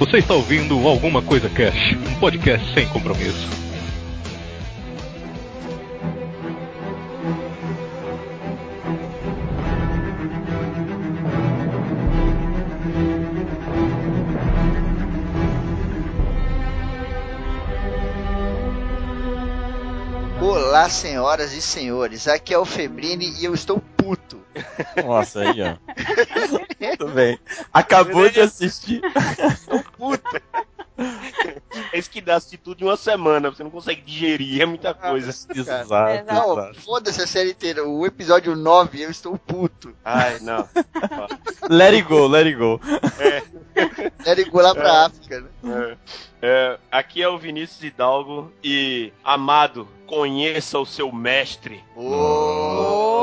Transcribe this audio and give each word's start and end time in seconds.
Você 0.00 0.16
está 0.16 0.32
ouvindo 0.32 0.88
Alguma 0.88 1.20
Coisa 1.20 1.50
Cash, 1.50 1.92
um 1.92 2.18
podcast 2.18 2.72
sem 2.72 2.88
compromisso. 2.88 3.46
Olá, 20.40 20.88
senhoras 20.88 21.52
e 21.52 21.60
senhores. 21.60 22.26
Aqui 22.26 22.54
é 22.54 22.58
o 22.58 22.64
Febrini 22.64 23.34
e 23.38 23.44
eu 23.44 23.52
estou 23.52 23.78
puto. 23.98 24.40
Nossa, 25.04 25.40
aí, 25.40 25.60
ó. 25.60 25.76
Tudo 26.96 27.12
bem. 27.12 27.38
Acabou 27.72 28.28
de 28.28 28.40
assistir. 28.40 29.02
É 32.00 32.02
isso 32.02 32.10
que 32.10 32.22
dá 32.22 32.36
assistir 32.36 32.56
tudo 32.56 32.82
em 32.82 32.86
uma 32.86 32.96
semana, 32.96 33.50
você 33.50 33.62
não 33.62 33.70
consegue 33.70 34.00
digerir, 34.00 34.62
é 34.62 34.64
muita 34.64 34.94
coisa. 34.94 35.28
Exato. 35.54 35.90
Não, 36.26 36.52
exato. 36.52 36.80
foda-se 36.80 37.20
a 37.20 37.26
série 37.26 37.50
inteira. 37.50 37.86
O 37.86 38.06
episódio 38.06 38.56
9 38.56 39.02
eu 39.02 39.10
estou 39.10 39.36
puto. 39.36 39.94
Ai, 40.02 40.38
não. 40.40 40.66
Let 41.68 41.92
it 41.92 42.08
go, 42.08 42.26
let 42.26 42.46
it 42.46 42.56
go. 42.56 42.80
Era 44.24 44.40
igual 44.40 44.64
lá 44.64 44.74
pra 44.74 45.06
África, 45.06 45.40
né? 45.40 45.48
É, 45.62 45.96
é, 46.40 46.78
aqui 46.90 47.22
é 47.22 47.28
o 47.28 47.36
Vinícius 47.36 47.82
Hidalgo 47.82 48.50
e, 48.64 49.12
amado, 49.22 49.86
conheça 50.06 50.78
o 50.78 50.86
seu 50.86 51.12
mestre. 51.12 51.84
Ô, 51.94 52.08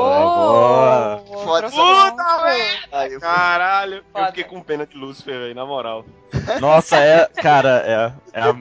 Boa. 0.08 1.24
Foda. 1.44 1.70
Puta 1.70 2.42
merda! 2.44 3.20
Caralho, 3.20 4.04
eu 4.14 4.26
fiquei 4.26 4.44
com 4.44 4.60
pena 4.62 4.86
de 4.86 4.96
Lúcifer, 4.96 5.38
velho, 5.38 5.54
na 5.54 5.64
moral. 5.64 6.04
Nossa, 6.60 6.96
é. 6.96 7.26
Cara, 7.26 7.82
é, 7.86 8.38
é 8.38 8.42
a 8.42 8.56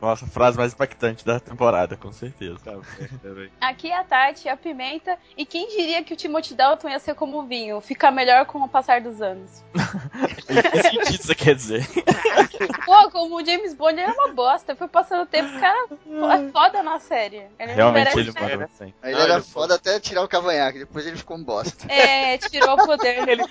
nossa 0.00 0.26
frase 0.26 0.56
mais 0.58 0.72
impactante 0.72 1.24
da 1.24 1.40
temporada, 1.40 1.96
com 1.96 2.12
certeza. 2.12 2.58
Tá 2.64 2.72
merda, 2.72 3.34
velho. 3.34 3.50
Aqui 3.60 3.90
é 3.90 3.98
a 3.98 4.04
Tati, 4.04 4.48
a 4.48 4.56
Pimenta. 4.56 5.18
E 5.36 5.44
quem 5.46 5.68
diria 5.68 6.02
que 6.04 6.12
o 6.12 6.16
Timothy 6.16 6.54
Dalton 6.54 6.88
ia 6.88 6.98
ser 6.98 7.14
como 7.14 7.38
o 7.40 7.46
vinho? 7.46 7.80
Ficar 7.80 8.10
melhor 8.10 8.44
com 8.46 8.58
o 8.62 8.68
passar 8.68 9.00
dos 9.00 9.20
anos. 9.22 9.64
O 9.74 10.72
que 10.72 10.82
sentido 10.82 11.22
você 11.22 11.34
quer 11.34 11.54
dizer? 11.54 11.86
Pô, 12.84 13.10
como 13.10 13.36
o 13.36 13.44
James 13.44 13.74
Bond 13.74 14.00
ele 14.00 14.10
é 14.10 14.12
uma 14.12 14.28
bosta. 14.32 14.76
Foi 14.76 14.88
passando 14.88 15.22
o 15.22 15.26
tempo, 15.26 15.48
o 15.56 15.60
cara 15.60 15.86
é 15.88 16.50
foda 16.50 16.82
na 16.82 17.00
série. 17.00 17.42
Ele 17.58 17.72
Realmente 17.72 18.18
ele 18.18 18.32
nada. 18.32 18.48
mandou 18.48 18.68
assim. 18.72 18.94
Ele 19.02 19.20
era 19.20 19.34
ele- 19.34 19.42
foda 19.42 19.74
até 19.74 19.98
tirar 19.98 20.22
o 20.22 20.28
cavanhaque, 20.28 20.78
depois 20.80 21.06
ele 21.06 21.16
ficou 21.16 21.36
um 21.36 21.42
bosta. 21.44 21.90
É, 21.92 22.38
tirou 22.38 22.74
o 22.74 22.86
poder 22.86 23.24
dele. 23.26 23.44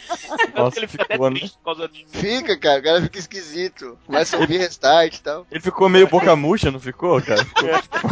Nossa, 0.56 0.80
ele 0.80 0.88
fica 0.88 1.04
até 1.04 1.16
ficou, 1.16 1.32
triste 1.32 1.58
por 1.58 1.64
causa 1.76 1.88
disso. 1.90 2.06
Fica, 2.10 2.58
cara, 2.58 2.80
o 2.80 2.84
cara 2.84 3.02
fica 3.02 3.20
esquisito. 3.20 3.98
Começa 4.06 4.38
a 4.38 4.40
ouvir 4.40 4.58
restart 4.58 5.16
e 5.16 5.22
tal. 5.22 5.46
Ele 5.52 5.60
ficou 5.60 5.90
meio 5.90 6.08
boca 6.08 6.35
murcha, 6.36 6.72
não 6.72 6.80
ficou, 6.80 7.22
cara? 7.22 7.44
Ficou 7.46 7.82
tipo 7.82 8.08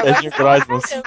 Serginho 0.00 0.32
Grossman. 0.32 0.78
assim. 0.78 1.02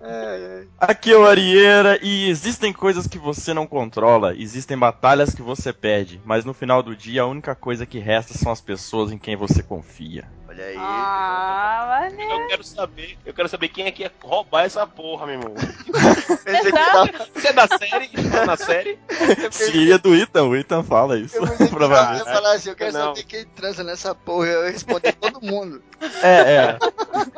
Ai, 0.00 0.46
ai. 0.46 0.68
Aqui 0.78 1.12
é 1.12 1.16
o 1.16 1.26
Arieira 1.26 1.98
e 2.02 2.28
existem 2.28 2.72
coisas 2.72 3.06
que 3.06 3.18
você 3.18 3.52
não 3.52 3.66
controla, 3.66 4.34
existem 4.34 4.78
batalhas 4.78 5.34
que 5.34 5.42
você 5.42 5.72
perde, 5.72 6.20
mas 6.24 6.44
no 6.44 6.54
final 6.54 6.82
do 6.82 6.96
dia 6.96 7.22
a 7.22 7.26
única 7.26 7.54
coisa 7.54 7.84
que 7.84 7.98
resta 7.98 8.34
são 8.34 8.50
as 8.50 8.60
pessoas 8.60 9.12
em 9.12 9.18
quem 9.18 9.36
você 9.36 9.62
confia. 9.62 10.24
Olha 10.58 10.66
aí. 10.66 10.76
Ah, 10.76 11.86
mas 11.88 12.18
Eu 12.18 12.48
quero 12.48 12.64
saber, 12.64 13.18
eu 13.24 13.32
quero 13.32 13.48
saber 13.48 13.68
quem 13.68 13.86
é 13.86 13.92
que 13.92 14.02
ia 14.02 14.12
roubar 14.20 14.64
essa 14.64 14.84
porra, 14.84 15.24
meu 15.26 15.36
irmão. 15.36 15.54
Você 15.54 17.48
é 17.48 17.52
da 17.52 17.68
série? 17.68 18.08
Tá 18.30 18.44
na 18.44 18.56
série? 18.56 18.98
eu 19.42 19.52
Seria 19.52 19.98
do 19.98 20.14
Ethan, 20.16 20.44
o 20.44 20.56
Ethan 20.56 20.82
fala 20.82 21.16
isso. 21.16 21.36
eu 21.36 21.46
eu 21.46 21.68
Provavelmente. 21.68 22.26
ia 22.26 22.32
falar 22.34 22.54
assim, 22.54 22.70
eu 22.70 22.76
quero 22.76 22.92
Não. 22.92 23.14
saber 23.14 23.22
quem 23.22 23.44
transa 23.44 23.84
nessa 23.84 24.14
porra. 24.16 24.48
Eu 24.48 24.72
respondi 24.72 25.12
todo 25.12 25.40
mundo. 25.40 25.80
É, 26.22 26.54
é. 26.54 26.78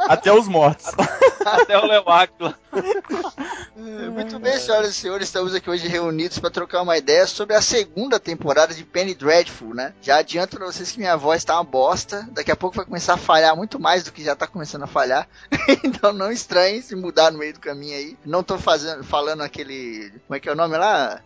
Até 0.09 0.33
os 0.33 0.49
mortos. 0.49 0.87
Até 1.45 1.79
o 1.79 1.87
Leo 1.87 2.09
Aquila. 2.09 2.55
Muito 3.77 4.39
bem, 4.39 4.59
senhoras 4.59 4.91
e 4.91 4.95
senhores, 4.95 5.29
estamos 5.29 5.55
aqui 5.55 5.69
hoje 5.71 5.89
reunidos 5.89 6.39
para 6.39 6.51
trocar 6.51 6.83
uma 6.83 6.97
ideia 6.97 7.27
sobre 7.27 7.55
a 7.57 7.63
segunda 7.63 8.21
temporada 8.21 8.75
de 8.75 8.85
Penny 8.85 9.15
Dreadful, 9.15 9.75
né? 9.75 9.95
Já 10.03 10.19
adianto 10.19 10.57
pra 10.57 10.67
vocês 10.67 10.93
que 10.93 10.99
minha 10.99 11.17
voz 11.17 11.43
tá 11.45 11.55
uma 11.57 11.65
bosta, 11.65 12.29
daqui 12.33 12.51
a 12.51 12.57
pouco 12.57 12.77
vai 12.77 12.85
começar 12.85 13.10
a 13.15 13.17
falhar 13.17 13.57
muito 13.57 13.79
mais 13.79 14.05
do 14.05 14.13
que 14.13 14.25
já 14.25 14.35
tá 14.35 14.47
começando 14.47 14.83
a 14.85 14.87
falhar, 14.87 15.29
então 15.85 16.13
não 16.13 16.31
estranhem 16.31 16.83
se 16.83 16.95
mudar 16.97 17.31
no 17.31 17.39
meio 17.39 17.55
do 17.55 17.61
caminho 17.61 17.97
aí. 17.97 18.19
Não 18.25 18.43
tô 18.43 18.59
fazendo, 18.59 19.05
falando 19.05 19.43
aquele, 19.43 20.13
como 20.27 20.37
é 20.37 20.41
que 20.41 20.49
é 20.49 20.53
o 20.53 20.57
nome 20.57 20.77
lá? 20.77 21.21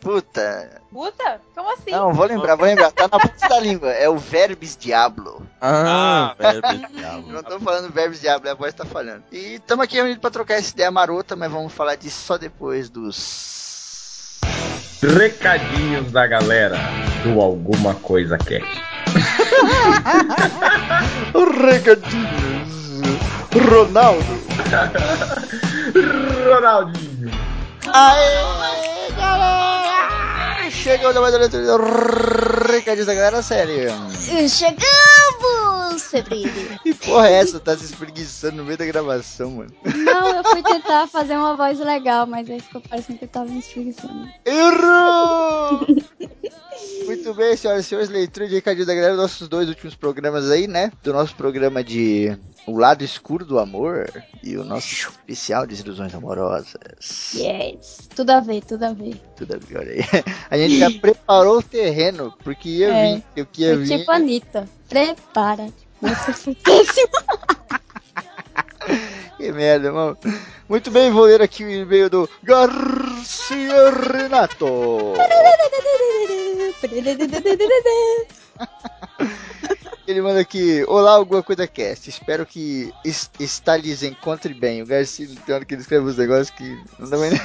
Puta, 0.00 0.80
puta? 0.90 1.40
Como 1.54 1.70
assim? 1.74 1.90
não, 1.90 2.10
vou 2.14 2.24
lembrar, 2.24 2.56
vou 2.56 2.66
lembrar, 2.66 2.90
tá 2.90 3.02
na 3.02 3.20
ponta 3.20 3.48
da 3.48 3.60
língua, 3.60 3.90
é 3.90 4.08
o 4.08 4.16
Verbis 4.16 4.74
Diablo. 4.74 5.46
Ah, 5.60 6.34
Ah. 6.38 6.72
diabo. 6.90 7.30
não 7.30 7.42
tô 7.42 7.60
falando 7.60 7.92
Verbis 7.92 8.20
Diablo, 8.20 8.48
a 8.48 8.54
voz 8.54 8.72
tá 8.72 8.86
falhando. 8.86 9.24
E 9.30 9.56
estamos 9.56 9.84
aqui 9.84 9.96
reunidos 9.96 10.20
para 10.20 10.30
trocar 10.30 10.54
essa 10.54 10.72
ideia 10.72 10.90
marota, 10.90 11.36
mas 11.36 11.52
vamos 11.52 11.72
falar 11.72 11.96
disso 11.96 12.24
só 12.24 12.38
depois 12.38 12.88
dos... 12.88 14.38
Recadinhos 15.02 16.10
da 16.12 16.26
galera 16.26 16.78
do 17.22 17.40
Alguma 17.40 17.94
Coisa 17.94 18.36
Cast. 18.38 18.89
Recadinhos. 21.60 23.00
Ronaldo. 23.68 24.24
Ronaldinho. 26.48 27.30
Aê, 27.92 29.10
galera! 29.16 30.70
Chegou 30.70 31.12
na 31.12 31.20
mais 31.20 31.34
do 31.34 31.40
Recadinhos 32.72 33.06
da 33.06 33.14
galera, 33.14 33.42
sério. 33.42 33.90
Chegamos, 34.48 36.04
Febrine. 36.04 36.78
Que 36.82 36.94
porra 36.94 37.28
é 37.28 37.32
essa? 37.34 37.58
Tá 37.58 37.76
se 37.76 37.84
espreguiçando 37.84 38.58
no 38.58 38.64
meio 38.64 38.78
da 38.78 38.86
gravação, 38.86 39.50
mano. 39.50 39.74
Não, 39.84 40.36
eu 40.36 40.44
fui 40.44 40.62
tentar 40.62 41.08
fazer 41.08 41.34
uma 41.34 41.56
voz 41.56 41.80
legal, 41.80 42.26
mas 42.26 42.48
aí 42.48 42.60
ficou 42.60 42.80
parecendo 42.80 43.18
que 43.18 43.24
eu 43.24 43.28
tava 43.28 43.46
me 43.46 43.58
espreguiçando. 43.58 44.28
Errou! 44.46 45.86
Muito 47.06 47.34
bem, 47.34 47.56
senhoras 47.56 47.84
e 47.84 47.88
senhores, 47.88 48.08
leitura 48.10 48.46
de 48.48 48.54
recadinhos 48.54 48.86
da 48.86 48.94
galera, 48.94 49.16
nossos 49.16 49.48
dois 49.48 49.68
últimos 49.68 49.94
programas 49.96 50.48
aí, 50.50 50.66
né? 50.68 50.92
Do 51.02 51.12
nosso 51.12 51.34
programa 51.34 51.82
de 51.82 52.36
O 52.66 52.76
Lado 52.78 53.02
Escuro 53.02 53.44
do 53.44 53.58
Amor 53.58 54.08
e 54.44 54.56
o 54.56 54.62
nosso 54.64 54.86
especial 55.08 55.66
de 55.66 55.80
Ilusões 55.80 56.14
Amorosas. 56.14 56.74
Yes. 57.34 58.08
Tudo 58.14 58.30
a 58.30 58.40
ver, 58.40 58.62
tudo 58.64 58.84
a 58.84 58.92
ver. 58.92 59.16
Tudo 59.36 59.58
bem, 59.66 59.78
olha 59.78 59.92
aí. 59.92 60.02
A 60.50 60.56
gente 60.56 60.78
já 60.78 60.90
preparou 60.90 61.58
o 61.58 61.62
terreno, 61.62 62.32
porque 62.44 62.68
ia 62.68 62.88
É. 62.88 63.14
vir, 63.14 63.24
eu 63.36 63.46
que 63.46 63.62
ia 63.62 63.74
Foi 63.74 63.84
vir. 63.84 63.98
tipo 63.98 64.10
a 64.10 64.14
Anitta. 64.16 64.68
Prepara. 64.88 65.66
Você. 66.00 66.56
Que 69.40 69.50
merda, 69.52 69.86
irmão. 69.88 70.14
Muito 70.68 70.90
bem, 70.90 71.10
vou 71.10 71.24
ler 71.24 71.40
aqui 71.40 71.64
o 71.64 71.70
e-mail 71.70 72.10
do 72.10 72.28
Garcia 72.42 73.90
Renato. 73.90 75.14
Ele 80.06 80.20
manda 80.20 80.40
aqui, 80.40 80.84
olá, 80.88 81.12
alguma 81.12 81.42
coisa 81.42 81.66
cast. 81.66 82.10
Espero 82.10 82.44
que 82.44 82.92
es- 83.04 83.30
está 83.40 83.76
lhes 83.78 84.02
encontre 84.02 84.52
bem. 84.52 84.82
O 84.82 84.86
Garcia 84.86 85.26
tem 85.46 85.54
hora 85.54 85.64
que 85.64 85.72
ele 85.74 85.80
escreve 85.82 86.04
os 86.06 86.16
negócios 86.18 86.50
que 86.50 86.78
não 86.98 87.08
dá 87.08 87.16
mais. 87.16 87.32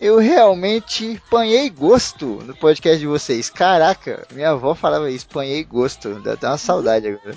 Eu 0.00 0.18
realmente 0.18 1.20
panhei 1.30 1.70
gosto 1.70 2.26
no 2.44 2.54
podcast 2.56 2.98
de 2.98 3.06
vocês. 3.06 3.48
Caraca, 3.48 4.26
minha 4.32 4.50
avó 4.50 4.74
falava 4.74 5.08
isso, 5.10 5.28
panhei 5.28 5.62
gosto. 5.64 6.14
Dá 6.20 6.32
até 6.32 6.48
uma 6.48 6.58
saudade 6.58 7.06
agora. 7.08 7.36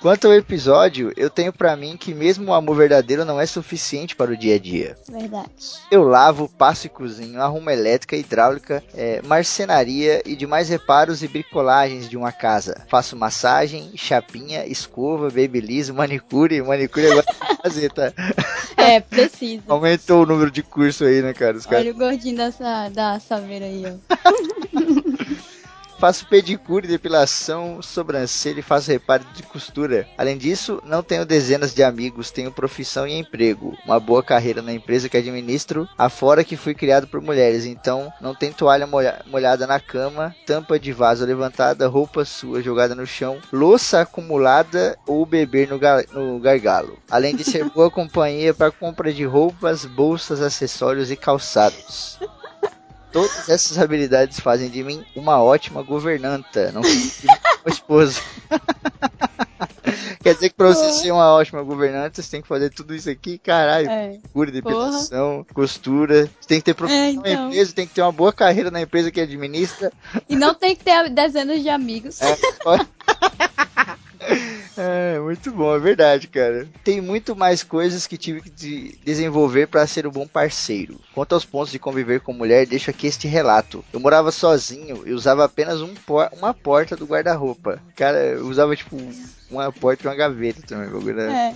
Quanto 0.00 0.28
ao 0.28 0.34
episódio, 0.34 1.12
eu 1.16 1.28
tenho 1.28 1.52
pra 1.52 1.76
mim 1.76 1.96
que 1.96 2.14
mesmo 2.14 2.50
o 2.50 2.54
amor 2.54 2.76
verdadeiro 2.76 3.24
não 3.24 3.40
é 3.40 3.46
suficiente 3.46 4.14
para 4.14 4.30
o 4.30 4.36
dia 4.36 4.54
a 4.54 4.58
dia. 4.58 4.96
Verdade. 5.08 5.48
Eu 5.90 6.04
lavo, 6.04 6.48
passo 6.48 6.86
e 6.86 6.90
cozinho, 6.90 7.42
arrumo 7.42 7.68
elétrica, 7.68 8.16
hidráulica, 8.16 8.82
é, 8.94 9.20
marcenaria 9.22 10.22
e 10.24 10.36
demais 10.36 10.68
reparos 10.68 11.24
e 11.24 11.28
bricolagens 11.28 12.08
de 12.08 12.16
uma 12.16 12.30
casa. 12.30 12.84
Faço 12.88 13.16
massagem, 13.16 13.90
chapinha, 13.96 14.64
escova, 14.66 15.30
babyliss, 15.30 15.90
manicure. 15.90 16.62
Manicure 16.62 17.06
agora 17.06 17.26
fazer, 17.62 17.92
tá? 17.92 18.12
É, 18.78 19.00
precisa. 19.00 19.64
Aumentou 19.66 20.22
o 20.22 20.26
número 20.26 20.52
de 20.52 20.62
curso 20.62 21.04
aí, 21.04 21.20
né, 21.20 21.34
cara? 21.34 21.56
Os 21.56 21.66
Olha 21.66 21.90
o 21.90 21.94
gordinho 21.94 22.36
dessa, 22.36 22.88
da 22.88 23.18
saveira 23.18 23.64
aí, 23.64 23.82
ó. 23.84 25.17
Faço 25.98 26.26
pedicure, 26.26 26.86
depilação, 26.86 27.82
sobrancelha 27.82 28.60
e 28.60 28.62
faço 28.62 28.88
reparo 28.88 29.24
de 29.34 29.42
costura. 29.42 30.06
Além 30.16 30.38
disso, 30.38 30.80
não 30.84 31.02
tenho 31.02 31.26
dezenas 31.26 31.74
de 31.74 31.82
amigos, 31.82 32.30
tenho 32.30 32.52
profissão 32.52 33.04
e 33.04 33.18
emprego. 33.18 33.76
Uma 33.84 33.98
boa 33.98 34.22
carreira 34.22 34.62
na 34.62 34.72
empresa 34.72 35.08
que 35.08 35.16
administro, 35.16 35.88
afora 35.98 36.44
que 36.44 36.56
fui 36.56 36.72
criado 36.72 37.08
por 37.08 37.20
mulheres. 37.20 37.64
Então, 37.64 38.12
não 38.20 38.32
tem 38.32 38.52
toalha 38.52 38.86
molha- 38.86 39.22
molhada 39.26 39.66
na 39.66 39.80
cama, 39.80 40.32
tampa 40.46 40.78
de 40.78 40.92
vaso 40.92 41.24
levantada, 41.24 41.88
roupa 41.88 42.24
sua 42.24 42.62
jogada 42.62 42.94
no 42.94 43.04
chão, 43.06 43.40
louça 43.52 44.00
acumulada 44.02 44.96
ou 45.04 45.26
beber 45.26 45.68
no, 45.68 45.80
ga- 45.80 46.04
no 46.12 46.38
gargalo. 46.38 46.96
Além 47.10 47.34
de 47.34 47.42
ser 47.42 47.64
boa 47.70 47.90
companhia 47.90 48.54
para 48.54 48.70
compra 48.70 49.12
de 49.12 49.24
roupas, 49.24 49.84
bolsas, 49.84 50.40
acessórios 50.40 51.10
e 51.10 51.16
calçados. 51.16 52.20
Todas 53.12 53.48
essas 53.48 53.78
habilidades 53.78 54.38
fazem 54.40 54.68
de 54.68 54.82
mim 54.84 55.04
uma 55.16 55.42
ótima 55.42 55.82
governanta, 55.82 56.70
não 56.72 56.82
uma 56.82 57.72
esposa. 57.72 58.20
Quer 60.22 60.34
dizer 60.34 60.50
que 60.50 60.56
pra 60.56 60.68
você 60.68 60.92
ser 60.92 61.10
uma 61.12 61.32
ótima 61.32 61.62
governanta, 61.62 62.20
você 62.20 62.30
tem 62.30 62.42
que 62.42 62.48
fazer 62.48 62.70
tudo 62.70 62.94
isso 62.94 63.08
aqui, 63.08 63.38
caralho. 63.38 63.88
É. 63.88 64.18
Cura, 64.32 64.50
depilação, 64.50 65.46
costura. 65.54 66.28
Você 66.40 66.48
tem 66.48 66.58
que 66.58 66.64
ter 66.64 66.74
profissão 66.74 67.02
É, 67.02 67.12
na 67.12 67.30
então. 67.30 67.46
empresa, 67.48 67.72
tem 67.72 67.86
que 67.86 67.94
ter 67.94 68.02
uma 68.02 68.12
boa 68.12 68.32
carreira 68.32 68.70
na 68.70 68.80
empresa 68.82 69.10
que 69.10 69.20
administra. 69.20 69.90
E 70.28 70.36
não 70.36 70.54
tem 70.54 70.76
que 70.76 70.84
ter 70.84 71.08
dezenas 71.08 71.62
de 71.62 71.68
amigos. 71.68 72.20
É, 72.20 72.36
É, 74.80 75.18
muito 75.18 75.50
bom, 75.50 75.74
é 75.74 75.78
verdade, 75.80 76.28
cara. 76.28 76.68
Tem 76.84 77.00
muito 77.00 77.34
mais 77.34 77.64
coisas 77.64 78.06
que 78.06 78.16
tive 78.16 78.40
que 78.42 78.48
de- 78.48 78.96
desenvolver 79.04 79.66
para 79.66 79.84
ser 79.88 80.06
um 80.06 80.10
bom 80.12 80.24
parceiro. 80.24 81.00
Quanto 81.12 81.34
aos 81.34 81.44
pontos 81.44 81.72
de 81.72 81.80
conviver 81.80 82.20
com 82.20 82.32
mulher, 82.32 82.64
deixo 82.64 82.88
aqui 82.88 83.08
este 83.08 83.26
relato. 83.26 83.84
Eu 83.92 83.98
morava 83.98 84.30
sozinho 84.30 85.02
e 85.04 85.12
usava 85.12 85.44
apenas 85.44 85.80
um 85.80 85.92
por- 86.06 86.28
uma 86.32 86.54
porta 86.54 86.94
do 86.94 87.06
guarda-roupa. 87.06 87.82
Cara, 87.96 88.18
eu 88.18 88.46
usava 88.46 88.76
tipo 88.76 88.96
uma 89.50 89.72
porta 89.72 90.04
e 90.04 90.08
uma 90.08 90.14
gaveta 90.14 90.62
também. 90.62 90.88
bagulho 90.88 91.18
era- 91.22 91.32
É. 91.32 91.54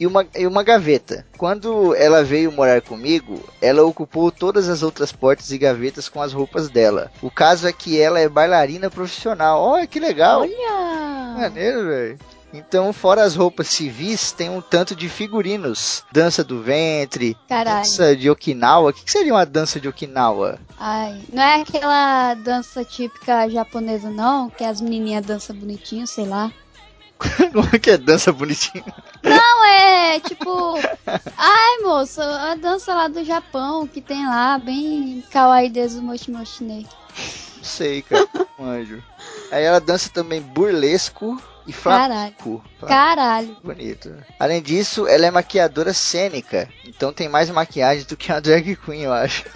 e 0.00 0.06
uma, 0.06 0.26
e 0.34 0.46
uma 0.46 0.62
gaveta. 0.62 1.26
Quando 1.36 1.94
ela 1.94 2.24
veio 2.24 2.50
morar 2.50 2.80
comigo, 2.80 3.38
ela 3.60 3.84
ocupou 3.84 4.32
todas 4.32 4.66
as 4.66 4.82
outras 4.82 5.12
portas 5.12 5.50
e 5.52 5.58
gavetas 5.58 6.08
com 6.08 6.22
as 6.22 6.32
roupas 6.32 6.70
dela. 6.70 7.12
O 7.20 7.30
caso 7.30 7.68
é 7.68 7.72
que 7.72 8.00
ela 8.00 8.18
é 8.18 8.26
bailarina 8.26 8.90
profissional. 8.90 9.60
Olha 9.60 9.86
que 9.86 10.00
legal! 10.00 10.40
Olha! 10.40 11.36
Maneiro, 11.38 11.86
velho. 11.86 12.18
Então, 12.52 12.92
fora 12.92 13.22
as 13.22 13.36
roupas 13.36 13.68
civis, 13.68 14.32
tem 14.32 14.50
um 14.50 14.60
tanto 14.60 14.96
de 14.96 15.08
figurinos. 15.08 16.02
Dança 16.10 16.42
do 16.42 16.60
ventre, 16.60 17.36
Caralho. 17.48 17.78
dança 17.78 18.16
de 18.16 18.28
Okinawa. 18.28 18.90
O 18.90 18.92
que, 18.92 19.04
que 19.04 19.12
seria 19.12 19.34
uma 19.34 19.46
dança 19.46 19.78
de 19.78 19.86
Okinawa? 19.86 20.58
Ai, 20.76 21.20
não 21.32 21.42
é 21.42 21.60
aquela 21.60 22.34
dança 22.34 22.84
típica 22.84 23.48
japonesa, 23.48 24.10
não? 24.10 24.50
Que 24.50 24.64
as 24.64 24.80
menininhas 24.80 25.24
dançam 25.24 25.54
bonitinho, 25.54 26.08
sei 26.08 26.26
lá. 26.26 26.50
Como 27.52 27.68
é 27.72 27.78
que 27.78 27.90
é 27.90 27.96
dança 27.96 28.32
bonitinha? 28.32 28.84
Não, 29.22 29.64
é 29.64 30.20
tipo. 30.20 30.74
Ai, 31.36 31.78
moço, 31.82 32.20
a 32.20 32.54
dança 32.54 32.94
lá 32.94 33.08
do 33.08 33.24
Japão 33.24 33.86
que 33.86 34.00
tem 34.00 34.26
lá, 34.26 34.58
bem 34.58 35.22
kawaii 35.30 35.68
desu 35.68 36.02
mochi 36.02 36.30
mochi 36.30 36.64
ne. 36.64 36.86
Não 37.56 37.64
sei, 37.64 38.02
cara. 38.02 38.26
Anjo. 38.58 39.02
Aí 39.50 39.64
ela 39.64 39.80
dança 39.80 40.08
também 40.08 40.40
burlesco 40.40 41.40
e 41.66 41.72
Caralho. 41.72 42.34
flamenco. 42.38 42.64
Caralho. 42.86 43.56
Bonito. 43.62 44.14
Além 44.38 44.62
disso, 44.62 45.06
ela 45.06 45.26
é 45.26 45.30
maquiadora 45.30 45.92
cênica. 45.92 46.68
Então 46.86 47.12
tem 47.12 47.28
mais 47.28 47.50
maquiagem 47.50 48.04
do 48.06 48.16
que 48.16 48.32
uma 48.32 48.40
drag 48.40 48.76
queen, 48.76 49.02
eu 49.02 49.12
acho. 49.12 49.44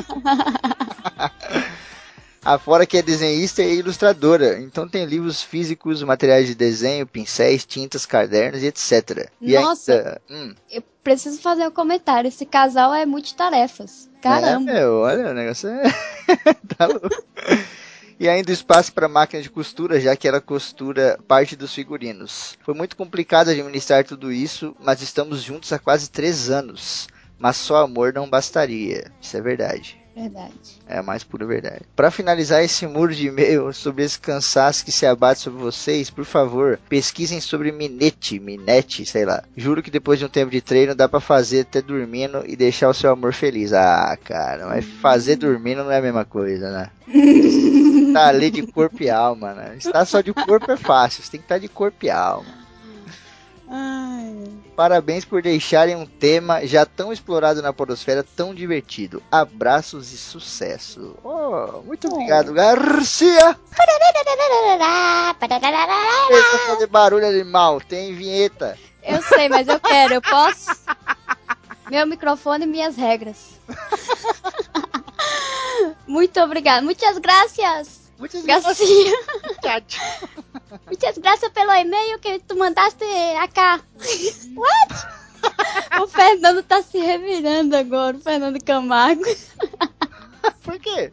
Afora 2.44 2.84
que 2.84 2.98
é 2.98 3.02
desenhista 3.02 3.62
e 3.62 3.78
ilustradora. 3.78 4.60
Então 4.60 4.86
tem 4.88 5.06
livros 5.06 5.42
físicos, 5.42 6.02
materiais 6.02 6.46
de 6.46 6.54
desenho, 6.54 7.06
pincéis, 7.06 7.64
tintas, 7.64 8.04
cadernos 8.04 8.62
e 8.62 8.66
etc. 8.66 9.30
E 9.40 9.54
Nossa. 9.54 9.92
ainda... 9.92 10.20
Hum, 10.30 10.54
Eu 10.70 10.82
preciso 11.02 11.40
fazer 11.40 11.66
um 11.66 11.70
comentário. 11.70 12.28
Esse 12.28 12.44
casal 12.44 12.92
é 12.92 13.06
multitarefas. 13.06 14.10
Caramba. 14.20 14.70
É, 14.70 14.74
meu, 14.74 14.98
olha, 14.98 15.30
o 15.30 15.34
negócio 15.34 15.68
é... 15.68 15.82
tá 16.76 16.86
louco. 16.86 17.08
E 18.18 18.28
ainda 18.28 18.52
espaço 18.52 18.92
para 18.92 19.08
máquina 19.08 19.42
de 19.42 19.50
costura, 19.50 20.00
já 20.00 20.14
que 20.14 20.28
ela 20.28 20.40
costura 20.40 21.18
parte 21.26 21.56
dos 21.56 21.74
figurinos. 21.74 22.56
Foi 22.62 22.72
muito 22.72 22.96
complicado 22.96 23.48
administrar 23.48 24.04
tudo 24.04 24.30
isso, 24.30 24.76
mas 24.80 25.02
estamos 25.02 25.42
juntos 25.42 25.72
há 25.72 25.78
quase 25.78 26.10
três 26.10 26.48
anos. 26.48 27.08
Mas 27.38 27.56
só 27.56 27.76
amor 27.78 28.12
não 28.12 28.30
bastaria. 28.30 29.10
Isso 29.20 29.36
é 29.36 29.40
verdade. 29.40 30.03
Verdade. 30.14 30.80
É 30.86 30.98
a 30.98 31.02
mais 31.02 31.24
pura 31.24 31.44
verdade. 31.44 31.82
Para 31.96 32.10
finalizar 32.10 32.62
esse 32.62 32.86
muro 32.86 33.12
de 33.12 33.26
e-mail 33.26 33.72
sobre 33.72 34.04
esse 34.04 34.18
cansaço 34.18 34.84
que 34.84 34.92
se 34.92 35.04
abate 35.04 35.40
sobre 35.40 35.60
vocês, 35.60 36.08
por 36.08 36.24
favor, 36.24 36.78
pesquisem 36.88 37.40
sobre 37.40 37.72
Minete, 37.72 38.38
Minete, 38.38 39.04
sei 39.04 39.24
lá. 39.24 39.42
Juro 39.56 39.82
que 39.82 39.90
depois 39.90 40.20
de 40.20 40.24
um 40.24 40.28
tempo 40.28 40.52
de 40.52 40.60
treino 40.60 40.94
dá 40.94 41.08
pra 41.08 41.18
fazer 41.18 41.62
até 41.62 41.82
dormindo 41.82 42.44
e 42.46 42.54
deixar 42.54 42.88
o 42.88 42.94
seu 42.94 43.10
amor 43.10 43.32
feliz. 43.32 43.72
Ah, 43.72 44.16
cara, 44.22 44.66
mas 44.66 44.84
fazer 44.84 45.34
dormindo 45.34 45.82
não 45.82 45.90
é 45.90 45.98
a 45.98 46.02
mesma 46.02 46.24
coisa, 46.24 46.70
né? 46.70 46.90
tá 48.12 48.28
ali 48.28 48.50
de 48.50 48.64
corpo 48.64 49.02
e 49.02 49.10
alma, 49.10 49.52
né? 49.52 49.74
Estar 49.76 50.04
só 50.04 50.20
de 50.20 50.32
corpo 50.32 50.70
é 50.70 50.76
fácil, 50.76 51.24
você 51.24 51.32
tem 51.32 51.40
que 51.40 51.46
estar 51.46 51.58
de 51.58 51.68
corpo 51.68 52.06
e 52.06 52.10
alma. 52.10 52.46
Ai. 53.68 54.13
Parabéns 54.76 55.24
por 55.24 55.40
deixarem 55.40 55.94
um 55.94 56.06
tema 56.06 56.66
já 56.66 56.84
tão 56.84 57.12
explorado 57.12 57.62
na 57.62 57.72
podosfera 57.72 58.24
tão 58.24 58.54
divertido. 58.54 59.22
Abraços 59.30 60.12
e 60.12 60.18
sucesso. 60.18 61.16
Oh, 61.22 61.80
muito 61.82 62.08
obrigado, 62.08 62.52
Garcia. 62.52 63.56
Deixa 66.28 66.56
eu 66.56 66.66
fazer 66.66 66.86
barulho 66.88 67.26
animal, 67.26 67.80
tem 67.80 68.14
vinheta. 68.14 68.76
Eu 69.02 69.22
sei, 69.22 69.48
mas 69.48 69.68
eu 69.68 69.78
quero. 69.78 70.14
Eu 70.14 70.22
posso? 70.22 70.70
Meu 71.90 72.06
microfone 72.06 72.64
e 72.64 72.68
minhas 72.68 72.96
regras. 72.96 73.60
Muito 76.06 76.40
obrigada. 76.40 76.82
Muitas 76.82 77.18
graças. 77.18 78.03
Muitas 78.24 78.42
graças. 78.42 78.78
Muitas 80.86 81.18
graças 81.18 81.50
pelo 81.50 81.72
e-mail 81.72 82.18
que 82.18 82.38
tu 82.38 82.56
mandaste 82.56 83.04
acá. 83.38 83.80
What? 84.56 85.24
O 86.02 86.08
Fernando 86.08 86.62
tá 86.62 86.82
se 86.82 86.96
revirando 86.96 87.76
agora, 87.76 88.16
o 88.16 88.20
Fernando 88.20 88.58
Camargo. 88.64 89.22
Por 90.62 90.78
quê? 90.78 91.12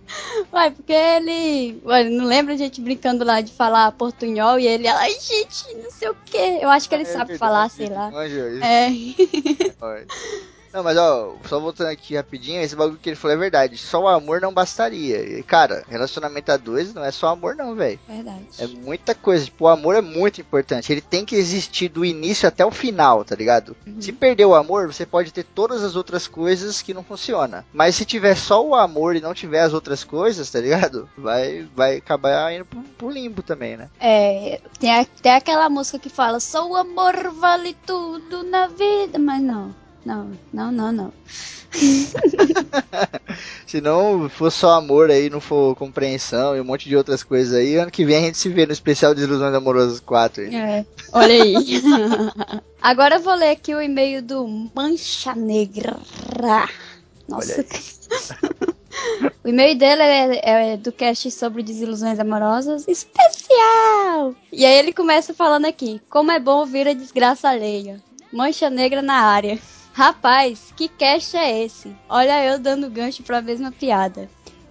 Ué, 0.54 0.70
porque 0.70 0.94
ele. 0.94 1.82
Ué, 1.84 2.06
não 2.06 2.24
lembra 2.24 2.54
a 2.54 2.58
gente 2.58 2.80
brincando 2.80 3.26
lá 3.26 3.42
de 3.42 3.52
falar 3.52 3.92
portunhol 3.92 4.58
e 4.58 4.66
ele. 4.66 4.88
Ai, 4.88 5.12
gente, 5.20 5.76
não 5.84 5.92
sei 5.92 6.10
o 6.10 6.16
quê. 6.26 6.60
Eu 6.62 6.70
acho 6.70 6.88
que 6.88 6.96
ele 6.96 7.04
É 7.04 7.08
sabe 7.08 7.34
verdade, 7.34 7.40
falar, 7.40 7.70
sei 7.70 7.90
lá. 7.90 8.10
Isso. 8.26 8.64
É. 8.64 8.90
Não, 10.74 10.84
mas 10.84 10.98
ó, 10.98 11.36
só 11.48 11.60
voltando 11.60 11.88
aqui 11.90 12.16
rapidinho, 12.16 12.62
esse 12.62 12.76
bagulho 12.76 12.98
que 13.02 13.10
ele 13.10 13.16
falou 13.16 13.36
é 13.36 13.40
verdade. 13.40 13.78
Só 13.78 14.04
o 14.04 14.08
amor 14.08 14.40
não 14.40 14.54
bastaria. 14.54 15.40
E, 15.40 15.44
cara, 15.44 15.84
relacionamento 15.90 16.52
a 16.52 16.58
dois 16.58 16.94
não 16.94 17.04
é 17.04 17.12
só 17.12 17.28
amor 17.28 17.56
não, 17.56 17.76
velho. 17.76 18.00
Verdade. 18.08 18.46
É 18.58 18.68
muita 18.68 19.14
coisa. 19.14 19.46
Tipo, 19.46 19.66
o 19.66 19.68
amor 19.68 19.96
é 19.96 20.02
muito 20.02 20.40
importante. 20.40 20.92
Ele 20.92 21.02
tem 21.02 21.26
que 21.26 21.36
existir 21.36 21.90
do 21.90 22.06
início 22.06 22.48
até 22.48 22.66
o 22.66 22.72
final, 22.72 23.26
tá 23.26 23.36
ligado? 23.36 23.76
Se 24.00 24.12
perder 24.12 24.46
o 24.46 24.56
amor, 24.56 24.88
você 24.92 25.06
pode 25.06 25.32
ter 25.34 25.44
todas 25.44 25.84
as 25.84 25.96
outras 25.96 26.28
coisas 26.28 26.82
que 26.82 26.94
não 26.94 27.04
funcionam. 27.04 27.64
Mas 27.74 27.96
se 27.96 28.06
tiver 28.06 28.36
só 28.36 28.66
o 28.66 28.74
amor 28.76 29.16
e 29.16 29.22
não 29.22 29.34
tiver 29.34 29.62
as 29.62 29.74
outras 29.74 30.04
coisas, 30.04 30.50
tá 30.50 30.60
ligado? 30.60 31.10
Vai, 31.18 31.68
vai 31.76 31.98
acabar 31.98 32.54
indo 32.54 32.66
pro, 32.66 32.80
pro 32.98 33.10
limbo 33.10 33.42
também, 33.44 33.76
né? 33.78 33.90
É, 34.00 34.62
tem, 34.80 34.90
a- 34.94 35.06
tem 35.06 35.34
aquela 35.34 35.70
música 35.70 36.00
que 36.00 36.10
fala 36.10 36.40
só 36.40 36.68
o 36.68 36.76
amor 36.76 37.30
vale 37.34 37.76
tudo 37.86 38.44
na 38.44 38.68
vida, 38.68 39.20
mas 39.20 39.42
não. 39.42 39.81
Não, 40.06 40.32
não, 40.52 40.72
não, 40.72 40.92
não. 40.92 41.14
Se 43.66 43.80
não 43.80 44.28
for 44.30 44.52
só 44.52 44.72
amor 44.72 45.10
aí, 45.10 45.30
não 45.30 45.40
for 45.40 45.76
compreensão 45.76 46.56
e 46.56 46.62
um 46.62 46.66
monte 46.66 46.90
de 46.90 46.96
outras 46.96 47.24
coisas 47.24 47.54
aí, 47.54 47.76
ano 47.76 47.92
que 47.92 48.04
vem 48.04 48.18
a 48.18 48.22
gente 48.22 48.38
se 48.38 48.50
vê 48.50 48.66
no 48.66 48.74
especial 48.74 49.14
Desilusões 49.14 49.54
Amorosas 49.54 50.00
4. 50.00 50.44
aí. 50.44 50.56
É, 50.56 50.86
olha 51.14 51.44
aí. 51.44 51.56
Agora 52.82 53.16
eu 53.16 53.22
vou 53.22 53.36
ler 53.36 53.52
aqui 53.52 53.74
o 53.74 53.82
e-mail 53.82 54.22
do 54.22 54.48
Mancha 54.76 55.36
Negra. 55.36 55.98
Nossa. 57.28 57.64
o 59.44 59.48
e-mail 59.48 59.78
dele 59.78 60.02
é, 60.02 60.74
é 60.74 60.78
do 60.78 60.92
cast 60.92 61.30
sobre 61.32 61.64
desilusões 61.64 62.20
amorosas 62.20 62.88
especial. 62.88 64.36
E 64.52 64.66
aí 64.66 64.80
ele 64.80 64.92
começa 64.92 65.34
falando 65.34 65.66
aqui: 65.66 66.02
Como 66.10 66.32
é 66.32 66.40
bom 66.40 66.60
ouvir 66.60 66.88
a 66.88 66.94
desgraça 66.94 67.48
alheia. 67.48 68.02
Mancha 68.34 68.70
Negra 68.70 69.02
na 69.02 69.16
área. 69.16 69.60
Rapaz, 69.94 70.74
que 70.76 70.88
cast 70.88 71.36
é 71.36 71.64
esse? 71.64 71.96
Olha 72.08 72.44
eu 72.46 72.58
dando 72.58 72.90
gancho 72.90 73.24
pra 73.24 73.42
mesma 73.42 73.72
piada. 73.72 74.30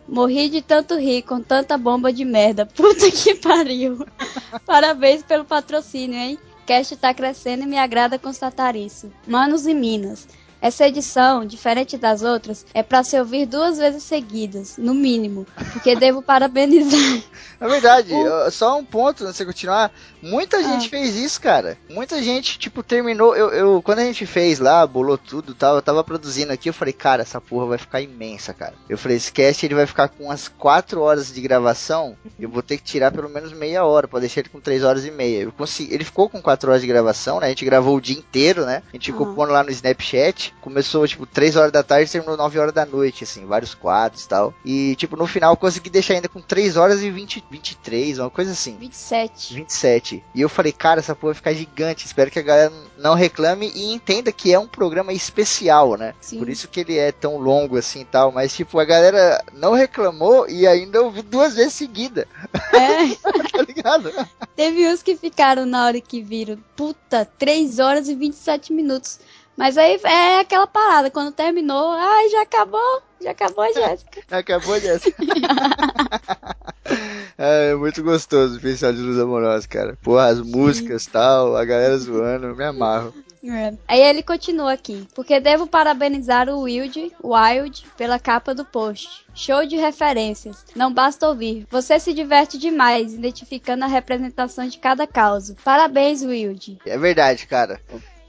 Morri 0.08 0.48
de 0.48 0.62
tanto 0.62 0.96
rir 0.96 1.22
com 1.22 1.40
tanta 1.40 1.76
bomba 1.76 2.12
de 2.12 2.24
merda. 2.24 2.64
Puta 2.74 3.10
que 3.10 3.34
pariu. 3.34 4.04
Parabéns 4.66 5.22
pelo 5.22 5.44
patrocínio, 5.44 6.18
hein? 6.18 6.38
Cast 6.66 6.96
tá 6.96 7.12
crescendo 7.12 7.64
e 7.64 7.66
me 7.66 7.78
agrada 7.78 8.18
constatar 8.18 8.76
isso. 8.76 9.12
Manos 9.26 9.66
e 9.66 9.74
Minas. 9.74 10.26
Essa 10.62 10.86
edição, 10.86 11.44
diferente 11.44 11.96
das 11.96 12.22
outras, 12.22 12.66
é 12.74 12.82
pra 12.82 13.02
se 13.02 13.18
ouvir 13.18 13.46
duas 13.46 13.78
vezes 13.78 14.02
seguidas, 14.02 14.76
no 14.76 14.92
mínimo, 14.94 15.46
porque 15.72 15.94
devo 15.96 16.22
parabenizar. 16.22 17.22
É 17.60 17.66
verdade, 17.68 18.12
O- 18.12 18.50
só 18.50 18.78
um 18.78 18.84
ponto 18.84 19.22
antes 19.24 19.32
de 19.32 19.38
você 19.38 19.44
continuar. 19.46 19.90
Muita 20.22 20.58
Ah. 20.58 20.62
gente 20.62 20.88
fez 20.88 21.16
isso, 21.16 21.40
cara. 21.40 21.78
Muita 21.88 22.22
gente, 22.22 22.58
tipo, 22.58 22.82
terminou. 22.82 23.34
Eu, 23.34 23.50
eu- 23.50 23.82
quando 23.82 24.00
a 24.00 24.04
gente 24.04 24.26
fez 24.26 24.58
lá, 24.58 24.86
bolou 24.86 25.16
tudo 25.16 25.52
e 25.52 25.54
tal, 25.54 25.76
eu 25.76 25.82
tava 25.82 26.04
produzindo 26.04 26.52
aqui, 26.52 26.68
eu 26.68 26.74
falei, 26.74 26.92
cara, 26.92 27.22
essa 27.22 27.40
porra 27.40 27.66
vai 27.66 27.78
ficar 27.78 28.00
imensa, 28.02 28.52
cara. 28.52 28.74
Eu 28.88 28.98
falei, 28.98 29.16
esse 29.16 29.32
cast 29.32 29.64
ele 29.64 29.74
vai 29.74 29.86
ficar 29.86 30.08
com 30.08 30.24
umas 30.24 30.46
4 30.48 31.00
horas 31.00 31.32
de 31.32 31.40
gravação. 31.40 32.16
Eu 32.38 32.48
vou 32.50 32.62
ter 32.62 32.76
que 32.76 32.82
tirar 32.84 33.10
pelo 33.12 33.28
menos 33.30 33.52
meia 33.52 33.84
hora, 33.84 34.06
pra 34.08 34.20
deixar 34.20 34.40
ele 34.40 34.48
com 34.50 34.60
3 34.60 34.84
horas 34.84 35.04
e 35.06 35.10
meia. 35.10 35.42
Eu 35.42 35.52
consegui, 35.52 35.94
ele 35.94 36.04
ficou 36.04 36.28
com 36.28 36.40
4 36.42 36.70
horas 36.70 36.82
de 36.82 36.86
gravação, 36.88 37.40
né? 37.40 37.46
A 37.46 37.48
gente 37.50 37.64
gravou 37.64 37.96
o 37.96 38.00
dia 38.00 38.16
inteiro, 38.18 38.66
né? 38.66 38.82
A 38.92 38.96
gente 38.96 39.10
ficou 39.12 39.34
pondo 39.34 39.52
lá 39.52 39.62
no 39.62 39.70
Snapchat. 39.70 40.49
Noite. 40.50 40.60
Começou, 40.60 41.06
tipo, 41.06 41.26
3 41.26 41.56
horas 41.56 41.72
da 41.72 41.82
tarde 41.82 42.08
e 42.08 42.12
terminou 42.12 42.36
9 42.36 42.58
horas 42.58 42.72
da 42.72 42.84
noite, 42.84 43.24
assim, 43.24 43.46
vários 43.46 43.74
quadros 43.74 44.24
e 44.24 44.28
tal. 44.28 44.54
E, 44.64 44.94
tipo, 44.96 45.16
no 45.16 45.26
final 45.26 45.52
eu 45.52 45.56
consegui 45.56 45.90
deixar 45.90 46.14
ainda 46.14 46.28
com 46.28 46.40
3 46.40 46.76
horas 46.76 47.02
e 47.02 47.10
20, 47.10 47.44
23, 47.50 48.18
uma 48.18 48.30
coisa 48.30 48.52
assim. 48.52 48.76
27. 48.76 49.54
27. 49.54 50.24
E 50.34 50.40
eu 50.40 50.48
falei, 50.48 50.72
cara, 50.72 51.00
essa 51.00 51.14
porra 51.14 51.32
vai 51.32 51.36
ficar 51.36 51.52
gigante. 51.54 52.06
Espero 52.06 52.30
que 52.30 52.38
a 52.38 52.42
galera 52.42 52.72
não 52.98 53.14
reclame 53.14 53.70
e 53.74 53.92
entenda 53.92 54.32
que 54.32 54.52
é 54.52 54.58
um 54.58 54.66
programa 54.66 55.12
especial, 55.12 55.96
né? 55.96 56.14
Sim. 56.20 56.38
Por 56.38 56.48
isso 56.48 56.68
que 56.68 56.80
ele 56.80 56.96
é 56.98 57.12
tão 57.12 57.36
longo 57.38 57.76
assim 57.76 58.00
e 58.00 58.04
tal. 58.04 58.32
Mas, 58.32 58.54
tipo, 58.54 58.78
a 58.78 58.84
galera 58.84 59.42
não 59.52 59.72
reclamou 59.72 60.48
e 60.48 60.66
ainda 60.66 61.02
ouviu 61.02 61.22
duas 61.22 61.54
vezes 61.54 61.74
seguida, 61.74 62.26
É, 62.72 63.14
tá 63.52 63.62
ligado? 63.66 64.12
teve 64.54 64.86
uns 64.88 65.02
que 65.02 65.16
ficaram 65.16 65.64
na 65.66 65.86
hora 65.86 66.00
que 66.00 66.20
viram, 66.22 66.58
puta, 66.76 67.24
3 67.38 67.78
horas 67.78 68.08
e 68.08 68.14
27 68.14 68.72
minutos. 68.72 69.18
Mas 69.60 69.76
aí 69.76 70.00
é 70.04 70.40
aquela 70.40 70.66
parada, 70.66 71.10
quando 71.10 71.34
terminou, 71.34 71.90
ai, 71.90 72.30
já 72.30 72.40
acabou, 72.40 73.02
já 73.20 73.32
acabou, 73.32 73.66
Jéssica. 73.74 74.22
Acabou 74.30 74.80
dessa. 74.80 75.12
é 77.36 77.74
muito 77.74 78.02
gostoso 78.02 78.54
o 78.54 78.56
especial 78.56 78.94
de 78.94 79.00
Luz 79.00 79.18
Amorosa, 79.18 79.68
cara. 79.68 79.98
Porra, 80.02 80.28
as 80.28 80.40
músicas 80.40 81.04
e 81.04 81.10
tal, 81.10 81.54
a 81.54 81.62
galera 81.66 81.98
zoando, 81.98 82.46
eu 82.46 82.56
me 82.56 82.64
amarro. 82.64 83.12
É. 83.44 83.74
Aí 83.86 84.00
ele 84.00 84.22
continua 84.22 84.72
aqui. 84.72 85.06
Porque 85.14 85.40
devo 85.40 85.66
parabenizar 85.66 86.48
o 86.48 86.62
Wild, 86.62 87.12
Wild 87.22 87.86
pela 87.98 88.18
capa 88.18 88.54
do 88.54 88.64
post. 88.64 89.26
Show 89.34 89.66
de 89.66 89.76
referências. 89.76 90.64
Não 90.74 90.92
basta 90.92 91.28
ouvir. 91.28 91.66
Você 91.70 91.98
se 91.98 92.12
diverte 92.12 92.58
demais, 92.58 93.14
identificando 93.14 93.84
a 93.84 93.88
representação 93.88 94.66
de 94.66 94.78
cada 94.78 95.06
causa. 95.06 95.56
Parabéns, 95.64 96.22
Wild. 96.22 96.78
É 96.84 96.98
verdade, 96.98 97.46
cara. 97.46 97.80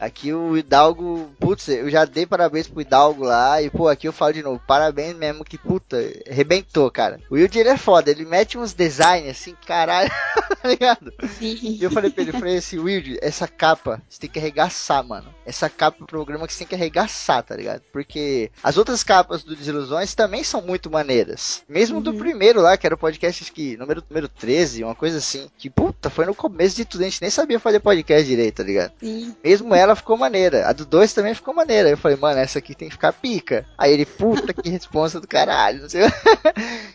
Aqui 0.02 0.34
o 0.34 0.58
Hidalgo, 0.58 1.30
putz, 1.40 1.68
eu 1.68 1.88
já 1.88 2.06
dei 2.06 2.26
parabéns 2.26 2.68
pro 2.68 2.82
Hidalgo 2.82 3.24
lá 3.24 3.62
e, 3.62 3.70
pô, 3.70 3.88
aqui 3.88 4.08
eu 4.08 4.12
falo 4.12 4.34
de 4.34 4.42
novo, 4.42 4.60
parabéns 4.66 5.16
mesmo 5.16 5.46
que, 5.46 5.60
puta, 5.60 5.96
arrebentou, 6.28 6.90
cara. 6.90 7.20
O 7.30 7.36
Wilde, 7.36 7.60
ele 7.60 7.70
é 7.70 7.78
foda, 7.78 8.10
ele 8.10 8.26
mete 8.26 8.58
uns 8.58 8.74
designs 8.74 9.30
assim, 9.30 9.56
caralho, 9.64 10.10
tá 10.60 10.68
ligado? 10.68 11.14
E 11.40 11.78
eu 11.80 11.92
falei 11.92 12.10
pra 12.10 12.24
ele, 12.24 12.32
eu 12.32 12.40
falei 12.40 12.58
assim, 12.58 12.80
Wilde, 12.80 13.20
essa 13.22 13.48
capa, 13.48 14.02
você 14.10 14.22
tem 14.22 14.30
que 14.30 14.40
arregaçar, 14.40 15.04
mano. 15.08 15.32
Essa 15.46 15.70
capa 15.70 15.98
é 16.00 16.04
um 16.04 16.08
programa 16.08 16.48
que 16.48 16.54
você 16.54 16.60
tem 16.60 16.68
que 16.70 16.76
arregaçar, 16.76 17.44
tá 17.44 17.56
ligado? 17.56 17.84
Porque 17.94 18.50
as 18.64 18.78
outras 18.78 19.04
capas 19.04 19.44
do 19.44 19.56
Desilusões 19.56 20.16
também 20.16 20.44
são 20.44 20.64
muito 20.64 20.90
maneiras. 20.90 21.64
Mesmo 21.70 22.02
do 22.02 22.14
primeiro 22.14 22.60
lá, 22.60 22.76
que 22.76 22.88
era 22.88 22.96
o 22.96 22.98
podcast, 22.98 23.52
que 23.52 23.78
número, 23.78 24.04
número 24.10 24.28
13, 24.28 24.84
uma 24.84 24.96
coisa 24.96 25.20
assim. 25.20 25.48
Que, 25.58 25.70
puta, 25.70 26.10
foi 26.10 26.26
no 26.26 26.34
começo 26.34 26.76
de 26.76 26.86
tudo, 26.86 27.02
a 27.02 27.04
gente 27.04 27.22
nem 27.22 27.30
sabia 27.30 27.60
fazer 27.60 27.80
podcast 27.80 28.28
direito, 28.28 28.58
tá 28.58 28.64
ligado? 28.64 28.94
Sim. 29.00 29.36
Mesmo 29.44 29.76
ela 29.76 29.91
ficou 29.96 30.18
maneira. 30.18 30.68
A 30.68 30.74
do 30.74 30.86
2 30.86 31.14
também 31.14 31.34
ficou 31.34 31.54
maneira. 31.54 31.90
Eu 31.90 31.98
falei, 31.98 32.18
mano, 32.18 32.40
essa 32.40 32.60
aqui 32.60 32.76
tem 32.76 32.88
que 32.88 32.96
ficar 32.96 33.14
pica. 33.14 33.66
Aí 33.78 33.92
ele, 33.92 34.06
puta, 34.06 34.54
que 34.54 34.70
responsa 34.70 35.20
do 35.20 35.28
caralho. 35.28 35.82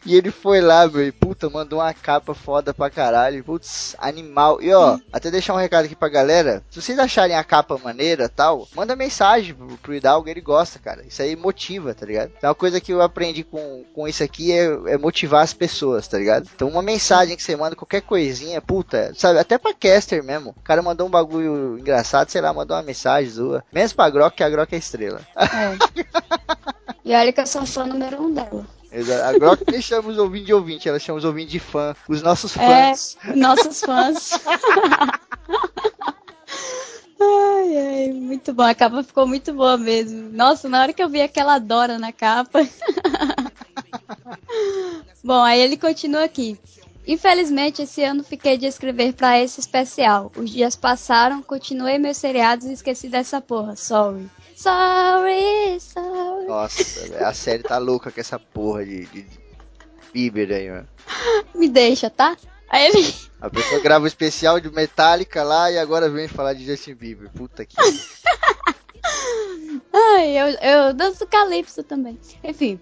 E 0.04 0.14
ele 0.14 0.30
foi 0.30 0.60
lá, 0.60 0.86
meu, 0.86 1.04
e, 1.04 1.10
puta, 1.10 1.50
mandou 1.50 1.80
uma 1.80 1.92
capa 1.92 2.32
foda 2.32 2.72
pra 2.72 2.88
caralho. 2.88 3.42
Putz, 3.42 3.96
animal. 3.98 4.62
E 4.62 4.72
ó, 4.72 4.98
até 5.12 5.32
deixar 5.32 5.52
um 5.52 5.56
recado 5.56 5.86
aqui 5.86 5.96
pra 5.96 6.08
galera. 6.08 6.62
Se 6.70 6.80
vocês 6.80 6.96
acharem 6.96 7.34
a 7.34 7.42
capa 7.42 7.76
maneira 7.82 8.28
tal, 8.28 8.68
manda 8.74 8.94
mensagem 8.94 9.52
pro, 9.52 9.66
pro 9.78 9.94
Hidalgo, 9.94 10.28
ele 10.28 10.40
gosta, 10.40 10.78
cara. 10.78 11.04
Isso 11.04 11.22
aí 11.22 11.34
motiva, 11.34 11.92
tá 11.92 12.06
ligado? 12.06 12.30
Então, 12.36 12.48
uma 12.48 12.54
coisa 12.54 12.80
que 12.80 12.92
eu 12.92 13.02
aprendi 13.02 13.42
com, 13.42 13.84
com 13.92 14.06
isso 14.06 14.22
aqui 14.22 14.52
é, 14.52 14.64
é 14.86 14.96
motivar 14.96 15.42
as 15.42 15.52
pessoas, 15.52 16.06
tá 16.06 16.18
ligado? 16.18 16.48
Então, 16.54 16.68
uma 16.68 16.82
mensagem 16.82 17.36
que 17.36 17.42
você 17.42 17.56
manda, 17.56 17.74
qualquer 17.74 18.02
coisinha, 18.02 18.60
puta, 18.60 19.12
sabe? 19.16 19.38
Até 19.38 19.58
pra 19.58 19.74
caster 19.74 20.22
mesmo. 20.22 20.50
O 20.50 20.62
cara 20.62 20.82
mandou 20.82 21.06
um 21.06 21.10
bagulho 21.10 21.78
engraçado, 21.78 22.30
sei 22.30 22.40
lá, 22.40 22.52
mandou 22.52 22.76
uma 22.76 22.82
mensagem, 22.86 23.30
zoa. 23.30 23.64
Menos 23.72 23.92
pra 23.92 24.08
Grok, 24.08 24.36
que 24.36 24.42
a 24.42 24.48
Grok 24.48 24.74
é 24.74 24.78
estrela. 24.78 25.20
É. 25.36 25.76
E 27.04 27.14
olha 27.14 27.32
que 27.32 27.40
eu 27.40 27.46
sou 27.46 27.66
fã 27.66 27.84
número 27.86 28.22
um 28.22 28.32
dela. 28.32 28.66
Exato. 28.90 29.24
A 29.24 29.32
Grok 29.38 29.64
nem 29.70 29.82
chama 29.82 30.08
os 30.08 30.18
ouvintes 30.18 30.46
de 30.46 30.54
ouvinte, 30.54 30.88
ela 30.88 30.98
chama 30.98 31.18
os 31.18 31.24
ouvintes 31.24 31.52
de 31.52 31.60
fã. 31.60 31.94
Os 32.08 32.22
nossos 32.22 32.56
É, 32.56 32.88
fãs. 32.94 33.16
nossos 33.34 33.80
fãs. 33.80 34.30
Ai, 37.18 37.76
ai, 37.78 38.12
muito 38.12 38.52
bom. 38.52 38.62
A 38.62 38.74
capa 38.74 39.02
ficou 39.02 39.26
muito 39.26 39.50
boa 39.52 39.78
mesmo. 39.78 40.30
Nossa, 40.32 40.68
na 40.68 40.82
hora 40.82 40.92
que 40.92 41.02
eu 41.02 41.08
vi 41.08 41.20
aquela 41.22 41.58
Dora 41.58 41.98
na 41.98 42.12
capa. 42.12 42.60
bom, 45.24 45.42
aí 45.42 45.60
ele 45.60 45.76
continua 45.78 46.24
aqui. 46.24 46.58
Infelizmente, 47.06 47.82
esse 47.82 48.02
ano 48.02 48.24
fiquei 48.24 48.58
de 48.58 48.66
escrever 48.66 49.12
pra 49.14 49.40
esse 49.40 49.60
especial. 49.60 50.32
Os 50.36 50.50
dias 50.50 50.74
passaram, 50.74 51.40
continuei 51.40 51.98
meus 51.98 52.16
seriados 52.16 52.66
e 52.66 52.72
esqueci 52.72 53.08
dessa 53.08 53.40
porra. 53.40 53.76
Sorry. 53.76 54.28
Sorry, 54.56 55.78
sorry. 55.78 56.46
Nossa, 56.46 56.82
a 57.24 57.32
série 57.32 57.62
tá 57.62 57.78
louca 57.78 58.10
com 58.10 58.20
essa 58.20 58.38
porra 58.38 58.84
de, 58.84 59.06
de, 59.06 59.26
Bieber 60.12 60.50
aí, 60.50 60.70
mano. 60.70 60.88
Me 61.54 61.68
deixa, 61.68 62.10
tá? 62.10 62.36
Aí 62.68 62.86
ele. 62.86 63.14
A 63.38 63.50
pessoa 63.50 63.80
grava 63.82 64.04
um 64.04 64.08
especial 64.08 64.58
de 64.58 64.70
Metallica 64.70 65.42
lá 65.44 65.70
e 65.70 65.78
agora 65.78 66.08
vem 66.08 66.26
falar 66.26 66.54
de 66.54 66.64
Justin 66.64 66.94
Bieber. 66.94 67.30
Puta 67.30 67.66
que. 67.66 67.76
Ai, 69.92 70.38
eu, 70.38 70.46
eu 70.48 70.94
danço 70.94 71.26
calypso 71.26 71.82
também. 71.82 72.18
Enfim. 72.42 72.80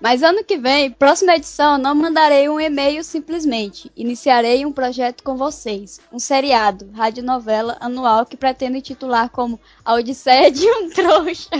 Mas 0.00 0.22
ano 0.22 0.44
que 0.44 0.56
vem, 0.56 0.92
próxima 0.92 1.34
edição, 1.34 1.76
não 1.76 1.92
mandarei 1.92 2.48
um 2.48 2.60
e-mail 2.60 3.02
simplesmente. 3.02 3.90
Iniciarei 3.96 4.64
um 4.64 4.72
projeto 4.72 5.24
com 5.24 5.36
vocês. 5.36 6.00
Um 6.12 6.20
seriado, 6.20 6.88
radionovela 6.94 7.76
anual 7.80 8.24
que 8.24 8.36
pretendo 8.36 8.76
intitular 8.76 9.28
como 9.28 9.58
A 9.84 9.94
Odisseia 9.94 10.52
de 10.52 10.64
um 10.70 10.88
Trouxa. 10.94 11.50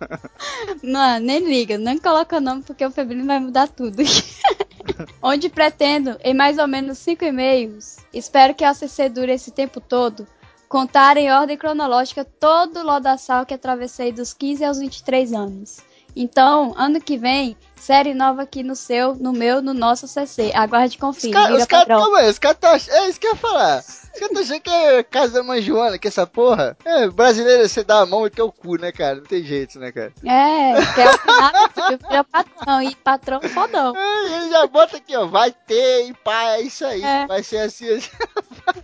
não, 0.82 1.18
nem 1.20 1.40
liga, 1.40 1.76
nem 1.76 1.98
coloca 1.98 2.40
nome 2.40 2.62
porque 2.62 2.84
o 2.84 2.90
Febrino 2.90 3.26
vai 3.26 3.38
mudar 3.38 3.68
tudo. 3.68 4.02
Onde 5.22 5.50
pretendo, 5.50 6.16
em 6.24 6.32
mais 6.32 6.56
ou 6.56 6.66
menos 6.66 6.96
cinco 6.96 7.24
e-mails, 7.24 7.98
espero 8.12 8.54
que 8.54 8.64
a 8.64 8.72
CC 8.72 9.10
dure 9.10 9.32
esse 9.32 9.50
tempo 9.50 9.80
todo, 9.80 10.26
contar 10.66 11.18
em 11.18 11.30
ordem 11.30 11.58
cronológica 11.58 12.24
todo 12.24 12.80
o 12.80 12.84
lodaçal 12.84 13.44
que 13.44 13.52
atravessei 13.52 14.12
dos 14.12 14.32
15 14.32 14.64
aos 14.64 14.78
23 14.78 15.34
anos. 15.34 15.89
Então, 16.14 16.74
ano 16.76 17.00
que 17.00 17.16
vem, 17.16 17.56
série 17.80 18.12
nova 18.14 18.42
aqui 18.42 18.62
no 18.62 18.76
seu, 18.76 19.14
no 19.14 19.32
meu, 19.32 19.60
no 19.62 19.72
nosso 19.74 20.06
CC. 20.06 20.52
Aguarde 20.54 20.94
e 20.94 20.96
Os 20.96 21.00
confie. 21.00 21.28
os 21.28 21.32
caras, 21.66 21.88
calma 21.88 22.18
aí, 22.18 22.30
os 22.30 22.38
caras 22.38 22.58
tá 22.58 22.76
É 22.94 23.08
isso 23.08 23.18
que 23.18 23.26
eu 23.26 23.30
ia 23.32 23.36
falar. 23.36 23.78
Os 23.78 24.10
caras 24.18 24.34
tá 24.34 24.40
achando 24.40 24.60
que 24.60 24.70
é 24.70 25.02
casa 25.02 25.32
da 25.34 25.42
mãe 25.42 25.60
Joana, 25.62 25.98
que 25.98 26.08
essa 26.08 26.26
porra. 26.26 26.76
É, 26.84 27.08
brasileiro, 27.08 27.66
você 27.68 27.82
dá 27.82 28.00
a 28.00 28.06
mão 28.06 28.26
e 28.26 28.30
quer 28.30 28.42
o 28.42 28.52
cu, 28.52 28.76
né, 28.76 28.92
cara? 28.92 29.16
Não 29.16 29.24
tem 29.24 29.42
jeito, 29.42 29.78
né, 29.78 29.90
cara? 29.92 30.12
É, 30.24 30.74
quer 30.94 31.14
opinar, 31.14 31.52
meu 31.52 31.70
filho 31.98 32.06
é 32.10 32.22
patrão. 32.22 32.82
E 32.82 32.94
patrão 32.96 33.40
fodão. 33.40 33.94
Ai, 33.96 34.34
ele 34.34 34.50
já 34.50 34.66
bota 34.66 34.96
aqui, 34.98 35.16
ó. 35.16 35.26
Vai 35.26 35.52
ter 35.52 36.06
e 36.08 36.12
pá, 36.14 36.56
é 36.56 36.60
isso 36.62 36.84
aí. 36.84 37.02
É. 37.02 37.26
Vai 37.26 37.42
ser 37.42 37.58
assim, 37.58 37.88
assim. 37.88 38.10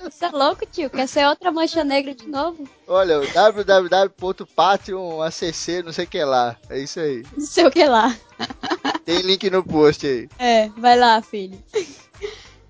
Você 0.03 0.25
é 0.25 0.29
louco, 0.31 0.65
tio? 0.67 0.89
Quer 0.91 1.07
ser 1.07 1.27
outra 1.27 1.53
mancha 1.53 1.85
negra 1.85 2.15
de 2.15 2.27
novo? 2.27 2.67
Olha, 2.89 3.21
o 3.21 3.27
www.patreon.acc, 3.33 5.83
não 5.85 5.93
sei 5.93 6.05
o 6.05 6.09
que 6.09 6.25
lá. 6.25 6.57
É 6.71 6.79
isso 6.79 6.99
aí. 7.01 7.25
Não 7.37 7.45
sei 7.45 7.67
o 7.67 7.71
que 7.71 7.85
lá. 7.85 8.15
Tem 9.07 9.21
link 9.23 9.49
no 9.49 9.65
post 9.65 10.07
aí. 10.07 10.29
É, 10.39 10.69
vai 10.77 10.99
lá, 10.99 11.23
filho. 11.23 11.59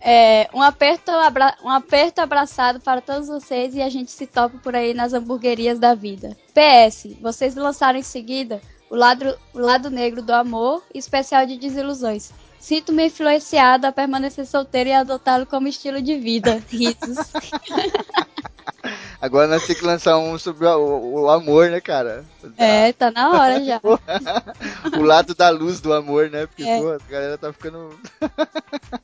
É, 0.08 0.48
um, 0.54 0.62
aperto 0.62 1.10
abra- 1.10 1.56
um 1.64 1.68
aperto 1.68 2.20
abraçado 2.20 2.78
para 2.78 3.00
todos 3.00 3.26
vocês 3.26 3.74
e 3.74 3.82
a 3.82 3.88
gente 3.88 4.12
se 4.12 4.24
topa 4.24 4.56
por 4.58 4.76
aí 4.76 4.94
nas 4.94 5.12
hamburguerias 5.12 5.80
da 5.80 5.94
vida. 5.96 6.36
PS, 6.54 7.16
vocês 7.20 7.56
lançaram 7.56 7.98
em 7.98 8.04
seguida 8.04 8.60
o 8.88 8.94
lado, 8.94 9.36
o 9.52 9.58
lado 9.58 9.90
negro 9.90 10.22
do 10.22 10.32
amor 10.32 10.84
e 10.94 10.98
especial 11.00 11.44
de 11.44 11.56
desilusões. 11.58 12.30
Sinto-me 12.60 13.06
influenciado 13.06 13.84
a 13.84 13.90
permanecer 13.90 14.46
solteiro 14.46 14.90
e 14.90 14.92
adotá-lo 14.92 15.44
como 15.44 15.66
estilo 15.66 16.00
de 16.00 16.16
vida. 16.16 16.62
Risos. 16.70 17.32
Agora 19.20 19.46
nós 19.46 19.64
temos 19.66 19.80
que 19.80 19.86
lançar 19.86 20.18
um 20.18 20.38
sobre 20.38 20.66
o, 20.66 21.22
o- 21.22 21.30
amor, 21.30 21.70
né, 21.70 21.80
cara? 21.80 22.24
É, 22.58 22.92
tá 22.92 23.10
na 23.10 23.30
hora 23.30 23.64
já. 23.64 23.80
o 24.96 25.02
lado 25.02 25.34
da 25.34 25.48
luz 25.50 25.80
do 25.80 25.92
amor, 25.92 26.30
né? 26.30 26.46
Porque, 26.46 26.62
É. 26.62 26.80
pô, 26.80 26.90
a 26.92 26.98
galera 27.10 27.38
tá 27.38 27.52
ficando. 27.52 27.98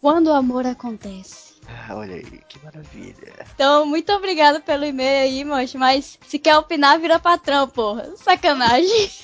Quando 0.01 0.27
o 0.29 0.33
amor 0.33 0.67
acontece. 0.67 1.52
Ah, 1.69 1.95
olha 1.97 2.17
aí, 2.17 2.41
que 2.49 2.63
maravilha. 2.63 3.47
Então, 3.55 3.87
muito 3.87 4.13
obrigada 4.13 4.61
pelo 4.61 4.85
e-mail 4.85 5.23
aí, 5.25 5.45
moço. 5.45 5.79
Mas 5.79 6.19
se 6.27 6.39
quer 6.39 6.57
opinar, 6.57 6.99
vira 6.99 7.19
patrão, 7.19 7.67
porra. 7.69 8.11
Sacanagem. 8.17 9.11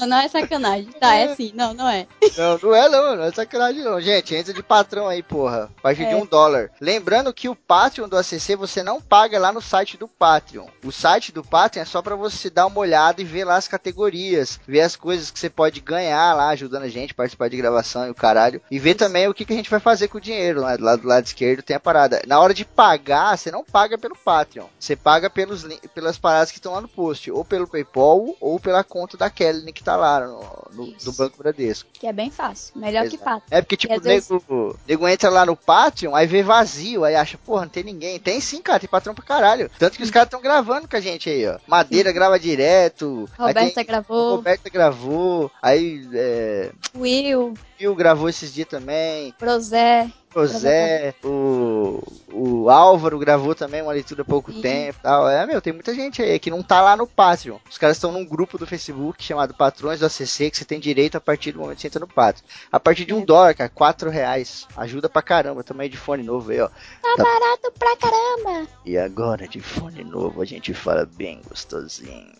Não, 0.00 0.06
não 0.08 0.16
é 0.16 0.26
sacanagem. 0.26 0.90
Tá, 0.98 1.14
é 1.14 1.34
sim. 1.36 1.52
Não, 1.54 1.74
não 1.74 1.88
é. 1.88 2.06
Não, 2.36 2.58
não 2.60 2.74
é 2.74 2.88
não, 2.88 3.16
não 3.16 3.24
é 3.24 3.30
sacanagem 3.30 3.82
não. 3.84 4.00
Gente, 4.00 4.34
entra 4.34 4.52
de 4.52 4.62
patrão 4.62 5.06
aí, 5.06 5.22
porra. 5.22 5.70
A 5.76 5.80
partir 5.80 6.06
de 6.06 6.12
É. 6.12 6.16
um 6.16 6.26
dólar. 6.26 6.70
Lembrando 6.80 7.32
que 7.32 7.48
o 7.48 7.54
Patreon 7.54 8.08
do 8.08 8.16
ACC 8.16 8.56
você 8.56 8.82
não 8.82 9.00
paga 9.00 9.38
lá 9.38 9.52
no 9.52 9.60
site 9.60 9.96
do 9.96 10.08
Patreon. 10.08 10.66
O 10.82 10.90
site 10.90 11.30
do 11.30 11.44
Patreon 11.44 11.82
é 11.82 11.84
só 11.84 12.02
pra 12.02 12.16
você 12.16 12.50
dar 12.50 12.66
uma 12.66 12.80
olhada 12.80 13.20
e 13.20 13.24
ver 13.24 13.44
lá 13.44 13.54
as 13.56 13.68
categorias. 13.68 14.58
Ver 14.66 14.80
as 14.80 14.96
coisas 14.96 15.30
que 15.30 15.38
você 15.38 15.50
pode 15.50 15.78
ganhar 15.80 16.34
lá, 16.34 16.48
ajudando 16.48 16.82
a 16.84 16.88
gente, 16.88 17.14
participar 17.14 17.48
de 17.48 17.58
gravação 17.58 18.06
e 18.06 18.10
o 18.10 18.14
caralho. 18.14 18.60
E 18.70 18.78
ver 18.80 18.94
também 18.94 19.28
o 19.28 19.34
que, 19.34 19.44
que 19.44 19.52
a 19.52 19.56
gente 19.56 19.70
vai 19.70 19.78
fazer 19.78 20.08
com 20.08 20.18
o 20.18 20.22
dinheiro. 20.22 20.51
Lá, 20.60 20.76
lá 20.78 20.96
do 20.96 21.06
lado 21.06 21.24
esquerdo 21.26 21.62
tem 21.62 21.76
a 21.76 21.80
parada. 21.80 22.22
Na 22.26 22.40
hora 22.40 22.52
de 22.54 22.64
pagar, 22.64 23.36
você 23.36 23.50
não 23.50 23.64
paga 23.64 23.96
pelo 23.98 24.16
Patreon. 24.16 24.66
Você 24.78 24.94
paga 24.96 25.28
pelos, 25.30 25.64
pelas 25.94 26.18
paradas 26.18 26.50
que 26.50 26.58
estão 26.58 26.72
lá 26.72 26.80
no 26.80 26.88
post. 26.88 27.30
Ou 27.30 27.44
pelo 27.44 27.66
Paypal, 27.68 28.34
ou 28.40 28.60
pela 28.60 28.82
conta 28.84 29.16
da 29.16 29.30
Kelly 29.30 29.72
que 29.72 29.82
tá 29.82 29.96
lá 29.96 30.20
no, 30.26 30.40
no- 30.72 30.92
do 30.92 31.12
Banco 31.12 31.38
Bradesco. 31.38 31.88
Que 31.92 32.06
é 32.06 32.12
bem 32.12 32.30
fácil. 32.30 32.72
Melhor 32.78 33.08
que 33.08 33.16
Exato. 33.16 33.24
pato. 33.24 33.46
É 33.50 33.60
porque, 33.62 33.76
tipo, 33.76 33.92
o 33.94 33.96
às 33.96 34.02
vezes- 34.02 34.28
nego, 34.30 34.78
nego 34.86 35.08
entra 35.08 35.30
lá 35.30 35.46
no 35.46 35.56
Patreon, 35.56 36.14
aí 36.14 36.26
vê 36.26 36.42
vazio, 36.42 37.04
aí 37.04 37.14
acha, 37.16 37.38
porra, 37.38 37.62
não 37.62 37.68
tem 37.68 37.84
ninguém. 37.84 38.18
Tem 38.18 38.40
sim, 38.40 38.60
cara, 38.60 38.80
tem 38.80 38.88
patrão 38.88 39.14
pra 39.14 39.24
caralho. 39.24 39.70
Tanto 39.78 39.96
que 39.96 40.02
os 40.02 40.10
caras 40.10 40.26
estão 40.26 40.40
gravando 40.40 40.88
com 40.88 40.96
a 40.96 41.00
gente 41.00 41.28
aí, 41.30 41.46
ó. 41.48 41.58
Madeira 41.66 42.12
grava 42.12 42.38
direto. 42.38 43.28
Roberta 43.38 43.74
tem- 43.74 43.84
gravou, 43.86 44.36
Roberta 44.36 44.68
gravou. 44.70 45.50
Aí, 45.62 46.08
é. 46.14 46.70
Will, 46.96 47.54
Phil 47.78 47.94
gravou 47.94 48.28
esses 48.28 48.52
dias 48.52 48.68
também. 48.68 49.34
Brosé. 49.38 50.10
O 50.34 50.46
Zé, 50.46 51.14
o, 51.22 52.02
o 52.32 52.70
Álvaro 52.70 53.18
gravou 53.18 53.54
também 53.54 53.82
uma 53.82 53.92
leitura 53.92 54.22
há 54.22 54.24
pouco 54.24 54.52
Sim. 54.52 54.60
tempo 54.62 54.98
e 54.98 55.02
tal. 55.02 55.28
É, 55.28 55.44
meu, 55.46 55.60
tem 55.60 55.72
muita 55.72 55.94
gente 55.94 56.22
aí 56.22 56.38
que 56.38 56.50
não 56.50 56.62
tá 56.62 56.80
lá 56.80 56.96
no 56.96 57.06
Patreon. 57.06 57.58
Os 57.70 57.76
caras 57.76 57.96
estão 57.96 58.10
num 58.12 58.24
grupo 58.24 58.56
do 58.56 58.66
Facebook 58.66 59.22
chamado 59.22 59.52
Patrões 59.54 60.00
do 60.00 60.06
ACC 60.06 60.50
que 60.50 60.56
você 60.56 60.64
tem 60.64 60.80
direito 60.80 61.16
a 61.16 61.20
partir 61.20 61.52
do 61.52 61.58
momento 61.60 61.76
que 61.76 61.82
você 61.82 61.88
entra 61.88 62.00
no 62.00 62.06
Patreon. 62.08 62.46
A 62.70 62.80
partir 62.80 63.04
de 63.04 63.12
um 63.14 63.20
É. 63.20 63.24
dólar, 63.24 63.54
cara, 63.54 63.68
quatro 63.68 64.08
reais. 64.10 64.66
Ajuda 64.76 65.08
pra 65.08 65.20
caramba. 65.22 65.62
Também 65.62 65.90
de 65.90 65.96
fone 65.96 66.22
novo 66.22 66.50
aí, 66.50 66.60
ó. 66.60 66.68
Tá 67.02 67.14
barato 67.16 67.72
pra 67.78 67.96
caramba. 67.96 68.68
E 68.86 68.96
agora 68.96 69.46
de 69.46 69.60
fone 69.60 70.02
novo 70.02 70.40
a 70.40 70.44
gente 70.44 70.72
fala 70.72 71.04
bem 71.04 71.42
gostosinho. 71.48 72.32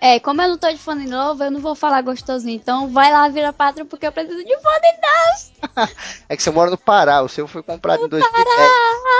É, 0.00 0.18
como 0.18 0.40
eu 0.40 0.48
não 0.48 0.58
tô 0.58 0.70
de 0.70 0.78
fone 0.78 1.06
novo, 1.06 1.44
eu 1.44 1.50
não 1.50 1.60
vou 1.60 1.74
falar 1.74 2.00
gostosinho. 2.00 2.56
Então 2.56 2.88
vai 2.88 3.12
lá, 3.12 3.28
vira 3.28 3.52
patrão, 3.52 3.84
porque 3.84 4.06
eu 4.06 4.12
preciso 4.12 4.42
de 4.42 4.56
fone 4.56 5.88
É 6.28 6.36
que 6.36 6.42
você 6.42 6.50
mora 6.50 6.70
no 6.70 6.78
Pará, 6.78 7.22
o 7.22 7.28
seu 7.28 7.46
foi 7.46 7.62
comprado 7.62 8.06
em 8.06 8.08
2010. 8.08 8.46
novo. 8.46 9.10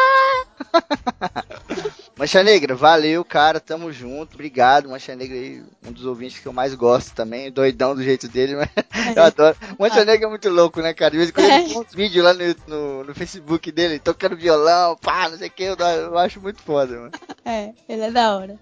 Mancha 2.17 2.43
Negra, 2.43 2.75
valeu, 2.75 3.25
cara, 3.25 3.59
tamo 3.59 3.91
junto, 3.91 4.35
obrigado, 4.35 4.91
Mancha 4.91 5.17
Negra 5.17 5.35
aí, 5.35 5.63
um 5.87 5.91
dos 5.91 6.05
ouvintes 6.05 6.39
que 6.39 6.47
eu 6.47 6.53
mais 6.53 6.75
gosto 6.75 7.15
também, 7.15 7.51
doidão 7.51 7.95
do 7.95 8.03
jeito 8.03 8.29
dele, 8.29 8.57
mas 8.57 8.69
eu 9.17 9.23
adoro. 9.23 9.57
Mancha 9.79 10.05
Negra 10.05 10.27
é 10.27 10.31
muito 10.31 10.49
louco, 10.51 10.83
né, 10.83 10.93
cara? 10.93 11.13
De 11.13 11.17
vez 11.17 11.31
em 11.31 11.33
quando 11.33 11.51
ele 11.51 11.73
põe 11.73 11.83
uns 11.83 11.95
vídeos 11.95 12.25
lá 12.25 12.35
no, 12.35 12.55
no, 12.67 13.05
no 13.05 13.15
Facebook 13.15 13.73
dele, 13.73 13.99
tocando 13.99 14.37
violão, 14.37 14.97
pá, 14.97 15.31
não 15.31 15.39
sei 15.39 15.49
o 15.49 15.51
que, 15.51 15.63
eu, 15.63 15.77
eu 15.77 16.19
acho 16.19 16.41
muito 16.41 16.61
foda, 16.63 16.95
mano. 16.95 17.13
É, 17.45 17.73
ele 17.89 18.03
é 18.03 18.11
da 18.11 18.37
hora. 18.37 18.59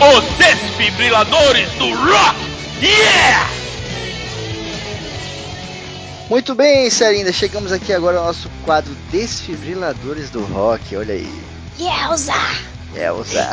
Os 0.00 0.24
desfibriladores 0.38 1.70
do 1.72 1.90
rock! 1.94 2.36
Yeah! 2.80 3.50
Muito 6.30 6.54
bem, 6.54 6.88
Sarinda, 6.88 7.30
chegamos 7.30 7.70
aqui 7.70 7.92
agora 7.92 8.16
ao 8.16 8.24
nosso 8.24 8.48
quadro 8.64 8.96
Desfibriladores 9.12 10.30
do 10.30 10.40
Rock, 10.42 10.96
olha 10.96 11.12
aí. 11.12 11.30
Yelza! 11.78 12.32
Elza. 12.96 13.50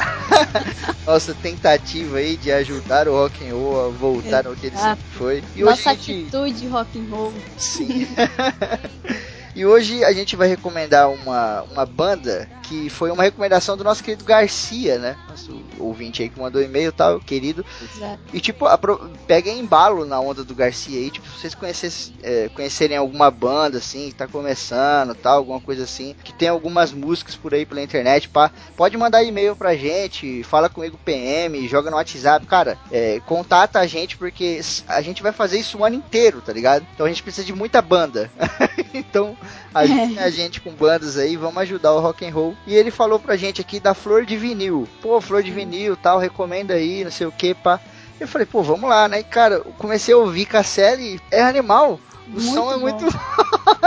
Nossa 1.06 1.34
tentativa 1.34 2.18
aí 2.20 2.38
de 2.38 2.50
ajudar 2.50 3.10
o 3.10 3.12
rock 3.12 3.46
and 3.46 3.54
roll 3.54 3.88
a 3.88 3.90
voltar 3.90 4.48
ao 4.48 4.56
que 4.56 4.68
ele 4.68 4.78
sempre 4.78 5.04
foi. 5.18 5.44
E 5.54 5.64
hoje 5.66 5.86
Nossa 5.86 5.94
gente... 5.96 6.28
atitude 6.34 6.68
rock 6.70 6.98
and 6.98 7.14
roll. 7.14 7.34
Sim. 7.58 8.08
e 9.58 9.66
hoje 9.66 10.04
a 10.04 10.14
gente 10.14 10.36
vai 10.36 10.48
recomendar 10.48 11.10
uma, 11.10 11.64
uma 11.64 11.86
banda 11.86 12.48
que 12.64 12.90
foi 12.90 13.10
uma 13.12 13.24
recomendação 13.24 13.78
do 13.78 13.84
nosso 13.84 14.04
querido 14.04 14.26
Garcia, 14.26 15.00
né? 15.00 15.16
Nosso 15.30 15.62
ouvinte 15.80 16.22
aí 16.22 16.30
que 16.30 16.38
mandou 16.40 16.62
e-mail 16.62 16.90
e 16.90 16.92
tal, 16.92 17.20
querido. 17.20 17.66
Exato. 17.82 18.20
E 18.34 18.40
tipo, 18.42 18.66
apro- 18.66 19.10
peguem 19.26 19.58
embalo 19.60 20.06
na 20.06 20.20
onda 20.20 20.44
do 20.44 20.54
Garcia 20.54 21.00
aí, 21.00 21.10
tipo, 21.10 21.26
se 21.30 21.40
vocês 21.40 21.56
conhecessem, 21.56 22.14
é, 22.22 22.50
conhecerem 22.54 22.98
alguma 22.98 23.32
banda 23.32 23.78
assim, 23.78 24.10
que 24.10 24.16
tá 24.16 24.28
começando 24.28 25.16
tal, 25.16 25.38
alguma 25.38 25.62
coisa 25.62 25.86
assim, 25.86 26.14
que 26.24 26.34
tem 26.34 26.50
algumas 26.50 26.92
músicas 26.92 27.36
por 27.36 27.54
aí 27.54 27.66
pela 27.66 27.82
internet, 27.82 28.28
pá, 28.28 28.52
pode 28.76 28.98
mandar 28.98 29.24
e-mail 29.24 29.56
pra 29.56 29.76
gente, 29.76 30.44
fala 30.44 30.68
comigo 30.70 31.00
PM, 31.06 31.68
joga 31.70 31.90
no 31.90 31.96
WhatsApp, 31.96 32.46
cara, 32.46 32.78
é, 32.92 33.22
contata 33.26 33.80
a 33.80 33.88
gente 33.88 34.18
porque 34.18 34.60
a 34.88 35.02
gente 35.02 35.24
vai 35.24 35.32
fazer 35.32 35.58
isso 35.58 35.78
o 35.78 35.86
ano 35.86 35.96
inteiro, 35.96 36.42
tá 36.42 36.52
ligado? 36.52 36.86
Então 36.94 37.06
a 37.06 37.10
gente 37.10 37.24
precisa 37.24 37.46
de 37.48 37.54
muita 37.54 37.82
banda. 37.82 38.30
então, 38.94 39.38
ajude 39.74 40.20
a 40.20 40.30
gente 40.30 40.62
com 40.62 40.72
bandas 40.72 41.18
aí, 41.18 41.36
vamos 41.36 41.58
ajudar 41.58 41.94
o 41.94 42.00
rock 42.00 42.26
and 42.26 42.34
roll. 42.34 42.56
E 42.66 42.76
ele 42.76 42.92
falou 42.92 43.20
pra 43.20 43.36
gente 43.38 43.62
aqui 43.62 43.80
da 43.80 43.94
Flor 43.94 44.26
de 44.26 44.38
Vinil. 44.38 44.88
Pô, 45.02 45.20
Flor 45.22 45.44
de 45.44 45.52
Vinil, 45.52 45.96
tal, 45.96 46.20
recomenda 46.20 46.74
aí, 46.74 47.04
não 47.04 47.12
sei 47.12 47.28
o 47.28 47.32
que, 47.32 47.54
pá. 47.54 47.80
Eu 48.20 48.28
falei, 48.28 48.48
pô, 48.48 48.64
vamos 48.64 48.90
lá, 48.90 49.08
né? 49.08 49.20
E, 49.20 49.24
cara, 49.24 49.60
comecei 49.78 50.14
a 50.14 50.18
ouvir 50.18 50.46
Casselli, 50.46 51.22
é 51.32 51.42
animal. 51.42 52.00
O 52.28 52.32
Muito 52.32 52.54
som 52.54 52.72
é 52.72 52.76
bom. 52.76 52.80
muito. 52.82 53.06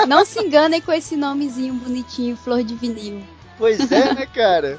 Não 0.08 0.24
se 0.24 0.40
enganem 0.40 0.80
com 0.80 0.92
esse 0.92 1.16
nomezinho 1.16 1.74
bonitinho, 1.74 2.36
flor 2.36 2.62
de 2.62 2.74
vinil. 2.74 3.22
Pois 3.58 3.90
é, 3.92 4.14
né, 4.14 4.26
cara? 4.32 4.78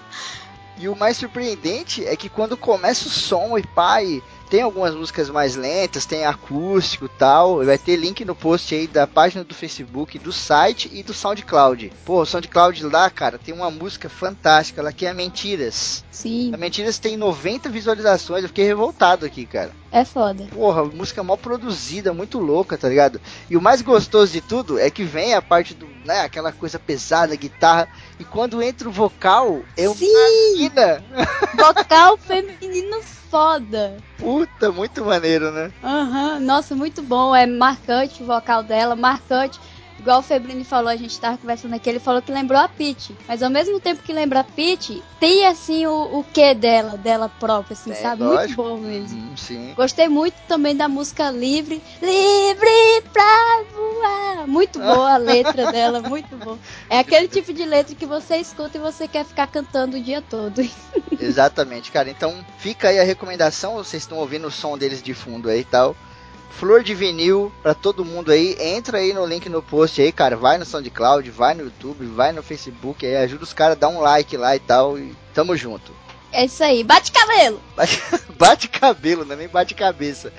E 0.77 0.87
o 0.89 0.95
mais 0.95 1.17
surpreendente 1.17 2.03
é 2.07 2.15
que 2.15 2.27
quando 2.27 2.57
começa 2.57 3.07
o 3.07 3.11
som 3.11 3.55
e 3.57 3.61
pai, 3.61 4.23
tem 4.51 4.61
algumas 4.61 4.93
músicas 4.93 5.29
mais 5.29 5.55
lentas, 5.55 6.05
tem 6.05 6.25
acústico 6.25 7.05
e 7.05 7.09
tal. 7.17 7.63
Vai 7.63 7.77
ter 7.77 7.95
link 7.95 8.25
no 8.25 8.35
post 8.35 8.75
aí 8.75 8.85
da 8.85 9.07
página 9.07 9.45
do 9.45 9.55
Facebook, 9.55 10.19
do 10.19 10.33
site 10.33 10.89
e 10.91 11.01
do 11.01 11.13
SoundCloud. 11.13 11.93
Pô, 12.05 12.21
o 12.21 12.25
SoundCloud 12.25 12.83
lá, 12.83 13.09
cara, 13.09 13.39
tem 13.39 13.53
uma 13.53 13.71
música 13.71 14.09
fantástica 14.09 14.81
lá 14.81 14.91
que 14.91 15.05
é 15.05 15.13
Mentiras. 15.13 16.03
Sim, 16.11 16.53
A 16.53 16.57
Mentiras 16.57 16.99
tem 16.99 17.15
90 17.15 17.69
visualizações, 17.69 18.43
eu 18.43 18.49
fiquei 18.49 18.65
revoltado 18.65 19.25
aqui, 19.25 19.45
cara. 19.45 19.71
é 19.89 20.03
foda. 20.03 20.43
Porra, 20.53 20.83
música 20.83 21.23
mal 21.23 21.37
produzida, 21.37 22.13
muito 22.13 22.37
louca, 22.37 22.77
tá 22.77 22.89
ligado? 22.89 23.21
E 23.49 23.55
o 23.55 23.61
mais 23.61 23.81
gostoso 23.81 24.33
de 24.33 24.41
tudo 24.41 24.77
é 24.77 24.89
que 24.89 25.03
vem 25.05 25.33
a 25.33 25.41
parte 25.41 25.73
do, 25.73 25.87
né, 26.05 26.19
aquela 26.21 26.51
coisa 26.51 26.77
pesada, 26.77 27.33
guitarra, 27.37 27.87
e 28.21 28.25
quando 28.25 28.61
entra 28.61 28.87
o 28.87 28.91
vocal, 28.91 29.63
é 29.75 29.87
uma 29.89 29.95
Sim, 29.95 30.53
mina. 30.55 31.03
vocal 31.57 32.19
feminino 32.19 33.01
foda. 33.01 33.97
Puta, 34.19 34.71
muito 34.71 35.03
maneiro, 35.03 35.49
né? 35.51 35.71
Aham, 35.83 36.39
nossa, 36.39 36.75
muito 36.75 37.01
bom. 37.01 37.35
É 37.35 37.47
marcante 37.47 38.21
o 38.21 38.25
vocal 38.27 38.61
dela, 38.61 38.95
marcante. 38.95 39.59
Igual 40.01 40.19
o 40.19 40.23
Febrini 40.23 40.63
falou, 40.63 40.89
a 40.89 40.95
gente 40.95 41.19
tava 41.19 41.37
conversando 41.37 41.75
aqui, 41.75 41.87
ele 41.87 41.99
falou 41.99 42.23
que 42.23 42.31
lembrou 42.31 42.59
a 42.59 42.67
Peach. 42.67 43.15
Mas 43.27 43.43
ao 43.43 43.51
mesmo 43.51 43.79
tempo 43.79 44.01
que 44.01 44.11
lembra 44.11 44.39
a 44.39 44.43
Peach, 44.43 44.99
tem 45.19 45.45
assim 45.45 45.85
o, 45.85 46.19
o 46.19 46.23
que 46.23 46.55
dela, 46.55 46.97
dela 46.97 47.29
própria, 47.29 47.73
assim, 47.73 47.91
É, 47.91 47.95
sabe? 47.95 48.23
lógico. 48.23 48.63
Muito 48.63 48.81
bom 48.81 48.87
mesmo. 48.87 49.19
Hum, 49.19 49.37
sim. 49.37 49.73
Gostei 49.75 50.09
muito 50.09 50.33
também 50.47 50.75
da 50.75 50.87
música 50.87 51.29
Livre, 51.29 51.83
Livre 52.01 53.03
pra 53.13 53.63
voar. 53.75 54.47
Muito 54.47 54.79
boa 54.79 55.13
a 55.13 55.17
letra 55.17 55.69
dela, 55.71 56.01
muito 56.01 56.35
bom. 56.35 56.57
É 56.89 56.97
aquele 56.97 57.27
tipo 57.27 57.53
de 57.53 57.63
letra 57.63 57.93
que 57.93 58.07
você 58.07 58.37
escuta 58.37 58.79
e 58.79 58.81
você 58.81 59.07
quer 59.07 59.23
ficar 59.23 59.45
cantando 59.45 59.97
o 59.97 60.01
dia 60.01 60.19
todo. 60.19 60.67
Exatamente, 61.19 61.91
cara. 61.91 62.09
Então 62.09 62.43
fica 62.57 62.89
aí 62.89 62.99
a 62.99 63.03
recomendação, 63.03 63.75
vocês 63.75 64.01
estão 64.01 64.17
ouvindo 64.17 64.47
o 64.47 64.51
som 64.51 64.75
deles 64.79 65.03
de 65.03 65.13
fundo 65.13 65.47
aí 65.47 65.59
e 65.59 65.63
tal. 65.65 65.95
Flor 66.51 66.83
de 66.83 66.93
vinil 66.93 67.51
pra 67.63 67.73
todo 67.73 68.05
mundo 68.05 68.31
aí. 68.31 68.55
Entra 68.59 68.99
aí 68.99 69.13
no 69.13 69.25
link 69.25 69.49
no 69.49 69.61
post 69.61 70.01
aí, 70.01 70.11
cara. 70.11 70.35
Vai 70.35 70.57
no 70.57 70.65
SoundCloud, 70.65 71.29
vai 71.31 71.53
no 71.53 71.63
YouTube, 71.63 72.05
vai 72.05 72.31
no 72.31 72.43
Facebook 72.43 73.05
aí. 73.05 73.15
Ajuda 73.17 73.43
os 73.43 73.53
caras 73.53 73.77
a 73.77 73.79
dar 73.79 73.89
um 73.89 74.01
like 74.01 74.35
lá 74.37 74.55
e 74.55 74.59
tal. 74.59 74.97
E 74.97 75.15
tamo 75.33 75.55
junto. 75.57 75.99
É 76.33 76.45
isso 76.45 76.63
aí, 76.63 76.81
bate 76.81 77.11
cabelo! 77.11 77.61
Bate, 77.75 78.01
bate 78.39 78.67
cabelo, 78.69 79.25
não 79.25 79.33
é 79.33 79.37
nem 79.37 79.47
bate 79.49 79.73
cabeça. 79.73 80.31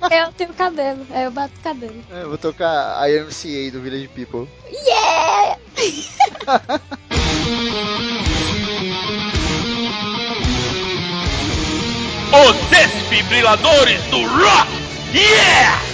Porque 0.00 0.14
eu 0.14 0.32
tenho 0.32 0.54
cabelo, 0.54 1.06
é, 1.10 1.26
eu 1.26 1.30
bato 1.30 1.52
cabelo. 1.62 2.02
É, 2.10 2.22
Eu 2.22 2.30
vou 2.30 2.38
tocar 2.38 2.96
a 2.96 3.06
MCA 3.06 3.70
do 3.70 3.82
Village 3.82 4.08
People. 4.08 4.48
Yeah! 4.70 5.58
Os 12.34 12.56
desfibriladores 12.70 14.02
do 14.10 14.18
rock! 14.26 14.68
Yeah! 15.14 15.84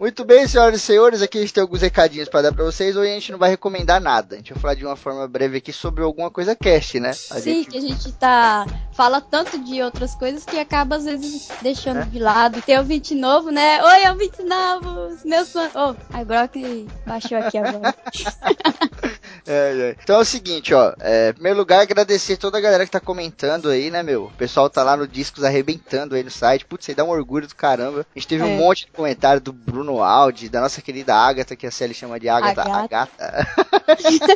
Muito 0.00 0.24
bem, 0.24 0.48
senhoras 0.48 0.80
e 0.80 0.84
senhores, 0.84 1.22
aqui 1.22 1.38
a 1.38 1.40
gente 1.42 1.52
tem 1.52 1.60
alguns 1.60 1.80
recadinhos 1.82 2.28
para 2.28 2.42
dar 2.42 2.52
para 2.52 2.64
vocês. 2.64 2.96
Hoje 2.96 3.10
a 3.10 3.14
gente 3.14 3.30
não 3.30 3.38
vai 3.38 3.50
recomendar 3.50 4.00
nada. 4.00 4.34
A 4.34 4.38
gente 4.38 4.52
vai 4.52 4.60
falar 4.60 4.74
de 4.74 4.84
uma 4.84 4.96
forma 4.96 5.28
breve 5.28 5.58
aqui 5.58 5.72
sobre 5.72 6.02
alguma 6.02 6.28
coisa 6.28 6.56
cast, 6.56 6.98
né? 6.98 7.10
A 7.10 7.12
Sim, 7.14 7.40
gente- 7.62 7.70
que 7.70 7.78
a 7.78 7.80
gente 7.80 8.12
tá. 8.12 8.66
Fala 8.94 9.20
tanto 9.20 9.58
de 9.62 9.80
outras 9.80 10.14
coisas 10.16 10.44
que 10.44 10.58
acaba 10.58 10.96
às 10.96 11.04
vezes 11.04 11.48
deixando 11.60 12.04
de 12.06 12.18
lado. 12.18 12.60
Tem 12.62 12.76
ouvinte 12.78 13.14
novo, 13.14 13.50
né? 13.52 13.80
Oi, 13.84 14.08
ouvinte 14.10 14.42
novos! 14.42 15.22
Meus 15.24 15.52
fãs. 15.52 15.70
Oh, 15.76 15.94
agora 16.12 16.48
que 16.48 16.84
baixou 17.06 17.38
aqui 17.38 17.58
agora. 17.58 17.94
É, 19.46 19.90
é. 19.90 19.96
Então 20.02 20.16
é 20.16 20.20
o 20.20 20.24
seguinte, 20.24 20.72
ó. 20.72 20.92
É, 21.00 21.30
em 21.30 21.32
primeiro 21.34 21.58
lugar, 21.58 21.80
agradecer 21.80 22.36
toda 22.36 22.58
a 22.58 22.60
galera 22.60 22.84
que 22.84 22.90
tá 22.90 23.00
comentando 23.00 23.68
aí, 23.68 23.90
né, 23.90 24.02
meu? 24.02 24.24
O 24.26 24.30
pessoal 24.32 24.70
tá 24.70 24.82
lá 24.82 24.96
no 24.96 25.06
Discos 25.08 25.42
arrebentando 25.44 26.14
aí 26.14 26.22
no 26.22 26.30
site. 26.30 26.64
Putz, 26.64 26.88
aí 26.88 26.94
dá 26.94 27.04
um 27.04 27.10
orgulho 27.10 27.46
do 27.48 27.54
caramba. 27.54 28.06
A 28.14 28.18
gente 28.18 28.28
teve 28.28 28.42
É. 28.42 28.46
um 28.46 28.56
monte 28.56 28.86
de 28.86 28.92
comentário 28.92 29.40
do 29.40 29.52
Bruno 29.52 30.02
Aldi, 30.02 30.48
da 30.48 30.60
nossa 30.60 30.80
querida 30.80 31.14
Agatha, 31.14 31.56
que 31.56 31.66
a 31.66 31.70
Célia 31.70 31.94
chama 31.94 32.20
de 32.20 32.28
Agatha. 32.28 32.62
Agatha. 32.62 33.12
Agatha. 33.18 33.48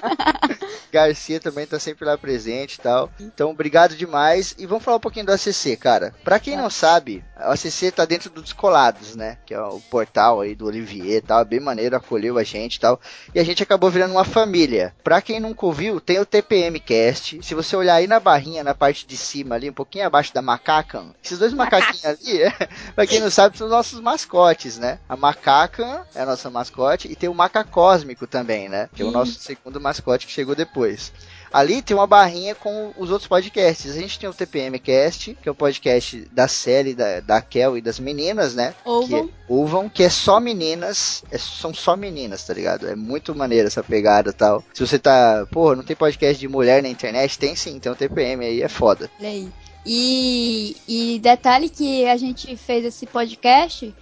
Garcia 0.92 1.40
também 1.40 1.66
tá 1.66 1.78
sempre 1.78 2.04
lá 2.04 2.16
presente 2.16 2.74
e 2.74 2.80
tal. 2.80 3.10
Então, 3.20 3.50
obrigado 3.50 3.94
demais. 3.94 4.54
E 4.58 4.66
vamos 4.66 4.84
falar 4.84 4.96
um 4.96 5.00
pouquinho 5.00 5.26
do 5.26 5.32
ACC, 5.32 5.76
cara. 5.76 6.14
Pra 6.24 6.38
quem 6.38 6.56
não 6.56 6.70
sabe, 6.70 7.24
o 7.38 7.50
ACC 7.52 7.90
tá 7.92 8.04
dentro 8.04 8.30
do 8.30 8.42
Descolados, 8.42 9.14
né? 9.16 9.38
Que 9.46 9.54
é 9.54 9.60
o 9.60 9.80
portal 9.90 10.40
aí 10.40 10.54
do 10.54 10.66
Olivier 10.66 11.18
e 11.18 11.20
tal. 11.20 11.44
Bem 11.44 11.60
maneiro, 11.60 11.96
acolheu 11.96 12.38
a 12.38 12.42
gente 12.44 12.76
e 12.76 12.80
tal. 12.80 13.00
E 13.34 13.38
a 13.40 13.44
gente 13.44 13.62
acabou 13.62 13.90
virando 13.90 14.12
uma 14.12 14.24
família. 14.24 14.94
Pra 15.02 15.22
quem 15.22 15.38
nunca 15.38 15.64
ouviu, 15.64 16.00
tem 16.00 16.18
o 16.18 16.26
TPM 16.26 16.80
Cast. 16.80 17.40
Se 17.40 17.54
você 17.54 17.76
olhar 17.76 17.94
aí 17.94 18.08
na 18.08 18.18
barrinha, 18.18 18.64
na 18.64 18.74
parte 18.74 19.06
de 19.06 19.16
cima 19.16 19.54
ali, 19.54 19.70
um 19.70 19.72
pouquinho 19.72 20.04
abaixo 20.04 20.34
da 20.34 20.42
Macacan, 20.42 21.14
esses 21.22 21.38
dois 21.38 21.52
macaquinhos 21.52 22.04
ali, 22.04 22.42
é, 22.42 22.50
pra 22.94 23.06
quem 23.06 23.20
não 23.20 23.30
sabe, 23.30 23.56
são 23.56 23.68
os 23.68 23.72
nossos 23.72 24.00
mascotes, 24.00 24.78
né? 24.78 24.98
A 25.08 25.16
Macacan 25.16 26.04
é 26.14 26.22
a 26.22 26.26
nossa 26.26 26.50
mascote 26.50 27.06
e 27.10 27.14
tem 27.14 27.28
o 27.28 27.34
Macacósmico 27.34 28.26
também, 28.26 28.68
né? 28.68 28.88
Que 28.94 29.02
é 29.02 29.04
o 29.04 29.12
nosso 29.12 29.38
segundo 29.38 29.80
mascote 29.80 30.26
que 30.26 30.32
chegou 30.32 30.56
depois. 30.56 31.12
Ali 31.52 31.82
tem 31.82 31.96
uma 31.96 32.06
barrinha 32.06 32.54
com 32.54 32.92
os 32.96 33.10
outros 33.10 33.28
podcasts. 33.28 33.96
A 33.96 34.00
gente 34.00 34.18
tem 34.18 34.28
o 34.28 34.34
TPM 34.34 34.78
Cast, 34.78 35.36
que 35.40 35.48
é 35.48 35.52
o 35.52 35.54
podcast 35.54 36.28
da 36.32 36.48
série 36.48 36.94
da, 36.94 37.20
da 37.20 37.40
Kel 37.40 37.76
e 37.76 37.80
das 37.80 37.98
meninas, 37.98 38.54
né? 38.54 38.74
Ovam. 38.84 39.06
Que 39.08 39.14
é, 39.32 39.34
Ovam, 39.48 39.88
que 39.88 40.02
é 40.02 40.10
só 40.10 40.40
meninas, 40.40 41.22
é- 41.30 41.38
são 41.38 41.72
só 41.72 41.96
meninas, 41.96 42.44
tá 42.44 42.52
ligado? 42.52 42.88
É 42.88 42.96
muito 42.96 43.34
maneiro 43.34 43.68
essa 43.68 43.82
pegada 43.82 44.30
e 44.30 44.32
tal. 44.32 44.62
Se 44.74 44.86
você 44.86 44.98
tá, 44.98 45.46
pô, 45.50 45.74
não 45.74 45.84
tem 45.84 45.96
podcast 45.96 46.38
de 46.38 46.48
mulher 46.48 46.82
na 46.82 46.88
internet? 46.88 47.38
Tem 47.38 47.54
sim, 47.54 47.78
tem 47.78 47.90
o 47.90 47.96
TPM 47.96 48.44
aí, 48.44 48.62
é 48.62 48.68
foda. 48.68 49.10
Aí. 49.20 49.48
E, 49.88 50.76
e 50.88 51.18
detalhe 51.20 51.68
que 51.68 52.06
a 52.06 52.16
gente 52.16 52.56
fez 52.56 52.84
esse 52.84 53.06
podcast, 53.06 53.94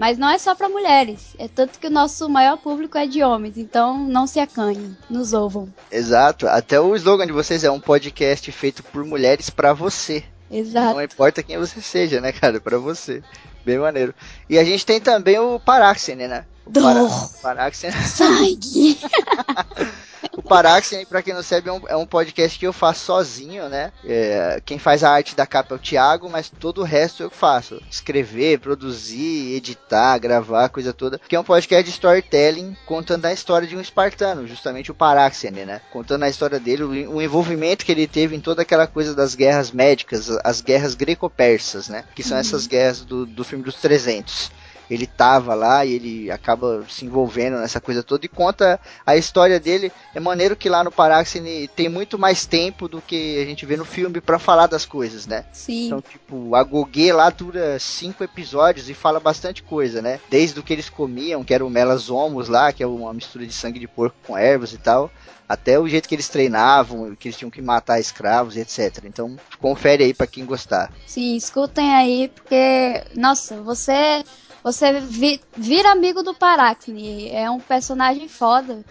mas 0.00 0.16
não 0.16 0.30
é 0.30 0.38
só 0.38 0.54
para 0.54 0.66
mulheres. 0.66 1.34
É 1.38 1.46
tanto 1.46 1.78
que 1.78 1.86
o 1.86 1.90
nosso 1.90 2.26
maior 2.26 2.56
público 2.56 2.96
é 2.96 3.06
de 3.06 3.22
homens. 3.22 3.58
Então 3.58 3.98
não 3.98 4.26
se 4.26 4.40
acanhem, 4.40 4.96
nos 5.10 5.34
ouvam. 5.34 5.68
Exato, 5.92 6.48
até 6.48 6.80
o 6.80 6.96
slogan 6.96 7.26
de 7.26 7.32
vocês 7.32 7.62
é 7.64 7.70
um 7.70 7.78
podcast 7.78 8.50
feito 8.50 8.82
por 8.82 9.04
mulheres 9.04 9.50
pra 9.50 9.74
você. 9.74 10.24
Exato. 10.50 10.94
Não 10.94 11.02
importa 11.02 11.42
quem 11.42 11.58
você 11.58 11.82
seja, 11.82 12.18
né, 12.18 12.32
cara? 12.32 12.58
Pra 12.58 12.78
você. 12.78 13.22
Bem 13.62 13.78
maneiro. 13.78 14.14
E 14.48 14.58
a 14.58 14.64
gente 14.64 14.86
tem 14.86 14.98
também 14.98 15.38
o 15.38 15.60
Paráxene, 15.60 16.26
né? 16.26 16.46
Dor. 16.66 17.10
Paráxene. 17.42 17.92
Sangue! 17.92 18.98
O 20.50 20.52
Paráxene, 20.52 21.06
pra 21.06 21.22
quem 21.22 21.32
não 21.32 21.44
sabe, 21.44 21.68
é 21.68 21.72
um, 21.72 21.80
é 21.90 21.96
um 21.96 22.04
podcast 22.04 22.58
que 22.58 22.66
eu 22.66 22.72
faço 22.72 23.04
sozinho, 23.04 23.68
né? 23.68 23.92
É, 24.04 24.60
quem 24.66 24.80
faz 24.80 25.04
a 25.04 25.10
arte 25.12 25.36
da 25.36 25.46
capa 25.46 25.76
é 25.76 25.76
o 25.76 25.78
Thiago, 25.78 26.28
mas 26.28 26.50
todo 26.50 26.80
o 26.80 26.84
resto 26.84 27.22
eu 27.22 27.30
faço. 27.30 27.80
Escrever, 27.88 28.58
produzir, 28.58 29.54
editar, 29.54 30.18
gravar, 30.18 30.68
coisa 30.68 30.92
toda. 30.92 31.20
Que 31.20 31.36
é 31.36 31.40
um 31.40 31.44
podcast 31.44 31.84
de 31.84 31.90
storytelling 31.90 32.76
contando 32.84 33.26
a 33.26 33.32
história 33.32 33.68
de 33.68 33.76
um 33.76 33.80
espartano, 33.80 34.44
justamente 34.44 34.90
o 34.90 34.94
Paráxene, 34.94 35.64
né? 35.64 35.80
Contando 35.92 36.24
a 36.24 36.28
história 36.28 36.58
dele, 36.58 36.82
o, 36.82 37.14
o 37.14 37.22
envolvimento 37.22 37.84
que 37.84 37.92
ele 37.92 38.08
teve 38.08 38.34
em 38.34 38.40
toda 38.40 38.62
aquela 38.62 38.88
coisa 38.88 39.14
das 39.14 39.36
guerras 39.36 39.70
médicas, 39.70 40.30
as 40.42 40.60
guerras 40.60 40.96
greco-persas, 40.96 41.88
né? 41.88 42.02
Que 42.12 42.24
são 42.24 42.36
essas 42.36 42.66
guerras 42.66 43.02
do, 43.02 43.24
do 43.24 43.44
filme 43.44 43.62
dos 43.62 43.76
300 43.76 44.50
ele 44.90 45.06
tava 45.06 45.54
lá 45.54 45.84
e 45.84 45.94
ele 45.94 46.30
acaba 46.30 46.84
se 46.88 47.04
envolvendo 47.04 47.58
nessa 47.58 47.80
coisa 47.80 48.02
toda 48.02 48.26
e 48.26 48.28
conta 48.28 48.80
a 49.06 49.16
história 49.16 49.60
dele. 49.60 49.92
É 50.14 50.18
maneiro 50.18 50.56
que 50.56 50.68
lá 50.68 50.82
no 50.82 50.90
Paráxene 50.90 51.68
tem 51.68 51.88
muito 51.88 52.18
mais 52.18 52.44
tempo 52.44 52.88
do 52.88 53.00
que 53.00 53.40
a 53.40 53.44
gente 53.44 53.64
vê 53.64 53.76
no 53.76 53.84
filme 53.84 54.20
pra 54.20 54.38
falar 54.38 54.66
das 54.66 54.84
coisas, 54.84 55.26
né? 55.26 55.44
Sim. 55.52 55.86
Então, 55.86 56.00
tipo, 56.00 56.54
a 56.54 56.62
Gogê 56.64 57.12
lá 57.12 57.30
dura 57.30 57.78
cinco 57.78 58.24
episódios 58.24 58.90
e 58.90 58.94
fala 58.94 59.20
bastante 59.20 59.62
coisa, 59.62 60.02
né? 60.02 60.20
Desde 60.28 60.58
o 60.58 60.62
que 60.62 60.72
eles 60.72 60.90
comiam, 60.90 61.44
que 61.44 61.54
era 61.54 61.64
o 61.64 61.70
melasomos 61.70 62.48
lá, 62.48 62.72
que 62.72 62.82
é 62.82 62.86
uma 62.86 63.14
mistura 63.14 63.46
de 63.46 63.52
sangue 63.52 63.78
de 63.78 63.86
porco 63.86 64.16
com 64.26 64.36
ervas 64.36 64.72
e 64.72 64.78
tal, 64.78 65.10
até 65.48 65.78
o 65.78 65.88
jeito 65.88 66.08
que 66.08 66.14
eles 66.14 66.28
treinavam, 66.28 67.14
que 67.16 67.28
eles 67.28 67.36
tinham 67.36 67.50
que 67.50 67.60
matar 67.60 67.98
escravos 67.98 68.56
e 68.56 68.60
etc. 68.60 69.04
Então, 69.04 69.36
confere 69.60 70.04
aí 70.04 70.14
pra 70.14 70.26
quem 70.26 70.44
gostar. 70.44 70.92
Sim, 71.06 71.34
escutem 71.36 71.92
aí, 71.92 72.28
porque, 72.28 73.02
nossa, 73.16 73.60
você 73.60 74.22
você 74.62 75.00
vi- 75.00 75.40
vira 75.56 75.90
amigo 75.92 76.22
do 76.22 76.34
Paráxene. 76.34 77.28
É 77.30 77.50
um 77.50 77.60
personagem 77.60 78.28
foda. 78.28 78.84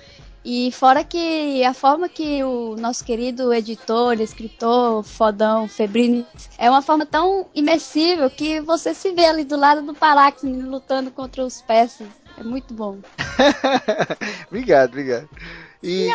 E 0.44 0.72
fora 0.72 1.04
que 1.04 1.64
a 1.66 1.74
forma 1.74 2.08
que 2.08 2.42
o 2.44 2.76
nosso 2.78 3.04
querido 3.04 3.54
editor, 3.54 4.20
escritor, 4.22 5.04
fodão, 5.04 5.68
Febrini, 5.68 6.26
é 6.58 6.70
uma 6.70 6.82
forma 6.82 7.06
tão 7.06 7.46
imersível 7.54 8.30
que 8.30 8.62
você 8.62 8.94
se 8.94 9.12
vê 9.12 9.26
ali 9.26 9.44
do 9.44 9.58
lado 9.58 9.82
do 9.82 9.94
Paráxene 9.94 10.62
lutando 10.62 11.12
contra 11.12 11.44
os 11.44 11.62
persas. 11.62 12.08
É 12.38 12.44
muito 12.44 12.74
bom. 12.74 13.00
obrigado, 14.48 14.90
obrigado. 14.90 15.30
E. 15.82 16.10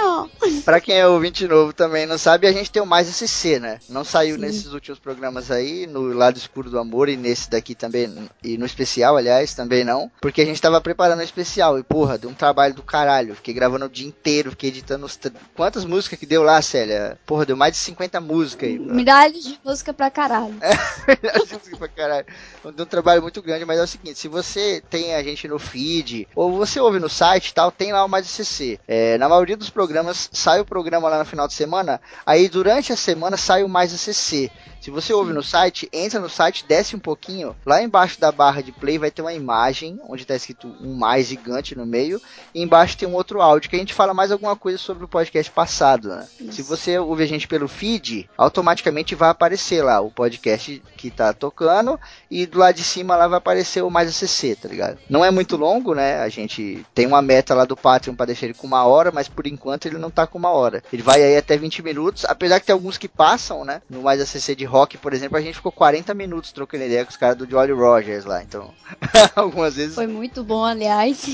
Pra 0.64 0.80
quem 0.80 0.96
é 0.96 1.06
ouvinte 1.06 1.46
novo 1.48 1.72
também 1.72 2.06
não 2.06 2.18
sabe, 2.18 2.46
a 2.46 2.52
gente 2.52 2.70
tem 2.70 2.82
o 2.82 2.86
Mais 2.86 3.08
SC, 3.08 3.58
né? 3.58 3.80
Não 3.88 4.04
saiu 4.04 4.36
Sim. 4.36 4.42
nesses 4.42 4.72
últimos 4.72 4.98
programas 4.98 5.50
aí, 5.50 5.86
no 5.86 6.12
Lado 6.12 6.36
Escuro 6.36 6.70
do 6.70 6.78
Amor 6.78 7.08
e 7.08 7.16
nesse 7.16 7.48
daqui 7.48 7.74
também, 7.74 8.28
e 8.42 8.58
no 8.58 8.66
especial, 8.66 9.16
aliás, 9.16 9.54
também 9.54 9.84
não, 9.84 10.10
porque 10.20 10.42
a 10.42 10.44
gente 10.44 10.60
tava 10.60 10.80
preparando 10.80 11.20
o 11.20 11.24
especial 11.24 11.78
e, 11.78 11.82
porra, 11.82 12.18
deu 12.18 12.30
um 12.30 12.34
trabalho 12.34 12.74
do 12.74 12.82
caralho. 12.82 13.34
Fiquei 13.34 13.54
gravando 13.54 13.86
o 13.86 13.88
dia 13.88 14.06
inteiro, 14.06 14.50
fiquei 14.50 14.70
editando 14.70 15.06
os. 15.06 15.18
Quantas 15.54 15.84
músicas 15.84 16.18
que 16.18 16.26
deu 16.26 16.42
lá, 16.42 16.60
Célia? 16.60 17.18
Porra, 17.24 17.46
deu 17.46 17.56
mais 17.56 17.72
de 17.72 17.78
50 17.78 18.20
músicas 18.20 18.68
aí. 18.68 18.78
Milhares 18.78 19.44
de 19.44 19.58
música 19.64 19.92
pra 19.92 20.10
caralho. 20.10 20.54
Música 21.54 21.76
pra 21.76 21.88
caralho. 21.88 22.26
Deu 22.74 22.84
um 22.84 22.88
trabalho 22.88 23.22
muito 23.22 23.40
grande, 23.42 23.64
mas 23.64 23.78
é 23.78 23.82
o 23.82 23.86
seguinte: 23.86 24.18
se 24.18 24.28
você 24.28 24.82
tem 24.90 25.14
a 25.14 25.22
gente 25.22 25.46
no 25.48 25.58
feed, 25.58 26.28
ou 26.34 26.56
você 26.56 26.80
ouve 26.80 26.98
no 26.98 27.08
site 27.08 27.48
e 27.48 27.54
tal, 27.54 27.70
tem 27.70 27.92
lá 27.92 28.04
o 28.04 28.08
Mais 28.08 28.26
SC. 28.26 28.78
É, 28.86 29.16
na 29.18 29.28
maioria 29.28 29.53
dos 29.56 29.70
programas, 29.70 30.28
sai 30.32 30.60
o 30.60 30.64
programa 30.64 31.08
lá 31.08 31.18
no 31.18 31.24
final 31.24 31.46
de 31.46 31.54
semana, 31.54 32.00
aí 32.24 32.48
durante 32.48 32.92
a 32.92 32.96
semana 32.96 33.36
sai 33.36 33.62
o 33.62 33.68
Mais 33.68 33.92
ACC. 33.92 34.50
Se 34.84 34.90
você 34.90 35.14
ouve 35.14 35.32
no 35.32 35.42
site, 35.42 35.88
entra 35.90 36.20
no 36.20 36.28
site, 36.28 36.66
desce 36.68 36.94
um 36.94 36.98
pouquinho, 36.98 37.56
lá 37.64 37.82
embaixo 37.82 38.20
da 38.20 38.30
barra 38.30 38.60
de 38.60 38.70
play 38.70 38.98
vai 38.98 39.10
ter 39.10 39.22
uma 39.22 39.32
imagem, 39.32 39.98
onde 40.06 40.24
está 40.24 40.36
escrito 40.36 40.76
um 40.78 40.92
mais 40.92 41.28
gigante 41.28 41.74
no 41.74 41.86
meio, 41.86 42.20
e 42.54 42.60
embaixo 42.60 42.98
tem 42.98 43.08
um 43.08 43.14
outro 43.14 43.40
áudio 43.40 43.70
que 43.70 43.76
a 43.76 43.78
gente 43.78 43.94
fala 43.94 44.12
mais 44.12 44.30
alguma 44.30 44.54
coisa 44.54 44.76
sobre 44.76 45.02
o 45.02 45.08
podcast 45.08 45.50
passado, 45.50 46.10
né? 46.10 46.28
Se 46.50 46.60
você 46.60 46.98
ouve 46.98 47.22
a 47.22 47.26
gente 47.26 47.48
pelo 47.48 47.66
feed, 47.66 48.28
automaticamente 48.36 49.14
vai 49.14 49.30
aparecer 49.30 49.82
lá 49.82 50.02
o 50.02 50.10
podcast 50.10 50.82
que 50.98 51.10
tá 51.10 51.32
tocando, 51.32 51.98
e 52.30 52.44
do 52.44 52.58
lado 52.58 52.74
de 52.74 52.84
cima 52.84 53.16
lá 53.16 53.26
vai 53.26 53.38
aparecer 53.38 53.82
o 53.82 53.88
mais 53.90 54.10
ACC, 54.10 54.54
tá 54.54 54.68
ligado? 54.68 54.98
Não 55.08 55.24
é 55.24 55.30
muito 55.30 55.56
longo, 55.56 55.94
né? 55.94 56.20
A 56.20 56.28
gente 56.28 56.84
tem 56.94 57.06
uma 57.06 57.22
meta 57.22 57.54
lá 57.54 57.64
do 57.64 57.74
Patreon 57.74 58.14
para 58.14 58.26
deixar 58.26 58.44
ele 58.44 58.54
com 58.54 58.66
uma 58.66 58.84
hora, 58.84 59.10
mas 59.10 59.28
por 59.28 59.46
enquanto 59.46 59.86
ele 59.86 59.96
não 59.96 60.10
tá 60.10 60.26
com 60.26 60.36
uma 60.36 60.50
hora. 60.50 60.84
Ele 60.92 61.02
vai 61.02 61.22
aí 61.22 61.38
até 61.38 61.56
20 61.56 61.82
minutos, 61.82 62.26
apesar 62.26 62.60
que 62.60 62.66
tem 62.66 62.74
alguns 62.74 62.98
que 62.98 63.08
passam, 63.08 63.64
né? 63.64 63.80
No 63.88 64.02
mais 64.02 64.20
ACC 64.20 64.54
de 64.54 64.73
rock, 64.74 64.98
por 64.98 65.14
exemplo, 65.14 65.38
a 65.38 65.40
gente 65.40 65.54
ficou 65.54 65.70
40 65.70 66.12
minutos 66.14 66.50
trocando 66.50 66.82
ideia 66.82 67.04
com 67.04 67.10
os 67.10 67.16
caras 67.16 67.36
do 67.36 67.48
Jolly 67.48 67.70
Rogers 67.70 68.24
lá, 68.24 68.42
então 68.42 68.74
algumas 69.36 69.76
vezes 69.76 69.94
Foi 69.94 70.08
muito 70.08 70.42
bom, 70.42 70.64
aliás. 70.64 71.24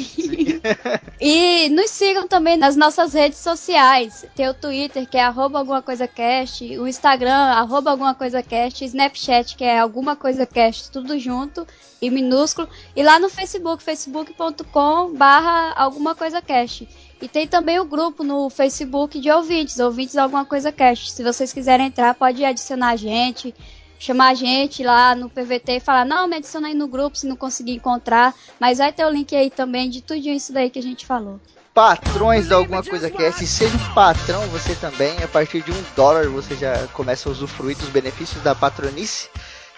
e 1.18 1.70
nos 1.70 1.90
sigam 1.90 2.28
também 2.28 2.58
nas 2.58 2.76
nossas 2.76 3.14
redes 3.14 3.38
sociais. 3.38 4.26
Tem 4.36 4.46
o 4.46 4.52
Twitter, 4.52 5.08
que 5.08 5.16
é 5.16 5.22
arroba 5.22 5.58
alguma 5.58 5.80
coisa 5.80 6.06
cast, 6.06 6.62
o 6.78 6.86
Instagram, 6.86 7.32
arroba 7.32 7.90
alguma 7.90 8.14
coisa 8.14 8.42
cast, 8.42 8.84
Snapchat, 8.84 9.56
que 9.56 9.64
é 9.64 9.78
alguma 9.78 10.14
coisa 10.14 10.44
cast, 10.44 10.90
tudo 10.90 11.18
junto 11.18 11.66
e 12.02 12.10
minúsculo. 12.10 12.68
E 12.94 13.02
lá 13.02 13.18
no 13.18 13.30
Facebook, 13.30 13.82
facebook.com 13.82 15.14
barra 15.14 15.72
alguma 15.76 16.14
coisa 16.14 16.42
cast. 16.42 16.86
E 17.20 17.28
tem 17.28 17.46
também 17.46 17.78
o 17.78 17.84
grupo 17.84 18.24
no 18.24 18.48
Facebook 18.48 19.20
de 19.20 19.30
ouvintes, 19.30 19.78
ouvintes 19.78 20.16
alguma 20.16 20.44
coisa 20.44 20.72
cast. 20.72 21.12
Se 21.12 21.22
vocês 21.22 21.52
quiserem 21.52 21.86
entrar, 21.86 22.14
pode 22.14 22.42
adicionar 22.42 22.90
a 22.90 22.96
gente, 22.96 23.54
chamar 23.98 24.28
a 24.28 24.34
gente 24.34 24.82
lá 24.82 25.14
no 25.14 25.28
PVT 25.28 25.72
e 25.76 25.80
falar, 25.80 26.06
não, 26.06 26.26
me 26.26 26.36
adiciona 26.36 26.68
aí 26.68 26.74
no 26.74 26.88
grupo 26.88 27.18
se 27.18 27.26
não 27.26 27.36
conseguir 27.36 27.72
encontrar. 27.72 28.34
Mas 28.58 28.78
vai 28.78 28.90
ter 28.90 29.04
o 29.04 29.10
link 29.10 29.36
aí 29.36 29.50
também 29.50 29.90
de 29.90 30.00
tudo 30.00 30.18
isso 30.18 30.52
daí 30.52 30.70
que 30.70 30.78
a 30.78 30.82
gente 30.82 31.04
falou. 31.04 31.38
patrões 31.74 32.48
da 32.48 32.56
alguma 32.56 32.82
coisa 32.82 33.10
cast, 33.10 33.46
seja 33.46 33.76
um 33.76 33.94
patrão 33.94 34.40
você 34.48 34.74
também, 34.74 35.22
a 35.22 35.28
partir 35.28 35.62
de 35.62 35.70
um 35.70 35.84
dólar 35.94 36.26
você 36.28 36.56
já 36.56 36.86
começa 36.88 37.28
a 37.28 37.32
usufruir 37.32 37.76
dos 37.76 37.90
benefícios 37.90 38.42
da 38.42 38.54
patronice, 38.54 39.28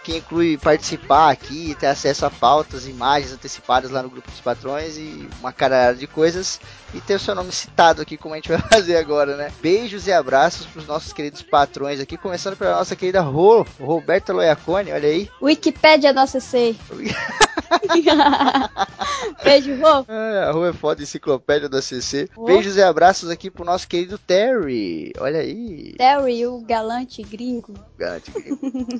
que 0.03 0.17
inclui 0.17 0.59
participar 0.59 1.31
aqui, 1.31 1.77
ter 1.79 1.87
acesso 1.87 2.27
a 2.27 2.31
pautas, 2.31 2.87
imagens 2.87 3.33
antecipadas 3.33 3.91
lá 3.91 4.03
no 4.03 4.11
grupo 4.11 4.31
dos 4.31 4.41
patrões 4.41 4.97
e 4.97 5.29
uma 5.41 5.53
caralhada 5.53 5.97
de 5.97 6.07
coisas, 6.07 6.61
e 6.93 7.01
ter 7.01 7.15
o 7.15 7.21
seu 7.21 7.35
nome 7.35 7.53
citado 7.53 8.03
aqui, 8.03 8.17
como 8.17 8.35
a 8.35 8.37
gente 8.37 8.49
vai 8.49 8.59
fazer 8.69 8.97
agora, 8.97 9.37
né? 9.37 9.53
Beijos 9.61 10.07
e 10.07 10.13
abraços 10.13 10.67
pros 10.67 10.87
nossos 10.87 11.13
queridos 11.13 11.43
patrões 11.43 12.01
aqui, 12.01 12.17
começando 12.17 12.57
pela 12.57 12.77
nossa 12.77 12.97
querida 12.97 13.21
Rô, 13.21 13.65
Roberta 13.81 14.33
Loiacone, 14.33 14.93
olha 14.93 15.09
aí. 15.09 15.31
Wikipédia 15.41 16.13
nossa 16.13 16.41
C. 16.41 16.75
Beijo, 19.43 19.75
Rô. 19.77 20.05
Ah, 20.09 20.47
a 20.49 20.53
rua 20.53 20.69
é 20.69 20.73
foda, 20.73 21.03
enciclopédia 21.03 21.69
da 21.69 21.81
CC. 21.83 22.29
Oh. 22.37 22.45
Beijos 22.45 22.77
e 22.77 22.83
abraços 22.83 23.31
aqui 23.31 23.51
pro 23.51 23.65
nosso 23.65 23.87
querido 23.89 24.19
Terry. 24.19 25.13
Olha 25.19 25.41
aí. 25.41 25.95
Terry, 25.97 26.47
o 26.47 26.61
galante 26.61 27.23
gringo. 27.23 27.75
Gato. 27.99 28.31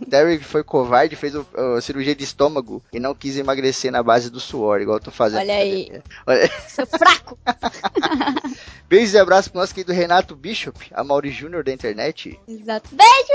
Terry 0.09 0.39
foi 0.39 0.63
covarde, 0.65 1.17
fez 1.17 1.35
o- 1.35 1.47
a 1.77 1.81
cirurgia 1.81 2.15
de 2.15 2.25
estômago 2.25 2.83
e 2.93 2.99
não 3.01 3.15
quis 3.15 3.37
emagrecer 3.37 3.91
na 3.93 4.03
base 4.03 4.31
do 4.31 4.41
suor, 4.41 4.81
igual 4.81 4.97
eu 4.99 5.03
tô 5.03 5.11
fazendo. 5.11 5.41
Olha 5.41 5.55
aí. 5.55 5.91
Olha- 6.27 6.51
Seu 6.69 6.87
fraco. 6.87 7.39
Beijos 8.89 9.15
e 9.15 9.19
abraços 9.19 9.49
pro 9.49 9.61
nosso 9.61 9.75
querido 9.75 9.93
Renato 9.93 10.37
Bishop, 10.37 10.79
a 10.93 11.03
Mauri 11.03 11.31
Júnior 11.31 11.65
da 11.65 11.73
internet. 11.73 12.39
Exato. 12.47 12.91
Beijo, 12.93 13.33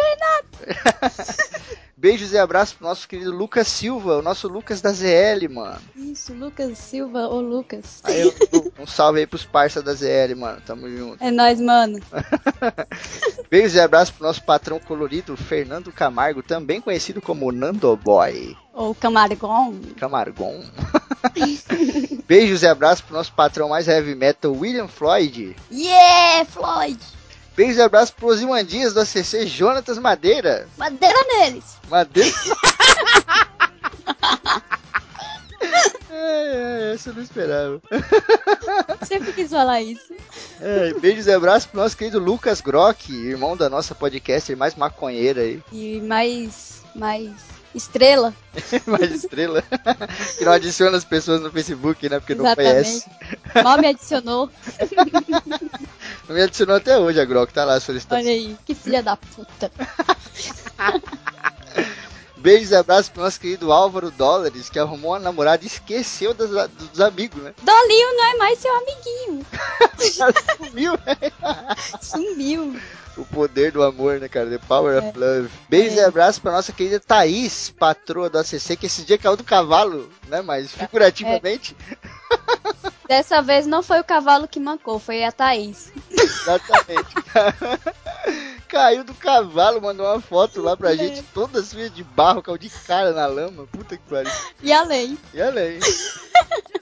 Beijos 1.97 2.31
e 2.31 2.37
abraços 2.37 2.75
pro 2.75 2.85
nosso 2.87 3.07
querido 3.07 3.31
Lucas 3.35 3.67
Silva, 3.67 4.17
o 4.17 4.21
nosso 4.21 4.47
Lucas 4.47 4.81
da 4.81 4.93
ZL, 5.35 5.53
mano. 5.53 5.81
Isso, 5.95 6.33
Lucas 6.33 6.77
Silva 6.77 7.27
ou 7.27 7.41
Lucas. 7.41 8.01
Aí, 8.03 8.31
um, 8.79 8.85
salve 8.85 9.19
aí 9.19 9.27
pros 9.27 9.45
parça 9.45 9.81
da 9.81 9.93
ZL, 9.93 10.35
mano. 10.37 10.61
Tamo 10.65 10.89
junto. 10.89 11.23
É 11.23 11.31
nóis, 11.31 11.59
mano. 11.59 11.99
Beijos 13.49 13.75
e 13.75 13.79
abraços 13.79 14.13
pro 14.13 14.25
nosso 14.25 14.43
patrão 14.43 14.79
colorido, 14.79 15.35
Fernando 15.35 15.91
Camargo, 15.91 16.41
também 16.41 16.81
conhecido 16.81 17.21
como 17.21 17.51
Nando 17.51 17.95
Boy. 17.97 18.55
Ou 18.73 18.93
Camargon. 18.93 19.75
Camargon. 19.97 20.63
Beijos 22.27 22.63
e 22.63 22.67
abraços 22.67 23.01
pro 23.01 23.15
nosso 23.15 23.33
patrão 23.33 23.69
mais 23.69 23.87
heavy 23.87 24.15
metal, 24.15 24.53
William 24.53 24.87
Floyd. 24.87 25.55
Yeah, 25.71 26.45
Floyd. 26.45 26.99
Beijos 27.55 27.77
e 27.77 27.81
abraços 27.81 28.11
pro 28.11 28.27
Osiman 28.27 28.63
Dias 28.63 28.93
do 28.93 28.99
ACC, 28.99 29.47
Jonatas 29.47 29.97
Madeira. 29.97 30.67
Madeira 30.77 31.17
neles. 31.27 31.77
Madeira. 31.89 32.31
Ai, 36.09 36.55
ai, 36.55 36.93
essa 36.93 37.09
eu 37.09 37.13
não 37.15 37.21
esperava. 37.21 37.81
Sempre 39.05 39.33
quis 39.33 39.49
falar 39.51 39.81
isso. 39.81 40.13
É, 40.61 40.93
beijos 40.93 41.27
e 41.27 41.31
abraços 41.31 41.65
pro 41.67 41.79
nosso 41.81 41.95
querido 41.97 42.19
Lucas 42.19 42.61
Grock, 42.61 43.11
irmão 43.13 43.55
da 43.55 43.69
nossa 43.69 43.93
podcaster 43.95 44.55
mais 44.57 44.75
maconheira 44.75 45.41
aí, 45.41 45.61
E 45.71 46.01
mais. 46.01 46.81
mais. 46.95 47.31
estrela. 47.75 48.33
mais 48.87 49.11
estrela, 49.11 49.63
que 50.37 50.43
não 50.45 50.51
adiciona 50.51 50.97
as 50.97 51.05
pessoas 51.05 51.41
no 51.41 51.51
Facebook, 51.51 52.09
né, 52.09 52.19
porque 52.19 52.33
não 52.33 52.45
Exatamente. 52.45 52.73
conhece. 52.73 53.09
Mal 53.63 53.77
me 53.77 53.87
adicionou. 53.87 54.49
Não 56.27 56.35
me 56.35 56.41
adicionou 56.41 56.75
até 56.75 56.97
hoje 56.97 57.19
a 57.21 57.25
Grock, 57.25 57.53
tá 57.53 57.63
lá 57.65 57.75
a 57.75 57.79
solicitação. 57.79 58.23
Olha 58.25 58.31
aí, 58.33 58.57
que 58.65 58.73
filha 58.73 59.03
da 59.03 59.15
puta. 59.15 59.71
Beijos 62.37 62.71
e 62.71 62.75
abraços 62.75 63.09
pro 63.09 63.23
nosso 63.23 63.39
querido 63.39 63.71
Álvaro 63.71 64.11
Dólares, 64.11 64.69
que 64.69 64.77
arrumou 64.79 65.11
uma 65.11 65.19
namorada 65.19 65.63
e 65.63 65.67
esqueceu 65.67 66.33
das- 66.33 66.69
dos 66.69 67.01
amigos, 67.01 67.41
né? 67.41 67.53
Dolinho 67.61 68.15
não 68.15 68.25
é 68.25 68.33
mais 68.37 68.59
seu 68.59 68.71
amiguinho. 68.75 69.45
Sumiu, 70.57 70.93
Sumiu. 72.01 72.79
O 73.17 73.25
poder 73.25 73.71
do 73.71 73.81
amor, 73.81 74.19
né, 74.19 74.27
cara? 74.29 74.47
The 74.47 74.59
power 74.67 74.99
of 75.03 75.17
love. 75.17 75.49
Beijos 75.67 75.97
e 75.97 76.01
abraços 76.01 76.37
pra 76.37 76.51
nossa 76.51 76.71
querida 76.71 76.99
Thaís, 76.99 77.71
patroa 77.71 78.29
do 78.29 78.37
ACC, 78.37 78.77
que 78.77 78.85
esse 78.85 79.01
dia 79.03 79.17
caiu 79.17 79.35
do 79.35 79.43
cavalo, 79.43 80.07
né? 80.27 80.41
Mas 80.43 80.71
figurativamente. 80.71 81.75
Dessa 83.07 83.41
vez 83.41 83.65
não 83.65 83.81
foi 83.81 83.99
o 83.99 84.03
cavalo 84.03 84.47
que 84.47 84.59
mancou, 84.59 84.99
foi 84.99 85.23
a 85.23 85.31
Thaís. 85.31 85.91
Exatamente. 86.11 87.15
caiu 88.67 89.03
do 89.03 89.13
cavalo, 89.13 89.81
mandou 89.81 90.05
uma 90.05 90.21
foto 90.21 90.61
lá 90.61 90.75
pra 90.75 90.95
gente, 90.95 91.23
toda 91.33 91.63
suja 91.63 91.89
de 91.89 92.03
barro, 92.03 92.41
caiu 92.41 92.57
de 92.57 92.69
cara 92.69 93.13
na 93.13 93.25
lama. 93.25 93.67
Puta 93.71 93.97
que 93.97 94.03
pariu. 94.09 94.31
E 94.61 94.71
além. 94.71 95.17
E 95.33 95.41
além. 95.41 95.79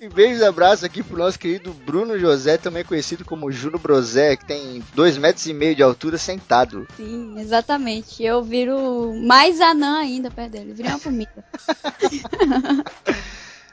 E 0.02 0.10
beijos 0.10 0.42
e 0.42 0.46
abraços 0.46 0.84
aqui 0.84 1.02
pro 1.02 1.18
nosso 1.18 1.40
querido 1.40 1.74
Bruno 1.74 2.20
José, 2.20 2.58
também 2.58 2.84
conhecido 2.84 3.24
como 3.24 3.52
Juno 3.52 3.80
Brosé, 3.80 4.36
que 4.36 4.46
tem 4.46 4.84
dois 4.94 5.18
metros 5.18 5.46
e 5.46 5.54
meio 5.54 5.76
de 5.76 5.84
altura 5.84 6.18
sentado. 6.18 6.88
Sim, 6.98 7.40
exatamente. 7.40 8.24
Eu 8.24 8.44
viro 8.44 9.14
mais 9.24 9.62
anã 9.62 10.00
ainda 10.00 10.30
perto 10.30 10.52
dele. 10.52 10.74
Virei 10.74 10.92
uma 10.92 11.00
formiga. 11.00 11.32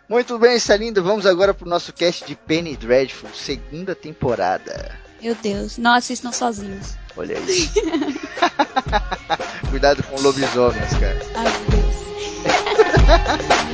Muito 0.08 0.38
bem, 0.38 0.58
Salinda, 0.58 1.00
vamos 1.00 1.26
agora 1.26 1.54
pro 1.54 1.68
nosso 1.68 1.92
cast 1.92 2.26
de 2.26 2.36
Penny 2.36 2.76
Dreadful, 2.76 3.30
segunda 3.34 3.94
temporada. 3.94 5.01
Meu 5.22 5.36
Deus, 5.36 5.78
não 5.78 5.94
assistam 5.94 6.32
sozinhos. 6.32 6.96
Olha 7.16 7.38
aí. 7.38 7.70
Cuidado 9.70 10.02
com 10.02 10.20
lobisomens, 10.20 10.90
cara. 10.94 11.20
Ai, 11.36 11.46
Deus. 11.70 13.62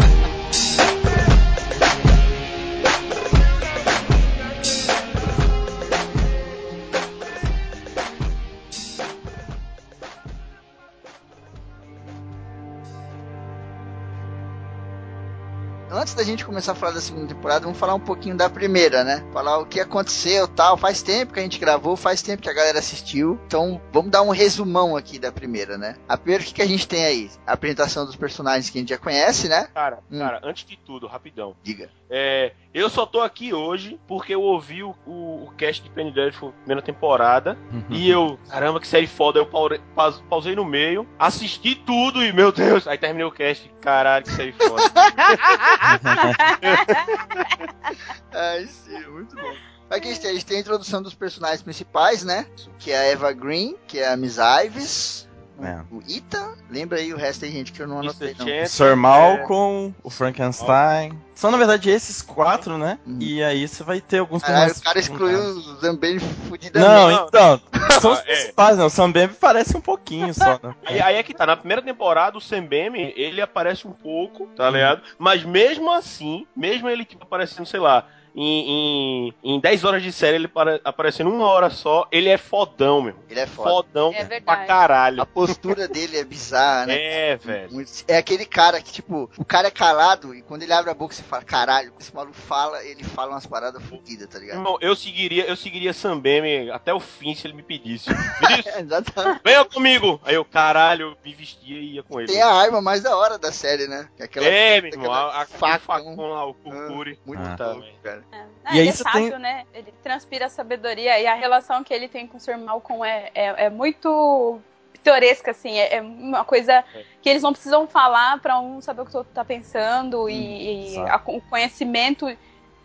Antes 15.99 16.15
da 16.15 16.23
gente 16.23 16.45
começar 16.45 16.73
a 16.73 16.75
falar 16.77 16.93
da 16.93 17.01
segunda 17.01 17.27
temporada, 17.27 17.65
vamos 17.65 17.77
falar 17.77 17.93
um 17.95 17.99
pouquinho 18.01 18.37
da 18.37 18.49
primeira, 18.49 19.03
né? 19.03 19.25
Falar 19.33 19.59
o 19.59 19.67
que 19.67 19.81
aconteceu 19.81 20.47
tal. 20.47 20.77
Faz 20.77 21.03
tempo 21.03 21.33
que 21.33 21.41
a 21.41 21.43
gente 21.43 21.59
gravou, 21.59 21.97
faz 21.97 22.23
tempo 22.23 22.41
que 22.41 22.49
a 22.49 22.53
galera 22.53 22.79
assistiu. 22.79 23.37
Então 23.49 23.81
vamos 23.93 24.09
dar 24.13 24.23
um 24.23 24.31
resumão 24.31 24.97
aqui 24.97 25.19
da 25.19 25.33
primeira, 25.33 25.77
né? 25.77 25.97
A 26.09 26.17
primeira, 26.17 26.45
o 26.45 26.47
que, 26.47 26.55
que 26.55 26.63
a 26.63 26.67
gente 26.69 26.87
tem 26.87 27.05
aí? 27.05 27.29
A 27.45 27.55
apresentação 27.55 28.07
dos 28.07 28.15
personagens 28.15 28.71
que 28.71 28.79
a 28.79 28.81
gente 28.81 28.91
já 28.91 28.99
conhece, 28.99 29.49
né? 29.49 29.67
Cara, 29.75 29.99
Hum. 30.09 30.21
cara, 30.21 30.41
antes 30.45 30.65
de 30.65 30.77
tudo, 30.77 31.09
rapidão. 31.09 31.57
Diga. 31.65 31.91
É, 32.11 32.53
eu 32.73 32.89
só 32.89 33.05
tô 33.05 33.21
aqui 33.21 33.53
hoje 33.53 33.99
porque 34.07 34.35
eu 34.35 34.41
ouvi 34.41 34.83
o, 34.83 34.95
o, 35.05 35.47
o 35.49 35.53
cast 35.59 35.83
de 35.83 35.91
Penny 35.91 36.11
Dreadful 36.13 36.53
primeira 36.61 36.81
temporada. 36.81 37.59
E 37.91 38.09
eu, 38.09 38.39
caramba, 38.49 38.79
que 38.81 38.87
série 38.87 39.07
foda. 39.09 39.39
Eu 39.41 39.47
paure- 39.47 39.81
pausei 40.29 40.55
no 40.55 40.65
meio, 40.65 41.07
assisti 41.19 41.75
tudo 41.75 42.25
e, 42.25 42.33
meu 42.33 42.53
Deus, 42.53 42.87
aí 42.87 42.97
terminei 42.97 43.27
o 43.27 43.33
cast. 43.33 43.69
Caralho, 43.81 44.25
que 44.25 44.31
série 44.33 44.53
foda. 44.53 44.83
Ai, 48.33 48.67
sim, 48.67 49.07
muito 49.09 49.37
bom. 49.37 49.55
Aqui 49.91 50.09
a 50.09 50.33
gente 50.33 50.45
tem, 50.45 50.59
a 50.59 50.61
introdução 50.61 51.03
dos 51.03 51.15
personagens 51.15 51.63
principais, 51.63 52.23
né? 52.23 52.47
Que 52.79 52.93
é 52.93 52.99
a 52.99 53.05
Eva 53.05 53.33
Green, 53.33 53.75
que 53.87 53.99
é 53.99 54.09
a 54.09 54.17
Miss 54.17 54.37
Ives, 54.67 55.28
É. 55.61 55.81
o 55.91 56.01
Ethan. 56.09 56.55
Lembra 56.71 56.99
aí 56.99 57.13
o 57.13 57.17
resto 57.17 57.45
aí, 57.45 57.51
gente, 57.51 57.73
que 57.73 57.81
eu 57.81 57.89
não 57.89 58.01
anotei, 58.01 58.35
não. 58.39 58.45
O 58.45 58.49
Chance, 58.49 58.73
Sir 58.77 58.97
Malcolm, 58.97 59.95
o 60.03 60.11
Frankenstein. 60.11 61.19
São, 61.35 61.51
na 61.51 61.57
verdade, 61.57 61.89
esses 61.89 62.21
quatro, 62.21 62.77
né? 62.77 62.99
Uhum. 63.07 63.19
E 63.21 63.43
aí 63.43 63.67
você 63.67 63.83
vai 63.83 64.01
ter 64.01 64.19
alguns 64.19 64.43
personagens 64.43 64.79
o 64.79 64.83
cara 64.83 64.99
excluiu 64.99 65.39
o 65.39 65.61
Zambelli 65.81 66.21
fudidamente. 66.49 66.93
Não, 66.93 67.27
então. 67.27 67.61
São 68.01 68.13
os 68.13 68.19
Ah, 68.19 68.23
é. 68.27 68.35
principais, 68.35 68.77
né? 68.77 68.85
O 68.85 68.91
Sam 68.91 69.11
Bambi 69.11 69.35
parece 69.41 69.77
um 69.77 69.81
pouquinho 69.81 70.33
só, 70.35 70.59
né? 70.63 70.75
Aí, 70.85 71.01
aí 71.01 71.17
é 71.17 71.23
que 71.23 71.35
tá, 71.35 71.47
na 71.47 71.57
primeira 71.57 71.83
temporada 71.83 72.37
o 72.37 72.41
Sam 72.41 72.65
Bemi, 72.65 73.13
ele 73.17 73.41
aparece 73.41 73.87
um 73.87 73.93
pouco, 73.93 74.45
Uhum. 74.45 74.55
tá 74.55 74.71
ligado? 74.71 75.03
Mas 75.19 75.43
mesmo 75.45 75.93
assim, 75.93 76.47
mesmo 76.55 76.89
ele 76.89 77.05
tipo, 77.05 77.25
aparecendo, 77.25 77.67
sei 77.67 77.81
lá, 77.81 78.07
em, 78.35 79.29
em, 79.43 79.55
em 79.57 79.61
10 79.61 79.85
horas 79.85 80.03
de 80.03 80.13
série, 80.13 80.37
ele 80.37 80.49
para- 80.49 80.81
aparecendo 80.85 81.31
uma 81.31 81.47
hora 81.47 81.71
só, 81.71 82.07
ele 82.11 82.29
é 82.29 82.37
fodão, 82.39 83.03
meu. 83.03 83.15
Ele 83.29 83.41
é 83.41 83.47
foda. 83.47 83.69
Fodão 83.71 84.11
É 84.13 84.19
pra 84.19 84.25
verdade. 84.25 84.63
A 84.63 84.67
caralho. 84.67 85.27
postura 85.27 85.89
dele 85.89 86.17
é 86.19 86.25
bizarra, 86.25 86.87
né? 86.87 86.97
É, 86.97 87.37
velho. 87.37 87.85
É 88.07 88.17
aquele 88.17 88.45
cara 88.45 88.81
que, 88.81 88.93
tipo, 88.93 89.31
o 89.37 89.45
cara 89.45 89.69
é 89.69 89.71
calado 89.71 90.35
e 90.35 90.43
quando 90.43 90.63
ele 90.63 90.73
abre 90.73 90.91
a 90.91 90.95
boca 90.95 91.15
você 91.15 91.23
fala, 91.23 91.43
caralho, 91.45 91.93
esse 91.99 92.15
maluco 92.15 92.35
fala, 92.37 92.83
ele 92.85 93.05
fala 93.05 93.33
umas 93.33 93.47
paradas 93.47 93.83
fodidas, 93.85 94.29
tá 94.29 94.39
ligado? 94.39 94.57
Irmão, 94.59 94.79
eu 94.81 94.95
seguiria, 94.97 95.45
eu 95.47 95.57
seguiria 95.57 95.93
Sam 95.93 96.19
Bemi 96.19 96.71
até 96.71 96.93
o 96.95 97.01
fim 97.01 97.35
se 97.35 97.47
ele 97.47 97.55
me 97.55 97.63
pedisse. 97.63 98.09
Exatamente. 98.79 99.41
venha 99.45 99.65
comigo! 99.65 100.21
Aí 100.25 100.35
eu, 100.35 100.45
caralho, 100.45 101.17
me 101.25 101.35
vestia 101.35 101.77
e 101.79 101.95
ia 101.95 102.03
com 102.03 102.21
ele. 102.21 102.33
Tem 102.33 102.43
a 102.43 102.51
arma 102.53 102.81
mais 102.81 103.03
da 103.03 103.17
hora 103.17 103.39
da 103.39 103.53
série, 103.53 103.87
né? 103.87 104.09
É 104.19 104.25
aquela 104.25 104.47
É, 104.47 104.81
meu 104.81 104.91
irmão, 104.93 105.13
a, 105.13 105.43
a, 105.43 105.47
facão. 105.47 105.77
o 105.77 105.81
facão 105.81 106.31
lá, 106.31 106.45
o 106.47 106.55
Kukuri. 106.55 107.19
muito 107.27 107.41
Ah. 107.43 107.57
bom, 107.75 107.83
cara. 108.03 108.18
É. 108.33 108.37
E 108.37 108.41
Ah, 108.65 108.73
aí 108.73 108.79
ele 108.81 108.89
é 108.89 108.93
sábio, 108.93 109.31
tem- 109.31 109.39
né? 109.39 109.65
Ele 109.75 109.93
transpira 110.03 110.47
a 110.47 110.49
sabedoria 110.49 111.19
e 111.21 111.27
a 111.27 111.35
relação 111.35 111.83
que 111.85 111.93
ele 111.95 112.09
tem 112.09 112.27
com 112.27 112.37
o 112.37 112.41
Sr. 112.41 112.59
Malcolm 112.59 113.05
é, 113.05 113.31
é, 113.35 113.65
é 113.67 113.71
muito 113.71 114.61
pitoresca, 114.93 115.51
assim. 115.53 115.77
É, 115.79 115.97
é 115.97 116.01
uma 116.03 116.45
coisa 116.45 116.85
que 117.23 117.29
eles 117.29 117.43
não 117.43 117.53
precisam 117.53 117.87
falar 117.87 118.39
pra 118.41 118.59
um 118.61 118.81
saber 118.81 119.03
o 119.03 119.07
que 119.07 119.15
o 119.15 119.19
outro 119.19 119.33
tá 119.33 119.45
pensando 119.45 120.29
e, 120.29 120.35
e 120.35 120.87
exato. 120.93 121.31
a- 121.31 121.37
o 121.37 121.41
conhecimento 121.43 122.27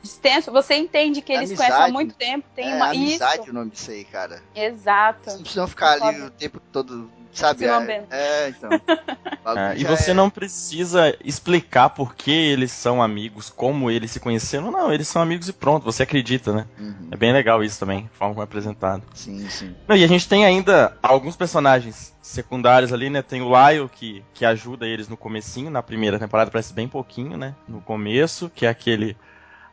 extenso. 0.03 0.51
Você 0.51 0.75
entende 0.75 1.21
que 1.21 1.31
eles 1.31 1.49
Amizade. 1.49 1.71
conhecem 1.71 1.89
há 1.89 1.93
muito 1.93 2.15
tempo. 2.15 2.45
Tem 2.55 2.71
é 2.71 2.75
uma. 2.75 2.89
amizade 2.89 3.41
Isso, 3.41 3.51
o 3.51 3.53
nome 3.53 3.71
disso 3.71 3.91
aí, 3.91 4.03
cara. 4.03 4.41
exato. 4.55 5.19
Vocês 5.23 5.35
não 5.35 5.41
precisam 5.43 5.67
ficar 5.67 6.01
ali 6.03 6.21
o 6.21 6.29
tempo 6.29 6.59
todo 6.71 7.09
Sabe? 7.33 7.65
É, 7.65 7.79
bem. 7.85 8.01
é, 8.11 8.49
então. 8.49 8.69
É, 9.45 9.75
e 9.77 9.83
você 9.83 10.11
é- 10.11 10.13
não 10.13 10.29
precisa 10.29 11.13
explicar 11.21 11.89
por 11.89 12.15
que 12.15 12.31
eles 12.31 12.71
são 12.71 13.03
amigos, 13.03 13.49
como 13.49 13.91
eles 13.91 14.09
se 14.11 14.17
conheceram. 14.17 14.71
Não, 14.71 14.89
eles 14.93 15.05
são 15.05 15.21
amigos 15.21 15.49
e 15.49 15.53
pronto, 15.53 15.83
você 15.83 16.03
acredita, 16.03 16.53
né? 16.53 16.65
Uhum, 16.79 17.09
É 17.11 17.17
bem 17.17 17.33
legal 17.33 17.61
isso 17.61 17.77
também, 17.77 18.09
a 18.13 18.17
forma 18.17 18.33
como 18.35 18.41
é 18.41 18.45
apresentado. 18.45 19.03
Sim, 19.13 19.45
sim. 19.49 19.75
Não, 19.85 19.97
e 19.97 20.03
a 20.05 20.07
gente 20.07 20.29
tem 20.29 20.45
ainda 20.45 20.97
alguns 21.03 21.35
personagens 21.35 22.13
secundários 22.21 22.93
ali, 22.93 23.09
né? 23.09 23.21
Tem 23.21 23.41
o 23.41 23.49
Lyle, 23.51 23.89
que, 23.89 24.23
que 24.33 24.45
ajuda 24.45 24.87
eles 24.87 25.09
no 25.09 25.17
comecinho, 25.17 25.69
na 25.69 25.83
primeira 25.83 26.17
temporada, 26.17 26.49
parece 26.49 26.73
bem 26.73 26.87
pouquinho, 26.87 27.35
né? 27.35 27.53
No 27.67 27.81
começo, 27.81 28.49
que 28.55 28.65
é 28.65 28.69
aquele 28.69 29.17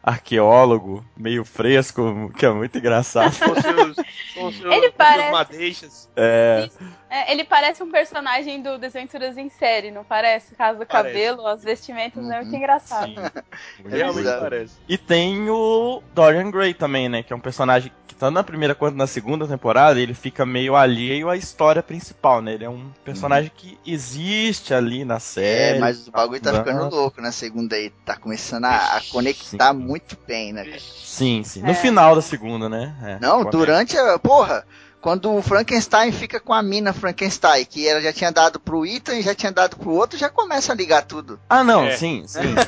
arqueólogo 0.03 1.05
meio 1.17 1.45
fresco, 1.45 2.33
que 2.37 2.47
é 2.47 2.51
muito 2.51 2.79
engraçado. 2.79 3.37
Com 3.39 3.55
seus, 3.61 3.97
com 4.35 4.53
seus, 4.53 4.75
Ele 4.75 4.91
parece-. 4.93 6.09
É, 6.17 6.69
É, 7.09 7.33
ele 7.33 7.45
parece 7.45 7.83
um 7.83 7.91
personagem 7.91 8.63
do 8.63 8.79
Desventuras 8.79 9.37
em 9.37 9.49
Série, 9.51 9.91
não 9.91 10.05
parece? 10.05 10.55
Caso 10.55 10.79
do 10.79 10.87
Parece. 10.87 11.09
cabelo, 11.15 11.47
as 11.47 11.63
vestimentas, 11.63 12.25
é 12.25 12.37
muito 12.37 12.51
Uhum. 12.51 12.57
engraçado. 12.57 13.07
sim. 13.07 13.15
Muito 13.81 13.95
Realmente 13.97 14.29
parece. 14.41 14.75
E 14.89 14.97
tem 14.97 15.51
o 15.51 16.03
Dorian 16.15 16.51
Gray 16.51 16.73
também, 16.73 17.09
né? 17.09 17.23
Que 17.23 17.33
é 17.33 17.37
um 17.37 17.41
personagem 17.41 17.93
tanto 18.21 18.35
na 18.35 18.45
primeira 18.45 18.75
quanto 18.75 18.97
na 18.97 19.07
segunda 19.07 19.49
temporada 19.49 19.99
ele 20.01 20.15
fica 20.15 20.47
meio 20.47 20.77
alheio 20.77 21.29
à 21.31 21.37
história 21.37 21.83
principal, 21.83 22.43
né? 22.43 22.55
Ele 22.55 22.65
é 22.65 22.71
um 22.71 22.93
personagem 23.05 23.51
que 23.57 23.81
existe 23.87 24.75
ali 24.75 25.05
na 25.05 25.19
É, 25.19 25.19
série. 25.19 25.79
mas 25.79 26.07
o 26.07 26.13
bagulho 26.13 26.41
tá 26.41 26.53
ficando 26.55 26.89
louco 26.95 27.21
na 27.23 27.33
segunda 27.33 27.77
aí. 27.77 27.91
Tá 28.05 28.17
começando 28.17 28.67
a, 28.67 28.97
a 28.97 29.01
conectar 29.11 29.73
muito 29.73 30.17
bem, 30.27 30.53
né? 30.53 30.65
cara? 30.67 30.83
Sim, 31.03 31.43
sim. 31.45 31.65
No 31.65 31.75
É. 31.75 31.75
final 31.75 32.15
da 32.15 32.23
segunda, 32.23 32.69
né? 32.69 32.95
É, 33.03 33.19
Não, 33.19 33.45
conecta. 33.45 33.59
durante 33.59 33.97
a. 33.99 34.19
Porra! 34.19 34.67
Quando 35.01 35.35
o 35.35 35.41
Frankenstein 35.43 36.13
fica 36.13 36.39
com 36.39 36.53
a 36.53 36.63
mina 36.63 36.93
Frankenstein, 36.93 37.65
que 37.65 37.89
ela 37.89 38.01
já 38.03 38.13
tinha 38.13 38.31
dado 38.31 38.61
pro 38.61 38.85
Ethan 38.85 39.15
e 39.15 39.23
já 39.23 39.35
tinha 39.35 39.51
dado 39.51 39.77
pro 39.77 39.91
outro, 39.91 40.19
já 40.19 40.29
começa 40.29 40.73
a 40.73 40.75
ligar 40.75 41.03
tudo. 41.03 41.41
Ah, 41.49 41.65
não, 41.65 41.85
É. 41.85 41.97
sim, 41.97 42.25
sim. 42.27 42.41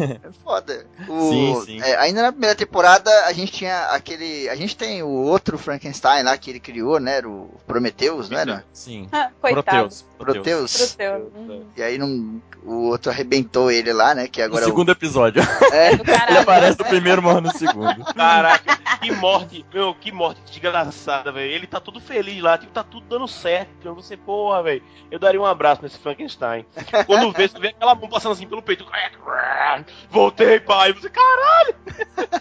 É 0.00 0.18
foda. 0.42 0.86
O- 1.08 1.30
Sim, 1.30 1.62
sim. 1.66 1.80
é, 1.82 1.96
ainda 1.96 2.22
na 2.22 2.32
primeira 2.32 2.54
temporada, 2.54 3.10
a 3.26 3.32
gente 3.32 3.52
tinha 3.52 3.86
aquele. 3.86 4.48
A 4.48 4.54
gente 4.56 4.76
tem 4.76 5.02
o 5.02 5.08
outro 5.08 5.58
Frankenstein 5.58 6.22
lá 6.22 6.36
que 6.38 6.50
ele 6.50 6.60
criou, 6.60 6.98
né? 6.98 7.16
Era 7.18 7.28
o 7.28 7.50
Prometheus, 7.66 8.28
não 8.30 8.38
era? 8.38 8.64
sim. 8.72 9.08
Ah, 9.12 9.30
coitado. 9.40 9.62
Proteus. 9.66 10.04
Proteus. 10.18 10.94
Proteu. 10.96 11.32
Uhum. 11.34 11.64
E 11.76 11.82
aí 11.82 11.98
não, 11.98 12.40
o 12.64 12.88
outro 12.88 13.10
arrebentou 13.10 13.70
ele 13.70 13.92
lá, 13.92 14.14
né? 14.14 14.28
Que 14.28 14.40
No 14.40 14.46
agora 14.46 14.64
segundo 14.64 14.92
episódio. 14.92 15.42
o, 15.42 15.64
é, 15.74 15.96
Do 15.96 16.04
caralho. 16.04 16.30
Ele 16.30 16.38
aparece 16.38 16.78
no 16.78 16.84
primeiro, 16.84 17.22
morre 17.22 17.40
no 17.40 17.52
segundo. 17.56 18.04
Caraca, 18.14 18.76
que 19.00 19.12
morte, 19.12 19.64
meu, 19.72 19.94
que 19.94 20.12
morte 20.12 20.40
desgraçada, 20.46 21.32
velho. 21.32 21.49
Ele 21.52 21.66
tá 21.66 21.80
tudo 21.80 22.00
feliz 22.00 22.42
lá, 22.42 22.56
tipo, 22.56 22.72
tá 22.72 22.84
tudo 22.84 23.06
dando 23.08 23.26
certo. 23.28 23.70
Então 23.78 23.94
você, 23.94 24.16
porra, 24.16 24.62
velho, 24.62 24.82
eu 25.10 25.18
daria 25.18 25.40
um 25.40 25.46
abraço 25.46 25.82
nesse 25.82 25.98
Frankenstein. 25.98 26.64
Quando 27.06 27.32
vê, 27.32 27.48
você 27.48 27.58
vê 27.58 27.68
aquela 27.68 27.94
mão 27.94 28.08
passando 28.08 28.32
assim 28.32 28.46
pelo 28.46 28.62
peito. 28.62 28.86
Voltei, 30.10 30.60
pai. 30.60 30.92
Você, 30.92 31.10
caralho. 31.10 31.74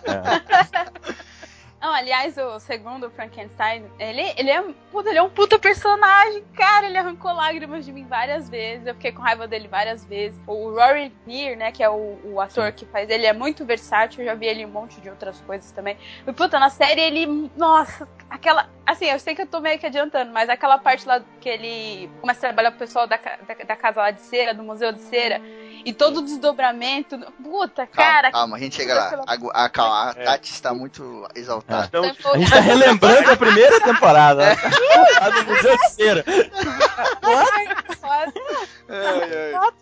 É. 0.06 1.30
Não, 1.82 1.94
aliás, 1.94 2.38
o 2.38 2.60
segundo 2.60 3.10
Frankenstein, 3.10 3.86
ele, 3.98 4.34
ele, 4.36 4.50
é, 4.50 4.62
puta, 4.92 5.10
ele 5.10 5.18
é 5.18 5.24
um 5.24 5.30
puta 5.30 5.58
personagem, 5.58 6.44
cara. 6.54 6.88
Ele 6.88 6.98
arrancou 6.98 7.32
lágrimas 7.32 7.86
de 7.86 7.94
mim 7.94 8.06
várias 8.06 8.50
vezes. 8.50 8.86
Eu 8.86 8.94
fiquei 8.96 9.14
com 9.14 9.22
raiva 9.22 9.48
dele 9.48 9.68
várias 9.68 10.04
vezes. 10.04 10.38
O 10.46 10.72
Rory 10.72 11.14
Neer, 11.26 11.58
né, 11.58 11.72
que 11.72 11.82
é 11.82 11.90
o, 11.90 12.20
o 12.26 12.42
ator 12.42 12.74
que 12.74 12.86
faz 12.86 13.10
ele, 13.10 13.26
é 13.26 13.32
muito 13.32 13.64
versátil. 13.64 14.22
Eu 14.22 14.26
já 14.26 14.34
vi 14.34 14.48
ele 14.48 14.64
em 14.64 14.66
um 14.66 14.70
monte 14.70 15.00
de 15.00 15.10
outras 15.10 15.40
coisas 15.42 15.72
também. 15.72 15.98
E, 16.28 16.34
puta, 16.34 16.60
na 16.60 16.70
série 16.70 17.00
ele. 17.00 17.50
Nossa, 17.56 18.06
aquela. 18.30 18.70
Assim, 18.86 19.06
eu 19.06 19.20
sei 19.20 19.34
que 19.34 19.44
eu 19.44 19.48
tô 19.48 19.62
meio 19.62 19.80
que 19.80 19.86
adiantando, 19.86 20.34
mas 20.34 20.50
aquela 20.50 20.78
parte 20.78 21.08
lá 21.08 21.22
que 21.40 21.48
ele 21.48 22.10
começa 22.20 22.40
a 22.40 22.50
trabalhar 22.50 22.72
com 22.72 22.78
o 22.78 22.80
pessoal 22.80 23.08
da, 23.08 23.18
da, 23.18 23.54
da 23.66 23.76
casa 23.78 24.02
lá 24.02 24.12
de 24.12 24.22
cera, 24.22 24.54
do 24.54 24.64
museu 24.64 24.92
de 24.92 25.02
cera. 25.02 25.40
E 25.86 25.94
todo 25.94 26.18
o 26.18 26.22
desdobramento. 26.22 27.18
Puta, 27.42 27.88
calma, 27.88 28.12
cara. 28.12 28.32
calma, 28.32 28.58
a 28.58 28.60
gente 28.60 28.76
chega 28.76 28.94
lá. 28.94 29.24
A, 29.28 29.66
a, 29.66 29.70
calma, 29.70 30.12
a 30.12 30.22
É. 30.22 30.24
Tati 30.26 30.52
está 30.52 30.74
muito 30.74 31.28
exaltada. 31.36 31.88
Então, 31.88 32.16
Tô 32.16 32.30
A 32.30 32.38
gente 32.38 32.50
tá 32.52 32.60
relembrando 32.60 33.32
a 33.32 33.38
primeira 33.38 33.80
temporada. 33.82 34.44
É. 34.44 34.56
Lá 35.20 35.30
no 35.32 35.44
Museu 35.46 35.78
de 35.78 35.90
Cera. 35.92 36.26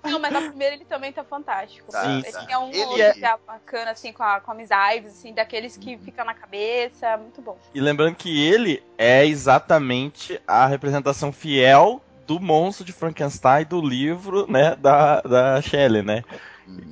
Não, 0.04 0.20
mas 0.20 0.36
a 0.36 0.42
primeira 0.42 0.76
ele 0.76 0.86
também 0.86 1.12
tá 1.12 1.24
fantástico. 1.24 1.92
Tá, 1.92 2.06
ele 2.06 2.24
tá. 2.24 2.46
tinha 2.46 2.60
um 2.60 2.70
Ele 2.72 3.02
é- 3.02 3.18
é 3.20 3.38
bacana, 3.46 3.92
assim, 3.92 4.12
com 4.12 4.24
a, 4.24 4.40
com 4.40 4.52
a 4.52 4.56
Miss 4.56 4.70
Ives, 4.96 5.14
assim, 5.14 5.34
daqueles 5.34 5.78
que 5.78 5.98
ficam 5.98 6.26
na 6.26 6.34
cabeça. 6.34 7.18
Muito 7.18 7.42
bom. 7.42 7.58
E 7.74 7.80
lembrando 7.80 8.16
que 8.16 8.46
ele 8.46 8.84
é 8.98 9.26
exatamente 9.26 10.42
a 10.48 10.66
representação 10.68 11.32
fiel 11.32 12.02
do 12.28 12.40
monstro 12.40 12.86
de 12.86 12.92
Frankenstein 12.92 13.66
do 13.66 13.82
livro, 13.82 14.46
né, 14.52 14.76
da, 14.76 15.22
da 15.22 15.62
Shelley, 15.62 16.04
né? 16.04 16.24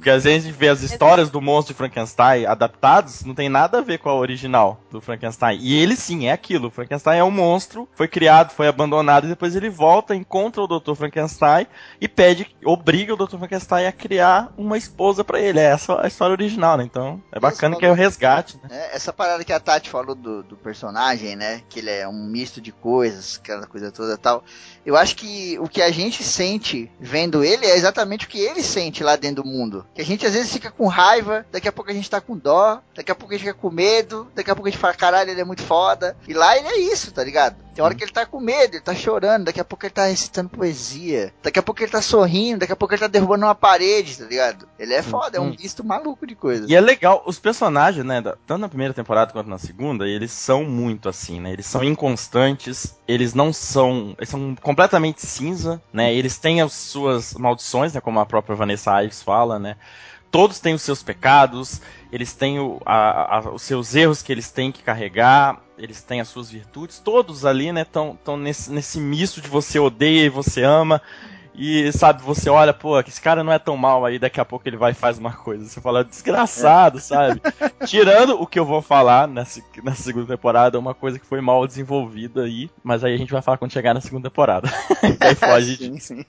Porque 0.06 0.10
às 0.10 0.24
vezes 0.24 0.46
a 0.46 0.48
gente 0.48 0.58
vê 0.58 0.70
as 0.70 0.82
histórias 0.82 1.30
do 1.30 1.42
monstro 1.42 1.74
de 1.74 1.78
Frankenstein 1.78 2.46
adaptados, 2.46 3.24
não 3.24 3.34
tem 3.34 3.50
nada 3.50 3.80
a 3.80 3.82
ver 3.82 3.98
com 3.98 4.10
a 4.10 4.16
original 4.16 4.80
do 4.92 5.02
Frankenstein. 5.02 5.58
E 5.60 5.76
ele 5.76 5.96
sim 5.96 6.28
é 6.28 6.32
aquilo. 6.32 6.68
O 6.68 6.72
Frankenstein 6.72 7.20
é 7.20 7.24
um 7.24 7.32
monstro, 7.32 7.90
foi 7.96 8.08
criado, 8.08 8.52
foi 8.52 8.68
abandonado, 8.68 9.26
e 9.26 9.30
depois 9.30 9.56
ele 9.56 9.70
volta, 9.70 10.16
encontra 10.16 10.62
o 10.62 10.68
Dr. 10.68 10.94
Frankenstein 10.94 11.68
e 12.00 12.08
pede, 12.08 12.56
obriga 12.64 13.14
o 13.14 13.18
Dr. 13.18 13.38
Frankenstein 13.38 13.88
a 13.88 13.92
criar 13.92 14.54
uma 14.58 14.78
esposa 14.78 15.24
pra 15.24 15.40
ele. 15.40 15.60
É 15.60 15.64
essa 15.64 16.00
a 16.02 16.08
história 16.08 16.34
original, 16.34 16.78
né? 16.78 16.84
Então 16.84 17.22
é 17.32 17.40
bacana 17.40 17.76
que 17.76 17.86
é 17.86 17.92
o 17.92 17.96
resgate, 17.96 18.58
né? 18.62 18.70
É, 18.72 18.96
essa 18.96 19.12
parada 19.12 19.44
que 19.44 19.52
a 19.52 19.60
Tati 19.60 19.90
falou 19.90 20.16
do, 20.16 20.44
do 20.44 20.56
personagem, 20.56 21.36
né? 21.36 21.62
Que 21.68 21.80
ele 21.80 21.90
é 21.90 22.08
um 22.08 22.28
misto 22.28 22.62
de 22.62 22.72
coisas, 22.72 23.40
aquela 23.42 23.66
coisa 23.66 23.92
toda 23.92 24.18
tal. 24.18 24.44
Eu 24.86 24.96
acho 24.96 25.16
que 25.16 25.58
o 25.60 25.68
que 25.68 25.82
a 25.82 25.90
gente 25.90 26.24
sente 26.24 26.92
vendo 27.00 27.44
ele 27.44 27.66
é 27.66 27.76
exatamente 27.76 28.26
o 28.26 28.30
que 28.30 28.40
ele 28.40 28.62
sente 28.62 29.04
lá 29.04 29.16
dentro 29.16 29.42
do 29.42 29.50
mundo. 29.50 29.65
Que 29.94 30.02
a 30.02 30.06
gente 30.06 30.26
às 30.26 30.34
vezes 30.34 30.52
fica 30.52 30.72
com 30.72 30.88
raiva, 30.88 31.46
daqui 31.52 31.68
a 31.68 31.72
pouco 31.72 31.92
a 31.92 31.94
gente 31.94 32.10
tá 32.10 32.20
com 32.22 32.38
dó, 32.38 32.82
daqui 32.96 33.12
a 33.12 33.16
pouco 33.16 33.34
a 33.34 33.38
gente 33.38 33.48
fica 33.48 33.58
com 33.60 33.70
medo, 33.72 34.28
daqui 34.36 34.52
a 34.52 34.56
pouco 34.56 34.68
a 34.68 34.72
gente 34.72 34.80
fala, 34.80 34.94
caralho, 34.94 35.30
ele 35.32 35.42
é 35.42 35.46
muito 35.46 35.64
foda. 35.64 36.16
E 36.28 36.34
lá 36.34 36.58
ele 36.58 36.68
é 36.68 36.78
isso, 36.80 37.12
tá 37.12 37.24
ligado? 37.24 37.56
Tem 37.76 37.84
hora 37.84 37.94
que 37.94 38.04
ele 38.06 38.12
tá 38.12 38.26
com 38.26 38.40
medo, 38.40 38.76
ele 38.76 38.82
tá 38.84 38.96
chorando, 38.96 39.46
daqui 39.46 39.60
a 39.60 39.66
pouco 39.66 39.86
ele 39.86 39.94
tá 39.94 40.06
recitando 40.06 40.48
poesia, 40.50 41.34
daqui 41.44 41.60
a 41.60 41.64
pouco 41.64 41.82
ele 41.84 41.92
tá 41.92 42.02
sorrindo, 42.02 42.60
daqui 42.60 42.72
a 42.72 42.76
pouco 42.76 42.94
ele 42.94 43.02
tá 43.02 43.08
derrubando 43.08 43.46
uma 43.46 43.54
parede, 43.56 44.18
tá 44.18 44.26
ligado? 44.26 44.66
Ele 44.80 44.94
é 44.94 45.02
foda, 45.04 45.38
é 45.38 45.42
um 45.42 45.48
Hum. 45.50 45.56
misto 45.60 45.84
maluco 45.84 46.26
de 46.26 46.36
coisas. 46.36 46.70
E 46.70 46.76
é 46.76 46.80
legal, 46.80 47.22
os 47.26 47.38
personagens, 47.38 48.06
né, 48.06 48.22
tanto 48.48 48.60
na 48.60 48.70
primeira 48.70 48.94
temporada 48.94 49.34
quanto 49.34 49.50
na 49.50 49.58
segunda, 49.58 50.08
eles 50.08 50.32
são 50.32 50.64
muito 50.64 51.10
assim, 51.10 51.42
né? 51.42 51.52
Eles 51.52 51.66
são 51.66 51.84
inconstantes, 51.84 52.96
eles 53.08 53.34
não 53.34 53.52
são. 53.52 54.16
Eles 54.18 54.30
são 54.30 54.56
completamente 54.62 55.26
cinza, 55.26 55.82
né? 55.92 56.14
Eles 56.14 56.38
têm 56.38 56.62
as 56.62 56.72
suas 56.74 57.34
maldições, 57.34 57.94
né? 57.94 58.00
Como 58.02 58.20
a 58.20 58.26
própria 58.26 58.56
Vanessa 58.56 59.04
Ives 59.04 59.22
fala, 59.22 59.55
né? 59.60 59.76
Todos 60.32 60.60
têm 60.60 60.74
os 60.74 60.82
seus 60.82 61.02
pecados, 61.02 61.82
eles 62.12 62.34
têm 62.34 62.60
o- 62.60 62.82
a- 62.86 63.38
a- 63.38 63.54
os 63.54 63.62
seus 63.62 63.96
erros 63.96 64.22
que 64.22 64.32
eles 64.32 64.52
têm 64.52 64.72
que 64.72 64.84
carregar, 64.84 65.62
eles 65.78 66.02
têm 66.02 66.20
as 66.20 66.28
suas 66.28 66.50
virtudes, 66.52 67.00
todos 67.00 67.46
ali, 67.46 67.72
né, 67.72 67.84
estão 67.84 68.18
nesse, 68.38 68.70
nesse 68.72 69.00
misto 69.00 69.40
de 69.40 69.48
você 69.48 69.80
odeia 69.80 70.26
e 70.26 70.30
você 70.30 70.64
ama. 70.64 71.02
E 71.58 71.92
sabe, 71.94 72.22
você 72.22 72.50
olha, 72.50 72.74
pô, 72.74 73.00
esse 73.00 73.22
cara 73.22 73.44
não 73.44 73.52
é 73.52 73.60
tão 73.60 73.78
mal 73.78 74.06
aí, 74.06 74.20
daqui 74.20 74.40
a 74.40 74.46
pouco 74.46 74.68
ele 74.68 74.78
vai 74.78 74.92
e 74.92 74.96
faz 74.96 75.18
uma 75.18 75.32
coisa. 75.34 75.66
Você 75.66 75.80
fala, 75.82 76.04
desgraçado, 76.04 77.00
sabe? 77.00 77.42
Tirando 77.86 78.42
o 78.42 78.48
que 78.48 78.60
eu 78.60 78.66
vou 78.66 78.82
falar 78.82 79.28
nessa, 79.28 79.62
na 79.84 79.96
segunda 79.96 80.28
temporada, 80.28 80.78
uma 80.80 80.94
coisa 80.94 81.20
que 81.20 81.26
foi 81.26 81.42
mal 81.42 81.66
desenvolvida 81.66 82.44
aí, 82.44 82.70
mas 82.84 83.04
aí 83.04 83.14
a 83.14 83.18
gente 83.18 83.32
vai 83.32 83.42
falar 83.42 83.58
quando 83.58 83.72
chegar 83.72 83.94
na 83.94 84.02
segunda 84.02 84.30
temporada. 84.30 84.70
aí 85.20 85.36
foge 85.36 85.78
sim, 85.78 86.00
sim. 86.00 86.26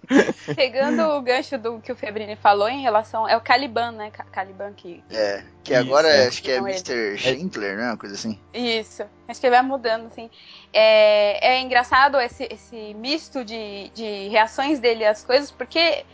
Pegando 0.54 1.02
o 1.02 1.22
gancho 1.22 1.58
do 1.58 1.80
que 1.80 1.92
o 1.92 1.96
Febrini 1.96 2.36
falou 2.36 2.68
em 2.68 2.82
relação. 2.82 3.28
É 3.28 3.36
o 3.36 3.40
Caliban, 3.40 3.92
né? 3.92 4.10
Ca- 4.10 4.24
Caliban 4.24 4.72
que. 4.74 5.02
É, 5.10 5.42
que 5.64 5.72
Isso, 5.72 5.82
agora 5.82 6.08
é. 6.08 6.28
acho 6.28 6.42
que 6.42 6.50
é 6.50 6.58
Mr. 6.58 7.16
Schindler, 7.18 7.76
né? 7.76 7.86
Uma 7.88 7.96
coisa 7.96 8.14
assim. 8.14 8.38
Isso. 8.54 9.02
Acho 9.28 9.40
que 9.40 9.46
ele 9.46 9.56
vai 9.56 9.64
mudando, 9.64 10.06
assim. 10.06 10.30
É, 10.72 11.54
é 11.54 11.60
engraçado 11.60 12.18
esse, 12.20 12.46
esse 12.50 12.94
misto 12.94 13.44
de, 13.44 13.90
de 13.94 14.28
reações 14.28 14.78
dele 14.78 15.04
às 15.04 15.15
coisas, 15.24 15.50
porque 15.50 16.04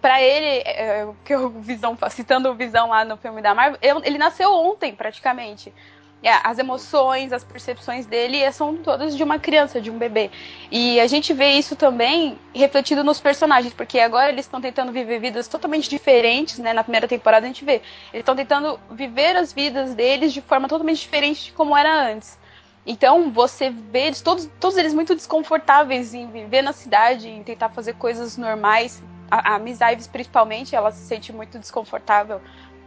pra 0.00 0.22
ele, 0.22 0.62
é, 0.64 1.04
o 1.04 1.14
que 1.24 1.34
o 1.34 1.48
Visão, 1.60 1.96
citando 2.10 2.50
o 2.50 2.54
Visão 2.54 2.88
lá 2.90 3.04
no 3.04 3.16
filme 3.16 3.40
da 3.42 3.54
Marvel, 3.54 3.78
ele 4.04 4.18
nasceu 4.18 4.52
ontem, 4.52 4.94
praticamente. 4.94 5.74
É, 6.20 6.30
As 6.44 6.58
emoções, 6.58 7.32
as 7.32 7.44
percepções 7.44 8.04
dele 8.04 8.38
é, 8.42 8.50
são 8.50 8.76
todas 8.76 9.16
de 9.16 9.22
uma 9.22 9.38
criança, 9.38 9.80
de 9.80 9.88
um 9.90 9.96
bebê. 9.98 10.32
E 10.70 10.98
a 11.00 11.06
gente 11.06 11.32
vê 11.32 11.52
isso 11.52 11.76
também 11.76 12.40
refletido 12.52 13.04
nos 13.04 13.20
personagens, 13.20 13.72
porque 13.72 14.00
agora 14.00 14.30
eles 14.32 14.44
estão 14.46 14.60
tentando 14.60 14.90
viver 14.92 15.20
vidas 15.20 15.46
totalmente 15.46 15.88
diferentes, 15.88 16.58
né? 16.58 16.72
Na 16.72 16.82
primeira 16.82 17.06
temporada 17.06 17.46
a 17.46 17.48
gente 17.48 17.64
vê. 17.64 17.74
Eles 18.12 18.22
estão 18.22 18.34
tentando 18.34 18.80
viver 18.90 19.36
as 19.36 19.52
vidas 19.52 19.94
deles 19.94 20.32
de 20.32 20.42
forma 20.42 20.68
totalmente 20.68 21.00
diferente 21.00 21.44
de 21.46 21.52
como 21.52 21.76
era 21.76 22.10
antes. 22.10 22.36
Então 22.88 23.30
você 23.30 23.68
vê 23.68 24.10
todos, 24.24 24.48
todos 24.58 24.78
eles 24.78 24.94
muito 24.94 25.14
desconfortáveis 25.14 26.14
em 26.14 26.26
viver 26.30 26.62
na 26.62 26.72
cidade, 26.72 27.28
em 27.28 27.42
tentar 27.42 27.68
fazer 27.68 27.92
coisas 27.92 28.38
normais. 28.38 29.02
A, 29.30 29.56
a 29.56 29.58
Miss 29.58 29.78
Ives, 29.82 30.06
principalmente, 30.06 30.74
ela 30.74 30.90
se 30.90 31.06
sente 31.06 31.30
muito 31.30 31.58
desconfortável 31.58 32.40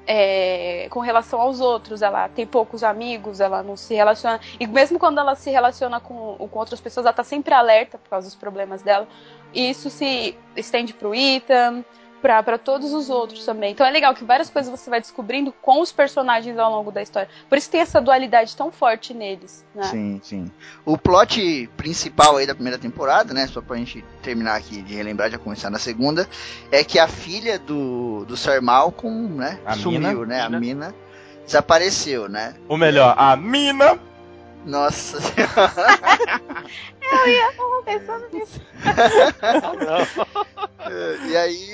é, 0.07 0.87
com 0.89 1.01
relação 1.01 1.39
aos 1.39 1.61
outros. 1.61 2.01
Ela 2.01 2.27
tem 2.29 2.47
poucos 2.47 2.83
amigos, 2.83 3.39
ela 3.39 3.61
não 3.61 3.77
se 3.77 3.93
relaciona. 3.93 4.39
E 4.59 4.65
mesmo 4.65 4.97
quando 4.97 5.19
ela 5.19 5.35
se 5.35 5.51
relaciona 5.51 5.99
com, 5.99 6.35
com 6.35 6.59
outras 6.59 6.81
pessoas, 6.81 7.05
ela 7.05 7.13
tá 7.13 7.23
sempre 7.23 7.53
alerta 7.53 7.99
por 7.99 8.09
causa 8.09 8.25
dos 8.25 8.35
problemas 8.35 8.81
dela. 8.81 9.07
E 9.53 9.69
isso 9.69 9.87
se 9.91 10.35
estende 10.55 10.95
pro 10.95 11.13
Ethan, 11.13 11.85
para 12.21 12.57
todos 12.57 12.93
os 12.93 13.09
outros 13.09 13.45
também. 13.45 13.71
Então 13.71 13.85
é 13.85 13.89
legal 13.89 14.13
que 14.13 14.23
várias 14.23 14.49
coisas 14.49 14.71
você 14.71 14.89
vai 14.89 15.01
descobrindo 15.01 15.51
com 15.61 15.81
os 15.81 15.91
personagens 15.91 16.57
ao 16.57 16.71
longo 16.71 16.91
da 16.91 17.01
história. 17.01 17.27
Por 17.49 17.57
isso 17.57 17.69
tem 17.69 17.81
essa 17.81 17.99
dualidade 17.99 18.55
tão 18.55 18.71
forte 18.71 19.13
neles, 19.13 19.65
né? 19.73 19.83
Sim, 19.83 20.21
sim. 20.23 20.51
O 20.85 20.97
plot 20.97 21.69
principal 21.75 22.37
aí 22.37 22.45
da 22.45 22.53
primeira 22.53 22.77
temporada, 22.77 23.33
né, 23.33 23.47
só 23.47 23.61
pra 23.61 23.75
gente 23.77 24.03
terminar 24.21 24.55
aqui 24.55 24.81
de 24.81 24.93
relembrar, 24.95 25.29
já 25.29 25.37
começar 25.37 25.69
na 25.69 25.79
segunda, 25.79 26.27
é 26.71 26.83
que 26.83 26.99
a 26.99 27.07
filha 27.07 27.57
do, 27.57 28.23
do 28.25 28.37
Sir 28.37 28.61
Malcolm, 28.61 29.35
né, 29.35 29.59
A 29.65 29.75
sumiu, 29.75 29.99
Mina. 29.99 30.25
né, 30.25 30.41
a 30.41 30.49
mina 30.49 30.95
desapareceu, 31.45 32.29
né? 32.29 32.53
Ou 32.67 32.77
melhor, 32.77 33.15
a 33.17 33.35
mina. 33.35 33.99
Nossa 34.65 35.17
Eu 37.01 37.27
ia 37.27 37.51
pensando 37.85 38.27
nisso. 38.31 38.61
E 41.29 41.37
aí 41.37 41.69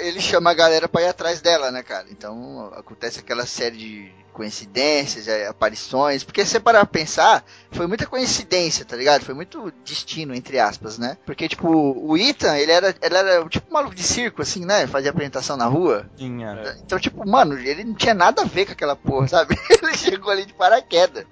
ele 0.00 0.20
chama 0.20 0.50
a 0.50 0.54
galera 0.54 0.88
pra 0.88 1.02
ir 1.02 1.08
atrás 1.08 1.40
dela, 1.40 1.70
né, 1.70 1.82
cara? 1.82 2.06
Então 2.10 2.72
acontece 2.74 3.20
aquela 3.20 3.46
série 3.46 3.76
de 3.76 4.12
coincidências, 4.36 5.26
é, 5.26 5.46
aparições, 5.46 6.22
porque 6.22 6.44
se 6.44 6.50
você 6.50 6.60
parar 6.60 6.80
pra 6.84 7.00
pensar, 7.00 7.42
foi 7.70 7.86
muita 7.86 8.06
coincidência, 8.06 8.84
tá 8.84 8.94
ligado? 8.94 9.24
Foi 9.24 9.34
muito 9.34 9.72
destino, 9.82 10.34
entre 10.34 10.58
aspas, 10.58 10.98
né? 10.98 11.16
Porque, 11.24 11.48
tipo, 11.48 11.66
o 11.68 12.18
Ethan, 12.18 12.54
ele 12.58 12.70
era, 12.70 12.94
ele 13.00 13.16
era 13.16 13.48
tipo 13.48 13.70
um 13.70 13.72
maluco 13.72 13.94
de 13.94 14.02
circo, 14.02 14.42
assim, 14.42 14.66
né? 14.66 14.86
Fazia 14.86 15.10
apresentação 15.10 15.56
na 15.56 15.64
rua. 15.64 16.08
Tinha. 16.16 16.76
Então, 16.84 16.98
tipo, 16.98 17.26
mano, 17.26 17.58
ele 17.58 17.82
não 17.82 17.94
tinha 17.94 18.12
nada 18.12 18.42
a 18.42 18.44
ver 18.44 18.66
com 18.66 18.72
aquela 18.72 18.94
porra, 18.94 19.26
sabe? 19.26 19.56
Ele 19.86 19.96
chegou 19.96 20.30
ali 20.30 20.44
de 20.44 20.52
paraquedas. 20.52 21.24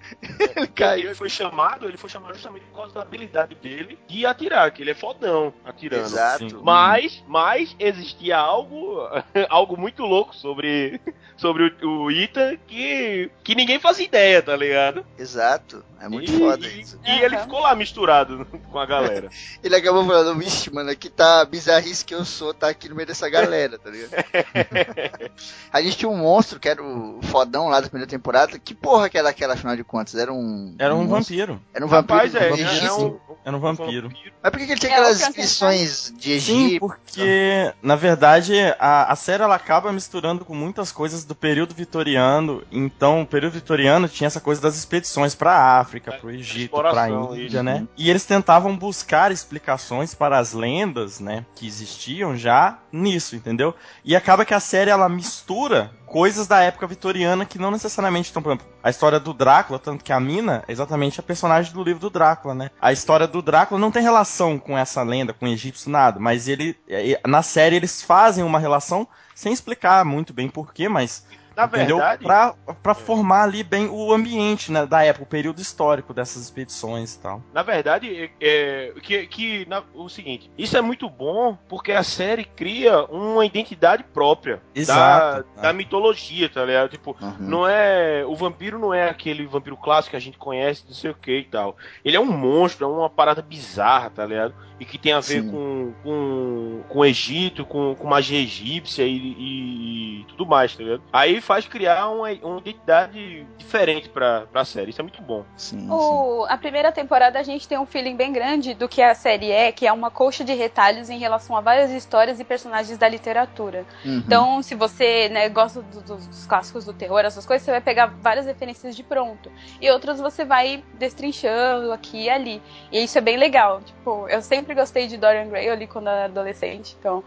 Ele 0.56 0.66
caiu. 0.68 1.06
Ele 1.06 1.14
foi 1.14 1.28
chamado, 1.28 1.86
ele 1.86 1.96
foi 1.96 2.08
chamado 2.08 2.34
justamente 2.34 2.64
por 2.66 2.76
causa 2.76 2.94
da 2.94 3.02
habilidade 3.02 3.54
dele 3.56 3.98
de 4.06 4.24
atirar, 4.24 4.70
que 4.70 4.82
ele 4.82 4.92
é 4.92 4.94
fodão 4.94 5.52
atirando. 5.64 6.04
Exato. 6.04 6.50
Sim. 6.50 6.60
Mas, 6.62 7.24
mas 7.26 7.74
existia 7.78 8.36
algo, 8.36 9.00
algo 9.48 9.76
muito 9.76 10.02
louco 10.04 10.34
sobre, 10.34 11.00
sobre 11.36 11.74
o, 11.82 12.04
o 12.04 12.10
Ethan 12.10 12.56
que, 12.66 12.93
que 13.42 13.54
ninguém 13.54 13.78
fazia 13.78 14.04
ideia, 14.06 14.42
tá 14.42 14.56
ligado? 14.56 15.04
Exato. 15.18 15.84
É 16.04 16.08
muito 16.08 16.30
e, 16.30 16.38
foda 16.38 16.66
e- 16.66 16.80
isso. 16.82 16.98
E 17.04 17.10
ele 17.20 17.38
ficou 17.38 17.60
lá 17.60 17.74
misturado 17.74 18.46
com 18.70 18.78
a 18.78 18.84
galera. 18.84 19.30
Ele 19.64 19.74
acabou 19.76 20.04
falando, 20.04 20.38
vixe, 20.38 20.70
mano, 20.70 20.90
aqui 20.90 21.08
tá 21.08 21.40
a 21.40 21.44
bizarrice 21.46 22.04
que 22.04 22.14
eu 22.14 22.24
sou, 22.24 22.52
tá 22.52 22.68
aqui 22.68 22.88
no 22.90 22.94
meio 22.94 23.06
dessa 23.06 23.28
galera, 23.30 23.78
tá 23.78 23.88
ligado? 23.88 24.10
a 25.72 25.80
gente 25.80 25.96
tinha 25.96 26.08
um 26.10 26.16
monstro, 26.16 26.60
que 26.60 26.68
era 26.68 26.82
o 26.82 27.20
fodão 27.22 27.68
lá 27.68 27.80
da 27.80 27.88
primeira 27.88 28.08
temporada. 28.10 28.58
Que 28.58 28.74
porra 28.74 29.08
que 29.08 29.16
era 29.16 29.30
aquela, 29.30 29.54
afinal 29.54 29.74
de 29.76 29.84
contas? 29.84 30.14
Era 30.14 30.32
um. 30.32 30.74
Era 30.78 30.94
um 30.94 31.04
monstro? 31.04 31.34
vampiro. 31.36 31.62
Era 31.72 31.84
um 31.84 31.88
vampiro. 31.88 32.18
Rapaz, 32.18 32.34
é, 32.34 32.52
um 32.52 32.86
é 32.86 32.92
um, 32.92 33.20
Era 33.44 33.56
um 33.56 33.60
vampiro. 33.60 34.10
Mas 34.42 34.50
por 34.52 34.58
que, 34.58 34.64
ele 34.64 34.76
tinha 34.78 34.92
É, 34.92 34.94
aquelas 34.96 35.20
inscrições 35.20 36.12
de 36.16 36.40
Sim, 36.40 36.66
Egito? 36.66 36.80
porque 36.80 37.72
na 37.82 37.96
verdade 37.96 38.54
a, 38.78 39.10
a 39.12 39.16
série 39.16 39.42
ela 39.42 39.54
acaba 39.54 39.90
misturando 39.92 40.44
com 40.44 40.54
muitas 40.54 40.92
coisas 40.92 41.24
do 41.24 41.34
período 41.34 41.74
vitoriano. 41.74 42.62
Então, 42.70 43.22
o 43.22 43.26
período 43.26 43.54
vitoriano 43.54 44.08
tinha 44.08 44.26
essa 44.26 44.40
coisa 44.40 44.60
das 44.60 44.76
expedições 44.76 45.34
pra 45.34 45.78
África, 45.78 45.93
pro 46.00 46.30
Egito, 46.30 46.70
pra 46.70 46.90
exploração, 46.90 47.34
Índia, 47.34 47.46
isso. 47.46 47.62
né? 47.62 47.86
E 47.96 48.10
eles 48.10 48.24
tentavam 48.24 48.76
buscar 48.76 49.32
explicações 49.32 50.14
para 50.14 50.38
as 50.38 50.52
lendas, 50.52 51.20
né, 51.20 51.44
que 51.54 51.66
existiam 51.66 52.36
já 52.36 52.78
nisso, 52.92 53.36
entendeu? 53.36 53.74
E 54.04 54.14
acaba 54.14 54.44
que 54.44 54.54
a 54.54 54.60
série 54.60 54.90
ela 54.90 55.08
mistura 55.08 55.90
coisas 56.06 56.46
da 56.46 56.60
época 56.60 56.86
vitoriana 56.86 57.44
que 57.44 57.58
não 57.58 57.70
necessariamente 57.70 58.28
estão, 58.28 58.40
por 58.40 58.50
exemplo, 58.50 58.66
a 58.82 58.88
história 58.88 59.18
do 59.18 59.34
Drácula, 59.34 59.78
tanto 59.78 60.04
que 60.04 60.12
a 60.12 60.20
Mina 60.20 60.62
é 60.68 60.72
exatamente 60.72 61.18
a 61.18 61.22
personagem 61.22 61.72
do 61.72 61.82
livro 61.82 62.00
do 62.00 62.10
Drácula, 62.10 62.54
né? 62.54 62.70
A 62.80 62.92
história 62.92 63.26
do 63.26 63.42
Drácula 63.42 63.80
não 63.80 63.90
tem 63.90 64.02
relação 64.02 64.58
com 64.58 64.78
essa 64.78 65.02
lenda, 65.02 65.32
com 65.32 65.46
o 65.46 65.48
egípcio, 65.48 65.90
nada, 65.90 66.20
mas 66.20 66.46
ele 66.46 66.76
eh, 66.88 67.20
na 67.26 67.42
série 67.42 67.76
eles 67.76 68.00
fazem 68.00 68.44
uma 68.44 68.58
relação 68.58 69.08
sem 69.34 69.52
explicar 69.52 70.04
muito 70.04 70.32
bem 70.32 70.48
porquê, 70.48 70.88
mas 70.88 71.26
na 71.56 71.64
entendeu? 71.64 71.96
verdade, 71.98 72.24
Pra, 72.24 72.54
pra 72.82 72.94
formar 72.94 73.42
ali 73.44 73.62
bem 73.62 73.88
o 73.90 74.12
ambiente 74.12 74.70
né, 74.72 74.86
da 74.86 75.02
época, 75.04 75.24
o 75.24 75.28
período 75.28 75.60
histórico 75.60 76.12
dessas 76.14 76.42
expedições 76.42 77.14
e 77.14 77.18
tal. 77.20 77.42
Na 77.52 77.62
verdade, 77.62 78.30
é, 78.40 78.88
é, 78.88 78.92
que, 79.02 79.26
que 79.26 79.66
na- 79.68 79.82
o 79.94 80.08
seguinte, 80.08 80.50
isso 80.58 80.76
é 80.76 80.80
muito 80.80 81.08
bom 81.08 81.56
porque 81.68 81.92
a 81.92 82.02
série 82.02 82.44
cria 82.44 83.04
uma 83.06 83.44
identidade 83.46 84.02
própria 84.04 84.60
Exato, 84.74 85.44
da, 85.54 85.56
né? 85.56 85.62
da 85.62 85.72
mitologia, 85.72 86.48
tá 86.48 86.64
ligado? 86.64 86.90
Tipo, 86.90 87.16
Uhum. 87.20 87.34
não 87.38 87.68
é. 87.68 88.24
O 88.26 88.34
vampiro 88.34 88.78
não 88.78 88.92
é 88.92 89.08
aquele 89.08 89.46
vampiro 89.46 89.76
clássico 89.76 90.10
que 90.12 90.16
a 90.16 90.20
gente 90.20 90.38
conhece, 90.38 90.84
não 90.86 90.94
sei 90.94 91.10
o 91.10 91.14
que 91.14 91.38
e 91.38 91.44
tal. 91.44 91.76
Ele 92.04 92.16
é 92.16 92.20
um 92.20 92.26
monstro, 92.26 92.84
é 92.86 92.88
uma 92.88 93.08
parada 93.10 93.40
bizarra, 93.42 94.10
tá 94.10 94.24
ligado? 94.26 94.54
E 94.80 94.84
que 94.84 94.98
tem 94.98 95.12
a 95.12 95.20
ver 95.20 95.42
Sim. 95.42 95.50
com, 95.52 95.92
com, 96.02 96.80
com 96.88 96.98
o 96.98 97.04
Egito, 97.04 97.64
com, 97.64 97.94
com 97.94 98.08
magia 98.08 98.40
egípcia 98.40 99.04
e, 99.04 99.16
e- 99.16 100.20
e 100.20 100.24
tudo 100.28 100.44
mais, 100.44 100.74
tá 100.76 100.82
ligado? 100.82 101.02
Aí 101.12 101.40
faz 101.40 101.64
criar 101.66 102.08
uma, 102.08 102.28
uma 102.42 102.58
identidade 102.58 103.46
diferente 103.56 104.08
pra, 104.08 104.46
pra 104.52 104.64
série. 104.64 104.90
Isso 104.90 105.00
é 105.00 105.04
muito 105.04 105.22
bom. 105.22 105.44
Sim, 105.56 105.78
sim. 105.78 105.86
O- 105.90 106.44
a 106.48 106.56
primeira 106.58 106.90
temporada 106.90 107.38
a 107.38 107.42
gente 107.44 107.68
tem 107.68 107.78
um 107.78 107.86
feeling 107.86 108.16
bem 108.16 108.32
grande 108.32 108.74
do 108.74 108.88
que 108.88 109.00
a 109.00 109.14
série 109.14 109.50
é, 109.50 109.70
que 109.70 109.86
é 109.86 109.92
uma 109.92 110.10
coxa 110.10 110.42
de 110.44 110.52
retalhos 110.54 111.08
em 111.08 111.18
relação 111.18 111.56
a 111.56 111.60
várias 111.60 111.90
histórias 111.92 112.40
e 112.40 112.44
personagens 112.44 112.98
da 112.98 113.08
literatura. 113.08 113.86
Uhum. 114.04 114.16
Então, 114.26 114.60
se 114.62 114.74
você 114.74 115.28
né, 115.28 115.48
gosta 115.48 115.82
do- 115.82 116.00
dos 116.02 116.46
clássicos 116.46 116.84
do 116.84 116.92
terror, 116.92 117.20
essas 117.20 117.46
coisas, 117.46 117.64
você 117.64 117.70
vai 117.70 117.80
pegar 117.80 118.06
várias 118.06 118.44
referências 118.46 118.96
de 118.96 119.02
pronto. 119.04 119.52
E 119.80 119.88
outras 119.90 120.18
você 120.20 120.44
vai 120.44 120.82
destrinchando 120.94 121.92
aqui 121.92 122.24
e 122.24 122.30
ali. 122.30 122.62
E 122.90 123.04
isso 123.04 123.16
é 123.16 123.20
bem 123.20 123.36
legal. 123.36 123.80
Tipo, 123.82 124.26
eu 124.28 124.42
sempre 124.42 124.63
gostei 124.72 125.08
de 125.08 125.16
Dorian 125.16 125.48
Gray, 125.48 125.66
eu 125.66 125.74
li 125.74 125.88
quando 125.88 126.06
eu 126.06 126.12
era 126.12 126.24
adolescente. 126.26 126.96
Então, 127.00 127.24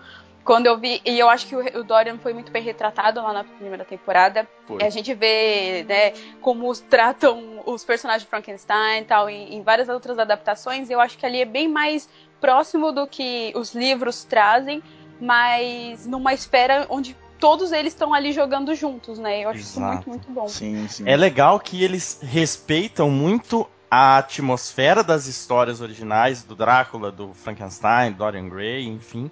quando 0.47 0.65
eu 0.65 0.77
vi. 0.77 1.01
E 1.05 1.19
eu 1.19 1.29
acho 1.29 1.45
que 1.45 1.55
o, 1.57 1.79
o 1.79 1.83
Dorian 1.83 2.17
foi 2.17 2.33
muito 2.33 2.53
bem 2.53 2.63
retratado 2.63 3.21
lá 3.21 3.33
na 3.33 3.43
primeira 3.43 3.83
temporada. 3.83 4.47
Foi. 4.65 4.81
E 4.81 4.85
a 4.85 4.89
gente 4.89 5.13
vê, 5.13 5.85
né, 5.87 6.13
como 6.39 6.69
os 6.69 6.79
tratam 6.79 7.61
os 7.65 7.83
personagens 7.83 8.23
de 8.23 8.29
Frankenstein 8.29 9.01
e 9.01 9.05
tal, 9.05 9.29
em, 9.29 9.55
em 9.55 9.61
várias 9.61 9.89
outras 9.89 10.17
adaptações. 10.17 10.89
E 10.89 10.93
eu 10.93 11.01
acho 11.01 11.17
que 11.17 11.25
ali 11.25 11.41
é 11.41 11.45
bem 11.45 11.67
mais 11.67 12.07
próximo 12.39 12.93
do 12.93 13.05
que 13.05 13.51
os 13.55 13.75
livros 13.75 14.23
trazem, 14.23 14.81
mas 15.19 16.07
numa 16.07 16.33
esfera 16.33 16.85
onde 16.89 17.13
todos 17.39 17.73
eles 17.73 17.93
estão 17.93 18.13
ali 18.13 18.31
jogando 18.31 18.73
juntos, 18.73 19.19
né? 19.19 19.43
Eu 19.43 19.49
acho 19.49 19.59
isso 19.59 19.79
Exato. 19.79 20.09
muito, 20.09 20.09
muito 20.09 20.31
bom. 20.31 20.47
Sim, 20.47 20.87
sim. 20.87 21.03
É 21.07 21.17
legal 21.17 21.59
que 21.59 21.83
eles 21.83 22.19
respeitam 22.21 23.09
muito 23.09 23.67
a 23.89 24.17
atmosfera 24.17 25.03
das 25.03 25.27
histórias 25.27 25.81
originais 25.81 26.43
do 26.43 26.55
Drácula, 26.55 27.11
do 27.11 27.33
Frankenstein, 27.33 28.11
Dorian 28.11 28.49
Gray, 28.49 28.85
enfim. 28.87 29.31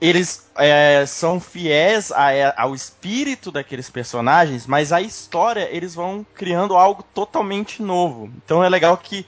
Eles 0.00 0.50
é, 0.56 1.04
são 1.06 1.40
fiéis 1.40 2.12
a- 2.12 2.54
ao 2.56 2.74
espírito 2.74 3.50
daqueles 3.50 3.88
personagens, 3.88 4.66
mas 4.66 4.92
a 4.92 5.00
história 5.00 5.68
eles 5.70 5.94
vão 5.94 6.26
criando 6.34 6.76
algo 6.76 7.02
totalmente 7.14 7.80
novo. 7.82 8.30
Então 8.44 8.62
é 8.62 8.68
legal 8.68 8.96
que 8.98 9.24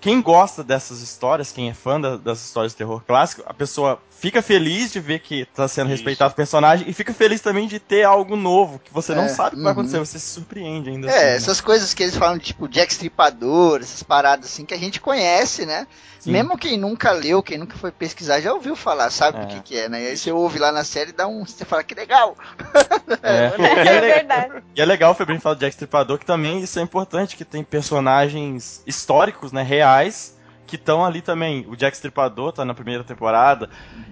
quem 0.00 0.20
gosta 0.20 0.64
dessas 0.64 1.00
histórias, 1.00 1.52
quem 1.52 1.68
é 1.70 1.74
fã 1.74 2.00
da- 2.00 2.16
das 2.16 2.40
histórias 2.44 2.72
de 2.72 2.78
terror 2.78 3.02
clássico, 3.06 3.42
a 3.46 3.54
pessoa 3.54 4.00
fica 4.20 4.42
feliz 4.42 4.92
de 4.92 5.00
ver 5.00 5.20
que 5.20 5.40
está 5.40 5.66
sendo 5.66 5.86
Isso. 5.86 5.96
respeitado 5.96 6.32
o 6.32 6.36
personagem 6.36 6.88
e 6.88 6.92
fica 6.92 7.12
feliz 7.14 7.40
também 7.40 7.66
de 7.66 7.78
ter 7.80 8.04
algo 8.04 8.36
novo 8.36 8.78
que 8.78 8.92
você 8.92 9.14
não 9.14 9.24
É, 9.24 9.28
sabe 9.28 9.54
o 9.54 9.58
que 9.58 9.64
vai 9.64 9.72
uhum. 9.72 9.78
acontecer, 9.80 9.98
você 9.98 10.18
se 10.18 10.26
surpreende 10.34 10.90
ainda. 10.90 11.08
É, 11.08 11.14
assim, 11.14 11.24
né? 11.24 11.36
essas 11.36 11.60
coisas 11.60 11.94
que 11.94 12.02
eles 12.02 12.16
falam, 12.16 12.38
tipo, 12.38 12.68
Jack 12.68 12.92
Stripador, 12.92 13.80
essas 13.80 14.02
paradas 14.02 14.46
assim 14.46 14.64
que 14.66 14.74
a 14.74 14.78
gente 14.78 15.00
conhece, 15.00 15.64
né? 15.64 15.86
Sim. 16.18 16.32
Mesmo 16.32 16.58
quem 16.58 16.76
nunca 16.76 17.12
leu, 17.12 17.42
quem 17.42 17.56
nunca 17.56 17.78
foi 17.78 17.90
pesquisar, 17.90 18.40
já 18.42 18.52
ouviu 18.52 18.76
falar, 18.76 19.08
sabe 19.10 19.38
É. 19.38 19.42
o 19.42 19.46
que, 19.48 19.60
que 19.60 19.78
é, 19.78 19.88
né? 19.88 20.02
E 20.02 20.06
aí 20.08 20.16
você 20.18 20.30
ouve 20.30 20.58
lá 20.58 20.70
na 20.70 20.84
série 20.84 21.10
e 21.10 21.14
dá 21.14 21.26
um. 21.26 21.46
Você 21.46 21.64
fala 21.64 21.82
que 21.82 21.94
legal. 21.94 22.36
É. 23.22 23.52
E, 23.58 23.88
É, 23.88 23.96
é 23.96 24.00
verdade. 24.00 24.62
e 24.76 24.80
é 24.80 24.84
legal 24.84 25.12
o 25.12 25.14
Febrinho 25.14 25.40
falar 25.40 25.54
de 25.54 25.60
Jack 25.60 25.72
Stripador, 25.74 26.18
que 26.18 26.26
também 26.26 26.60
isso 26.60 26.78
é 26.78 26.82
importante, 26.82 27.36
que 27.36 27.44
tem 27.44 27.64
personagens 27.64 28.82
históricos, 28.86 29.50
né, 29.52 29.62
reais, 29.62 30.34
que 30.70 30.76
estão 30.76 31.04
ali 31.04 31.20
também. 31.20 31.66
O 31.68 31.76
Jack 31.76 31.96
Stripador 31.96 32.52
tá 32.52 32.64
na 32.64 32.72
primeira 32.72 33.02
temporada. 33.02 33.68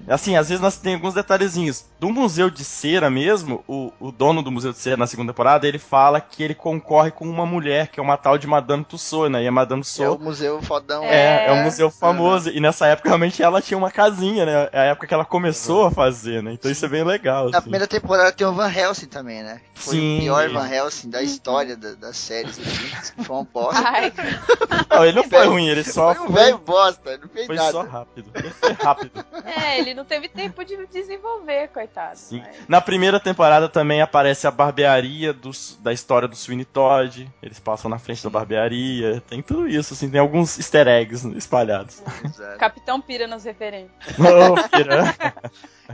Assim, 0.08 0.36
às 0.36 0.48
vezes 0.48 0.60
nós 0.60 0.76
tem 0.76 0.94
alguns 0.94 1.14
detalhezinhos. 1.14 1.84
Do 2.00 2.10
Museu 2.10 2.50
de 2.50 2.64
Cera 2.64 3.08
mesmo, 3.08 3.62
o, 3.68 3.92
o 4.00 4.10
dono 4.10 4.42
do 4.42 4.50
Museu 4.50 4.72
de 4.72 4.78
Cera 4.78 4.96
na 4.96 5.06
segunda 5.06 5.32
temporada, 5.32 5.68
ele 5.68 5.78
fala 5.78 6.20
que 6.20 6.42
ele 6.42 6.54
concorre 6.54 7.10
com 7.10 7.24
uma 7.28 7.46
mulher, 7.46 7.88
que 7.88 8.00
é 8.00 8.02
uma 8.02 8.16
tal 8.16 8.36
de 8.36 8.46
Madame 8.46 8.84
Tussauds, 8.84 9.30
né? 9.30 9.44
E 9.44 9.46
a 9.46 9.52
Madame 9.52 9.80
É 9.80 9.82
o 9.82 9.84
Tussauds 9.84 10.24
museu 10.24 10.62
fodão. 10.62 11.04
é, 11.04 11.46
é 11.46 11.52
um 11.52 11.56
É. 11.58 11.64
museu 11.64 11.90
famoso. 11.90 12.50
E 12.50 12.58
nessa 12.58 12.86
época, 12.86 13.08
realmente, 13.08 13.42
ela 13.42 13.62
tinha 13.62 13.78
uma 13.78 13.90
casinha, 13.90 14.44
né? 14.44 14.68
É 14.72 14.80
a 14.80 14.84
época 14.84 15.06
que 15.06 15.14
ela 15.14 15.24
começou 15.24 15.86
a 15.86 15.90
fazer, 15.90 16.42
né? 16.42 16.52
Então 16.54 16.70
isso 16.70 16.84
é 16.84 16.88
bem 16.88 17.04
legal. 17.04 17.50
Na 17.50 17.58
assim. 17.58 17.62
primeira 17.62 17.86
temporada 17.86 18.32
tem 18.32 18.46
o 18.46 18.52
Van 18.52 18.72
Helsing 18.72 19.06
também, 19.06 19.42
né? 19.42 19.60
Foi 19.74 19.94
Sim. 19.94 20.16
o 20.16 20.20
pior 20.22 20.48
Van 20.50 20.68
Helsing 20.68 21.10
da 21.10 21.22
história 21.22 21.76
da, 21.76 21.94
das 21.94 22.16
séries, 22.16 22.58
assim. 22.58 23.22
Foi 23.22 23.36
uma 23.36 23.44
bosta. 23.44 23.82
Ai, 23.86 24.12
Não, 24.90 25.04
ele 25.04 25.16
não 25.16 25.24
foi 25.24 25.46
ruim, 25.46 25.68
ele 25.68 25.84
só 25.84 26.14
Foi 26.14 26.26
um 26.26 26.32
foi 26.52 26.58
bosta, 26.60 27.18
não 27.18 27.28
fez 27.28 27.46
Foi 27.46 27.56
nada. 27.56 27.72
só 27.72 27.82
rápido. 27.82 28.30
Foi 28.60 28.72
rápido. 28.72 29.24
É, 29.48 29.78
ele 29.80 29.94
não 29.94 30.04
teve 30.04 30.28
tempo 30.28 30.62
de 30.64 30.86
desenvolver, 30.88 31.68
coitado. 31.68 32.18
Sim. 32.18 32.40
mas- 32.44 32.68
Na 32.68 32.80
primeira 32.82 33.18
temporada 33.18 33.66
também 33.68 34.02
aparece 34.02 34.46
a 34.46 34.50
barbearia 34.50 35.32
dos- 35.32 35.78
da 35.80 35.92
história 35.92 36.28
do 36.28 36.36
Sweeney 36.36 36.66
Todd. 36.66 37.30
Eles 37.42 37.58
passam 37.58 37.90
na 37.90 37.98
frente 37.98 38.22
da 38.22 38.28
barbearia. 38.28 39.22
Tem 39.26 39.40
tudo 39.42 39.66
isso, 39.66 39.94
assim. 39.94 40.10
Tem 40.10 40.20
alguns 40.20 40.58
easter 40.58 40.86
eggs 40.86 41.26
espalhados. 41.36 42.02
Exato. 42.24 42.58
Capitão 42.58 43.00
pira 43.00 43.26
nas 43.26 43.44
referências. 43.44 43.90
Ô, 44.18 44.56
filha. 44.76 45.34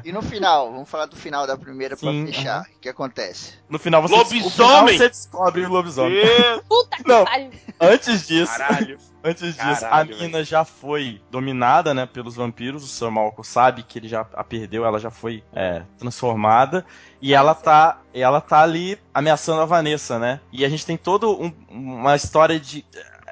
E 0.04 0.10
no 0.12 0.20
final, 0.22 0.72
vamos 0.72 0.88
falar 0.90 1.06
do 1.06 1.16
final 1.16 1.46
da 1.46 1.56
primeira 1.56 1.96
pra 1.96 2.10
Sim, 2.10 2.26
fechar. 2.26 2.60
aham. 2.60 2.66
O 2.76 2.80
que 2.80 2.88
acontece? 2.88 3.54
no 3.68 3.78
final 3.78 4.02
você, 4.02 4.14
Lobisomem! 4.16 4.50
final 4.50 4.88
você 4.88 5.08
descobre 5.08 5.64
o 5.64 5.68
lobisomem. 5.70 6.16
Puta 6.68 6.96
que 6.96 7.08
Não. 7.08 7.24
pariu. 7.24 7.50
Antes 7.80 8.26
disso, 8.26 8.56
Caralho. 8.56 8.98
Antes 9.24 9.54
disso, 9.56 9.80
Caralho, 9.80 10.14
a 10.14 10.18
mina 10.18 10.44
já 10.44 10.64
foi 10.66 11.18
dominada, 11.30 11.94
né, 11.94 12.04
pelos 12.04 12.36
vampiros. 12.36 12.84
O 12.84 12.86
Sr. 12.86 13.10
Malcolm 13.10 13.42
sabe 13.42 13.82
que 13.82 13.98
ele 13.98 14.06
já 14.06 14.26
a 14.34 14.44
perdeu, 14.44 14.84
ela 14.84 15.00
já 15.00 15.10
foi 15.10 15.42
é, 15.54 15.82
transformada. 15.98 16.84
E 17.22 17.32
ela 17.32 17.54
tá, 17.54 18.00
ela 18.12 18.40
tá 18.40 18.60
ali 18.62 18.98
ameaçando 19.14 19.62
a 19.62 19.64
Vanessa, 19.64 20.18
né? 20.18 20.40
E 20.52 20.64
a 20.64 20.68
gente 20.68 20.84
tem 20.84 20.96
toda 20.98 21.26
um- 21.26 21.52
uma 21.70 22.14
história 22.14 22.60
de. 22.60 22.84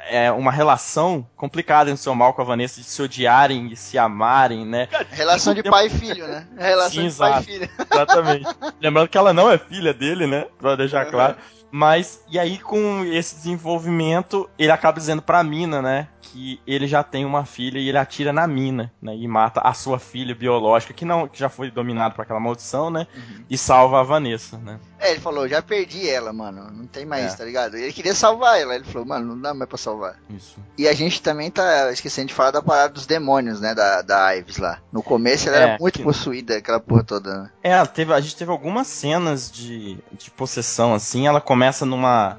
É, 0.09 0.33
uma 0.33 0.51
relação 0.51 1.25
complicada 1.37 1.89
entre 1.89 2.01
o 2.01 2.03
Sr. 2.03 2.17
Malcolm 2.17 2.43
e 2.43 2.45
a 2.45 2.49
Vanessa 2.49 2.81
de 2.81 2.87
se 2.87 3.01
odiarem 3.01 3.69
e 3.71 3.77
se 3.77 3.97
amarem, 3.97 4.67
né? 4.67 4.89
Relação 5.11 5.55
de 5.55 5.63
pai 5.63 5.87
e 5.87 5.91
filho, 5.91 6.27
né? 6.27 6.45
Relação 6.59 6.91
Sim, 7.03 7.09
de 7.09 7.15
pai 7.17 7.31
exato. 7.31 7.43
e 7.43 7.53
filho. 7.53 7.71
Exatamente. 7.93 8.47
Lembrando 8.81 9.09
que 9.09 9.17
ela 9.17 9.33
não 9.33 9.49
é 9.49 9.57
filha 9.59 9.95
dele, 9.95 10.27
né? 10.27 10.47
Pra 10.59 10.75
deixar 10.75 11.07
claro. 11.07 11.37
Mas, 11.75 12.23
e 12.31 12.39
aí 12.39 12.59
com 12.59 13.03
esse 13.05 13.35
desenvolvimento, 13.37 14.49
ele 14.59 14.71
acaba 14.71 14.99
dizendo 14.99 15.23
pra 15.23 15.43
mina, 15.43 15.81
né? 15.81 16.09
Que 16.21 16.61
ele 16.67 16.87
já 16.87 17.03
tem 17.03 17.25
uma 17.27 17.45
filha 17.45 17.79
e 17.79 17.89
ele 17.89 17.99
atira 17.99 18.33
na 18.33 18.47
mina, 18.47 18.93
né? 19.03 19.15
E 19.17 19.27
mata 19.27 19.61
a 19.61 19.75
sua 19.75 19.99
filha 19.99 20.35
biológica, 20.35 20.95
que 20.95 21.05
não 21.05 21.27
que 21.29 21.39
já 21.39 21.49
foi 21.49 21.71
dominado 21.71 22.15
por 22.15 22.23
aquela 22.23 22.39
maldição, 22.41 22.91
né? 22.91 23.07
E 23.51 23.59
salva 23.59 24.01
a 24.01 24.03
Vanessa, 24.03 24.57
né? 24.59 24.79
É, 24.99 25.11
ele 25.11 25.21
falou, 25.21 25.49
já 25.49 25.61
perdi 25.61 26.09
ela, 26.09 26.33
mano. 26.33 26.71
Não 26.71 26.87
tem 26.87 27.05
mais, 27.05 27.35
É. 27.35 27.37
tá 27.37 27.45
ligado? 27.45 27.77
Ele 27.77 27.93
queria 27.93 28.15
salvar 28.15 28.59
ela. 28.61 28.75
Ele 28.77 28.85
falou, 28.85 29.07
mano, 29.07 29.35
não 29.35 29.41
dá 29.41 29.53
mais 29.53 29.69
pra 29.69 29.77
salvar. 29.77 30.17
Isso. 30.31 30.57
E 30.79 30.87
a 30.87 30.93
gente 30.95 31.21
também 31.21 31.51
tá 31.51 31.91
esquecendo 31.93 32.29
de 32.29 32.35
falar 32.35 32.53
da 32.53 32.63
parada 32.63 32.95
dos 32.95 33.05
demônios, 33.07 33.61
né? 33.61 33.75
Da, 33.75 34.01
da 34.01 34.37
Ives 34.37 34.59
lá. 34.59 34.79
No 34.93 35.03
começo 35.03 35.49
ela 35.49 35.57
É, 35.59 35.63
era 35.63 35.79
muito 35.81 35.99
que- 35.99 36.05
possuída, 36.05 36.57
aquela 36.57 36.79
porra 36.81 37.03
toda, 37.03 37.43
né? 37.43 37.51
É, 37.63 37.85
teve, 37.85 38.13
a 38.15 38.21
gente 38.21 38.37
teve 38.37 38.51
algumas 38.51 38.87
cenas 38.87 39.51
de, 39.51 39.99
de 40.13 40.31
possessão, 40.31 40.95
assim. 40.95 41.27
Ela 41.27 41.41
começa 41.41 41.62
numa. 41.87 42.39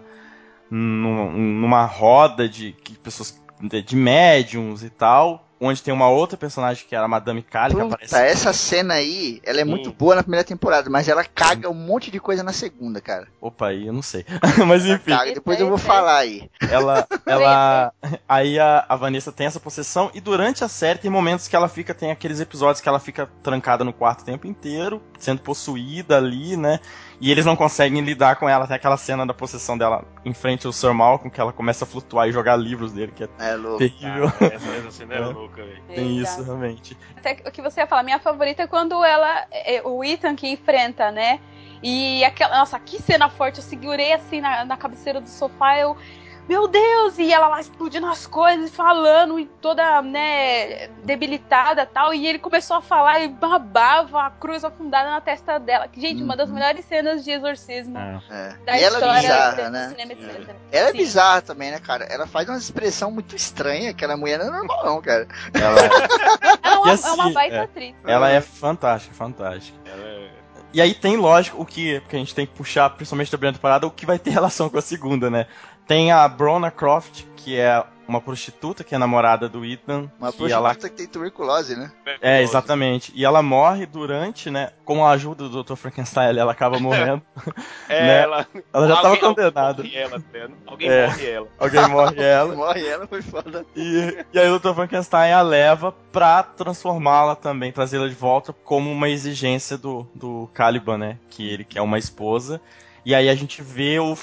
num- 0.69 1.31
numa 1.31 1.85
roda 1.85 2.47
de 2.47 2.73
que 2.73 2.97
pessoas. 2.97 3.39
de, 3.61 3.81
de 3.81 3.95
médiums 3.95 4.83
e 4.83 4.89
tal. 4.89 5.47
Onde 5.65 5.81
tem 5.81 5.93
uma 5.93 6.09
outra 6.09 6.35
personagem 6.35 6.85
que 6.85 6.93
era 6.93 7.05
a 7.05 7.07
Madame 7.07 7.41
Kali, 7.41 7.73
que 7.73 7.79
Puta, 7.81 7.95
aparece. 7.95 8.15
essa 8.17 8.51
cena 8.51 8.95
aí, 8.95 9.39
ela 9.45 9.61
é 9.61 9.63
muito 9.63 9.91
Sim. 9.91 9.95
boa 9.97 10.13
na 10.15 10.21
primeira 10.21 10.43
temporada, 10.43 10.89
mas 10.89 11.07
ela 11.07 11.23
caga 11.23 11.69
um 11.69 11.73
monte 11.73 12.11
de 12.11 12.19
coisa 12.19 12.43
na 12.43 12.51
segunda, 12.51 12.99
cara. 12.99 13.29
Opa, 13.39 13.67
aí 13.69 13.87
eu 13.87 13.93
não 13.93 14.01
sei. 14.01 14.25
Mas 14.67 14.85
enfim, 14.85 15.11
Caga, 15.11 15.33
depois 15.33 15.57
eu 15.61 15.69
vou 15.69 15.77
falar 15.77 16.17
aí. 16.17 16.49
ela. 16.69 17.07
ela 17.25 17.93
aí 18.27 18.59
a, 18.59 18.83
a 18.89 18.95
Vanessa 18.97 19.31
tem 19.31 19.47
essa 19.47 19.59
possessão 19.59 20.11
e 20.13 20.19
durante 20.19 20.65
a 20.65 20.67
série 20.67 20.99
tem 20.99 21.09
momentos 21.09 21.47
que 21.47 21.55
ela 21.55 21.69
fica. 21.69 21.93
Tem 21.93 22.11
aqueles 22.11 22.41
episódios 22.41 22.81
que 22.81 22.89
ela 22.89 22.99
fica 22.99 23.29
trancada 23.41 23.85
no 23.85 23.93
quarto 23.93 24.19
o 24.21 24.25
tempo 24.25 24.45
inteiro, 24.45 25.01
sendo 25.17 25.39
possuída 25.43 26.17
ali, 26.17 26.57
né? 26.57 26.81
E 27.25 27.31
eles 27.31 27.45
não 27.45 27.55
conseguem 27.55 28.01
lidar 28.01 28.35
com 28.35 28.49
ela. 28.49 28.67
Tem 28.67 28.75
aquela 28.75 28.97
cena 28.97 29.25
da 29.25 29.33
possessão 29.33 29.77
dela 29.77 30.03
em 30.25 30.33
frente 30.33 30.67
ao 30.67 30.73
Sr. 30.73 30.93
Malcolm, 30.93 31.31
que 31.31 31.39
ela 31.39 31.53
começa 31.53 31.85
a 31.85 31.87
flutuar 31.87 32.27
e 32.27 32.33
jogar 32.33 32.57
livros 32.57 32.91
dele, 32.91 33.13
que 33.15 33.23
é 33.23 33.29
É 33.39 33.55
louco. 33.55 33.77
terrível. 33.77 34.29
Cara, 34.29 34.53
essa, 34.55 34.91
cena 34.91 35.13
é 35.15 35.17
É. 35.19 35.21
louca, 35.31 35.63
velho. 35.63 35.83
Tem 35.87 36.17
Eita. 36.17 36.29
isso, 36.29 36.43
realmente. 36.43 36.97
Até 37.15 37.41
o 37.47 37.51
que 37.51 37.61
você 37.61 37.79
ia 37.79 37.87
falar, 37.87 38.03
minha 38.03 38.19
favorita 38.19 38.63
é 38.63 38.67
quando 38.67 39.01
ela. 39.05 39.45
é, 39.51 39.81
o 39.85 40.03
Ethan 40.03 40.35
que 40.35 40.49
enfrenta, 40.49 41.11
né? 41.11 41.39
E 41.81 42.25
aquela. 42.25 42.57
Nossa, 42.57 42.77
que 42.77 43.01
cena 43.01 43.29
forte. 43.29 43.59
Eu 43.59 43.63
segurei 43.63 44.11
assim 44.11 44.41
na, 44.41 44.65
na 44.65 44.75
cabeceira 44.75 45.21
do 45.21 45.29
sofá, 45.29 45.77
eu. 45.79 45.95
Meu 46.47 46.67
Deus! 46.67 47.17
E 47.17 47.31
ela 47.31 47.47
lá 47.47 47.61
explodindo 47.61 48.05
as 48.07 48.27
coisas, 48.27 48.69
falando, 48.69 49.39
e 49.39 49.45
toda, 49.61 50.01
né, 50.01 50.87
debilitada 51.03 51.85
tal. 51.85 52.13
E 52.13 52.27
ele 52.27 52.39
começou 52.39 52.77
a 52.77 52.81
falar 52.81 53.19
e 53.21 53.27
babava 53.29 54.23
a 54.23 54.29
cruz 54.29 54.63
afundada 54.63 55.09
na 55.09 55.21
testa 55.21 55.57
dela. 55.59 55.87
Gente, 55.95 56.21
uma 56.21 56.35
das 56.35 56.49
Uhum. 56.49 56.55
melhores 56.55 56.83
cenas 56.85 57.23
de 57.23 57.31
exorcismo 57.31 57.97
É. 57.97 58.19
É. 58.29 58.55
da 58.65 58.77
E 58.77 58.83
ela 58.83 58.95
é 58.97 58.99
história 58.99 59.21
bizarra, 59.21 59.69
né? 59.69 59.89
cinema. 59.89 60.13
Ela 60.71 60.89
é 60.89 60.91
Sim. 60.91 60.97
bizarra 60.97 61.41
também, 61.41 61.71
né, 61.71 61.79
cara? 61.79 62.05
Ela 62.05 62.27
faz 62.27 62.47
uma 62.49 62.57
expressão 62.57 63.09
muito 63.11 63.35
estranha, 63.35 63.91
aquela 63.91 64.17
mulher 64.17 64.39
não 64.39 64.47
é 64.47 64.51
normal, 64.51 64.85
não, 64.85 65.01
cara. 65.01 65.27
Ela, 65.53 65.79
Ela 66.63 66.75
é 66.75 66.77
uma, 66.77 66.93
E 66.93 66.99
é 67.03 67.11
uma 67.11 67.23
assim, 67.25 67.33
baita 67.33 67.55
é. 67.55 67.59
atriz. 67.61 67.95
ela 68.05 68.29
é 68.29 68.41
fantástica, 68.41 69.15
fantástica. 69.15 69.77
Ela 69.85 70.03
é- 70.07 70.29
E 70.73 70.81
aí 70.81 70.93
tem, 70.95 71.15
lógico, 71.17 71.61
o 71.61 71.65
que, 71.67 72.01
que 72.09 72.15
a 72.15 72.19
gente 72.19 72.33
tem 72.33 72.47
que 72.47 72.53
puxar, 72.53 72.89
principalmente 72.89 73.31
da 73.31 73.37
primeira 73.37 73.55
temporada, 73.57 73.85
o 73.85 73.91
que 73.91 74.07
vai 74.07 74.17
ter 74.17 74.31
relação 74.31 74.69
com 74.69 74.77
a 74.77 74.81
segunda, 74.81 75.29
né? 75.29 75.45
Tem 75.87 76.11
a 76.11 76.27
Brona 76.27 76.71
Croft, 76.71 77.23
que 77.35 77.57
é 77.59 77.83
uma 78.05 78.19
prostituta, 78.19 78.83
que 78.83 78.93
é 78.93 78.97
namorada 78.97 79.47
do 79.47 79.63
Ethan. 79.65 80.09
Uma 80.19 80.31
que 80.31 80.51
ela 80.51 80.69
prostituta 80.69 80.89
que 80.89 80.95
tem 80.97 81.07
tuberculose, 81.07 81.75
né? 81.77 81.89
É, 82.21 82.41
exatamente. 82.41 83.11
E 83.15 83.23
ela 83.23 83.41
morre 83.41 83.85
durante, 83.85 84.49
né? 84.51 84.71
Com 84.83 85.05
a 85.05 85.11
ajuda 85.11 85.47
do 85.47 85.63
Dr. 85.63 85.75
Frankenstein, 85.75 86.37
ela 86.37 86.51
acaba 86.51 86.79
morrendo. 86.79 87.21
É, 87.89 88.01
Né? 88.07 88.21
ela. 88.23 88.47
Ela 88.73 88.87
já 88.87 88.95
tava 88.95 89.07
alguém- 89.09 89.21
condenada. 89.21 89.83
Alguém 89.83 89.91
morre 89.91 89.97
ela, 90.01 90.17
até. 90.17 90.47
Alguém 90.67 90.89
É. 90.89 91.07
morre 91.07 91.29
ela. 91.29 91.47
Alguém 91.59 91.87
morre 91.89 92.15
ela. 92.23 92.55
Morre 92.55 92.87
ela, 92.87 93.07
foi 93.07 93.21
foda. 93.21 93.65
E, 93.75 94.25
e 94.33 94.39
aí 94.39 94.49
o 94.49 94.59
Dr. 94.59 94.73
Frankenstein 94.73 95.31
a 95.33 95.41
leva 95.41 95.91
pra 96.11 96.43
transformá-la 96.43 97.35
também, 97.35 97.71
trazê-la 97.71 98.07
de 98.07 98.15
volta 98.15 98.51
como 98.51 98.91
uma 98.91 99.09
exigência 99.09 99.77
do, 99.77 100.07
do 100.15 100.49
Caliban, 100.53 100.97
né? 100.97 101.17
Que 101.29 101.47
ele 101.49 101.63
quer 101.63 101.81
uma 101.81 101.97
esposa. 101.97 102.59
E 103.05 103.13
aí 103.13 103.27
a 103.27 103.35
gente 103.35 103.61
vê 103.61 103.99
o, 103.99 104.15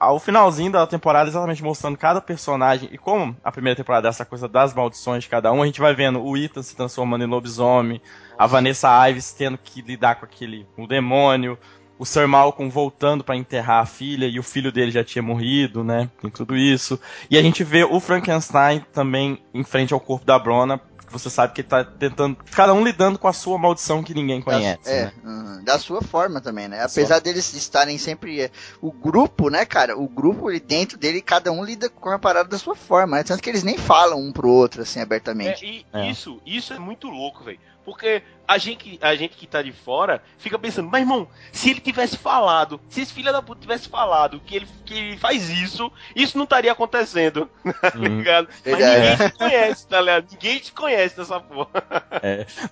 o, 0.00 0.18
finalzinho 0.18 0.72
da 0.72 0.86
temporada 0.86 1.28
exatamente 1.30 1.62
mostrando 1.62 1.96
cada 1.96 2.20
personagem. 2.20 2.88
E 2.92 2.98
como 2.98 3.36
a 3.44 3.52
primeira 3.52 3.76
temporada 3.76 4.08
é 4.08 4.10
essa 4.10 4.24
coisa 4.24 4.48
das 4.48 4.74
maldições 4.74 5.22
de 5.22 5.30
cada 5.30 5.52
um, 5.52 5.62
a 5.62 5.66
gente 5.66 5.80
vai 5.80 5.94
vendo 5.94 6.22
o 6.22 6.36
Ethan 6.36 6.62
se 6.62 6.74
transformando 6.74 7.24
em 7.24 7.28
lobisomem, 7.28 8.00
a 8.36 8.46
Vanessa 8.46 9.08
Ives 9.08 9.32
tendo 9.32 9.56
que 9.56 9.80
lidar 9.82 10.16
com 10.16 10.24
aquele 10.24 10.66
o 10.76 10.86
demônio, 10.86 11.56
o 11.98 12.04
Sir 12.04 12.26
Malcolm 12.26 12.68
voltando 12.68 13.22
pra 13.22 13.36
enterrar 13.36 13.82
a 13.82 13.86
filha 13.86 14.26
e 14.26 14.38
o 14.38 14.42
filho 14.42 14.72
dele 14.72 14.90
já 14.90 15.04
tinha 15.04 15.22
morrido, 15.22 15.84
né? 15.84 16.10
Tem 16.20 16.30
tudo 16.30 16.56
isso. 16.56 16.98
E 17.30 17.38
a 17.38 17.42
gente 17.42 17.62
vê 17.62 17.84
o 17.84 18.00
Frankenstein 18.00 18.84
também 18.92 19.38
em 19.52 19.62
frente 19.62 19.94
ao 19.94 20.00
corpo 20.00 20.26
da 20.26 20.38
Brona, 20.38 20.80
você 21.18 21.30
sabe 21.30 21.52
que 21.54 21.60
ele 21.62 21.68
tá 21.68 21.84
tentando, 21.84 22.36
cada 22.52 22.74
um 22.74 22.84
lidando 22.84 23.18
com 23.18 23.26
a 23.28 23.32
sua 23.32 23.58
maldição 23.58 24.02
que 24.02 24.12
ninguém 24.14 24.42
conhece, 24.42 24.84
Da, 24.84 24.90
é, 24.90 25.04
né? 25.06 25.12
uhum, 25.24 25.64
da 25.64 25.78
sua 25.78 26.02
forma 26.02 26.40
também, 26.40 26.68
né? 26.68 26.82
Apesar 26.82 27.20
deles 27.20 27.52
estarem 27.54 27.96
sempre. 27.98 28.40
é, 28.42 28.50
O 28.80 28.92
grupo, 28.92 29.48
né, 29.48 29.64
cara? 29.64 29.96
O 29.98 30.08
grupo 30.08 30.48
ali 30.48 30.60
dentro 30.60 30.98
dele, 30.98 31.20
cada 31.22 31.50
um 31.52 31.64
lida 31.64 31.88
com 31.88 32.10
a 32.10 32.18
parada 32.18 32.48
da 32.48 32.58
sua 32.58 32.74
forma, 32.74 33.16
né? 33.16 33.22
Tanto 33.22 33.42
que 33.42 33.48
eles 33.48 33.62
nem 33.62 33.78
falam 33.78 34.20
um 34.20 34.32
pro 34.32 34.48
outro, 34.48 34.82
assim, 34.82 35.00
É, 35.00 35.02
abertamente. 35.02 35.64
e 35.64 35.86
É. 35.92 36.10
isso, 36.10 36.40
isso 36.44 36.72
é 36.72 36.78
muito 36.78 37.08
louco, 37.08 37.44
velho. 37.44 37.58
Porque 37.84 38.22
a 38.46 38.58
gente, 38.58 38.98
a 39.02 39.14
gente 39.14 39.36
que 39.36 39.46
tá 39.46 39.62
de 39.62 39.72
fora 39.72 40.22
fica 40.38 40.58
pensando, 40.58 40.88
mas 40.90 41.00
irmão, 41.02 41.26
se 41.52 41.70
ele 41.70 41.80
tivesse 41.80 42.16
falado, 42.16 42.80
se 42.88 43.00
esse 43.02 43.12
filho 43.12 43.32
da 43.32 43.42
puta 43.42 43.60
tivesse 43.60 43.88
falado 43.88 44.40
que 44.44 44.56
ele, 44.56 44.66
que 44.84 44.94
ele 44.94 45.16
faz 45.18 45.48
isso, 45.50 45.90
isso 46.14 46.36
não 46.36 46.44
estaria 46.44 46.72
acontecendo, 46.72 47.48
tá 47.80 47.92
Uhum. 47.96 48.18
ligado? 48.18 48.48
Mas 48.64 48.78
Verdade. 48.78 49.00
ninguém 49.00 49.28
te 49.30 49.38
conhece, 49.38 49.86
tá 49.88 50.00
ligado? 50.00 50.26
Ninguém 50.32 50.58
te 50.58 50.72
conhece 50.72 51.16
dessa 51.16 51.40
porra. 51.40 51.68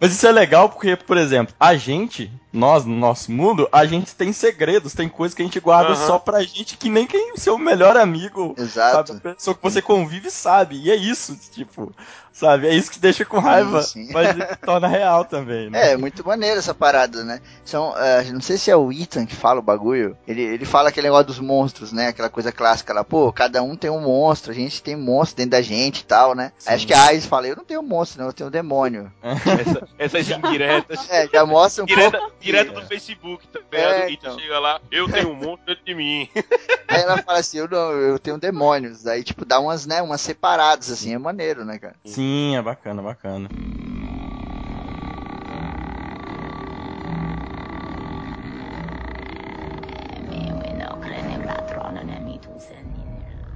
Mas 0.01 0.13
isso 0.13 0.27
é 0.27 0.33
legal 0.33 0.69
porque, 0.69 0.97
por 0.97 1.17
exemplo, 1.17 1.55
a 1.59 1.75
gente, 1.75 2.31
nós, 2.53 2.85
no 2.85 2.95
nosso 2.95 3.31
mundo, 3.33 3.69
a 3.73 3.85
gente 3.87 4.15
tem 4.15 4.33
segredos, 4.33 4.95
tem 4.95 5.09
coisas 5.09 5.35
que 5.35 5.43
a 5.43 5.45
gente 5.45 5.61
guarda 5.61 5.95
só 5.97 6.19
pra 6.19 6.43
gente 6.43 6.77
que 6.77 6.89
nem 6.89 7.07
quem 7.07 7.33
o 7.33 7.39
seu 7.39 7.57
melhor 7.59 7.97
amigo, 7.97 8.55
Exato. 8.59 9.13
sabe, 9.15 9.29
a 9.31 9.35
pessoa 9.35 9.55
que 9.55 9.63
você 9.63 9.81
convive 9.83 10.31
sabe. 10.31 10.77
E 10.83 10.91
é 10.91 10.97
isso, 10.97 11.37
tipo, 11.51 11.93
sabe? 12.33 12.67
É 12.69 12.75
isso 12.75 12.91
que 12.91 12.99
deixa 12.99 13.25
com 13.25 13.39
raiva, 13.39 13.83
Sim, 13.83 14.07
sim. 14.07 14.13
mas 14.13 14.27
torna 14.65 14.87
real 14.89 15.25
também, 15.25 15.62
né? 15.71 15.93
É, 15.93 15.97
muito 15.97 16.27
maneiro 16.27 16.59
essa 16.59 16.75
parada, 16.75 17.25
né? 17.25 17.41
São, 17.65 17.97
é, 17.97 18.25
não 18.31 18.41
sei 18.41 18.57
se 18.59 18.71
é 18.71 18.77
o 18.77 18.93
Ethan 18.93 19.27
que 19.27 19.35
fala 19.37 19.61
o 19.61 19.63
bagulho. 19.63 20.17
Ele, 20.27 20.43
ele 20.43 20.65
fala 20.65 20.89
aquele 20.89 21.07
negócio 21.07 21.27
dos 21.27 21.39
monstros, 21.41 21.93
né? 21.93 22.09
Aquela 22.09 22.29
coisa 22.29 22.51
clássica 22.53 22.93
lá, 22.93 23.05
pô, 23.05 23.33
cada 23.33 23.63
um 23.63 23.77
tem 23.77 23.91
um 23.91 24.01
monstro, 24.01 24.53
a 24.53 24.55
gente 24.55 24.83
tem 24.83 24.97
monstro 24.97 25.37
dentro 25.39 25.53
da 25.53 25.63
gente 25.63 26.01
e 26.01 26.05
tal, 26.05 26.35
né? 26.35 26.53
Sim. 26.59 26.71
Aí 26.71 26.77
acho 26.77 26.87
que 26.87 26.95
a 26.95 27.03
Ais 27.05 27.27
fala, 27.27 27.47
eu 27.49 27.57
não 27.57 27.65
tenho 27.65 27.83
monstro, 27.83 28.21
não, 28.21 28.29
eu 28.29 28.33
tenho 28.33 28.49
um 28.49 28.53
demônio. 28.53 29.13
Essa- 29.23 29.89
essas 29.99 30.29
indiretas. 30.31 31.09
É, 31.11 31.29
já 31.29 31.45
mostra 31.47 31.83
um 31.85 31.87
Direta, 31.87 32.19
pouco. 32.19 32.35
direto 32.41 32.73
do 32.73 32.83
Facebook, 32.87 33.47
ligado? 33.73 33.93
É, 33.95 34.07
tu 34.07 34.13
então. 34.13 34.39
chega 34.39 34.59
lá, 34.59 34.81
eu 34.91 35.11
tenho 35.11 35.31
um 35.31 35.35
monstro 35.35 35.67
dentro 35.67 35.85
de 35.85 35.95
mim. 35.95 36.29
Aí 36.89 37.01
ela 37.03 37.19
fala 37.23 37.39
assim, 37.39 37.59
eu 37.59 37.69
não, 37.69 37.93
eu 37.93 38.19
tenho 38.19 38.39
demônios. 38.39 39.03
Daí, 39.03 39.23
tipo, 39.25 39.45
dá 39.45 39.59
umas, 39.59 39.87
né, 39.87 40.03
umas 40.03 40.21
separadas, 40.21 40.91
assim, 40.91 41.15
é 41.15 41.19
maneiro, 41.19 41.65
né, 41.65 41.79
cara? 41.79 41.95
Sim, 42.05 42.57
é 42.57 42.63
bacana, 42.63 43.03
bacana. 43.03 43.49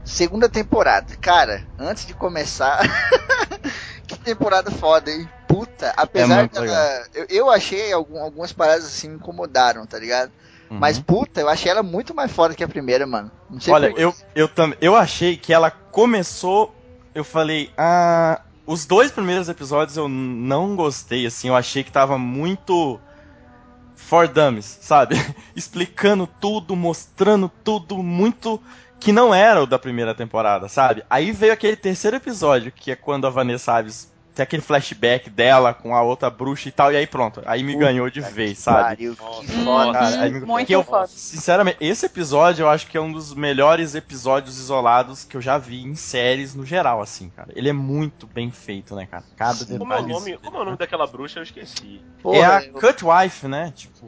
Segunda 0.05 0.49
temporada. 0.49 1.17
Cara, 1.21 1.65
antes 1.79 2.07
de 2.07 2.15
começar, 2.15 2.81
temporada 4.27 4.71
foda, 4.73 5.11
hein? 5.11 5.29
Puta, 5.47 5.93
apesar 5.97 6.39
muito 6.39 6.61
dela. 6.61 7.07
Eu, 7.15 7.27
eu 7.29 7.51
achei 7.51 7.93
algum- 7.93 8.21
algumas 8.21 8.53
paradas 8.53 8.85
assim 8.85 9.09
me 9.09 9.17
incomodaram, 9.17 9.87
tá 9.87 9.99
ligado? 9.99 10.33
Uhum. 10.69 10.79
Mas 10.79 10.99
puta, 10.99 11.41
eu 11.41 11.49
achei 11.49 11.71
ela 11.71 11.83
muito 11.83 12.13
mais 12.13 12.33
foda 12.33 12.55
que 12.55 12.65
a 12.65 12.69
primeira, 12.69 13.07
mano. 13.07 13.31
Não 13.49 13.61
sei 13.61 13.73
Olha, 13.73 13.93
eu, 13.97 14.13
eu, 14.35 14.49
tam, 14.49 14.75
eu 14.81 14.97
achei 14.97 15.37
que 15.37 15.53
ela 15.53 15.71
começou. 15.71 16.75
Eu 17.15 17.25
falei, 17.25 17.71
ah. 17.79 18.41
Os 18.67 18.85
dois 18.85 19.13
primeiros 19.13 19.49
episódios 19.49 19.97
eu 19.97 20.09
não 20.09 20.75
gostei, 20.75 21.25
assim. 21.25 21.47
Eu 21.47 21.55
achei 21.55 21.85
que 21.85 21.93
tava 21.93 22.19
muito. 22.19 23.01
For 23.97 24.29
dummies, 24.29 24.79
sabe? 24.81 25.17
Explicando 25.57 26.27
tudo, 26.27 26.77
mostrando 26.77 27.51
tudo, 27.65 28.03
muito. 28.03 28.61
Que 29.01 29.13
não 29.13 29.35
era 29.35 29.63
o 29.63 29.67
da 29.67 29.79
primeira 29.79 30.15
temporada, 30.15 30.69
sabe? 30.69 31.03
Aí 31.11 31.33
veio 31.33 31.53
aquele 31.53 31.77
terceiro 31.77 32.17
episódio, 32.17 32.73
que 32.73 32.91
é 32.91 32.97
quando 32.97 33.27
a 33.27 33.31
Vanessa 33.31 33.73
Alves 33.73 34.11
tem 34.37 34.43
aquele 34.45 34.63
flashback 34.63 35.31
dela 35.31 35.73
com 35.75 35.97
a 35.97 36.03
outra 36.03 36.29
bruxa 36.31 36.69
e 36.69 36.73
tal, 36.73 36.93
e 36.93 36.97
aí 36.97 37.07
pronto. 37.07 37.43
Aí 37.47 37.63
me 37.63 37.75
ganhou 37.75 38.09
de 38.11 38.21
Puta 38.21 38.33
vez, 38.33 38.51
que 38.59 38.63
sabe? 38.63 38.83
pariu, 38.83 39.17
que 39.17 39.47
foda. 39.65 39.93
Cara, 39.99 40.21
aí 40.23 40.31
me- 40.31 40.41
Muito 40.41 40.67
que 40.67 40.75
eu- 40.75 40.85
foda. 40.85 41.07
Sinceramente, 41.07 41.79
esse 41.81 42.05
episódio 42.07 42.63
eu 42.65 42.69
acho 42.69 42.87
que 42.87 42.97
é 42.97 43.01
um 43.01 43.11
dos 43.11 43.35
melhores 43.35 43.95
episódios 43.95 44.59
isolados 44.59 45.25
que 45.25 45.37
eu 45.37 45.41
já 45.41 45.57
vi 45.59 45.83
em 45.83 45.95
séries 45.95 46.55
no 46.55 46.65
geral, 46.67 47.01
assim, 47.01 47.31
cara. 47.31 47.49
Ele 47.57 47.69
é 47.69 47.73
muito 47.73 48.27
bem 48.27 48.51
feito, 48.51 48.95
né, 48.95 49.07
cara? 49.07 49.25
Cada. 49.37 49.65
Como 49.79 49.93
é, 49.93 49.99
o 50.01 50.07
nome, 50.07 50.37
como 50.39 50.57
é 50.59 50.61
o 50.61 50.65
nome 50.65 50.77
daquela 50.77 51.07
bruxa? 51.07 51.39
Eu 51.39 51.43
esqueci. 51.43 52.01
Porra, 52.23 52.37
é 52.39 52.45
a 52.45 52.63
eu- 52.65 52.75
Cut 52.75 53.05
Wife, 53.05 53.49
né? 53.49 53.73
Tipo. 53.75 54.07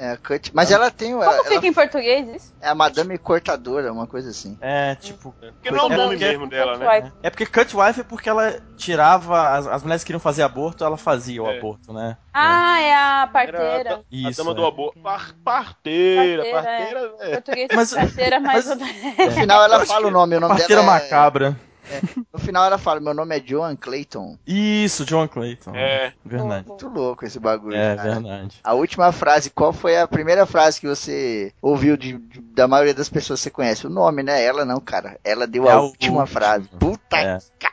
É 0.00 0.10
a 0.12 0.16
Cut- 0.16 0.50
Mas 0.54 0.70
ela 0.70 0.90
tem. 0.90 1.12
Ela, 1.12 1.24
Como 1.26 1.42
fica 1.44 1.54
ela 1.56 1.66
em 1.66 1.72
português 1.72 2.28
isso? 2.28 2.54
é 2.60 2.68
a 2.68 2.74
Madame 2.74 3.18
Cortadora, 3.18 3.92
uma 3.92 4.06
coisa 4.06 4.30
assim. 4.30 4.56
É, 4.60 4.94
tipo. 4.94 5.32
Porque 5.38 5.70
não 5.70 5.78
é 5.78 5.82
o 5.82 5.92
É 5.92 5.96
nome 5.96 6.16
mesmo 6.16 6.48
dela, 6.48 6.76
né? 6.78 7.12
É 7.22 7.28
porque 7.30 7.44
Cut 7.46 7.76
Wife 7.76 8.00
é 8.00 8.04
porque 8.04 8.28
ela 8.28 8.58
tirava. 8.76 9.48
As, 9.56 9.66
as 9.66 9.82
mulheres 9.82 10.02
que 10.02 10.06
queriam 10.08 10.20
fazer 10.20 10.42
aborto, 10.42 10.84
ela 10.84 10.96
fazia 10.96 11.42
o 11.42 11.46
É. 11.50 11.58
aborto, 11.58 11.92
né? 11.92 12.16
Ah, 12.32 12.80
é 12.80 12.94
a 12.94 13.28
parteira. 13.32 13.94
a, 13.94 13.96
a 13.98 14.00
Isso. 14.10 14.38
dama 14.42 14.52
é. 14.52 14.54
do 14.54 14.64
aborto. 14.66 14.98
Par- 15.00 15.34
parteira, 15.44 16.42
Parteira, 16.44 16.62
parteira. 16.62 17.14
é. 17.20 17.30
Português 17.32 17.68
Mas- 17.74 17.94
parteira, 17.94 18.40
mas, 18.40 18.66
No 19.18 19.30
final 19.32 19.62
ela 19.64 19.84
fala 19.86 20.06
o 20.06 20.10
nome, 20.10 20.36
o 20.36 20.40
nome 20.40 20.56
Parteira 20.56 20.82
dela 20.82 20.96
é... 20.96 21.00
macabra. 21.02 21.56
No 22.32 22.38
final 22.38 22.64
ela 22.64 22.78
fala, 22.78 23.00
meu 23.00 23.12
nome 23.14 23.36
é 23.38 23.42
Joan 23.44 23.76
Clayton. 23.76 24.38
Isso, 24.46 25.04
John 25.04 25.26
Clayton. 25.28 25.74
É. 25.74 26.12
Verdade. 26.24 26.68
Muito 26.68 26.88
louco 26.88 27.24
esse 27.24 27.38
bagulho. 27.38 27.76
É, 27.76 27.96
cara. 27.96 28.12
verdade. 28.14 28.58
A 28.62 28.74
última 28.74 29.12
frase, 29.12 29.50
qual 29.50 29.72
foi 29.72 29.98
a 29.98 30.06
primeira 30.08 30.46
frase 30.46 30.80
que 30.80 30.86
você 30.86 31.52
ouviu 31.60 31.96
de, 31.96 32.18
de- 32.18 32.40
da 32.40 32.66
maioria 32.68 32.94
das 32.94 33.08
pessoas 33.08 33.40
que 33.40 33.44
você 33.44 33.50
conhece? 33.50 33.86
O 33.86 33.90
nome, 33.90 34.22
né? 34.22 34.42
Ela 34.44 34.64
não, 34.64 34.80
cara. 34.80 35.18
Ela 35.24 35.46
deu 35.46 35.66
É 35.66 35.70
a 35.72 35.74
a 35.74 35.80
última 35.80 36.20
última. 36.20 36.26
frase. 36.26 36.68
Puta 36.78 37.16
É. 37.16 37.38
que 37.58 37.68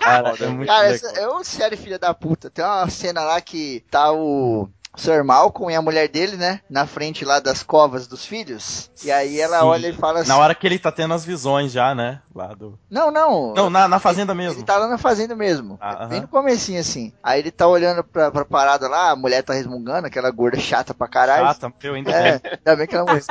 Cara, 0.00 0.34
é 0.40 0.46
muito 0.48 0.66
Cara, 0.68 0.88
legal. 0.88 0.94
essa 1.10 1.20
é 1.20 1.28
uma 1.28 1.44
série 1.44 1.76
filha 1.76 1.98
da 1.98 2.12
puta. 2.14 2.48
Tem 2.50 2.64
uma 2.64 2.88
cena 2.88 3.22
lá 3.22 3.40
que 3.40 3.84
tá 3.90 4.10
o 4.12 4.68
Sir 4.96 5.22
Malcolm 5.24 5.70
e 5.72 5.76
a 5.76 5.80
mulher 5.82 6.08
dele, 6.08 6.36
né? 6.36 6.60
Na 6.68 6.84
frente 6.86 7.24
lá 7.24 7.38
das 7.40 7.62
covas 7.62 8.06
dos 8.08 8.24
filhos. 8.26 8.90
E 9.04 9.10
aí 9.10 9.40
ela 9.40 9.60
Sim. 9.60 9.64
olha 9.64 9.88
e 9.88 9.92
fala 9.92 10.20
assim: 10.20 10.28
Na 10.28 10.36
hora 10.36 10.54
que 10.54 10.66
ele 10.66 10.78
tá 10.78 10.90
tendo 10.90 11.14
as 11.14 11.24
visões 11.24 11.70
já, 11.72 11.94
né? 11.94 12.20
Lá 12.34 12.48
do. 12.48 12.78
Não, 12.90 13.10
não. 13.10 13.54
Não, 13.54 13.70
na, 13.70 13.86
na 13.88 13.98
fazenda 14.00 14.34
mesmo. 14.34 14.58
Ele 14.58 14.66
tá 14.66 14.76
lá 14.76 14.88
na 14.88 14.98
fazenda 14.98 15.34
mesmo. 15.36 15.78
Ah, 15.80 16.06
Bem 16.06 16.18
aham. 16.18 16.20
no 16.22 16.28
comecinho, 16.28 16.80
assim. 16.80 17.12
Aí 17.22 17.38
ele 17.38 17.50
tá 17.50 17.66
olhando 17.68 18.02
pra, 18.04 18.30
pra 18.30 18.44
parada 18.44 18.88
lá, 18.88 19.10
a 19.10 19.16
mulher 19.16 19.42
tá 19.42 19.54
resmungando, 19.54 20.06
aquela 20.06 20.30
gorda 20.30 20.58
chata 20.58 20.92
pra 20.92 21.06
caralho. 21.08 21.46
Chata, 21.46 21.72
eu 21.82 21.94
ainda 21.94 22.10
É, 22.10 22.40
ainda 22.58 22.76
bem 22.76 22.86
que 22.86 22.94
ela 22.94 23.04
morreu. 23.06 23.22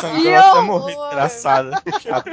Sangrou 0.00 0.36
até 0.36 0.60
morrer, 0.60 0.94
horror. 0.94 1.08
desgraçada. 1.08 1.82
Chata. 2.00 2.30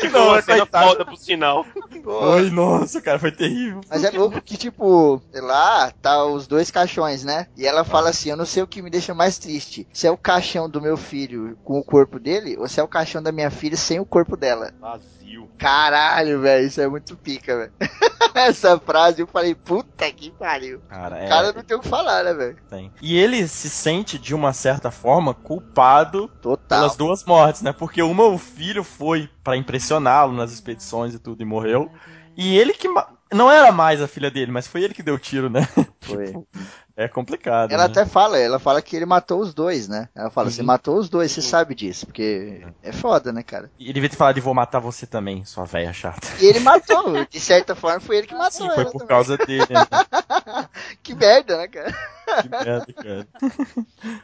Que 0.00 0.10
coitado. 0.10 0.88
foda 0.88 1.04
pro 1.04 1.16
sinal. 1.16 1.66
Oi, 2.04 2.50
nossa, 2.50 3.00
cara, 3.00 3.18
foi 3.18 3.30
terrível. 3.30 3.80
Mas 3.88 4.04
é 4.04 4.10
louco 4.10 4.40
que, 4.40 4.56
tipo, 4.56 5.22
sei 5.30 5.40
lá, 5.40 5.90
tá 5.90 6.24
os 6.24 6.46
dois 6.46 6.70
caixões, 6.70 7.24
né? 7.24 7.46
E 7.56 7.66
ela 7.66 7.84
fala 7.84 8.10
assim: 8.10 8.30
Eu 8.30 8.36
não 8.36 8.46
sei 8.46 8.62
o 8.62 8.66
que 8.66 8.82
me 8.82 8.90
deixa 8.90 9.14
mais 9.14 9.38
triste. 9.38 9.86
Se 9.92 10.06
é 10.06 10.10
o 10.10 10.16
caixão 10.16 10.68
do 10.68 10.80
meu 10.80 10.96
filho 10.96 11.56
com 11.64 11.78
o 11.78 11.84
corpo 11.84 12.18
dele, 12.18 12.56
ou 12.58 12.68
se 12.68 12.80
é 12.80 12.82
o 12.82 12.88
caixão 12.88 13.22
da 13.22 13.32
minha 13.32 13.50
filha 13.50 13.76
sem 13.76 14.00
o 14.00 14.06
corpo 14.06 14.36
dela. 14.36 14.72
Caralho, 15.58 16.40
velho, 16.40 16.66
isso 16.66 16.80
é 16.80 16.88
muito 16.88 17.16
pica, 17.16 17.56
velho. 17.56 17.72
Essa 18.34 18.78
frase 18.78 19.20
eu 19.20 19.26
falei, 19.26 19.54
puta 19.54 20.10
que 20.10 20.30
pariu. 20.30 20.80
Cara, 20.88 21.16
O 21.16 21.18
é. 21.18 21.28
cara 21.28 21.52
não 21.52 21.62
tem 21.62 21.76
o 21.76 21.80
que 21.80 21.88
falar, 21.88 22.24
né, 22.24 22.32
velho? 22.34 22.56
tem. 22.68 22.92
E 23.00 23.16
ele 23.16 23.46
se 23.46 23.68
sente, 23.68 24.18
de 24.18 24.34
uma 24.34 24.52
certa 24.52 24.90
forma, 24.90 25.34
culpado 25.34 26.28
Total. 26.40 26.80
pelas 26.80 26.96
duas 26.96 27.24
mortes, 27.24 27.62
né? 27.62 27.72
Porque 27.72 28.02
uma, 28.02 28.24
o 28.24 28.38
filho 28.38 28.82
foi 28.82 29.28
pra 29.44 29.56
impressioná-lo 29.56 30.32
nas 30.32 30.52
expedições 30.52 31.14
e 31.14 31.18
tudo 31.18 31.42
e 31.42 31.44
morreu. 31.44 31.90
E 32.36 32.56
ele 32.56 32.72
que. 32.72 32.88
Não 33.32 33.50
era 33.50 33.72
mais 33.72 34.00
a 34.02 34.08
filha 34.08 34.30
dele, 34.30 34.52
mas 34.52 34.66
foi 34.66 34.82
ele 34.82 34.92
que 34.94 35.02
deu 35.02 35.14
o 35.14 35.18
tiro, 35.18 35.48
né? 35.48 35.66
Foi. 36.00 36.34
É 36.96 37.08
complicado. 37.08 37.72
Ela 37.72 37.84
né? 37.84 37.90
até 37.90 38.04
fala, 38.04 38.38
ela 38.38 38.58
fala 38.58 38.82
que 38.82 38.94
ele 38.94 39.06
matou 39.06 39.40
os 39.40 39.54
dois, 39.54 39.88
né? 39.88 40.08
Ela 40.14 40.30
fala, 40.30 40.48
Uhum. 40.48 40.52
você 40.52 40.62
matou 40.62 40.96
os 40.98 41.08
dois, 41.08 41.32
você 41.32 41.40
sabe 41.40 41.74
disso, 41.74 42.06
porque 42.06 42.66
é 42.82 42.92
foda, 42.92 43.32
né, 43.32 43.42
cara? 43.42 43.70
E 43.78 43.84
ele 43.84 43.94
devia 43.94 44.10
ter 44.10 44.16
falado 44.16 44.34
de 44.34 44.40
vou 44.42 44.52
matar 44.54 44.78
você 44.78 45.06
também, 45.06 45.44
sua 45.44 45.64
velha 45.64 45.92
chata. 45.92 46.28
E 46.40 46.44
ele 46.46 46.60
matou, 46.60 47.24
de 47.26 47.40
certa 47.40 47.74
forma 47.74 47.98
foi 48.00 48.18
ele 48.18 48.26
que 48.26 48.34
matou 48.36 48.50
Sim, 48.52 48.66
foi 48.74 48.82
ela 48.82 48.92
por 48.92 48.98
também. 48.98 49.06
causa 49.08 49.36
dele. 49.38 49.66
Né? 49.70 49.86
Que 51.02 51.14
merda, 51.14 51.56
né, 51.56 51.68
cara? 51.68 51.94
Que 52.42 52.48
merda, 52.48 52.92
cara. 52.92 53.26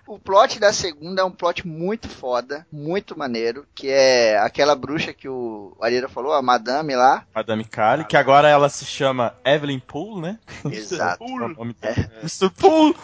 O 0.06 0.18
plot 0.18 0.58
da 0.58 0.72
segunda 0.72 1.22
é 1.22 1.24
um 1.24 1.30
plot 1.30 1.66
muito 1.66 2.08
foda, 2.08 2.66
muito 2.72 3.18
maneiro, 3.18 3.66
que 3.74 3.88
é 3.88 4.38
aquela 4.38 4.74
bruxa 4.74 5.12
que 5.12 5.28
o 5.28 5.76
Arira 5.80 6.08
falou, 6.08 6.32
a 6.32 6.42
madame 6.42 6.94
lá. 6.94 7.24
Madame 7.34 7.64
Kali, 7.64 8.04
que 8.04 8.16
agora 8.16 8.48
ela 8.48 8.68
se 8.68 8.84
chama 8.84 9.34
Evelyn 9.44 9.78
Poole, 9.80 10.20
né? 10.22 10.38
Exato. 10.64 11.22
É 11.22 11.26
o 11.26 11.48
nome 11.48 11.74
dela. 11.74 12.10
Mr. 12.22 12.50
Poole! 12.50 12.96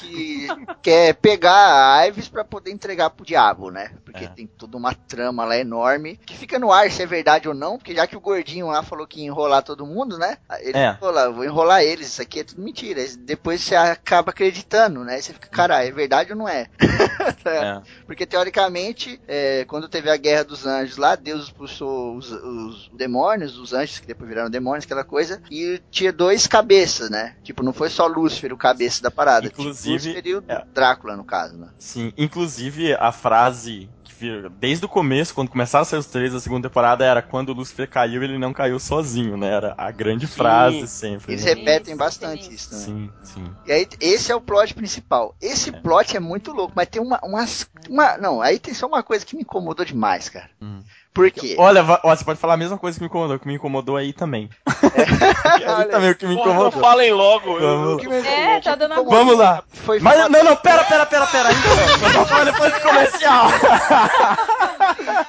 Que 0.00 0.48
quer 0.82 1.14
pegar 1.14 1.96
a 1.98 2.06
Ives 2.06 2.28
pra 2.28 2.44
poder 2.44 2.70
entregar 2.70 3.10
pro 3.10 3.24
diabo, 3.24 3.70
né? 3.70 3.90
Porque 4.04 4.24
É. 4.24 4.28
tem 4.28 4.46
toda 4.46 4.76
uma 4.76 4.94
trama 4.94 5.44
lá 5.44 5.56
enorme, 5.58 6.18
que 6.24 6.36
fica 6.36 6.58
no 6.58 6.72
ar 6.72 6.90
se 6.90 7.02
é 7.02 7.06
verdade 7.06 7.48
ou 7.48 7.54
não, 7.54 7.76
porque 7.78 7.94
já 7.94 8.06
que 8.06 8.16
o 8.16 8.20
gordinho 8.20 8.66
lá 8.68 8.82
falou 8.82 9.06
que 9.06 9.20
ia 9.20 9.26
enrolar 9.26 9.62
todo 9.62 9.86
mundo, 9.86 10.16
né? 10.18 10.38
Ele 10.60 10.76
É. 10.78 10.94
falou 10.94 11.14
lá, 11.14 11.28
vou 11.28 11.44
enrolar 11.44 11.82
eles, 11.82 12.08
isso 12.08 12.22
aqui 12.22 12.40
é 12.40 12.44
tudo 12.44 12.62
mentira. 12.62 13.04
Depois 13.18 13.60
você 13.60 13.76
acaba 13.76 14.30
acreditando, 14.30 15.04
né? 15.04 15.14
Aí 15.16 15.22
você 15.22 15.32
fica, 15.32 15.48
caralho, 15.48 15.88
é 15.88 15.92
verdade 15.92 16.32
ou 16.32 16.38
não 16.38 16.48
é? 16.48 16.66
É. 17.44 17.80
Porque 18.06 18.26
teoricamente, 18.26 19.20
é, 19.26 19.64
quando 19.66 19.88
teve 19.88 20.10
a 20.10 20.16
guerra 20.16 20.44
dos 20.44 20.66
anjos 20.66 20.96
lá, 20.96 21.14
Deus 21.16 21.44
expulsou 21.44 22.16
os, 22.16 22.30
os 22.30 22.90
demônios, 22.94 23.58
os 23.58 23.72
anjos 23.72 23.98
que 23.98 24.06
depois 24.06 24.28
viraram 24.28 24.50
demônios, 24.50 24.84
aquela 24.84 25.04
coisa, 25.04 25.40
e 25.50 25.80
tinha 25.90 26.12
dois 26.12 26.46
cabeças, 26.46 27.10
né? 27.10 27.36
Tipo, 27.42 27.62
não 27.62 27.72
foi 27.72 27.88
só 27.88 28.06
Lúcifer 28.06 28.52
o 28.52 28.56
cabeça 28.56 29.02
da 29.02 29.10
parada. 29.10 29.46
Inclusive, 29.46 29.89
tipo, 29.98 30.08
Lúcifer 30.08 30.26
e 30.26 30.34
o 30.34 30.44
é. 30.48 30.64
Drácula, 30.74 31.16
no 31.16 31.24
caso, 31.24 31.56
né? 31.56 31.68
Sim, 31.78 32.12
inclusive 32.16 32.94
a 32.94 33.12
frase 33.12 33.90
que 34.04 34.14
vir- 34.14 34.50
desde 34.50 34.84
o 34.84 34.88
começo, 34.88 35.34
quando 35.34 35.50
começaram 35.50 35.82
a 35.82 35.84
sair 35.84 35.98
os 35.98 36.06
três 36.06 36.32
da 36.32 36.40
segunda 36.40 36.68
temporada, 36.68 37.04
era 37.04 37.22
quando 37.22 37.50
o 37.50 37.54
Lucifer 37.54 37.88
caiu, 37.88 38.22
ele 38.22 38.38
não 38.38 38.52
caiu 38.52 38.78
sozinho, 38.78 39.36
né? 39.36 39.48
Era 39.48 39.74
a 39.76 39.90
grande 39.90 40.26
Sim. 40.26 40.34
frase 40.34 40.88
sempre. 40.88 41.32
Eles 41.32 41.44
né? 41.44 41.54
repetem 41.54 41.96
bastante 41.96 42.44
sim. 42.44 42.54
isso, 42.54 42.74
né? 42.74 42.80
Sim, 42.80 43.10
sim. 43.22 43.44
E 43.66 43.72
aí, 43.72 43.88
esse 44.00 44.32
é 44.32 44.34
o 44.34 44.40
plot 44.40 44.74
principal. 44.74 45.34
Esse 45.40 45.72
plot 45.72 46.16
é 46.16 46.20
muito 46.20 46.52
louco, 46.52 46.72
mas 46.76 46.88
tem 46.88 47.00
uma, 47.00 47.20
umas, 47.22 47.68
uma. 47.88 48.16
Não, 48.18 48.40
aí 48.40 48.58
tem 48.58 48.74
só 48.74 48.86
uma 48.86 49.02
coisa 49.02 49.24
que 49.24 49.36
me 49.36 49.42
incomodou 49.42 49.84
demais, 49.84 50.28
cara. 50.28 50.50
Hum. 50.60 50.80
Por 51.12 51.28
quê? 51.30 51.56
Olha, 51.58 51.84
ó, 52.04 52.14
você 52.14 52.24
pode 52.24 52.38
falar 52.38 52.54
a 52.54 52.56
mesma 52.56 52.78
coisa 52.78 52.96
que 52.96 53.02
me 53.02 53.08
incomodou, 53.08 53.38
que 53.38 53.46
me 53.48 53.54
incomodou 53.54 53.96
aí 53.96 54.12
também. 54.12 54.48
aí 55.44 55.64
Olha, 55.66 55.88
também 55.88 56.10
o 56.10 56.14
que 56.14 56.26
me 56.26 56.36
Porra, 56.36 56.46
não 56.46 56.54
incomodou. 56.54 56.80
falem 56.80 57.12
logo. 57.12 57.58
Vamos. 57.58 58.04
Me 58.04 58.16
É, 58.18 58.60
tá 58.60 58.76
dando 58.76 58.94
a 58.94 59.02
Vamos 59.02 59.36
lá. 59.36 59.62
Foi 59.72 59.98
Mas 59.98 60.30
não, 60.30 60.44
não, 60.44 60.56
pera, 60.56 60.84
pera, 60.84 61.04
pera, 61.06 61.26
pera, 61.26 61.48
ainda 61.48 61.68
não. 62.14 62.26
Falar 62.26 62.44
depois 62.44 62.72
do 62.72 62.80
comercial. 62.80 63.46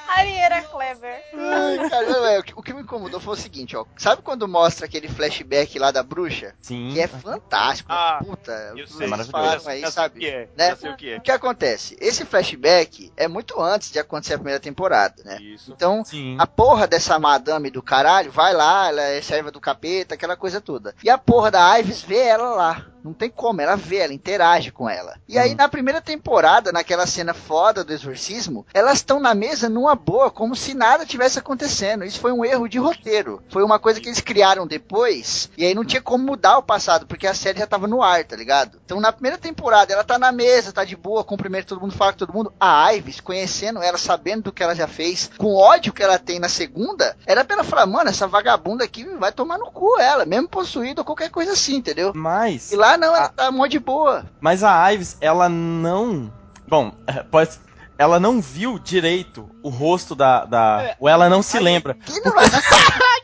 Arieira 0.08 0.62
Clever. 0.62 1.22
Ai, 1.34 1.88
cara, 1.88 2.06
é, 2.32 2.38
o, 2.54 2.62
que, 2.62 2.72
me 2.72 2.82
incomodou 2.82 3.20
foi 3.20 3.34
o 3.34 3.36
seguinte, 3.36 3.76
ó. 3.76 3.84
Sabe 3.96 4.22
quando 4.22 4.46
mostra 4.48 4.86
aquele 4.86 5.08
flashback 5.08 5.78
lá 5.78 5.90
da 5.90 6.02
bruxa? 6.02 6.54
Sim. 6.60 6.90
Que 6.92 7.00
é 7.00 7.06
fantástico. 7.06 7.90
Ah, 7.92 8.20
puta, 8.24 8.52
Eu 8.76 8.86
vocês 8.86 8.96
sei, 8.96 9.06
maravilhoso. 9.06 9.68
aí, 9.68 9.90
sabe? 9.90 10.18
o 10.18 10.20
que 10.20 10.26
é. 10.26 10.48
Né? 10.56 10.72
O 10.74 10.96
que 10.96 11.10
é. 11.10 11.16
O 11.16 11.20
que 11.20 11.30
acontece? 11.30 11.96
Esse 12.00 12.24
flashback 12.24 13.12
é 13.16 13.28
muito 13.28 13.60
antes 13.60 13.90
de 13.90 13.98
acontecer 13.98 14.34
a 14.34 14.38
primeira 14.38 14.60
temporada, 14.60 15.22
né? 15.24 15.38
Isso. 15.40 15.72
Então, 15.72 16.04
Sim. 16.04 16.36
a 16.38 16.46
porra 16.46 16.86
dessa 16.86 17.18
madame 17.18 17.70
do 17.70 17.82
caralho 17.82 18.30
vai 18.30 18.52
lá, 18.52 18.88
ela 18.88 19.02
é 19.02 19.20
serva 19.20 19.50
do 19.50 19.60
capeta, 19.60 20.14
aquela 20.14 20.36
coisa 20.36 20.60
toda. 20.60 20.94
E 21.02 21.10
a 21.10 21.18
porra 21.18 21.50
da 21.50 21.78
Ives 21.78 22.02
vê 22.02 22.18
ela 22.18 22.50
lá. 22.54 22.91
Não 23.02 23.12
tem 23.12 23.30
como, 23.30 23.60
ela 23.60 23.76
vê, 23.76 23.96
ela 23.98 24.12
interage 24.12 24.70
com 24.70 24.88
ela. 24.88 25.14
E 25.28 25.38
aí, 25.38 25.54
na 25.54 25.68
primeira 25.68 26.00
temporada, 26.00 26.72
naquela 26.72 27.06
cena 27.06 27.34
foda 27.34 27.84
do 27.84 27.92
exorcismo, 27.92 28.66
elas 28.72 28.98
estão 28.98 29.20
na 29.20 29.34
mesa 29.34 29.68
numa 29.68 29.94
boa, 29.94 30.30
como 30.30 30.54
se 30.54 30.74
nada 30.74 31.06
tivesse 31.06 31.38
acontecendo. 31.38 32.04
Isso 32.04 32.20
foi 32.20 32.32
um 32.32 32.44
erro 32.44 32.68
de 32.68 32.78
roteiro. 32.78 33.42
Foi 33.48 33.62
uma 33.62 33.78
coisa 33.78 34.00
que 34.00 34.08
eles 34.08 34.20
criaram 34.20 34.66
depois, 34.66 35.50
e 35.56 35.64
aí 35.64 35.74
não 35.74 35.84
tinha 35.84 36.00
como 36.02 36.24
mudar 36.24 36.58
o 36.58 36.62
passado, 36.62 37.06
porque 37.06 37.26
a 37.26 37.34
série 37.34 37.58
já 37.58 37.66
tava 37.66 37.86
no 37.86 38.02
ar, 38.02 38.24
tá 38.24 38.36
ligado? 38.36 38.78
Então, 38.84 39.00
na 39.00 39.12
primeira 39.12 39.38
temporada, 39.38 39.92
ela 39.92 40.04
tá 40.04 40.18
na 40.18 40.32
mesa, 40.32 40.72
tá 40.72 40.84
de 40.84 40.96
boa, 40.96 41.24
cumprimenta 41.24 41.68
todo 41.68 41.80
mundo, 41.80 41.94
fala 41.94 42.12
com 42.12 42.18
todo 42.18 42.34
mundo. 42.34 42.52
A 42.60 42.92
Ives, 42.94 43.20
conhecendo 43.20 43.82
ela, 43.82 43.98
sabendo 43.98 44.44
do 44.44 44.52
que 44.52 44.62
ela 44.62 44.74
já 44.74 44.86
fez, 44.86 45.30
com 45.36 45.54
ódio 45.54 45.92
que 45.92 46.02
ela 46.02 46.18
tem 46.18 46.38
na 46.38 46.48
segunda, 46.48 47.16
era 47.26 47.44
pra 47.44 47.56
ela 47.56 47.64
falar, 47.64 47.86
mano, 47.86 48.10
essa 48.10 48.26
vagabunda 48.26 48.84
aqui 48.84 49.04
vai 49.18 49.32
tomar 49.32 49.58
no 49.58 49.70
cu 49.70 49.98
ela, 49.98 50.24
mesmo 50.24 50.48
possuída 50.48 51.00
ou 51.00 51.04
qualquer 51.04 51.30
coisa 51.30 51.52
assim, 51.52 51.76
entendeu? 51.76 52.12
Mas. 52.14 52.72
E 52.72 52.76
lá 52.76 52.91
não, 52.96 53.14
ela 53.14 53.28
tá 53.28 53.50
mó 53.50 53.66
de 53.66 53.78
boa. 53.78 54.24
Mas 54.40 54.62
a 54.62 54.92
Ives, 54.92 55.16
ela 55.20 55.48
não. 55.48 56.32
Bom, 56.68 56.92
é, 57.06 57.22
pode. 57.22 57.58
Ela 57.98 58.18
não 58.18 58.40
viu 58.40 58.78
direito 58.78 59.48
o 59.62 59.68
rosto 59.68 60.14
da. 60.14 60.44
da... 60.44 60.82
É, 60.82 60.96
ou 60.98 61.08
ela 61.08 61.28
não 61.28 61.42
se 61.42 61.58
lembra. 61.58 61.94
Que 61.94 62.20
não 62.20 62.32
Porque, 62.32 62.50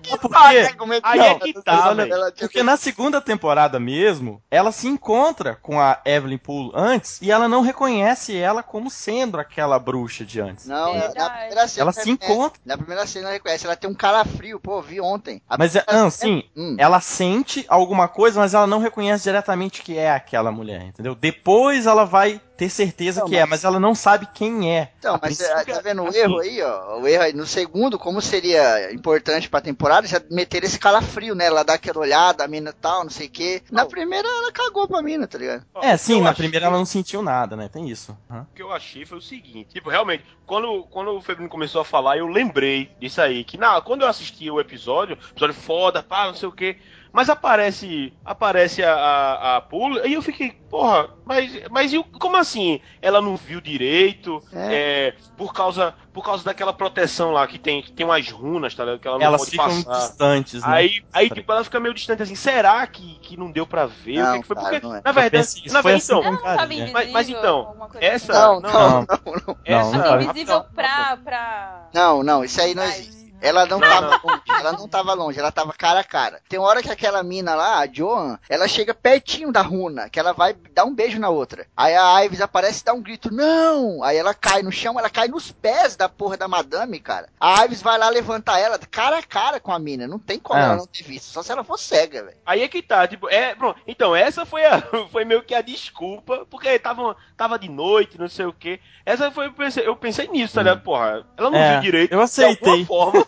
Aí 1.03 1.21
é 1.21 1.35
que 1.39 1.53
tá, 1.63 1.93
velho. 1.95 2.33
porque 2.41 2.63
na 2.63 2.77
segunda 2.77 3.21
temporada 3.21 3.79
mesmo, 3.79 4.43
ela 4.51 4.73
se 4.73 4.87
encontra 4.89 5.55
com 5.57 5.81
a 5.81 6.01
Evelyn 6.05 6.39
Poole 6.39 6.71
antes 6.75 7.21
e 7.23 7.31
ela 7.31 7.49
não 7.49 7.61
reconhece 7.63 8.37
ela 8.37 8.63
como 8.63 8.91
sendo 8.91 9.39
aquela 9.39 9.79
bruxa 9.79 10.25
de 10.25 10.41
antes. 10.41 10.67
Não, 10.67 10.95
na- 10.95 11.15
na 11.15 11.31
primeira 11.31 11.69
cena 11.69 11.83
Ela 11.85 11.93
se 11.93 11.99
reconhece. 12.11 12.33
encontra. 12.33 12.61
Na 12.65 12.77
primeira 12.77 13.07
cena 13.07 13.25
ela 13.27 13.33
reconhece, 13.35 13.67
ela 13.67 13.77
tem 13.77 13.91
um 13.91 13.95
calafrio, 13.95 14.61
pô, 14.61 14.81
vi 14.81 15.01
ontem. 15.01 15.43
A 15.49 15.57
Mas, 15.59 15.75
é, 15.77 15.85
não, 15.93 16.11
cena- 16.11 16.33
sim, 16.33 16.43
Hum. 16.57 16.77
ela 16.79 17.01
sente 17.01 17.65
alguma 17.69 18.09
coisa, 18.09 18.41
mas 18.41 18.55
ela 18.55 18.67
não 18.67 18.79
reconhece 18.79 19.25
diretamente 19.25 19.83
que 19.83 19.97
é 19.97 20.11
aquela 20.11 20.51
mulher, 20.53 20.83
entendeu? 20.83 21.15
Depois 21.15 21.87
ela 21.87 22.05
vai 22.05 22.41
ter 22.57 22.69
certeza 22.69 23.21
Não, 23.21 23.29
que 23.29 23.37
é, 23.37 23.41
mas- 23.41 23.51
mas 23.59 23.65
ela 23.65 23.79
não 23.81 23.95
sabe 23.95 24.29
quem 24.35 24.73
é. 24.77 24.91
Então, 24.99 25.13
mas 25.23 25.37
princípio, 25.39 25.53
é, 25.61 25.65
tá 25.77 25.81
vendo 25.81 26.03
o 26.03 26.09
assim- 26.09 26.19
erro 26.19 26.39
aí, 26.41 26.61
ó? 26.63 26.99
O 27.01 27.07
erro 27.09 27.23
aí 27.23 27.33
no 27.33 27.47
segundo, 27.47 27.99
como 27.99 28.21
seria 28.21 28.93
importante 28.93 29.49
pra 29.49 29.61
temporada, 29.61 29.98
já 30.07 30.21
meter 30.31 30.65
esse 30.65 30.79
calafrio, 30.79 31.35
né? 31.35 31.47
Ela 31.47 31.63
dá 31.65 31.75
aquela 31.75 32.01
olhada, 32.01 32.45
a 32.45 32.49
mina 32.49 32.73
tal, 32.73 33.05
não 33.05 33.11
sei 33.11 33.27
o 33.27 33.31
quê. 33.31 33.63
Na 33.71 33.83
Não. 33.83 33.91
primeira 33.91 34.29
ela 34.29 34.53
cagou 34.53 34.87
pra 34.87 35.03
mina, 35.03 35.27
tá 35.27 35.39
ligado? 35.39 35.65
É, 35.83 35.97
sim, 35.97 36.17
que 36.17 36.21
na 36.23 36.35
primeira 36.35 36.67
ela 36.67 36.77
não 36.77 36.85
sentiu 36.85 37.23
nada, 37.23 37.57
né? 37.57 37.69
Tem 37.69 37.89
isso. 37.89 38.17
Aham. 38.31 38.47
O 38.51 38.55
que 38.55 38.63
eu 38.63 38.73
achei 38.73 39.05
foi 39.05 39.19
o 39.19 39.23
seguinte, 39.23 39.71
tipo, 39.75 39.91
realmente, 39.91 40.25
quando, 40.47 40.85
quando 40.85 41.11
o 41.17 41.21
Febrino 41.21 41.49
começou 41.49 41.81
a 41.81 41.85
falar, 41.85 42.19
eu 42.19 42.27
lembrei 42.27 42.91
disso 43.01 43.21
aí, 43.21 43.45
que 43.45 43.57
na, 43.59 43.81
quando 43.81 44.03
eu 44.03 44.09
assisti 44.09 44.51
o 44.51 44.61
episódio, 44.61 45.19
episódio 45.31 45.55
foda, 45.55 46.03
pá, 46.03 46.27
não 46.27 46.35
sei 46.35 46.49
o 46.49 46.53
que, 46.53 46.77
mas 47.13 47.29
aparece 47.31 48.13
aparece 48.25 48.83
a, 48.85 48.95
a, 48.95 49.57
a 49.57 49.61
Pula, 49.61 50.07
e 50.07 50.15
eu 50.15 50.23
fiquei, 50.23 50.51
porra, 50.71 51.09
mas, 51.25 51.51
mas 51.71 51.93
e 51.93 51.99
o- 51.99 52.05
como 52.05 52.37
assim? 52.37 52.81
Ela 53.03 53.21
não 53.23 53.37
viu 53.37 53.61
direito, 53.61 54.43
é, 54.53 55.15
por 55.37 55.53
causa 55.53 55.95
por 56.13 56.25
causa 56.25 56.43
daquela 56.43 56.73
proteção 56.73 57.31
lá, 57.31 57.47
que 57.47 57.61
tem, 57.61 57.81
que 57.81 57.93
tem 57.93 58.05
umas 58.05 58.29
runas, 58.29 58.75
tá 58.75 58.85
ligado? 58.85 58.99
Que 59.01 59.07
ela 59.07 59.19
não 59.19 59.25
Elas 59.27 59.41
pode 59.43 59.51
ficam 59.53 59.83
passar. 59.85 60.09
distantes, 60.09 60.63
né? 60.65 60.69
Aí, 60.69 61.03
aí 61.13 61.31
tipo, 61.31 61.53
ela 61.53 61.63
fica 61.63 61.79
meio 61.79 61.95
distante 61.95 62.25
assim, 62.25 62.35
será 62.35 62.85
que, 62.89 63.21
que 63.21 63.37
não 63.37 63.53
deu 63.53 63.65
pra 63.65 63.87
ver? 63.87 64.19
o 64.19 64.23
Não, 64.25 64.33
que, 64.35 64.41
que 64.41 64.47
foi? 64.49 64.57
cara, 64.57 64.69
Porque, 64.71 64.87
não 64.87 64.97
é. 64.97 65.01
na 65.05 65.11
Eu 65.11 65.15
verdade, 65.15 65.49
na 65.71 65.81
verdade, 65.81 66.03
assim 66.03 66.13
então, 66.13 66.23
com 66.23 66.27
Ela 66.27 66.33
não 66.37 66.43
tava 66.43 66.57
carinha. 66.57 66.75
invisível, 66.89 66.93
Mas- 66.93 67.11
mas 67.13 67.29
então, 67.29 67.65
coisa 67.89 67.99
essa- 68.07 68.33
assim. 68.33 68.43
Não, 68.43 68.61
não, 68.61 68.71
não, 68.73 68.91
não. 68.91 69.07
não, 69.07 69.43
não. 69.47 69.57
essa, 69.65 69.91
não 69.97 70.01
Assim, 70.01 70.09
tava. 70.11 70.23
invisível 70.25 70.65
pra, 70.75 71.17
pra... 71.19 71.89
Não, 71.95 72.23
não, 72.25 72.43
isso 72.45 72.61
aí 72.61 72.75
não 72.75 72.83
existe. 72.83 73.28
Ela 73.41 73.67
não, 73.67 73.79
Não, 73.79 73.89
tava 73.89 74.21
longe, 74.25 74.43
ela 74.49 74.73
não 74.73 74.89
tava 74.89 75.15
longe, 75.15 75.39
ela 75.39 75.53
tava 75.53 75.73
cara 75.73 76.01
a 76.01 76.05
cara. 76.05 76.41
Tem 76.49 76.59
hora 76.59 76.83
que 76.83 76.91
aquela 76.91 77.23
mina 77.23 77.55
lá, 77.55 77.79
a 77.79 77.87
Joan, 77.87 78.39
ela 78.49 78.67
chega 78.67 78.93
pertinho 78.95 79.53
da 79.53 79.61
runa, 79.63 80.09
que 80.09 80.19
ela 80.19 80.33
vai 80.33 80.55
dar 80.75 80.85
um 80.85 80.95
beijo 80.95 81.19
na 81.21 81.29
outra. 81.29 81.67
Aí 81.77 81.95
a 81.95 82.25
Ives 82.25 82.41
aparece 82.41 82.81
e 82.83 82.85
dá 82.85 82.93
um 82.93 83.01
grito, 83.03 83.33
não! 83.33 84.03
Aí 84.03 84.17
ela 84.17 84.35
cai 84.35 84.63
no 84.63 84.73
chão, 84.73 84.99
ela 84.99 85.09
cai 85.11 85.29
nos 85.29 85.53
pés 85.53 85.95
da 85.97 86.09
porra 86.09 86.37
da 86.37 86.49
madame, 86.49 86.99
cara. 87.01 87.29
A 87.39 87.65
Ives 87.65 87.81
vai 87.83 87.97
lá 87.99 88.09
levantar 88.09 88.59
ela 88.59 88.79
cara 88.79 89.19
a 89.19 89.23
cara 89.23 89.61
com 89.61 89.73
a 89.73 89.79
mina. 89.79 90.07
Não 90.09 90.19
tem 90.19 90.39
como 90.39 90.59
É. 90.59 90.65
ela 90.65 90.77
não 90.77 90.87
ter 90.87 91.05
visto, 91.05 91.27
só 91.27 91.43
se 91.43 91.53
ela 91.53 91.63
for 91.65 91.79
cega, 91.79 92.25
velho. 92.25 92.37
Aí 92.45 92.63
é 92.63 92.69
que 92.69 92.83
tá, 92.83 93.07
tipo, 93.07 93.29
é, 93.29 93.55
pronto. 93.55 93.79
Então, 93.87 94.15
essa 94.17 94.45
foi 94.45 94.65
a 94.65 94.83
foi 95.13 95.25
meio 95.25 95.43
que 95.43 95.55
a 95.55 95.61
desculpa, 95.63 96.45
porque 96.51 96.79
tava, 96.79 97.17
tava 97.37 97.59
de 97.59 97.69
noite, 97.69 98.19
não 98.19 98.29
sei 98.29 98.47
o 98.47 98.53
quê. 98.53 98.81
Essa 99.07 99.31
foi, 99.31 99.47
eu 99.47 99.53
pensei, 99.53 99.87
eu 99.87 99.97
pensei 99.97 100.29
nisso, 100.29 100.55
tá 100.55 100.63
ligado? 100.63 100.83
Porra, 100.83 101.25
ela 101.37 101.51
não 101.51 101.59
É, 101.59 101.73
viu 101.75 101.81
direito. 101.83 102.13
eu 102.13 102.21
aceitei. 102.21 102.57
De 102.59 102.69
alguma 102.71 102.87
forma. 102.87 103.28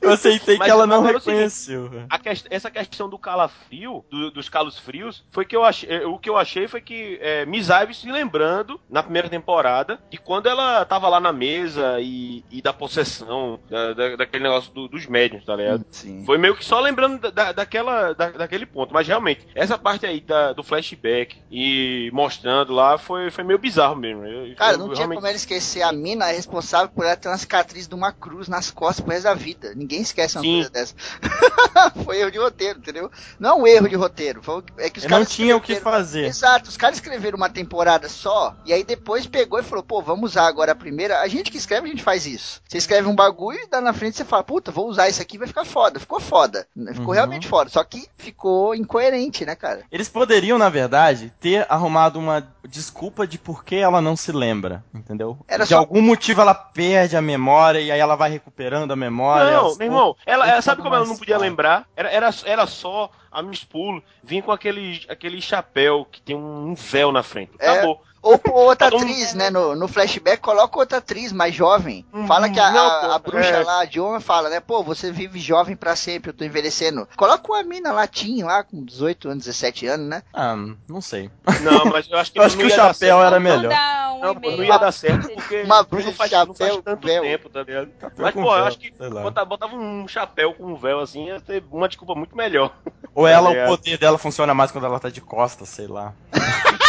Eu 0.00 0.10
aceitei 0.12 0.56
Mas 0.56 0.66
que 0.66 0.70
ela 0.70 0.86
não 0.86 1.06
é 1.06 1.12
reconheceu. 1.12 1.90
A 2.08 2.18
quest- 2.18 2.46
essa 2.50 2.70
questão 2.70 3.08
do 3.08 3.18
calafrio, 3.18 4.04
do- 4.10 4.30
dos 4.30 4.48
calos 4.48 4.78
frios, 4.78 5.24
foi 5.30 5.44
que 5.44 5.54
eu 5.56 5.64
achei. 5.64 5.88
eh, 5.90 6.06
O 6.06 6.18
que 6.18 6.28
eu 6.30 6.36
achei 6.36 6.66
foi 6.68 6.80
que 6.80 7.18
é, 7.20 7.44
Miss 7.46 7.68
Ives 7.68 7.98
se 7.98 8.10
lembrando, 8.10 8.80
na 8.90 9.02
primeira 9.02 9.28
temporada, 9.28 9.98
de 10.10 10.18
quando 10.18 10.48
ela 10.48 10.84
tava 10.84 11.08
lá 11.08 11.20
na 11.20 11.32
mesa 11.32 11.98
e, 12.00 12.44
e 12.50 12.60
da 12.62 12.72
possessão, 12.72 13.58
da, 13.68 13.92
da- 13.92 14.16
daquele 14.16 14.44
negócio 14.44 14.72
do- 14.72 14.88
dos 14.88 15.06
médiums, 15.06 15.44
tá 15.44 15.54
ligado? 15.56 15.84
Sim. 15.90 16.24
Foi 16.24 16.38
meio 16.38 16.56
que 16.56 16.64
só 16.64 16.80
lembrando 16.80 17.18
da- 17.20 17.30
da, 17.30 17.52
daquela, 17.52 18.12
da- 18.12 18.30
daquele 18.30 18.66
ponto. 18.66 18.92
Mas 18.92 19.06
realmente, 19.06 19.46
essa 19.54 19.76
parte 19.78 20.06
aí 20.06 20.20
da- 20.20 20.52
do 20.52 20.62
flashback 20.62 21.36
e 21.50 22.10
mostrando 22.12 22.72
lá 22.72 22.98
foi, 22.98 23.30
foi 23.30 23.44
meio 23.44 23.58
bizarro 23.58 23.96
mesmo. 23.96 24.24
Eu- 24.24 24.54
Cara, 24.56 24.72
eu 24.74 24.78
não 24.78 24.86
tinha 24.86 24.96
realmente- 24.98 25.16
como 25.16 25.26
ela 25.26 25.36
esquecer 25.36 25.82
a 25.82 25.92
mina 25.92 26.30
é 26.30 26.34
responsável 26.34 26.88
por 26.88 27.04
ela 27.04 27.16
ter 27.16 27.28
uma 27.28 27.38
cicatriz 27.38 27.86
de 27.88 27.94
uma 27.94 28.12
cruz 28.12 28.48
nas 28.48 28.70
costas 28.70 29.00
pro 29.04 29.12
resto 29.12 29.24
da 29.24 29.34
vida. 29.34 29.74
Ninguém 29.82 30.00
esquece 30.02 30.36
uma 30.36 30.42
Sim. 30.42 30.54
coisa 30.54 30.70
dessa. 30.70 30.94
foi 32.04 32.20
erro 32.20 32.30
de 32.30 32.38
roteiro, 32.38 32.78
entendeu? 32.78 33.10
Não 33.38 33.50
é 33.50 33.54
um 33.54 33.66
erro 33.66 33.88
de 33.88 33.96
roteiro. 33.96 34.42
Foi, 34.42 34.62
é 34.78 34.88
que 34.88 34.98
os 35.00 35.06
não 35.06 35.24
tinha 35.24 35.56
o 35.56 35.60
que 35.60 35.76
fazer. 35.76 36.24
Exato, 36.26 36.68
os 36.70 36.76
caras 36.76 36.96
escreveram 36.96 37.36
uma 37.36 37.48
temporada 37.50 38.08
só, 38.08 38.54
e 38.64 38.72
aí 38.72 38.84
depois 38.84 39.26
pegou 39.26 39.58
e 39.58 39.62
falou, 39.62 39.82
pô, 39.82 40.00
vamos 40.00 40.30
usar 40.32 40.46
agora 40.46 40.72
a 40.72 40.74
primeira. 40.76 41.20
A 41.20 41.28
gente 41.28 41.50
que 41.50 41.56
escreve, 41.56 41.86
a 41.88 41.90
gente 41.90 42.02
faz 42.02 42.26
isso. 42.26 42.60
Você 42.68 42.78
escreve 42.78 43.08
um 43.08 43.14
bagulho 43.14 43.58
e 43.58 43.68
dá 43.68 43.80
na 43.80 43.92
frente 43.92 44.16
você 44.16 44.24
fala, 44.24 44.42
puta, 44.44 44.70
vou 44.70 44.88
usar 44.88 45.08
isso 45.08 45.20
aqui, 45.20 45.38
vai 45.38 45.48
ficar 45.48 45.64
foda. 45.64 45.98
Ficou 45.98 46.20
foda. 46.20 46.66
Ficou 46.92 47.06
Uhum. 47.08 47.12
realmente 47.12 47.48
foda. 47.48 47.68
Só 47.70 47.82
que 47.84 48.06
ficou 48.16 48.74
incoerente, 48.74 49.44
né, 49.44 49.54
cara? 49.56 49.82
Eles 49.90 50.08
poderiam, 50.08 50.58
na 50.58 50.68
verdade, 50.68 51.32
ter 51.40 51.66
arrumado 51.68 52.18
uma 52.18 52.46
desculpa 52.68 53.26
de 53.26 53.38
por 53.38 53.64
que 53.64 53.76
ela 53.76 54.00
não 54.00 54.14
se 54.16 54.30
lembra, 54.30 54.84
entendeu? 54.94 55.36
Era 55.48 55.64
de 55.64 55.70
só- 55.70 55.78
algum 55.78 56.00
motivo 56.00 56.40
ela 56.40 56.54
perde 56.54 57.16
a 57.16 57.22
memória 57.22 57.80
e 57.80 57.90
aí 57.90 57.98
ela 57.98 58.14
vai 58.14 58.30
recuperando 58.30 58.92
a 58.92 58.96
memória. 58.96 59.50
Não, 59.56 59.71
aos 59.72 59.78
meu 59.78 59.86
irmão, 59.86 60.16
ela, 60.24 60.48
ela 60.48 60.62
sabe 60.62 60.82
como 60.82 60.94
ela 60.94 61.04
não 61.04 61.16
podia 61.16 61.36
claro. 61.36 61.50
lembrar? 61.50 61.88
Era, 61.96 62.10
era, 62.10 62.30
era 62.44 62.66
só 62.66 63.10
a 63.30 63.42
Miss 63.42 63.64
Pulo 63.64 64.02
vir 64.22 64.42
com 64.42 64.52
aquele, 64.52 65.04
aquele 65.08 65.40
chapéu 65.40 66.06
que 66.10 66.20
tem 66.20 66.36
um 66.36 66.74
véu 66.74 67.10
na 67.10 67.22
frente. 67.22 67.52
É. 67.58 67.82
Ou 68.22 68.38
pô, 68.38 68.52
outra 68.52 68.86
atriz, 68.86 69.34
né? 69.34 69.50
No, 69.50 69.74
no 69.74 69.88
flashback, 69.88 70.40
coloca 70.40 70.78
outra 70.78 70.98
atriz 70.98 71.32
mais 71.32 71.52
jovem. 71.54 72.06
Uhum. 72.12 72.26
Fala 72.26 72.48
que 72.48 72.60
a, 72.60 72.70
Não, 72.70 72.80
a- 72.80 73.14
a 73.16 73.18
bruxa 73.18 73.48
é. 73.48 73.64
lá, 73.64 73.80
a 73.80 73.84
Diona, 73.84 74.20
fala, 74.20 74.48
né? 74.48 74.60
Pô, 74.60 74.82
você 74.82 75.10
vive 75.10 75.40
jovem 75.40 75.74
pra 75.74 75.96
sempre, 75.96 76.30
eu 76.30 76.34
tô 76.34 76.44
envelhecendo. 76.44 77.08
Coloca 77.16 77.50
uma 77.52 77.62
mina 77.64 77.90
latinha 77.92 78.46
lá, 78.46 78.62
com 78.62 78.84
18 78.84 79.28
anos, 79.28 79.44
17 79.44 79.86
anos, 79.88 80.06
né? 80.06 80.22
Ah, 80.32 80.54
não 80.88 81.00
sei. 81.00 81.30
Não, 81.62 81.84
mas 81.86 82.08
eu 82.08 82.16
acho 82.16 82.30
que 82.32 82.38
Eu 82.42 82.44
acho 82.44 82.56
não 82.56 82.66
que 82.66 82.72
o 82.72 82.74
chapéu 82.76 83.20
era 83.22 83.40
melhor. 83.40 83.72
um 83.72 84.20
Não, 84.20 84.32
e-mail 84.34 84.56
não 84.58 84.64
ia 84.64 84.78
dar 84.78 84.92
certo 84.92 85.28
porque 85.34 85.62
Uma 85.62 85.78
não 85.78 85.84
bruxa 85.84 86.12
faz, 86.12 86.30
de 86.30 86.36
não 86.36 86.54
faz 86.54 86.70
chapéu, 86.70 86.82
tanto 86.82 87.06
véu. 87.06 87.22
tempo, 87.22 87.48
tá 87.48 87.62
ligado? 87.64 87.88
Chapéu 88.00 88.24
Mas, 88.24 88.34
pô, 88.34 88.40
eu 88.40 88.44
véu, 88.54 88.64
acho 88.66 88.78
que 88.78 88.94
sei 88.96 89.08
lá. 89.08 89.22
bota- 89.22 89.44
botava 89.44 89.74
um 89.74 90.06
chapéu 90.06 90.54
com 90.54 90.64
um 90.66 90.76
véu 90.76 91.00
assim, 91.00 91.26
ia 91.26 91.40
ter 91.40 91.64
uma 91.72 91.88
desculpa 91.88 92.14
muito 92.14 92.36
melhor. 92.36 92.72
Ou 93.14 93.26
ela, 93.26 93.52
É. 93.52 93.64
o 93.64 93.68
poder 93.68 93.98
dela 93.98 94.16
funciona 94.16 94.54
mais 94.54 94.70
quando 94.70 94.86
ela 94.86 95.00
tá 95.00 95.10
de 95.10 95.20
costas, 95.20 95.68
sei 95.68 95.88
lá. 95.88 96.12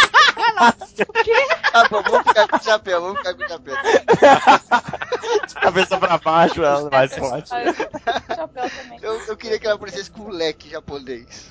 Tá 1.74 1.88
bom, 1.88 2.02
vamos 2.02 2.28
ficar 2.28 2.46
com 2.46 2.56
o 2.56 2.62
chapéu, 2.62 3.00
vamos 3.00 3.18
ficar 3.18 3.34
com 3.34 3.42
o 3.42 3.48
chapéu. 3.48 3.74
De 5.48 5.54
cabeça 5.54 5.98
pra 5.98 6.18
baixo, 6.18 6.62
ela 6.62 6.86
é 6.86 6.90
mais 6.90 7.16
forte. 7.16 7.48
Chapéu 7.48 8.70
também. 8.70 8.98
Eu, 9.02 9.20
eu 9.26 9.36
queria 9.36 9.58
que 9.58 9.66
ela 9.66 9.74
aparecesse 9.74 10.10
com 10.10 10.22
o 10.26 10.28
leque 10.30 10.70
japonês. 10.70 11.50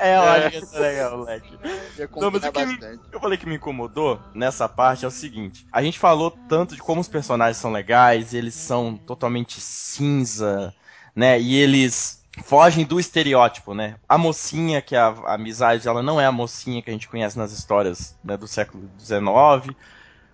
é, 0.00 0.16
eu 0.16 0.22
acho 0.22 0.50
que 0.50 0.56
isso 0.64 0.76
é 0.76 0.80
legal, 0.80 1.18
moleque. 1.18 1.58
Ia 1.98 2.08
Não, 2.16 2.30
mas 2.32 2.42
o 2.44 2.52
que 2.52 2.66
me- 2.66 3.00
eu 3.12 3.20
falei 3.20 3.38
que 3.38 3.46
me 3.46 3.54
incomodou 3.56 4.20
nessa 4.34 4.68
parte 4.68 5.04
é 5.04 5.08
o 5.08 5.10
seguinte: 5.10 5.64
a 5.72 5.82
gente 5.82 5.98
falou 5.98 6.32
tanto 6.48 6.74
de 6.74 6.82
como 6.82 7.00
os 7.00 7.08
personagens 7.08 7.56
são 7.58 7.70
legais, 7.70 8.34
eles 8.34 8.54
são 8.54 8.96
totalmente 8.96 9.60
cinza, 9.60 10.74
né? 11.14 11.40
E 11.40 11.54
eles 11.56 12.19
fogem 12.44 12.84
do 12.84 12.98
estereótipo, 12.98 13.74
né? 13.74 13.96
A 14.08 14.18
mocinha, 14.18 14.82
que 14.82 14.94
é 14.94 14.98
a, 14.98 15.08
a 15.08 15.34
amizade, 15.34 15.86
ela 15.86 16.02
não 16.02 16.20
é 16.20 16.26
a 16.26 16.32
mocinha 16.32 16.82
que 16.82 16.90
a 16.90 16.92
gente 16.92 17.08
conhece 17.08 17.38
nas 17.38 17.52
histórias 17.52 18.18
né, 18.22 18.36
do 18.36 18.46
século 18.46 18.90
XIX. 18.98 19.76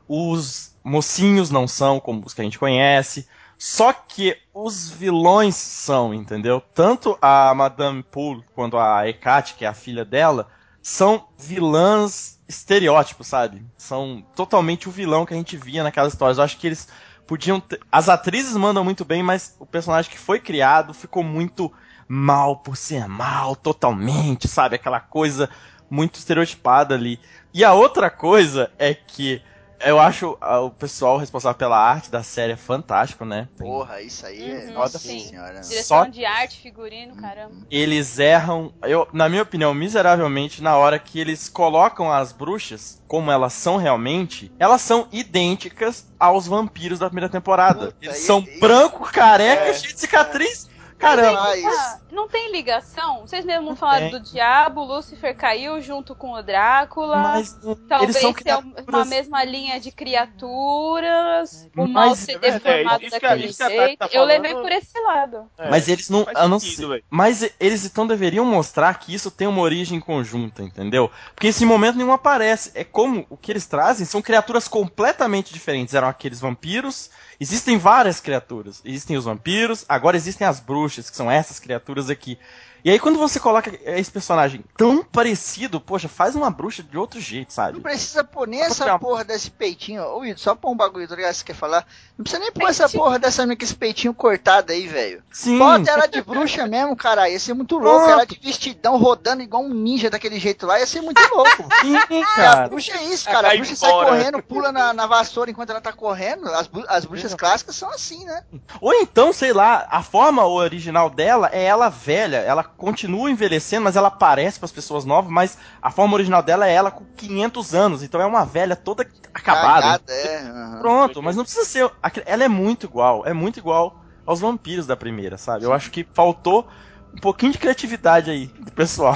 Os 0.09 0.77
mocinhos 0.83 1.51
não 1.51 1.67
são 1.67 1.99
como 1.99 2.23
os 2.25 2.33
que 2.33 2.41
a 2.41 2.45
gente 2.45 2.59
conhece. 2.59 3.27
Só 3.59 3.93
que 3.93 4.37
os 4.53 4.91
vilões 4.91 5.55
são, 5.55 6.13
entendeu? 6.13 6.63
Tanto 6.75 7.17
a 7.23 7.55
Madame 7.55 8.03
Poole 8.03 8.45
quanto 8.55 8.77
a 8.77 9.09
Hecate, 9.09 9.55
que 9.55 9.65
é 9.65 9.69
a 9.69 9.75
filha 9.75 10.05
dela, 10.05 10.49
são 10.83 11.27
vilãs 11.39 12.39
estereótipos, 12.49 13.27
sabe? 13.27 13.65
São 13.77 14.25
totalmente 14.35 14.89
o 14.89 14.93
vilão 14.93 15.25
que 15.25 15.35
a 15.35 15.37
gente 15.37 15.57
via 15.57 15.83
naquelas 15.83 16.13
histórias. 16.13 16.39
Eu 16.39 16.45
acho 16.45 16.59
que 16.59 16.67
eles 16.67 16.89
podiam 17.27 17.59
ter... 17.59 17.81
As 17.91 18.09
atrizes 18.09 18.55
mandam 18.57 18.85
muito 18.85 19.05
bem, 19.05 19.23
mas 19.23 19.57
o 19.59 19.67
personagem 19.67 20.11
que 20.11 20.19
foi 20.19 20.39
criado 20.39 20.93
ficou 20.93 21.23
muito 21.23 21.73
mal 22.09 22.57
por 22.59 22.77
ser 22.77 23.07
mal 23.09 23.57
totalmente, 23.57 24.49
sabe? 24.49 24.77
Aquela 24.77 25.01
coisa 25.01 25.49
muito 25.91 26.17
estereotipada 26.17 26.95
ali. 26.95 27.19
E 27.55 27.65
a 27.65 27.73
outra 27.73 28.11
coisa 28.11 28.71
é 28.79 28.95
que 28.95 29.41
eu 29.85 30.01
acho 30.01 30.39
o 30.41 30.71
pessoal 30.71 31.19
responsável 31.19 31.57
pela 31.59 31.79
arte 31.79 32.11
da 32.11 32.23
série 32.23 32.53
é 32.53 32.57
fantástico, 32.57 33.27
né? 33.27 33.47
Porra, 33.59 34.01
isso 34.01 34.25
aí 34.25 34.43
é. 34.51 34.65
Uhum, 34.69 34.73
Nossa 34.73 34.99
sim. 34.99 35.21
senhora. 35.21 35.61
Direção 35.61 36.05
Só- 36.05 36.07
de 36.07 36.25
arte, 36.25 36.59
figurino, 36.61 37.15
caramba. 37.17 37.55
Eles 37.71 38.19
erram, 38.19 38.73
eu, 38.83 39.07
na 39.13 39.29
minha 39.29 39.43
opinião, 39.43 39.75
miseravelmente 39.75 40.63
na 40.63 40.77
hora 40.77 40.99
que 40.99 41.21
eles 41.21 41.49
colocam 41.49 42.11
as 42.11 42.33
bruxas 42.33 43.03
como 43.07 43.31
elas 43.31 43.53
são 43.53 43.77
realmente, 43.77 44.51
elas 44.59 44.81
são 44.81 45.07
idênticas 45.13 46.07
aos 46.19 46.47
vampiros 46.47 46.99
da 46.99 47.07
primeira 47.09 47.29
temporada. 47.29 47.87
Puta, 47.87 47.97
eles 48.01 48.17
e- 48.19 48.23
são 48.23 48.41
e- 48.41 48.59
branco, 48.59 49.05
careca, 49.13 49.65
É, 49.65 49.75
cheio 49.75 49.93
de 49.95 50.01
cicatriz. 50.01 50.69
Caramba. 50.99 51.41
Mas- 51.43 51.65
Ah, 51.65 52.01
não 52.11 52.29
tem 52.29 52.51
ligação? 52.51 53.21
Vocês 53.27 53.45
mesmo 53.45 53.77
falaram 53.77 54.11
tem. 54.11 54.19
do 54.19 54.21
diabo, 54.21 54.83
Lúcifer 54.85 55.37
caiu 55.37 55.81
junto 55.81 56.15
com 56.15 56.33
o 56.33 56.43
Drácula. 56.43 57.17
Mas 57.19 57.53
Talvez 57.89 58.03
eles 58.03 58.17
são 58.17 58.33
seja 58.35 58.59
uma 58.59 58.73
criaturas- 58.73 59.09
mesma 59.09 59.45
linha 59.45 59.79
de 59.81 59.91
criaturas, 59.93 61.69
o 61.77 61.87
mal 61.87 62.11
Mas- 62.11 62.19
ser 62.21 62.33
é 62.37 62.39
deformado 62.39 63.07
a- 63.07 63.09
daquele 63.11 63.17
a 63.17 63.53
Tati 63.55 63.75
jeito. 63.75 63.99
tá 63.99 64.09
Eu 64.13 64.25
levei 64.25 64.55
por 64.55 64.71
esse 64.73 64.99
lado. 65.01 65.51
É, 65.59 65.71
Mas 65.71 65.89
eles 65.89 66.09
não. 66.11 66.27
não 66.49 66.59
sentido. 66.59 67.01
Mas 67.11 67.43
eles 67.61 67.85
então 67.85 68.07
deveriam 68.07 68.45
mostrar 68.45 68.99
que 68.99 69.15
isso 69.15 69.31
tem 69.31 69.47
uma 69.47 69.61
origem 69.63 70.01
conjunta, 70.01 70.63
entendeu? 70.63 71.11
Porque 71.35 71.49
esse 71.49 71.65
momento 71.65 71.97
nenhum 71.97 72.13
aparece. 72.13 72.71
É 72.75 72.85
como 72.85 73.27
o 73.29 73.37
que 73.37 73.53
eles 73.53 73.67
trazem 73.67 74.07
são 74.07 74.23
criaturas 74.23 74.69
completamente 74.69 75.53
diferentes. 75.53 75.95
Eram 75.95 76.09
aqueles 76.09 76.41
vampiros. 76.41 77.11
Existem 77.39 77.79
várias 77.79 78.21
criaturas. 78.21 78.81
Existem 78.85 79.17
os 79.17 79.25
vampiros, 79.25 79.85
agora 79.89 80.17
existem 80.17 80.47
as 80.47 80.61
bruxas, 80.61 81.11
que 81.11 81.17
são 81.17 81.31
essas 81.31 81.59
criaturas 81.61 82.09
aqui. 82.09 82.39
E 82.87 82.91
aí 82.93 83.01
quando 83.01 83.19
você 83.19 83.41
coloca 83.41 83.77
esse 83.85 84.13
personagem 84.13 84.65
tão 84.77 85.03
parecido, 85.03 85.81
poxa, 85.81 86.07
faz 86.09 86.37
uma 86.37 86.49
bruxa 86.53 86.85
de 86.85 86.97
outro 86.97 87.21
jeito, 87.21 87.53
sabe? 87.53 87.73
Não 87.73 87.81
precisa 87.81 88.23
pôr 88.23 88.47
nem 88.47 88.61
essa 88.63 88.85
criar- 88.85 89.01
porra 89.01 89.25
desse 89.25 89.51
peitinho. 89.51 90.05
Ô, 90.05 90.25
Ito, 90.25 90.39
só 90.41 90.55
pôr 90.55 90.71
um 90.71 90.77
bagulho, 90.77 91.09
tá 91.09 91.17
ligado? 91.17 91.35
Você 91.35 91.43
quer 91.45 91.57
falar? 91.57 91.85
Não 92.17 92.23
precisa 92.23 92.41
nem 92.41 92.53
pôr 92.53 92.71
essa 92.71 92.85
Peitinho. 92.85 93.03
porra 93.03 93.19
dessa 93.19 93.43
menina 93.43 93.57
com 93.59 93.65
esse 93.65 93.75
peitinho 93.75 94.15
cortado 94.15 94.71
aí, 94.73 94.87
velho. 94.87 95.21
Sim. 95.33 95.59
Bota 95.59 95.91
ela 95.91 96.07
de 96.07 96.23
bruxa 96.23 96.65
mesmo, 96.69 96.95
cara. 96.97 97.29
Ia 97.29 97.41
ser 97.41 97.55
muito 97.55 97.77
louco. 97.77 98.09
Ela 98.09 98.25
de 98.25 98.39
vestidão 98.41 98.97
rodando 98.97 99.43
igual 99.43 99.65
um 99.65 99.75
ninja 99.75 100.09
daquele 100.09 100.39
jeito 100.39 100.65
lá. 100.65 100.79
Ia 100.79 100.87
ser 100.87 101.01
muito 101.01 101.21
louco. 101.35 101.69
Sim, 101.81 101.93
E 102.09 102.23
a 102.23 102.27
cara. 102.37 102.69
bruxa 102.69 102.93
é 102.93 103.03
isso, 103.03 103.25
cara. 103.25 103.53
A 103.53 103.57
bruxa 103.57 103.75
sai 103.75 103.91
correndo, 103.91 104.41
pula 104.45 104.71
na, 104.71 104.93
na 104.95 105.07
vassoura 105.09 105.51
enquanto 105.51 105.71
ela 105.71 105.81
tá 105.81 105.93
correndo. 105.93 106.47
As, 106.51 106.71
as 106.89 107.05
bruxas 107.05 107.35
clássicas 107.35 107.75
são 107.75 107.91
assim, 107.91 108.25
né? 108.25 108.45
Ou 108.81 108.95
então, 108.95 109.33
sei 109.33 109.53
lá, 109.53 109.89
a 109.91 110.05
forma 110.05 110.47
original 110.47 111.11
dela 111.11 111.51
é 111.53 111.65
ela 111.65 111.89
velha, 111.89 112.37
ela 112.37 112.63
continua 112.77 113.31
envelhecendo, 113.31 113.85
mas 113.85 113.97
ela 113.97 114.09
aparece 114.09 114.59
para 114.59 114.67
as 114.67 114.73
pessoas 114.73 115.05
novas, 115.05 115.31
mas 115.31 115.59
a 115.81 115.91
forma 115.91 116.15
original 116.15 116.43
dela 116.43 116.69
é 116.69 116.73
ela 116.73 116.91
com 116.91 117.05
500 117.17 117.75
anos, 117.75 118.03
então 118.03 118.21
é 118.21 118.27
uma 118.27 118.45
velha 118.45 118.77
toda 118.77 119.07
acabada. 119.33 119.99
Cagada, 119.99 120.13
é. 120.13 120.39
aham. 120.43 120.79
Pronto, 120.81 121.23
mas 121.23 121.37
não 121.37 121.45
precisa 121.45 121.65
ser. 121.65 121.91
Ela 122.25 122.45
é 122.45 122.49
muito 122.49 122.87
igual, 122.87 123.27
é 123.27 123.33
muito 123.33 123.59
igual 123.59 124.01
aos 124.27 124.41
vampiros 124.41 124.87
da 124.87 124.97
primeira, 124.97 125.39
sabe? 125.39 125.65
Eu 125.65 125.73
acho 125.73 125.91
que 125.91 126.07
faltou 126.13 126.67
um 127.15 127.21
pouquinho 127.21 127.53
de 127.53 127.59
criatividade 127.59 128.31
aí 128.31 128.47
do 128.47 128.73
pessoal. 128.73 129.15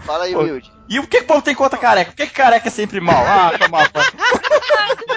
Fala 0.00 0.24
aí. 0.24 0.34
Wilde. 0.34 0.72
E 0.88 0.98
o 0.98 1.06
que 1.06 1.18
que 1.18 1.24
o 1.24 1.26
povo 1.26 1.42
tem 1.42 1.54
contra 1.54 1.78
careca? 1.78 2.10
Por 2.10 2.16
que, 2.16 2.26
que 2.26 2.34
careca 2.34 2.68
é 2.68 2.70
sempre 2.70 3.00
mal? 3.00 3.24
Ah, 3.26 3.52
toma 3.58 3.88
banho. 3.88 4.12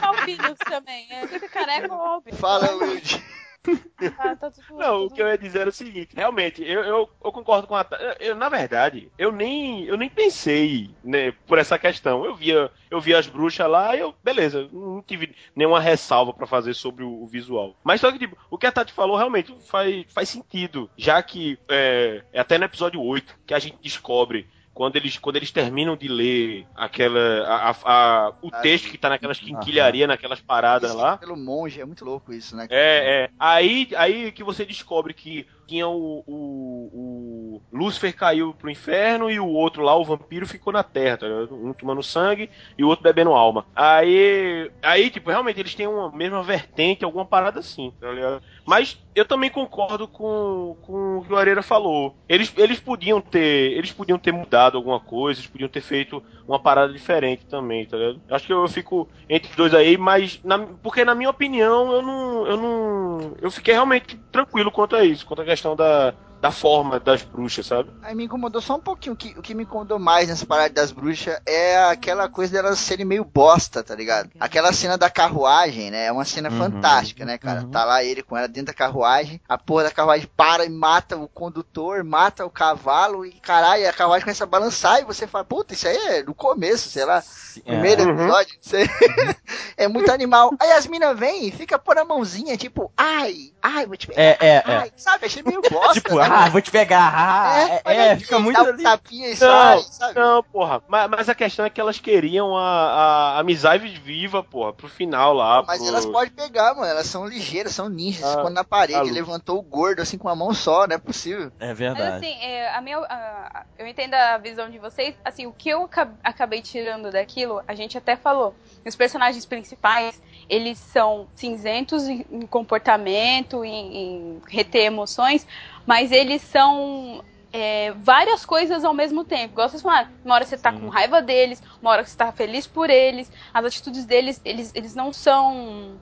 Ah, 0.01 0.07
albinos 0.07 0.57
também. 0.69 1.07
É, 1.09 1.25
careca 1.49 1.93
ou 1.93 2.01
albino. 2.01 2.37
Fala, 2.37 2.75
Wilde. 2.75 3.23
Ah, 4.19 4.35
tá 4.35 4.51
tudo, 4.51 4.77
Não, 4.77 4.95
o 4.97 5.01
tudo- 5.03 5.15
que 5.15 5.21
eu 5.21 5.27
ia 5.27 5.37
dizer 5.37 5.59
era 5.61 5.69
o 5.69 5.73
seguinte, 5.73 6.15
realmente, 6.15 6.61
eu, 6.63 6.81
eu, 6.83 7.09
eu 7.23 7.31
concordo 7.31 7.65
com 7.67 7.75
a 7.75 7.85
eu, 8.19 8.35
Na 8.35 8.49
verdade, 8.49 9.09
eu 9.17 9.31
nem, 9.31 9.85
eu 9.85 9.95
nem 9.97 10.09
pensei 10.09 10.89
né, 11.03 11.31
por 11.47 11.57
essa 11.57 11.77
questão. 11.79 12.25
Eu 12.25 12.35
via, 12.35 12.69
eu 12.91 12.99
via 12.99 13.17
as 13.17 13.27
bruxas 13.27 13.69
lá 13.69 13.95
e 13.95 13.99
eu, 13.99 14.13
beleza, 14.23 14.67
não 14.71 15.01
tive 15.01 15.33
nenhuma 15.55 15.79
ressalva 15.79 16.33
pra 16.33 16.45
fazer 16.47 16.73
sobre 16.73 17.03
o, 17.03 17.23
o 17.23 17.27
visual. 17.27 17.75
Mas 17.83 18.01
só 18.01 18.11
que, 18.11 18.19
tipo, 18.19 18.37
o 18.49 18.57
que 18.57 18.67
a 18.67 18.71
Tati 18.71 18.91
falou 18.93 19.15
realmente 19.17 19.55
faz, 19.67 20.05
faz 20.13 20.29
sentido. 20.29 20.89
Já 20.97 21.21
que 21.23 21.57
é, 21.69 22.23
é 22.33 22.39
até 22.39 22.57
no 22.57 22.65
episódio 22.65 23.01
8 23.01 23.35
que 23.45 23.53
a 23.53 23.59
gente 23.59 23.77
descobre. 23.81 24.47
Quando 24.75 24.97
eles, 24.97 25.17
quando 25.17 25.37
eles 25.37 25.51
terminam 25.51 25.95
de 25.95 26.09
ler 26.09 26.67
aquela. 26.75 27.47
A, 27.47 27.69
a- 27.69 27.75
a- 27.85 28.33
o 28.41 28.49
Ah, 28.51 28.59
texto 28.59 28.89
que 28.91 28.97
tá 28.97 29.07
naquelas 29.07 29.39
quinquilharias, 29.39 30.05
naquelas 30.05 30.41
paradas 30.41 30.93
lá. 30.93 31.17
Pelo 31.17 31.37
monge, 31.37 31.79
é 31.79 31.85
muito 31.85 32.03
louco 32.03 32.33
isso, 32.33 32.57
né? 32.57 32.67
É, 32.69 33.23
é. 33.23 33.29
Aí, 33.39 33.87
aí 33.95 34.33
que 34.33 34.43
você 34.43 34.65
descobre 34.65 35.13
que 35.13 35.47
tinha 35.67 35.87
o, 35.87 36.23
o, 36.27 37.61
o 37.61 37.61
Lúcifer 37.77 38.15
caiu 38.15 38.53
pro 38.53 38.69
inferno 38.69 39.29
e 39.29 39.39
o 39.39 39.47
outro 39.47 39.83
lá, 39.83 39.95
o 39.95 40.03
vampiro, 40.05 40.47
ficou 40.47 40.71
na 40.73 40.83
terra, 40.83 41.17
tá 41.17 41.27
ligado? 41.27 41.55
Um 41.55 41.73
tomando 41.73 42.03
sangue 42.03 42.49
e 42.77 42.83
o 42.83 42.87
outro 42.87 43.03
bebendo 43.03 43.31
alma. 43.31 43.65
Aí, 43.75 44.71
aí 44.81 45.09
tipo, 45.09 45.29
realmente 45.29 45.59
eles 45.59 45.75
têm 45.75 45.87
uma 45.87 46.11
mesma 46.11 46.43
vertente, 46.43 47.03
alguma 47.05 47.25
parada 47.25 47.59
assim, 47.59 47.91
tá 47.99 48.11
ligado? 48.11 48.41
Mas 48.65 48.97
eu 49.15 49.25
também 49.25 49.49
concordo 49.49 50.07
com, 50.07 50.75
com 50.81 51.17
o 51.19 51.23
que 51.25 51.31
o 51.31 51.37
Areira 51.37 51.61
falou. 51.63 52.15
Eles, 52.27 52.53
eles 52.57 52.79
podiam 52.79 53.21
ter, 53.21 53.71
eles 53.73 53.91
podiam 53.91 54.17
ter 54.19 54.31
mudado 54.31 54.77
alguma 54.77 54.99
coisa, 54.99 55.39
eles 55.39 55.49
podiam 55.49 55.69
ter 55.69 55.81
feito 55.81 56.21
uma 56.47 56.59
parada 56.59 56.91
diferente 56.93 57.45
também, 57.45 57.85
tá 57.85 57.97
ligado? 57.97 58.21
Acho 58.29 58.45
que 58.45 58.53
eu 58.53 58.67
fico 58.67 59.07
entre 59.29 59.49
os 59.49 59.55
dois 59.55 59.73
aí, 59.73 59.97
mas 59.97 60.39
na- 60.43 60.59
porque 60.59 61.03
na 61.05 61.15
minha 61.15 61.29
opinião 61.29 61.91
eu 61.91 62.01
não, 62.01 62.47
eu 62.47 62.57
não, 62.57 63.35
eu 63.41 63.49
fiquei 63.49 63.73
realmente 63.73 64.17
tranquilo 64.31 64.71
quanto 64.71 64.95
a 64.95 65.03
isso, 65.03 65.25
quanto 65.25 65.41
a 65.41 65.45
questão 65.55 65.75
da, 65.75 66.13
da 66.45 66.51
forma 66.51 66.99
das 66.99 67.23
bruxas, 67.23 67.65
sabe? 67.65 67.89
Aí 68.01 68.13
me 68.13 68.25
incomodou 68.25 68.61
só 68.61 68.75
um 68.75 68.79
pouquinho. 68.81 69.13
O 69.13 69.17
que, 69.17 69.33
o 69.37 69.41
que 69.41 69.55
me 69.55 69.63
incomodou 69.63 69.97
mais 69.97 70.29
nessa 70.29 70.45
parada 70.45 70.69
das 70.73 70.91
bruxas 70.91 71.39
é 71.45 71.75
aquela 71.85 72.29
coisa 72.29 72.53
delas 72.53 72.77
serem 72.77 73.03
meio 73.05 73.25
bosta, 73.25 73.83
tá 73.83 73.95
ligado? 73.95 74.29
Aquela 74.39 74.71
cena 74.71 74.95
da 74.95 75.09
carruagem, 75.09 75.89
né? 75.89 76.05
É 76.05 76.11
uma 76.11 76.23
cena 76.23 76.49
Uhum, 76.49 76.55
fantástica, 76.57 77.25
né, 77.25 77.37
cara? 77.39 77.61
uhum. 77.61 77.71
Tá 77.71 77.83
lá 77.83 78.03
ele 78.03 78.21
com 78.21 78.37
ela 78.37 78.47
dentro 78.47 78.67
da 78.67 78.73
carruagem, 78.73 79.41
a 79.49 79.57
porra 79.57 79.85
da 79.85 79.91
carruagem 79.91 80.29
para 80.37 80.65
e 80.65 80.69
mata 80.69 81.17
o 81.17 81.27
condutor, 81.27 82.03
mata 82.03 82.45
o 82.45 82.49
cavalo 82.49 83.25
e 83.25 83.31
caralho, 83.39 83.89
a 83.89 83.93
carruagem 83.93 84.23
começa 84.25 84.43
a 84.43 84.47
balançar 84.47 84.99
e 85.01 85.05
você 85.05 85.25
fala, 85.25 85.43
puta, 85.43 85.73
isso 85.73 85.87
aí 85.87 85.97
é 85.97 86.23
no 86.23 86.35
começo, 86.35 86.89
sei 86.89 87.05
lá. 87.05 87.23
É. 87.65 87.71
Primeiro 87.71 88.03
Uhum. 88.03 88.09
episódio, 88.11 88.55
isso 88.61 88.75
aí 88.75 88.85
é 89.77 89.87
muito 89.87 90.11
animal. 90.11 90.53
Aí 90.59 90.71
as 90.73 90.85
minas 90.87 91.17
vêm 91.17 91.47
e 91.47 91.51
fica 91.51 91.79
por 91.79 91.97
a 91.97 92.05
mãozinha, 92.05 92.57
tipo, 92.57 92.91
ai, 92.97 93.53
ai, 93.61 93.85
vou 93.85 93.95
te 93.97 94.07
pegar. 94.07 94.21
É, 94.21 94.37
é, 94.39 94.63
é. 94.67 94.83
ai, 94.83 94.91
sabe? 94.95 95.25
Achei 95.25 95.41
meio 95.43 95.63
bosta. 95.69 95.93
Tipo, 95.93 96.19
né, 96.19 96.34
ah, 96.35 96.49
vou 96.49 96.61
te 96.61 96.71
pegar. 96.71 97.13
Ah, 97.15 97.69
é, 97.69 97.81
é, 97.85 98.11
aqui, 98.11 98.23
fica 98.23 98.39
muito 98.39 98.59
ali. 98.59 98.83
tapinha 98.83 99.27
e 99.27 99.31
Não, 99.31 99.79
sai? 99.81 100.13
Não, 100.15 100.43
porra. 100.43 100.81
Mas, 100.87 101.09
mas 101.09 101.29
a 101.29 101.35
questão 101.35 101.65
é 101.65 101.69
que 101.69 101.79
elas 101.81 101.99
queriam 101.99 102.55
a, 102.55 103.35
a 103.35 103.39
amizade 103.39 103.87
viva, 103.99 104.43
porra, 104.43 104.73
pro 104.73 104.87
final 104.87 105.33
lá. 105.33 105.63
Mas 105.65 105.79
pro- 105.79 105.87
elas 105.87 106.05
podem 106.05 106.31
pegar, 106.31 106.73
mano. 106.73 106.87
Elas 106.87 107.07
são 107.07 107.25
ligeiras, 107.25 107.73
são 107.73 107.89
ninjas. 107.89 108.25
Ah, 108.25 108.41
Quando 108.41 108.53
na 108.55 108.63
parede, 108.63 108.99
Lu. 109.09 109.13
levantou 109.13 109.57
o 109.59 109.61
gordo 109.61 110.01
assim 110.01 110.17
com 110.17 110.27
uma 110.27 110.35
mão 110.35 110.53
só, 110.53 110.87
não 110.87 110.95
é 110.95 110.99
possível. 110.99 111.51
É 111.59 111.67
Mas 111.69 111.77
verdade. 111.77 112.25
assim, 112.25 112.37
é, 112.41 112.73
a 112.75 112.81
minha, 112.81 112.97
a- 112.99 113.65
eu 113.77 113.87
entendo 113.87 114.13
a 114.13 114.37
visão 114.37 114.69
de 114.69 114.77
vocês. 114.79 115.15
Assim, 115.23 115.45
o 115.45 115.53
que 115.53 115.69
eu 115.69 115.83
acab- 115.83 116.15
acabei 116.23 116.61
tirando 116.61 117.11
daquilo, 117.11 117.61
a 117.67 117.73
gente 117.75 117.97
até 117.97 118.15
falou. 118.15 118.55
Os 118.85 118.95
personagens 118.95 119.45
principais, 119.45 120.21
eles 120.49 120.77
são 120.79 121.27
cinzentos 121.35 122.07
em, 122.07 122.25
em 122.31 122.47
comportamento, 122.47 123.63
em, 123.63 123.97
em 123.97 124.41
reter 124.47 124.85
emoções, 124.85 125.45
mas 125.85 126.11
eles 126.11 126.41
são 126.41 127.23
é, 127.51 127.91
várias 127.93 128.45
coisas 128.45 128.83
ao 128.83 128.93
mesmo 128.93 129.23
tempo. 129.23 129.53
Igual 129.53 129.69
vocês 129.69 129.81
falaram, 129.81 130.09
uma 130.23 130.35
hora 130.35 130.45
você 130.45 130.57
tá 130.57 130.71
Sim. 130.71 130.79
com 130.81 130.89
raiva 130.89 131.21
deles, 131.21 131.61
uma 131.81 131.91
hora 131.91 132.05
você 132.05 132.15
tá 132.17 132.31
feliz 132.31 132.67
por 132.67 132.89
eles. 132.89 133.31
As 133.53 133.65
atitudes 133.65 134.05
deles, 134.05 134.41
eles, 134.43 134.71
eles 134.75 134.93
não 134.95 135.13
são 135.13 135.99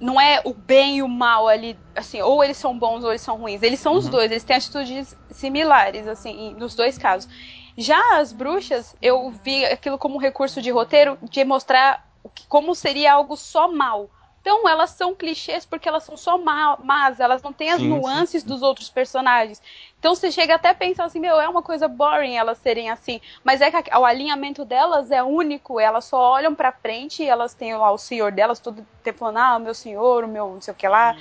não 0.00 0.18
é 0.18 0.40
o 0.44 0.54
bem 0.54 0.96
e 0.98 1.02
o 1.02 1.08
mal 1.08 1.46
ali, 1.46 1.78
assim, 1.94 2.22
ou 2.22 2.42
eles 2.42 2.56
são 2.56 2.78
bons 2.78 3.04
ou 3.04 3.10
eles 3.10 3.20
são 3.20 3.36
ruins. 3.36 3.62
Eles 3.62 3.80
são 3.80 3.96
os 3.96 4.06
Uhum. 4.06 4.12
dois, 4.12 4.30
eles 4.30 4.44
têm 4.44 4.56
atitudes 4.56 5.14
similares, 5.30 6.08
assim, 6.08 6.54
nos 6.54 6.74
dois 6.74 6.96
casos. 6.96 7.28
Já 7.76 8.00
as 8.18 8.32
bruxas, 8.32 8.96
eu 9.00 9.30
vi 9.44 9.64
aquilo 9.66 9.98
como 9.98 10.16
um 10.16 10.18
recurso 10.18 10.60
de 10.62 10.70
roteiro 10.70 11.18
de 11.22 11.44
mostrar 11.44 12.02
como 12.48 12.74
seria 12.74 13.12
algo 13.14 13.36
só 13.36 13.70
mal. 13.70 14.10
Então 14.40 14.66
elas 14.66 14.90
são 14.90 15.14
clichês 15.14 15.66
porque 15.66 15.86
elas 15.86 16.02
são 16.02 16.16
só 16.16 16.38
mal, 16.38 16.80
más, 16.82 17.20
elas 17.20 17.42
não 17.42 17.52
têm 17.52 17.70
as 17.70 17.76
Sim, 17.78 17.84
sim, 17.84 17.88
nuances 17.90 18.42
dos 18.42 18.62
outros 18.62 18.88
personagens. 18.88 19.60
Então 19.98 20.14
você 20.14 20.32
chega 20.32 20.54
até 20.54 20.70
a 20.70 20.74
pensar 20.74 21.04
assim, 21.04 21.20
meu, 21.20 21.38
é 21.38 21.46
uma 21.46 21.62
coisa 21.62 21.86
boring 21.86 22.36
elas 22.36 22.56
serem 22.58 22.88
assim. 22.90 23.20
Mas 23.44 23.60
é 23.60 23.70
que 23.70 23.94
o 23.94 24.04
alinhamento 24.04 24.64
delas 24.64 25.10
é 25.10 25.22
único, 25.22 25.78
elas 25.78 26.06
só 26.06 26.18
olham 26.18 26.54
pra 26.54 26.72
frente, 26.72 27.22
elas 27.22 27.52
têm 27.52 27.76
lá 27.76 27.92
o 27.92 27.98
senhor 27.98 28.32
delas 28.32 28.58
todo 28.58 28.86
tempo 29.02 29.18
falando, 29.18 29.36
ah, 29.36 29.56
o 29.56 29.60
meu 29.60 29.74
senhor, 29.74 30.24
o 30.24 30.28
meu 30.28 30.54
não 30.54 30.60
sei 30.60 30.72
o 30.72 30.76
que 30.76 30.88
lá. 30.88 31.14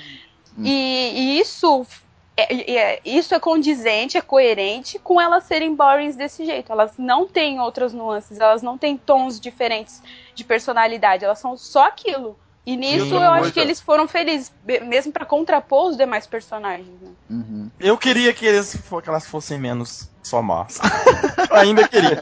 E, 0.58 1.12
e 1.14 1.39
isso 1.39 1.86
é, 2.40 2.72
é- 2.96 3.02
isso 3.06 3.34
é 3.34 3.40
condizente, 3.40 4.18
é 4.18 4.22
coerente 4.22 5.00
com 5.00 5.20
elas 5.20 5.44
serem 5.46 5.76
boring 5.76 6.12
desse 6.12 6.46
jeito. 6.46 6.72
Elas 6.72 6.92
não 6.98 7.28
têm 7.28 7.60
outras 7.60 7.94
nuances, 7.94 8.40
elas 8.40 8.62
não 8.62 8.78
têm 8.78 8.98
tons 8.98 9.40
diferentes 9.40 10.02
de 10.36 10.44
personalidade, 10.44 11.26
elas 11.26 11.40
são 11.40 11.58
só 11.58 11.88
aquilo. 11.88 12.38
E 12.66 12.76
nisso 12.78 13.06
outra 13.16 13.26
eu 13.26 13.32
acho 13.32 13.52
que 13.52 13.60
eles 13.60 13.82
foram 13.82 14.08
felizes, 14.08 14.52
mesmo 14.84 15.12
pra 15.12 15.26
contrapor 15.26 15.90
os 15.90 15.98
demais 15.98 16.28
personagens. 16.28 16.88
né? 17.02 17.10
Uhum. 17.30 17.72
Eu 17.80 17.98
queria 17.98 18.32
que, 18.34 18.46
eles, 18.46 18.76
que 18.76 19.10
elas 19.10 19.26
fossem 19.26 19.58
menos 19.58 20.08
só 20.24 20.41
eu 21.49 21.55
ainda 21.55 21.88
queria. 21.88 22.20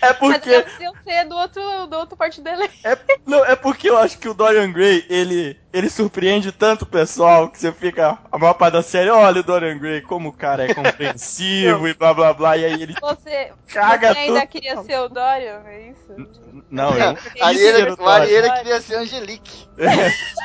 É 0.00 0.08
Mas 0.08 0.18
porque. 0.18 0.64
ser 1.04 1.24
do 1.28 1.36
outro, 1.36 1.86
do 1.86 1.96
outro 1.96 2.16
partido 2.16 2.44
dele. 2.44 2.68
É, 2.84 2.96
não, 3.26 3.44
é 3.44 3.54
porque 3.56 3.88
eu 3.90 3.98
acho 3.98 4.18
que 4.18 4.28
o 4.28 4.34
Dorian 4.34 4.70
Gray, 4.72 5.04
ele, 5.08 5.58
ele 5.72 5.88
surpreende 5.90 6.50
tanto 6.52 6.82
o 6.82 6.86
pessoal 6.86 7.48
que 7.48 7.58
você 7.58 7.70
fica 7.72 8.18
a 8.30 8.38
maior 8.38 8.54
parte 8.54 8.74
da 8.74 8.82
série, 8.82 9.10
olha 9.10 9.40
o 9.40 9.44
Dorian 9.44 9.78
Gray, 9.78 10.00
como 10.00 10.28
o 10.30 10.32
cara 10.32 10.64
é 10.64 10.74
compreensivo 10.74 11.86
e 11.88 11.94
blá 11.94 12.14
blá 12.14 12.32
blá, 12.32 12.56
e 12.56 12.64
aí 12.64 12.82
ele 12.82 12.94
Você, 13.00 13.52
Caga 13.68 14.12
você 14.12 14.18
ainda 14.20 14.40
tudo. 14.40 14.48
queria 14.50 14.82
ser 14.82 14.98
o 15.00 15.08
Dorian, 15.08 15.62
é 15.66 15.88
isso? 15.90 16.28
Não, 16.70 16.96
eu. 16.96 17.16
A 17.40 17.52
Dorian. 18.48 18.54
queria 18.58 18.80
ser 18.80 18.96
Angelique. 18.96 19.68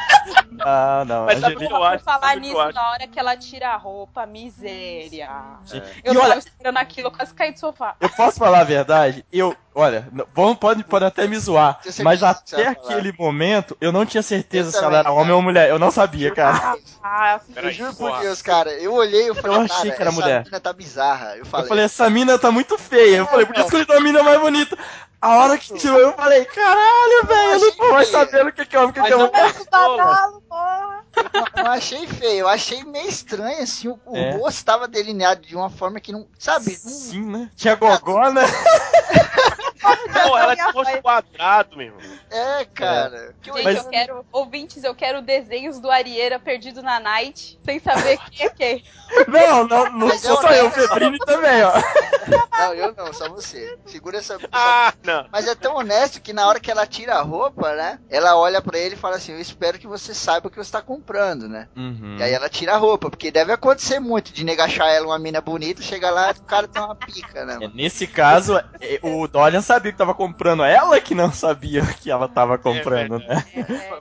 Ah, 0.59 1.03
não. 1.07 1.25
Mas 1.25 1.39
sabe 1.39 1.53
o 1.53 1.57
Angelique- 1.57 1.67
que 1.67 1.73
eu 1.73 1.83
acho? 1.83 1.97
Por 2.03 2.11
falar 2.11 2.27
Sabe 2.29 2.41
nisso, 2.41 2.59
acho? 2.59 2.75
na 2.75 2.89
hora 2.91 3.07
que 3.07 3.19
ela 3.19 3.37
tira 3.37 3.69
a 3.69 3.77
roupa, 3.77 4.25
miséria. 4.25 5.29
Sim. 5.65 5.81
Eu 6.03 6.13
olha, 6.19 6.37
esperando 6.37 6.77
aquilo, 6.77 7.07
eu 7.07 7.11
quase 7.11 7.33
caí 7.33 7.53
do 7.53 7.59
sofá. 7.59 7.95
eu 7.99 8.09
posso 8.09 8.37
falar 8.37 8.61
a 8.61 8.63
verdade? 8.63 9.25
Eu, 9.31 9.55
olha, 9.79 10.07
vão, 10.33 10.55
pode, 10.55 10.83
pode 10.83 11.05
até 11.05 11.27
me 11.27 11.37
zoar, 11.37 11.79
Eu 11.85 11.93
mas 12.03 12.23
até 12.23 12.57
falar. 12.57 12.71
aquele 12.71 13.13
momento 13.17 13.77
eu 13.79 13.91
não 13.91 14.05
tinha 14.05 14.23
certeza 14.23 14.69
Eu 14.69 14.79
se 14.79 14.83
ela 14.83 14.97
era 14.99 15.11
homem 15.11 15.25
cara. 15.25 15.35
ou 15.35 15.41
mulher. 15.41 15.69
Eu 15.69 15.79
não 15.79 15.91
sabia, 15.91 16.31
cara. 16.33 16.75
Ah, 17.03 17.39
Eu 17.47 17.53
Peraí, 17.53 17.73
juro 17.73 17.93
por. 17.95 18.19
Deus, 18.19 18.41
cara. 18.41 18.71
Eu 18.73 18.93
olhei 18.93 19.25
e 19.25 19.27
eu 19.27 19.35
falei, 19.35 19.57
achei 19.61 19.91
cara, 19.91 19.95
que 19.95 20.01
era 20.01 20.09
essa 20.11 20.19
mulher. 20.21 20.43
mina 20.45 20.59
tá 20.59 20.73
bizarra. 20.73 21.37
Eu 21.37 21.45
falei, 21.45 21.65
Eu 21.65 21.69
falei, 21.69 21.85
essa 21.85 22.09
mina 22.09 22.37
tá 22.39 22.51
muito 22.51 22.77
feia. 22.77 23.17
Eu 23.17 23.27
falei, 23.27 23.45
podia 23.45 23.63
escolher 23.63 23.85
uma 23.89 23.99
mina 24.01 24.23
mais 24.23 24.39
bonita. 24.41 24.77
A 25.19 25.35
hora 25.37 25.57
que 25.57 25.73
tirou, 25.73 25.99
eu 25.99 26.13
falei, 26.13 26.45
caralho, 26.45 27.25
velho, 27.25 27.51
eu 27.53 27.59
não 27.59 27.71
tô 27.71 27.91
mais 27.91 28.07
achei 28.07 28.19
sabendo 28.19 28.49
o 28.49 28.53
que 28.53 28.65
que 28.65 28.75
é 28.75 28.79
homem, 28.79 28.91
o 28.91 28.93
que 28.93 29.01
que 29.01 29.13
é 29.13 29.15
mulher. 29.15 29.55
eu 31.57 31.65
achei 31.71 32.05
feio, 32.05 32.39
eu 32.41 32.47
achei 32.47 32.83
meio 32.83 33.09
estranho, 33.09 33.63
assim, 33.63 33.87
o, 33.87 33.99
o 34.05 34.15
É. 34.15 34.31
rosto 34.37 34.63
tava 34.63 34.87
delineado 34.87 35.41
de 35.41 35.55
uma 35.55 35.71
forma 35.71 35.99
que 35.99 36.11
não, 36.11 36.27
sabe? 36.37 36.79
Não- 36.83 36.91
Sim, 36.91 37.25
né? 37.31 37.49
Tinha 37.55 37.73
gogó, 37.75 38.29
né? 38.29 38.43
Pô, 40.27 40.37
ela 40.37 40.55
tinha 40.55 40.71
rosto 40.71 41.01
quadrado, 41.01 41.77
meu 41.77 41.87
irmão. 41.87 42.01
É, 42.29 42.65
cara. 42.65 43.35
Que 43.41 43.51
Gente, 43.51 43.63
Mas- 43.63 43.77
eu 43.77 43.89
quero, 43.89 44.25
ouvintes, 44.31 44.83
eu 44.83 44.93
quero 44.95 45.21
desenhos 45.21 45.79
do 45.79 45.89
Arieira 45.89 46.39
perdido 46.39 46.81
na 46.81 46.99
night, 46.99 47.59
sem 47.63 47.79
saber 47.79 48.17
quem 48.31 48.45
é 48.45 48.49
quem. 48.49 48.83
Não, 49.27 49.67
não, 49.67 49.89
não 49.91 50.07
Mas 50.07 50.21
sou 50.21 50.31
eu 50.35 50.41
só 50.41 50.51
eu, 50.51 50.71
Febrini 50.71 51.17
também, 51.19 51.63
ó. 51.63 51.73
Não, 52.51 52.73
eu 52.73 52.93
não, 52.95 53.13
só 53.13 53.29
você. 53.29 53.77
Segura 53.85 54.17
essa. 54.17 54.37
Ah, 54.51 54.93
não. 55.03 55.27
Mas 55.31 55.47
é 55.47 55.55
tão 55.55 55.75
honesto 55.75 56.21
que 56.21 56.33
na 56.33 56.47
hora 56.47 56.59
que 56.59 56.69
ela 56.69 56.85
tira 56.85 57.15
a 57.15 57.21
roupa, 57.21 57.73
né? 57.73 57.99
Ela 58.09 58.35
olha 58.35 58.61
pra 58.61 58.77
ele 58.77 58.95
e 58.95 58.97
fala 58.97 59.15
assim: 59.15 59.31
Eu 59.31 59.39
espero 59.39 59.79
que 59.79 59.87
você 59.87 60.13
saiba 60.13 60.47
o 60.47 60.51
que 60.51 60.57
você 60.57 60.71
tá 60.71 60.81
comprando, 60.81 61.47
né? 61.47 61.67
Uhum. 61.75 62.17
E 62.19 62.23
aí 62.23 62.33
ela 62.33 62.49
tira 62.49 62.73
a 62.73 62.77
roupa, 62.77 63.09
porque 63.09 63.31
deve 63.31 63.51
acontecer 63.51 63.99
muito 63.99 64.33
de 64.33 64.43
negar 64.43 64.67
achar 64.67 64.89
ela 64.89 65.07
uma 65.07 65.17
mina 65.19 65.39
bonita, 65.41 65.81
chega 65.81 66.09
lá 66.09 66.29
e 66.31 66.33
o 66.33 66.43
cara 66.43 66.67
tem 66.67 66.81
uma 66.81 66.93
pica, 66.95 67.45
né? 67.45 67.53
É, 67.53 67.59
mano? 67.59 67.71
Nesse 67.73 68.05
caso, 68.05 68.57
é, 68.79 68.99
o 69.01 69.27
Dorian 69.27 69.61
sabia 69.77 69.91
que 69.91 69.97
tava 69.97 70.13
comprando, 70.13 70.63
ela 70.63 70.99
que 70.99 71.13
não 71.13 71.31
sabia 71.31 71.85
que 72.01 72.09
ela 72.09 72.27
tava 72.27 72.57
comprando, 72.57 73.19
né? 73.19 73.45
É, 73.53 73.59
é. 73.59 73.99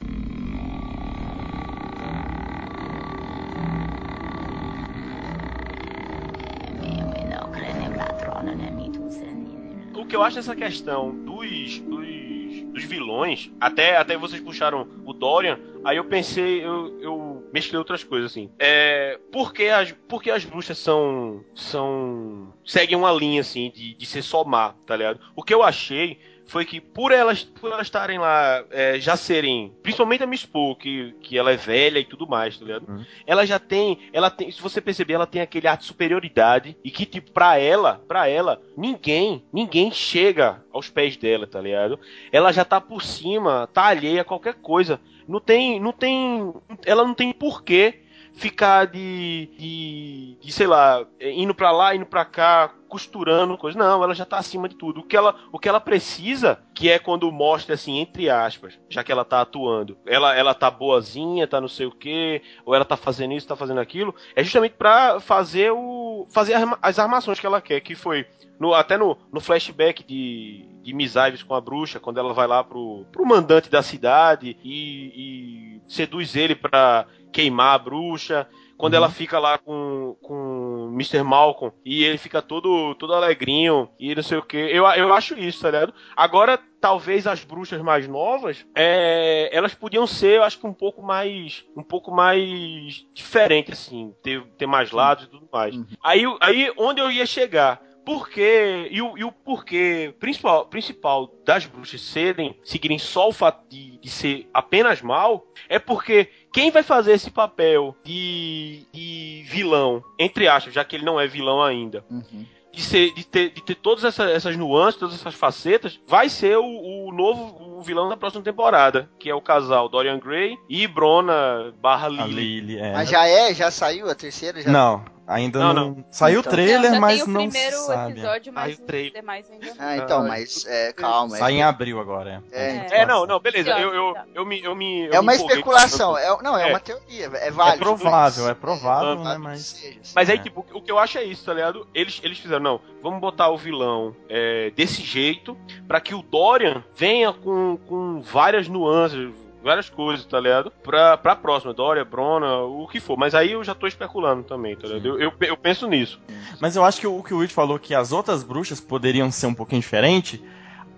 O 9.94 10.06
que 10.08 10.14
eu 10.14 10.22
acho 10.22 10.36
dessa 10.36 10.54
questão 10.54 11.10
dos, 11.10 11.80
dos, 11.80 12.62
dos 12.72 12.84
vilões, 12.84 13.50
até, 13.60 13.96
até 13.96 14.16
vocês 14.16 14.40
puxaram 14.40 14.86
o 15.04 15.12
Dorian, 15.12 15.58
aí 15.84 15.96
eu 15.96 16.04
pensei, 16.04 16.64
eu, 16.64 16.98
eu 17.00 17.25
mesclei 17.53 17.78
outras 17.78 18.05
coisas 18.05 18.30
assim. 18.30 18.51
É, 18.59 19.18
por 19.32 19.53
que 19.53 19.68
as, 19.68 19.92
por 19.92 20.22
que 20.22 20.30
as 20.30 20.44
bruxas 20.44 20.78
são. 20.78 21.44
são. 21.55 22.53
seguem 22.64 22.97
uma 22.97 23.12
linha 23.12 23.40
assim 23.40 23.70
de, 23.74 23.94
de 23.94 24.07
ser 24.07 24.22
só 24.22 24.44
má, 24.44 24.74
tá 24.86 24.97
ligado? 24.97 25.20
O 25.34 25.42
que 25.42 25.55
eu 25.55 25.62
achei 25.62 26.18
foi 26.47 26.64
que 26.64 26.80
por 26.80 27.12
elas 27.12 27.42
por 27.42 27.72
elas 27.72 27.86
estarem 27.86 28.18
lá, 28.18 28.64
é, 28.70 28.99
já 28.99 29.16
serem, 29.16 29.74
principalmente 29.82 30.22
a 30.22 30.26
Miss 30.26 30.47
Poe, 30.47 30.76
que, 30.76 31.12
que 31.20 31.36
ela 31.36 31.53
é 31.53 31.57
velha 31.57 31.99
e 31.99 32.05
tudo 32.05 32.26
mais, 32.26 32.57
tá 32.57 32.64
ligado? 32.64 32.88
Uhum. 32.88 33.05
Ela 33.26 33.44
já 33.44 33.59
tem, 33.59 33.99
ela 34.12 34.30
tem, 34.30 34.51
se 34.51 34.62
você 34.62 34.80
perceber, 34.80 35.14
ela 35.14 35.26
tem 35.26 35.42
aquele 35.42 35.66
ar 35.66 35.76
de 35.76 35.84
superioridade 35.84 36.76
e 36.82 36.90
que 36.90 37.05
tipo 37.05 37.32
pra 37.32 37.59
ela, 37.59 38.01
para 38.07 38.28
ela, 38.28 38.62
ninguém, 38.76 39.44
ninguém 39.53 39.90
chega 39.90 40.64
aos 40.72 40.88
pés 40.88 41.16
dela, 41.16 41.47
tá 41.47 41.61
ligado? 41.61 41.99
Ela 42.30 42.53
já 42.53 42.64
tá 42.64 42.80
por 42.80 43.03
cima, 43.03 43.68
tá 43.72 43.86
alheia 43.86 44.22
a 44.22 44.24
qualquer 44.24 44.55
coisa. 44.55 45.01
Não 45.28 45.40
tem, 45.40 45.80
não 45.80 45.92
tem, 45.92 46.52
ela 46.84 47.04
não 47.04 47.14
tem 47.14 47.32
porquê 47.32 48.02
ficar 48.34 48.86
de, 48.86 49.48
de, 49.58 50.36
de, 50.40 50.52
sei 50.52 50.66
lá, 50.66 51.06
indo 51.20 51.54
pra 51.54 51.70
lá, 51.72 51.94
indo 51.94 52.06
pra 52.06 52.24
cá, 52.24 52.72
costurando 52.89 53.57
coisas. 53.59 53.78
Não, 53.78 54.03
ela 54.03 54.14
já 54.14 54.24
tá 54.24 54.39
acima 54.39 54.68
de 54.68 54.74
tudo. 54.74 55.01
O 55.01 55.03
que 55.03 55.16
ela, 55.16 55.37
o 55.53 55.59
que 55.59 55.68
ela 55.68 55.80
precisa, 55.80 56.59
que 56.74 56.91
é 56.91 56.99
quando 56.99 57.30
mostra 57.30 57.74
assim, 57.74 57.99
entre 57.99 58.30
aspas, 58.30 58.78
já 58.89 59.03
que 59.05 59.12
ela 59.12 59.24
tá 59.24 59.41
atuando, 59.41 59.97
ela, 60.07 60.34
ela 60.34 60.55
tá 60.55 60.70
boazinha, 60.70 61.47
tá 61.47 61.61
não 61.61 61.68
sei 61.68 61.87
o 61.87 61.91
que, 61.91 62.43
ou 62.64 62.74
ela 62.74 62.84
tá 62.84 62.97
fazendo 62.97 63.34
isso, 63.34 63.47
tá 63.47 63.57
fazendo 63.57 63.80
aquilo, 63.80 64.14
é 64.34 64.43
justamente 64.43 64.74
pra 64.74 65.20
fazer 65.20 65.72
o. 65.72 66.26
fazer 66.30 66.55
as 66.80 66.99
armações 66.99 67.41
que 67.41 67.47
ela 67.47 67.61
quer, 67.61 67.80
que 67.80 67.95
foi. 67.95 68.26
No, 68.59 68.72
até 68.72 68.97
no, 68.97 69.18
no 69.30 69.39
flashback 69.39 70.03
de, 70.03 70.66
de 70.82 70.95
Miss 70.95 71.14
Ives 71.14 71.43
com 71.43 71.55
a 71.55 71.61
bruxa, 71.61 72.01
quando 72.01 72.18
ela 72.18 72.32
vai 72.32 72.47
lá 72.47 72.64
pro, 72.64 73.05
pro 73.12 73.26
mandante 73.26 73.68
da 73.68 73.82
cidade 73.82 74.57
e, 74.64 75.12
e 75.14 75.82
seduz 75.87 76.34
ele 76.34 76.55
pra 76.55 77.07
queimar 77.32 77.74
a 77.74 77.78
bruxa. 77.78 78.49
Quando 78.76 78.95
ela 78.95 79.09
fica 79.09 79.39
lá 79.39 79.57
com, 79.57 80.16
com 80.20 80.55
Mr. 80.93 81.22
Malcolm 81.22 81.74
e 81.84 82.05
ele 82.05 82.18
fica 82.18 82.43
todo, 82.43 82.95
todo 82.95 83.14
alegrinho 83.14 83.89
e 83.99 84.14
não 84.14 84.22
sei 84.22 84.39
o 84.39 84.43
que. 84.43 84.57
Eu, 84.57 84.84
eu 84.87 85.12
acho 85.12 85.39
isso, 85.39 85.62
tá 85.62 85.70
ligado? 85.70 85.95
Agora, 86.16 86.59
talvez 86.80 87.26
as 87.26 87.45
bruxas 87.45 87.80
mais 87.82 88.07
novas, 88.07 88.64
é, 88.74 89.49
elas 89.53 89.74
podiam 89.74 90.07
ser, 90.07 90.37
eu 90.37 90.45
acho 90.45 90.59
que 90.59 90.66
um 90.66 90.72
pouco 90.72 91.03
mais. 91.03 91.64
Um 91.76 91.82
pouco 91.82 92.11
mais 92.11 93.05
diferente, 93.12 93.72
assim. 93.72 94.14
Ter, 94.22 94.45
ter 94.59 94.66
mais 94.66 94.91
lados 94.91 95.24
e 95.24 95.28
tudo 95.28 95.49
mais. 95.53 95.74
Aí, 96.03 96.22
aí, 96.41 96.72
onde 96.76 97.01
eu 97.01 97.11
ia 97.11 97.26
chegar? 97.26 97.82
Porque, 98.05 98.87
e 98.89 99.03
o, 99.03 99.18
e 99.18 99.24
o 99.24 99.32
porquê 99.32 100.14
principal, 100.20 100.66
principal 100.66 101.26
das 101.45 101.66
bruxas 101.66 102.01
serem, 102.01 102.57
seguirem 102.62 103.01
só 103.01 103.28
o 103.28 103.32
fato 103.32 103.68
de, 103.68 103.99
de 103.99 104.09
ser 104.09 104.49
apenas 104.55 105.03
mal, 105.03 105.45
é 105.68 105.80
porque 105.80 106.30
quem 106.57 106.70
vai 106.70 106.82
fazer 106.82 107.12
esse 107.12 107.30
papel 107.30 107.94
de, 108.02 108.86
de 108.92 109.44
vilão, 109.46 110.02
entre 110.18 110.48
aspas, 110.48 110.72
já 110.72 110.82
que 110.84 110.96
ele 110.96 111.04
não 111.04 111.20
é 111.20 111.26
vilão 111.26 111.62
ainda, 111.62 112.02
Uhum. 112.11 112.46
de, 112.72 112.82
ser, 112.82 113.12
de, 113.12 113.26
ter, 113.26 113.50
de 113.50 113.62
ter 113.62 113.74
todas 113.74 114.04
essa- 114.04 114.30
essas 114.30 114.57
nuances, 114.57 114.98
todas 114.98 115.14
essas 115.14 115.34
facetas, 115.34 116.00
vai 116.07 116.28
ser 116.30 116.57
o, 116.57 116.64
o 116.64 117.12
novo 117.12 117.76
o 117.78 117.82
vilão 117.82 118.09
da 118.09 118.16
próxima 118.16 118.42
temporada, 118.42 119.09
que 119.18 119.28
é 119.28 119.34
o 119.34 119.40
casal 119.40 119.86
Dorian 119.88 120.18
Gray 120.18 120.57
e 120.68 120.86
Brona 120.86 121.74
barra 121.80 122.07
A 122.07 122.11
Lily. 122.11 122.61
Lily, 122.61 122.78
é. 122.78 122.92
Mas 122.94 123.11
já 123.11 123.28
é, 123.28 123.52
já 123.52 123.70
saiu 123.70 124.09
a 124.11 124.14
terceira? 124.14 124.62
Já... 124.62 124.70
Não, 124.70 125.04
ainda 125.26 125.58
Não, 125.58 125.72
não. 125.74 126.04
Saiu 126.10 126.38
o 126.38 126.40
Então. 126.40 126.52
trailer, 126.52 126.92
já 126.94 127.00
mas 127.00 127.14
tem 127.14 127.22
o 127.24 127.26
não 127.32 127.48
primeiro 127.50 127.76
sabe. 127.78 128.12
episódio, 128.12 128.52
mas 128.52 128.64
Aí 128.66 128.74
o 128.74 128.78
trailer. 128.86 129.12
os 129.12 129.20
demais 129.20 129.50
ainda 129.50 129.66
não. 129.66 129.74
Ah, 129.78 129.96
então, 129.96 130.20
Ah, 130.20 130.28
mas 130.28 130.66
é, 130.66 130.92
calma. 130.92 131.36
Sai 131.36 131.52
É, 131.52 131.56
em 131.56 131.62
abril 131.62 132.00
agora, 132.00 132.42
é. 132.52 132.66
é, 132.66 132.86
É, 133.02 133.06
não, 133.06 133.26
não, 133.26 133.38
beleza. 133.40 133.74
Sim, 133.74 133.80
Eu, 133.82 133.94
eu, 133.94 134.14
tá. 134.14 134.24
eu 134.34 134.46
me. 134.46 134.62
Eu 134.62 134.74
me 134.74 135.06
eu 135.06 135.12
é 135.14 135.20
uma 135.20 135.32
me 135.32 135.38
especulação. 135.38 136.16
É, 136.16 136.42
não, 136.42 136.56
é, 136.56 136.68
É. 136.68 136.70
uma 136.72 136.80
teoria. 136.80 137.30
É 137.34 137.48
É 137.48 137.50
válido. 137.50 137.78
provável, 137.78 138.42
mas- 138.44 138.50
é 138.50 138.54
provável, 138.54 139.12
é 139.12 139.16
né? 139.16 139.22
válido 139.24 139.42
Mas. 139.44 139.82
Mas 140.14 140.30
aí, 140.30 140.36
É. 140.36 140.40
tipo, 140.42 140.64
o 140.72 140.80
que 140.80 140.90
eu 140.90 140.98
acho 140.98 141.18
é 141.18 141.24
isso, 141.24 141.44
tá 141.44 141.52
ligado? 141.54 141.86
Eles, 141.94 142.20
eles 142.22 142.38
fizeram, 142.38 142.62
não, 142.62 142.80
vamos 143.02 143.20
botar 143.20 143.48
o 143.50 143.56
vilão 143.56 144.14
é, 144.28 144.70
desse 144.76 145.02
jeito, 145.02 145.56
pra 145.86 146.00
que 146.00 146.14
o 146.14 146.22
Dorian 146.22 146.82
venha 146.94 147.32
com, 147.32 147.78
com 147.86 148.20
várias 148.22 148.68
nuances, 148.68 149.30
várias 149.66 149.90
coisas, 149.90 150.24
tá 150.24 150.40
ligado? 150.40 150.70
Pra, 150.82 151.16
pra 151.18 151.36
próxima, 151.36 151.74
Dorian, 151.74 152.06
Brona, 152.06 152.60
o 152.60 152.86
que 152.88 153.00
for. 153.00 153.16
Mas 153.18 153.34
aí 153.34 153.52
eu 153.52 153.62
já 153.62 153.74
tô 153.74 153.86
especulando 153.86 154.42
também, 154.44 154.74
tá 154.76 154.86
ligado? 154.88 155.06
Eu, 155.06 155.18
eu, 155.20 155.32
eu 155.40 155.56
penso 155.56 155.86
nisso. 155.86 156.18
Mas 156.60 156.74
eu 156.76 156.84
acho 156.84 157.00
que 157.00 157.06
o 157.06 157.22
que 157.22 157.34
o 157.34 157.38
Will 157.38 157.48
falou 157.50 157.78
que 157.78 157.94
as 157.94 158.12
outras 158.12 158.42
bruxas 158.42 158.80
poderiam 158.80 159.30
ser 159.30 159.46
um 159.46 159.54
pouquinho 159.54 159.80
diferente. 159.82 160.42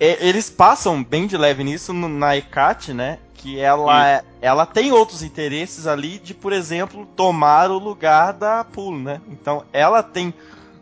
é, 0.01 0.25
eles 0.29 0.49
passam 0.49 1.03
bem 1.03 1.27
de 1.27 1.37
leve 1.37 1.65
nisso 1.65 1.93
no- 1.93 2.09
na 2.09 2.37
Hecate, 2.37 2.93
né? 2.95 3.19
Que 3.35 3.59
ela, 3.59 4.09
é- 4.09 4.25
ela 4.41 4.65
tem 4.65 4.93
outros 4.93 5.25
interesses 5.25 5.89
ali 5.89 6.21
de, 6.21 6.33
por 6.35 6.53
exemplo, 6.53 7.05
tomar 7.17 7.69
o 7.69 7.79
lugar 7.79 8.33
da 8.33 8.63
Pool, 8.63 8.97
né? 8.97 9.21
Então 9.29 9.65
ela 9.73 10.01
tem. 10.01 10.33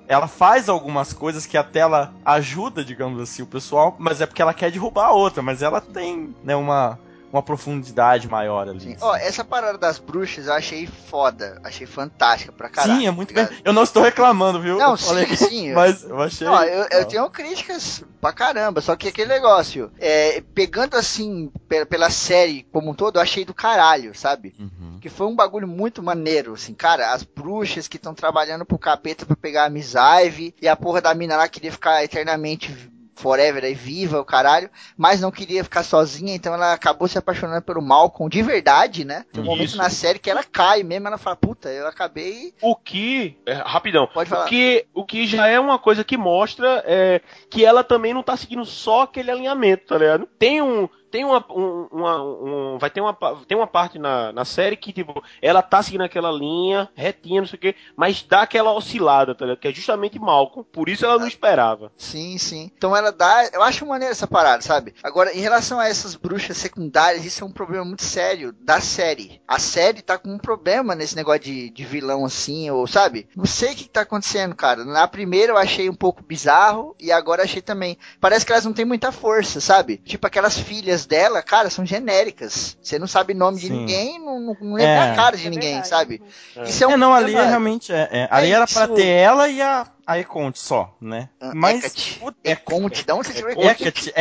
Ela 0.06 0.28
faz 0.28 0.68
algumas 0.68 1.12
coisas 1.14 1.46
que 1.46 1.56
até 1.56 1.78
ela 1.80 2.12
ajuda, 2.26 2.84
digamos 2.84 3.18
assim, 3.20 3.40
o 3.42 3.46
pessoal, 3.46 3.96
mas 3.98 4.20
é 4.20 4.26
porque 4.26 4.42
ela 4.42 4.52
quer 4.54 4.70
derrubar 4.70 5.06
a 5.06 5.12
outra, 5.12 5.42
mas 5.42 5.62
ela 5.62 5.80
tem, 5.80 6.34
né, 6.44 6.54
uma, 6.54 6.98
uma 7.32 7.42
profundidade 7.42 8.28
maior 8.28 8.68
ali. 8.68 8.80
Sim. 8.80 8.96
Ó, 9.00 9.14
essa 9.16 9.44
parada 9.44 9.76
das 9.76 9.98
bruxas 9.98 10.46
eu 10.46 10.52
achei 10.52 10.86
foda. 10.86 11.60
Achei 11.64 11.86
fantástica 11.86 12.52
pra 12.52 12.68
caralho. 12.68 13.00
Sim, 13.00 13.06
é 13.06 13.10
muito 13.10 13.34
tá 13.34 13.44
bem. 13.44 13.58
Eu 13.64 13.72
não 13.72 13.82
estou 13.82 14.02
reclamando, 14.02 14.60
viu? 14.60 14.78
Não, 14.78 14.92
Eu 14.92 14.96
falei- 14.96 15.26
sim, 15.36 15.48
sim. 15.48 15.72
Mas 15.72 16.04
eu 16.04 16.20
achei. 16.22 16.46
Não, 16.46 16.62
eu, 16.62 16.68
eu 16.68 16.82
legal. 16.84 17.04
tenho 17.06 17.30
críticas 17.30 18.04
pra 18.20 18.32
caramba, 18.32 18.80
só 18.80 18.96
que 18.96 19.08
aquele 19.08 19.28
negócio, 19.28 19.90
é, 20.00 20.42
pegando 20.54 20.96
assim, 20.96 21.50
pe- 21.68 21.84
pela 21.84 22.10
série 22.10 22.66
como 22.72 22.90
um 22.90 22.94
todo, 22.94 23.16
eu 23.16 23.22
achei 23.22 23.44
do 23.44 23.54
caralho, 23.54 24.16
sabe? 24.18 24.54
Uhum. 24.58 24.98
que 25.00 25.08
foi 25.08 25.26
um 25.26 25.36
bagulho 25.36 25.68
muito 25.68 26.02
maneiro, 26.02 26.54
assim, 26.54 26.74
cara, 26.74 27.12
as 27.12 27.22
bruxas 27.22 27.86
que 27.86 27.96
estão 27.96 28.14
trabalhando 28.14 28.64
pro 28.64 28.78
capeta 28.78 29.24
pra 29.26 29.36
pegar 29.36 29.66
a 29.66 29.70
Miss 29.70 29.94
Ivy, 29.94 30.54
e 30.60 30.66
a 30.66 30.74
porra 30.74 31.00
da 31.00 31.14
mina 31.14 31.36
lá 31.36 31.46
queria 31.48 31.70
ficar 31.70 32.02
eternamente 32.02 32.74
forever 33.16 33.64
aí, 33.64 33.74
viva, 33.74 34.20
o 34.20 34.24
caralho, 34.24 34.70
mas 34.96 35.20
não 35.20 35.30
queria 35.30 35.64
ficar 35.64 35.82
sozinha, 35.82 36.34
então 36.34 36.54
ela 36.54 36.72
acabou 36.72 37.08
se 37.08 37.18
apaixonando 37.18 37.62
pelo 37.62 37.82
Malcolm 37.82 38.30
de 38.30 38.42
verdade, 38.42 39.04
né? 39.04 39.24
Tem 39.32 39.42
um 39.42 39.46
momento 39.46 39.70
Isso. 39.70 39.78
na 39.78 39.90
série 39.90 40.18
que 40.18 40.30
ela 40.30 40.44
cai 40.44 40.82
mesmo, 40.82 41.08
ela 41.08 41.18
fala, 41.18 41.34
puta, 41.34 41.70
eu 41.70 41.86
acabei. 41.88 42.54
O 42.60 42.76
que. 42.76 43.38
é, 43.46 43.54
rapidão. 43.54 44.06
Pode 44.06 44.28
falar. 44.28 44.44
O 44.44 44.48
que, 44.48 44.86
o 44.94 45.04
que 45.04 45.26
já 45.26 45.46
é 45.46 45.58
uma 45.58 45.78
coisa 45.78 46.04
que 46.04 46.16
mostra 46.16 46.84
é, 46.86 47.20
que 47.50 47.64
ela 47.64 47.82
também 47.82 48.12
não 48.12 48.22
tá 48.22 48.36
seguindo 48.36 48.64
só 48.64 49.02
aquele 49.02 49.30
alinhamento, 49.30 49.86
tá 49.86 49.98
ligado? 49.98 50.28
Tem 50.38 50.60
um. 50.60 50.88
Tem 51.10 51.24
uma, 51.24 51.44
um, 51.50 51.88
uma- 51.92 52.22
um- 52.22 52.78
vai 52.78 52.90
ter 52.90 53.00
uma, 53.00 53.14
tem 53.46 53.56
uma 53.56 53.66
parte 53.66 53.98
na, 53.98 54.32
na 54.32 54.44
série 54.44 54.76
que, 54.76 54.92
tipo, 54.92 55.22
ela 55.40 55.62
tá 55.62 55.82
seguindo 55.82 56.02
aquela 56.02 56.30
linha, 56.30 56.88
retinha, 56.94 57.40
não 57.40 57.48
sei 57.48 57.56
o 57.56 57.60
quê, 57.60 57.74
mas 57.96 58.22
dá 58.22 58.42
aquela 58.42 58.72
oscilada, 58.72 59.34
tá 59.34 59.44
ligado? 59.44 59.60
Que 59.60 59.68
é 59.68 59.72
justamente 59.72 60.18
Malcolm, 60.18 60.64
por 60.72 60.88
isso 60.88 61.04
ela 61.04 61.18
não 61.18 61.26
esperava. 61.26 61.92
Sim, 61.96 62.38
sim. 62.38 62.70
Então 62.76 62.96
ela 62.96 63.10
dá. 63.12 63.48
Eu 63.52 63.62
acho 63.62 63.86
maneiro 63.86 64.12
essa 64.12 64.26
parada, 64.26 64.62
sabe? 64.62 64.94
Agora, 65.02 65.32
em 65.34 65.40
relação 65.40 65.78
a 65.78 65.88
essas 65.88 66.14
bruxas 66.14 66.56
secundárias, 66.56 67.24
isso 67.24 67.42
é 67.42 67.46
um 67.46 67.52
problema 67.52 67.84
muito 67.84 68.02
sério 68.02 68.52
da 68.60 68.80
série. 68.80 69.40
A 69.46 69.58
série 69.58 70.02
tá 70.02 70.18
com 70.18 70.30
um 70.30 70.38
problema 70.38 70.94
nesse 70.94 71.16
negócio 71.16 71.40
de, 71.40 71.70
de 71.70 71.84
vilão 71.84 72.24
assim, 72.24 72.70
ou 72.70 72.86
sabe? 72.86 73.28
Não 73.36 73.44
sei 73.46 73.72
o 73.72 73.76
que, 73.76 73.84
que 73.84 73.90
tá 73.90 74.02
acontecendo, 74.02 74.54
cara. 74.54 74.84
Na 74.84 75.06
primeira 75.06 75.52
eu 75.52 75.56
achei 75.58 75.88
um 75.88 75.94
pouco 75.94 76.22
bizarro 76.22 76.94
e 77.00 77.10
agora 77.12 77.42
achei 77.42 77.62
também. 77.62 77.96
Parece 78.20 78.44
que 78.44 78.52
elas 78.52 78.64
não 78.64 78.72
têm 78.72 78.84
muita 78.84 79.12
força, 79.12 79.60
sabe? 79.60 79.98
Tipo 79.98 80.26
aquelas 80.26 80.58
filhas 80.58 80.95
dela, 81.04 81.42
cara, 81.42 81.68
são 81.68 81.84
genéricas. 81.84 82.78
Você 82.80 82.98
não 82.98 83.06
sabe 83.08 83.34
nome 83.34 83.58
de 83.60 83.66
Sim. 83.66 83.72
ninguém, 83.80 84.18
não, 84.20 84.38
não, 84.40 84.56
não 84.60 84.74
lembra 84.74 84.92
É. 85.06 85.10
a 85.10 85.14
cara 85.16 85.36
de 85.36 85.46
É 85.48 85.50
ninguém, 85.50 85.72
verdade. 85.72 85.88
sabe? 85.88 86.22
É. 86.56 86.62
Isso 86.62 86.84
é 86.84 86.86
um 86.86 86.92
É, 86.92 86.96
não, 86.96 87.12
ali 87.12 87.24
problema- 87.26 87.48
realmente 87.50 87.92
é. 87.92 88.08
é. 88.10 88.28
Ali 88.30 88.52
era 88.52 88.66
pra 88.66 88.84
isso. 88.84 88.94
ter 88.94 89.06
ela 89.06 89.48
e 89.48 89.60
a, 89.60 89.86
a 90.06 90.18
Econte 90.18 90.58
só, 90.60 90.94
né? 91.00 91.28
Ah, 91.40 91.50
Mas. 91.54 91.84
Hecate. 91.84 92.18
puta, 92.20 92.38
É 92.44 92.54
conte, 92.54 93.04
de 93.04 93.12
onde 93.12 93.26
você 93.28 93.34
tirou 93.34 93.50
Hecate. 93.50 94.12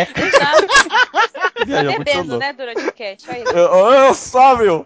Muito 1.66 1.98
Bebendo, 1.98 2.38
né, 2.38 2.54
durante 2.54 2.82
o 2.86 2.94
cast. 2.94 3.28
Eu, 3.30 3.56
eu 3.94 4.14
só, 4.14 4.56
meu! 4.58 4.86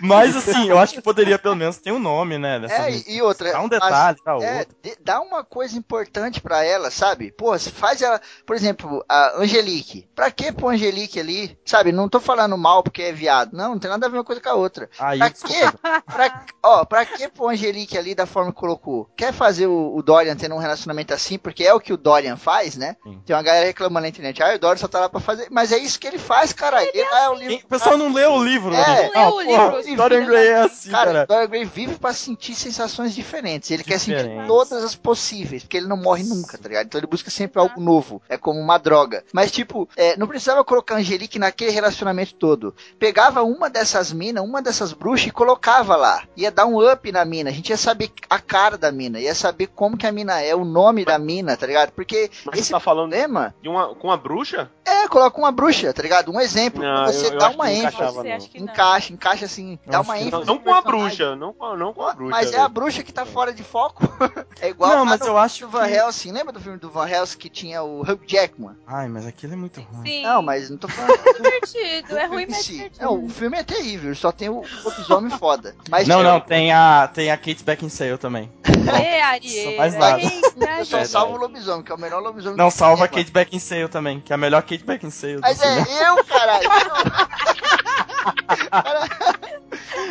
Mas 0.00 0.36
assim, 0.36 0.68
eu 0.68 0.78
acho 0.78 0.94
que 0.94 1.02
poderia 1.02 1.38
pelo 1.38 1.56
menos 1.56 1.76
ter 1.78 1.92
um 1.92 1.98
nome, 1.98 2.38
né? 2.38 2.60
É, 2.68 2.90
e- 2.90 3.16
e 3.16 3.22
outra. 3.22 3.52
Dá 3.52 3.60
um 3.60 3.68
detalhe, 3.68 4.16
dá 4.24 4.32
É, 4.40 4.58
outro. 4.60 4.76
dá 5.00 5.20
uma 5.20 5.42
coisa 5.44 5.76
importante 5.76 6.40
pra 6.40 6.62
ela, 6.64 6.90
sabe? 6.90 7.32
Pô, 7.32 7.58
se 7.58 7.70
faz 7.70 8.00
ela, 8.02 8.20
por 8.46 8.54
exemplo, 8.54 9.04
a 9.08 9.38
Angelique. 9.40 10.08
Pra 10.14 10.30
que 10.30 10.52
pôr 10.52 10.72
Angelique 10.74 11.18
ali? 11.18 11.58
Sabe? 11.64 11.90
Não 11.92 12.08
tô 12.08 12.20
falando 12.20 12.56
mal 12.56 12.82
porque 12.82 13.02
é 13.02 13.12
viado. 13.12 13.52
Não, 13.56 13.70
não 13.70 13.78
tem 13.78 13.90
nada 13.90 14.06
a 14.06 14.08
ver 14.08 14.18
uma 14.18 14.24
coisa 14.24 14.40
com 14.40 14.48
a 14.48 14.54
outra. 14.54 14.88
Aí, 14.98 15.18
Pra 15.18 15.28
desculpa. 15.28 15.72
quê? 15.72 16.02
Pra, 16.06 16.44
ó, 16.62 16.84
pra 16.84 17.04
que 17.04 17.28
pôr 17.28 17.50
Angelique 17.52 17.98
ali 17.98 18.14
da 18.14 18.26
forma 18.26 18.52
que 18.52 18.58
colocou? 18.58 19.08
Quer 19.16 19.32
fazer 19.32 19.66
o, 19.66 19.96
o 19.96 20.02
Dorian 20.02 20.36
tendo 20.36 20.54
um 20.54 20.58
relacionamento 20.58 21.12
assim? 21.14 21.38
Porque 21.38 21.64
é 21.64 21.74
o 21.74 21.80
que 21.80 21.92
o 21.92 21.96
Dorian 21.96 22.36
faz, 22.36 22.76
né? 22.76 22.96
Sim. 23.02 23.20
Tem 23.26 23.34
uma 23.34 23.42
galera 23.42 23.66
reclamando 23.66 24.02
na 24.02 24.08
internet. 24.08 24.42
Ah, 24.42 24.54
o 24.54 24.58
Dorian 24.58 24.76
só 24.78 24.88
tá 24.88 25.00
lá 25.00 25.08
pra 25.08 25.20
fazer. 25.20 25.48
Mas 25.50 25.72
é 25.72 25.78
isso 25.78 25.98
que 25.98 26.06
ele 26.06 26.17
faz, 26.18 26.52
cara. 26.52 26.82
Ele, 26.82 27.02
ah, 27.12 27.24
é 27.24 27.28
o 27.30 27.34
livro. 27.34 27.56
O 27.64 27.68
pessoal 27.68 27.96
não 27.96 28.12
leu 28.12 28.32
o 28.32 28.44
livro, 28.44 28.74
É, 28.74 28.76
né? 29.04 29.10
não 29.14 29.36
leu 29.36 29.36
o 29.36 29.80
livro, 29.80 29.96
Dorian 29.96 30.24
Gray 30.26 30.46
é 30.48 30.60
assim, 30.62 30.90
Cara, 30.90 31.12
cara. 31.12 31.26
Dorian 31.26 31.46
Gray 31.48 31.64
vive 31.64 31.94
pra 31.96 32.12
sentir 32.12 32.54
sensações 32.54 33.14
diferentes. 33.14 33.70
Ele 33.70 33.84
quer 33.84 33.98
sentir 33.98 34.16
Diferentes. 34.22 34.46
todas 34.46 34.84
as 34.84 34.94
possíveis, 34.94 35.62
porque 35.62 35.76
ele 35.76 35.86
não 35.86 35.96
morre 35.96 36.22
nunca, 36.24 36.56
tá 36.58 36.68
ligado? 36.68 36.86
Então 36.86 36.98
ele 36.98 37.06
busca 37.06 37.30
sempre 37.30 37.60
algo 37.60 37.80
novo. 37.80 38.22
É 38.28 38.36
como 38.36 38.58
uma 38.60 38.78
droga. 38.78 39.24
Mas, 39.32 39.50
tipo, 39.50 39.88
é, 39.96 40.16
não 40.16 40.26
precisava 40.26 40.64
colocar 40.64 40.94
a 40.94 40.98
Angelique 40.98 41.38
naquele 41.38 41.70
relacionamento 41.70 42.34
todo. 42.34 42.74
Pegava 42.98 43.42
uma 43.42 43.68
dessas 43.70 44.12
minas, 44.12 44.44
uma 44.44 44.62
dessas 44.62 44.92
bruxas 44.92 45.26
e 45.28 45.30
colocava 45.30 45.96
lá. 45.96 46.22
Ia 46.36 46.50
dar 46.50 46.66
um 46.66 46.78
up 46.90 47.10
na 47.12 47.24
mina. 47.24 47.50
A 47.50 47.52
gente 47.52 47.70
ia 47.70 47.76
saber 47.76 48.10
a 48.28 48.38
cara 48.38 48.76
da 48.78 48.90
mina. 48.92 49.20
Ia 49.20 49.34
saber 49.34 49.66
como 49.68 49.96
que 49.96 50.06
a 50.06 50.12
mina 50.12 50.40
é, 50.40 50.54
o 50.54 50.64
nome 50.64 51.04
da 51.04 51.18
mina, 51.18 51.56
tá 51.56 51.66
ligado? 51.66 51.90
Porque 51.92 52.30
Mas 52.44 52.58
esse 52.60 52.68
você 52.68 52.72
tá 52.72 52.80
falando 52.80 53.08
problema 53.08 53.54
de 53.62 53.68
uma, 53.68 53.94
com 53.94 54.08
uma 54.08 54.16
bruxa? 54.16 54.70
é, 54.84 55.06
coloca 55.08 55.38
uma 55.38 55.52
bruxa, 55.52 55.92
tá 55.98 56.02
ligado? 56.04 56.30
Um 56.32 56.40
exemplo. 56.40 56.80
Não, 56.80 57.06
você 57.06 57.26
eu- 57.26 57.32
eu 57.32 57.38
que 57.38 57.44
uma 57.44 57.64
não 57.64 57.66
ênfase. 57.66 57.86
encaixava, 57.96 58.12
Você 58.22 58.28
não. 58.28 58.36
acha 58.36 58.48
que 58.48 58.58
não? 58.60 58.72
Encaixa, 58.72 59.12
encaixa 59.12 59.44
assim, 59.46 59.78
dá 59.84 59.98
acho 59.98 60.08
uma 60.08 60.18
ênfase. 60.20 60.46
Não, 60.46 60.54
não 60.54 60.58
com 60.62 60.72
a 60.72 60.80
bruxa, 60.80 61.34
não 61.36 61.52
com, 61.52 61.76
não 61.76 61.92
com 61.92 62.02
a 62.06 62.14
bruxa. 62.14 62.30
Mas 62.30 62.52
é 62.52 62.60
a 62.60 62.68
bruxa 62.68 63.02
que 63.02 63.12
tá 63.12 63.26
fora 63.26 63.52
de 63.52 63.64
foco. 63.64 64.02
é 64.60 64.68
igual 64.68 64.90
Não, 64.98 65.04
mas 65.04 65.20
eu 65.22 65.36
acho 65.36 65.64
no 65.64 65.70
Van 65.70 65.86
que- 65.88 65.94
Helsing. 65.94 66.30
Lembra 66.32 66.52
do 66.52 66.60
filme 66.60 66.78
do 66.78 66.88
Van 66.88 67.08
Helsing 67.08 67.38
que 67.38 67.48
tinha 67.48 67.82
o 67.82 68.02
Hugh 68.02 68.20
Jackman? 68.26 68.76
Ai, 68.86 69.08
mas 69.08 69.26
aquilo 69.26 69.54
é 69.54 69.56
muito 69.56 69.80
ruim. 69.80 70.06
Sim. 70.08 70.22
Não, 70.22 70.40
mas 70.40 70.70
não 70.70 70.76
tô 70.78 70.86
falando 70.88 71.16
do 71.20 71.42
divertido. 71.42 72.16
É 72.16 72.26
ruim, 72.26 72.46
mas 72.48 72.64
si. 72.64 72.72
divertido. 72.74 73.04
Não, 73.04 73.24
o 73.24 73.28
filme 73.28 73.58
é 73.58 73.62
terrível, 73.64 74.14
só 74.14 74.30
tem 74.30 74.48
o 74.48 74.62
lobisomem 74.84 75.30
foda. 75.36 75.74
Mas 75.90 76.06
Não, 76.06 76.22
não, 76.22 76.38
tem 76.40 76.72
a, 76.72 77.08
tem 77.12 77.30
a 77.30 77.36
Kate 77.36 77.64
Beckinsale 77.64 78.16
também. 78.18 78.50
Ê, 79.02 79.20
Ariel. 79.20 79.72
Só 79.72 79.76
mais 79.76 79.94
nada. 79.94 80.20
Eita, 80.20 80.70
eu 80.78 80.84
só 80.84 81.04
salvo 81.04 81.34
o 81.34 81.38
lobisomem, 81.38 81.82
que 81.82 81.90
é 81.90 81.94
o 81.94 81.98
melhor 81.98 82.20
lobisomem 82.22 82.56
Não, 82.56 82.68
do 82.68 82.70
salva 82.70 83.04
a. 83.04 83.08
Kate 83.08 83.30
Beckinsale 83.32 83.88
também, 83.88 84.20
que 84.20 84.32
é 84.32 84.34
a 84.34 84.38
melhor 84.38 84.62
Kate 84.62 84.84
Beckinsale 84.84 85.36
do 85.36 85.40
Mas 85.40 85.60
é 85.60 85.80
eu, 85.88 86.24
caralho. 86.24 86.68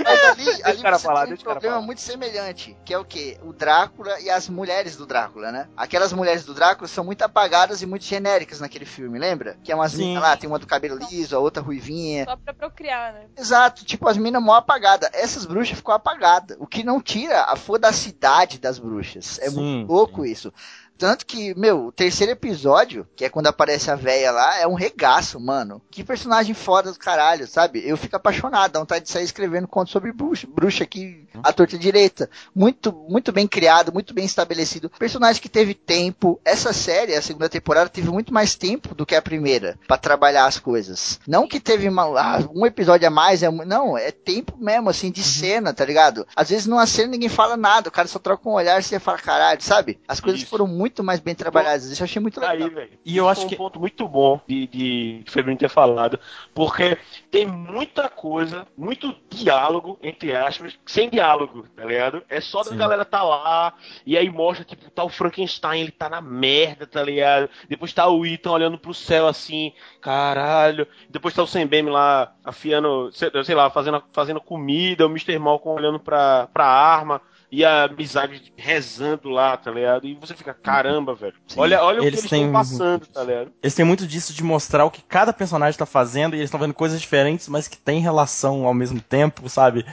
Mas 0.03 0.23
ali, 0.23 0.63
ali 0.63 0.82
cara 0.82 0.99
falar, 0.99 1.25
tem 1.25 1.34
um 1.34 1.38
problema 1.38 1.75
falar. 1.75 1.86
muito 1.86 2.01
semelhante, 2.01 2.78
que 2.86 2.93
é 2.93 2.97
o 2.97 3.05
quê? 3.05 3.38
O 3.43 3.53
Drácula 3.53 4.19
e 4.19 4.30
as 4.30 4.49
mulheres 4.49 4.95
do 4.95 5.05
Drácula, 5.05 5.51
né? 5.51 5.67
Aquelas 5.75 6.13
mulheres 6.13 6.45
do 6.45 6.53
Drácula 6.53 6.88
são 6.88 7.03
muito 7.03 7.21
apagadas 7.21 7.82
e 7.82 7.86
muito 7.86 8.05
genéricas 8.05 8.59
naquele 8.59 8.86
filme, 8.86 9.19
lembra? 9.19 9.57
Que 9.63 9.71
é 9.71 9.75
umas 9.75 9.91
Sim. 9.91 10.09
minas 10.09 10.23
lá, 10.23 10.38
tem 10.38 10.49
uma 10.49 10.59
do 10.59 10.67
cabelo 10.67 10.97
liso, 10.97 11.36
a 11.36 11.39
outra 11.39 11.61
ruivinha. 11.61 12.25
Só 12.25 12.36
pra 12.36 12.53
procriar, 12.53 13.13
né? 13.13 13.25
Exato, 13.38 13.86
tipo, 13.86 14.07
as 14.07 14.17
minas 14.17 14.41
mó 14.41 14.55
apagadas. 14.55 15.09
Essas 15.13 15.45
bruxas 15.45 15.78
ficou 15.78 15.93
apagada. 15.93 16.55
O 16.59 16.67
que 16.67 16.84
não 16.84 17.01
tira 17.01 17.43
a 17.43 17.55
fodacidade 17.55 18.59
das 18.59 18.80
bruxas. 18.80 19.39
É 19.39 19.49
Sim, 19.49 19.59
muito 19.59 19.91
louco 19.91 20.25
isso. 20.25 20.53
Tanto 20.98 21.26
que, 21.26 21.54
meu, 21.56 21.88
o 21.88 21.91
terceiro 21.91 22.32
episódio, 22.32 23.08
que 23.16 23.26
é 23.26 23.30
quando 23.30 23.48
aparece 23.48 23.91
a 23.91 23.95
véia 23.95 24.32
lá, 24.32 24.60
é 24.60 24.68
um 24.68 24.74
regaço, 24.74 25.39
mano. 25.39 25.82
Que 25.91 26.04
personagem 26.04 26.54
foda 26.54 26.91
do 26.91 27.00
caralho, 27.00 27.48
sabe? 27.48 27.88
Eu 27.88 27.98
fico 27.98 28.16
apaixonado, 28.16 28.72
dá 28.72 28.80
vontade 28.80 29.06
de 29.06 29.12
sair 29.12 29.24
escrevendo 29.24 29.68
conto 29.68 29.91
sobre 29.91 30.12
bruxa, 30.12 30.48
bruxa 30.48 30.84
aqui, 30.84 31.28
a 31.43 31.54
torta 31.54 31.78
direita. 31.78 32.30
Muito, 32.56 32.91
muito 33.08 33.32
bem 33.32 33.48
criado, 33.48 33.93
muito 33.93 34.14
bem 34.14 34.26
estabelecido. 34.26 34.89
Personagem 34.98 35.41
que 35.41 35.50
teve 35.50 35.74
tempo. 35.74 36.39
Essa 36.43 36.74
série, 36.74 37.16
a 37.16 37.22
segunda 37.22 37.50
temporada, 37.50 37.89
teve 37.89 38.10
muito 38.10 38.34
mais 38.34 38.56
tempo 38.56 38.95
do 38.95 39.06
que 39.06 39.16
a 39.16 39.22
primeira 39.22 39.78
pra 39.88 39.98
trabalhar 39.98 40.45
as 40.45 40.60
coisas. 40.60 41.20
Não 41.28 41.48
que 41.48 41.60
teve 41.60 41.88
uma, 41.88 42.04
ah, 42.20 42.43
um 42.54 42.66
episódio 42.66 43.08
a 43.08 43.12
mais, 43.12 43.43
é, 43.43 43.52
não, 43.52 43.98
é 43.98 44.12
tempo 44.12 44.56
mesmo, 44.58 44.89
assim, 44.89 45.12
de 45.12 45.24
cena, 45.24 45.74
tá 45.74 45.86
ligado? 45.86 46.26
Às 46.36 46.50
vezes 46.50 46.66
numa 46.66 46.86
cena 46.88 47.12
ninguém 47.12 47.30
fala 47.30 47.56
nada, 47.56 47.89
o 47.89 47.91
cara 47.91 48.08
só 48.08 48.20
troca 48.20 48.48
um 48.50 48.54
olhar 48.54 48.80
e 48.80 48.84
você 48.84 49.00
fala, 49.00 49.18
caralho, 49.18 49.62
sabe? 49.62 50.00
As 50.08 50.20
coisas 50.20 50.41
Isso. 50.41 50.50
foram 50.50 50.68
muito 50.68 50.87
mais 51.04 51.20
bem 51.20 51.36
trabalhadas. 51.36 51.86
Isso 51.86 52.02
eu 52.02 52.06
achei 52.06 52.22
muito 52.22 52.40
legal. 52.40 52.56
aí, 52.56 52.70
velho. 52.70 53.00
E 53.06 53.18
eu 53.18 53.28
acho 53.30 53.42
foi 53.42 53.50
que- 53.50 53.56
um 53.56 53.58
ponto 53.58 53.80
muito 53.80 54.08
bom 54.08 54.40
de, 54.48 54.68
de 54.68 55.24
Febrinho 55.28 55.58
ter 55.58 55.70
falado, 55.70 56.20
porque 56.54 56.98
tem 57.32 57.46
muita 57.46 58.10
coisa, 58.10 58.68
muito 58.78 59.16
diálogo, 59.30 60.00
entre 60.02 60.36
aspas, 60.36 60.78
sem 60.86 61.10
diálogo, 61.10 61.66
tá 61.76 61.86
ligado? 61.86 62.24
É 62.30 62.40
só 62.42 62.64
da 62.64 62.72
Sim. 62.72 62.78
galera 62.78 63.06
tá 63.06 63.22
lá, 63.24 63.74
e 64.06 64.18
aí 64.18 64.30
mostra, 64.30 64.64
tipo, 64.66 64.90
tá 64.92 65.04
o 65.04 65.10
Frankenstein, 65.10 65.82
ele 65.82 65.92
tá 65.92 66.10
na 66.10 66.22
merda, 66.22 66.86
tá 66.88 67.04
ligado? 67.04 67.50
Depois 67.70 67.94
tá 67.94 68.08
o 68.08 68.26
Ethan 68.26 68.52
olhando 68.52 68.78
pro 68.78 68.94
céu 68.94 69.28
assim, 69.28 69.74
caralho. 70.02 70.88
Depois 71.10 71.34
tá 71.34 71.44
o 71.44 71.48
Sam 71.48 71.68
Bem 71.68 71.84
lá 71.84 72.34
afiando, 72.44 73.12
sei, 73.12 73.30
sei 73.44 73.56
lá, 73.56 73.70
fazendo, 73.70 74.02
fazendo 74.14 74.40
comida, 74.42 75.06
o 75.06 75.10
Mr. 75.10 75.38
Malcolm 75.38 75.78
olhando 75.78 76.00
pra, 76.00 76.48
pra 76.54 76.66
arma. 76.66 77.22
E 77.50 77.64
a 77.64 77.86
amizade 77.86 78.52
rezando 78.58 79.30
lá, 79.30 79.56
tá 79.56 79.72
ligado? 79.72 80.06
E 80.06 80.16
você 80.16 80.34
fica, 80.34 80.54
caramba, 80.54 81.16
velho. 81.16 81.36
Sim. 81.48 81.60
Olha, 81.60 81.82
olha 81.82 82.00
o 82.00 82.02
que 82.02 82.08
Eles 82.08 82.20
eles 82.20 82.30
têm 82.30 82.45
estão 82.45 82.54
passando, 82.54 83.06
tá 83.08 83.24
ligado? 83.24 83.52
Eles 83.64 83.74
têm 83.74 83.86
muito 83.86 84.06
disso 84.06 84.34
de 84.34 84.43
mostrar 84.43 84.84
o 84.84 84.91
que 84.91 85.02
cada 85.02 85.32
personagem 85.32 85.78
tá 85.78 85.86
fazendo 85.86 86.36
e 86.36 86.39
eles 86.39 86.48
estão 86.48 86.60
vendo 86.60 86.74
coisas 86.74 87.00
diferentes, 87.00 87.48
mas 87.48 87.68
que 87.68 87.78
tem 87.78 88.02
relação 88.02 88.66
ao 88.66 88.74
mesmo 88.74 89.00
tempo, 89.00 89.48
sabe? 89.48 89.86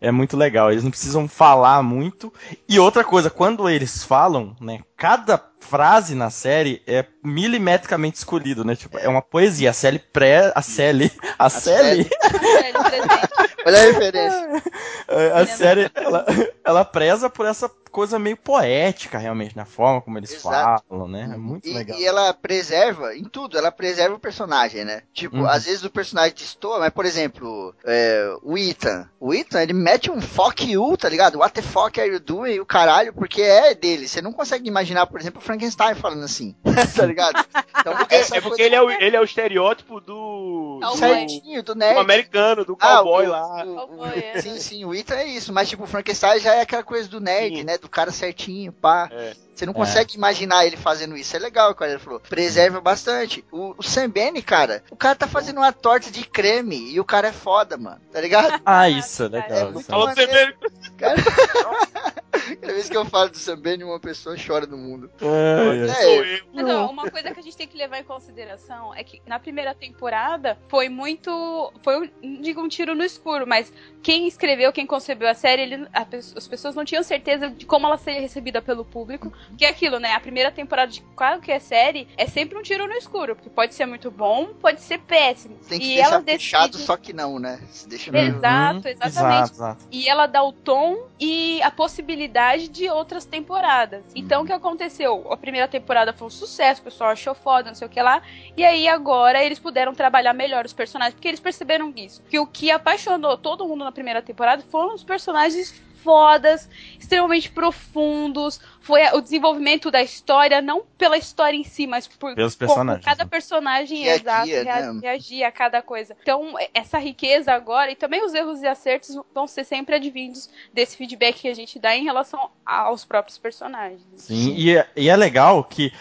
É 0.00 0.10
muito 0.10 0.36
legal. 0.36 0.70
Eles 0.70 0.84
não 0.84 0.90
precisam 0.90 1.26
falar 1.26 1.82
muito. 1.82 2.32
E 2.68 2.78
outra 2.78 3.02
coisa, 3.02 3.28
quando 3.28 3.68
eles 3.68 4.04
falam, 4.04 4.56
né? 4.60 4.80
Cada 4.96 5.49
frase 5.60 6.14
na 6.14 6.30
série 6.30 6.82
é 6.86 7.04
milimetricamente 7.22 8.18
escolhido, 8.18 8.64
né? 8.64 8.74
Tipo, 8.74 8.98
é 8.98 9.08
uma 9.08 9.22
poesia. 9.22 9.70
A 9.70 9.72
Sally 9.72 9.98
pré. 9.98 10.52
A 10.54 10.62
Sally. 10.62 11.10
A, 11.38 11.48
Sally. 11.48 12.04
Velho 12.04 12.82
presente. 12.84 13.28
Olha 13.66 13.78
a 13.78 13.82
referência. 13.82 14.62
A 15.34 15.44
série, 15.44 15.90
ela, 15.92 16.24
ela 16.64 16.84
preza 16.84 17.28
por 17.28 17.44
essa 17.44 17.68
coisa 17.90 18.16
meio 18.16 18.36
poética, 18.36 19.18
realmente, 19.18 19.56
na 19.56 19.64
forma 19.64 20.00
como 20.00 20.16
eles 20.16 20.32
Exato. 20.32 20.84
falam, 20.88 21.08
né? 21.08 21.28
É 21.34 21.36
muito 21.36 21.66
E, 21.66 21.74
legal. 21.74 21.98
e 21.98 22.04
ela 22.06 22.32
preserva, 22.32 23.16
em 23.16 23.24
tudo, 23.24 23.58
ela 23.58 23.72
preserva 23.72 24.14
o 24.14 24.20
personagem, 24.20 24.84
né? 24.84 25.02
Tipo, 25.12 25.38
Uhum. 25.38 25.46
às 25.48 25.64
vezes 25.64 25.82
o 25.82 25.90
personagem 25.90 26.32
destoa, 26.36 26.78
mas, 26.78 26.90
por 26.90 27.04
exemplo, 27.04 27.74
é, 27.84 28.32
o 28.44 28.56
Ethan. 28.56 29.08
O 29.18 29.34
Ethan, 29.34 29.60
ele 29.62 29.72
mete 29.72 30.08
um 30.12 30.20
fuck 30.20 30.70
you, 30.70 30.96
tá 30.96 31.08
ligado? 31.08 31.40
What 31.40 31.54
the 31.54 31.62
fuck 31.62 32.00
are 32.00 32.08
you 32.08 32.20
doing? 32.20 32.52
E 32.54 32.60
o 32.60 32.64
caralho, 32.66 33.12
porque 33.12 33.42
é 33.42 33.74
dele. 33.74 34.06
Você 34.06 34.22
não 34.22 34.32
consegue 34.32 34.68
imaginar, 34.68 35.06
por 35.08 35.18
exemplo, 35.20 35.40
o 35.42 35.44
Frankenstein 35.50 35.94
falando 35.94 36.22
assim, 36.24 36.54
tá 36.96 37.04
ligado? 37.06 37.44
Então, 37.78 37.92
É, 38.08 38.36
é 38.36 38.40
porque 38.40 38.62
ele 38.62 38.74
é, 38.74 38.80
o, 38.82 38.90
ele 38.90 39.16
é 39.16 39.20
o 39.20 39.24
estereótipo 39.24 40.00
do, 40.00 40.78
Cowboy. 40.80 40.98
certinho, 40.98 41.62
do 41.62 41.74
nerd. 41.74 41.96
O 41.96 42.00
americano, 42.00 42.64
do 42.64 42.76
Ah, 42.80 42.96
cowboy 42.98 43.26
o- 43.26 43.30
lá. 43.30 43.64
o- 43.64 43.72
o- 43.72 43.74
Cowboy, 43.88 44.10
é. 44.34 44.40
sim, 44.40 44.58
sim, 44.58 44.84
o 44.84 44.94
Ethan 44.94 45.16
é 45.16 45.26
isso, 45.26 45.52
mas 45.52 45.68
tipo, 45.68 45.82
o 45.84 45.86
Frankenstein 45.86 46.38
já 46.40 46.54
é 46.54 46.60
aquela 46.60 46.82
coisa 46.84 47.08
do 47.08 47.20
nerd, 47.20 47.56
Sim. 47.58 47.64
né? 47.64 47.78
Do 47.78 47.88
cara 47.88 48.10
certinho, 48.12 48.72
pá. 48.72 49.08
É. 49.10 49.34
Você 49.54 49.66
não 49.66 49.74
consegue 49.74 50.16
imaginar 50.16 50.64
ele 50.64 50.76
fazendo 50.78 51.14
isso. 51.18 51.36
É 51.36 51.38
legal, 51.38 51.74
cara. 51.74 51.90
Ele 51.90 52.00
falou. 52.00 52.18
Preserva 52.20 52.80
bastante. 52.80 53.44
O, 53.52 53.74
o 53.76 53.82
Sam 53.82 54.08
Bene, 54.08 54.40
cara, 54.40 54.82
o 54.90 54.96
cara 54.96 55.14
tá 55.14 55.26
fazendo 55.28 55.58
uma 55.58 55.70
torta 55.70 56.10
de 56.10 56.24
creme 56.24 56.92
e 56.92 56.98
o 56.98 57.04
cara 57.04 57.28
é 57.28 57.32
foda, 57.32 57.76
mano. 57.76 58.00
Tá 58.10 58.22
ligado? 58.22 58.58
Ah, 58.64 58.88
isso 58.88 59.24
é 59.24 59.26
É 59.26 59.28
legal. 59.28 59.72
muito 59.72 59.92
é 59.92 59.98
maneiro. 59.98 60.14
você 60.14 60.26
mesmo. 60.26 60.54
Cara... 60.96 61.14
Cada 62.56 62.72
vez 62.72 62.88
que 62.88 62.96
eu 62.96 63.04
falo 63.04 63.30
do 63.30 63.36
Sam 63.36 63.58
Bene, 63.58 63.84
uma 63.84 64.00
pessoa 64.00 64.36
chora 64.36 64.66
no 64.66 64.76
mundo. 64.76 65.10
É, 65.20 65.26
é. 65.26 65.84
É, 65.86 65.94
Sou 65.94 66.24
eu. 66.24 66.44
Mas 66.52 66.66
ó, 66.68 66.86
uma 66.90 67.10
coisa 67.10 67.32
que 67.32 67.40
a 67.40 67.42
gente 67.42 67.56
tem 67.56 67.66
que 67.66 67.76
levar 67.76 67.98
em 67.98 68.04
consideração 68.04 68.94
é 68.94 69.02
que 69.04 69.20
na 69.26 69.38
primeira 69.38 69.74
temporada 69.74 70.58
foi 70.68 70.88
muito. 70.88 71.72
Foi, 71.82 72.00
um- 72.00 72.10
não 72.22 72.40
digo 72.40 72.60
um 72.60 72.68
tiro 72.68 72.94
no 72.94 73.04
escuro, 73.04 73.46
mas 73.46 73.72
quem 74.02 74.26
escreveu, 74.26 74.72
quem 74.72 74.86
concebeu 74.86 75.28
a 75.28 75.34
série, 75.34 75.62
ele- 75.62 75.88
a 75.92 76.06
as 76.36 76.48
pessoas 76.48 76.74
não 76.74 76.84
tinham 76.84 77.02
certeza 77.02 77.48
de 77.50 77.64
como 77.66 77.86
ela 77.86 77.96
seria 77.96 78.20
recebida 78.20 78.60
pelo 78.60 78.84
público. 78.84 79.32
Que 79.56 79.64
é 79.64 79.68
aquilo, 79.68 79.98
né? 80.00 80.12
A 80.12 80.20
primeira 80.20 80.50
temporada 80.50 80.90
de 80.90 81.00
qualquer 81.14 81.60
série 81.60 82.08
é 82.16 82.26
sempre 82.26 82.58
um 82.58 82.62
tiro 82.62 82.86
no 82.86 82.94
escuro, 82.94 83.34
porque 83.36 83.48
pode 83.50 83.74
ser 83.74 83.86
muito 83.86 84.10
bom, 84.10 84.46
pode 84.60 84.80
ser 84.80 84.98
péssimo. 84.98 85.56
Tem 85.68 85.78
que 85.78 85.92
e 85.92 85.94
deixar 85.96 86.14
ela 86.14 86.22
fechado, 86.22 86.70
decide- 86.72 86.84
só 86.86 86.96
que 86.96 87.12
não, 87.12 87.38
né? 87.38 87.60
Se 87.70 87.88
deixa 87.88 88.10
meio... 88.10 88.36
Exato, 88.36 88.80
Uhum, 88.80 88.88
exatamente. 88.88 89.06
Exato, 89.16 89.52
exato. 89.54 89.84
E 89.90 90.08
ela 90.08 90.26
dá 90.26 90.42
o 90.42 90.52
tom 90.52 91.06
e 91.18 91.62
a 91.62 91.70
possibilidade 91.70 92.39
de 92.68 92.88
outras 92.88 93.24
temporadas. 93.24 94.04
Então, 94.14 94.42
o 94.42 94.46
que 94.46 94.52
aconteceu? 94.52 95.26
A 95.30 95.36
primeira 95.36 95.68
temporada 95.68 96.12
foi 96.12 96.26
um 96.26 96.30
sucesso, 96.30 96.80
o 96.80 96.84
pessoal 96.84 97.10
achou 97.10 97.34
foda, 97.34 97.68
não 97.68 97.74
sei 97.74 97.86
o 97.86 97.90
que 97.90 98.00
lá. 98.00 98.22
E 98.56 98.64
aí, 98.64 98.88
agora, 98.88 99.44
eles 99.44 99.58
puderam 99.58 99.94
trabalhar 99.94 100.32
melhor 100.32 100.64
os 100.64 100.72
personagens, 100.72 101.14
porque 101.14 101.28
eles 101.28 101.40
perceberam 101.40 101.92
isso. 101.94 102.22
Que 102.30 102.38
o 102.38 102.46
que 102.46 102.70
apaixonou 102.70 103.36
todo 103.36 103.66
mundo 103.66 103.84
na 103.84 103.92
primeira 103.92 104.22
temporada 104.22 104.62
foram 104.70 104.94
os 104.94 105.04
personagens 105.04 105.74
fodas, 106.02 106.68
extremamente 106.98 107.50
profundos. 107.50 108.60
Foi 108.80 109.02
o 109.12 109.20
desenvolvimento 109.20 109.90
da 109.90 110.02
história, 110.02 110.60
não 110.60 110.84
pela 110.98 111.16
história 111.16 111.56
em 111.56 111.64
si, 111.64 111.86
mas 111.86 112.06
por 112.08 112.34
Pelos 112.34 112.54
personagens, 112.56 113.04
cada 113.04 113.24
né? 113.24 113.30
personagem 113.30 114.04
exato 114.06 114.46
dia, 114.46 114.62
rea- 114.62 114.92
né? 114.92 115.00
reagir 115.02 115.44
a 115.44 115.52
cada 115.52 115.82
coisa. 115.82 116.16
Então, 116.22 116.54
essa 116.74 116.98
riqueza 116.98 117.52
agora, 117.52 117.90
e 117.90 117.96
também 117.96 118.24
os 118.24 118.34
erros 118.34 118.62
e 118.62 118.66
acertos 118.66 119.16
vão 119.34 119.46
ser 119.46 119.64
sempre 119.64 119.94
advindos 119.96 120.48
desse 120.72 120.96
feedback 120.96 121.40
que 121.40 121.48
a 121.48 121.54
gente 121.54 121.78
dá 121.78 121.94
em 121.94 122.04
relação 122.04 122.50
aos 122.64 123.04
próprios 123.04 123.38
personagens. 123.38 124.02
Sim, 124.16 124.54
E, 124.56 124.76
é, 124.76 124.88
e 124.96 125.08
é 125.08 125.16
legal 125.16 125.62
que 125.64 125.92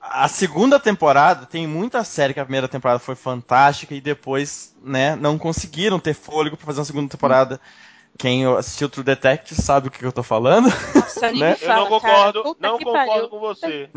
a 0.00 0.28
segunda 0.28 0.78
temporada 0.78 1.46
tem 1.46 1.66
muita 1.66 2.04
série 2.04 2.34
que 2.34 2.40
a 2.40 2.44
primeira 2.44 2.68
temporada 2.68 2.98
foi 2.98 3.14
fantástica 3.14 3.94
e 3.94 4.00
depois, 4.00 4.76
né, 4.82 5.16
não 5.16 5.38
conseguiram 5.38 5.98
ter 5.98 6.14
fôlego 6.14 6.56
pra 6.56 6.66
fazer 6.66 6.80
uma 6.80 6.84
segunda 6.84 7.08
temporada. 7.08 7.60
Quem 8.16 8.46
assistiu 8.46 8.88
True 8.88 9.04
Detective 9.04 9.60
sabe 9.60 9.88
o 9.88 9.90
que 9.90 10.04
eu 10.04 10.12
tô 10.12 10.22
falando. 10.22 10.68
Nossa, 10.94 11.32
Né? 11.32 11.32
me 11.32 11.50
Eu 11.52 11.56
fala, 11.58 11.80
não 11.80 11.86
concordo, 11.88 12.42
cara. 12.42 12.56
Não 12.60 12.78
concordo 12.78 13.06
pariu. 13.10 13.28
com 13.28 13.40
você. 13.40 13.90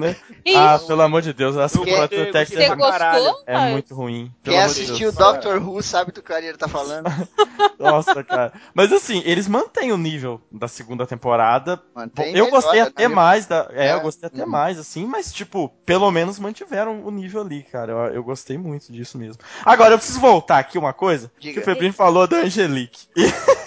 Que 0.44 0.56
ah, 0.56 0.80
pelo 0.80 1.02
amor 1.04 1.22
de 1.22 1.34
Deus, 1.34 1.56
a 1.56 1.68
segunda 1.68 1.92
gostei, 1.92 2.08
True 2.08 2.26
Detective 2.32 2.76
caralho. 2.78 3.24
gostou? 3.24 3.44
é 3.46 3.72
muito 3.72 3.94
ruim. 3.94 4.32
Quem 4.44 4.54
de 4.54 4.60
assistiu 4.60 5.12
Deus. 5.12 5.16
Doctor 5.16 5.58
Who 5.62 5.82
sabe 5.84 6.12
do 6.12 6.22
que 6.24 6.32
o 6.32 6.36
Ariel 6.36 6.58
tá 6.58 6.68
falando. 6.68 7.06
Nossa, 7.80 8.24
cara. 8.24 8.52
Mas 8.74 8.92
assim, 8.92 9.22
eles 9.24 9.48
mantêm 9.48 9.92
o 9.92 9.98
nível 9.98 10.42
da 10.52 10.68
segunda 10.68 11.06
temporada. 11.06 11.80
Mantém 11.96 12.36
eu 12.36 12.50
gostei 12.50 12.72
melhora, 12.74 12.90
até 12.90 13.08
né? 13.08 13.14
mais 13.16 13.46
da. 13.46 13.68
É, 13.72 13.90
É. 13.90 13.94
eu 13.94 14.02
gostei 14.02 14.28
até 14.28 14.44
Uhum. 14.44 14.50
mais, 14.50 14.80
assim, 14.80 15.06
mas, 15.06 15.32
tipo, 15.32 15.70
pelo 15.86 16.10
menos 16.12 16.40
mantiveram 16.40 17.02
o 17.06 17.12
nível 17.12 17.42
ali, 17.42 17.62
cara. 17.64 17.92
Eu, 17.92 17.98
eu 18.16 18.24
gostei 18.24 18.58
muito 18.58 18.92
disso 18.92 19.18
mesmo. 19.18 19.42
Agora, 19.64 19.94
eu 19.94 19.98
preciso 19.98 20.20
voltar 20.20 20.58
aqui 20.58 20.78
uma 20.78 20.92
coisa. 20.94 21.32
Diga. 21.40 21.54
Que 21.54 21.60
o 21.60 21.64
Febrinho 21.64 21.94
falou 21.94 22.26
da 22.28 22.38
Angelique. 22.38 23.08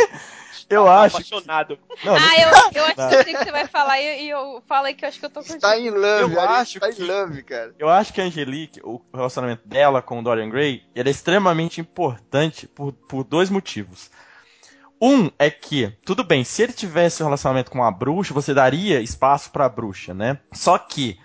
Eu 0.71 0.85
Tô 0.85 0.89
acho. 0.89 1.17
apaixonado. 1.17 1.79
Não, 2.05 2.13
não- 2.15 2.21
Ah, 2.23 2.37
eu, 2.41 2.49
eu 2.81 2.85
acho 2.87 2.97
que 2.97 3.15
eu 3.17 3.25
sei 3.25 3.35
que 3.35 3.45
você 3.45 3.51
vai 3.53 3.67
falar 3.67 4.01
e, 4.01 4.23
e 4.23 4.31
eu 4.31 4.63
falei 4.69 4.95
que 4.95 5.05
eu 5.05 5.09
acho 5.09 5.19
que 5.19 5.27
eu 5.27 5.31
tô 5.31 5.41
curtindo. 5.41 5.57
Está 5.57 5.77
em 5.77 5.91
love, 5.91 6.35
Eu 6.35 6.41
acho 6.41 6.79
está 6.79 6.93
que- 6.93 7.03
em 7.03 7.07
love, 7.07 7.43
cara. 7.43 7.75
Eu 7.79 7.89
acho 7.89 8.13
que 8.13 8.21
a 8.21 8.25
Angelique, 8.25 8.81
o 8.85 9.03
relacionamento 9.13 9.67
dela 9.67 10.01
com 10.01 10.21
o 10.21 10.23
Dorian 10.23 10.49
Gray, 10.49 10.85
ele 10.95 11.09
é 11.09 11.13
extremamente 11.13 11.81
importante 11.81 12.69
por, 12.69 12.93
por 12.93 13.25
dois 13.25 13.51
motivos. 13.51 14.11
Um 15.03 15.31
é 15.39 15.51
que, 15.51 15.93
tudo 16.05 16.23
bem, 16.23 16.45
se 16.45 16.63
ele 16.63 16.73
tivesse 16.73 17.23
um 17.23 17.27
relacionamento 17.27 17.71
com 17.71 17.83
a 17.83 17.91
bruxa, 17.91 18.33
você 18.35 18.53
daria 18.55 19.01
espaço 19.01 19.51
pra 19.51 19.69
bruxa, 19.69 20.13
né? 20.15 20.39
Só 20.53 20.77
que 20.79 21.19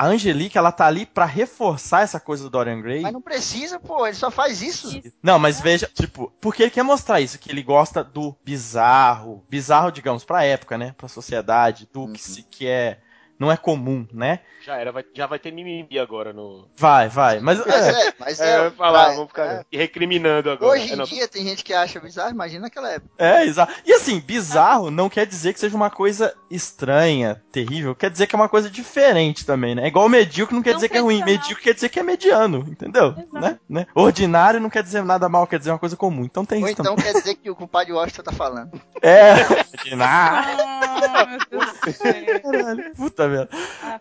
a 0.00 0.06
Angelique, 0.06 0.56
ela 0.56 0.72
tá 0.72 0.86
ali 0.86 1.04
pra 1.04 1.26
reforçar 1.26 2.00
essa 2.02 2.18
coisa 2.18 2.42
do 2.44 2.48
Dorian 2.48 2.80
Gray. 2.80 3.02
Mas 3.02 3.12
não 3.12 3.20
precisa, 3.20 3.78
pô, 3.78 4.06
ele 4.06 4.16
só 4.16 4.30
faz 4.30 4.62
isso. 4.62 4.98
Não, 5.22 5.38
mas 5.38 5.60
veja, 5.60 5.90
tipo, 5.92 6.32
porque 6.40 6.62
ele 6.62 6.70
quer 6.70 6.82
mostrar 6.82 7.20
isso, 7.20 7.38
que 7.38 7.50
ele 7.50 7.62
gosta 7.62 8.02
do 8.02 8.34
bizarro, 8.42 9.44
bizarro, 9.50 9.92
digamos, 9.92 10.24
pra 10.24 10.42
época, 10.42 10.78
né? 10.78 10.94
Pra 10.96 11.06
sociedade, 11.06 11.86
do 11.92 12.04
Uhum. 12.04 12.12
que 12.14 12.22
se 12.22 12.42
que 12.44 12.66
é, 12.66 12.98
não 13.40 13.50
é 13.50 13.56
comum, 13.56 14.06
né? 14.12 14.40
Já 14.62 14.76
era, 14.76 14.92
vai- 14.92 15.04
já 15.14 15.26
vai 15.26 15.38
ter 15.38 15.50
mimimi 15.50 15.98
agora 15.98 16.32
no. 16.32 16.68
Vai, 16.76 17.08
vai, 17.08 17.40
mas 17.40 17.58
Mas 17.66 17.66
é, 17.66 18.08
é, 18.08 18.12
mas 18.20 18.40
É, 18.40 18.66
é. 18.66 18.70
falar, 18.72 19.06
vai, 19.06 19.14
vamos 19.14 19.28
ficar 19.30 19.46
é. 19.46 19.64
recriminando 19.72 20.50
agora. 20.50 20.72
Hoje 20.72 20.90
É, 20.90 20.92
em 20.92 20.96
não, 20.96 21.04
dia 21.06 21.26
tem 21.26 21.42
gente 21.44 21.64
que 21.64 21.72
acha 21.72 21.98
bizarro, 21.98 22.30
imagina 22.30 22.60
naquela 22.62 22.90
época. 22.92 23.10
É, 23.18 23.42
exato. 23.44 23.72
E 23.86 23.92
assim, 23.94 24.20
bizarro 24.20 24.90
não 24.90 25.08
quer 25.08 25.24
dizer 25.26 25.54
que 25.54 25.60
seja 25.60 25.74
uma 25.74 25.88
coisa 25.90 26.34
estranha, 26.50 27.42
terrível. 27.50 27.94
Quer 27.94 28.10
dizer 28.10 28.26
que 28.26 28.34
é 28.36 28.38
uma 28.38 28.48
coisa 28.48 28.68
diferente 28.68 29.46
também, 29.46 29.74
né? 29.74 29.84
É 29.84 29.86
igual 29.88 30.08
medíocre 30.08 30.54
não 30.54 30.62
quer 30.62 30.70
Não 30.70 30.76
dizer 30.76 30.88
que 30.90 30.98
é 30.98 31.00
ruim. 31.00 31.24
Medíocre 31.24 31.62
quer 31.64 31.74
dizer 31.74 31.88
que 31.88 31.98
é 31.98 32.02
mediano, 32.02 32.58
entendeu? 32.68 33.12
Exato. 33.16 33.28
Né? 33.40 33.58
Né? 33.68 33.86
Ordinário 33.94 34.60
não 34.60 34.68
quer 34.68 34.82
dizer 34.82 35.02
nada 35.02 35.28
mal, 35.28 35.46
quer 35.46 35.58
dizer 35.58 35.70
uma 35.70 35.78
coisa 35.78 35.96
comum. 35.96 36.24
Então 36.24 36.44
tem 36.44 36.62
Ou 36.62 36.68
isso 36.68 36.80
então 36.80 36.94
quer 36.96 37.14
dizer 37.14 37.34
que 37.36 37.48
o 37.50 37.56
compadre 37.56 37.92
Washington 37.92 38.22
tá 38.22 38.32
falando. 38.32 38.70
também. 38.70 38.82
É, 39.02 39.32
ordinário. 39.78 40.60
Ah, 41.12 41.26
meu 41.26 41.38
Deus 41.50 41.72
do 41.80 41.92
céu. 41.92 42.40
Caralho, 42.42 42.94
puta 42.94 43.26
merda. 43.30 43.48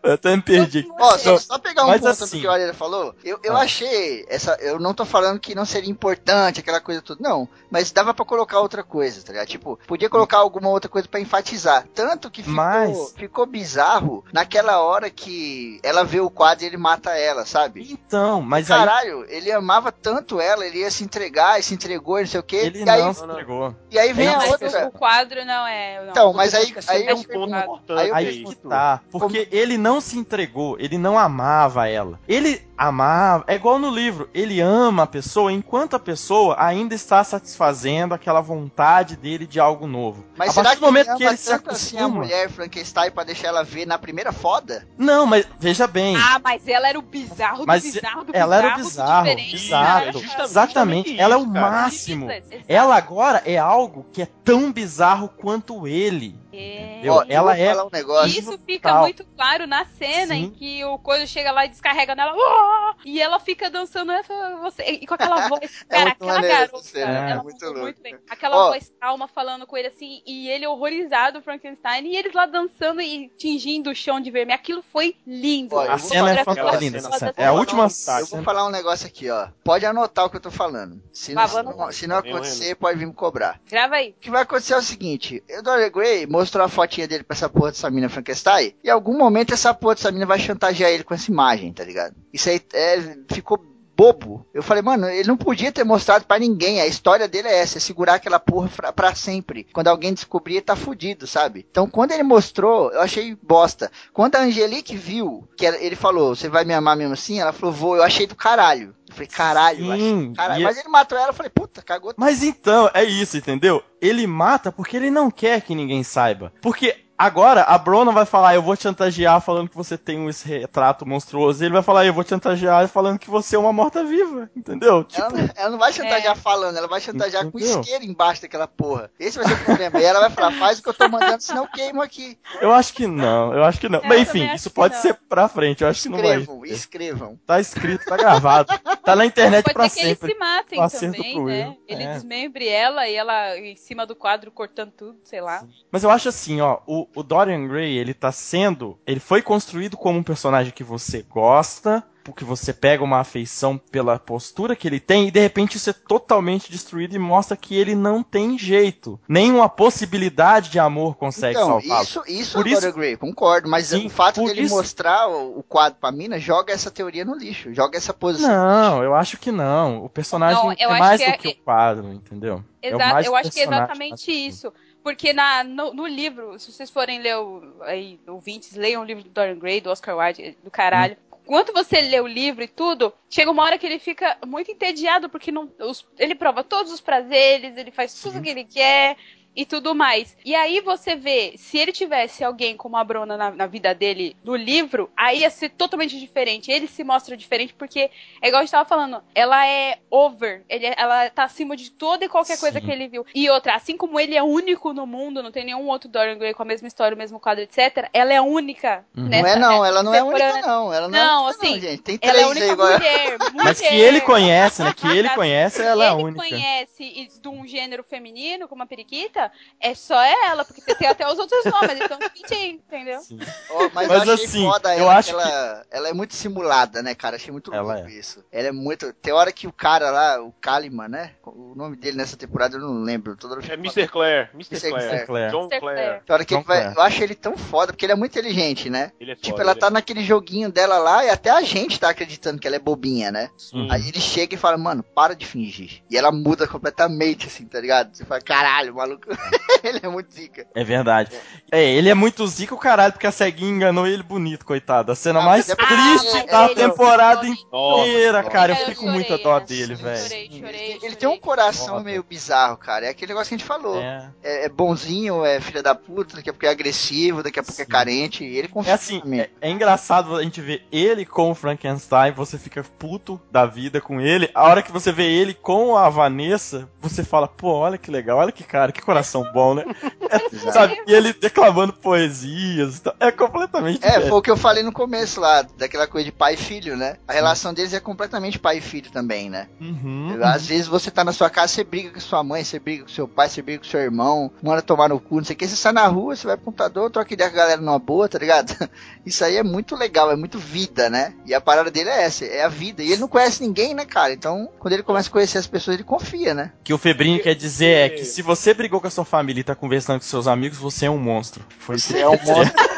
Eu 0.04 0.14
até 0.14 0.36
me 0.36 0.42
perdi. 0.42 0.88
Ó, 1.00 1.18
só, 1.18 1.32
Não, 1.32 1.38
só 1.40 1.58
pegar 1.60 1.84
um 1.84 1.88
mas 1.88 2.02
ponto 2.02 2.12
assim- 2.24 2.38
do 2.38 2.42
que 2.42 2.48
o 2.48 2.52
Ariel 2.52 2.74
falou, 2.74 3.16
eu, 3.24 3.40
eu 3.44 3.56
Ah. 3.56 3.62
achei 3.62 4.26
essa. 4.30 4.56
Eu 4.62 4.80
não 4.80 4.94
tô 4.94 5.06
falando 5.06 5.40
que 5.40 5.54
não 5.56 5.66
seria 5.66 5.90
importante 5.90 6.60
aquela 6.60 6.80
coisa 6.82 7.02
toda, 7.02 7.22
não. 7.22 7.48
Mas 7.70 7.92
dava 7.92 8.14
pra 8.14 8.26
colocar 8.26 8.60
outra 8.60 8.84
coisa, 8.84 9.22
tá 9.24 9.32
ligado? 9.32 9.48
Tipo, 9.48 9.80
podia 9.88 10.10
colocar 10.10 10.38
alguma 10.38 10.70
outra 10.70 10.90
coisa 10.90 11.08
pra 11.08 11.20
enfatizar. 11.20 11.86
Tanto 11.94 12.30
que 12.32 12.42
ficou, 12.42 12.56
Mas- 12.56 13.14
ficou 13.16 13.46
bizarro 13.46 14.24
naquela 14.34 14.80
hora 14.82 15.10
que 15.10 15.80
ela 15.84 16.04
vê 16.04 16.20
o 16.20 16.30
quadro 16.30 16.64
e 16.64 16.68
ele 16.68 16.78
mata 16.78 17.12
ela, 17.18 17.46
sabe? 17.46 17.92
Então, 17.92 18.42
mas 18.42 18.70
aí 18.72 18.80
Caralho, 18.80 19.26
ele 19.30 19.52
amava 19.52 19.92
tanto 19.92 20.40
ela, 20.40 20.66
ele 20.66 20.80
ia 20.80 20.92
se 20.92 21.04
entregar 21.04 21.60
e 21.60 21.64
se 21.64 21.74
entregou, 21.74 22.20
não 22.20 22.26
sei 22.28 22.40
o 22.40 22.44
quê. 22.44 22.56
ele 22.58 22.84
e, 22.84 22.90
aí, 22.90 23.02
não 23.02 23.14
se 23.14 23.24
entregou. 23.24 23.76
e 23.92 24.00
aí 24.00 24.14
vem 24.14 24.28
Não, 24.28 24.40
a 24.42 24.46
outra. 24.46 24.88
o 24.88 24.92
quadro 24.92 25.44
não 25.46 25.68
é. 25.68 26.02
Não. 26.04 26.10
Então, 26.12 26.34
mas 26.34 26.54
aí, 26.54 26.74
aí 26.88 27.04
é 27.04 27.12
eu 27.12 27.18
um 27.18 27.24
ponto 27.24 27.56
importante. 27.56 28.12
aí 28.12 28.12
Aí 28.30 28.44
que 28.44 28.56
tá. 28.56 29.02
Porque 29.20 29.48
ele 29.52 29.78
não 29.78 30.00
se 30.02 30.18
entregou, 30.18 30.78
ele 30.80 30.98
não 30.98 31.18
amava 31.18 31.88
ela. 31.88 32.20
Ele 32.28 32.62
amava, 32.78 33.44
é 33.48 33.56
igual 33.56 33.78
no 33.78 33.90
livro, 33.90 34.30
ele 34.34 34.62
ama 34.62 35.04
a 35.04 35.08
pessoa 35.08 35.52
enquanto 35.52 35.96
a 35.96 36.00
pessoa 36.00 36.56
ainda 36.58 36.96
está 36.96 37.24
satisfazendo 37.24 38.14
aquela 38.14 38.40
vontade 38.42 39.16
dele 39.18 39.46
de 39.46 39.60
algo 39.60 39.86
novo. 39.86 40.24
Mas 40.38 40.50
a 40.50 40.54
será 40.54 40.64
partir 40.64 40.76
que 40.80 40.82
do 40.82 40.86
momento 40.88 41.08
ele 41.10 41.18
que 41.18 41.24
ama 41.24 41.32
ele 41.32 41.38
se 41.38 41.50
tanto 41.50 41.70
assim 41.72 41.98
a 41.98 42.00
acostuma. 42.02 42.22
mulher 42.24 42.50
Frankenstein 42.50 43.12
pra 43.12 43.24
deixar 43.24 43.50
ela 43.50 43.64
ver 43.64 43.86
na 43.86 43.98
primeira 43.98 44.32
foda? 44.32 44.88
Não, 44.98 45.26
mas 45.26 45.46
veja 45.60 45.88
bem. 45.88 46.16
Ah, 46.16 46.40
mas 46.44 46.68
ela 46.68 46.88
era 46.88 46.98
o 46.98 47.02
bizarro 47.02 47.60
do 47.60 47.68
Mas 47.68 47.84
bizarro 47.84 48.24
do 48.24 48.36
ela 48.36 48.56
era 48.58 48.74
o 48.74 48.76
bizarro 48.78 49.36
bizarro, 49.36 49.56
exato. 49.56 50.18
Isso, 50.20 50.42
Exatamente, 50.42 51.10
justamente 51.10 51.20
ela 51.20 51.36
é 51.36 51.38
o 51.38 51.42
isso, 51.44 51.54
cara. 51.54 51.70
máximo. 51.72 52.28
Ela 52.68 52.96
agora 52.96 53.42
é 53.46 53.58
algo 53.58 54.06
que 54.14 54.22
é 54.22 54.28
tão 54.44 54.72
bizarro 54.72 55.30
quanto 55.30 55.88
ele. 55.88 56.36
É. 56.52 57.02
Ó, 57.10 57.24
ela 57.28 57.58
é 57.58 57.84
um 57.84 57.90
negócio. 57.92 58.40
Isso 58.40 58.60
fica 58.66 58.90
Total. 58.90 59.04
muito 59.04 59.26
claro 59.36 59.68
na 59.68 59.86
cena 59.86 60.34
Sim. 60.34 60.46
em 60.46 60.50
que 60.50 60.84
o 60.84 60.98
coisa 60.98 61.26
chega 61.26 61.52
lá 61.52 61.66
e 61.66 61.70
descarrega 61.70 62.16
nela 62.16 62.34
"Ah!" 62.36 62.96
e 63.06 63.22
ela 63.22 63.40
fica 63.40 63.70
dançando 63.70 64.12
essa 64.12 64.58
você 64.58 64.84
e 64.84 65.08
com 65.08 65.14
aquela 65.14 65.48
voz, 65.50 65.86
É 65.90 65.94
cara, 65.94 66.06
muito 66.06 66.24
aquela 66.24 66.42
garota, 66.42 66.84
cena, 66.84 67.28
é 67.28 67.32
ela 67.32 67.44
muito 67.44 67.74
muito 67.74 68.02
bem. 68.02 68.18
Aquela 68.30 68.58
Ó. 68.58 68.68
voz 68.70 68.92
calma 69.00 69.28
falando 69.28 69.68
com 69.68 69.78
ele 69.78 69.88
assim 69.88 70.22
e 70.26 70.50
ele 70.50 70.66
horrorizado 70.66 71.42
Frankenstein 71.42 72.08
e 72.08 72.16
eles 72.16 72.34
lá 72.34 72.46
dançando 72.46 73.02
e 73.02 73.30
tingindo 73.38 73.90
o 73.92 73.96
chão 73.96 74.20
de 74.20 74.32
vermelho. 74.32 74.56
Aquilo 74.60 74.84
foi 74.92 75.16
lindo. 75.26 75.76
Ó, 75.76 75.84
eu 75.86 75.92
A 75.92 75.98
cena 75.98 76.32
é 76.32 76.44
fantástica, 76.44 77.02
cena. 77.20 77.34
É 77.38 77.46
a 77.46 77.54
última 77.54 77.88
Eu 78.20 78.26
vou 78.26 78.44
falar 78.44 78.66
um 78.66 78.72
negócio 78.72 79.06
aqui, 79.08 79.30
ó. 79.30 79.48
Pode 79.64 79.86
anotar 79.86 80.26
o 80.26 80.30
que 80.30 80.38
eu 80.38 80.42
tô 80.42 80.52
falando. 80.52 81.02
Se 81.14 81.34
não, 81.34 81.48
se 81.48 81.64
não, 81.64 81.92
se 81.92 82.08
não 82.08 82.18
acontecer, 82.18 82.76
pode 82.76 82.98
vir 82.98 83.06
me 83.06 83.14
cobrar. 83.14 83.60
Grava 83.70 83.96
aí. 83.96 84.10
O 84.12 84.14
que 84.20 84.32
vai 84.32 84.42
acontecer 84.44 84.74
é 84.74 84.78
o 84.78 84.82
seguinte: 84.82 85.44
o 85.58 85.62
Dorian 85.62 85.90
Gray 85.90 86.26
mostrou 86.40 86.66
a 86.66 86.70
fotinha 86.70 87.08
dele 87.08 87.24
pra 87.24 87.36
essa 87.36 87.50
porra 87.50 87.72
dessa 87.72 87.90
mina 87.90 88.08
Frankenstein, 88.08 88.74
e 88.84 88.88
em 88.88 88.92
algum 88.92 89.18
momento 89.18 89.54
essa 89.54 89.74
porra 89.74 89.96
dessa 89.96 90.12
mina 90.12 90.26
vai 90.26 90.40
chantagear 90.40 90.90
ele 90.90 91.04
com 91.04 91.14
essa 91.14 91.30
imagem, 91.30 91.74
tá 91.74 91.84
ligado? 91.84 92.16
Isso 92.34 92.50
aí 92.50 92.62
é, 92.74 93.18
ficou 93.34 93.58
bobo. 94.00 94.46
Eu 94.54 94.64
falei, 94.64 94.82
mano, 94.82 95.10
ele 95.10 95.28
não 95.28 95.36
podia 95.36 95.74
ter 95.74 95.84
mostrado 95.84 96.24
pra 96.24 96.40
ninguém. 96.40 96.80
A 96.80 96.88
história 96.88 97.28
dele 97.28 97.50
é 97.50 97.60
essa, 97.60 97.78
é 97.78 97.82
segurar 97.82 98.14
aquela 98.14 98.40
porra 98.40 98.70
pra, 98.70 98.94
pra 98.94 99.14
sempre. 99.16 99.68
Quando 99.74 99.90
alguém 99.90 100.14
descobrir, 100.14 100.54
ele 100.54 100.62
tá 100.62 100.76
fudido, 100.76 101.28
sabe? 101.28 101.68
Então, 101.70 101.90
quando 101.90 102.14
ele 102.14 102.24
mostrou, 102.24 102.90
eu 102.94 103.02
achei 103.02 103.38
bosta. 103.44 103.92
Quando 104.14 104.38
a 104.38 104.42
Angelique 104.42 104.96
viu, 104.96 105.46
que 105.58 105.66
ele 105.66 105.98
falou, 105.98 106.34
você 106.34 106.48
vai 106.48 106.64
me 106.64 106.74
amar 106.74 106.96
mesmo 106.96 107.14
assim? 107.14 107.42
Ela 107.42 107.52
falou, 107.52 107.76
vou. 107.76 107.98
Eu 107.98 108.04
achei 108.04 108.26
do 108.26 108.36
caralho. 108.36 108.96
Eu 109.10 109.14
falei, 109.14 109.28
caralho, 109.28 109.86
eu 109.86 109.92
achei 109.92 110.10
Sim, 110.10 110.30
do 110.30 110.36
caralho. 110.36 110.64
Mas 110.64 110.78
ele 110.78 110.88
matou 110.88 111.18
ela, 111.18 111.30
eu 111.30 111.34
falei, 111.34 111.50
puta, 111.50 111.82
cagou. 111.82 112.14
Mas 112.16 112.42
então, 112.42 112.90
é 112.94 113.04
isso, 113.04 113.36
entendeu? 113.36 113.84
Ele 114.00 114.26
mata 114.26 114.72
porque 114.72 114.96
ele 114.96 115.12
não 115.12 115.30
quer 115.30 115.62
que 115.62 115.76
ninguém 115.76 116.04
saiba. 116.04 116.54
Porque 116.62 116.96
agora 117.20 117.64
a 117.64 117.78
Brona 117.78 118.12
vai 118.12 118.26
falar, 118.26 118.56
eu 118.56 118.62
vou 118.62 118.76
te 118.78 118.84
chantagear 118.84 119.42
falando 119.42 119.70
que 119.70 119.76
você 119.76 119.98
tem 119.98 120.26
esse 120.28 120.48
retrato 120.48 121.06
monstruoso. 121.06 121.62
E 121.62 121.66
ele 121.66 121.74
vai 121.74 121.84
falar, 121.84 122.06
eu 122.06 122.14
vou 122.14 122.24
te 122.24 122.30
chantagear 122.30 122.88
falando 122.88 123.20
que 123.20 123.30
você 123.30 123.56
é 123.56 123.60
uma 123.60 123.74
morta-viva, 123.74 124.50
entendeu? 124.56 125.04
Tipo, 125.04 125.22
Ela, 125.38 125.52
ela 125.56 125.70
não 125.70 125.78
vai 125.78 125.92
chantagear 125.92 126.36
falando, 126.38 126.78
ela 126.78 126.88
vai 126.88 127.02
chantagear 127.02 127.46
com 127.52 127.60
Entendeu? 127.60 127.82
isqueiro 127.82 128.04
embaixo 128.06 128.42
daquela 128.42 128.68
porra. 128.68 129.12
Esse 129.20 129.38
vai 129.38 129.48
ser 129.48 129.54
o 129.62 129.66
problema. 129.66 130.00
E 130.00 130.04
ela 130.04 130.22
vai 130.22 130.30
falar, 130.30 130.52
faz 130.54 130.80
o 130.80 130.84
que 130.84 130.90
eu 130.90 130.94
tô 130.94 131.10
mandando, 131.10 131.42
senão 131.44 131.64
eu 131.66 131.70
queimo 131.70 132.02
aqui. 132.02 132.40
eu 132.62 132.72
acho 132.72 132.94
que 132.94 133.06
não, 133.06 133.54
eu 133.54 133.64
acho 133.66 133.80
que 133.80 133.90
não. 133.90 134.00
É, 134.00 134.08
Mas 134.08 134.22
enfim, 134.22 134.50
isso 134.54 134.72
pode 134.72 134.96
não. 134.96 135.02
ser 135.02 135.14
pra 135.28 135.50
frente, 135.50 135.84
eu 135.84 135.90
acho 135.90 136.04
que 136.04 136.10
não 136.10 136.18
vai. 136.20 136.38
Escrevam, 136.38 136.66
escrevam. 136.66 137.40
Tá 137.46 137.60
escrito, 137.60 138.06
tá 138.06 138.16
gravado. 138.16 138.80
Tá 139.04 139.16
na 139.16 139.26
internet 139.26 139.64
Pode 139.66 139.74
pra 139.74 139.90
ser 139.90 140.00
que 140.00 140.06
eles 140.06 140.18
sempre. 140.20 140.34
se 140.34 140.40
matem 140.40 140.82
Um 140.82 140.88
também, 140.88 141.46
né? 141.46 141.76
Ele 141.88 142.04
É. 142.04 142.14
desmembre 142.14 142.68
ela 142.68 143.08
e 143.08 143.16
ela 143.16 143.58
em 143.58 143.76
cima 143.76 144.06
do 144.06 144.16
quadro 144.16 144.52
cortando 144.52 144.92
tudo, 144.92 145.20
sei 145.24 145.42
lá. 145.42 145.64
Mas 145.92 146.04
eu 146.04 146.10
acho 146.10 146.30
assim, 146.30 146.62
ó, 146.62 146.80
o, 146.86 147.08
o 147.16 147.24
Dorian 147.24 147.68
Gray, 147.68 147.98
ele 147.98 148.14
tá 148.14 148.32
sendo. 148.32 148.98
Ele 149.06 149.20
foi 149.20 149.42
construído 149.42 149.98
como 149.98 150.20
um 150.20 150.24
personagem 150.24 150.72
que 150.74 150.84
você 150.84 151.22
gosta, 151.24 152.04
porque 152.24 152.44
você 152.46 152.72
pega 152.72 153.04
uma 153.04 153.20
afeição 153.20 153.78
pela 153.78 154.20
postura 154.20 154.76
que 154.76 154.88
ele 154.88 155.00
tem, 155.00 155.28
e 155.28 155.32
de 155.32 155.40
repente 155.40 155.78
isso 155.78 155.90
é 155.90 155.94
totalmente 155.94 156.70
destruído 156.72 157.16
e 157.16 157.20
mostra 157.20 157.58
que 157.58 157.76
ele 157.76 157.96
não 157.96 158.22
tem 158.22 158.58
jeito. 158.58 159.20
Nenhuma 159.28 159.68
possibilidade 159.68 160.70
de 160.70 160.78
amor 160.80 161.16
consegue 161.16 161.58
Então, 161.58 161.68
salvá-lo. 161.82 162.04
isso, 162.04 162.24
isso 162.28 162.58
Por 162.58 162.68
é 162.68 162.72
isso- 162.72 162.82
Dorian 162.82 162.96
Gray, 162.96 163.18
concordo, 163.18 163.68
mas 163.70 163.88
Sim, 163.88 164.06
o 164.06 164.10
fato 164.10 164.44
dele 164.46 164.62
isso- 164.62 164.76
mostrar 164.76 165.28
o, 165.28 165.60
o 165.60 165.64
quadro 165.64 165.98
pra 166.00 166.12
mina 166.12 166.38
joga 166.40 166.72
essa 166.72 166.92
teoria 166.92 167.26
no 167.26 167.36
lixo, 167.36 167.74
joga 167.74 167.98
essa 167.98 168.14
posição. 168.14 168.50
Não, 168.50 169.04
eu 169.04 169.16
acho 169.16 169.38
que 169.38 169.52
não. 169.52 170.04
O 170.06 170.10
personagem 170.10 170.62
Não, 170.64 170.72
é 170.72 170.88
mais 171.00 171.20
que 171.22 171.28
do 171.28 171.34
é- 171.34 171.38
que 171.38 171.48
o 171.48 171.56
quadro, 171.64 172.14
entendeu? 172.14 172.64
É 172.82 172.92
o 172.94 172.96
Exato, 172.96 173.14
mais 173.14 173.26
eu 173.26 173.36
acho 173.36 173.52
que 173.52 173.60
é 173.60 173.64
exatamente 173.64 174.26
que- 174.26 174.32
isso. 174.32 174.72
Porque 175.04 175.32
na, 175.34 175.64
no, 175.64 175.94
no 175.94 176.06
livro, 176.08 176.60
se 176.60 176.72
vocês 176.72 176.90
forem 176.90 177.20
ler 177.22 177.38
o, 177.38 177.62
aí, 177.82 178.20
ouvintes, 178.28 178.76
leiam 178.76 179.02
o 179.02 179.06
livro 179.06 179.24
do 179.24 179.30
Dorian 179.30 179.58
Gray, 179.58 179.80
do 179.82 179.90
Oscar 179.90 180.18
Wilde, 180.18 180.58
do 180.64 180.70
caralho. 180.70 181.16
Quando 181.46 181.74
você 181.74 182.00
lê 182.02 182.20
o 182.20 182.28
livro 182.28 182.64
e 182.64 182.68
tudo, 182.68 183.12
chega 183.30 183.50
uma 183.50 183.64
hora 183.64 183.78
que 183.78 183.86
ele 183.86 183.98
fica 183.98 184.38
muito 184.46 184.70
entediado, 184.72 185.30
porque 185.30 185.52
não, 185.52 185.72
os- 185.80 186.06
ele 186.20 186.36
prova 186.36 186.64
todos 186.64 186.92
os 186.92 187.02
prazeres, 187.02 187.76
ele 187.76 187.90
faz 187.92 188.14
tudo 188.14 188.38
o 188.38 188.42
que 188.44 188.50
ele 188.50 188.66
quer 188.66 189.18
e 189.60 189.66
tudo 189.66 189.94
mais. 189.94 190.38
E 190.46 190.56
aí 190.56 190.80
você 190.80 191.16
vê, 191.18 191.54
se 191.58 191.78
ele 191.78 191.92
tivesse 191.92 192.46
alguém 192.46 192.78
como 192.78 192.96
a 192.96 193.04
Brona 193.04 193.36
na, 193.36 193.52
na 193.52 193.68
vida 193.68 193.94
dele 193.94 194.34
no 194.42 194.56
livro, 194.56 195.10
aí 195.18 195.40
ia 195.42 195.50
ser 195.50 195.68
totalmente 195.70 196.18
diferente. 196.18 196.72
Ele 196.72 196.88
se 196.88 197.04
mostra 197.04 197.36
diferente 197.36 197.74
porque, 197.78 198.10
é 198.42 198.48
igual 198.48 198.60
a 198.62 198.64
gente 198.64 198.72
tava 198.72 198.88
falando, 198.88 199.22
ela 199.36 199.68
é 199.68 199.98
over, 200.10 200.64
ele 200.70 200.86
é- 200.86 200.96
ela 200.98 201.30
tá 201.30 201.44
acima 201.44 201.76
de 201.76 201.92
toda 201.92 202.24
e 202.24 202.30
qualquer 202.30 202.58
coisa 202.58 202.80
Sim. 202.80 202.86
que 202.86 202.92
ele 202.92 203.10
viu. 203.10 203.26
E 203.36 203.50
outra, 203.50 203.76
assim 203.76 203.98
como 203.98 204.18
ele 204.18 204.34
é 204.34 204.42
único 204.42 204.94
no 204.94 205.06
mundo, 205.06 205.44
não 205.44 205.52
tem 205.52 205.66
nenhum 205.66 205.88
outro 205.90 206.10
Dorian 206.10 206.38
Gray 206.38 206.54
com 206.54 206.64
a 206.64 206.66
mesma 206.66 206.88
história, 206.88 207.14
o 207.14 207.18
mesmo 207.18 207.38
quadro, 207.38 207.62
etc., 207.62 208.08
ela 208.14 208.34
é 208.34 208.40
única. 208.40 209.04
Uhum. 209.16 209.24
Não 209.24 209.30
nessa- 209.30 209.50
é 209.50 209.56
não, 209.60 209.86
ela 209.86 210.02
não 210.04 210.14
é 210.16 210.24
única 210.24 210.62
não, 210.62 210.94
ela 210.94 211.10
não, 211.10 211.20
Não, 211.20 211.44
é 211.44 211.50
única, 211.50 211.60
assim, 211.66 211.74
não, 211.74 211.80
gente. 211.82 212.02
Tem 212.02 212.20
Ela 212.22 212.32
é 212.32 212.34
três 212.36 212.46
a 212.46 212.50
única 212.50 212.66
aí 212.66 212.72
agora. 212.72 212.98
mulher, 212.98 213.38
mulher. 213.52 213.64
Mas 213.66 213.82
que 213.82 213.86
ele 213.88 214.22
conhece, 214.22 214.84
né? 214.84 214.94
Que 214.94 215.08
ele 215.08 215.30
conhece, 215.32 215.82
ela 215.82 216.06
é 216.06 216.14
ele 216.14 216.24
única. 216.24 216.48
conhece 216.48 217.04
e 217.04 217.28
de 217.42 217.48
um 217.50 217.68
gênero 217.68 218.04
feminino, 218.04 218.68
como 218.68 218.84
a 218.84 218.86
periquita, 218.86 219.49
é 219.80 219.94
só 219.96 220.22
ela, 220.22 220.64
porque 220.66 220.96
tem 220.96 221.08
até 221.08 221.28
os 221.32 221.38
outros 221.40 221.64
nomes, 221.66 222.00
então 222.02 222.18
20 222.20 222.54
aí, 222.54 222.70
entendeu? 222.72 223.20
Sim. 223.22 223.40
Ó, 223.70 223.90
mas, 223.94 224.08
Mas 224.08 224.28
eu 224.28 224.34
achei 224.34 224.46
assim, 224.46 224.64
foda 224.64 224.96
eu 224.96 225.04
ela, 225.04 225.18
acho 225.18 225.30
que 225.36 225.42
ela, 225.42 225.86
ela 225.92 226.10
é 226.10 226.14
muito 226.14 226.36
simulada, 226.36 227.02
né, 227.02 227.16
cara? 227.16 227.36
Achei 227.36 227.52
muito 227.52 227.74
Ela 227.74 227.94
louco 227.94 228.10
é. 228.10 228.12
isso. 228.14 228.44
Ela 228.52 228.68
é 228.68 228.72
muito. 228.72 229.12
Tem 229.14 229.34
hora 229.34 229.52
que 229.52 229.68
o 229.68 229.72
cara 229.74 230.10
lá, 230.12 230.42
o 230.42 230.52
Kaliman, 230.54 231.08
né? 231.08 231.32
O 231.46 231.74
nome 231.76 231.96
dele 231.96 232.18
nessa 232.18 232.36
temporada 232.38 232.76
eu 232.78 232.82
não 232.82 233.02
lembro. 233.04 233.36
Toda 233.36 233.56
hora 233.56 233.66
É 233.68 233.74
Mr. 233.74 234.08
Clare. 234.08 234.50
Mr. 234.54 234.76
Mr. 234.76 234.90
Clare. 234.90 235.26
Clare. 235.26 235.52
John. 235.52 235.70
Clare. 235.70 236.22
Tem 236.26 236.34
hora 236.34 236.46
que 236.46 236.54
John 236.54 236.60
ele 236.60 236.68
vai. 236.68 236.82
Clare. 236.82 236.96
Eu 236.98 237.02
acho 237.02 237.24
ele 237.24 237.36
tão 237.36 237.58
foda, 237.58 237.94
porque 237.94 238.06
ele 238.06 238.14
é 238.14 238.16
muito 238.16 238.32
inteligente, 238.38 238.90
né? 238.90 239.12
Ele 239.20 239.32
é 239.32 239.36
foda, 239.36 239.46
Tipo, 239.46 239.62
ela 239.62 239.72
ele 239.72 239.80
tá 239.80 239.88
é- 239.88 239.92
naquele 239.92 240.24
joguinho 240.24 240.72
dela 240.72 240.98
lá 240.98 241.24
e 241.26 241.30
até 241.30 241.50
a 241.50 241.62
gente 241.62 242.00
tá 242.00 242.10
acreditando 242.10 242.60
que 242.60 242.68
ela 242.68 242.76
é 242.76 242.80
bobinha, 242.80 243.32
né? 243.32 243.50
Uhum. 243.74 243.88
Aí 243.92 244.08
ele 244.08 244.20
chega 244.20 244.56
e 244.56 244.58
fala, 244.58 244.78
mano, 244.78 245.04
para 245.04 245.36
de 245.36 245.46
fingir. 245.46 246.02
E 246.10 246.18
ela 246.18 246.32
muda 246.32 246.68
completamente, 246.68 247.48
assim, 247.48 247.66
tá 247.66 247.80
ligado? 247.80 248.16
Você 248.16 248.26
fala, 248.26 248.42
caralho, 248.42 248.96
maluco. 248.96 249.28
ele 249.84 250.00
é 250.04 250.08
muito 250.10 250.32
zica. 250.34 250.66
É 250.76 250.84
verdade. 250.84 251.32
É, 251.72 251.84
ele 251.84 252.10
é 252.10 252.14
muito 252.14 252.46
zica 252.48 252.74
o 252.76 252.78
caralho, 252.78 253.14
porque 253.14 253.28
a 253.28 253.32
ceguinha 253.32 253.70
enganou 253.72 254.06
ele 254.08 254.24
bonito, 254.24 254.66
coitado. 254.66 255.12
A 255.12 255.16
cena 255.16 255.40
Ah, 255.40 255.46
mais 255.46 255.70
é 255.70 255.76
triste 255.76 256.32
porque- 256.32 256.52
da 256.52 256.66
ele- 256.66 256.76
temporada 256.76 257.48
Nossa, 257.72 258.02
inteira, 258.08 258.38
nossa. 258.40 258.50
cara. 258.50 258.74
Eu 258.74 258.78
Eu 258.80 258.86
fico 258.86 259.02
chorei, 259.02 259.14
muita 259.14 259.38
dó 259.38 259.60
dele, 259.60 259.96
velho. 259.96 260.18
Chorei, 260.18 260.50
chorei, 260.52 260.82
Ele 260.92 261.00
chorei. 261.00 261.16
tem 261.16 261.30
um 261.30 261.40
coração 261.40 261.96
Foda. 261.96 262.04
meio 262.04 262.24
bizarro, 262.24 262.78
cara. 262.78 263.06
É 263.06 263.10
aquele 263.10 263.30
negócio 263.34 263.50
que 263.50 263.56
a 263.56 263.58
gente 263.58 263.68
falou. 263.68 264.00
É. 264.02 264.30
É, 264.44 264.66
é 264.66 264.70
bonzinho, 264.70 265.46
é 265.46 265.60
filha 265.62 265.82
da 265.84 265.94
puta, 265.96 266.38
daqui 266.38 266.50
a 266.50 266.54
pouco 266.54 266.66
é 266.66 266.70
agressivo, 266.70 267.44
daqui 267.44 267.60
a 267.60 267.64
pouco 267.64 267.82
é 267.82 267.86
Sim. 267.86 267.90
carente. 267.92 268.44
E 268.44 268.58
ele 268.58 268.68
confia 268.68 268.92
É 268.92 268.96
assim, 268.96 269.22
é, 269.40 269.50
é 269.62 269.70
engraçado 269.70 270.36
a 270.36 270.44
gente 270.44 270.62
ver 270.62 270.86
ele 270.92 271.26
com 271.26 271.52
o 271.52 271.56
Frankenstein, 271.56 272.32
você 272.32 272.58
fica 272.58 272.84
puto 272.98 273.40
da 273.52 273.66
vida 273.66 274.02
com 274.02 274.20
ele. 274.20 274.50
A 274.54 274.64
hora 274.64 274.82
que 274.82 274.92
você 274.92 275.12
vê 275.12 275.24
ele 275.26 275.54
com 275.54 275.96
a 275.98 276.10
Vanessa, 276.10 276.90
você 277.02 277.24
fala, 277.24 277.48
pô, 277.48 277.72
olha 277.74 277.98
que 277.98 278.10
legal, 278.12 278.38
olha 278.40 278.52
que 278.52 278.64
cara, 278.64 278.92
que 278.92 279.02
coração 279.02 279.19
bom, 279.54 279.76
né? 279.76 279.84
É, 280.30 280.38
sabe? 280.72 280.96
E 281.08 281.14
ele 281.14 281.34
declamando 281.34 281.92
poesias, 281.92 282.98
e 282.98 283.02
tal. 283.02 283.16
é 283.20 283.32
completamente 283.32 283.98
É, 284.04 284.08
diferente. 284.10 284.30
foi 284.30 284.38
o 284.38 284.42
que 284.44 284.52
eu 284.52 284.58
falei 284.58 284.84
no 284.84 284.92
começo 284.92 285.40
lá, 285.42 285.64
daquela 285.76 286.06
coisa 286.06 286.26
de 286.26 286.32
pai 286.32 286.54
e 286.54 286.58
filho, 286.58 286.96
né? 286.96 287.16
A 287.28 287.34
relação 287.34 287.74
deles 287.74 287.96
é 287.96 288.00
completamente 288.00 288.60
pai 288.60 288.78
e 288.78 288.82
filho 288.82 289.10
também, 289.12 289.50
né? 289.50 289.68
Uhum. 289.82 290.38
Às 290.44 290.68
vezes 290.68 290.86
você 290.86 291.10
tá 291.10 291.24
na 291.24 291.32
sua 291.34 291.50
casa, 291.50 291.74
você 291.74 291.84
briga 291.84 292.12
com 292.12 292.20
sua 292.20 292.44
mãe, 292.44 292.64
você 292.64 292.78
briga 292.78 293.04
com 293.06 293.10
seu 293.10 293.28
pai, 293.28 293.50
você 293.50 293.62
briga 293.64 293.80
com 293.80 293.90
seu 293.90 294.00
irmão, 294.02 294.52
manda 294.62 294.84
tomar 294.84 295.10
no 295.10 295.20
cu, 295.20 295.38
não 295.38 295.44
sei 295.44 295.56
o 295.56 295.58
que, 295.58 295.68
você 295.68 295.76
sai 295.76 295.94
na 295.94 296.06
rua, 296.06 296.36
você 296.36 296.46
vai 296.46 296.56
pro 296.56 296.66
computador, 296.66 297.10
troca 297.10 297.34
ideia 297.34 297.50
com 297.50 297.56
a 297.56 297.60
galera 297.60 297.82
numa 297.82 297.98
boa, 297.98 298.30
tá 298.30 298.38
ligado? 298.38 298.72
Isso 299.26 299.44
aí 299.44 299.58
é 299.58 299.64
muito 299.64 299.96
legal, 299.96 300.32
é 300.32 300.36
muito 300.36 300.60
vida, 300.60 301.10
né? 301.10 301.34
E 301.46 301.56
a 301.56 301.62
parada 301.62 301.90
dele 301.90 302.10
é 302.10 302.22
essa, 302.24 302.46
é 302.46 302.64
a 302.64 302.70
vida. 302.70 303.02
E 303.02 303.12
ele 303.12 303.22
não 303.22 303.28
conhece 303.28 303.64
ninguém, 303.64 303.96
né, 303.96 304.06
cara? 304.06 304.32
Então, 304.32 304.70
quando 304.78 304.94
ele 304.94 305.04
começa 305.04 305.28
a 305.28 305.32
conhecer 305.32 305.58
as 305.58 305.66
pessoas, 305.68 305.96
ele 305.96 306.04
confia, 306.04 306.54
né? 306.54 306.72
que 306.84 306.94
o 306.94 306.98
Febrinho 306.98 307.42
quer 307.42 307.56
dizer 307.56 307.86
é 307.92 308.10
que 308.10 308.26
se 308.26 308.42
você 308.42 308.74
brigou 308.74 309.00
com 309.00 309.09
a 309.10 309.12
sua 309.12 309.26
família 309.26 309.62
e 309.62 309.64
tá 309.64 309.76
conversando 309.76 310.20
com 310.20 310.26
seus 310.26 310.48
amigos, 310.48 310.78
você 310.78 311.08
é 311.08 311.10
um 311.10 311.18
monstro. 311.18 311.64
Foi 311.80 311.98
Você 311.98 312.20
é 312.20 312.30
um 312.30 312.32
monstro. 312.32 312.80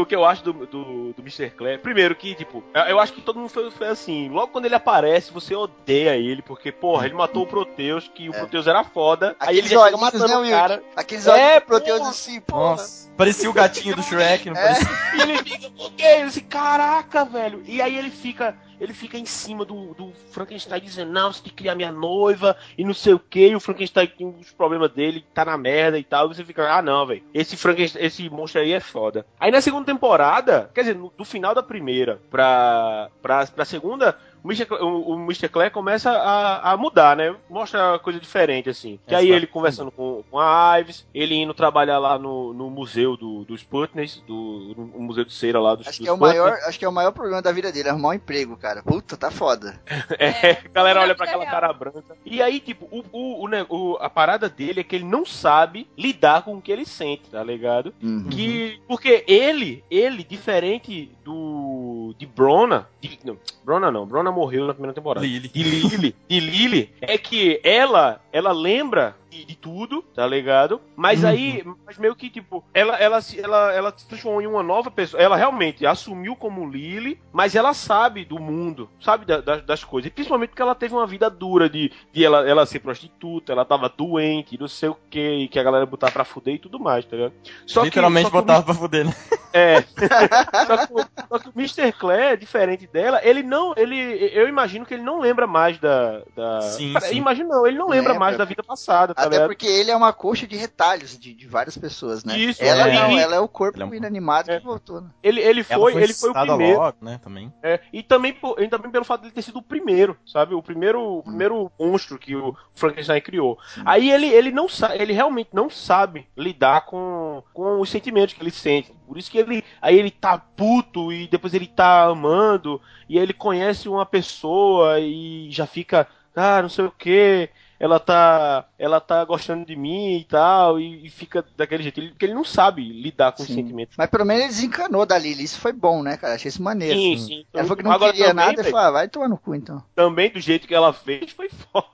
o 0.00 0.06
que 0.06 0.14
eu 0.14 0.24
acho 0.24 0.42
do, 0.44 0.52
do, 0.66 1.12
do 1.12 1.22
Mr. 1.22 1.50
Clare, 1.50 1.78
primeiro 1.78 2.14
que, 2.14 2.34
tipo, 2.34 2.62
eu- 2.74 3.00
acho 3.00 3.12
que 3.12 3.20
todo 3.20 3.38
mundo 3.38 3.48
foi, 3.48 3.70
foi 3.70 3.88
assim, 3.88 4.28
logo 4.28 4.48
quando 4.48 4.64
ele 4.66 4.74
aparece, 4.74 5.32
você 5.32 5.54
odeia 5.54 6.16
ele, 6.16 6.42
porque, 6.42 6.70
porra, 6.72 7.06
ele 7.06 7.14
matou 7.14 7.42
o 7.42 7.46
Proteus, 7.46 8.10
que 8.14 8.28
o 8.28 8.32
Proteus 8.32 8.66
era 8.66 8.82
foda, 8.84 9.36
aí 9.40 9.58
ele 9.58 9.66
Aqueles 9.66 9.70
já 9.70 9.76
chega 9.84 9.96
olhinhos, 9.96 10.00
matando 10.00 10.28
né, 10.28 10.36
o 10.36 10.40
Will? 10.40 10.50
cara, 10.50 10.82
Aqueles 10.96 11.26
É, 11.26 11.60
Proteus 11.60 11.98
porra. 11.98 12.10
assim, 12.10 12.40
porra. 12.40 12.70
Nossa, 12.72 13.10
parecia 13.16 13.50
o 13.50 13.52
gatinho 13.52 13.96
do 13.96 14.02
Shrek, 14.04 14.50
não 14.50 14.56
É. 14.56 14.62
parecia? 14.62 14.88
e 15.14 15.20
ele 15.22 15.38
fica? 15.38 15.70
Ele 15.98 16.22
assim, 16.22 16.40
caraca, 16.40 17.24
velho, 17.24 17.62
e 17.66 17.80
aí 17.82 17.96
ele 17.96 18.10
fica, 18.10 18.56
ele 18.80 18.92
fica 18.92 19.16
em 19.18 19.24
cima 19.24 19.64
do, 19.64 19.94
do 19.94 20.12
Frankenstein 20.30 20.80
dizendo, 20.80 21.12
não, 21.12 21.32
você 21.32 21.42
tem 21.42 21.50
que 21.50 21.56
criar 21.56 21.74
minha 21.74 21.92
noiva, 21.92 22.56
e 22.76 22.84
não 22.84 22.94
sei 22.94 23.14
o 23.14 23.18
que, 23.18 23.54
o 23.54 23.60
Frankenstein 23.60 24.06
tem 24.08 24.26
os 24.40 24.52
problemas 24.52 24.90
dele, 24.92 25.24
tá 25.34 25.44
na 25.44 25.56
merda 25.56 25.98
e 25.98 26.04
tal, 26.04 26.26
e 26.30 26.34
você 26.34 26.44
fica, 26.44 26.70
ah 26.72 26.82
não, 26.82 27.06
velho, 27.06 27.22
esse 27.32 27.56
Frankenstein, 27.56 28.04
esse 28.04 28.28
monstro 28.30 28.60
aí 28.60 28.72
é 28.72 28.80
foda. 28.80 29.26
Aí 29.40 29.50
na 29.50 29.60
segunda 29.60 29.86
temporada, 29.86 30.70
quer 30.74 30.82
dizer, 30.82 30.94
no- 30.96 31.12
do 31.16 31.24
final 31.24 31.54
da 31.54 31.62
primeira 31.62 32.20
pra, 32.30 33.08
pra, 33.22 33.46
pra 33.46 33.64
segunda, 33.64 34.16
Mr. 34.46 34.66
O, 34.82 35.12
o 35.14 35.14
Mr. 35.24 35.48
Clare 35.48 35.70
começa 35.70 36.10
a, 36.10 36.72
a 36.72 36.76
mudar, 36.76 37.16
né? 37.16 37.34
Mostra 37.48 37.98
coisa 37.98 38.18
diferente, 38.20 38.68
assim. 38.70 38.98
Que 39.06 39.14
É, 39.14 39.18
aí 39.18 39.30
ele 39.30 39.46
conversando 39.46 39.90
com, 39.90 40.22
com 40.30 40.38
a 40.38 40.78
Ives, 40.80 41.06
ele 41.14 41.34
indo 41.34 41.52
trabalhar 41.54 41.98
lá 41.98 42.18
no, 42.18 42.52
no 42.52 42.70
museu 42.70 43.16
do, 43.16 43.44
dos 43.44 43.62
Putney, 43.62 44.06
do 44.26 44.74
no 44.76 45.00
museu 45.00 45.24
de 45.24 45.32
cera 45.32 45.60
lá 45.60 45.74
dos 45.74 45.86
Acho 45.88 45.98
que 45.98 46.04
dos 46.04 46.10
é 46.10 46.12
o 46.12 46.18
maior, 46.18 46.52
acho 46.66 46.78
que 46.78 46.84
é 46.84 46.88
o 46.88 46.92
maior 46.92 47.12
problema 47.12 47.40
da 47.42 47.52
vida 47.52 47.70
dele, 47.72 47.88
arrumar 47.88 48.10
um 48.10 48.14
emprego, 48.14 48.56
cara. 48.56 48.82
Puta, 48.82 49.16
tá 49.16 49.30
foda. 49.30 49.80
É, 50.18 50.52
a 50.52 50.68
galera 50.72 51.00
olha 51.00 51.14
pra 51.14 51.26
vida 51.26 51.36
aquela 51.36 51.44
real. 51.50 51.60
cara 51.60 51.72
branca. 51.72 52.16
E 52.24 52.40
aí, 52.40 52.60
tipo, 52.60 52.86
o, 52.90 53.04
o, 53.12 53.48
o- 53.68 53.96
a 54.00 54.08
parada 54.08 54.48
dele 54.48 54.80
é 54.80 54.84
que 54.84 54.96
ele 54.96 55.04
não 55.04 55.24
sabe 55.26 55.88
lidar 55.96 56.42
com 56.42 56.54
o 56.56 56.62
que 56.62 56.70
ele 56.72 56.84
sente, 56.86 57.28
tá 57.30 57.42
ligado? 57.42 57.92
Uhum. 58.02 58.24
Que, 58.30 58.80
porque 58.88 59.24
ele, 59.26 59.84
ele, 59.90 60.24
diferente 60.24 61.10
do 61.24 62.14
de 62.18 62.24
Brona, 62.26 62.88
de, 63.00 63.18
não, 63.24 63.36
Brona 63.64 63.90
não, 63.90 64.06
Brona 64.06 64.30
morreu 64.36 64.66
na 64.66 64.74
primeira 64.74 64.94
temporada. 64.94 65.26
Lily. 65.26 65.48
De 65.48 65.62
Lily, 65.62 66.14
de 66.28 66.40
Lily, 66.40 66.90
é 67.00 67.18
que 67.18 67.60
ela, 67.64 68.20
ela 68.32 68.52
lembra 68.52 69.16
de, 69.36 69.44
de 69.44 69.56
tudo, 69.56 70.02
tá 70.14 70.26
ligado? 70.26 70.80
Mas 70.96 71.22
Uhum. 71.22 71.28
aí, 71.28 71.64
mas 71.84 71.98
meio 71.98 72.14
que 72.16 72.30
tipo, 72.30 72.64
ela, 72.72 72.96
ela, 72.96 73.20
se- 73.20 73.40
ela, 73.40 73.72
ela 73.72 73.92
se 73.96 74.06
transformou 74.06 74.40
em 74.40 74.46
uma 74.46 74.62
nova 74.62 74.90
pessoa. 74.90 75.22
Ela 75.22 75.36
realmente 75.36 75.84
assumiu 75.86 76.34
como 76.36 76.68
Lily, 76.68 77.20
mas 77.32 77.54
ela 77.54 77.74
sabe 77.74 78.24
do 78.24 78.38
mundo, 78.38 78.88
sabe 79.00 79.24
da- 79.26 79.40
da- 79.40 79.56
das 79.60 79.84
coisas. 79.84 80.08
E 80.08 80.12
principalmente 80.14 80.50
porque 80.50 80.62
ela 80.62 80.74
teve 80.74 80.94
uma 80.94 81.06
vida 81.06 81.28
dura 81.28 81.68
de, 81.68 81.90
de 82.12 82.24
ela, 82.24 82.48
ela 82.48 82.64
ser 82.66 82.78
prostituta, 82.80 83.52
ela 83.52 83.64
tava 83.64 83.88
doente, 83.88 84.58
não 84.58 84.68
sei 84.68 84.88
o 84.88 84.96
que, 85.10 85.20
e 85.44 85.48
que 85.48 85.58
a 85.58 85.62
galera 85.62 85.86
botava 85.86 86.12
pra 86.12 86.24
fuder 86.24 86.54
e 86.54 86.58
tudo 86.58 86.78
mais, 86.80 87.04
tá 87.04 87.16
ligado? 87.16 87.32
Só 87.66 87.80
que- 87.80 87.86
Literalmente 87.86 88.24
só 88.26 88.30
que 88.30 88.36
o 88.36 88.40
botava 88.40 88.62
pra 88.64 88.74
fuder, 88.74 89.04
né? 89.06 89.14
é. 89.52 89.82
só, 90.66 90.86
que, 90.86 90.92
o- 90.92 91.26
só 91.28 91.38
que 91.38 91.48
o 91.48 91.52
Mr. 91.56 91.92
Clare, 91.92 92.36
diferente 92.36 92.86
dela, 92.86 93.20
ele 93.22 93.42
não. 93.42 93.74
Ele, 93.76 93.96
eu 94.32 94.48
imagino 94.48 94.84
que 94.86 94.94
ele 94.94 95.02
não 95.02 95.20
lembra 95.20 95.46
mais 95.46 95.78
da. 95.78 96.22
da... 96.34 96.60
Sim, 96.62 96.92
Cara, 96.94 97.06
sim. 97.06 97.16
Imagino 97.16 97.48
não, 97.48 97.66
ele 97.66 97.76
não 97.78 97.88
lembra, 97.88 98.12
Lembra. 98.12 98.18
mais 98.26 98.36
da 98.36 98.44
vida 98.44 98.62
passada, 98.62 99.14
tá 99.14 99.25
Até 99.26 99.46
porque 99.46 99.66
ele 99.66 99.90
é 99.90 99.96
uma 99.96 100.12
coxa 100.12 100.46
de 100.46 100.56
retalhos 100.56 101.18
de, 101.18 101.32
de 101.34 101.46
várias 101.46 101.76
pessoas, 101.76 102.24
né? 102.24 102.38
Isso, 102.38 102.62
ela 102.62 102.88
é. 102.88 102.94
não, 102.94 103.18
ela 103.18 103.36
é 103.36 103.40
o 103.40 103.48
corpo 103.48 103.76
Ele 103.78 103.84
é 103.84 103.86
um- 103.86 103.94
inanimado 103.94 104.50
É. 104.50 104.58
que 104.58 104.64
voltou, 104.64 105.00
né? 105.00 105.08
Ele, 105.22 105.40
ele 105.40 105.64
Ela 105.68 105.80
foi, 105.80 106.02
ele 106.02 106.12
foi 106.14 106.30
o 106.30 106.34
primeiro. 106.34 106.78
logo, 106.78 106.96
né, 107.00 107.20
também. 107.22 107.52
é, 107.62 107.80
e 107.92 108.02
também, 108.02 108.32
por- 108.32 108.60
e 108.62 108.68
também 108.68 108.90
pelo 108.90 109.04
fato 109.04 109.20
de 109.22 109.26
ele 109.28 109.34
ter 109.34 109.42
sido 109.42 109.58
o 109.58 109.62
primeiro, 109.62 110.16
sabe? 110.26 110.54
O 110.54 110.62
primeiro, 110.62 111.00
o 111.18 111.22
primeiro 111.22 111.70
monstro 111.78 112.18
que 112.18 112.34
o 112.36 112.54
Frankenstein 112.74 113.20
criou. 113.20 113.58
Aí 113.84 114.10
ele, 114.10 114.26
ele 114.26 114.50
não 114.50 114.68
sabe, 114.68 115.00
ele 115.00 115.12
realmente 115.12 115.50
não 115.52 115.68
sabe 115.70 116.26
lidar 116.36 116.86
com, 116.86 117.42
com 117.52 117.80
os 117.80 117.88
sentimentos 117.90 118.34
que 118.34 118.42
ele 118.42 118.50
sente. 118.50 118.92
Por 119.06 119.16
isso 119.18 119.30
que 119.30 119.38
ele. 119.38 119.62
Aí 119.80 119.96
ele 119.98 120.10
tá 120.10 120.36
puto 120.36 121.12
e 121.12 121.28
depois 121.28 121.54
ele 121.54 121.66
tá 121.66 122.04
amando. 122.04 122.80
E 123.08 123.16
aí 123.18 123.22
ele 123.22 123.32
conhece 123.32 123.88
uma 123.88 124.04
pessoa 124.04 124.98
e 125.00 125.48
já 125.50 125.66
fica. 125.66 126.06
Ah, 126.34 126.60
não 126.60 126.68
sei 126.68 126.84
o 126.84 126.90
que. 126.90 127.48
Ela 127.78 128.00
tá. 128.00 128.66
Ela 128.78 129.00
tá 129.00 129.24
gostando 129.24 129.64
de 129.64 129.76
mim 129.76 130.18
e 130.18 130.24
tal. 130.24 130.80
E, 130.80 131.06
e 131.06 131.10
fica 131.10 131.44
daquele 131.56 131.82
jeito. 131.82 132.00
Ele, 132.00 132.10
porque 132.10 132.24
ele 132.24 132.34
não 132.34 132.44
sabe 132.44 132.82
lidar 132.82 133.32
com 133.32 133.42
os 133.42 133.48
Sim. 133.48 133.56
sentimentos. 133.56 133.96
Mas 133.96 134.10
pelo 134.10 134.24
menos 134.24 134.42
ele 134.44 134.52
desencanou 134.52 135.04
da 135.06 135.18
Lily, 135.18 135.44
isso 135.44 135.60
foi 135.60 135.72
bom, 135.72 136.02
né, 136.02 136.16
cara? 136.16 136.34
Achei 136.34 136.48
isso 136.48 136.62
maneiro. 136.62 136.98
Sim, 136.98 137.18
sim. 137.18 137.46
Ela 137.52 137.64
falou 137.64 137.76
que 137.76 137.82
não 137.82 137.92
Agora 137.92 138.12
queria 138.12 138.28
também, 138.28 138.46
nada 138.46 138.60
e 138.60 138.62
velho, 138.62 138.70
falou, 138.70 138.86
ah, 138.86 138.90
vai 138.90 139.08
tomar 139.08 139.28
no 139.28 139.38
cu 139.38 139.54
então. 139.54 139.82
também 139.94 140.30
do 140.30 140.40
jeito 140.40 140.66
que 140.66 140.74
ela 140.74 140.92
fez 140.92 141.32
foi 141.32 141.48
foda. 141.72 141.86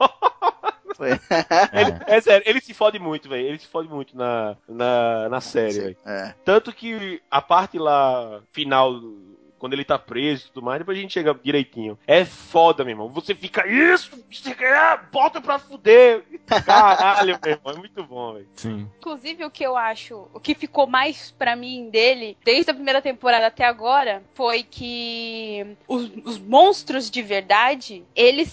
Foi. 0.95 1.11
Ele, 1.11 1.21
é 2.07 2.21
sério, 2.21 2.43
ele 2.47 2.61
se 2.61 2.75
fode 2.75 2.99
muito, 2.99 3.29
velho. 3.29 3.47
Ele 3.47 3.59
se 3.59 3.67
fode 3.67 3.89
muito 3.89 4.17
na, 4.17 4.57
na, 4.69 5.29
na 5.29 5.41
série, 5.41 5.81
velho. 5.81 5.97
É. 6.05 6.35
Tanto 6.45 6.73
que 6.73 7.21
a 7.31 7.41
parte 7.41 7.79
lá 7.79 8.41
final, 8.53 9.01
quando 9.63 9.75
ele 9.75 9.85
tá 9.85 9.97
preso 9.97 10.47
e 10.49 10.51
tudo 10.51 10.65
mais, 10.65 10.81
depois 10.81 10.99
a 10.99 11.01
gente 11.01 11.13
chega 11.13 11.39
direitinho. 11.41 11.97
É 12.05 12.25
foda, 12.25 12.83
meu 12.83 12.95
irmão. 12.95 13.09
Você 13.11 13.33
fica, 13.33 13.65
isso, 13.65 14.11
você 14.29 14.53
quer, 14.57 15.05
bota 15.13 15.41
pra 15.41 15.57
fuder. 15.57 16.25
Caralho, 16.67 17.39
meu 17.41 17.53
irmão. 17.53 17.73
É 17.73 17.79
muito 17.79 18.03
bom, 18.03 18.33
velho. 18.33 18.49
Sim. 18.57 18.89
Inclusive, 18.99 19.45
o 19.45 19.51
que 19.53 19.63
eu 19.63 19.77
acho, 19.77 20.27
o 20.35 20.41
que 20.41 20.57
ficou 20.57 20.89
mais 20.89 21.31
pra 21.31 21.55
mim 21.55 21.89
dele, 21.91 22.37
desde 22.45 22.73
a 22.73 22.75
primeira 22.75 23.01
temporada 23.01 23.47
até 23.47 23.65
agora, 23.65 24.21
foi 24.35 24.65
que 24.65 25.77
os, 25.87 26.11
os 26.25 26.39
monstros 26.39 27.09
de 27.09 27.23
verdade, 27.23 28.03
eles, 28.17 28.49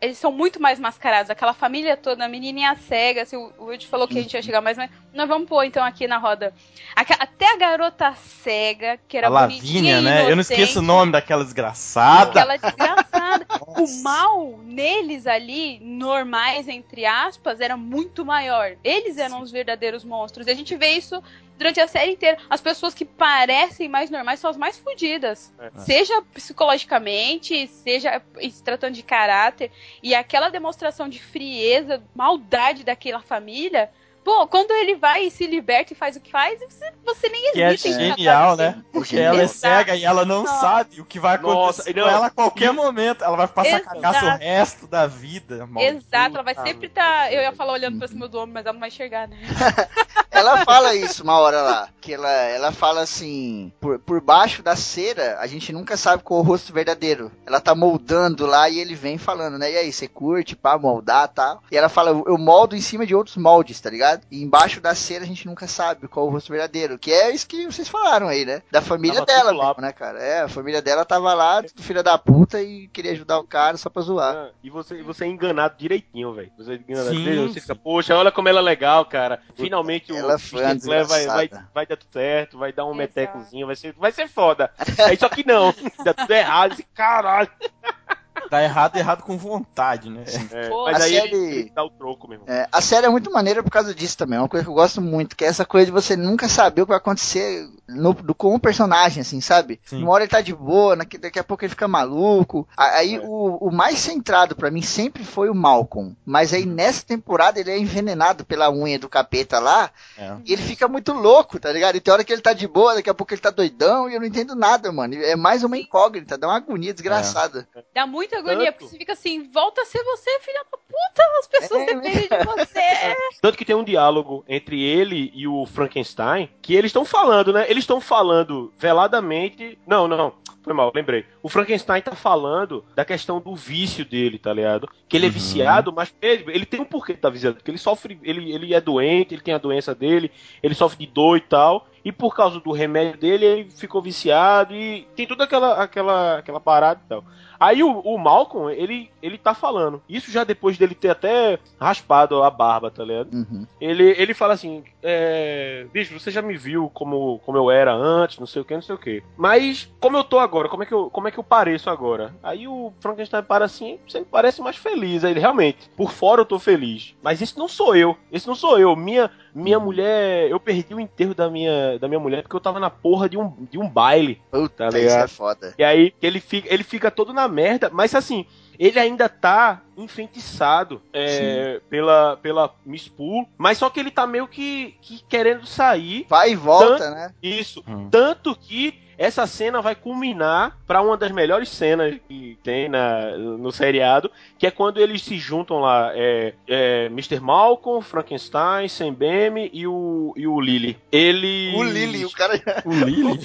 eles 0.00 0.18
são 0.18 0.30
muito 0.30 0.60
mais 0.60 0.78
mascarados. 0.78 1.30
Aquela 1.30 1.54
família 1.54 1.96
toda, 1.96 2.24
a 2.24 2.28
menininha 2.28 2.76
cega, 2.76 3.22
assim, 3.22 3.36
o 3.36 3.52
Woody 3.58 3.86
falou 3.86 4.06
que 4.06 4.18
a 4.18 4.22
gente 4.22 4.34
ia 4.34 4.42
chegar 4.42 4.60
mais, 4.60 4.76
mas 4.76 4.90
nós 5.12 5.28
vamos 5.28 5.48
pôr 5.48 5.64
então 5.64 5.84
aqui 5.84 6.06
na 6.06 6.18
roda. 6.18 6.52
Até 6.94 7.52
a 7.52 7.56
garota 7.56 8.14
cega, 8.14 8.98
que 9.08 9.16
era 9.16 9.26
A 9.26 9.30
bonitinha 9.30 9.96
Lavínia, 9.96 10.00
né? 10.00 10.30
Eu 10.30 10.36
não 10.36 10.42
esqueço 10.42 10.78
o 10.78 10.82
nome 10.82 11.12
daquela 11.12 11.44
desgraçada. 11.44 12.30
Aquela 12.40 12.56
desgraçada. 12.56 13.46
o 13.66 14.02
mal 14.02 14.58
neles 14.64 15.26
ali, 15.26 15.80
normais, 15.80 16.68
entre 16.68 17.04
aspas, 17.04 17.60
era 17.60 17.76
muito 17.76 18.24
maior. 18.24 18.76
Eles 18.84 19.18
eram 19.18 19.40
os 19.40 19.50
verdadeiros 19.50 20.04
monstros. 20.04 20.46
E 20.46 20.50
a 20.50 20.54
gente 20.54 20.76
vê 20.76 20.92
isso 20.92 21.22
durante 21.56 21.80
a 21.80 21.88
série 21.88 22.12
inteira. 22.12 22.38
As 22.48 22.60
pessoas 22.60 22.94
que 22.94 23.04
parecem 23.04 23.88
mais 23.88 24.10
normais 24.10 24.40
são 24.40 24.50
as 24.50 24.56
mais 24.56 24.78
fodidas. 24.78 25.52
É. 25.58 25.70
Seja 25.80 26.22
psicologicamente, 26.32 27.66
seja 27.68 28.20
se 28.40 28.62
tratando 28.62 28.94
de 28.94 29.02
caráter. 29.02 29.70
E 30.02 30.14
aquela 30.14 30.48
demonstração 30.48 31.08
de 31.08 31.22
frieza, 31.22 32.02
maldade 32.14 32.84
daquela 32.84 33.20
família. 33.20 33.90
Pô, 34.24 34.46
quando 34.46 34.70
ele 34.70 34.96
vai 34.96 35.26
e 35.26 35.30
se 35.30 35.46
liberta 35.46 35.92
e 35.92 35.96
faz 35.96 36.16
o 36.16 36.20
que 36.20 36.30
faz, 36.30 36.58
você, 36.58 36.90
você 37.04 37.28
nem 37.28 37.52
Que 37.52 37.60
é 37.60 37.76
tratar 37.76 37.92
genial, 37.92 38.56
né? 38.56 38.82
Porque 38.90 39.18
ela 39.18 39.42
é 39.42 39.46
cega 39.46 39.94
e 39.94 40.02
ela 40.02 40.24
não 40.24 40.44
Nossa. 40.44 40.60
sabe 40.60 40.98
o 41.02 41.04
que 41.04 41.20
vai 41.20 41.34
acontecer 41.34 41.54
Nossa, 41.54 41.92
com 41.92 42.00
não. 42.00 42.08
ela 42.08 42.26
a 42.28 42.30
qualquer 42.30 42.72
momento. 42.72 43.22
Ela 43.22 43.36
vai 43.36 43.48
passar 43.48 43.80
cagaço 43.80 44.24
o 44.24 44.36
resto 44.38 44.86
da 44.86 45.06
vida. 45.06 45.68
Exato, 45.78 46.36
ela 46.36 46.42
vai 46.42 46.54
sempre 46.54 46.86
estar. 46.86 47.30
eu 47.30 47.42
ia 47.42 47.52
falar 47.52 47.74
olhando 47.74 47.98
pra 47.98 48.08
cima 48.08 48.26
do 48.26 48.38
ombro, 48.38 48.54
mas 48.54 48.64
ela 48.64 48.72
não 48.72 48.80
vai 48.80 48.88
enxergar, 48.88 49.28
né? 49.28 49.36
Ela 50.34 50.64
fala 50.64 50.94
isso 50.94 51.22
uma 51.22 51.38
hora 51.38 51.62
lá, 51.62 51.88
que 52.00 52.12
ela, 52.12 52.30
ela 52.30 52.72
fala 52.72 53.02
assim, 53.02 53.72
por, 53.80 53.98
por 53.98 54.20
baixo 54.20 54.62
da 54.62 54.76
cera, 54.76 55.38
a 55.40 55.46
gente 55.46 55.72
nunca 55.72 55.96
sabe 55.96 56.22
qual 56.22 56.40
é 56.40 56.42
o 56.42 56.46
rosto 56.46 56.72
verdadeiro. 56.72 57.30
Ela 57.46 57.60
tá 57.60 57.74
moldando 57.74 58.46
lá 58.46 58.68
e 58.68 58.78
ele 58.78 58.94
vem 58.94 59.16
falando, 59.16 59.58
né? 59.58 59.72
E 59.72 59.76
aí, 59.76 59.92
você 59.92 60.08
curte, 60.08 60.56
pá, 60.56 60.76
moldar, 60.78 61.28
tal. 61.28 61.62
E 61.70 61.76
ela 61.76 61.88
fala, 61.88 62.10
eu 62.10 62.36
moldo 62.36 62.76
em 62.76 62.80
cima 62.80 63.06
de 63.06 63.14
outros 63.14 63.36
moldes, 63.36 63.80
tá 63.80 63.88
ligado? 63.90 64.22
E 64.30 64.42
embaixo 64.42 64.80
da 64.80 64.94
cera 64.94 65.24
a 65.24 65.26
gente 65.26 65.46
nunca 65.46 65.66
sabe 65.66 66.08
qual 66.08 66.26
é 66.26 66.28
o 66.28 66.32
rosto 66.32 66.50
verdadeiro, 66.50 66.98
que 66.98 67.12
é 67.12 67.30
isso 67.30 67.46
que 67.46 67.66
vocês 67.66 67.88
falaram 67.88 68.28
aí, 68.28 68.44
né? 68.44 68.62
Da 68.70 68.82
família 68.82 69.24
Tava 69.24 69.52
dela 69.52 69.74
né, 69.78 69.92
cara? 69.92 70.18
É, 70.20 70.42
a 70.42 70.48
família 70.48 70.82
dela 70.82 71.04
tava 71.04 71.32
lá, 71.32 71.62
tudo 71.62 71.82
filha 71.82 72.02
da 72.02 72.18
puta 72.18 72.60
e 72.60 72.88
queria 72.88 73.12
ajudar 73.12 73.38
o 73.38 73.44
cara 73.44 73.76
só 73.76 73.88
pra 73.88 74.02
zoar. 74.02 74.34
Ah, 74.34 74.50
E 74.62 74.70
você, 74.70 75.02
você 75.02 75.24
é 75.24 75.28
enganado 75.28 75.76
direitinho, 75.78 76.32
velho. 76.34 76.50
Você 76.58 76.72
é 76.72 76.74
enganado 76.76 77.10
Sim, 77.10 77.22
direitinho. 77.22 77.52
Você 77.52 77.60
fica, 77.60 77.74
poxa, 77.74 78.16
olha 78.16 78.32
como 78.32 78.48
ela 78.48 78.60
é 78.60 78.62
legal, 78.62 79.04
cara. 79.04 79.40
Finalmente 79.54 80.12
o 80.12 80.23
Ela 80.24 80.38
foi 80.38 80.62
vai, 81.04 81.26
vai, 81.26 81.50
vai 81.72 81.86
dar 81.86 81.96
tudo 81.96 82.12
certo, 82.12 82.58
vai 82.58 82.72
dar 82.72 82.84
um 82.84 82.88
Exato. 82.88 82.98
metecozinho, 82.98 83.66
vai 83.66 83.76
ser, 83.76 83.92
vai 83.92 84.12
ser 84.12 84.28
foda. 84.28 84.70
Aí 85.06 85.16
só 85.16 85.28
que 85.28 85.46
não, 85.46 85.74
dá 86.04 86.14
tudo 86.14 86.30
errado, 86.32 86.72
esse 86.72 86.82
caralho. 86.82 87.50
Tá 88.50 88.62
errado, 88.62 88.96
errado 88.96 89.22
com 89.22 89.36
vontade, 89.38 90.10
né? 90.10 90.24
É, 90.52 90.68
Pô, 90.68 90.84
mas 90.84 91.00
a 91.00 91.04
aí 91.04 91.12
série- 91.14 91.34
ele, 91.34 91.54
ele 91.60 91.72
dá 91.74 91.82
o 91.84 91.90
troco 91.90 92.28
mesmo. 92.28 92.44
É, 92.46 92.68
a 92.70 92.80
série 92.80 93.06
é 93.06 93.08
muito 93.08 93.30
maneira 93.32 93.62
por 93.62 93.70
causa 93.70 93.94
disso 93.94 94.16
também. 94.16 94.38
É 94.38 94.42
uma 94.42 94.48
coisa 94.48 94.64
que 94.64 94.70
eu 94.70 94.74
gosto 94.74 95.00
muito, 95.00 95.34
que 95.36 95.44
é 95.44 95.48
essa 95.48 95.64
coisa 95.64 95.86
de 95.86 95.92
você 95.92 96.16
nunca 96.16 96.48
saber 96.48 96.82
o 96.82 96.84
que 96.86 96.90
vai 96.90 96.98
acontecer 96.98 97.66
no, 97.88 98.12
do, 98.12 98.34
com 98.34 98.54
o 98.54 98.60
personagem, 98.60 99.20
assim, 99.22 99.40
sabe? 99.40 99.80
Sim. 99.84 100.02
Uma 100.02 100.12
hora 100.12 100.24
ele 100.24 100.30
tá 100.30 100.40
de 100.40 100.54
boa, 100.54 100.96
daqui, 100.96 101.18
daqui 101.18 101.38
a 101.38 101.44
pouco 101.44 101.64
ele 101.64 101.70
fica 101.70 101.88
maluco. 101.88 102.68
Aí 102.76 103.16
É. 103.16 103.20
o, 103.20 103.56
o 103.68 103.70
mais 103.72 103.98
centrado 103.98 104.54
pra 104.54 104.70
mim 104.70 104.82
sempre 104.82 105.24
foi 105.24 105.48
o 105.48 105.54
Malcolm. 105.54 106.14
Mas 106.24 106.52
aí 106.52 106.66
nessa 106.66 107.04
temporada 107.04 107.58
ele 107.60 107.70
é 107.70 107.78
envenenado 107.78 108.44
pela 108.44 108.70
unha 108.70 108.98
do 108.98 109.08
capeta 109.08 109.58
lá. 109.58 109.90
É. 110.18 110.34
E 110.44 110.52
ele 110.52 110.62
fica 110.62 110.86
muito 110.88 111.12
louco, 111.12 111.58
tá 111.58 111.72
ligado? 111.72 111.96
E 111.96 112.00
tem 112.00 112.12
hora 112.12 112.24
que 112.24 112.32
ele 112.32 112.42
tá 112.42 112.52
de 112.52 112.66
boa, 112.68 112.94
daqui 112.94 113.10
a 113.10 113.14
pouco 113.14 113.32
ele 113.32 113.40
tá 113.40 113.50
doidão 113.50 114.08
e 114.08 114.14
eu 114.14 114.20
não 114.20 114.26
entendo 114.26 114.54
nada, 114.54 114.90
mano. 114.92 115.14
É 115.14 115.34
mais 115.36 115.62
uma 115.64 115.76
incógnita, 115.78 116.36
dá 116.38 116.46
uma 116.48 116.56
agonia 116.56 116.92
desgraçada. 116.92 117.66
Dá 117.94 118.06
muita 118.06 118.42
agonia, 118.50 118.66
Tanto. 118.72 118.78
porque 118.78 118.90
você 118.92 118.98
fica 118.98 119.12
assim, 119.12 119.50
volta 119.50 119.82
a 119.82 119.84
ser 119.84 120.02
você, 120.04 120.30
filha 120.40 120.64
da 120.70 120.78
puta, 120.78 121.38
as 121.40 121.46
pessoas 121.48 121.82
É, 121.82 121.86
dependem 121.94 122.28
de 122.28 122.44
você. 122.44 122.80
Tanto 123.40 123.58
que 123.58 123.64
tem 123.64 123.74
um 123.76 123.84
diálogo 123.84 124.44
entre 124.48 124.82
ele 124.82 125.30
e 125.34 125.46
o 125.48 125.66
Frankenstein 125.66 126.48
que 126.62 126.74
eles 126.74 126.90
estão 126.90 127.04
falando, 127.04 127.52
né? 127.52 127.64
Eles 127.68 127.82
estão 127.84 128.00
falando 128.00 128.72
veladamente. 128.78 129.78
Não, 129.86 130.06
não, 130.08 130.32
foi 130.62 130.72
mal, 130.72 130.90
lembrei. 130.94 131.24
O 131.42 131.48
Frankenstein 131.48 132.00
tá 132.00 132.12
falando 132.12 132.84
da 132.94 133.04
questão 133.04 133.40
do 133.40 133.54
vício 133.54 134.04
dele, 134.04 134.38
tá 134.38 134.52
ligado? 134.52 134.88
Que 135.08 135.16
ele 135.16 135.26
é 135.26 135.28
Uhum. 135.28 135.34
viciado, 135.34 135.92
mas 135.92 136.14
ele, 136.22 136.44
ele 136.48 136.64
tem 136.66 136.80
um 136.80 136.84
porquê 136.84 137.12
de 137.14 137.20
tá 137.20 137.28
viciado. 137.30 137.56
Porque 137.56 137.70
ele 137.70 137.78
sofre, 137.78 138.18
ele, 138.22 138.52
ele 138.52 138.72
é 138.74 138.80
doente, 138.80 139.34
ele 139.34 139.42
tem 139.42 139.54
a 139.54 139.58
doença 139.58 139.94
dele, 139.94 140.30
ele 140.62 140.74
sofre 140.74 140.98
de 141.06 141.12
dor 141.12 141.36
e 141.36 141.40
tal. 141.40 141.86
E 142.04 142.12
por 142.12 142.34
causa 142.36 142.60
do 142.60 142.70
remédio 142.70 143.18
dele, 143.18 143.44
ele 143.46 143.70
ficou 143.70 144.02
viciado 144.02 144.74
e 144.74 145.06
tem 145.16 145.26
toda 145.26 145.44
aquela, 145.44 145.82
aquela, 145.82 146.38
aquela 146.38 146.60
parada 146.60 147.00
e 147.04 147.08
tal. 147.08 147.24
Aí 147.64 147.82
o, 147.82 148.00
o 148.00 148.18
Malcolm, 148.18 148.70
ele, 148.70 149.10
ele 149.22 149.38
tá 149.38 149.54
falando. 149.54 150.02
Isso 150.06 150.30
já 150.30 150.44
depois 150.44 150.76
dele 150.76 150.94
ter 150.94 151.08
até 151.08 151.58
raspado 151.80 152.42
a 152.42 152.50
barba, 152.50 152.90
tá 152.90 153.02
ligado? 153.02 153.32
Uhum. 153.32 153.66
Ele, 153.80 154.14
ele 154.18 154.34
fala 154.34 154.52
assim: 154.52 154.84
é, 155.02 155.86
Bicho, 155.90 156.20
você 156.20 156.30
já 156.30 156.42
me 156.42 156.58
viu 156.58 156.90
como, 156.92 157.38
como 157.38 157.56
eu 157.56 157.70
era 157.70 157.94
antes, 157.94 158.38
não 158.38 158.46
sei 158.46 158.60
o 158.60 158.66
que, 158.66 158.74
não 158.74 158.82
sei 158.82 158.94
o 158.94 158.98
que. 158.98 159.22
Mas 159.34 159.90
como 159.98 160.14
eu 160.18 160.24
tô 160.24 160.38
agora, 160.38 160.68
como 160.68 160.82
é, 160.82 160.86
que 160.86 160.92
eu, 160.92 161.08
como 161.08 161.26
é 161.26 161.30
que 161.30 161.38
eu 161.38 161.44
pareço 161.44 161.88
agora? 161.88 162.34
Aí 162.42 162.68
o 162.68 162.92
Frankenstein 163.00 163.42
para 163.42 163.64
assim: 163.64 163.98
Você 164.06 164.18
me 164.18 164.26
parece 164.26 164.60
mais 164.60 164.76
feliz. 164.76 165.24
Aí 165.24 165.30
ele, 165.30 165.40
realmente, 165.40 165.88
por 165.96 166.12
fora 166.12 166.42
eu 166.42 166.46
tô 166.46 166.58
feliz. 166.58 167.14
Mas 167.22 167.40
esse 167.40 167.56
não 167.56 167.66
sou 167.66 167.96
eu. 167.96 168.14
Esse 168.30 168.46
não 168.46 168.54
sou 168.54 168.78
eu. 168.78 168.94
Minha, 168.94 169.30
minha 169.54 169.78
mulher. 169.78 170.50
Eu 170.50 170.58
perdi 170.58 170.94
o 170.94 171.00
enterro 171.00 171.34
da 171.34 171.48
minha, 171.50 171.98
da 171.98 172.08
minha 172.08 172.20
mulher 172.20 172.42
porque 172.42 172.56
eu 172.56 172.60
tava 172.60 172.80
na 172.80 172.90
porra 172.90 173.28
de 173.28 173.38
um, 173.38 173.52
de 173.70 173.78
um 173.78 173.88
baile. 173.88 174.40
Puta, 174.50 174.88
Tá 174.88 174.88
isso 174.88 174.98
ligado? 174.98 175.24
é 175.24 175.28
foda. 175.28 175.74
E 175.78 175.84
aí 175.84 176.12
ele 176.20 176.40
fica, 176.40 176.72
ele 176.72 176.82
fica 176.82 177.10
todo 177.10 177.32
na 177.32 177.46
merda, 177.46 177.88
mas 177.92 178.14
assim, 178.14 178.44
ele 178.78 178.98
ainda 178.98 179.28
tá 179.28 179.82
enfeitiçado 179.96 181.00
é, 181.12 181.80
pela, 181.88 182.36
pela 182.36 182.74
Miss 182.84 183.08
Pool, 183.08 183.48
mas 183.56 183.78
só 183.78 183.88
que 183.90 184.00
ele 184.00 184.10
tá 184.10 184.26
meio 184.26 184.46
que, 184.48 184.96
que 185.00 185.22
querendo 185.28 185.66
sair. 185.66 186.26
Vai 186.28 186.52
e 186.52 186.56
volta, 186.56 186.98
Tanto- 186.98 187.14
né? 187.14 187.34
Isso. 187.42 187.84
Hum. 187.86 188.08
Tanto 188.10 188.56
que 188.56 189.02
essa 189.16 189.46
cena 189.46 189.80
vai 189.80 189.94
culminar 189.94 190.76
pra 190.86 191.00
uma 191.00 191.16
das 191.16 191.30
melhores 191.30 191.68
cenas 191.68 192.16
que 192.28 192.58
tem 192.62 192.88
na, 192.88 193.36
no 193.36 193.70
seriado, 193.70 194.30
que 194.58 194.66
é 194.66 194.70
quando 194.70 194.98
eles 194.98 195.22
se 195.22 195.38
juntam 195.38 195.78
lá, 195.78 196.10
é, 196.14 196.54
é, 196.66 197.06
Mr. 197.06 197.38
Malcolm, 197.40 198.02
Frankenstein, 198.02 198.88
Sam 198.88 199.14
Bem 199.14 199.70
e 199.72 199.86
o, 199.86 200.32
e 200.36 200.46
o 200.46 200.60
Lily. 200.60 200.98
Ele... 201.12 201.72
O 201.76 201.82
Lily, 201.82 202.24
o 202.24 202.30
cara. 202.30 202.60
O 202.84 202.92
Lily? 202.92 203.40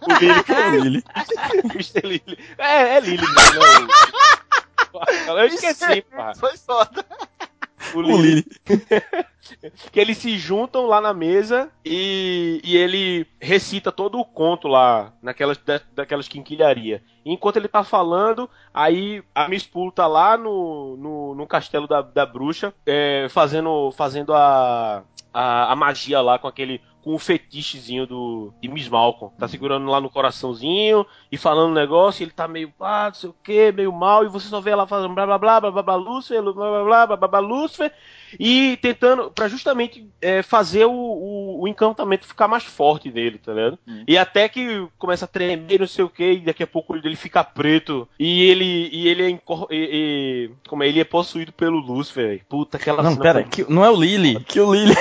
O 0.00 0.12
Lily, 0.20 0.44
que 0.44 0.52
é 0.52 0.68
o 0.68 0.80
Lily? 0.80 1.04
Mr. 1.74 2.00
Lily. 2.06 2.38
É, 2.58 2.96
é 2.96 3.00
Lily, 3.00 3.22
né? 3.22 3.88
Eu 5.26 5.46
esqueci, 5.46 6.02
pá. 6.02 6.34
Foi 6.34 6.56
foda. 6.56 7.04
O 7.94 7.98
O 7.98 8.02
Lily. 8.02 8.44
que 9.92 9.98
eles 9.98 10.18
se 10.18 10.36
juntam 10.36 10.86
lá 10.86 11.00
na 11.00 11.14
mesa 11.14 11.70
e, 11.84 12.60
e 12.62 12.76
ele 12.76 13.26
recita 13.40 13.90
todo 13.90 14.18
o 14.18 14.24
conto 14.24 14.68
lá, 14.68 15.12
naquelas, 15.22 15.56
da, 15.58 15.80
daquelas 15.94 16.28
quinquilharia. 16.28 17.02
E 17.24 17.32
enquanto 17.32 17.56
ele 17.56 17.68
tá 17.68 17.82
falando, 17.82 18.48
aí 18.72 19.22
a 19.34 19.48
Miss 19.48 19.66
Pool 19.66 19.90
tá 19.92 20.06
lá 20.06 20.36
no, 20.36 20.96
no, 20.96 21.34
no 21.34 21.46
castelo 21.46 21.86
da, 21.86 22.02
da 22.02 22.26
bruxa, 22.26 22.74
é, 22.84 23.26
fazendo, 23.30 23.92
fazendo 23.92 24.34
a, 24.34 25.02
a, 25.32 25.72
a 25.72 25.76
magia 25.76 26.20
lá 26.20 26.38
com 26.38 26.48
aquele. 26.48 26.80
Com 27.02 27.14
o 27.14 27.18
fetichezinho 27.18 28.06
do, 28.06 28.52
de 28.60 28.68
Miss 28.68 28.88
Malcolm. 28.88 29.32
Tá 29.38 29.46
segurando 29.48 29.86
lá 29.86 30.00
no 30.00 30.10
coraçãozinho 30.10 31.06
e 31.32 31.36
falando 31.36 31.70
um 31.70 31.74
negócio. 31.74 32.22
E 32.22 32.24
ele 32.24 32.32
tá 32.32 32.46
meio, 32.48 32.72
ah, 32.80 33.06
não 33.08 33.14
sei 33.14 33.30
o 33.30 33.34
que, 33.42 33.72
meio 33.72 33.92
mal. 33.92 34.24
E 34.24 34.28
você 34.28 34.48
só 34.48 34.60
vê 34.60 34.70
ela 34.70 34.86
fazendo 34.86 35.14
blá 35.14 35.24
blá 35.24 35.38
blá 35.38 35.60
blá 35.60 35.70
blá 35.70 35.82
blá 35.82 35.94
Lúcifer, 35.96 36.42
blá 36.42 36.52
blá 36.52 36.84
blá 36.84 37.06
blá 37.06 37.16
blá 37.16 37.28
blá 37.28 37.38
Lúcifer 37.40 37.92
e 38.38 38.76
tentando 38.82 39.30
para 39.30 39.48
justamente 39.48 40.06
é, 40.20 40.42
fazer 40.42 40.84
o, 40.84 40.92
o, 40.92 41.62
o 41.62 41.68
encantamento 41.68 42.26
ficar 42.26 42.46
mais 42.46 42.64
forte 42.64 43.10
nele, 43.10 43.38
tá 43.38 43.52
ligado? 43.54 43.78
E 44.06 44.18
até 44.18 44.48
que 44.48 44.86
começa 44.98 45.24
a 45.24 45.28
tremer, 45.28 45.80
não 45.80 45.86
sei 45.86 46.04
o 46.04 46.10
que, 46.10 46.32
e 46.32 46.40
daqui 46.40 46.62
a 46.62 46.66
pouco 46.66 46.94
ele 46.94 47.16
fica 47.16 47.42
preto 47.42 48.06
e 48.18 48.42
ele 48.42 48.90
e 48.92 49.08
ele 49.08 49.22
é 49.22 49.30
encor- 49.30 49.66
e- 49.70 50.50
e- 50.50 50.68
como 50.68 50.82
é, 50.82 50.88
ele 50.88 51.00
é 51.00 51.04
possuído 51.04 51.52
pelo 51.52 51.78
Lúcifer. 51.78 52.26
velho. 52.28 52.40
Puta 52.48 52.76
aquela 52.76 53.02
Não, 53.02 53.12
cena 53.12 53.22
pera, 53.22 53.42
que, 53.44 53.64
não 53.72 53.82
é 53.84 53.90
o 53.90 53.96
Lily. 53.96 54.40
Que 54.44 54.60
o 54.60 54.74
Lily. 54.74 54.94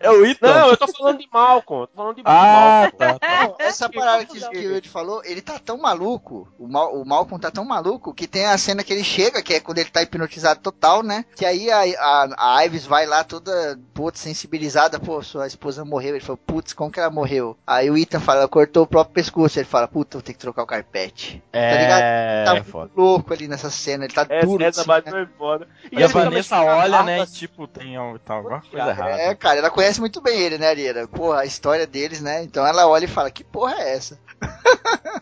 É 0.00 0.10
o 0.10 0.24
Ethan. 0.26 0.46
Não, 0.46 0.68
eu 0.68 0.76
tô 0.76 0.88
falando 0.88 1.18
de 1.18 1.28
Malcolm, 1.32 1.82
eu 1.82 1.86
tô 1.88 1.96
falando 1.96 2.16
de 2.16 2.22
Ah, 2.24 2.90
Malcolm. 2.92 3.18
tá. 3.18 3.44
Não, 3.44 3.56
essa 3.58 3.88
parada 3.88 4.24
que, 4.24 4.38
que 4.40 4.66
o 4.66 4.76
Ed 4.76 4.88
falou, 4.88 5.22
ele 5.24 5.40
tá 5.40 5.58
tão 5.58 5.78
maluco, 5.78 6.48
o, 6.58 6.68
Mal, 6.68 6.94
o 6.94 7.04
Malcolm 7.04 7.40
tá 7.40 7.50
tão 7.50 7.64
maluco, 7.64 8.12
que 8.14 8.26
tem 8.26 8.46
a 8.46 8.56
cena 8.58 8.82
que 8.84 8.92
ele 8.92 9.04
chega, 9.04 9.42
que 9.42 9.54
é 9.54 9.60
quando 9.60 9.78
ele 9.78 9.90
tá 9.90 10.02
hipnotizado 10.02 10.60
total, 10.60 11.02
né? 11.02 11.24
Que 11.34 11.44
aí 11.44 11.70
a, 11.70 11.80
a, 11.82 12.56
a 12.58 12.64
Ives 12.66 12.86
vai 12.86 13.06
lá 13.06 13.24
toda, 13.24 13.78
putz, 13.94 14.20
sensibilizada, 14.20 14.98
pô, 14.98 15.22
sua 15.22 15.46
esposa 15.46 15.84
morreu. 15.84 16.10
Ele 16.14 16.24
falou, 16.24 16.38
putz, 16.38 16.72
como 16.72 16.90
que 16.90 17.00
ela 17.00 17.10
morreu? 17.10 17.56
Aí 17.66 17.90
o 17.90 17.96
Ethan 17.96 18.20
fala, 18.20 18.40
ela 18.40 18.48
cortou 18.48 18.84
o 18.84 18.86
próprio 18.86 19.14
pescoço. 19.14 19.58
Ele 19.58 19.66
fala, 19.66 19.88
puta, 19.88 20.18
vou 20.18 20.22
ter 20.22 20.32
que 20.32 20.38
trocar 20.38 20.62
o 20.62 20.66
carpete. 20.66 21.42
É, 21.52 22.44
Tá 22.44 22.50
é 22.50 22.54
muito 22.54 22.70
foda. 22.70 22.90
louco 22.96 23.32
ali 23.32 23.48
nessa 23.48 23.70
cena, 23.70 24.04
ele 24.04 24.12
tá 24.14 24.26
Essa, 24.28 24.46
duro. 24.46 24.62
essa 24.62 24.80
assim, 24.80 25.04
né? 25.04 25.10
foi 25.10 25.26
foda. 25.38 25.66
E, 25.90 25.96
ele 25.96 26.04
a 26.04 26.08
Vanessa 26.08 26.60
olha, 26.62 27.02
né, 27.02 27.22
e 27.22 27.26
tipo, 27.26 27.66
tem 27.66 27.94
tá 28.24 28.34
alguma 28.34 28.60
coisa 28.60 28.88
errada. 28.90 29.10
É, 29.20 29.34
cara, 29.34 29.58
ela 29.58 29.70
conhece 29.70 29.87
muito 29.96 30.20
bem 30.20 30.40
ele, 30.40 30.58
né, 30.58 30.68
Arieira? 30.68 31.06
Porra, 31.06 31.40
a 31.40 31.46
história 31.46 31.86
deles, 31.86 32.20
né? 32.20 32.42
Então 32.42 32.66
ela 32.66 32.86
olha 32.88 33.04
e 33.04 33.08
fala, 33.08 33.30
que 33.30 33.44
porra 33.44 33.74
é 33.78 33.94
essa? 33.94 34.18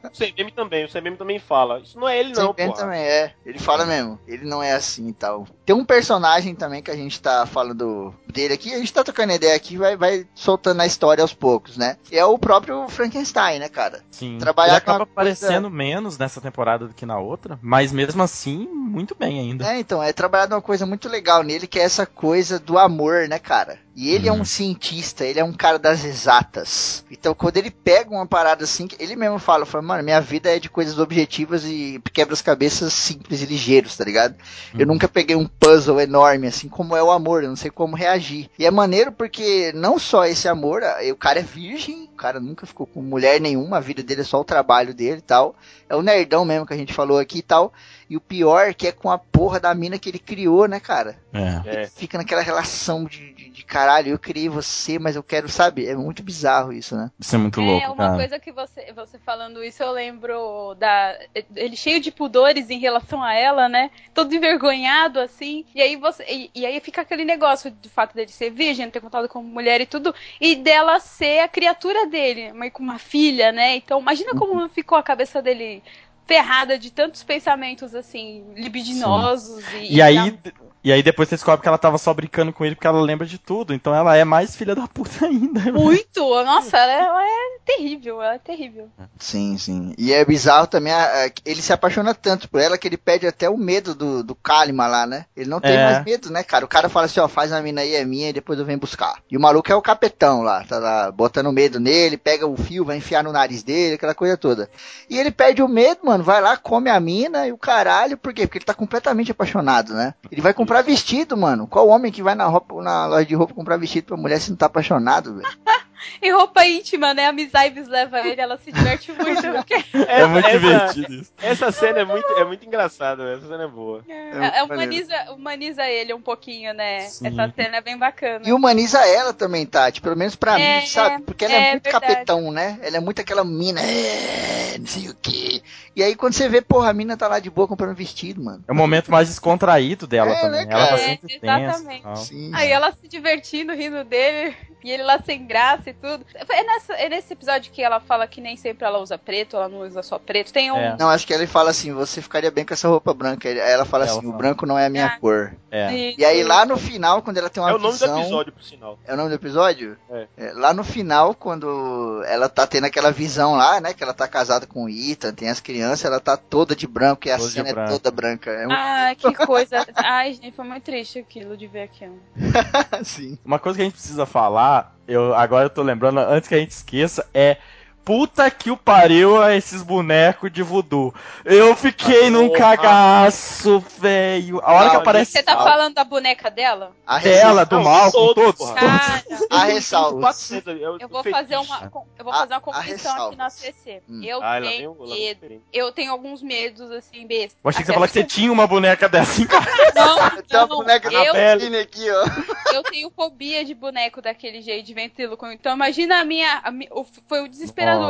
O 0.07 0.11
CMM 0.19 0.51
também, 0.55 0.85
o 0.85 0.89
CMM 0.89 1.17
também 1.17 1.39
fala. 1.39 1.81
Isso 1.81 1.99
não 1.99 2.09
é 2.09 2.19
ele 2.19 2.33
não, 2.33 2.55
pô. 2.55 2.73
também 2.73 3.01
é. 3.03 3.35
Ele 3.45 3.59
fala 3.59 3.85
mesmo. 3.85 4.19
Ele 4.27 4.45
não 4.47 4.63
é 4.63 4.73
assim 4.73 5.09
e 5.09 5.13
tal. 5.13 5.47
Tem 5.65 5.75
um 5.75 5.85
personagem 5.85 6.55
também 6.55 6.83
que 6.83 6.91
a 6.91 6.97
gente 6.97 7.21
tá 7.21 7.45
falando 7.45 8.15
dele 8.27 8.55
aqui. 8.55 8.73
A 8.73 8.79
gente 8.79 8.93
tá 8.93 9.05
trocando 9.05 9.33
ideia 9.33 9.55
aqui 9.55 9.75
e 9.75 9.79
vai, 9.79 9.97
vai 9.97 10.27
soltando 10.35 10.81
a 10.81 10.87
história 10.87 11.21
aos 11.23 11.35
poucos, 11.35 11.77
né? 11.77 11.97
E 12.11 12.17
é 12.17 12.25
o 12.25 12.39
próprio 12.39 12.89
Frankenstein, 12.89 13.59
né, 13.59 13.69
cara? 13.69 14.03
Sim. 14.11 14.39
Trabalhar 14.39 14.75
Ele 14.75 14.79
acaba 14.79 14.99
coisa- 15.07 15.13
aparecendo 15.13 15.71
menos 15.71 16.17
nessa 16.17 16.41
temporada 16.41 16.87
do 16.87 16.95
que 16.95 17.05
na 17.05 17.19
outra, 17.19 17.59
mas 17.61 17.93
mesmo 17.93 18.23
assim, 18.23 18.67
muito 18.69 19.15
bem 19.15 19.39
ainda. 19.41 19.67
É, 19.71 19.79
então, 19.79 20.03
é 20.03 20.13
trabalhado 20.13 20.55
uma 20.55 20.63
coisa 20.63 20.87
muito 20.87 21.09
legal 21.09 21.43
nele, 21.43 21.67
que 21.67 21.79
é 21.79 21.83
essa 21.83 22.07
coisa 22.07 22.59
do 22.59 22.79
amor, 22.79 23.29
né, 23.29 23.39
cara? 23.39 23.79
E 23.99 24.11
ele 24.15 24.29
é 24.29 24.33
Uhum. 24.33 24.41
um 24.41 24.45
cientista, 24.45 25.25
ele 25.25 25.41
é 25.41 25.45
um 25.45 25.55
cara 25.55 25.79
das 25.79 26.05
exatas. 26.05 27.03
Então, 27.11 27.35
quando 27.35 27.57
ele 27.57 27.71
pega 27.71 28.11
uma 28.11 28.27
parada 28.27 28.63
assim, 28.65 28.87
ele 28.99 29.17
mesmo 29.17 29.39
fala, 29.39 29.65
fala, 29.65 29.83
mano, 29.83 30.03
minha 30.05 30.21
vida 30.21 30.55
é 30.55 30.59
de 30.59 30.69
coisas 30.69 30.99
objetivas 30.99 31.65
e 31.65 31.99
quebra-cabeças 32.13 32.93
simples 32.93 33.41
e 33.41 33.47
ligeiros, 33.47 33.97
tá 33.97 34.05
ligado? 34.05 34.35
Eu 34.75 34.81
Uhum. 34.81 34.87
nunca 34.93 35.09
peguei 35.09 35.35
um 35.35 35.47
puzzle 35.47 35.99
enorme, 35.99 36.47
assim 36.47 36.69
como 36.69 36.95
é 36.95 37.03
o 37.03 37.11
amor, 37.11 37.43
eu 37.43 37.49
não 37.49 37.57
sei 37.57 37.71
como 37.71 37.97
reagir. 37.97 38.51
E 38.59 38.67
é 38.67 38.71
maneiro 38.71 39.13
porque 39.13 39.73
não 39.75 39.99
só 39.99 40.27
esse 40.27 40.47
amor, 40.47 40.83
o 41.11 41.17
cara 41.17 41.41
é 41.41 41.43
virgem, 41.43 42.05
o 42.13 42.17
cara 42.17 42.39
nunca 42.39 42.67
ficou 42.67 42.87
com 42.87 43.01
mulher 43.01 43.41
nenhuma, 43.41 43.79
a 43.79 43.81
vida 43.81 44.03
dele 44.03 44.21
é 44.21 44.25
só 44.25 44.39
o 44.39 44.45
trabalho 44.45 44.93
dele 44.93 45.19
e 45.19 45.23
tal. 45.23 45.57
É 45.89 45.97
o 45.97 46.03
nerdão 46.03 46.45
mesmo 46.45 46.67
que 46.67 46.75
a 46.75 46.77
gente 46.77 46.93
falou 46.93 47.19
aqui 47.19 47.39
e 47.39 47.43
tal. 47.43 47.73
E 48.09 48.17
o 48.17 48.21
pior 48.21 48.73
que 48.75 48.87
é 48.87 48.93
com 48.93 49.11
a 49.11 49.19
porra 49.19 49.59
da 49.61 49.75
mina 49.75 49.99
que 49.99 50.09
ele 50.09 50.19
criou, 50.19 50.67
né, 50.69 50.79
cara? 50.81 51.19
É. 51.33 51.83
É. 51.83 51.87
Fica 51.87 52.19
naquela 52.19 52.41
relação 52.43 53.05
de, 53.05 53.33
de, 53.35 53.51
de 53.51 53.65
caralho, 53.65 54.11
eu 54.11 54.19
criei 54.19 54.49
você, 54.49 54.99
mas 54.99 55.17
eu 55.17 55.23
quero, 55.23 55.49
sabe? 55.49 55.87
É 55.87 55.95
muito 55.97 56.23
bizarro 56.23 56.73
isso, 56.73 56.97
né? 56.97 57.11
Isso 57.19 57.35
é 57.35 57.39
muito 57.39 57.61
É, 57.61 57.65
louco, 57.65 57.93
uma 57.93 57.97
cara. 57.97 58.17
coisa 58.17 58.39
que 58.39 58.53
você, 58.53 58.93
você 58.93 59.19
falando 59.19 59.63
isso, 59.65 59.83
eu 59.83 59.91
lembro 59.93 60.75
da. 60.75 61.19
Ele 61.55 61.77
cheio 61.77 62.01
de 62.01 62.11
pudores 62.13 62.71
em 62.71 62.79
relação 62.79 63.23
a 63.23 63.35
ela, 63.35 63.69
né? 63.69 63.91
Todo 64.15 64.35
envergonhado, 64.35 65.19
assim. 65.21 65.65
E 65.75 65.83
aí 65.83 65.97
você. 65.97 66.25
E, 66.29 66.51
e 66.55 66.67
aí 66.67 66.79
fica 66.81 67.01
aquele 67.03 67.25
negócio 67.25 67.71
do 67.71 67.89
fato 67.91 68.15
dele 68.15 68.31
ser 68.31 68.51
virgem, 68.51 68.91
ter 68.91 69.01
contado 69.01 69.29
com 69.29 69.43
mulher 69.43 69.81
e 69.81 69.87
tudo, 69.87 70.15
e 70.41 70.55
dela 70.57 71.01
ser 71.01 71.41
a 71.41 71.49
criatura 71.49 72.07
dele, 72.07 72.53
mãe 72.53 72.71
com 72.71 72.83
uma 72.83 72.99
filha, 72.99 73.53
né? 73.53 73.77
Então 73.77 74.01
imagina 74.01 74.35
como 74.35 74.69
ficou 74.69 74.97
a 74.97 75.03
cabeça 75.03 75.43
dele 75.43 75.83
ferrada 76.27 76.79
de 76.79 76.91
tantos 76.91 77.23
pensamentos 77.23 77.95
assim, 77.95 78.45
libidinosos 78.55 79.63
e. 79.75 79.97
E 79.97 80.03
aí, 80.03 80.39
e 80.85 80.93
aí 80.93 81.03
depois 81.03 81.29
você 81.29 81.35
descobre 81.37 81.63
que 81.63 81.69
ela 81.69 81.79
tava 81.79 81.99
só 81.99 82.13
brincando 82.15 82.53
com 82.53 82.65
ele 82.65 82.75
porque 82.75 82.87
ela 82.87 83.01
lembra 83.01 83.27
de 83.27 83.39
tudo. 83.39 83.75
Então 83.75 83.95
ela 83.95 84.17
é 84.17 84.25
mais 84.25 84.55
filha 84.55 84.75
da 84.75 84.87
puta 84.87 85.25
ainda. 85.27 85.73
Muito! 85.73 86.21
Nossa, 86.45 86.77
ela, 86.77 86.93
ela 86.93 87.25
é 87.25 87.59
terrível, 87.65 88.23
ela 88.23 88.35
é 88.35 88.39
terrível. 88.39 88.89
Sim, 89.19 89.59
sim. 89.59 89.95
E 89.99 90.13
é 90.13 90.25
bizarro 90.25 90.67
também, 90.69 90.93
a- 90.93 91.27
a- 91.27 91.31
ele 91.45 91.61
se 91.63 91.73
apaixona 91.73 92.15
tanto 92.15 92.49
por 92.49 92.61
ela 92.61 92.79
que 92.79 92.87
ele 92.87 92.97
perde 92.97 93.27
até 93.27 93.49
o 93.51 93.57
medo 93.57 93.95
do, 93.95 94.23
do 94.23 94.35
Kalima 94.35 94.87
lá, 94.87 95.07
né? 95.07 95.27
Ele 95.37 95.51
não 95.51 95.61
tem 95.61 95.73
É. 95.77 95.85
mais 95.85 96.05
medo, 96.05 96.31
né, 96.31 96.43
cara? 96.45 96.65
O 96.65 96.69
cara 96.69 96.89
fala 96.89 97.07
assim, 97.07 97.19
ó, 97.21 97.27
faz 97.27 97.53
a 97.53 97.61
mina 97.61 97.81
aí, 97.81 97.95
é 97.97 98.05
minha, 98.05 98.29
e 98.31 98.33
depois 98.33 98.59
eu 98.59 98.65
venho 98.65 98.79
buscar. 98.79 99.17
E 99.31 99.37
o 99.37 99.41
maluco 99.41 99.71
é 99.71 99.75
o 99.75 99.83
capetão 99.83 100.43
lá, 100.43 100.63
tá 100.65 100.79
lá, 100.79 101.11
botando 101.11 101.51
medo 101.53 101.81
nele, 101.81 102.17
pega 102.17 102.47
o 102.47 102.57
fio, 102.57 102.85
vai 102.85 102.97
enfiar 102.99 103.25
no 103.25 103.33
nariz 103.33 103.63
dele, 103.65 103.95
aquela 103.97 104.15
coisa 104.15 104.37
toda. 104.37 104.71
E 105.11 105.19
ele 105.19 105.31
perde 105.33 105.63
o 105.63 105.69
medo, 105.69 106.01
mano, 106.05 106.16
vai 106.25 106.41
lá, 106.41 106.57
come 106.57 106.91
a 106.91 106.99
mina 107.01 107.47
e 107.47 107.53
o 107.53 107.59
caralho, 107.59 108.17
por 108.17 108.33
quê? 108.33 108.47
Porque 108.47 108.59
ele 108.59 108.65
tá 108.65 108.75
completamente 108.75 109.31
apaixonado, 109.31 109.95
né? 109.95 110.15
Ele 110.31 110.41
vai 110.41 110.53
comprar 110.55 110.83
vestido, 110.83 111.37
mano. 111.37 111.67
Qual 111.67 111.89
homem 111.89 112.13
que 112.13 112.23
vai 112.23 112.35
na, 112.35 112.47
roupa, 112.47 112.83
na 112.83 113.07
loja 113.07 113.27
de 113.27 113.35
roupa 113.35 113.55
comprar 113.55 113.77
vestido 113.77 114.05
pra 114.07 114.17
mulher 114.17 114.41
se 114.41 114.51
não 114.51 114.57
tá 114.57 114.67
apaixonado, 114.67 115.37
velho? 115.37 115.49
E 116.23 116.31
roupa 116.31 116.65
íntima, 116.65 117.13
né? 117.13 117.27
A 117.27 117.33
Miss 117.33 117.51
Ives 117.53 117.89
leva 117.89 118.21
ele, 118.21 118.41
ela 118.41 118.57
se 118.59 118.71
diverte 118.71 119.13
muito. 119.13 119.43
porque 119.53 119.75
É 120.09 120.27
muito 120.27 120.47
essa, 120.47 120.59
divertido 120.59 121.15
isso. 121.15 121.33
Essa 121.39 121.73
cena 121.73 122.01
é 122.01 122.05
muito, 122.05 122.27
é 122.35 122.45
muito 122.45 122.65
engraçada, 122.65 123.23
essa 123.35 123.49
cena 123.49 123.65
é 123.65 123.69
boa. 123.69 124.05
É, 124.09 124.59
é, 124.59 124.63
humaniza, 124.63 125.15
humaniza 125.33 125.89
ele 125.89 126.15
um 126.15 126.21
pouquinho, 126.21 126.73
né? 126.75 127.01
Sim. 127.01 127.27
Essa 127.27 127.53
cena 127.55 127.79
é 127.79 127.81
bem 127.81 127.99
bacana. 127.99 128.47
E 128.47 128.53
humaniza 128.53 128.99
ela 129.07 129.33
também, 129.33 129.67
Tati. 129.67 130.01
Pelo 130.01 130.17
menos 130.17 130.37
pra 130.37 130.61
É, 130.61 130.81
mim, 130.81 130.87
sabe? 130.87 131.23
Porque 131.23 131.45
ela 131.45 131.55
é, 131.55 131.69
é 131.69 131.71
muito 131.73 131.85
verdade. 131.85 132.07
capetão, 132.07 132.53
né? 132.53 132.79
Ela 132.83 132.99
é 132.99 133.01
muito 133.01 133.21
aquela 133.21 133.45
mina, 133.45 133.81
é, 133.81 134.77
não 134.79 134.87
sei 134.87 135.09
o 135.09 135.15
quê. 135.21 135.61
E 135.97 136.03
aí 136.03 136.15
quando 136.15 136.35
você 136.35 136.47
vê, 136.49 136.61
porra, 136.61 136.91
a 136.91 136.93
mina 136.93 137.17
tá 137.17 137.27
lá 137.27 137.39
de 137.41 137.49
boa 137.49 137.67
comprando 137.67 137.97
vestido, 137.97 138.43
mano. 138.45 138.63
É 138.69 138.73
o 138.73 138.75
momento 138.75 139.11
mais 139.11 139.29
descontraído 139.29 140.07
dela 140.07 140.31
É, 140.33 140.41
também. 140.43 140.67
né, 140.67 140.73
ela 140.75 140.87
tá 140.89 140.99
sempre 140.99 141.41
É, 141.43 141.63
exatamente. 141.65 142.19
Sim. 142.21 142.51
Aí 142.55 142.71
ela 142.71 142.93
se 142.93 143.09
divertindo, 143.09 143.73
rindo 143.73 144.05
dele, 144.05 144.55
e 144.85 144.91
ele 144.91 145.03
lá 145.03 145.19
sem 145.25 145.47
graça 145.47 145.89
e 145.91 145.95
tudo. 145.95 146.25
É, 146.35 146.63
nessa, 146.65 146.93
é 146.95 147.09
nesse 147.09 147.33
episódio 147.33 147.73
que 147.73 147.83
ela 147.83 147.99
fala 147.99 148.27
que 148.27 148.41
nem 148.43 148.57
sempre 148.57 148.85
ela 148.87 148.99
usa 148.99 149.17
preto, 149.17 149.57
ela 149.57 149.69
não 149.69 149.81
usa 149.81 150.03
só 150.03 150.19
preto. 150.19 150.53
Tem 150.53 150.71
um. 150.71 150.77
É. 150.77 150.97
Não, 150.99 151.09
acho 151.09 151.27
que 151.27 151.33
ele 151.33 151.47
fala 151.47 151.71
assim, 151.71 151.93
você 151.93 152.21
ficaria 152.21 152.51
bem 152.51 152.65
com 152.67 152.75
essa 152.75 152.89
roupa 152.89 153.15
branca. 153.15 153.49
Aí 153.49 153.59
ela 153.59 153.85
fala 153.87 154.05
Ela 154.05 154.13
assim, 154.19 154.21
o 154.27 154.31
fala. 154.31 154.37
branco 154.39 154.67
não 154.67 154.79
é 154.79 154.87
a 154.87 154.91
minha 154.91 155.07
Ah. 155.07 155.19
cor. 155.19 155.57
É. 155.71 156.15
E 156.17 156.25
aí 156.25 156.43
lá 156.45 156.65
no 156.67 156.77
final, 156.77 157.23
quando 157.23 157.39
ela 157.39 157.49
tem 157.51 157.63
uma 157.63 157.71
É 157.71 157.75
o 157.75 157.79
nome 157.79 157.93
visão... 157.95 158.15
do 158.15 158.21
episódio, 158.21 158.53
por 158.53 158.63
sinal. 158.63 158.99
É 159.07 159.15
o 159.15 159.17
nome 159.17 159.29
do 159.31 159.35
episódio? 159.35 159.97
É. 160.11 160.27
lá 160.55 160.73
no 160.75 160.85
final, 160.85 161.35
quando 161.35 162.23
ela 162.27 162.49
tá 162.49 162.67
tendo 162.67 162.85
aquela 162.85 163.11
visão 163.11 163.55
lá, 163.57 163.81
né? 163.81 163.95
Que 163.95 164.03
ela 164.05 164.13
tá 164.15 164.29
casada 164.29 164.67
com 164.67 164.85
o 164.85 164.89
Ethan, 164.89 165.33
tem 165.33 165.49
as 165.49 165.59
crianças, 165.61 165.86
ela 166.05 166.21
tá 166.21 166.37
toda 166.37 166.75
de 166.75 166.87
branco 166.87 167.27
e 167.27 167.31
a 167.31 167.37
Toda 167.39 167.51
cena 167.51 167.69
é 167.69 167.87
toda 167.87 168.11
branca. 168.11 168.51
É 168.51 168.67
um... 168.67 168.73
Ah, 168.73 169.15
que 169.19 169.33
coisa. 169.35 169.87
Ai, 169.95 170.33
gente, 170.35 170.53
foi 170.53 170.65
muito 170.65 170.85
triste 170.85 171.19
aquilo 171.19 171.57
de 171.57 171.67
ver 171.67 171.83
aquilo. 171.83 172.21
assim. 172.93 173.39
Uma 173.45 173.59
coisa 173.59 173.77
que 173.77 173.83
a 173.83 173.85
gente 173.85 173.95
precisa 173.95 174.27
falar, 174.27 174.97
eu 175.07 175.35
agora 175.35 175.67
eu 175.67 175.71
tô 175.71 175.83
lembrando, 175.83 176.19
antes 176.19 176.49
que 176.49 176.55
a 176.55 176.59
gente 176.59 176.71
esqueça, 176.71 177.29
é 177.33 177.59
puta 178.07 178.49
que 178.53 178.71
o 178.71 178.77
pariu 178.77 179.43
a 179.43 179.57
esses 179.57 179.83
bonecos 179.83 180.51
de 180.53 180.63
voodoo. 180.63 181.13
Eu 181.45 181.75
fiquei 181.75 182.31
num 182.31 182.47
Porra. 182.49 182.77
cagaço, 182.77 183.85
velho. 183.99 184.61
A 184.63 184.73
hora 184.73 184.85
Não, 184.85 184.91
que 184.93 184.97
aparece 184.99 185.33
Você 185.33 185.43
tá 185.43 185.57
falando 185.57 185.95
da 185.95 186.05
boneca 186.05 186.49
dela? 186.49 186.93
A 187.05 187.19
dela, 187.19 187.67
do 187.67 187.83
mal, 187.83 188.13
com 188.13 188.33
todos, 188.33 188.59
todos. 188.59 188.71
Cara, 188.75 189.25
A 189.51 189.65
ressalva. 189.65 190.21
400, 190.21 190.75
o 190.75 190.99
eu 191.01 191.09
vou 191.09 191.25
fazer 191.25 191.57
uma, 191.57 191.93
eu 192.17 192.25
vou 192.25 192.33
fazer 192.33 192.55
uma 192.55 192.61
confissão 192.61 193.27
aqui 193.27 193.37
na 193.37 193.51
CC. 193.51 194.01
Hum. 194.09 194.23
Eu 194.23 194.41
Ah, 194.41 194.61
tenho 194.61 194.97
medo. 195.01 195.63
Eu 195.73 195.91
tenho 195.91 196.13
alguns 196.13 196.41
medos, 196.41 196.89
assim, 196.93 197.27
besta. 197.27 197.59
Eu 197.65 197.69
achei 197.71 197.81
que 197.83 197.87
você 197.89 197.93
falou 197.93 198.07
que 198.07 198.15
você 198.15 198.23
tinha 198.25 198.53
uma 198.53 198.69
boneca 198.69 199.09
dessa 199.09 199.43
em 199.43 199.47
casa. 199.47 199.67
Não, 199.97 200.43
Tem 200.43 200.59
uma 200.61 200.67
boneca 200.69 201.13
eu, 201.13 201.33
da 201.33 201.81
aqui, 201.81 202.09
ó. 202.09 202.73
eu 202.73 202.83
tenho 202.85 203.11
fobia 203.11 203.65
de 203.65 203.75
boneco 203.75 204.23
daquele 204.23 204.63
jeito, 204.63 204.87
de 204.87 204.95
ventríloco. 204.95 205.45
Então 205.49 205.75
imagina 205.75 206.21
a 206.21 206.25
minha. 206.25 206.61
a 206.63 206.71
o- 206.93 207.07
foi 207.27 207.43
o 207.43 207.49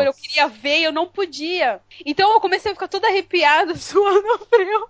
Eu 0.03 0.13
queria 0.15 0.49
ver 0.49 0.79
e 0.81 0.85
eu 0.85 0.93
não 0.93 1.07
podia. 1.07 1.81
Então 2.05 2.33
eu 2.33 2.41
comecei 2.41 2.71
a 2.71 2.75
ficar 2.75 2.89
toda 2.89 3.09
arrepiada, 3.09 3.75
suando 3.77 4.39
frio. 4.47 4.89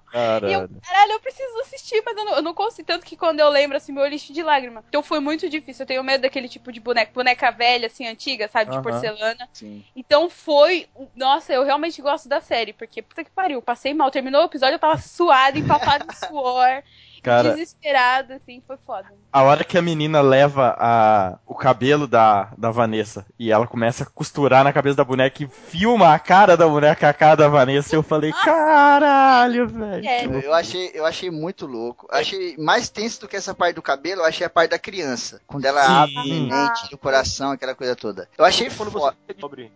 E 0.48 0.52
eu, 0.52 0.68
caralho, 0.82 1.12
eu 1.12 1.20
preciso 1.20 1.58
assistir, 1.60 2.02
mas 2.04 2.16
eu 2.16 2.24
não, 2.24 2.36
eu 2.36 2.42
não 2.42 2.54
consigo. 2.54 2.86
Tanto 2.86 3.04
que 3.04 3.16
quando 3.16 3.40
eu 3.40 3.48
lembro, 3.48 3.76
assim, 3.76 3.92
meu 3.92 4.06
lixo 4.06 4.32
de 4.32 4.42
lágrima. 4.42 4.84
Então 4.88 5.02
foi 5.02 5.20
muito 5.20 5.48
difícil. 5.48 5.82
Eu 5.82 5.86
tenho 5.86 6.04
medo 6.04 6.22
daquele 6.22 6.48
tipo 6.48 6.72
de 6.72 6.80
boneca, 6.80 7.12
boneca 7.12 7.50
velha, 7.50 7.86
assim, 7.86 8.06
antiga, 8.06 8.48
sabe? 8.48 8.70
De 8.70 8.76
Aham. 8.76 8.82
porcelana. 8.82 9.48
Sim. 9.52 9.84
Então 9.94 10.28
foi. 10.30 10.88
Nossa, 11.14 11.52
eu 11.52 11.64
realmente 11.64 12.00
gosto 12.00 12.28
da 12.28 12.40
série, 12.40 12.72
porque 12.72 13.02
puta 13.02 13.24
que 13.24 13.30
pariu, 13.30 13.62
passei 13.62 13.94
mal. 13.94 14.10
Terminou 14.10 14.42
o 14.42 14.46
episódio, 14.46 14.74
eu 14.74 14.78
tava 14.78 14.98
suada, 14.98 15.58
empapada 15.58 16.04
em 16.10 16.14
suor, 16.14 16.82
Cara, 17.26 17.54
desesperada, 17.54 18.36
assim, 18.36 18.62
foi 18.64 18.76
foda. 18.86 19.08
a 19.32 19.42
hora 19.42 19.64
que 19.64 19.76
a 19.76 19.82
menina 19.82 20.20
leva 20.20 20.76
a, 20.78 21.38
o 21.44 21.56
cabelo 21.56 22.06
da, 22.06 22.52
da 22.56 22.70
Vanessa 22.70 23.26
e 23.36 23.50
ela 23.50 23.66
começa 23.66 24.04
a 24.04 24.06
costurar 24.06 24.62
na 24.62 24.72
cabeça 24.72 24.96
da 24.96 25.04
boneca 25.04 25.42
e 25.42 25.48
filma 25.48 26.14
a 26.14 26.20
cara 26.20 26.56
da 26.56 26.68
boneca, 26.68 27.08
a 27.08 27.12
cara 27.12 27.34
da 27.34 27.48
Vanessa, 27.48 27.96
eu 27.96 28.02
falei, 28.02 28.32
caralho, 28.44 29.66
velho. 29.66 30.06
É. 30.06 30.24
Eu 30.24 30.54
achei, 30.54 30.92
eu 30.94 31.04
achei 31.04 31.28
muito 31.28 31.66
louco. 31.66 32.06
Eu 32.08 32.16
achei 32.16 32.56
mais 32.58 32.88
tenso 32.88 33.22
do 33.22 33.28
que 33.28 33.34
essa 33.34 33.52
parte 33.52 33.74
do 33.74 33.82
cabelo, 33.82 34.20
eu 34.20 34.26
achei 34.26 34.46
a 34.46 34.50
parte 34.50 34.70
da 34.70 34.78
criança. 34.78 35.40
Quando 35.48 35.64
ela 35.64 35.84
Sim. 35.84 35.92
abre 35.92 36.20
a 36.20 36.68
mente 36.68 36.90
do 36.90 36.96
coração, 36.96 37.50
aquela 37.50 37.74
coisa 37.74 37.96
toda. 37.96 38.28
Eu 38.38 38.44
achei 38.44 38.70
quando 38.70 38.92
foda. 38.92 39.16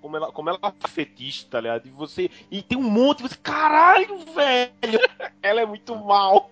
como 0.01 0.17
ela, 0.17 0.31
como 0.31 0.51
ela 0.51 0.59
é 0.63 0.89
fetiche, 0.89 1.47
tá 1.47 1.61
ligado? 1.61 1.87
E 1.87 1.91
você. 1.91 2.31
E 2.49 2.63
tem 2.63 2.79
um 2.79 2.89
monte, 2.89 3.23
você. 3.23 3.37
Caralho, 3.43 4.19
velho! 4.33 4.71
ela 5.43 5.63
é 5.63 5.67
muito 5.67 5.97
mal. 5.97 6.49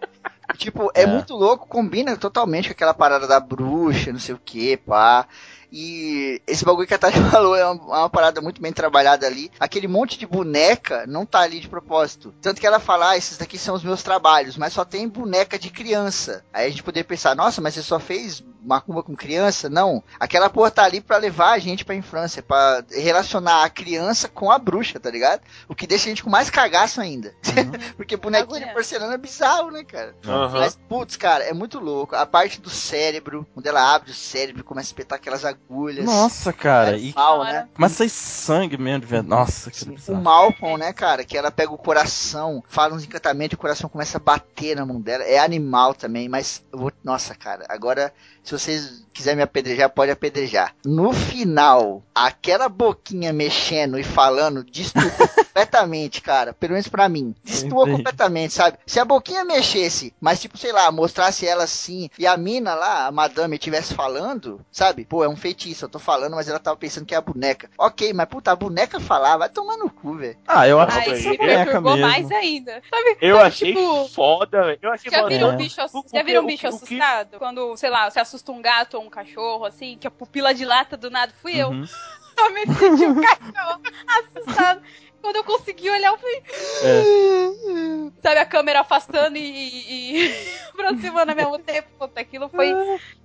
Tipo, 0.57 0.91
é, 0.95 1.03
É. 1.03 1.07
muito 1.07 1.35
louco, 1.35 1.67
combina 1.69 2.17
totalmente 2.17 2.69
com 2.69 2.73
aquela 2.73 2.95
parada 2.95 3.27
da 3.27 3.39
bruxa, 3.39 4.13
não 4.13 4.19
sei 4.19 4.35
o 4.35 4.41
que, 4.43 4.77
pá. 4.77 5.27
E 5.71 6.41
esse 6.47 6.65
bagulho 6.65 6.87
que 6.87 6.95
a 6.95 6.99
Tati 6.99 7.19
falou 7.31 7.55
é 7.55 7.65
uma, 7.65 7.97
é 7.97 7.99
uma 8.01 8.11
parada 8.11 8.41
muito 8.41 8.61
bem 8.61 8.73
trabalhada 8.73 9.27
ali. 9.27 9.51
Aquele 9.59 9.89
monte 9.89 10.19
de 10.19 10.27
boneca 10.27 11.05
não 11.07 11.27
tá 11.27 11.41
ali 11.41 11.61
de 11.61 11.69
propósito. 11.69 12.35
Tanto 12.41 12.61
que 12.61 12.67
ela 12.67 12.81
fala, 12.81 13.11
ah, 13.11 13.17
esses 13.17 13.39
daqui 13.39 13.59
são 13.59 13.75
os 13.75 13.85
meus 13.85 14.03
trabalhos, 14.03 14.57
mas 14.57 14.73
só 14.73 14.85
tem 14.85 15.09
boneca 15.09 15.59
de 15.59 15.71
criança. 15.71 16.45
Aí 16.53 16.67
a 16.67 16.71
gente 16.71 16.83
poderia 16.83 17.05
pensar, 17.05 17.35
nossa, 17.35 17.61
mas 17.61 17.75
você 17.75 17.83
só 17.83 17.99
fez 17.99 18.43
macumba 18.63 19.03
com 19.03 19.17
criança? 19.17 19.69
Não. 19.69 20.03
Aquela 20.19 20.51
porra 20.51 20.71
tá 20.71 20.85
ali 20.85 21.01
pra 21.01 21.17
levar 21.17 21.53
a 21.53 21.59
gente 21.59 21.85
pra 21.85 21.95
infância, 21.95 22.43
pra 22.43 22.85
relacionar 22.91 23.65
a 23.65 23.71
criança 23.71 24.29
com 24.29 24.51
a 24.51 24.59
bruxa, 24.59 25.01
tá 25.01 25.11
ligado? 25.11 25.41
O 25.69 25.75
que 25.75 25.87
deixa 25.87 26.07
a 26.07 26.09
gente 26.09 26.23
com 26.23 26.31
mais 26.31 26.51
cagaço 26.51 27.01
ainda. 27.01 27.35
Porque 27.97 28.17
bonequinho 28.17 28.67
de 28.67 28.73
porcelana 28.73 29.15
é 29.15 29.19
bizarro, 29.19 29.71
né, 29.71 29.85
cara? 29.85 30.15
Aham. 30.27 30.61
Mas, 30.61 30.79
putz, 30.89 31.17
cara, 31.17 31.45
é 31.45 31.53
muito 31.53 31.79
louco. 31.79 32.15
A 32.15 32.27
parte 32.27 32.61
do 32.61 32.71
cérebro, 32.71 33.47
quando 33.55 33.67
ela 33.67 33.95
abre 33.95 34.11
o 34.11 34.15
cérebro, 34.15 34.65
começa 34.65 34.89
a 34.89 34.91
espetar 34.91 35.17
aquelas 35.19 35.45
agulhas. 35.45 35.58
Nossa, 36.03 36.53
cara, 36.53 36.97
é 36.97 37.01
e 37.01 37.15
mal, 37.15 37.45
né? 37.45 37.69
a 37.77 37.89
sair 37.89 38.09
sangue 38.09 38.79
mesmo 38.79 39.01
de 39.01 39.07
verdade. 39.07 39.29
Nossa, 39.29 39.71
que 39.71 39.85
o. 40.09 40.15
Malcolm, 40.17 40.79
né, 40.79 40.93
cara, 40.93 41.25
que 41.25 41.37
ela 41.37 41.51
pega 41.51 41.73
o 41.73 41.79
coração, 41.79 42.63
fala 42.69 42.95
uns 42.95 43.05
encantamentos, 43.05 43.57
o 43.57 43.61
coração 43.61 43.89
começa 43.89 44.19
a 44.19 44.21
bater 44.21 44.77
na 44.77 44.87
mão 44.87 45.01
dela. 45.01 45.25
É 45.25 45.39
animal 45.39 45.95
também, 45.95 46.29
mas 46.29 46.63
eu 46.73 46.79
vou... 46.79 46.93
Nossa, 47.05 47.35
cara, 47.35 47.67
agora, 47.69 48.13
se 48.43 48.53
vocês 48.53 49.05
quiserem 49.13 49.37
me 49.37 49.43
apedrejar, 49.43 49.91
pode 49.91 50.11
apedrejar. 50.11 50.75
No 50.85 51.13
final, 51.13 52.03
aquela 52.15 52.69
boquinha 52.69 53.33
mexendo 53.33 53.99
e 53.99 54.05
falando 54.05 54.65
destoou 54.65 55.11
completamente, 55.59 56.23
cara. 56.23 56.53
Pelo 56.53 56.73
menos 56.73 56.89
pra 56.89 57.09
mim. 57.09 57.35
Destoou 57.43 57.83
Entendi. 57.83 57.97
completamente, 57.97 58.55
sabe? 58.55 58.79
Se 58.87 59.01
a 59.01 59.05
boquinha 59.05 59.45
mexesse, 59.45 60.15
mas 60.21 60.41
tipo, 60.41 60.57
sei 60.57 60.73
lá, 60.73 60.91
mostrasse 60.91 61.47
ela 61.47 61.65
assim, 61.65 62.09
e 62.19 62.27
a 62.27 62.37
mina 62.37 62.75
lá, 62.75 63.07
a 63.07 63.13
madame, 63.13 63.57
estivesse 63.57 63.93
falando, 63.93 64.65
sabe? 64.71 65.05
Pô, 65.05 65.25
é 65.25 65.29
um 65.29 65.37
feitiço, 65.49 65.85
eu 65.87 65.89
tô 65.89 65.99
falando, 65.99 66.35
mas 66.37 66.49
ela 66.49 66.59
tava 66.59 66.77
pensando 66.77 67.07
que 67.07 67.15
é 67.15 67.19
a 67.19 67.23
boneca. 67.23 67.71
Ok, 67.79 68.13
mas 68.13 68.27
puta, 68.29 68.53
a 68.53 68.57
boneca 68.57 69.01
falar, 69.01 69.37
vai 69.39 69.49
tomar 69.49 69.77
no 69.79 69.89
cu, 69.91 70.15
velho. 70.17 70.37
Ah, 70.47 70.69
eu 70.69 70.79
acho 70.81 70.99
Ai, 70.99 71.05
que 71.05 71.11
isso 71.13 71.29
boneca 71.37 71.65
perturbou 71.65 71.93
mesmo. 71.97 72.09
mais 72.09 72.31
ainda. 72.31 72.83
Sabe? 72.91 73.17
Eu 73.21 73.37
sabe, 73.37 73.49
achei 73.49 73.73
tipo, 73.75 74.09
foda, 74.09 74.63
velho. 74.65 74.79
Eu 74.83 74.93
achei 74.93 75.11
Já 75.11 75.19
foda. 75.19 75.29
viram 75.31 75.51
É. 75.51 75.53
um 75.53 75.57
bicho, 75.57 75.77
Porque 75.91 76.17
já 76.17 76.23
viram 76.23 76.41
um 76.43 76.45
o 76.45 76.47
bicho 76.47 76.67
o 76.67 76.71
que- 76.71 76.77
assustado? 76.77 77.39
Quando, 77.39 77.77
sei 77.77 77.91
lá, 77.91 78.11
você 78.11 78.21
assusta 78.21 78.53
um 78.53 78.61
gato 78.61 78.99
ou 78.99 79.05
um 79.05 79.11
cachorro, 79.11 79.65
assim, 79.65 79.97
que 79.99 80.07
a 80.07 80.11
pupila 80.11 80.53
dilata 80.55 80.97
do 80.97 81.11
nada, 81.11 81.33
fui 81.41 81.57
eu. 81.57 81.69
Uhum. 81.71 81.85
Só 82.39 82.51
me 82.51 82.61
senti 82.67 83.05
um 83.05 83.15
cachorro 83.21 83.81
assustado. 84.07 84.83
Quando 85.21 85.37
eu 85.37 85.45
consegui 85.45 85.91
olhar, 85.91 86.13
eu 86.13 86.19
fui. 86.19 86.43
Sabe, 88.23 88.41
a 88.41 88.47
câmera 88.47 88.81
afastando 88.81 89.37
e, 89.37 89.41
e, 89.41 90.27
e 90.27 90.49
aproximando 90.71 91.31
ao 91.31 91.37
mesmo 91.37 91.59
tempo. 91.59 91.89
Puta, 91.99 92.21
aquilo 92.21 92.49
foi. 92.49 92.73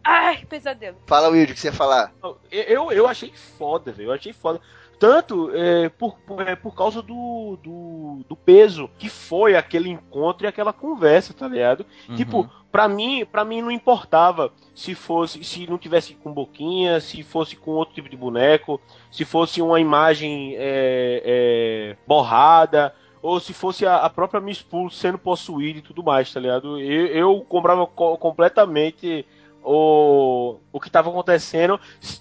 Ai, 0.03 0.45
pesadelo. 0.45 0.97
Fala, 1.07 1.29
Wilde, 1.29 1.51
o 1.51 1.55
que 1.55 1.61
você 1.61 1.67
ia 1.67 1.73
falar? 1.73 2.13
Eu, 2.51 2.91
eu 2.91 3.07
achei 3.07 3.31
foda, 3.57 3.91
velho. 3.91 4.09
Eu 4.09 4.13
achei 4.13 4.33
foda. 4.33 4.59
Tanto 5.03 5.51
é, 5.53 5.89
por, 5.89 6.15
é, 6.47 6.55
por 6.55 6.73
causa 6.73 7.01
do, 7.01 7.57
do, 7.61 8.19
do 8.29 8.35
peso 8.37 8.89
que 8.97 9.09
foi 9.09 9.53
aquele 9.53 9.89
encontro 9.89 10.45
e 10.45 10.47
aquela 10.47 10.71
conversa, 10.71 11.33
tá 11.33 11.45
ligado? 11.45 11.85
Uhum. 12.07 12.15
Tipo, 12.15 12.49
pra 12.71 12.87
mim, 12.87 13.25
para 13.25 13.43
mim 13.43 13.61
não 13.61 13.69
importava 13.69 14.53
se 14.73 14.95
fosse, 14.95 15.43
se 15.43 15.69
não 15.69 15.77
tivesse 15.77 16.13
com 16.13 16.31
boquinha, 16.31 17.01
se 17.01 17.21
fosse 17.21 17.57
com 17.57 17.71
outro 17.71 17.93
tipo 17.93 18.07
de 18.07 18.15
boneco, 18.15 18.79
se 19.11 19.25
fosse 19.25 19.61
uma 19.61 19.77
imagem 19.77 20.55
é, 20.55 21.21
é, 21.25 21.97
borrada, 22.07 22.95
ou 23.21 23.41
se 23.41 23.53
fosse 23.53 23.85
a, 23.85 23.97
a 23.97 24.09
própria 24.09 24.39
Miss 24.39 24.61
Pulse 24.61 24.95
sendo 24.95 25.17
possuída 25.17 25.79
e 25.79 25.81
tudo 25.81 26.01
mais, 26.01 26.31
tá 26.31 26.39
ligado? 26.39 26.79
Eu, 26.79 27.07
eu 27.07 27.41
comprava 27.41 27.85
co- 27.85 28.17
completamente 28.17 29.25
o, 29.63 30.59
o 30.71 30.79
que 30.79 30.87
estava 30.87 31.09
acontecendo, 31.09 31.79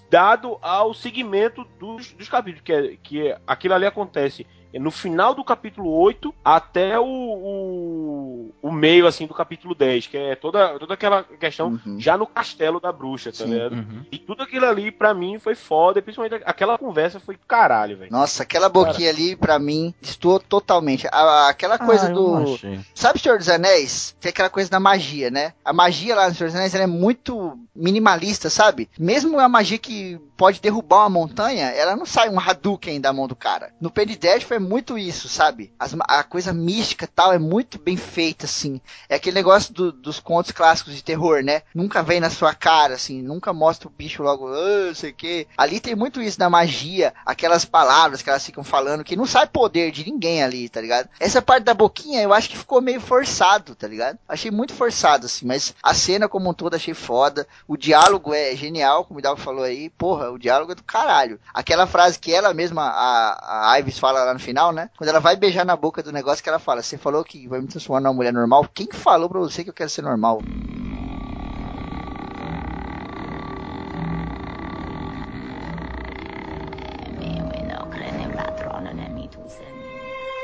dado 0.09 0.57
ao 0.61 0.93
segmento 0.93 1.63
dos, 1.79 2.13
dos 2.13 2.29
capítulos, 2.29 2.61
que, 2.61 2.73
é, 2.73 2.97
que 2.97 3.27
é- 3.27 3.39
aquilo 3.45 3.73
ali 3.73 3.85
acontece 3.85 4.45
no 4.79 4.91
final 4.91 5.33
do 5.35 5.43
capítulo 5.43 5.89
8 5.91 6.33
até 6.43 6.99
o, 6.99 7.05
o, 7.05 8.51
o 8.61 8.71
meio 8.71 9.07
assim 9.07 9.25
do 9.27 9.33
capítulo 9.33 9.73
10, 9.75 10.07
que 10.07 10.17
é 10.17 10.35
toda, 10.35 10.77
toda 10.79 10.93
aquela 10.93 11.23
questão 11.23 11.79
Uhum. 11.85 11.99
já 11.99 12.17
no 12.17 12.25
castelo 12.27 12.79
da 12.79 12.91
bruxa, 12.91 13.31
tá 13.31 13.45
ligado? 13.45 13.73
Uhum. 13.75 14.05
E 14.11 14.17
tudo 14.17 14.43
aquilo 14.43 14.65
ali, 14.65 14.91
pra 14.91 15.13
mim, 15.13 15.39
foi 15.39 15.55
foda, 15.55 16.01
principalmente 16.01 16.41
aquela 16.45 16.77
conversa 16.77 17.19
foi 17.19 17.37
caralho, 17.47 17.97
velho. 17.97 18.11
Nossa, 18.11 18.43
aquela 18.43 18.69
boquinha 18.69 19.09
ali, 19.09 19.35
pra 19.35 19.57
mim, 19.59 19.93
destoou 20.01 20.39
totalmente. 20.39 21.07
A- 21.11 21.47
aquela 21.49 21.77
coisa 21.79 22.07
Ah, 22.07 22.09
eu 22.09 22.15
do. 22.15 22.59
Sabe 22.93 23.19
Senhor 23.19 23.37
dos 23.37 23.49
Anéis? 23.49 24.15
Tem 24.19 24.29
aquela 24.29 24.49
coisa 24.49 24.69
da 24.69 24.79
magia, 24.79 25.29
né? 25.31 25.53
A 25.63 25.71
magia 25.73 26.15
lá 26.15 26.27
no 26.29 26.35
Senhor 26.35 26.47
dos 26.47 26.55
Anéis 26.55 26.73
ela 26.75 26.83
é 26.83 26.87
muito 26.87 27.57
minimalista, 27.75 28.49
sabe? 28.49 28.89
Mesmo 28.99 29.39
a 29.39 29.47
magia 29.49 29.77
que 29.77 30.19
pode 30.37 30.59
derrubar 30.61 31.01
uma 31.03 31.09
montanha, 31.09 31.67
ela 31.69 31.95
não 31.95 32.05
sai 32.05 32.29
um 32.29 32.39
Hadouken 32.39 32.99
da 32.99 33.13
mão 33.13 33.27
do 33.27 33.35
cara. 33.35 33.71
No 33.79 33.89
Penny 33.91 34.15
Dead 34.15 34.41
foi 34.43 34.59
muito 34.63 34.97
isso, 34.97 35.29
sabe? 35.29 35.71
As 35.79 35.93
a 36.07 36.23
coisa 36.23 36.51
mística 36.53 37.07
tal 37.07 37.31
é 37.33 37.37
muito 37.39 37.77
bem 37.79 37.95
feita, 37.97 38.45
assim. 38.45 38.81
É 39.07 39.15
aquele 39.15 39.35
negócio 39.35 39.73
do- 39.73 39.91
dos 39.91 40.19
contos 40.19 40.51
clássicos 40.51 40.95
de 40.95 41.03
terror, 41.03 41.43
né? 41.43 41.61
Nunca 41.73 42.01
vem 42.01 42.19
na 42.19 42.29
sua 42.29 42.53
cara, 42.53 42.95
assim. 42.95 43.21
Nunca 43.21 43.53
mostra 43.53 43.87
o 43.87 43.91
bicho 43.91 44.23
logo, 44.23 44.49
não 44.49 44.95
sei 44.95 45.11
o 45.11 45.15
quê. 45.15 45.47
Ali 45.57 45.79
tem 45.79 45.95
muito 45.95 46.21
isso 46.21 46.39
da 46.39 46.49
magia, 46.49 47.13
aquelas 47.25 47.65
palavras 47.65 48.21
que 48.21 48.29
elas 48.29 48.45
ficam 48.45 48.63
falando, 48.63 49.03
que 49.03 49.15
não 49.15 49.25
sai 49.25 49.45
poder 49.47 49.91
de 49.91 50.03
ninguém 50.09 50.43
ali, 50.43 50.69
tá 50.69 50.81
ligado? 50.81 51.09
Essa 51.19 51.41
parte 51.41 51.63
da 51.63 51.73
boquinha 51.73 52.21
eu 52.21 52.33
acho 52.33 52.49
que 52.49 52.57
ficou 52.57 52.81
meio 52.81 53.01
forçado, 53.01 53.75
tá 53.75 53.87
ligado? 53.87 54.17
Achei 54.27 54.49
muito 54.51 54.73
forçado, 54.73 55.25
assim, 55.25 55.45
mas 55.45 55.73
a 55.83 55.93
cena 55.93 56.27
como 56.27 56.49
um 56.49 56.53
todo 56.53 56.75
achei 56.75 56.93
foda. 56.93 57.47
O 57.67 57.77
diálogo 57.77 58.33
é 58.33 58.55
genial, 58.55 59.05
como 59.05 59.19
o 59.19 59.21
Dalvo 59.21 59.41
falou 59.41 59.63
aí. 59.63 59.89
Porra, 59.91 60.31
o 60.31 60.37
diálogo 60.39 60.71
é 60.71 60.75
do 60.75 60.83
caralho. 60.83 61.39
Aquela 61.53 61.85
frase 61.87 62.17
que 62.19 62.33
ela 62.33 62.53
mesma, 62.53 62.83
a, 62.83 63.71
a 63.71 63.79
Ives 63.79 63.99
fala 63.99 64.23
lá 64.23 64.33
no 64.33 64.39
final, 64.39 64.52
né? 64.71 64.89
Quando 64.97 65.09
ela 65.09 65.19
vai 65.19 65.35
beijar 65.35 65.65
na 65.65 65.75
boca 65.75 66.03
do 66.03 66.11
negócio 66.11 66.43
que 66.43 66.49
ela 66.49 66.59
fala, 66.59 66.81
você 66.83 66.97
falou 66.97 67.23
que 67.23 67.47
vai 67.47 67.59
me 67.59 67.67
transformar 67.67 68.01
numa 68.01 68.13
mulher 68.13 68.31
normal? 68.33 68.67
Quem 68.73 68.87
falou 68.91 69.27
pra 69.29 69.39
você 69.39 69.63
que 69.63 69.69
eu 69.69 69.73
quero 69.73 69.89
ser 69.89 70.01
normal? 70.03 70.39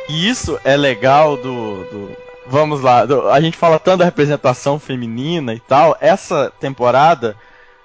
E 0.08 0.28
isso 0.28 0.60
é 0.64 0.76
legal 0.76 1.38
do. 1.38 1.84
do- 1.86 2.18
vamos 2.48 2.82
lá, 2.82 3.06
a 3.32 3.40
gente 3.42 3.56
fala 3.56 3.78
tanto 3.78 4.00
da 4.00 4.06
representação 4.06 4.80
feminina 4.80 5.54
e 5.54 5.60
tal. 5.60 5.96
Essa 6.02 6.52
temporada, 6.60 7.36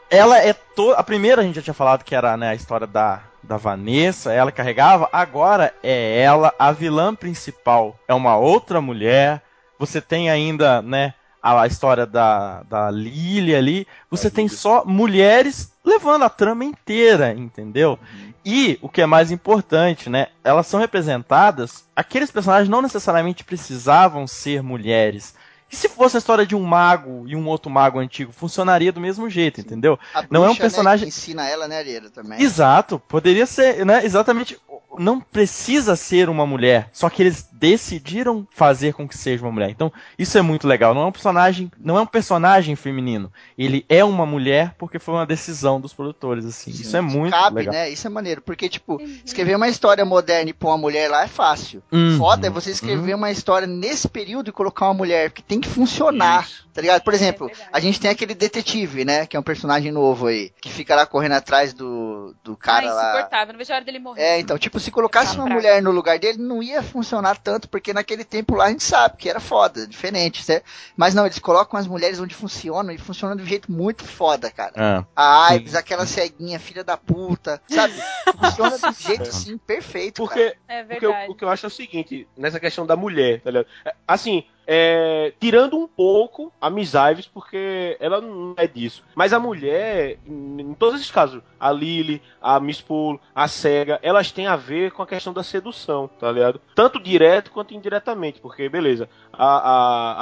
ela 0.08 0.38
é 0.38 0.52
toda. 0.54 0.96
A 0.96 1.02
primeira 1.02 1.42
a 1.42 1.44
gente 1.44 1.56
já 1.56 1.62
tinha 1.62 1.74
falado 1.74 2.02
que 2.02 2.14
era 2.14 2.36
né, 2.36 2.48
a 2.50 2.54
história 2.54 2.86
da, 2.86 3.20
da 3.46 3.56
Vanessa, 3.56 4.32
ela 4.32 4.50
carregava, 4.50 5.08
agora 5.12 5.74
é 5.82 6.20
ela, 6.20 6.52
a 6.58 6.72
vilã 6.72 7.14
principal 7.14 7.98
é 8.08 8.14
uma 8.14 8.36
outra 8.36 8.80
mulher. 8.80 9.42
Você 9.78 10.00
tem 10.00 10.30
ainda, 10.30 10.80
né, 10.80 11.14
a, 11.42 11.62
a 11.62 11.66
história 11.66 12.06
da, 12.06 12.62
da 12.62 12.90
Lily 12.90 13.54
ali. 13.54 13.86
Você 14.10 14.30
tem 14.30 14.48
só 14.48 14.84
mulheres 14.84 15.72
levando 15.84 16.24
a 16.24 16.30
trama 16.30 16.64
inteira, 16.64 17.32
entendeu? 17.34 17.98
E 18.44 18.78
o 18.80 18.88
que 18.88 19.02
é 19.02 19.06
mais 19.06 19.30
importante, 19.30 20.08
né? 20.08 20.28
Elas 20.42 20.66
são 20.66 20.80
representadas. 20.80 21.84
Aqueles 21.94 22.30
personagens 22.30 22.68
não 22.68 22.80
necessariamente 22.80 23.44
precisavam 23.44 24.26
ser 24.26 24.62
mulheres. 24.62 25.34
E 25.74 25.76
se 25.76 25.88
fosse 25.88 26.16
a 26.16 26.18
história 26.18 26.46
de 26.46 26.54
um 26.54 26.62
mago 26.62 27.24
e 27.26 27.34
um 27.34 27.48
outro 27.48 27.68
mago 27.68 27.98
antigo, 27.98 28.30
funcionaria 28.32 28.92
do 28.92 29.00
mesmo 29.00 29.28
jeito, 29.28 29.60
entendeu? 29.60 29.98
A 30.14 30.24
Não 30.30 30.42
é 30.42 30.44
um 30.44 30.50
bruxa, 30.50 30.60
personagem- 30.60 31.06
Né, 31.06 31.10
que 31.10 31.18
ensina 31.18 31.48
ela, 31.48 31.66
né, 31.66 31.78
Arieira, 31.78 32.08
também. 32.10 32.40
Exato, 32.40 32.96
poderia 33.08 33.44
ser, 33.44 33.84
né? 33.84 34.04
Exatamente. 34.04 34.56
Não 34.98 35.20
precisa 35.20 35.96
ser 35.96 36.28
uma 36.28 36.46
mulher, 36.46 36.88
só 36.92 37.08
que 37.10 37.22
eles 37.22 37.48
decidiram 37.52 38.46
fazer 38.50 38.92
com 38.92 39.08
que 39.08 39.16
seja 39.16 39.42
uma 39.42 39.52
mulher. 39.52 39.70
Então, 39.70 39.92
isso 40.18 40.36
é 40.36 40.42
muito 40.42 40.66
legal. 40.68 40.92
Não 40.92 41.02
é 41.02 41.06
um 41.06 41.12
personagem, 41.12 41.70
não 41.78 41.96
é 41.96 42.02
um 42.02 42.06
personagem 42.06 42.76
feminino. 42.76 43.32
Ele 43.56 43.86
é 43.88 44.04
uma 44.04 44.26
mulher 44.26 44.74
porque 44.78 44.98
foi 44.98 45.14
uma 45.14 45.26
decisão 45.26 45.80
dos 45.80 45.94
produtores, 45.94 46.44
assim. 46.44 46.72
Sim, 46.72 46.82
isso 46.82 46.96
é 46.96 47.00
muito 47.00 47.32
Cabe, 47.32 47.56
legal. 47.56 47.74
né? 47.74 47.88
Isso 47.88 48.06
é 48.06 48.10
maneiro. 48.10 48.42
Porque, 48.42 48.68
tipo, 48.68 49.00
escrever 49.24 49.56
uma 49.56 49.68
história 49.68 50.04
moderna 50.04 50.50
e 50.50 50.52
pôr 50.52 50.68
uma 50.68 50.78
mulher 50.78 51.10
lá 51.10 51.24
é 51.24 51.28
fácil. 51.28 51.82
Uhum, 51.90 52.18
Foda 52.18 52.46
é 52.46 52.50
você 52.50 52.70
escrever 52.70 53.14
uma 53.14 53.30
história 53.30 53.66
nesse 53.66 54.08
período 54.08 54.48
e 54.48 54.52
colocar 54.52 54.86
uma 54.86 54.94
mulher, 54.94 55.30
que 55.30 55.42
tem 55.42 55.60
que 55.60 55.68
funcionar, 55.68 56.46
tá 56.72 56.80
ligado? 56.80 57.02
Por 57.02 57.14
exemplo, 57.14 57.46
verdade. 57.46 57.70
a 57.72 57.80
gente 57.80 58.00
tem 58.00 58.10
aquele 58.10 58.34
detetive, 58.34 59.04
né? 59.04 59.26
Que 59.26 59.36
é 59.36 59.40
um 59.40 59.42
personagem 59.42 59.90
novo 59.90 60.26
aí, 60.26 60.52
que 60.60 60.70
fica 60.70 60.94
lá 60.94 61.06
correndo 61.06 61.32
atrás 61.32 61.72
do, 61.72 62.34
do 62.44 62.56
cara 62.56 62.90
ah, 62.90 62.94
lá. 62.94 63.08
insuportável, 63.08 63.52
não 63.54 63.58
vejo 63.58 63.72
a 63.72 63.76
hora 63.76 63.84
dele 63.84 63.98
morrer. 63.98 64.22
É, 64.22 64.38
então, 64.38 64.58
tipo, 64.58 64.78
se 64.84 64.90
colocasse 64.90 65.36
Tá 65.36 65.42
uma 65.42 65.54
mulher 65.54 65.82
no 65.82 65.90
lugar 65.90 66.18
dele, 66.18 66.38
não 66.38 66.62
ia 66.62 66.82
funcionar 66.82 67.36
tanto, 67.38 67.68
porque 67.68 67.92
naquele 67.92 68.24
tempo 68.24 68.54
lá 68.54 68.66
a 68.66 68.70
gente 68.70 68.84
sabe 68.84 69.16
que 69.16 69.28
era 69.28 69.40
foda, 69.40 69.86
diferente, 69.86 70.42
certo? 70.42 70.64
Mas 70.96 71.14
não, 71.14 71.24
eles 71.26 71.38
colocam 71.38 71.78
as 71.78 71.86
mulheres 71.86 72.20
onde 72.20 72.34
funcionam 72.34 72.92
e 72.92 72.98
funcionam 72.98 73.36
de 73.36 73.42
um 73.42 73.46
jeito 73.46 73.70
muito 73.72 74.04
foda, 74.04 74.50
cara. 74.50 74.72
É. 74.76 75.04
A 75.16 75.54
Ives, 75.56 75.74
aquela 75.74 76.06
ceguinha, 76.06 76.58
filha 76.60 76.84
da 76.84 76.96
puta, 76.96 77.60
sabe? 77.68 77.94
Funciona 78.38 78.78
de 78.78 78.86
um 78.86 78.92
jeito 79.08 79.22
assim, 79.22 79.58
perfeito. 79.58 80.26
cara. 80.26 80.40
Porque, 80.40 80.56
É 80.68 80.84
porque 80.84 81.06
o, 81.06 81.30
o 81.30 81.34
que 81.34 81.44
eu 81.44 81.48
acho 81.48 81.66
é 81.66 81.68
o 81.68 81.70
seguinte, 81.70 82.28
nessa 82.36 82.60
questão 82.60 82.86
da 82.86 82.96
mulher, 82.96 83.40
tá 83.40 83.50
ligado? 83.50 83.66
É, 83.84 83.94
Assim, 84.06 84.44
é, 84.66 85.32
tirando 85.40 85.76
um 85.76 85.86
pouco 85.86 86.52
a 86.60 86.70
Miss 86.70 86.92
Ives, 86.94 87.26
porque 87.26 87.96
ela 88.00 88.20
não 88.20 88.54
é 88.56 88.66
disso. 88.66 89.04
Mas 89.14 89.32
a 89.32 89.38
mulher, 89.38 90.18
em, 90.26 90.60
em 90.60 90.74
todos 90.74 91.00
esses 91.00 91.10
casos, 91.10 91.42
a 91.58 91.70
Lily, 91.72 92.22
a 92.40 92.58
Miss 92.60 92.80
Pool, 92.80 93.20
a 93.34 93.48
Cega, 93.48 93.98
elas 94.02 94.30
têm 94.30 94.46
a 94.46 94.56
ver 94.56 94.92
com 94.92 95.02
a 95.02 95.06
questão 95.06 95.32
da 95.32 95.42
sedução, 95.42 96.08
tá 96.18 96.30
ligado? 96.30 96.60
Tanto 96.74 97.02
direto 97.02 97.50
quanto 97.50 97.74
indiretamente, 97.74 98.40
porque, 98.40 98.68
beleza, 98.68 99.08
a, 99.38 99.58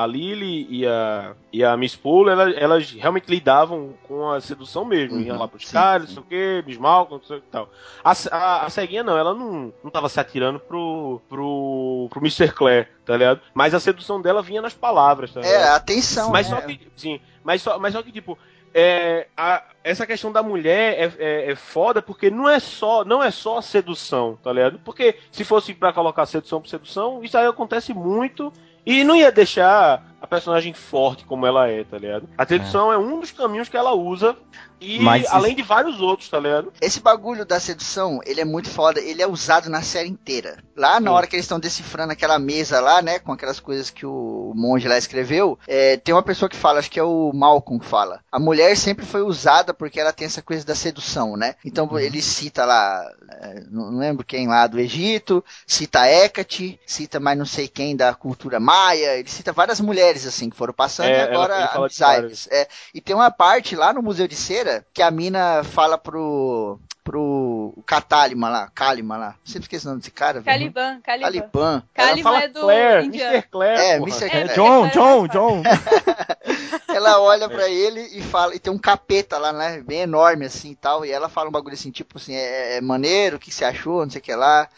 a, 0.01 0.03
a 0.03 0.07
Lily 0.07 0.67
e 0.71 0.87
a, 0.87 1.35
e 1.53 1.65
a 1.65 1.77
Miss 1.77 1.95
Pool, 1.97 2.29
elas, 2.31 2.55
elas 2.57 2.91
realmente 2.93 3.29
lidavam 3.29 3.95
com 4.09 4.31
a 4.31 4.41
sedução 4.41 4.85
mesmo. 4.85 5.17
Uhum, 5.17 5.23
Iam 5.23 5.39
lá 5.39 5.47
pros 5.49 5.67
sim, 5.67 5.73
caras, 5.73 6.09
sim. 6.09 6.17
não 6.17 6.23
sei 6.29 6.39
o 6.59 6.63
que, 6.63 6.69
Miss 6.69 6.79
Malcolm, 6.79 7.21
não 7.21 7.27
sei 7.27 7.39
o 7.39 7.41
que 7.41 7.49
tal. 7.49 7.69
A, 8.05 8.13
a, 8.31 8.67
a 8.67 8.71
ceguinha 8.71 9.03
não, 9.03 9.17
ela 9.17 9.35
não, 9.35 9.73
não 9.83 9.91
tava 9.91 10.09
se 10.09 10.19
atirando 10.21 10.59
pro, 10.61 11.21
pro, 11.29 12.09
pro 12.11 12.21
Mr. 12.21 12.53
Clare, 12.53 12.89
tá 13.05 13.17
ligado? 13.17 13.41
Mas 13.55 13.75
a 13.75 13.81
sedução 13.81 14.21
dela 14.21 14.43
vinha 14.43 14.63
nas 14.63 14.75
palavras, 14.75 15.33
tá 15.33 15.41
ligado? 15.41 15.55
É, 15.55 15.69
atenção, 15.69 16.31
mas 16.31 16.49
né? 16.49 16.57
só 16.61 16.63
que, 16.67 16.81
sim, 16.97 17.21
mas 17.45 17.63
só, 17.63 17.79
mas 17.79 17.93
só 17.95 18.03
que, 18.03 18.13
tipo, 18.13 18.39
é, 18.75 19.27
a- 19.37 19.63
essa 19.85 20.07
questão 20.07 20.33
da 20.33 20.43
mulher 20.43 20.95
é, 20.99 21.13
é, 21.19 21.51
é 21.53 21.55
foda 21.57 22.01
porque 22.01 22.31
não 22.31 22.49
é 22.49 22.59
só 22.59 23.05
não 23.05 23.23
é 23.23 23.31
só 23.31 23.59
a 23.59 23.63
sedução, 23.63 24.39
tá 24.43 24.51
ligado? 24.53 24.79
Porque 24.79 25.17
se 25.31 25.45
fosse 25.45 25.75
pra 25.75 25.93
colocar 25.93 26.25
sedução 26.25 26.61
por 26.61 26.69
sedução, 26.69 27.23
isso 27.23 27.37
aí 27.37 27.47
acontece 27.47 27.93
muito 27.93 28.51
e 28.85 29.05
não 29.05 29.17
ia 29.17 29.31
deixar 29.31 30.03
a 30.23 30.27
personagem 30.27 30.73
forte 30.73 31.25
como 31.25 31.45
ela 31.47 31.69
é, 31.69 31.83
tá 31.85 31.99
ligado? 31.99 32.29
A 32.39 32.47
sedução 32.47 32.93
é, 32.93 32.97
um 32.97 33.19
dos 33.21 33.33
caminhos 33.33 33.69
que 33.69 33.77
ela 33.77 33.93
usa 33.93 34.37
e 34.81 34.99
Mas 35.01 35.25
isso- 35.25 35.35
além 35.35 35.55
de 35.55 35.63
vários 35.63 36.01
outros, 36.01 36.29
tá 36.29 36.39
ligado? 36.41 36.73
Esse 36.81 37.01
bagulho 37.01 37.45
da 37.45 37.59
sedução, 37.61 38.21
ele 38.25 38.41
é 38.41 38.45
muito 38.45 38.69
foda, 38.69 39.01
ele 39.01 39.23
é 39.23 39.27
usado 39.29 39.69
na 39.71 39.81
série 39.83 40.09
inteira. 40.09 40.59
Lá 40.77 40.99
na 41.01 41.11
Sim. 41.11 41.17
hora 41.17 41.27
que 41.27 41.37
eles 41.37 41.45
estão 41.45 41.61
decifrando 41.61 42.13
aquela 42.13 42.39
mesa 42.39 42.81
lá, 42.81 43.01
né, 43.03 43.19
com 43.19 43.33
aquelas 43.33 43.61
coisas 43.61 43.91
que 43.91 44.05
o 44.07 44.53
monge 44.57 44.89
lá 44.89 44.97
escreveu, 44.99 45.59
é, 45.69 45.97
tem 45.97 46.15
uma 46.15 46.23
pessoa 46.23 46.49
que 46.49 46.57
fala, 46.57 46.79
acho 46.81 46.91
que 46.91 46.99
é 46.99 47.03
o 47.05 47.31
Malcolm 47.33 47.79
que 47.81 47.87
fala. 47.87 48.21
A 48.31 48.39
mulher 48.41 48.77
sempre 48.77 49.05
foi 49.07 49.23
usada 49.23 49.73
porque 49.75 50.01
ela 50.01 50.13
tem 50.13 50.27
essa 50.27 50.43
coisa 50.43 50.65
da 50.65 50.75
sedução, 50.75 51.37
né? 51.37 51.55
Então 51.65 51.87
Uhum. 51.87 51.99
ele 51.99 52.21
cita 52.23 52.65
lá, 52.65 53.05
é, 53.41 53.63
não 53.71 53.91
não 53.93 53.99
lembro 54.01 54.25
quem 54.25 54.47
lá 54.49 54.67
do 54.67 54.79
Egito, 54.81 55.45
cita 55.67 56.09
Hecate, 56.09 56.79
cita 56.87 57.21
mais 57.21 57.39
não 57.39 57.47
sei 57.47 57.69
quem 57.69 57.95
da 57.97 58.15
cultura 58.15 58.59
maia, 58.59 59.17
ele 59.17 59.29
cita 59.29 59.53
várias 59.53 59.81
mulheres 59.81 60.12
assim 60.27 60.49
que 60.51 60.57
foram 60.57 60.73
passando 60.75 61.07
É, 61.09 61.11
e 61.11 61.15
ela- 61.21 61.31
agora 61.35 61.55
ele 61.55 61.65
a 61.65 61.69
fala 61.69 61.89
de 61.89 61.93
Miss 61.95 61.99
várias. 61.99 62.25
Ives. 62.47 62.49
É, 62.51 62.69
e 62.95 63.01
tem 63.01 63.15
uma 63.17 63.31
parte 63.31 63.75
lá 63.77 63.93
no 63.93 64.03
Museu 64.03 64.29
de 64.29 64.37
Cera 64.37 64.85
que 64.93 65.03
a 65.03 65.11
mina 65.11 65.63
fala 65.65 65.97
pro 65.99 66.79
pro 67.05 67.75
Catalima 67.85 68.49
lá, 68.49 68.71
Kalima 68.73 69.17
lá. 69.17 69.35
Sempre 69.45 69.63
esqueci 69.63 69.85
o 69.87 69.89
nome 69.89 70.01
desse 70.01 70.13
cara. 70.13 70.41
Caliban, 70.41 71.01
Caliban. 71.03 71.25
Caliban. 71.33 71.83
Ela 71.97 72.09
Caliban 72.11 72.23
fala 72.31 72.45
é 72.45 72.49
do 72.49 72.61
Claire, 72.61 73.07
indiano. 73.07 73.33
Mr. 73.35 73.49
Claire, 73.51 73.81
É, 73.81 73.99
porra. 73.99 74.09
Mr. 74.11 74.25
É, 74.25 74.29
Claire. 74.31 74.55
John, 74.55 74.87
é, 74.87 74.91
John, 74.91 75.25
é, 75.25 75.29
John. 75.29 75.63
Ela 76.89 77.21
olha 77.21 77.49
pra 77.49 77.69
ele 77.69 78.01
e 78.17 78.23
fala, 78.23 78.55
e 78.55 78.59
tem 78.59 78.73
um 78.73 78.79
capeta 78.79 79.39
lá, 79.39 79.53
né? 79.53 79.81
Bem 79.81 80.01
enorme 80.01 80.47
assim 80.47 80.71
e 80.71 80.77
tal. 80.77 81.05
E 81.05 81.11
ela 81.11 81.29
fala 81.29 81.49
um 81.49 81.53
bagulho 81.53 81.75
assim, 81.75 81.91
tipo 81.91 82.19
assim, 82.19 82.35
é, 82.35 82.77
é 82.77 82.81
maneiro, 82.81 83.37
o 83.37 83.41
que 83.41 83.51
você 83.53 83.65
achou, 83.65 84.05
não 84.05 84.11
sei 84.11 84.21
o 84.21 84.23
que 84.23 84.35
lá. 84.35 84.69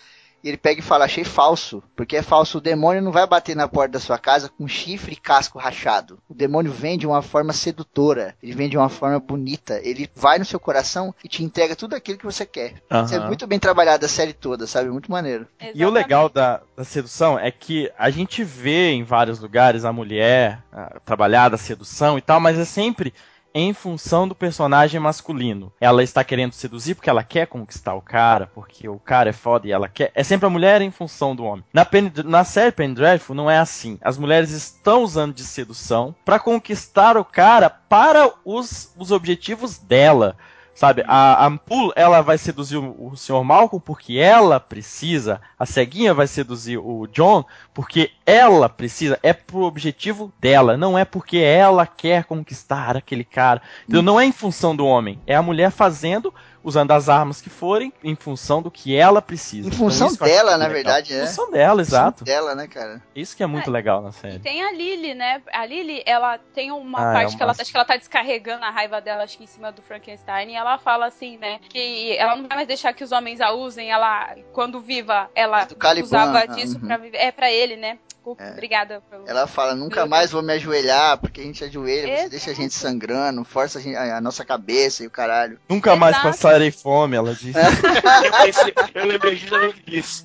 E 0.44 0.48
ele 0.48 0.58
pega 0.58 0.78
e 0.78 0.84
fala, 0.84 1.06
achei 1.06 1.24
falso. 1.24 1.82
Porque 1.96 2.16
é 2.16 2.22
falso, 2.22 2.58
o 2.58 2.60
demônio 2.60 3.00
não 3.00 3.10
vai 3.10 3.26
bater 3.26 3.56
na 3.56 3.66
porta 3.66 3.92
da 3.92 3.98
sua 3.98 4.18
casa 4.18 4.50
com 4.50 4.68
chifre 4.68 5.14
e 5.14 5.16
casco 5.16 5.58
rachado. 5.58 6.18
O 6.28 6.34
demônio 6.34 6.70
vem 6.70 6.98
de 6.98 7.06
uma 7.06 7.22
forma 7.22 7.54
sedutora. 7.54 8.36
Ele 8.42 8.52
vem 8.52 8.68
de 8.68 8.76
uma 8.76 8.90
forma 8.90 9.18
bonita. 9.18 9.80
Ele 9.82 10.06
vai 10.14 10.38
no 10.38 10.44
seu 10.44 10.60
coração 10.60 11.14
e 11.24 11.28
te 11.28 11.42
entrega 11.42 11.74
tudo 11.74 11.96
aquilo 11.96 12.18
que 12.18 12.26
você 12.26 12.44
quer. 12.44 12.74
Isso 13.06 13.14
é 13.14 13.26
muito 13.26 13.46
bem 13.46 13.58
trabalhado 13.58 14.04
a 14.04 14.08
série 14.08 14.34
toda, 14.34 14.66
sabe? 14.66 14.90
Muito 14.90 15.10
maneiro. 15.10 15.48
E 15.74 15.82
o 15.82 15.88
legal 15.88 16.28
da, 16.28 16.60
da 16.76 16.84
sedução 16.84 17.38
é 17.38 17.50
que 17.50 17.90
a 17.96 18.10
gente 18.10 18.44
vê 18.44 18.90
em 18.90 19.02
vários 19.02 19.40
lugares 19.40 19.82
a 19.82 19.94
mulher 19.94 20.62
trabalhar 21.06 21.48
da 21.48 21.56
sedução 21.56 22.18
e 22.18 22.20
tal, 22.20 22.38
mas 22.38 22.58
é 22.58 22.66
sempre 22.66 23.14
em 23.54 23.72
função 23.72 24.26
do 24.26 24.34
personagem 24.34 24.98
masculino. 24.98 25.72
Ela 25.80 26.02
está 26.02 26.24
querendo 26.24 26.52
seduzir 26.52 26.96
porque 26.96 27.08
ela 27.08 27.22
quer 27.22 27.46
conquistar 27.46 27.94
o 27.94 28.02
cara, 28.02 28.50
porque 28.52 28.88
o 28.88 28.98
cara 28.98 29.30
é 29.30 29.32
foda 29.32 29.68
e 29.68 29.72
ela 29.72 29.88
quer. 29.88 30.10
É 30.14 30.24
sempre 30.24 30.46
a 30.46 30.50
mulher 30.50 30.82
em 30.82 30.90
função 30.90 31.36
do 31.36 31.44
homem. 31.44 31.64
Na, 31.72 31.84
Penny, 31.84 32.12
na 32.24 32.42
série 32.42 32.74
Dreadful 32.94 33.36
não 33.36 33.50
é 33.50 33.58
assim. 33.58 33.98
As 34.02 34.18
mulheres 34.18 34.50
estão 34.50 35.02
usando 35.02 35.34
de 35.34 35.44
sedução 35.44 36.14
para 36.24 36.40
conquistar 36.40 37.16
o 37.16 37.24
cara 37.24 37.70
para 37.70 38.32
os, 38.44 38.92
os 38.98 39.12
objetivos 39.12 39.78
dela. 39.78 40.36
Sabe, 40.74 41.04
a, 41.06 41.46
Ampul, 41.46 41.92
ela 41.94 42.20
vai 42.20 42.36
seduzir 42.36 42.76
o, 42.78 43.12
o 43.12 43.16
Sr. 43.16 43.44
Malcolm 43.44 43.80
porque 43.80 44.18
ela 44.18 44.58
precisa. 44.58 45.40
A 45.56 45.64
ceguinha 45.64 46.12
vai 46.12 46.26
seduzir 46.26 46.78
o 46.78 47.06
John 47.06 47.44
porque 47.72 48.10
ela 48.26 48.68
precisa. 48.68 49.18
É 49.22 49.32
pro 49.32 49.62
objetivo 49.62 50.32
dela, 50.40 50.76
não 50.76 50.98
é 50.98 51.04
porque 51.04 51.38
ela 51.38 51.86
quer 51.86 52.24
conquistar 52.24 52.96
aquele 52.96 53.24
cara. 53.24 53.62
Então 53.88 54.02
não 54.02 54.18
é 54.18 54.24
em 54.24 54.32
função 54.32 54.74
do 54.74 54.84
homem, 54.84 55.20
é 55.26 55.36
a 55.36 55.42
mulher 55.42 55.70
fazendo, 55.70 56.34
usando 56.64 56.90
as 56.92 57.08
armas 57.10 57.40
que 57.42 57.50
forem, 57.50 57.92
em 58.02 58.16
função 58.16 58.62
do 58.62 58.70
que 58.70 58.96
ela 58.96 59.20
precisa. 59.20 59.68
Em 59.68 59.70
função 59.72 60.08
que 60.16 60.22
eu 60.22 60.26
acho 60.26 60.34
dela, 60.34 60.50
na 60.52 60.56
legal. 60.66 60.72
verdade, 60.72 61.12
Em 61.12 61.18
é. 61.18 61.26
função 61.26 61.50
dela, 61.50 61.80
exato. 61.82 62.24
Dela, 62.24 62.54
né, 62.54 62.66
cara? 62.66 63.02
Isso 63.14 63.36
que 63.36 63.42
é 63.42 63.46
muito 63.46 63.68
É, 63.68 63.72
legal 63.72 64.00
na 64.02 64.08
E 64.08 64.12
série. 64.14 64.38
tem 64.38 64.62
a 64.64 64.72
Lily, 64.72 65.14
né? 65.14 65.42
A 65.52 65.66
Lily, 65.66 66.02
ela 66.06 66.38
tem 66.54 66.72
uma 66.72 66.98
Ah, 66.98 67.10
é 67.10 67.12
parte 67.12 67.30
uma- 67.32 67.36
que 67.36 67.42
ela 67.42 67.52
acho 67.52 67.70
que 67.70 67.76
ela 67.76 67.84
tá 67.84 67.96
descarregando 67.98 68.64
a 68.64 68.70
raiva 68.70 69.00
dela, 69.00 69.22
acho 69.24 69.36
que 69.36 69.44
em 69.44 69.46
cima 69.46 69.70
do 69.70 69.82
Frankenstein, 69.82 70.50
e 70.50 70.54
ela 70.54 70.78
fala 70.78 71.06
assim, 71.06 71.36
né? 71.36 71.60
Que 71.68 72.16
ela 72.16 72.34
não 72.36 72.48
vai 72.48 72.56
mais 72.56 72.66
deixar 72.68 72.92
que 72.94 73.04
os 73.04 73.12
homens 73.12 73.40
a 73.42 73.52
usem, 73.52 73.90
ela, 73.92 74.34
quando 74.54 74.80
viva, 74.80 75.30
ela 75.34 75.66
Caliban, 75.66 76.06
usava 76.06 76.46
disso 76.48 76.78
uhum. 76.80 76.86
pra 76.86 76.96
viver. 76.96 77.18
É 77.18 77.30
pra 77.30 77.50
ele, 77.52 77.76
né? 77.76 77.98
Desculpa, 78.24 78.42
É. 78.42 78.52
obrigada. 78.52 79.02
Pelo... 79.10 79.28
Ela 79.28 79.46
fala, 79.46 79.74
nunca 79.74 80.06
mais 80.06 80.30
vou 80.32 80.42
me 80.42 80.54
ajoelhar, 80.54 81.18
porque 81.18 81.42
a 81.42 81.44
gente 81.44 81.62
ajoelha, 81.62 82.06
você 82.06 82.12
Exato. 82.14 82.30
deixa 82.30 82.50
a 82.52 82.54
gente 82.54 82.72
sangrando, 82.72 83.44
força 83.44 83.78
a, 83.78 83.82
gente- 83.82 83.96
a- 83.96 84.16
a 84.16 84.20
nossa 84.22 84.42
cabeça 84.46 85.04
e 85.04 85.06
o 85.06 85.10
caralho. 85.10 85.60
Nunca 85.68 85.94
mais 85.94 86.14
Exato. 86.16 86.28
passarei 86.30 86.70
fome, 86.70 87.16
ela 87.16 87.34
disse. 87.34 87.52
Eu, 87.58 88.32
pensei- 88.46 88.74
eu 88.94 89.04
lembrei 89.04 89.36
justamente 89.36 89.82
disso. 89.82 90.24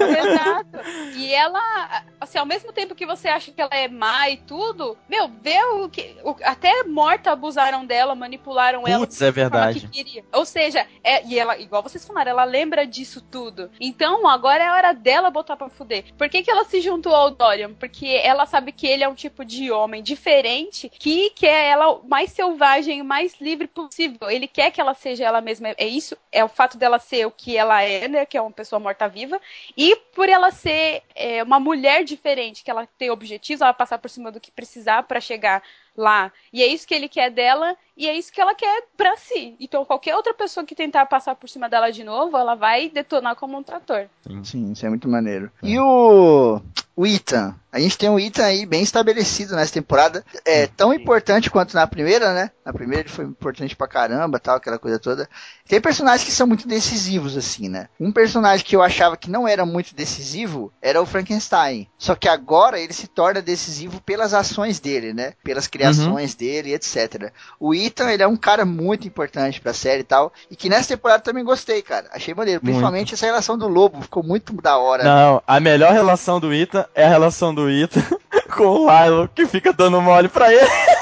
Exato. 0.00 0.66
E 1.14 1.32
ela, 1.32 2.02
assim, 2.20 2.38
ao 2.38 2.46
mesmo 2.46 2.72
tempo 2.72 2.94
que 2.94 3.06
você 3.06 3.28
acha 3.28 3.52
que 3.52 3.60
ela 3.60 3.70
é 3.74 3.86
má 3.88 4.28
e 4.28 4.38
tudo, 4.38 4.96
meu, 5.08 5.28
vê 5.40 5.62
o 5.62 5.88
que. 5.88 6.16
o- 6.24 6.34
até 6.42 6.82
morta 6.84 7.30
abusaram 7.30 7.84
dela, 7.86 8.14
manipularam 8.14 8.86
ela. 8.86 8.98
Putz, 9.06 9.20
é 9.22 9.30
verdade. 9.30 9.80
que 9.80 9.88
queria. 9.88 10.24
Ou 10.32 10.44
seja, 10.44 10.86
é, 11.04 11.24
e 11.26 11.38
ela, 11.38 11.56
igual 11.58 11.82
vocês 11.82 12.04
falaram, 12.04 12.32
ela 12.32 12.44
lembra 12.44 12.86
disso 12.86 13.20
tudo. 13.20 13.70
Então 13.80 14.26
agora 14.26 14.64
é 14.64 14.66
a 14.68 14.74
hora 14.74 14.92
dela 14.92 15.30
botar 15.30 15.56
pra 15.56 15.68
fuder. 15.68 16.04
Por 16.18 16.28
que, 16.28 16.42
que 16.42 16.50
ela 16.50 16.64
se 16.64 16.80
juntou 16.80 17.14
ao 17.14 17.35
Dorian, 17.36 17.74
porque 17.74 18.06
ela 18.06 18.46
sabe 18.46 18.72
que 18.72 18.86
ele 18.86 19.04
é 19.04 19.08
um 19.08 19.14
tipo 19.14 19.44
de 19.44 19.70
homem 19.70 20.02
diferente 20.02 20.88
que 20.88 21.30
quer 21.30 21.64
ela 21.66 21.92
o 21.92 22.08
mais 22.08 22.32
selvagem, 22.32 23.00
o 23.02 23.04
mais 23.04 23.40
livre 23.40 23.66
possível. 23.66 24.30
Ele 24.30 24.48
quer 24.48 24.70
que 24.70 24.80
ela 24.80 24.94
seja 24.94 25.24
ela 25.24 25.40
mesma. 25.40 25.68
É 25.76 25.86
isso, 25.86 26.16
é 26.32 26.44
o 26.44 26.48
fato 26.48 26.76
dela 26.76 26.98
ser 26.98 27.26
o 27.26 27.30
que 27.30 27.56
ela 27.56 27.82
é, 27.82 28.08
né? 28.08 28.26
Que 28.26 28.36
é 28.36 28.40
uma 28.40 28.50
pessoa 28.50 28.80
morta-viva. 28.80 29.40
E 29.76 29.96
por 30.14 30.28
ela 30.28 30.50
ser 30.50 31.02
é, 31.14 31.42
uma 31.42 31.60
mulher 31.60 32.04
diferente, 32.04 32.64
que 32.64 32.70
ela 32.70 32.86
tem 32.98 33.10
objetivos, 33.10 33.60
ela 33.60 33.74
passar 33.74 33.98
por 33.98 34.08
cima 34.08 34.32
do 34.32 34.40
que 34.40 34.50
precisar 34.50 35.02
para 35.04 35.20
chegar 35.20 35.62
lá. 35.96 36.32
E 36.52 36.62
é 36.62 36.66
isso 36.66 36.86
que 36.86 36.94
ele 36.94 37.08
quer 37.08 37.30
dela 37.30 37.76
e 37.96 38.08
é 38.08 38.16
isso 38.16 38.32
que 38.32 38.40
ela 38.40 38.54
quer 38.54 38.84
pra 38.96 39.16
si. 39.16 39.56
Então 39.58 39.84
qualquer 39.84 40.14
outra 40.14 40.34
pessoa 40.34 40.66
que 40.66 40.74
tentar 40.74 41.06
passar 41.06 41.34
por 41.34 41.48
cima 41.48 41.68
dela 41.68 41.90
de 41.90 42.04
novo, 42.04 42.36
ela 42.36 42.54
vai 42.54 42.88
detonar 42.88 43.36
como 43.36 43.56
um 43.56 43.62
trator. 43.62 44.06
Sim, 44.44 44.72
isso 44.72 44.84
é 44.84 44.88
muito 44.88 45.08
maneiro. 45.08 45.50
E 45.62 45.78
o 45.78 46.60
o 46.96 47.06
Ethan. 47.06 47.54
A 47.70 47.78
gente 47.78 47.98
tem 47.98 48.08
o 48.08 48.18
Ethan 48.18 48.42
aí 48.42 48.64
bem 48.64 48.82
estabelecido 48.82 49.54
nessa 49.54 49.74
temporada. 49.74 50.24
É 50.46 50.66
tão 50.66 50.94
importante 50.94 51.50
quanto 51.50 51.74
na 51.74 51.86
primeira, 51.86 52.32
né? 52.32 52.50
Na 52.64 52.72
primeira 52.72 53.02
ele 53.02 53.10
foi 53.10 53.26
importante 53.26 53.76
pra 53.76 53.86
caramba, 53.86 54.40
tal, 54.40 54.56
aquela 54.56 54.78
coisa 54.78 54.98
toda. 54.98 55.28
Tem 55.68 55.78
personagens 55.78 56.26
que 56.26 56.32
são 56.32 56.46
muito 56.46 56.66
decisivos, 56.66 57.36
assim, 57.36 57.68
né? 57.68 57.90
Um 58.00 58.10
personagem 58.10 58.64
que 58.64 58.74
eu 58.74 58.82
achava 58.82 59.14
que 59.14 59.30
não 59.30 59.46
era 59.46 59.66
muito 59.66 59.94
decisivo 59.94 60.72
era 60.80 61.02
o 61.02 61.04
Frankenstein. 61.04 61.86
Só 61.98 62.14
que 62.14 62.30
agora 62.30 62.80
ele 62.80 62.94
se 62.94 63.08
torna 63.08 63.42
decisivo 63.42 64.00
pelas 64.00 64.32
ações 64.32 64.80
dele, 64.80 65.12
né? 65.12 65.34
Pelas 65.44 65.66
criações 65.66 66.32
uhum. 66.32 66.38
dele, 66.38 66.72
etc. 66.72 67.30
O 67.60 67.74
Ethan, 67.74 67.85
ele 68.10 68.22
é 68.22 68.26
um 68.26 68.36
cara 68.36 68.64
muito 68.64 69.06
importante 69.06 69.60
pra 69.60 69.72
série 69.72 70.00
e 70.00 70.04
tal. 70.04 70.32
E 70.50 70.56
que 70.56 70.68
nessa 70.68 70.88
temporada 70.88 71.22
também 71.22 71.44
gostei, 71.44 71.82
cara. 71.82 72.08
Achei 72.12 72.34
maneiro. 72.34 72.60
Principalmente 72.60 73.10
muito. 73.10 73.14
essa 73.14 73.26
relação 73.26 73.56
do 73.56 73.68
lobo. 73.68 74.02
Ficou 74.02 74.22
muito 74.22 74.52
da 74.60 74.76
hora. 74.78 75.04
Não, 75.04 75.42
a 75.46 75.60
melhor 75.60 75.92
relação 75.92 76.40
do 76.40 76.52
Ethan 76.52 76.84
é 76.94 77.04
a 77.04 77.08
relação 77.08 77.54
do 77.54 77.70
Ita 77.70 78.00
com 78.54 78.64
o 78.64 78.90
Lilo, 78.90 79.28
que 79.34 79.46
fica 79.46 79.72
dando 79.72 80.00
mole 80.00 80.28
pra 80.28 80.52
ele. 80.52 80.95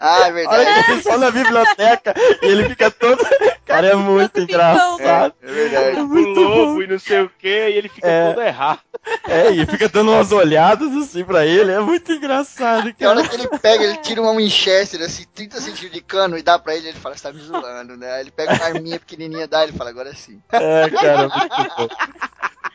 Ah, 0.00 0.28
é 0.28 0.32
verdade. 0.32 0.56
Olha 0.58 0.84
que 0.84 1.02
só 1.02 1.18
na 1.18 1.30
biblioteca 1.30 2.14
e 2.42 2.46
ele 2.46 2.68
fica 2.68 2.90
todo. 2.90 3.24
Cara, 3.64 3.88
é 3.88 3.94
muito 3.94 4.40
engraçado. 4.40 5.34
É, 5.42 5.50
é 5.50 5.52
verdade. 5.52 5.98
É 5.98 6.02
muito 6.02 6.40
o 6.40 6.44
lobo 6.44 6.74
bom. 6.74 6.82
e 6.82 6.86
não 6.86 6.98
sei 6.98 7.22
o 7.22 7.30
que, 7.38 7.48
e 7.48 7.76
ele 7.76 7.88
fica 7.88 8.08
é, 8.08 8.32
todo 8.32 8.42
errado. 8.42 8.80
É, 9.26 9.50
e 9.50 9.66
fica 9.66 9.88
dando 9.88 10.12
umas 10.12 10.32
olhadas 10.32 10.94
assim 10.96 11.24
pra 11.24 11.44
ele, 11.44 11.72
é 11.72 11.80
muito 11.80 12.12
engraçado. 12.12 12.82
Cara. 12.82 12.94
Tem 12.94 13.08
hora 13.08 13.26
que 13.26 13.34
ele 13.34 13.48
pega, 13.58 13.84
ele 13.84 13.96
tira 13.98 14.22
uma 14.22 14.34
Winchester, 14.34 15.02
assim, 15.02 15.24
30 15.34 15.60
centímetros 15.60 15.92
de 15.92 16.00
cano 16.00 16.38
e 16.38 16.42
dá 16.42 16.58
pra 16.58 16.76
ele, 16.76 16.88
ele 16.88 16.98
fala, 16.98 17.16
você 17.16 17.22
tá 17.22 17.32
me 17.32 17.40
zoando, 17.40 17.96
né? 17.96 18.12
Aí 18.12 18.20
ele 18.22 18.30
pega 18.30 18.54
uma 18.54 18.64
arminha 18.64 18.98
pequenininha, 18.98 19.46
dá, 19.46 19.64
ele 19.64 19.72
fala, 19.72 19.90
agora 19.90 20.14
sim. 20.14 20.40
É, 20.52 20.90
cara, 20.90 21.28
muito 21.28 21.76
bom. 21.76 21.88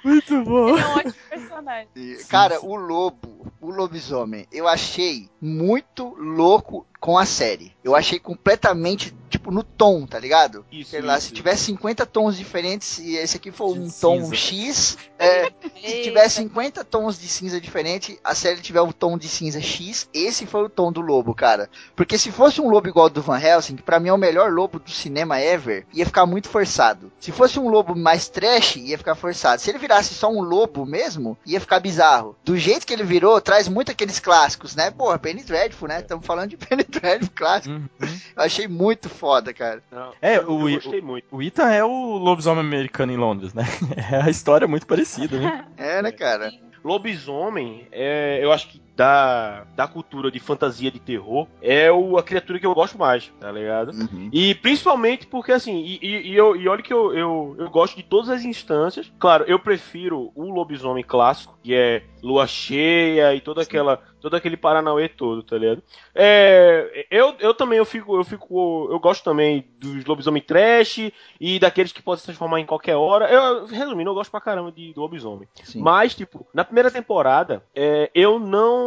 Muito 0.03 0.43
bom. 0.43 0.69
Ele 0.69 0.81
é 0.81 0.85
um 0.85 0.95
ótimo 0.95 1.13
personagem. 1.29 1.87
Cara, 2.29 2.59
o 2.61 2.75
lobo, 2.75 3.51
o 3.61 3.71
lobisomem, 3.71 4.47
eu 4.51 4.67
achei 4.67 5.29
muito 5.41 6.15
louco 6.19 6.85
com 7.03 7.17
a 7.17 7.25
série. 7.25 7.73
Eu 7.83 7.97
achei 7.97 8.17
completamente, 8.17 9.13
tipo, 9.29 9.51
no 9.51 9.61
tom, 9.61 10.05
tá 10.05 10.17
ligado? 10.17 10.65
Isso, 10.71 10.91
Sei 10.91 11.01
lá, 11.01 11.17
isso, 11.17 11.27
se 11.27 11.33
tivesse 11.33 11.65
50 11.65 12.05
tons 12.05 12.37
diferentes 12.37 12.97
e 12.97 13.17
esse 13.17 13.35
aqui 13.35 13.51
for 13.51 13.77
um 13.77 13.89
tom 13.89 14.33
X, 14.33 14.97
é, 15.19 15.51
se 15.85 16.03
tiver 16.03 16.29
50 16.29 16.81
tons 16.85 17.19
de 17.19 17.27
cinza 17.27 17.59
diferente, 17.59 18.17
a 18.23 18.33
série 18.33 18.61
tiver 18.61 18.81
um 18.81 18.93
tom 18.93 19.17
de 19.17 19.27
cinza 19.27 19.59
X, 19.59 20.07
esse 20.13 20.45
foi 20.45 20.63
o 20.63 20.69
tom 20.69 20.93
do 20.93 21.01
lobo, 21.01 21.35
cara. 21.35 21.69
Porque 21.93 22.17
se 22.17 22.31
fosse 22.31 22.61
um 22.61 22.69
lobo 22.69 22.87
igual 22.87 23.07
ao 23.07 23.09
do 23.09 23.21
Van 23.21 23.37
Helsing, 23.37 23.75
que 23.75 23.83
pra 23.83 23.99
mim 23.99 24.07
é 24.07 24.13
o 24.13 24.17
melhor 24.17 24.49
lobo 24.49 24.79
do 24.79 24.89
cinema 24.89 25.41
ever, 25.41 25.85
ia 25.93 26.05
ficar 26.05 26.25
muito 26.25 26.47
forçado. 26.47 27.11
Se 27.19 27.33
fosse 27.33 27.59
um 27.59 27.67
lobo 27.67 27.93
mais 27.97 28.29
trash, 28.29 28.77
ia 28.77 28.97
ficar 28.97 29.15
forçado. 29.15 29.61
Se 29.61 29.69
ele 29.69 29.77
virasse 29.77 30.13
só 30.13 30.29
um 30.29 30.41
lobo 30.41 30.85
mesmo, 30.85 31.37
ia 31.45 31.59
ficar 31.59 31.81
bizarro. 31.81 32.37
Do 32.45 32.57
jeito 32.57 32.87
que 32.87 32.93
ele 32.93 33.03
virou, 33.03 33.41
traz 33.41 33.67
muito 33.67 33.91
aqueles 33.91 34.21
clássicos, 34.21 34.73
né? 34.73 34.89
Porra, 34.89 35.19
Penny 35.19 35.43
Dreadful, 35.43 35.89
né? 35.89 35.99
Estamos 35.99 36.25
falando 36.25 36.51
de 36.51 36.55
Penny 36.65 36.85
Dreadful 36.99 37.33
clássico. 37.35 37.75
Uhum. 37.75 37.87
Eu 38.35 38.43
achei 38.43 38.67
muito 38.67 39.09
foda, 39.09 39.53
cara. 39.53 39.81
Não, 39.91 40.11
é, 40.21 40.37
eu, 40.37 40.49
o, 40.49 40.59
gostei 40.69 40.99
o, 40.99 41.05
muito. 41.05 41.25
O 41.31 41.41
Ethan 41.41 41.71
é 41.71 41.83
o 41.83 42.17
lobisomem 42.17 42.65
americano 42.65 43.11
em 43.11 43.17
Londres, 43.17 43.53
né? 43.53 43.63
É 44.11 44.21
a 44.21 44.29
história 44.29 44.67
muito 44.67 44.85
parecida, 44.85 45.39
né? 45.39 45.65
É, 45.77 46.01
né, 46.01 46.11
cara? 46.11 46.51
Lobisomem, 46.83 47.87
é, 47.91 48.39
eu 48.41 48.51
acho 48.51 48.67
que 48.67 48.82
da, 48.95 49.65
da 49.75 49.87
cultura 49.87 50.29
de 50.29 50.39
fantasia 50.39 50.91
de 50.91 50.99
terror 50.99 51.47
é 51.61 51.91
o, 51.91 52.17
a 52.17 52.23
criatura 52.23 52.59
que 52.59 52.65
eu 52.65 52.73
gosto 52.73 52.97
mais, 52.97 53.31
tá 53.39 53.51
ligado? 53.51 53.91
Uhum. 53.91 54.29
E 54.31 54.53
principalmente 54.55 55.25
porque, 55.27 55.51
assim, 55.51 55.77
e, 55.77 55.99
e, 56.01 56.31
e, 56.31 56.35
eu, 56.35 56.55
e 56.55 56.67
olha 56.67 56.83
que 56.83 56.93
eu, 56.93 57.13
eu, 57.13 57.55
eu 57.57 57.69
gosto 57.69 57.95
de 57.95 58.03
todas 58.03 58.29
as 58.29 58.43
instâncias. 58.43 59.11
Claro, 59.19 59.45
eu 59.47 59.59
prefiro 59.59 60.31
o 60.35 60.49
lobisomem 60.49 61.03
clássico, 61.03 61.57
que 61.63 61.73
é 61.73 62.03
lua 62.21 62.47
cheia 62.47 63.33
e 63.35 63.41
toda 63.41 63.61
aquela 63.61 64.01
todo 64.21 64.35
aquele 64.35 64.55
paranauê 64.55 65.09
todo, 65.09 65.43
tá 65.43 65.57
ligado? 65.57 65.83
É, 66.15 67.05
eu, 67.11 67.35
eu 67.39 67.53
também 67.53 67.77
eu 67.77 67.83
fico 67.83 68.15
eu 68.15 68.23
fico 68.23 68.87
eu 68.89 68.97
gosto 68.97 69.21
também 69.21 69.67
dos 69.77 70.05
lobisomem 70.05 70.41
trash 70.41 71.11
e 71.39 71.59
daqueles 71.59 71.91
que 71.91 72.01
podem 72.01 72.19
se 72.19 72.25
transformar 72.27 72.61
em 72.61 72.65
qualquer 72.65 72.95
hora. 72.95 73.29
Eu 73.29 73.65
resumindo, 73.65 74.09
eu 74.09 74.13
gosto 74.13 74.31
pra 74.31 74.39
caramba 74.39 74.71
de, 74.71 74.93
do 74.93 75.01
lobisomem. 75.01 75.47
Sim. 75.63 75.81
Mas 75.81 76.15
tipo, 76.15 76.47
na 76.53 76.63
primeira 76.63 76.89
temporada, 76.89 77.63
é, 77.75 78.09
eu 78.15 78.39
não 78.39 78.82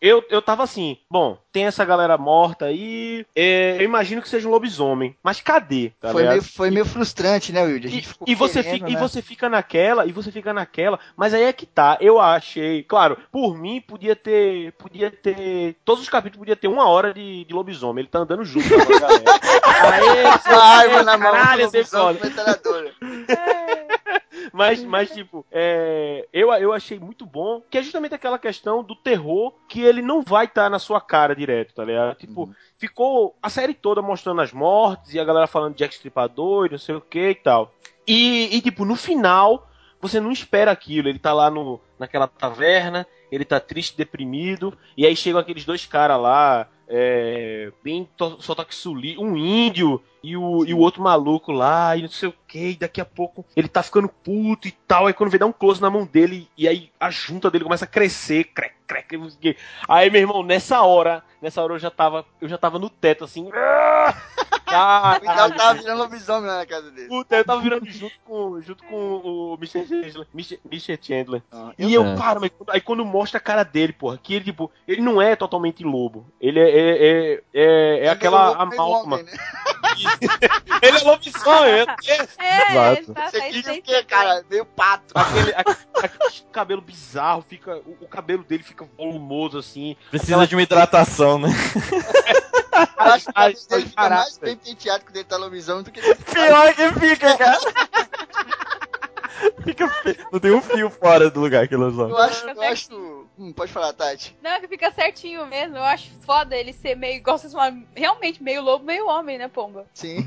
eu 0.00 0.24
eu 0.30 0.42
tava 0.42 0.62
assim, 0.62 0.98
bom, 1.10 1.38
tem 1.52 1.66
essa 1.66 1.84
galera 1.84 2.16
morta 2.16 2.66
aí, 2.66 3.26
é, 3.34 3.76
eu 3.78 3.84
imagino 3.84 4.22
que 4.22 4.28
seja 4.28 4.48
um 4.48 4.50
lobisomem, 4.50 5.16
mas 5.22 5.40
cadê? 5.40 5.92
Tá 6.00 6.12
foi, 6.12 6.26
meio, 6.26 6.42
foi 6.42 6.70
meio 6.70 6.84
frustrante, 6.84 7.52
né, 7.52 7.62
Wilde? 7.62 7.88
E, 7.88 8.32
e, 8.32 8.34
você 8.34 8.62
fica, 8.62 8.86
né? 8.86 8.92
e 8.92 8.96
você 8.96 9.22
fica 9.22 9.48
naquela, 9.48 10.06
e 10.06 10.12
você 10.12 10.30
fica 10.30 10.52
naquela, 10.52 10.98
mas 11.16 11.34
aí 11.34 11.42
é 11.42 11.52
que 11.52 11.66
tá, 11.66 11.98
eu 12.00 12.20
achei, 12.20 12.82
claro, 12.82 13.18
por 13.30 13.56
mim 13.56 13.80
podia 13.80 14.14
ter, 14.14 14.72
podia 14.72 15.10
ter, 15.10 15.76
todos 15.84 16.02
os 16.02 16.08
capítulos 16.08 16.38
podia 16.40 16.56
ter 16.56 16.68
uma 16.68 16.88
hora 16.88 17.12
de, 17.12 17.44
de 17.44 17.52
lobisomem, 17.52 18.02
ele 18.02 18.08
tá 18.08 18.20
andando 18.20 18.44
junto 18.44 18.68
com 18.68 18.74
a 18.74 19.00
galera. 19.00 19.24
Aê, 19.80 20.24
arma 20.54 21.02
na 21.04 21.16
mão, 21.16 21.32
caralho, 21.32 21.64
lobisomem, 21.64 22.20
mas, 24.52 24.82
mas, 24.84 25.10
tipo, 25.10 25.44
é, 25.50 26.26
eu, 26.32 26.52
eu 26.54 26.72
achei 26.72 26.98
muito 26.98 27.26
bom, 27.26 27.62
que 27.70 27.78
é 27.78 27.82
justamente 27.82 28.14
aquela 28.14 28.38
questão 28.38 28.82
do 28.82 28.94
terror 28.94 29.54
que 29.68 29.82
ele 29.82 30.02
não 30.02 30.22
vai 30.22 30.46
estar 30.46 30.64
tá 30.64 30.70
na 30.70 30.78
sua 30.78 31.00
cara 31.00 31.34
direto, 31.34 31.74
tá 31.74 31.84
ligado? 31.84 32.16
Tipo, 32.16 32.42
uhum. 32.44 32.54
ficou 32.78 33.36
a 33.42 33.48
série 33.48 33.74
toda 33.74 34.02
mostrando 34.02 34.40
as 34.40 34.52
mortes 34.52 35.14
e 35.14 35.20
a 35.20 35.24
galera 35.24 35.46
falando 35.46 35.72
de 35.72 35.78
Jack 35.78 35.94
Stripador 35.94 36.66
e 36.66 36.70
não 36.70 36.78
sei 36.78 36.94
o 36.94 37.00
que 37.00 37.30
e 37.30 37.34
tal. 37.34 37.72
E, 38.06 38.56
e, 38.56 38.60
tipo, 38.60 38.84
no 38.84 38.96
final, 38.96 39.68
você 40.00 40.18
não 40.18 40.32
espera 40.32 40.70
aquilo. 40.70 41.08
Ele 41.08 41.18
tá 41.18 41.32
lá 41.32 41.50
no, 41.50 41.80
naquela 41.98 42.26
taverna, 42.26 43.06
ele 43.30 43.44
tá 43.44 43.60
triste, 43.60 43.96
deprimido, 43.96 44.76
e 44.96 45.06
aí 45.06 45.14
chegam 45.14 45.40
aqueles 45.40 45.64
dois 45.64 45.86
caras 45.86 46.20
lá, 46.20 46.66
é, 46.92 47.70
bem 47.84 48.08
suli, 48.70 49.16
um 49.16 49.36
índio 49.36 50.02
e 50.22 50.36
o, 50.36 50.64
e 50.64 50.74
o 50.74 50.78
outro 50.78 51.00
maluco 51.00 51.52
lá, 51.52 51.96
e 51.96 52.02
não 52.02 52.08
sei 52.08 52.28
o 52.28 52.34
que, 52.46 52.70
e 52.70 52.76
daqui 52.76 53.00
a 53.00 53.04
pouco 53.04 53.46
ele 53.56 53.68
tá 53.68 53.82
ficando 53.82 54.08
puto 54.08 54.66
e 54.66 54.72
tal, 54.72 55.06
aí 55.06 55.14
quando 55.14 55.30
vê 55.30 55.38
dar 55.38 55.46
um 55.46 55.52
close 55.52 55.80
na 55.80 55.88
mão 55.88 56.04
dele, 56.04 56.48
e 56.58 56.66
aí 56.66 56.90
a 56.98 57.08
junta 57.08 57.50
dele 57.50 57.64
começa 57.64 57.84
a 57.84 57.88
crescer, 57.88 58.44
crec, 58.52 58.74
crec, 58.86 59.08
aí 59.88 60.10
meu 60.10 60.20
irmão, 60.20 60.42
nessa 60.42 60.82
hora, 60.82 61.22
nessa 61.40 61.62
hora 61.62 61.74
eu 61.74 61.78
já 61.78 61.90
tava, 61.90 62.26
eu 62.40 62.48
já 62.48 62.58
tava 62.58 62.78
no 62.78 62.90
teto 62.90 63.24
assim, 63.24 63.48
Caralho. 64.70 65.54
O 65.54 65.56
tava 65.56 65.74
virando 65.74 65.98
lobisomem 65.98 66.50
na 66.50 66.66
casa 66.66 66.90
dele. 66.90 67.08
Puta, 67.08 67.36
eu 67.36 67.44
tava 67.44 67.60
virando 67.60 67.90
junto 67.90 68.14
com, 68.24 68.60
junto 68.60 68.84
com 68.84 68.96
o 68.96 69.54
Mr. 69.54 69.86
Chandler. 69.86 70.26
Mr. 70.34 70.98
Chandler. 71.00 71.42
Ah, 71.50 71.72
e 71.78 71.92
eu, 71.92 72.04
é. 72.06 72.16
cara, 72.16 72.40
mas 72.40 72.50
aí 72.68 72.80
quando 72.80 73.04
mostra 73.04 73.38
a 73.38 73.40
cara 73.40 73.64
dele, 73.64 73.92
porra, 73.92 74.18
que 74.22 74.34
ele, 74.34 74.44
tipo, 74.44 74.70
ele 74.86 75.00
não 75.00 75.20
é 75.20 75.34
totalmente 75.36 75.84
lobo. 75.84 76.26
Ele 76.40 76.58
é, 76.58 76.70
é, 76.70 77.34
é, 77.34 77.42
é, 77.54 78.06
é 78.06 78.08
aquela 78.08 78.56
amálgama. 78.56 79.22
Né? 79.22 79.32
ele 80.82 80.98
é 80.98 81.02
lobisomem, 81.02 81.72
é. 81.72 81.86
É, 82.38 82.70
Exato. 82.70 83.14
Tá, 83.14 83.30
Você 83.30 83.40
quis 83.50 83.66
o 83.66 83.82
quê, 83.82 84.02
cara? 84.04 84.44
Meio 84.48 84.64
pato. 84.64 85.12
Aquele, 85.14 85.52
aquele, 85.54 85.76
aquele 85.94 86.34
cabelo 86.52 86.80
bizarro, 86.80 87.44
fica, 87.46 87.76
o, 87.78 87.96
o, 88.00 88.08
cabelo 88.08 88.44
dele 88.44 88.62
fica 88.62 88.86
volumoso 88.96 89.58
assim. 89.58 89.96
Precisa 90.10 90.32
aquela... 90.32 90.46
de 90.46 90.54
uma 90.54 90.62
hidratação, 90.62 91.38
né? 91.38 91.48
acho 92.98 93.24
que 93.24 93.30
o 93.30 93.34
cabelo 93.34 93.66
dele 93.68 93.86
fica 93.86 94.08
mais 94.08 94.38
bem 94.38 94.56
penteado 94.56 95.04
que 95.04 95.10
o 95.10 95.12
dele 95.12 95.24
tá 95.24 95.36
do 95.82 95.90
que 95.90 96.00
Pior 96.00 96.74
que 96.74 96.92
fica, 97.00 97.36
cara. 97.36 97.58
Fica 99.64 99.88
fe... 99.88 100.16
Não 100.32 100.40
tem 100.40 100.50
um 100.52 100.60
fio 100.60 100.90
fora 100.90 101.30
do 101.30 101.40
lugar 101.40 101.66
que 101.66 101.74
eles 101.74 101.94
vão. 101.94 102.10
Eu 102.10 102.18
acho, 102.18 102.48
eu 102.48 102.62
acho. 102.62 102.88
Hum, 103.40 103.54
pode 103.54 103.72
falar, 103.72 103.94
Tati. 103.94 104.36
Não, 104.42 104.50
é 104.50 104.60
que 104.60 104.68
fica 104.68 104.92
certinho 104.92 105.46
mesmo. 105.46 105.78
Eu 105.78 105.82
acho 105.82 106.10
foda 106.26 106.54
ele 106.54 106.74
ser 106.74 106.94
meio, 106.94 107.16
igual 107.16 107.38
vocês 107.38 107.54
falam, 107.54 107.82
realmente 107.96 108.42
meio 108.42 108.60
lobo, 108.60 108.84
meio 108.84 109.08
homem, 109.08 109.38
né, 109.38 109.48
Pomba? 109.48 109.86
Sim. 109.94 110.26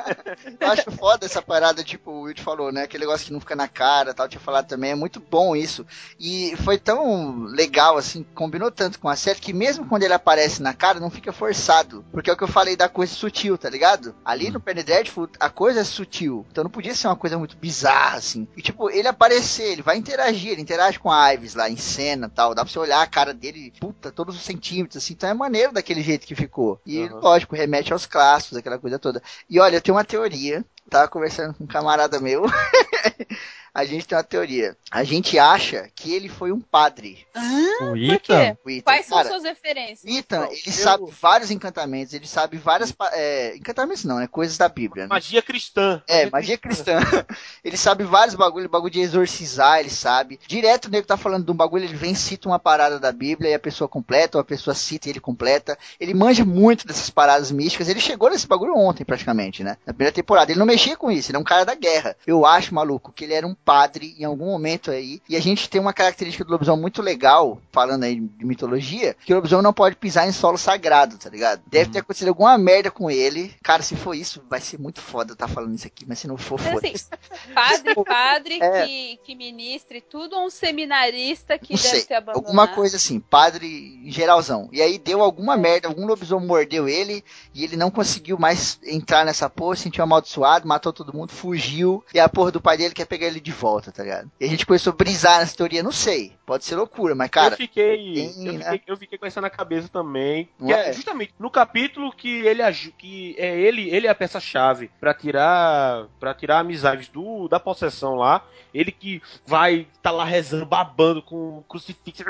eu 0.58 0.72
acho 0.72 0.90
foda 0.92 1.26
essa 1.26 1.42
parada, 1.42 1.84
tipo, 1.84 2.10
o 2.10 2.20
Will 2.22 2.36
falou, 2.38 2.72
né? 2.72 2.84
Aquele 2.84 3.04
negócio 3.04 3.26
que 3.26 3.32
não 3.32 3.40
fica 3.40 3.54
na 3.54 3.68
cara 3.68 4.14
tal, 4.14 4.26
tinha 4.26 4.40
falado 4.40 4.66
também. 4.66 4.92
É 4.92 4.94
muito 4.94 5.20
bom 5.20 5.54
isso. 5.54 5.86
E 6.18 6.56
foi 6.64 6.78
tão 6.78 7.42
legal, 7.42 7.98
assim, 7.98 8.24
combinou 8.34 8.70
tanto 8.70 8.98
com 8.98 9.10
a 9.10 9.16
série 9.16 9.38
que 9.38 9.52
mesmo 9.52 9.86
quando 9.86 10.04
ele 10.04 10.14
aparece 10.14 10.62
na 10.62 10.72
cara, 10.72 10.98
não 10.98 11.10
fica 11.10 11.34
forçado. 11.34 12.06
Porque 12.10 12.30
é 12.30 12.32
o 12.32 12.36
que 12.38 12.44
eu 12.44 12.48
falei 12.48 12.74
da 12.74 12.88
coisa 12.88 13.12
sutil, 13.12 13.58
tá 13.58 13.68
ligado? 13.68 14.14
Ali 14.24 14.50
no 14.50 14.60
Penny 14.60 14.82
Dreadful, 14.82 15.28
a 15.38 15.50
coisa 15.50 15.80
é 15.80 15.84
sutil. 15.84 16.46
Então 16.50 16.64
não 16.64 16.70
podia 16.70 16.94
ser 16.94 17.06
uma 17.08 17.16
coisa 17.16 17.36
muito 17.36 17.54
bizarra, 17.54 18.16
assim. 18.16 18.48
E 18.56 18.62
tipo, 18.62 18.88
ele 18.88 19.08
aparecer, 19.08 19.72
ele 19.72 19.82
vai 19.82 19.98
interagir, 19.98 20.52
ele 20.52 20.62
interage 20.62 20.98
com 20.98 21.12
a 21.12 21.34
Ives 21.34 21.54
lá 21.54 21.68
em 21.68 21.76
cena 21.76 22.30
tal 22.34 22.45
tal. 22.46 22.54
Dá 22.54 22.64
pra 22.64 22.72
você 22.72 22.78
olhar 22.78 23.02
a 23.02 23.06
cara 23.06 23.34
dele, 23.34 23.72
puta, 23.80 24.10
todos 24.12 24.36
os 24.36 24.42
centímetros, 24.42 25.02
assim. 25.02 25.14
Então 25.14 25.28
é 25.28 25.34
maneiro 25.34 25.72
daquele 25.72 26.02
jeito 26.02 26.26
que 26.26 26.34
ficou. 26.34 26.80
E, 26.86 27.06
Uhum. 27.06 27.20
lógico, 27.20 27.56
remete 27.56 27.92
aos 27.92 28.06
clássicos, 28.06 28.56
aquela 28.58 28.78
coisa 28.78 28.98
toda. 28.98 29.22
E 29.48 29.58
olha, 29.60 29.76
eu 29.76 29.80
tenho 29.82 29.96
uma 29.96 30.04
teoria. 30.04 30.64
Tava 30.88 31.08
conversando 31.08 31.52
com 31.54 31.64
um 31.64 31.66
camarada 31.66 32.20
meu. 32.20 32.44
a 33.76 33.84
gente 33.84 34.06
tem 34.06 34.16
uma 34.16 34.24
teoria. 34.24 34.74
A 34.90 35.04
gente 35.04 35.38
acha 35.38 35.90
que 35.94 36.14
ele 36.14 36.28
foi 36.30 36.50
um 36.50 36.60
padre. 36.60 37.26
O 37.34 37.88
Por 37.88 37.98
Ethan? 37.98 38.18
quê? 38.18 38.56
O 38.64 38.70
Ethan. 38.70 38.82
Quais 38.84 39.04
são 39.06 39.18
Cara, 39.18 39.28
suas 39.28 39.42
referências? 39.44 40.04
Ethan, 40.16 40.40
Não, 40.40 40.52
ele 40.52 40.62
eu- 40.66 40.72
sabe 40.72 41.04
vários 41.20 41.50
encantamentos, 41.50 42.14
ele 42.14 42.26
sabe 42.26 42.56
várias. 42.56 42.94
é, 43.12 43.54
encantamentos 43.56 44.04
não, 44.04 44.16
né? 44.18 44.26
Coisas 44.26 44.56
da 44.56 44.68
Bíblia, 44.68 45.04
né? 45.04 45.08
Magia 45.10 45.42
cristã. 45.42 46.02
É, 46.08 46.30
magia 46.30 46.56
cristã. 46.56 46.98
ele 47.62 47.76
sabe 47.76 48.04
vários 48.04 48.34
bagulho, 48.34 48.68
bagulho 48.68 48.90
de 48.92 49.00
exorcizar, 49.00 49.80
ele 49.80 49.90
sabe. 49.90 50.40
Direto 50.46 50.86
o 50.86 50.90
nego 50.90 51.06
tá 51.06 51.16
falando 51.18 51.44
de 51.44 51.50
um 51.50 51.54
bagulho, 51.54 51.84
ele 51.84 51.94
vem, 51.96 52.14
cita 52.14 52.48
uma 52.48 52.58
parada 52.58 52.98
da 52.98 53.12
Bíblia 53.12 53.50
e 53.50 53.54
a 53.54 53.58
pessoa 53.58 53.86
completa, 53.88 54.38
ou 54.38 54.40
a 54.40 54.44
pessoa 54.44 54.74
cita 54.74 55.08
e 55.08 55.12
ele 55.12 55.20
completa. 55.20 55.76
Ele 56.00 56.14
manja 56.14 56.44
muito 56.46 56.86
dessas 56.86 57.10
paradas 57.10 57.50
místicas. 57.52 57.88
Ele 57.88 58.00
chegou 58.00 58.30
nesse 58.30 58.46
bagulho 58.46 58.74
ontem, 58.74 59.04
praticamente, 59.04 59.62
né? 59.62 59.76
Na 59.84 59.92
primeira 59.92 60.12
temporada. 60.14 60.50
Ele 60.50 60.58
não 60.58 60.66
mexia 60.66 60.96
com 60.96 61.10
isso, 61.10 61.30
ele 61.30 61.36
é 61.36 61.40
um 61.40 61.44
cara 61.44 61.64
da 61.64 61.74
guerra. 61.74 62.16
Eu 62.26 62.46
acho, 62.46 62.74
maluco, 62.74 63.12
que 63.12 63.24
ele 63.24 63.34
era 63.34 63.46
um 63.46 63.54
padre 63.66 64.14
em 64.16 64.24
algum 64.24 64.46
momento 64.46 64.92
aí. 64.92 65.20
E 65.28 65.36
a 65.36 65.40
gente 65.40 65.68
tem 65.68 65.80
uma 65.80 65.92
característica 65.92 66.44
do 66.44 66.52
lobisomem 66.52 66.80
muito 66.80 67.02
legal, 67.02 67.60
falando 67.72 68.04
aí 68.04 68.20
de 68.20 68.44
mitologia, 68.46 69.16
que 69.24 69.32
o 69.32 69.36
lobisomem 69.36 69.64
não 69.64 69.72
pode 69.72 69.96
pisar 69.96 70.26
em 70.28 70.32
solo 70.32 70.56
sagrado, 70.56 71.18
tá 71.18 71.28
ligado? 71.28 71.60
Deve 71.66 71.90
ter 71.90 71.98
acontecido 71.98 72.28
alguma 72.28 72.56
merda 72.56 72.90
com 72.92 73.10
ele. 73.10 73.52
Cara, 73.62 73.82
se 73.82 73.96
for 73.96 74.14
isso, 74.14 74.40
vai 74.48 74.60
ser 74.60 74.78
muito 74.78 75.00
foda 75.00 75.32
estar 75.32 75.48
falando 75.48 75.74
isso 75.74 75.86
aqui, 75.86 76.04
mas 76.06 76.20
se 76.20 76.28
não 76.28 76.36
for, 76.36 76.60
foda. 76.60 76.78
assim, 76.86 76.94
padre, 77.52 77.94
padre 78.06 78.58
É. 78.62 78.86
que, 78.86 79.20
que 79.24 79.34
ministre 79.34 80.00
tudo, 80.00 80.36
ou 80.36 80.46
um 80.46 80.50
seminarista 80.50 81.58
que 81.58 81.72
Não 81.74 81.82
deve 81.82 81.88
sei, 81.96 82.04
ter 82.04 82.14
abandonado. 82.14 82.44
alguma 82.46 82.68
coisa 82.68 82.96
assim, 82.96 83.18
padre 83.18 84.00
geralzão. 84.10 84.68
E 84.72 84.80
aí 84.80 84.96
deu 84.96 85.22
alguma 85.22 85.56
merda, 85.56 85.88
algum 85.88 86.06
lobisomem 86.06 86.46
mordeu 86.46 86.88
ele 86.88 87.24
e 87.52 87.64
ele 87.64 87.76
não 87.76 87.90
conseguiu 87.90 88.38
mais 88.38 88.78
entrar 88.84 89.24
nessa 89.24 89.50
porra, 89.50 89.74
sentiu 89.74 90.04
amaldiçoado, 90.04 90.68
matou 90.68 90.92
todo 90.92 91.12
mundo, 91.12 91.32
fugiu. 91.32 92.04
E 92.14 92.20
a 92.20 92.28
porra 92.28 92.52
do 92.52 92.60
pai 92.60 92.76
dele 92.76 92.94
quer 92.94 93.06
pegar 93.06 93.26
ele 93.26 93.40
de 93.40 93.55
volta, 93.56 93.90
tá 93.90 94.02
ligado? 94.02 94.30
E 94.40 94.44
a 94.44 94.48
gente 94.48 94.66
começou 94.66 94.92
a 94.92 94.96
brisar 94.96 95.38
nessa 95.40 95.56
teoria, 95.56 95.82
não 95.82 95.92
sei. 95.92 96.32
Pode 96.44 96.64
ser 96.64 96.76
loucura, 96.76 97.14
mas 97.14 97.28
cara, 97.30 97.54
eu 97.54 97.56
fiquei, 97.56 98.14
tem, 98.14 98.46
eu, 98.46 98.52
né? 98.52 98.72
fiquei 98.72 98.82
eu 98.86 98.96
fiquei 98.96 99.18
com 99.18 99.26
essa 99.26 99.40
na 99.40 99.50
cabeça 99.50 99.88
também. 99.88 100.48
É 100.62 100.72
é? 100.72 100.92
justamente 100.92 101.34
no 101.38 101.50
capítulo 101.50 102.12
que 102.12 102.28
ele 102.46 102.62
que 102.98 103.34
é 103.38 103.58
ele, 103.58 103.88
ele 103.90 104.06
é 104.06 104.10
a 104.10 104.14
peça 104.14 104.38
chave 104.38 104.90
pra 105.00 105.12
tirar 105.12 106.06
para 106.20 106.34
tirar 106.34 106.60
amizades 106.60 107.08
do 107.08 107.48
da 107.48 107.58
possessão 107.58 108.14
lá. 108.14 108.44
Ele 108.72 108.92
que 108.92 109.22
vai 109.46 109.86
tá 110.02 110.10
lá 110.10 110.24
rezando, 110.24 110.66
babando 110.66 111.22
com 111.22 111.58
o 111.58 111.64
crucifixo. 111.68 112.24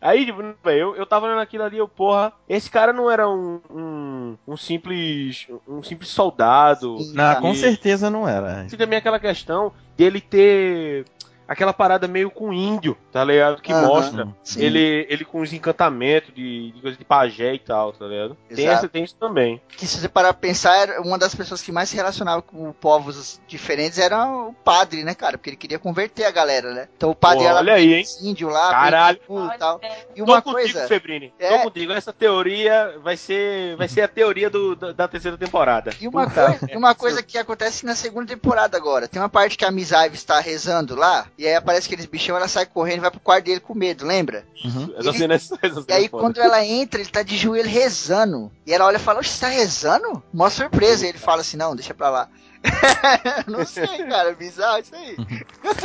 Aí, 0.00 0.24
tipo, 0.24 0.40
eu, 0.70 0.94
eu 0.94 1.04
tava 1.06 1.26
olhando 1.26 1.40
aquilo 1.40 1.64
ali, 1.64 1.76
eu, 1.76 1.88
porra, 1.88 2.32
esse 2.48 2.70
cara 2.70 2.92
não 2.92 3.10
era 3.10 3.28
um, 3.28 3.60
um, 3.70 4.38
um 4.46 4.56
simples 4.56 5.46
um 5.66 5.82
simples 5.82 6.08
soldado. 6.10 6.96
Não, 7.12 7.34
tá. 7.34 7.40
com 7.40 7.52
E- 7.52 7.56
certeza 7.56 8.08
não 8.08 8.28
era. 8.28 8.64
Tem 8.68 8.78
também 8.78 8.98
aquela 8.98 9.18
questão 9.18 9.72
dele 9.96 10.20
ter 10.20 10.35
ter 10.36 11.04
aquela 11.46 11.72
parada 11.72 12.06
meio 12.08 12.30
com 12.30 12.52
índio, 12.52 12.96
tá 13.12 13.24
ligado? 13.24 13.60
Que 13.60 13.72
Aham. 13.72 13.86
mostra 13.86 14.28
Sim. 14.42 14.62
ele, 14.62 15.06
ele 15.08 15.24
com 15.24 15.40
os 15.40 15.52
encantamentos 15.52 16.34
de, 16.34 16.72
de 16.72 16.80
coisa 16.80 16.96
de 16.96 17.04
pajé 17.04 17.54
e 17.54 17.58
tal, 17.58 17.92
tá 17.92 18.06
ligado? 18.06 18.36
Tem, 18.54 18.66
essa, 18.66 18.88
tem 18.88 19.04
isso 19.04 19.16
também. 19.16 19.60
que 19.68 19.86
se 19.86 19.98
você 20.00 20.08
parar 20.08 20.32
pra 20.32 20.40
pensar, 20.40 21.00
uma 21.00 21.18
das 21.18 21.34
pessoas 21.34 21.62
que 21.62 21.72
mais 21.72 21.88
se 21.88 21.96
relacionava 21.96 22.42
com 22.42 22.72
povos 22.72 23.40
diferentes 23.46 23.98
era 23.98 24.26
o 24.26 24.52
padre, 24.52 25.04
né, 25.04 25.14
cara? 25.14 25.38
Porque 25.38 25.50
ele 25.50 25.56
queria 25.56 25.78
converter 25.78 26.24
a 26.24 26.30
galera, 26.30 26.72
né? 26.72 26.88
Então 26.96 27.10
o 27.10 27.14
padre 27.14 27.44
Pô, 27.44 27.50
era 27.50 27.56
olha 27.58 27.74
aí, 27.74 27.94
hein? 27.94 28.04
índio 28.22 28.48
lá, 28.48 28.70
Caralho. 28.70 29.20
e 29.54 29.58
tal. 29.58 29.80
E 30.14 30.22
uma 30.22 30.40
Tô 30.40 30.52
contigo, 30.52 30.72
coisa, 30.72 30.88
Febrini. 30.88 31.32
É. 31.38 31.56
Tô 31.56 31.64
contigo. 31.64 31.92
Essa 31.92 32.12
teoria 32.12 32.98
vai 33.02 33.16
ser, 33.16 33.76
vai 33.76 33.88
ser 33.88 34.02
a 34.02 34.08
teoria 34.08 34.50
do, 34.50 34.74
da, 34.74 34.92
da 34.92 35.08
terceira 35.08 35.36
temporada. 35.36 35.92
E 36.00 36.08
uma, 36.08 36.26
Puta 36.26 36.46
coisa, 36.46 36.72
e 36.72 36.76
uma 36.76 36.94
coisa 36.94 37.22
que 37.22 37.38
acontece 37.38 37.86
na 37.86 37.94
segunda 37.94 38.26
temporada 38.26 38.76
agora. 38.76 39.08
Tem 39.08 39.20
uma 39.20 39.28
parte 39.28 39.56
que 39.56 39.64
a 39.64 39.70
Miss 39.70 39.90
Ives 39.90 40.20
está 40.20 40.40
rezando 40.40 40.94
lá, 40.94 41.26
e 41.38 41.46
aí 41.46 41.54
aparece 41.54 41.86
aqueles 41.86 42.06
bichão, 42.06 42.36
ela 42.36 42.48
sai 42.48 42.66
correndo 42.66 42.98
e 42.98 43.00
vai 43.00 43.10
pro 43.10 43.20
quarto 43.20 43.44
dele 43.44 43.60
com 43.60 43.74
medo, 43.74 44.06
lembra? 44.06 44.44
Uhum. 44.64 44.94
Essa 44.98 45.12
cena 45.12 45.34
é- 45.34 45.36
essa 45.36 45.56
cena 45.56 45.84
E 45.88 45.92
aí 45.92 46.04
é 46.06 46.08
foda. 46.08 46.22
quando 46.22 46.38
ela 46.40 46.64
entra, 46.64 47.00
ele 47.00 47.10
tá 47.10 47.22
de 47.22 47.36
joelho 47.36 47.68
rezando. 47.68 48.50
E 48.66 48.72
ela 48.72 48.86
olha 48.86 48.96
e 48.96 49.00
fala, 49.00 49.20
Oxe, 49.20 49.30
você 49.30 49.40
tá 49.40 49.48
rezando? 49.48 50.22
Mó 50.32 50.48
surpresa. 50.48 51.04
E 51.06 51.10
ele 51.10 51.18
fala 51.18 51.40
assim, 51.42 51.56
não, 51.56 51.74
deixa 51.76 51.92
pra 51.94 52.08
lá. 52.10 52.28
não 53.46 53.64
sei, 53.64 53.86
cara, 54.08 54.30
é 54.30 54.34
bizarro 54.34 54.78
isso 54.80 54.94
aí. 54.94 55.16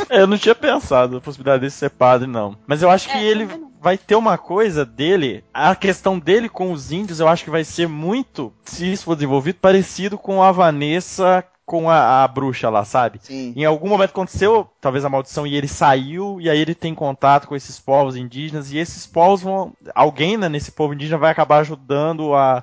É, 0.08 0.22
Eu 0.22 0.26
não 0.26 0.36
tinha 0.38 0.54
pensado 0.54 1.14
na 1.14 1.20
possibilidade 1.20 1.60
dele 1.60 1.70
ser 1.70 1.90
padre, 1.90 2.26
não. 2.26 2.56
Mas 2.66 2.82
eu 2.82 2.90
acho 2.90 3.08
que 3.08 3.16
É, 3.18 3.22
ele 3.22 3.48
vai 3.80 3.96
ter 3.98 4.14
uma 4.16 4.38
coisa 4.38 4.84
dele. 4.84 5.44
A 5.52 5.74
questão 5.76 6.18
dele 6.18 6.48
com 6.48 6.72
os 6.72 6.90
índios, 6.92 7.20
eu 7.20 7.28
acho 7.28 7.44
que 7.44 7.50
vai 7.50 7.64
ser 7.64 7.86
muito, 7.88 8.52
se 8.64 8.90
isso 8.92 9.04
for 9.04 9.14
desenvolvido, 9.14 9.58
parecido 9.60 10.16
com 10.18 10.42
a 10.42 10.50
Vanessa 10.52 11.44
com 11.72 11.88
a, 11.88 12.22
a 12.22 12.28
bruxa 12.28 12.68
lá, 12.68 12.84
sabe? 12.84 13.18
Sim. 13.22 13.54
Em 13.56 13.64
algum 13.64 13.88
momento 13.88 14.10
aconteceu, 14.10 14.68
talvez 14.78 15.06
a 15.06 15.08
maldição, 15.08 15.46
e 15.46 15.56
ele 15.56 15.66
saiu, 15.66 16.38
e 16.38 16.50
aí 16.50 16.58
ele 16.58 16.74
tem 16.74 16.94
contato 16.94 17.48
com 17.48 17.56
esses 17.56 17.80
povos 17.80 18.14
indígenas, 18.14 18.70
e 18.70 18.76
esses 18.76 19.06
povos 19.06 19.40
vão. 19.40 19.72
Alguém 19.94 20.36
né, 20.36 20.50
nesse 20.50 20.70
povo 20.70 20.92
indígena 20.92 21.16
vai 21.16 21.32
acabar 21.32 21.60
ajudando 21.60 22.34
a 22.34 22.62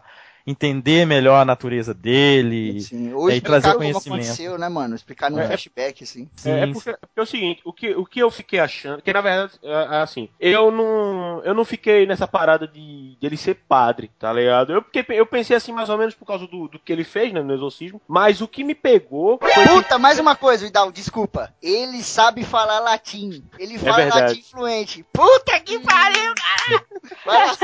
entender 0.50 1.06
melhor 1.06 1.40
a 1.42 1.46
natureza 1.46 1.94
dele. 1.94 2.82
Sim. 2.82 3.14
Ou 3.14 3.30
E 3.30 3.40
trazer 3.40 3.74
conhecimento. 3.76 4.22
aconteceu, 4.24 4.58
né, 4.58 4.68
mano? 4.70 4.96
Explicar 4.96 5.30
num 5.30 5.40
É. 5.40 5.48
flashback, 5.48 6.04
assim. 6.04 6.30
Sim, 6.36 6.52
É, 6.52 6.60
é 6.64 6.68
porque, 6.68 6.92
porque 6.94 7.20
é 7.20 7.22
o 7.22 7.26
seguinte, 7.26 7.62
o 7.64 7.72
que, 7.74 7.96
o 7.96 8.06
que 8.06 8.20
eu 8.20 8.32
fiquei 8.32 8.60
achando, 8.60 9.02
que 9.02 9.14
na 9.14 9.22
verdade, 9.22 9.54
é, 9.64 9.72
é 9.72 10.02
assim, 10.02 10.30
eu 10.40 10.72
não, 10.72 11.42
eu 11.44 11.54
não 11.54 11.64
fiquei 11.64 12.06
nessa 12.06 12.28
parada 12.28 12.68
de, 12.68 13.16
de 13.20 13.26
ele 13.26 13.38
ser 13.38 13.56
padre, 13.68 14.10
tá 14.20 14.32
ligado? 14.34 14.74
Eu, 14.74 14.82
porque, 14.82 15.06
eu 15.10 15.26
pensei 15.26 15.56
assim, 15.56 15.72
mais 15.72 15.90
ou 15.90 15.98
menos 15.98 16.16
por 16.16 16.26
causa 16.26 16.48
do, 16.48 16.68
do 16.68 16.80
que 16.80 16.92
ele 16.92 17.04
fez, 17.04 17.32
né, 17.32 17.42
no 17.42 17.54
exorcismo, 17.54 18.02
mas 18.08 18.42
o 18.42 18.48
que 18.48 18.64
me 18.64 18.74
pegou 18.76 19.38
foi 19.40 19.52
que 19.52 19.70
Puta, 19.70 19.98
mais 20.00 20.20
uma 20.20 20.36
coisa, 20.36 20.66
Vidal, 20.66 20.92
desculpa. 20.92 21.54
Ele 21.62 22.02
sabe 22.04 22.44
falar 22.44 22.80
latim. 22.80 23.44
Ele 23.58 23.78
fala 23.78 24.06
latim 24.06 24.42
fluente. 24.42 25.06
Puta 25.14 25.60
que 25.60 25.80
pariu, 25.80 26.34
cara! 26.36 26.84
Vai 27.26 27.48
lá. 27.48 27.58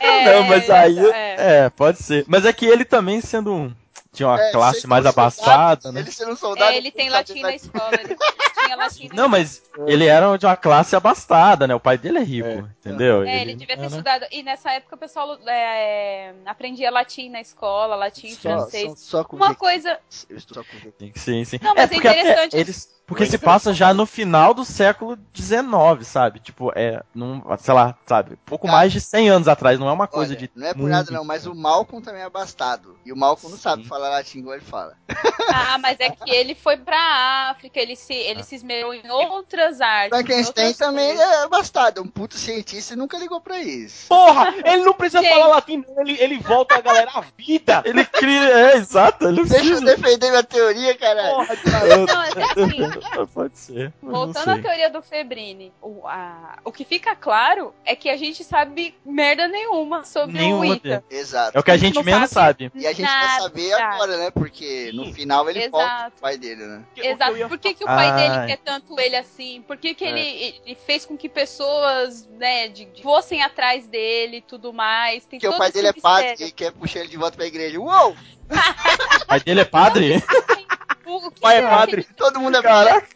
é, 0.00 0.24
Não, 0.34 0.46
mas 0.48 0.70
aí. 0.70 0.98
é. 0.98 1.71
Pode 1.76 1.98
ser. 1.98 2.24
Mas 2.28 2.44
é 2.44 2.52
que 2.52 2.66
ele 2.66 2.84
também 2.84 3.20
sendo 3.20 3.52
um. 3.52 3.72
Tinha 4.12 4.28
uma 4.28 4.40
É, 4.40 4.52
classe 4.52 4.86
mais 4.86 5.04
soldado, 5.04 5.20
abastada, 5.20 5.92
né? 5.92 6.00
Ele 6.00 6.10
sendo 6.12 6.36
soldado. 6.36 6.72
É, 6.72 6.76
ele 6.76 6.90
tem 6.90 7.08
latim 7.08 7.40
na 7.40 7.54
escola. 7.54 7.90
Ele 7.94 8.14
tinha 8.64 8.76
latim 8.76 9.08
na 9.08 9.14
Não, 9.14 9.28
mas 9.28 9.62
ele 9.86 10.06
era 10.06 10.36
de 10.36 10.44
uma 10.46 10.56
classe 10.56 10.94
abastada, 10.94 11.66
né? 11.66 11.74
O 11.74 11.80
pai 11.80 11.96
dele 11.96 12.18
é 12.18 12.22
rico, 12.22 12.68
entendeu? 12.80 13.22
É, 13.24 13.40
ele 13.40 13.54
devia 13.54 13.74
ter 13.76 13.82
era- 13.82 13.90
estudado. 13.90 14.26
E 14.30 14.42
nessa 14.42 14.70
época 14.72 14.96
o 14.96 14.98
pessoal 14.98 15.38
é, 15.48 16.34
aprendia 16.44 16.90
latim 16.90 17.30
na 17.30 17.40
escola, 17.40 17.96
latim, 17.96 18.30
Só, 18.34 18.40
francês. 18.40 18.98
só, 19.00 19.18
só 19.18 19.24
com 19.24 19.36
Uma 19.36 19.46
jeito. 19.46 19.58
coisa. 19.58 19.98
Eu 20.28 20.36
estou 20.36 20.62
só 20.62 20.70
com 20.70 20.78
jeito. 20.78 21.18
Sim, 21.18 21.44
Sim. 21.44 21.58
Não, 21.62 21.74
mas 21.74 21.90
é 21.90 21.94
porque 21.94 22.08
até 22.08 22.20
interessante- 22.20 22.56
eles, 22.56 23.02
porque 23.06 23.26
se 23.26 23.38
passa 23.38 23.72
já 23.74 23.92
no 23.92 24.06
final 24.06 24.54
do 24.54 24.64
século 24.64 25.18
XIX, 25.34 26.06
sabe? 26.06 26.38
Tipo, 26.38 26.70
é, 26.74 27.02
num, 27.14 27.42
sei 27.58 27.74
lá, 27.74 27.96
sabe? 28.06 28.36
Pouco 28.46 28.66
Cara, 28.66 28.78
mais 28.78 28.92
de 28.92 29.00
100 29.00 29.28
anos 29.30 29.48
atrás, 29.48 29.78
não 29.78 29.88
é 29.88 29.92
uma 29.92 30.06
coisa 30.06 30.32
Olha, 30.32 30.38
de. 30.40 30.50
não 30.54 30.66
é 30.66 30.72
por 30.74 30.88
nada 30.88 31.10
não, 31.10 31.24
mas 31.24 31.46
o 31.46 31.54
Malcolm 31.54 32.02
também 32.02 32.22
é 32.22 32.24
abastado. 32.24 32.96
E 33.04 33.12
o 33.12 33.16
Malcolm 33.16 33.50
não 33.50 33.58
sabe 33.60 33.81
Falar 33.84 34.08
latim 34.10 34.38
igual 34.38 34.56
ele 34.56 34.64
fala. 34.64 34.96
Ah, 35.52 35.78
mas 35.78 35.96
é 36.00 36.10
que 36.10 36.30
ele 36.30 36.54
foi 36.54 36.76
pra 36.76 37.50
África, 37.50 37.80
ele 37.80 37.96
se, 37.96 38.12
ele 38.14 38.42
se 38.42 38.54
esmerou 38.54 38.94
em 38.94 39.08
outras 39.10 39.80
artes. 39.80 40.10
Frankenstein 40.10 40.66
outras 40.68 40.76
também 40.78 41.16
coisas. 41.16 41.32
é 41.32 41.42
abastado, 41.44 41.98
é 41.98 42.02
um 42.02 42.06
puto 42.08 42.36
cientista 42.36 42.94
e 42.94 42.96
nunca 42.96 43.18
ligou 43.18 43.40
pra 43.40 43.58
isso. 43.58 44.08
Porra, 44.08 44.54
ele 44.64 44.84
não 44.84 44.94
precisa 44.94 45.22
Gente. 45.22 45.32
falar 45.32 45.46
latim, 45.48 45.84
não. 45.86 46.00
Ele, 46.02 46.16
ele 46.20 46.38
volta 46.38 46.76
a 46.76 46.80
galera 46.80 47.10
à 47.14 47.20
vida. 47.36 47.82
Ele 47.84 48.04
cria. 48.04 48.42
É, 48.42 48.76
exato, 48.76 49.26
ele 49.28 49.44
Deixa 49.44 49.54
eu 49.72 49.80
precisa. 49.80 49.84
defender 49.96 50.30
minha 50.30 50.42
teoria, 50.42 50.96
caralho. 50.96 51.34
Porra, 51.36 51.56
cara. 51.56 51.96
Não, 51.96 52.22
é 52.22 52.28
assim, 52.44 53.26
Pode 53.34 53.58
ser. 53.58 53.92
Voltando 54.02 54.50
à 54.50 54.58
teoria 54.58 54.90
do 54.90 55.02
Febrini, 55.02 55.72
o, 55.80 56.06
a- 56.06 56.58
o 56.64 56.72
que 56.72 56.84
fica 56.84 57.14
claro 57.16 57.74
é 57.84 57.94
que 57.96 58.08
a 58.08 58.16
gente 58.16 58.42
sabe 58.44 58.94
merda 59.04 59.48
nenhuma 59.48 60.04
sobre 60.04 60.38
Nenhuma 60.38 60.64
o 60.66 60.74
Ita. 60.74 61.04
Exato. 61.10 61.56
É 61.56 61.60
o 61.60 61.62
que 61.62 61.70
a 61.70 61.74
A 61.74 61.76
gente 61.76 61.94
gente 61.94 61.96
não 61.96 62.04
menos 62.04 62.30
sabe. 62.30 62.64
sabe. 62.70 62.72
E 62.74 62.86
a 62.86 62.92
gente 62.92 63.06
vai 63.06 63.26
Nada. 63.26 63.42
saber 63.42 63.71
agora, 63.72 64.16
né? 64.16 64.30
Porque 64.30 64.90
no 64.94 65.12
final 65.12 65.48
ele 65.48 65.68
volta 65.68 65.86
Exato. 65.86 66.10
pro 66.12 66.20
pai 66.20 66.36
dele, 66.36 66.64
né? 66.66 66.82
Exato. 66.96 67.48
Por 67.48 67.58
que, 67.58 67.74
que 67.74 67.84
o 67.84 67.86
pai 67.86 68.08
Ah. 68.08 68.16
dele 68.16 68.46
quer 68.46 68.58
tanto 68.58 68.98
ele 69.00 69.16
assim? 69.16 69.62
Por 69.62 69.76
que, 69.76 69.94
que 69.94 70.04
É. 70.04 70.08
ele, 70.08 70.60
ele 70.66 70.74
fez 70.86 71.04
com 71.06 71.16
que 71.16 71.28
pessoas, 71.28 72.28
né, 72.38 72.68
de, 72.68 72.84
de- 72.86 73.02
fossem 73.02 73.42
atrás 73.42 73.86
dele 73.86 74.38
e 74.38 74.42
tudo 74.42 74.72
mais? 74.72 75.24
Tem 75.24 75.38
Porque 75.40 75.54
o 75.54 75.58
pai 75.58 75.70
dele 75.72 75.88
é 75.88 75.92
padre 75.92 76.34
e 76.46 76.52
quer 76.52 76.72
puxar 76.72 77.00
ele 77.00 77.08
de 77.08 77.16
volta 77.16 77.36
pra 77.36 77.46
igreja. 77.46 77.78
Uou! 77.80 78.12
O 79.22 79.26
pai 79.26 79.40
dele 79.40 79.60
é 79.60 79.64
padre? 79.64 80.22
O, 81.04 81.26
o 81.26 81.30
Pai 81.32 81.56
é 81.56 81.62
é? 81.62 81.68
padre. 81.68 82.06
Todo 82.16 82.38
mundo 82.40 82.56
é 82.58 82.62
Caraca. 82.62 83.06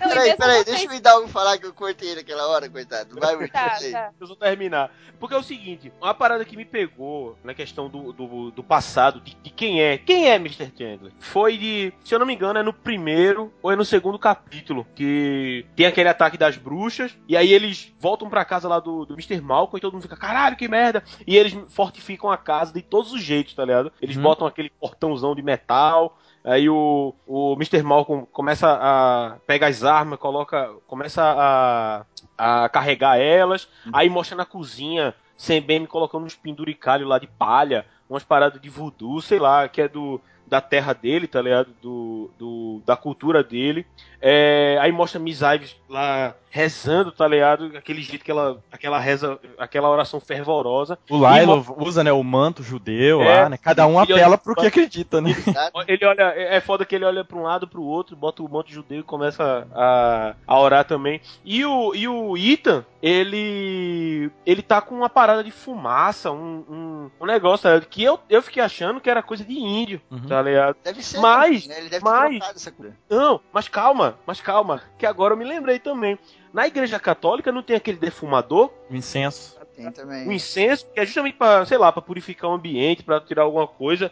Não, 0.00 0.08
Peraí, 0.08 0.36
peraí, 0.36 0.64
vocês- 0.64 0.76
deixa 0.78 0.90
o 0.90 0.94
Hidalgo 0.94 1.28
falar 1.28 1.58
que 1.58 1.66
eu 1.66 1.72
cortei 1.74 2.08
ele 2.10 2.16
naquela 2.20 2.46
hora, 2.48 2.68
coitado. 2.68 3.18
Vai, 3.18 3.48
Tá, 3.48 3.76
aí. 3.80 3.92
tá. 3.92 4.10
Eu 4.20 4.26
só 4.26 4.34
terminar. 4.34 4.90
Porque 5.18 5.34
é 5.34 5.38
o 5.38 5.42
seguinte, 5.42 5.92
uma 6.00 6.14
parada 6.14 6.44
que 6.44 6.56
me 6.56 6.64
pegou 6.64 7.36
na 7.42 7.52
questão 7.52 7.88
do, 7.88 8.12
do, 8.12 8.50
do 8.52 8.62
passado, 8.62 9.20
de, 9.20 9.34
de 9.34 9.50
quem 9.50 9.82
é, 9.82 9.98
quem 9.98 10.30
é 10.30 10.36
Mr. 10.36 10.72
Chandler, 10.76 11.12
foi 11.18 11.56
de, 11.58 11.92
se 12.04 12.14
eu 12.14 12.18
não 12.20 12.26
me 12.26 12.34
engano, 12.34 12.58
é 12.58 12.62
no 12.62 12.72
primeiro 12.72 13.52
ou 13.60 13.72
é 13.72 13.76
no 13.76 13.84
segundo 13.84 14.16
capítulo, 14.18 14.86
que 14.94 15.66
tem 15.74 15.86
aquele 15.86 16.08
ataque 16.08 16.38
das 16.38 16.56
bruxas, 16.56 17.16
e 17.26 17.36
aí 17.36 17.52
eles 17.52 17.92
voltam 17.98 18.30
pra 18.30 18.44
casa 18.44 18.68
lá 18.68 18.78
do, 18.78 19.04
do 19.04 19.14
Mr. 19.14 19.40
Malcolm 19.40 19.78
e 19.78 19.80
todo 19.80 19.92
mundo 19.94 20.02
fica, 20.02 20.16
caralho, 20.16 20.56
que 20.56 20.68
merda! 20.68 21.02
E 21.26 21.36
eles 21.36 21.56
fortificam 21.70 22.30
a 22.30 22.36
casa 22.36 22.72
de 22.72 22.82
todos 22.82 23.12
os 23.12 23.20
jeitos, 23.22 23.54
tá 23.54 23.64
ligado? 23.64 23.92
Eles 24.00 24.16
Uhum. 24.16 24.22
botam 24.22 24.46
aquele 24.46 24.70
portãozão 24.70 25.34
de 25.34 25.42
metal, 25.42 26.16
Aí 26.44 26.68
o, 26.68 27.14
o 27.26 27.54
Mr. 27.54 27.82
Malcolm 27.82 28.26
começa 28.32 28.68
a. 28.68 29.36
pega 29.46 29.66
as 29.66 29.84
armas, 29.84 30.18
coloca. 30.18 30.70
começa 30.86 31.22
a, 31.22 32.04
a 32.36 32.68
carregar 32.68 33.18
elas. 33.18 33.68
Aí 33.92 34.08
mostra 34.08 34.36
na 34.36 34.44
cozinha, 34.44 35.14
sem 35.36 35.60
bem 35.60 35.80
me 35.80 35.86
colocando 35.86 36.24
uns 36.24 36.34
penduricalhos 36.34 37.08
lá 37.08 37.18
de 37.18 37.26
palha, 37.26 37.84
umas 38.08 38.24
paradas 38.24 38.60
de 38.60 38.68
voodoo, 38.68 39.20
sei 39.20 39.38
lá, 39.38 39.68
que 39.68 39.82
é 39.82 39.88
do. 39.88 40.20
Da 40.46 40.62
terra 40.62 40.94
dele, 40.94 41.26
tá 41.26 41.42
ligado? 41.42 41.74
Do, 41.82 42.30
do, 42.38 42.82
da 42.86 42.96
cultura 42.96 43.44
dele. 43.44 43.86
É, 44.18 44.78
aí 44.80 44.90
mostra 44.90 45.20
Miss 45.20 45.42
Ives 45.42 45.76
lá 45.86 46.34
rezando, 46.50 47.12
tá 47.12 47.26
ligado? 47.26 47.72
Aquele 47.76 48.02
jeito 48.02 48.24
que 48.24 48.30
ela. 48.30 48.62
Aquela 48.72 48.98
reza, 48.98 49.38
aquela 49.58 49.88
oração 49.88 50.20
fervorosa. 50.20 50.98
O 51.10 51.16
Lilo 51.28 51.64
usa, 51.78 52.02
né, 52.04 52.12
o 52.12 52.22
manto 52.22 52.62
judeu 52.62 53.22
É, 53.22 53.42
lá, 53.42 53.48
né? 53.50 53.58
Cada 53.58 53.86
um 53.86 53.98
apela 53.98 54.28
olha- 54.28 54.38
pro 54.38 54.54
que 54.54 54.66
acredita, 54.66 55.20
né? 55.20 55.30
Ele 55.86 56.04
olha, 56.06 56.32
é 56.36 56.56
é 56.56 56.60
foda 56.60 56.84
que 56.84 56.94
ele 56.94 57.04
olha 57.04 57.24
pra 57.24 57.36
um 57.38 57.42
lado, 57.42 57.68
pro 57.68 57.82
outro, 57.82 58.16
bota 58.16 58.42
o 58.42 58.48
manto 58.50 58.70
judeu 58.72 59.00
e 59.00 59.02
começa 59.02 59.66
a, 59.74 60.34
a 60.46 60.58
orar 60.60 60.84
também. 60.84 61.20
E 61.44 61.64
o, 61.64 61.94
e 61.94 62.08
o 62.08 62.36
Ethan, 62.36 62.84
ele. 63.02 64.30
ele 64.46 64.62
tá 64.62 64.80
com 64.80 64.94
uma 64.94 65.08
parada 65.08 65.42
de 65.44 65.50
fumaça, 65.50 66.30
um, 66.30 66.64
um, 66.68 67.10
um 67.20 67.26
negócio, 67.26 67.68
tá 67.68 67.86
que 67.86 68.02
eu, 68.02 68.18
eu 68.28 68.42
fiquei 68.42 68.62
achando 68.62 69.00
que 69.00 69.10
era 69.10 69.22
coisa 69.22 69.44
de 69.44 69.58
índio, 69.58 70.00
Uhum. 70.10 70.26
tá 70.26 70.40
ligado? 70.42 70.76
Deve 70.82 71.02
ser. 71.02 71.18
Mas- 71.20 71.66
né? 71.66 71.78
Ele 71.78 71.88
deve 71.88 72.04
mas- 72.04 72.38
ter 72.46 72.54
essa 72.56 72.70
cura. 72.72 72.96
Não, 73.08 73.40
mas 73.52 73.68
calma, 73.68 74.18
mas 74.26 74.40
calma, 74.40 74.82
que 74.98 75.06
agora 75.06 75.34
eu 75.34 75.38
me 75.38 75.44
lembrei 75.44 75.78
também. 75.78 76.18
Na 76.52 76.66
igreja 76.66 76.98
católica 76.98 77.52
não 77.52 77.62
tem 77.62 77.76
aquele 77.76 77.98
defumador, 77.98 78.70
O 78.90 78.94
incenso. 78.94 79.58
Tem 79.76 79.90
também. 79.92 80.26
o 80.26 80.32
incenso, 80.32 80.86
que 80.92 80.98
é 80.98 81.06
justamente 81.06 81.36
pra, 81.36 81.64
sei 81.64 81.78
lá, 81.78 81.92
pra 81.92 82.02
purificar 82.02 82.50
o 82.50 82.54
ambiente, 82.54 83.04
pra 83.04 83.20
tirar 83.20 83.42
alguma 83.42 83.66
coisa. 83.66 84.10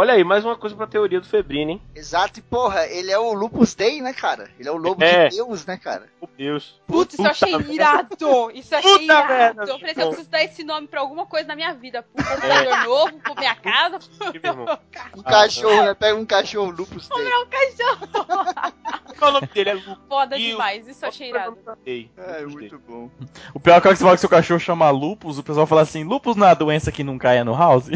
Olha 0.00 0.14
aí, 0.14 0.22
mais 0.22 0.44
uma 0.44 0.54
coisa 0.54 0.76
pra 0.76 0.86
teoria 0.86 1.20
do 1.20 1.26
Febrino, 1.26 1.72
hein? 1.72 1.82
Exato, 1.92 2.38
e 2.38 2.42
porra, 2.42 2.86
ele 2.86 3.10
é 3.10 3.18
o 3.18 3.32
Lupus 3.32 3.74
Dei, 3.74 4.00
né, 4.00 4.12
cara? 4.12 4.48
Ele 4.56 4.68
é 4.68 4.70
o 4.70 4.76
lobo 4.76 5.02
É. 5.02 5.26
de 5.26 5.34
Deus, 5.34 5.66
né, 5.66 5.76
cara? 5.76 6.04
Meu 6.22 6.30
Deus. 6.38 6.80
Putz, 6.86 7.14
isso 7.14 7.22
eu 7.26 7.30
achei 7.30 7.50
Puta 7.50 7.72
irado! 7.72 8.16
Isso 8.54 8.72
eu 8.74 8.78
achei 8.78 8.92
Puta 8.92 9.02
irado! 9.02 9.28
merda, 9.28 9.62
eu 9.64 9.76
falei 9.80 9.90
assim, 9.90 10.00
eu 10.02 10.06
preciso 10.10 10.30
dar 10.30 10.44
esse 10.44 10.62
nome 10.62 10.86
pra 10.86 11.00
alguma 11.00 11.26
coisa 11.26 11.48
na 11.48 11.56
minha 11.56 11.74
vida. 11.74 12.04
Pro 12.14 12.24
computador 12.24 12.84
novo, 12.84 13.18
pra 13.18 13.34
minha 13.34 13.54
casa, 13.56 13.98
merda. 14.40 14.80
Um 15.16 15.22
cachorro, 15.22 15.82
né? 15.82 15.94
Pega 15.94 16.16
um 16.16 16.24
cachorro 16.26 16.70
Lupus 16.70 17.08
Dei. 17.08 17.28
pro 17.28 17.48
cachorro. 17.48 18.72
Qual 19.18 19.28
é 19.28 19.30
o 19.30 19.34
nome 19.34 19.46
dele? 19.48 19.70
É 19.70 19.74
Lu. 19.74 19.96
Foda 20.08 20.36
o- 20.36 20.38
demais, 20.38 20.86
isso 20.86 21.04
eu 21.04 21.08
achei 21.08 21.30
irado. 21.30 21.58
É, 21.84 22.46
muito 22.46 22.78
bom. 22.86 23.10
O 23.52 23.58
pior 23.58 23.78
é 23.78 23.80
que 23.80 23.88
você 23.88 24.04
fala 24.04 24.14
que 24.14 24.20
seu 24.20 24.28
cachorro 24.28 24.60
chama 24.60 24.88
lupus, 24.90 25.38
o 25.38 25.42
pessoal 25.42 25.66
fala 25.66 25.80
assim, 25.82 26.04
lupus 26.04 26.36
não 26.36 26.46
é 26.46 26.50
a 26.52 26.54
doença 26.54 26.92
que 26.92 27.02
não 27.02 27.18
caia 27.18 27.44
no 27.44 27.52
house? 27.56 27.88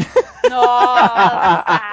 Nossa! 0.49 1.92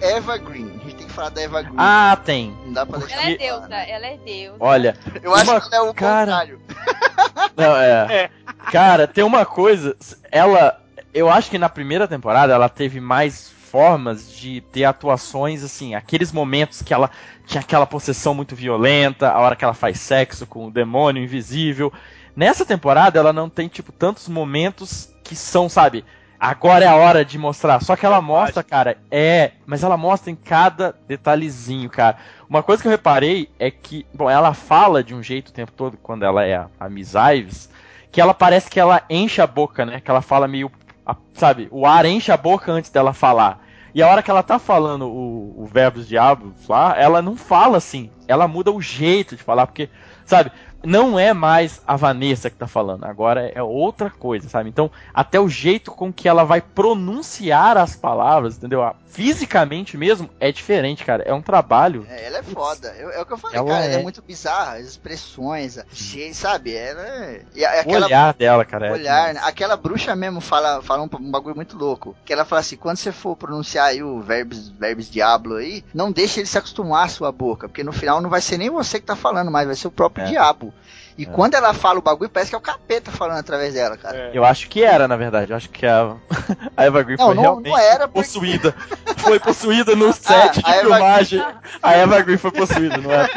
Eva 0.00 0.36
Green. 0.38 0.70
A 0.80 0.84
gente 0.84 0.94
tem 0.96 1.06
que 1.06 1.12
falar 1.12 1.30
da 1.30 1.42
Eva 1.42 1.62
Green. 1.62 1.74
ah, 1.76 2.16
tem. 2.24 2.56
Não 2.64 2.72
dá 2.72 2.86
pra 2.86 2.98
deixar. 2.98 3.16
Ela 3.20 3.30
é 3.30 3.36
deusa, 3.36 3.68
né? 3.68 3.90
ela 3.90 4.06
é 4.06 4.16
deusa. 4.18 4.56
Olha, 4.60 4.96
Eu 5.22 5.34
acho 5.34 5.50
uma- 5.50 5.60
que 5.60 5.74
ela 5.74 5.86
é 5.86 5.90
o 5.90 5.94
cara- 5.94 6.20
contrário. 6.32 6.60
Não, 7.56 7.76
é. 7.76 8.30
Cara, 8.70 9.06
tem 9.08 9.24
uma 9.24 9.44
coisa. 9.44 9.96
Ela. 10.30 10.80
Eu 11.12 11.28
acho 11.28 11.50
que 11.50 11.58
na 11.58 11.68
primeira 11.68 12.06
temporada 12.06 12.52
ela 12.52 12.68
teve 12.68 13.00
mais 13.00 13.50
formas 13.78 14.32
de 14.32 14.60
ter 14.72 14.82
atuações, 14.82 15.62
assim, 15.62 15.94
aqueles 15.94 16.32
momentos 16.32 16.82
que 16.82 16.92
ela 16.92 17.12
tinha 17.46 17.60
aquela 17.60 17.86
possessão 17.86 18.34
muito 18.34 18.56
violenta, 18.56 19.30
a 19.30 19.38
hora 19.38 19.54
que 19.54 19.64
ela 19.64 19.72
faz 19.72 20.00
sexo 20.00 20.48
com 20.48 20.66
o 20.66 20.70
demônio 20.70 21.22
invisível. 21.22 21.92
Nessa 22.34 22.66
temporada 22.66 23.20
ela 23.20 23.32
não 23.32 23.48
tem, 23.48 23.68
tipo, 23.68 23.92
tantos 23.92 24.28
momentos 24.28 25.14
que 25.22 25.36
são, 25.36 25.68
sabe? 25.68 26.04
Agora 26.40 26.84
é 26.84 26.88
a 26.88 26.96
hora 26.96 27.24
de 27.24 27.38
mostrar. 27.38 27.80
Só 27.80 27.94
que 27.94 28.04
ela 28.04 28.20
mostra, 28.20 28.64
cara, 28.64 28.98
é. 29.12 29.52
Mas 29.64 29.84
ela 29.84 29.96
mostra 29.96 30.28
em 30.28 30.34
cada 30.36 30.96
detalhezinho, 31.06 31.88
cara. 31.88 32.16
Uma 32.50 32.64
coisa 32.64 32.82
que 32.82 32.88
eu 32.88 32.92
reparei 32.92 33.48
é 33.60 33.70
que, 33.70 34.04
bom, 34.12 34.28
ela 34.28 34.54
fala 34.54 35.04
de 35.04 35.14
um 35.14 35.22
jeito 35.22 35.50
o 35.50 35.52
tempo 35.52 35.70
todo 35.70 35.96
quando 35.96 36.24
ela 36.24 36.44
é 36.44 36.56
a, 36.56 36.68
a 36.80 36.88
Miss 36.88 37.12
Ives, 37.14 37.70
que 38.10 38.20
ela 38.20 38.34
parece 38.34 38.68
que 38.68 38.80
ela 38.80 39.02
enche 39.08 39.40
a 39.40 39.46
boca, 39.46 39.86
né? 39.86 40.00
Que 40.00 40.10
ela 40.10 40.20
fala 40.20 40.48
meio. 40.48 40.68
a- 41.06 41.14
sabe? 41.34 41.68
O 41.70 41.86
ar 41.86 42.04
enche 42.04 42.32
a 42.32 42.36
boca 42.36 42.72
antes 42.72 42.90
dela 42.90 43.12
falar. 43.12 43.67
E 43.98 44.02
a 44.02 44.06
hora 44.06 44.22
que 44.22 44.30
ela 44.30 44.44
tá 44.44 44.60
falando 44.60 45.08
o, 45.08 45.64
o 45.64 45.66
verbo 45.66 45.98
dos 45.98 46.06
diabos 46.06 46.68
lá, 46.68 46.94
ela 46.96 47.20
não 47.20 47.34
fala 47.34 47.78
assim. 47.78 48.12
Ela 48.28 48.46
muda 48.46 48.70
o 48.70 48.80
jeito 48.80 49.34
de 49.34 49.42
falar, 49.42 49.66
porque, 49.66 49.90
sabe? 50.24 50.52
Não 50.84 51.18
é 51.18 51.32
mais 51.32 51.80
a 51.86 51.96
Vanessa 51.96 52.48
que 52.48 52.56
tá 52.56 52.66
falando, 52.66 53.04
agora 53.04 53.50
é 53.54 53.62
outra 53.62 54.10
coisa, 54.10 54.48
sabe? 54.48 54.68
Então, 54.68 54.90
até 55.12 55.38
o 55.40 55.48
jeito 55.48 55.90
com 55.90 56.12
que 56.12 56.28
ela 56.28 56.44
vai 56.44 56.60
pronunciar 56.60 57.76
as 57.76 57.96
palavras, 57.96 58.56
entendeu? 58.56 58.82
Ah, 58.82 58.94
Fisicamente 59.10 59.96
mesmo 59.96 60.28
é 60.38 60.52
diferente, 60.52 61.04
cara. 61.04 61.24
É 61.24 61.32
um 61.34 61.40
trabalho. 61.42 62.06
É, 62.08 62.26
ela 62.26 62.38
é 62.38 62.42
foda. 62.42 62.94
Eu- 62.98 63.10
é 63.10 63.20
o 63.20 63.26
que 63.26 63.32
eu 63.32 63.38
falei, 63.38 63.58
Ela 63.58 63.66
cara. 63.68 63.84
Ela 63.86 63.94
é 63.94 63.98
é- 63.98 64.02
muito 64.02 64.22
bizarra. 64.22 64.74
As 64.76 64.86
expressões, 64.86 65.78
cheia, 65.92 66.32
sabe? 66.34 66.74
Ela 66.76 67.00
é. 67.00 67.42
E 67.54 67.64
a- 67.64 67.78
O 67.78 67.80
aquela 67.80 68.06
olhar 68.06 68.34
dela, 68.34 68.64
cara. 68.64 68.86
é 68.88 68.92
olhar, 68.92 69.34
né? 69.34 69.40
Aquela 69.42 69.76
bruxa 69.76 70.14
mesmo 70.14 70.40
fala, 70.40 70.82
fala 70.82 71.02
um, 71.02 71.08
um 71.20 71.30
bagulho 71.30 71.56
muito 71.56 71.76
louco. 71.76 72.14
Que 72.24 72.32
ela 72.32 72.44
fala 72.44 72.60
assim: 72.60 72.76
quando 72.76 72.98
você 72.98 73.10
for 73.10 73.34
pronunciar 73.34 73.86
aí 73.86 74.02
o 74.02 74.20
verbos, 74.20 74.68
verbos 74.68 75.10
diablo 75.10 75.56
aí, 75.56 75.82
não 75.92 76.12
deixe 76.12 76.38
ele 76.40 76.46
se 76.46 76.58
acostumar 76.58 77.06
à 77.06 77.08
sua 77.08 77.32
boca. 77.32 77.66
Porque 77.68 77.82
no 77.82 77.92
final 77.92 78.20
não 78.20 78.30
vai 78.30 78.42
ser 78.42 78.58
nem 78.58 78.70
você 78.70 79.00
que 79.00 79.06
tá 79.06 79.16
falando, 79.16 79.50
mas 79.50 79.66
vai 79.66 79.74
ser 79.74 79.88
o 79.88 79.92
próprio 79.92 80.26
É. 80.26 80.28
diabo. 80.28 80.67
E 81.16 81.24
É. 81.24 81.26
quando 81.26 81.54
ela 81.54 81.74
fala 81.74 81.98
o 81.98 82.02
bagulho, 82.02 82.30
parece 82.30 82.50
que 82.50 82.54
é 82.54 82.58
o 82.58 82.60
capeta 82.62 83.10
falando 83.10 83.38
através 83.38 83.74
dela, 83.74 83.96
cara. 83.96 84.16
É. 84.16 84.30
Eu 84.32 84.44
acho 84.44 84.68
que 84.68 84.84
era, 84.84 85.08
na 85.08 85.16
verdade. 85.16 85.50
Eu 85.50 85.56
acho 85.56 85.68
que 85.68 85.84
a, 85.84 86.14
a 86.76 86.84
Eva 86.84 87.02
Green 87.02 87.16
Não, 87.18 87.26
foi 87.26 87.34
não- 87.34 87.42
realmente 87.42 87.68
não 87.70 87.78
era 87.78 88.06
porque- 88.06 88.20
possuída. 88.28 88.74
Foi 89.16 89.40
possuída 89.40 89.96
no 89.96 90.12
set 90.12 90.32
a 90.32 90.48
de 90.50 90.60
Eva 90.70 90.80
filmagem. 90.80 91.46
A 91.82 91.92
Eva 91.94 92.20
Green 92.22 92.38
foi 92.38 92.52
possuída, 92.52 92.98
não 92.98 93.10
é? 93.10 93.28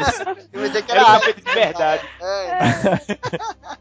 Eu 0.52 0.60
vou 0.60 0.68
dizer 0.68 0.82
que 0.82 0.92
Era 0.92 1.00
era 1.00 1.10
capeta 1.20 1.40
de 1.40 1.52
verdade. 1.52 2.02
É. 2.22 3.18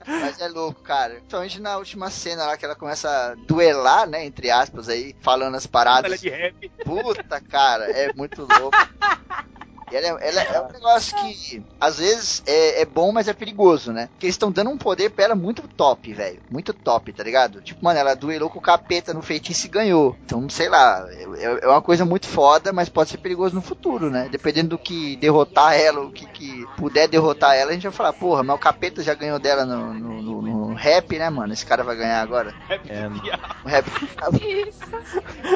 Mas 0.08 0.42
é 0.42 0.48
louco, 0.48 0.82
cara. 0.82 1.16
Principalmente 1.16 1.62
na 1.62 1.78
última 1.78 2.10
cena 2.10 2.46
lá 2.46 2.58
que 2.58 2.66
ela 2.66 2.76
começa 2.76 3.08
a 3.10 3.36
duelar, 3.48 4.08
né? 4.08 4.26
Entre 4.26 4.50
aspas 4.50 4.90
aí, 4.90 5.16
falando 5.22 5.56
as 5.56 5.66
Ela 5.66 5.70
é 5.70 5.72
paradas. 5.72 6.20
de 6.22 6.30
rap. 6.30 6.70
Puta, 6.84 7.40
cara, 7.40 7.86
é 7.92 8.12
muito 8.14 8.42
louco. 8.42 8.78
E 9.92 9.96
ela, 9.96 10.20
é- 10.22 10.30
ela 10.30 10.42
é 10.42 10.62
um 10.62 10.72
negócio 10.72 11.16
que 11.18 11.64
às 11.80 11.98
vezes 12.00 12.42
é, 12.46 12.82
é 12.82 12.86
bom, 12.86 13.12
mas 13.12 13.28
é 13.28 13.34
perigoso, 13.34 13.92
né? 13.92 14.08
Porque 14.14 14.26
eles 14.28 14.36
estão 14.36 14.52
dando 14.52 14.70
um 14.70 14.78
poder 14.78 15.10
pra 15.12 15.26
ela 15.26 15.36
muito 15.36 15.68
top, 15.68 16.14
velho. 16.14 16.42
Muito 16.50 16.74
top, 16.74 17.12
tá 17.14 17.24
ligado? 17.24 17.62
Tipo, 17.62 17.84
mano, 17.84 18.00
ela 18.00 18.16
duelou 18.16 18.50
com 18.50 18.60
o 18.60 18.62
capeta 18.62 19.14
no 19.14 19.22
feitiço 19.22 19.66
e 19.66 19.70
ganhou. 19.70 20.16
Então, 20.24 20.48
sei 20.50 20.70
lá, 20.70 21.06
é, 21.38 21.66
é 21.66 21.68
uma 21.68 21.82
coisa 21.82 22.06
muito 22.06 22.28
foda, 22.28 22.72
mas 22.72 22.90
pode 22.90 23.10
ser 23.10 23.18
perigoso 23.18 23.56
no 23.56 23.62
futuro, 23.62 24.10
né? 24.10 24.28
Dependendo 24.32 24.70
do 24.70 24.78
que 24.78 25.16
derrotar 25.18 25.74
ela, 25.74 26.02
o 26.02 26.12
que, 26.12 26.26
que 26.28 26.66
puder 26.78 27.08
derrotar 27.08 27.56
ela, 27.56 27.72
a 27.72 27.74
gente 27.74 27.84
vai 27.84 27.92
falar, 27.92 28.14
porra, 28.14 28.44
mas 28.44 28.56
o 28.56 28.60
capeta 28.60 29.04
já 29.04 29.14
ganhou 29.14 29.40
dela 29.40 29.66
no, 29.66 29.94
no, 29.94 30.22
no- 30.22 30.42
no 30.42 30.74
rap, 30.74 31.18
né, 31.18 31.30
mano? 31.30 31.52
Esse 31.54 31.66
cara 31.66 31.84
vai 31.84 31.96
ganhar 31.96 32.22
agora. 32.22 32.54
Rap 32.68 32.90
É, 32.90 33.10
de 33.10 33.20
diabo. 33.22 33.44
O 33.66 33.68
rap. 33.68 33.86
Isso. 34.42 34.80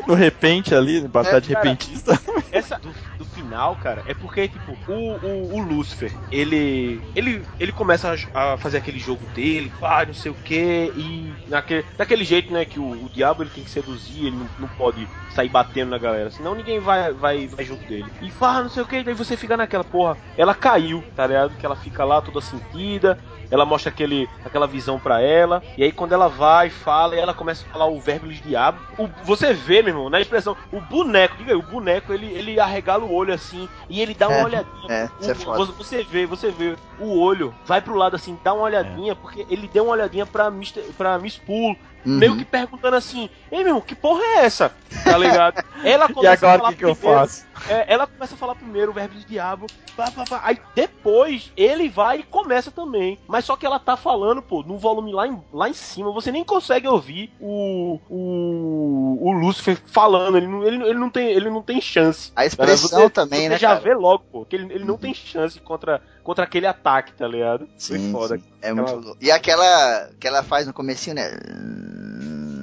No 0.07 0.14
repente 0.14 0.74
ali, 0.76 1.02
no 1.02 1.07
batalha 1.10 1.40
de 1.41 1.52
É, 1.52 1.56
cara. 1.56 1.70
repentista. 1.70 2.20
Essa 2.52 2.78
do, 2.80 2.94
do 3.18 3.26
final, 3.26 3.76
cara, 3.78 4.03
é 4.06 4.14
porque, 4.26 4.48
tipo, 4.48 4.76
o, 4.88 4.94
o, 4.94 5.56
o 5.56 5.62
Lucifer, 5.62 6.12
ele, 6.32 7.00
ele. 7.14 7.46
Ele 7.60 7.72
começa 7.72 8.16
a, 8.34 8.54
a 8.54 8.58
fazer 8.58 8.78
aquele 8.78 8.98
jogo 8.98 9.24
dele, 9.36 9.72
pá, 9.80 10.04
não 10.04 10.16
sei 10.16 10.32
o 10.32 10.36
que, 10.36 10.92
e 10.96 11.32
naquele, 11.48 11.86
daquele 11.96 12.24
jeito, 12.24 12.52
né, 12.52 12.66
que 12.66 12.80
o, 12.80 13.06
o 13.06 13.10
diabo 13.10 13.44
ele 13.44 13.52
tem 13.52 13.64
que 13.64 13.70
seduzir, 13.70 14.26
ele 14.26 14.36
não, 14.36 14.50
não 14.58 14.68
pode 14.68 15.08
sair 15.30 15.50
batendo 15.50 15.92
na 15.92 16.00
galera, 16.00 16.32
senão 16.32 16.56
ninguém 16.56 16.80
vai, 16.80 17.14
vai, 17.14 17.48
vai 17.48 17.64
junto 17.64 17.86
dele. 17.88 18.12
E 18.20 18.32
pá, 18.32 18.64
não 18.64 18.70
sei 18.70 18.82
o 18.82 18.88
que, 18.88 19.04
daí 19.04 19.14
você 19.14 19.38
fica 19.38 19.56
naquela, 19.56 19.84
porra, 19.84 20.18
ela 20.36 20.56
caiu, 20.56 21.04
tá 21.16 21.28
ligado? 21.28 21.56
Que 21.56 21.66
ela 21.66 21.76
fica 21.76 22.04
lá 22.04 22.20
toda 22.20 22.42
sentida, 22.42 23.20
ela 23.50 23.66
mostra 23.66 23.90
aquele, 23.90 24.30
aquela 24.44 24.68
visão 24.68 25.00
pra 25.00 25.22
ela, 25.22 25.62
e 25.78 25.84
aí 25.84 25.92
quando 25.92 26.14
ela 26.14 26.28
vai, 26.28 26.70
fala, 26.70 27.16
e 27.16 27.20
ela 27.20 27.34
começa 27.34 27.66
a 27.66 27.72
falar 27.72 27.86
o 27.88 28.00
verbo 28.00 28.28
de 28.28 28.40
diabo. 28.42 28.80
O, 28.98 29.08
você 29.24 29.54
vê, 29.54 29.82
meu 29.82 29.94
irmão, 29.94 30.10
na 30.10 30.20
expressão, 30.22 30.56
o 30.72 30.80
boneco, 30.82 31.38
diga 31.38 31.52
aí, 31.52 31.58
o 31.58 31.62
boneco, 31.62 32.14
ele, 32.14 32.28
ele 32.28 32.60
arregala 32.60 33.04
o 33.04 33.14
olho 33.14 33.34
assim, 33.34 33.68
e 33.90 34.02
ele 34.02 34.14
dá 34.14 34.28
uma 34.28 34.38
É, 34.40 34.44
olhadinha. 34.44 34.88
é, 34.90 35.10
isso 35.20 35.30
é 35.32 35.34
O- 35.34 35.38
foda. 35.38 35.72
você 35.74 36.04
vê, 36.04 36.26
você 36.26 36.52
vê 36.52 36.76
o 37.00 37.20
olho, 37.20 37.54
vai 37.66 37.82
pro 37.82 37.96
lado 37.96 38.16
assim, 38.16 38.38
dá 38.44 38.54
uma 38.54 38.64
olhadinha, 38.64 39.12
É. 39.12 39.16
porque 39.16 39.46
ele 39.50 39.68
deu 39.68 39.84
uma 39.86 39.94
olhadinha 39.94 40.26
pra, 40.26 40.48
Mr., 40.48 40.82
pra 40.98 41.18
Miss 41.20 41.38
Pool, 41.38 41.76
Uhum. 42.06 42.18
meio 42.18 42.38
que 42.38 42.45
perguntando 42.45 42.95
assim, 42.95 43.30
ei 43.52 43.64
meu 43.64 43.82
que 43.82 43.95
porra 43.95 44.22
é 44.23 44.45
essa? 44.45 44.72
Tá 45.03 45.18
ligado? 45.18 45.64
Ela 45.84 46.06
E 46.10 46.14
começa 46.14 46.45
a 46.45 46.49
agora 46.53 46.57
falar 46.60 46.69
o 46.69 46.72
que, 46.72 46.77
que 46.77 46.86
eu 46.86 46.95
primeiro- 46.95 47.19
faço? 47.22 47.45
é, 47.69 47.94
ela 47.94 48.06
começa 48.07 48.36
a 48.36 48.38
falar 48.38 48.56
primeiro 48.56 48.91
o 48.91 48.94
verbo 48.94 49.15
de 49.15 49.26
diabo, 49.26 49.65
pá, 49.98 50.11
pá, 50.11 50.26
pá. 50.26 50.41
aí 50.44 50.60
depois 50.76 51.52
ele 51.57 51.90
vai 51.90 52.19
e 52.19 52.23
começa 52.23 52.69
também. 52.72 53.19
Mas 53.27 53.45
só 53.45 53.56
que 53.56 53.65
ela 53.65 53.80
tá 53.80 53.95
falando, 53.98 54.41
pô, 54.41 54.61
num 54.61 54.77
volume 54.77 55.11
lá 55.11 55.27
em, 55.27 55.41
lá 55.52 55.68
em 55.69 55.73
cima, 55.73 56.11
você 56.11 56.32
nem 56.32 56.44
consegue 56.44 56.88
ouvir 56.88 57.32
o, 57.40 57.99
o, 58.10 59.30
o 59.30 59.32
Lucifer 59.32 59.77
falando, 59.88 60.38
ele 60.38 60.48
não, 60.48 60.64
ele, 60.64 60.84
ele 60.84 60.99
não 60.99 61.10
tem, 61.10 61.27
ele 61.30 61.49
não 61.49 61.61
tem 61.61 61.80
chance. 61.82 62.32
A 62.36 62.45
expressão 62.45 63.02
Você- 63.03 63.10
também, 63.10 63.41
você 63.44 63.49
né, 63.49 63.57
já 63.57 63.69
cara? 63.69 63.80
vê 63.80 63.94
logo, 63.94 64.23
pô, 64.32 64.45
que 64.45 64.56
ele, 64.56 64.73
ele 64.73 64.86
não 64.86 64.98
tem 64.98 65.14
chance 65.14 65.60
contra, 65.60 66.02
contra 66.26 66.44
aquele 66.44 66.68
ataque, 66.68 67.14
tá 67.14 67.26
ligado? 67.28 67.66
Foi 67.80 67.98
Sim, 68.00 68.12
foda. 68.12 68.38
sim. 68.38 68.44
É 68.62 68.74
muito 68.74 68.88
Aquela- 68.90 69.02
louco. 69.06 69.18
E 69.22 69.32
aquela 69.32 70.10
que 70.20 70.28
ela 70.28 70.44
faz 70.44 70.68
no 70.68 70.74
comecinho, 70.74 71.16
né? 71.16 71.32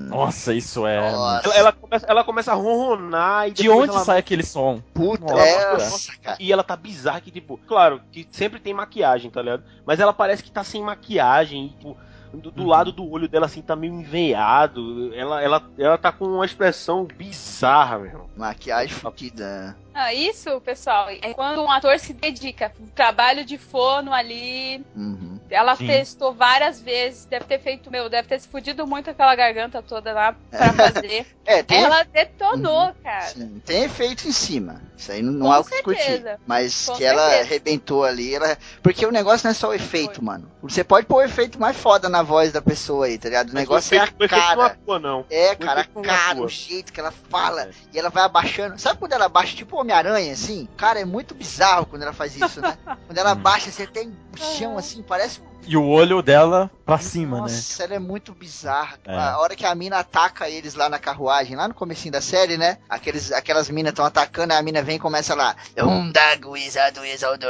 Nossa, 0.09 0.53
isso 0.53 0.87
é. 0.87 1.01
Nossa, 1.11 1.47
Ela, 1.49 1.55
ela 1.57 1.73
começa, 1.73 2.07
ela 2.07 2.25
começa 2.25 2.53
a 2.53 2.55
ronronar 2.55 3.49
e 3.49 3.53
De 3.53 3.71
onde 3.71 3.91
ela 3.95 4.05
sai 4.05 4.19
aquele 4.19 4.43
som? 4.45 4.83
puta, 4.93 5.25
Nossa. 5.33 5.43
é, 5.47 5.73
nossa, 5.73 6.13
cara. 6.23 6.37
E 6.39 6.53
ela 6.53 6.63
tá 6.63 6.77
bizarra 6.77 7.21
que, 7.23 7.31
tipo, 7.31 7.59
claro, 7.67 8.03
que 8.13 8.29
sempre 8.31 8.61
tem 8.61 8.75
maquiagem, 8.75 9.31
tá 9.31 9.41
ligado? 9.41 9.63
Mas 9.87 10.01
ela 10.01 10.13
parece 10.13 10.43
que 10.43 10.51
tá 10.51 10.63
sem 10.63 10.83
maquiagem, 10.83 11.65
e, 11.67 11.69
tipo, 11.71 11.97
do, 12.35 12.51
do 12.51 12.63
Uhum. 12.63 12.69
lado 12.69 12.93
do 12.93 13.11
olho 13.11 13.27
dela, 13.29 13.47
assim, 13.47 13.63
tá 13.63 13.75
meio 13.75 13.95
enveiado. 13.95 15.15
Ela, 15.15 15.41
ela, 15.43 15.63
ela 15.79 15.97
tá 15.99 16.13
com 16.13 16.27
uma 16.27 16.45
expressão 16.45 17.05
bizarra, 17.05 17.97
meu 17.99 18.07
irmão. 18.09 18.27
Maquiagem 18.37 18.95
fodida. 18.95 19.75
Ah, 19.95 20.13
isso, 20.15 20.61
pessoal, 20.61 21.09
é 21.11 21.35
quando 21.35 21.63
um 21.63 21.71
ator 21.71 21.99
se 21.99 22.13
dedica. 22.13 22.73
Um 22.81 22.87
trabalho 22.87 23.45
de 23.45 23.59
fono 23.59 24.13
ali. 24.13 24.85
Uhum. 24.97 25.39
Ela 25.51 25.77
Sim. 25.77 25.87
testou 25.87 26.33
várias 26.33 26.81
vezes. 26.81 27.27
Deve 27.27 27.45
ter 27.45 27.59
feito, 27.61 27.91
meu, 27.91 28.09
deve 28.09 28.27
ter 28.27 28.41
se 28.41 28.49
fudido 28.49 28.87
muito 28.87 29.11
aquela 29.11 29.35
garganta 29.37 29.83
toda 29.83 30.13
lá 30.15 30.35
pra 30.51 30.73
fazer. 30.73 31.27
É, 31.45 31.63
tem, 31.63 31.83
Ela 31.83 32.05
detonou, 32.05 32.95
cara. 33.03 33.27
sim, 33.27 33.61
tem 33.65 33.85
efeito 33.85 34.27
em 34.27 34.33
cima. 34.33 34.81
Isso 34.97 35.13
aí 35.13 35.21
não, 35.21 35.33
não 35.33 35.47
Com 35.49 35.53
há 35.53 35.59
o 35.61 35.65
que 35.65 35.71
discutir. 35.73 36.03
certeza. 36.03 36.41
Mas 36.47 36.87
Com 36.87 36.95
que 36.97 37.05
ela 37.05 37.23
certeza. 37.23 37.43
arrebentou 37.45 38.05
ali, 38.05 38.35
ela... 38.35 38.57
porque 38.83 39.05
o 39.05 39.11
negócio 39.11 39.45
não 39.47 39.51
é 39.51 39.55
só 39.55 39.69
o 39.71 39.75
efeito, 39.75 40.25
mano. 40.25 40.51
Você 40.63 40.83
pode 40.85 41.07
pôr 41.07 41.17
o 41.17 41.23
efeito 41.23 41.61
mais 41.61 41.77
foda 41.77 42.09
na 42.09 42.23
voz 42.23 42.51
da 42.53 42.63
pessoa 42.63 43.07
aí, 43.07 43.19
tá 43.19 43.29
ligado? 43.29 43.51
O 43.51 43.53
Mas 43.55 43.63
negócio 43.63 43.95
é 43.95 43.99
a 43.99 44.03
o 44.03 44.05
efeito 44.07 44.21
não 44.21 44.29
cara. 44.29 44.67
atua, 44.67 44.99
não. 44.99 45.27
É, 45.29 45.55
cara, 45.57 45.81
a 45.83 45.87
não 45.95 46.03
cara, 46.03 46.41
o 46.41 46.49
jeito 46.49 46.93
que 46.93 47.01
ela 47.01 47.13
fala. 47.29 47.69
E 47.93 47.99
ela 47.99 48.09
vai 48.09 48.23
abaixando. 48.25 48.79
Sabe 48.81 48.99
quando 49.01 49.13
ela 49.13 49.27
abaixa 49.27 49.55
tipo 49.57 49.82
Homem-Aranha, 49.83 50.33
assim? 50.33 50.69
Cara, 50.77 51.01
é 51.01 51.05
muito 51.05 51.35
bizarro 51.35 51.87
quando 51.87 52.03
ela 52.03 52.13
faz 52.13 52.37
isso, 52.37 52.61
né? 52.61 52.77
quando 53.07 53.19
ela 53.19 53.33
abaixa, 53.33 53.71
você 53.71 53.87
tem 53.87 54.09
o 54.09 54.39
chão 54.39 54.79
assim, 54.79 55.03
parece 55.03 55.41
um 55.41 55.52
E 55.67 55.77
o 55.77 55.87
olho 55.87 56.23
dela 56.23 56.71
pra 56.85 56.99
cima, 56.99 57.37
né? 57.37 57.43
Nossa, 57.43 57.85
ela 57.85 57.95
é 57.95 57.99
muito 57.99 58.33
bizarra. 58.33 58.99
É. 59.05 59.17
A 59.17 59.39
hora 59.39 59.55
que 59.55 59.65
a 59.65 59.75
mina 59.75 59.99
ataca 59.99 60.49
eles 60.49 60.75
lá 60.75 60.89
na 60.89 60.99
carruagem, 60.99 61.57
lá 61.57 61.69
no 61.69 61.75
comecinho 61.75 62.13
da 62.13 62.21
série, 62.21 62.57
né? 62.57 62.79
Aqueles, 62.89 63.33
aquelas 63.33 63.71
minas 63.71 63.93
estão 63.93 64.05
atacando, 64.05 64.53
a 64.53 64.63
mina 64.63 64.83
vem 64.83 64.97
e 64.97 65.01
começa 65.01 65.35
lá, 65.35 65.55
um 65.79 66.13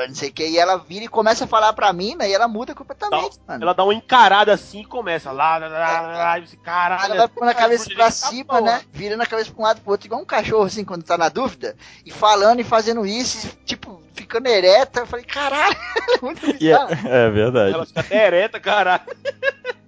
não 0.08 0.14
sei 0.14 0.28
o 0.28 0.32
que, 0.32 0.46
e 0.46 0.58
ela 0.58 0.76
vira 0.76 1.04
e 1.04 1.08
começa 1.08 1.44
a 1.44 1.48
falar 1.48 1.72
pra 1.72 1.92
mina 1.92 2.26
e 2.26 2.32
ela 2.32 2.46
muda 2.46 2.74
completamente, 2.74 3.38
mano. 3.46 3.62
Ela 3.62 3.72
dá 3.72 3.84
uma 3.84 3.94
encarada 3.94 4.52
assim 4.52 4.80
e 4.80 4.86
começa 4.86 5.32
lá, 5.32 5.56
lá, 5.56 5.68
lá, 5.68 6.00
lá, 6.00 6.12
lá, 6.12 6.38
e 6.38 6.46
você, 6.46 6.56
caralho. 6.56 7.04
Ela 7.04 7.16
vai 7.16 7.28
pondo 7.28 7.48
a 7.48 7.54
cabeça 7.54 7.88
Tá 7.88 7.94
pra 7.94 8.04
porra. 8.04 8.12
cima, 8.12 8.60
né? 8.60 8.82
Virando 8.92 9.22
a 9.22 9.26
cabeça 9.26 9.50
pra 9.50 9.60
um 9.60 9.64
lado 9.66 9.80
pro 9.80 9.90
outro, 9.92 10.06
igual 10.06 10.20
um 10.20 10.24
cachorro, 10.26 10.64
assim, 10.64 10.84
quando 10.84 11.02
tá 11.02 11.16
na 11.18 11.28
dúvida. 11.28 11.76
E 12.04 12.10
falando 12.10 12.60
e 12.60 12.64
fazendo 12.64 13.04
isso, 13.06 13.48
tipo, 13.64 14.02
ficando 14.14 14.46
ereta. 14.48 15.00
Eu 15.00 15.06
falei, 15.06 15.24
caralho, 15.24 15.76
é 16.16 16.24
muito 16.24 16.46
E 16.48 16.52
bizarro. 16.54 16.92
é, 17.08 17.26
é 17.26 17.30
verdade. 17.30 17.74
Ela 17.74 17.86
fica 17.86 18.00
até 18.00 18.26
ereta, 18.26 18.60
caralho. 18.60 19.02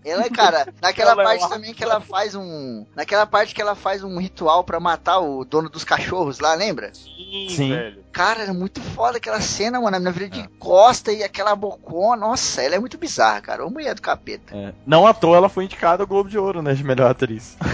Ela, 0.05 0.29
cara, 0.29 0.69
naquela 0.83 1.13
Ela 1.13 1.23
é 1.23 1.25
parte 1.25 1.41
uma- 1.45 1.49
também 1.49 1.73
que 1.73 1.83
ela 1.83 2.01
faz 2.01 2.35
um. 2.35 2.85
Naquela 2.95 3.25
parte 3.27 3.55
que 3.55 3.63
ela 3.63 3.75
faz 3.75 4.05
um 4.05 4.19
ritual 4.19 4.63
pra 4.63 4.79
matar 4.79 5.19
o 5.21 5.45
dono 5.45 5.71
dos 5.71 5.83
cachorros 5.83 6.41
lá, 6.41 6.55
lembra? 6.55 6.93
Sim, 6.95 7.47
Sim. 7.49 7.69
velho. 7.71 8.05
Cara, 8.13 8.43
era 8.43 8.53
muito 8.53 8.81
foda 8.81 9.17
aquela 9.17 9.41
cena, 9.41 9.81
mano. 9.81 9.97
A 9.97 9.99
menina 9.99 10.13
vira 10.13 10.29
de 10.29 10.47
costa 10.59 11.11
e 11.11 11.25
aquela 11.25 11.57
bocona. 11.57 12.17
Nossa, 12.29 12.63
ela 12.63 12.75
é 12.75 12.79
muito 12.79 12.99
bizarra, 12.99 13.41
cara. 13.41 13.67
Ô 13.67 13.71
mulher 13.71 13.95
do 13.95 14.03
capeta. 14.03 14.55
É. 14.57 14.73
Não 14.87 15.07
à 15.07 15.13
toa 15.15 15.37
ela 15.39 15.49
foi 15.49 15.65
indicada 15.65 16.03
ao 16.03 16.07
Globo 16.07 16.29
de 16.29 16.39
Ouro, 16.39 16.61
né? 16.63 16.75
De 16.75 16.85
melhor 16.85 17.11
atriz. 17.11 17.57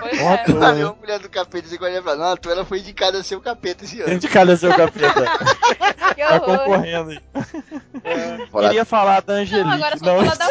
Pois 0.00 0.18
é. 0.18 0.54
Olha, 0.56 0.90
ô 0.90 0.96
mulher 0.96 1.18
do 1.18 1.28
capeta, 1.28 1.68
você 1.68 1.76
olha 1.80 2.00
pra 2.02 2.16
não, 2.16 2.34
ela 2.50 2.64
foi 2.64 2.78
indicada 2.78 3.18
a 3.18 3.22
ser 3.22 3.36
o 3.36 3.42
capeta 3.42 3.84
esse 3.84 4.00
ano. 4.00 4.10
Indicada 4.14 4.54
a 4.54 4.56
seu 4.56 4.74
capeta. 4.74 5.22
Que 6.16 6.22
Tá 6.24 6.40
concorrendo 6.40 7.10
aí. 7.10 7.20
Fala- 8.50 8.68
Queria 8.68 8.84
falar 8.86 9.20
da 9.20 9.34
Não, 9.34 9.42
Angelique. 9.42 9.68
agora 9.74 9.98
só 9.98 10.04
não, 10.06 10.24
fala 10.24 10.36
da. 10.36 10.46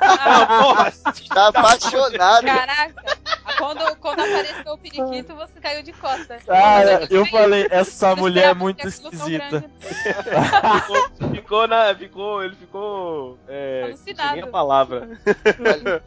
Ah, 0.00 0.46
porra, 0.46 0.92
Tá 1.28 1.48
apaixonado. 1.48 2.44
Caraca, 2.46 3.18
quando, 3.56 3.96
quando 3.96 4.20
apareceu 4.20 4.72
o 4.72 4.78
periquito, 4.78 5.34
você 5.34 5.60
caiu 5.60 5.82
de 5.82 5.92
costas. 5.92 6.42
Cara, 6.44 7.00
Mas 7.00 7.10
eu 7.10 7.26
falei, 7.26 7.66
essa 7.70 8.14
mulher 8.16 8.50
é 8.50 8.54
muito 8.54 8.86
esquisita. 8.86 9.64
ficou, 9.80 11.30
ficou 11.30 11.68
na. 11.68 11.94
Ficou. 11.94 12.44
Ele 12.44 12.56
ficou. 12.56 13.38
É, 13.48 13.94
sei 13.96 14.14
nem 14.14 14.22
a 14.24 14.28
Alucinado. 14.28 14.52
palavra. 14.52 15.08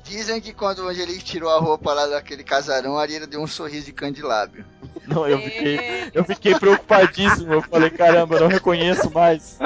Dizem 0.03 0.41
que 0.41 0.53
quando 0.53 0.79
o 0.79 0.87
Angelique 0.87 1.23
tirou 1.23 1.49
a 1.49 1.59
roupa 1.59 1.93
lá 1.93 2.05
daquele 2.07 2.43
casarão, 2.43 2.97
a 2.97 3.01
Arira 3.01 3.27
deu 3.27 3.41
um 3.41 3.47
sorriso 3.47 3.85
de 3.85 3.93
candilábio. 3.93 4.65
Não, 5.07 5.25
eu 5.27 5.39
fiquei, 5.39 6.11
eu 6.13 6.23
fiquei 6.25 6.55
preocupadíssimo. 6.55 7.53
Eu 7.53 7.61
falei, 7.61 7.89
caramba, 7.89 8.35
eu 8.35 8.41
não 8.41 8.47
reconheço 8.47 9.09
mais. 9.11 9.57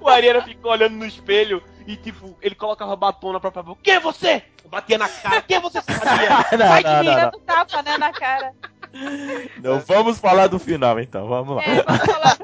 O 0.00 0.08
Ariana 0.08 0.42
ficou 0.42 0.70
olhando 0.72 0.94
no 0.96 1.04
espelho 1.06 1.62
e, 1.86 1.96
tipo, 1.96 2.36
ele 2.40 2.54
colocava 2.54 2.96
batom 2.96 3.32
na 3.32 3.40
própria 3.40 3.62
boca. 3.62 3.80
Quem 3.82 3.94
é 3.94 4.00
você? 4.00 4.42
Eu 4.62 4.70
batia 4.70 4.96
na 4.96 5.08
cara. 5.08 5.42
Quem 5.42 5.56
é 5.56 5.60
você, 5.60 5.82
Não, 6.58 6.68
Sai 6.68 6.82
de 6.84 6.90
não, 6.90 7.00
mim. 7.00 7.06
não, 7.06 7.22
não. 7.22 7.30
Tapa, 7.40 7.82
né, 7.82 7.98
na 7.98 8.12
cara. 8.12 8.52
Não, 9.60 9.80
vamos 9.80 10.18
falar 10.18 10.46
do 10.46 10.58
final 10.58 11.00
então, 11.00 11.26
vamos 11.26 11.56
lá. 11.56 11.62
É, 11.64 11.82
vamos 11.82 12.06
falar 12.06 12.34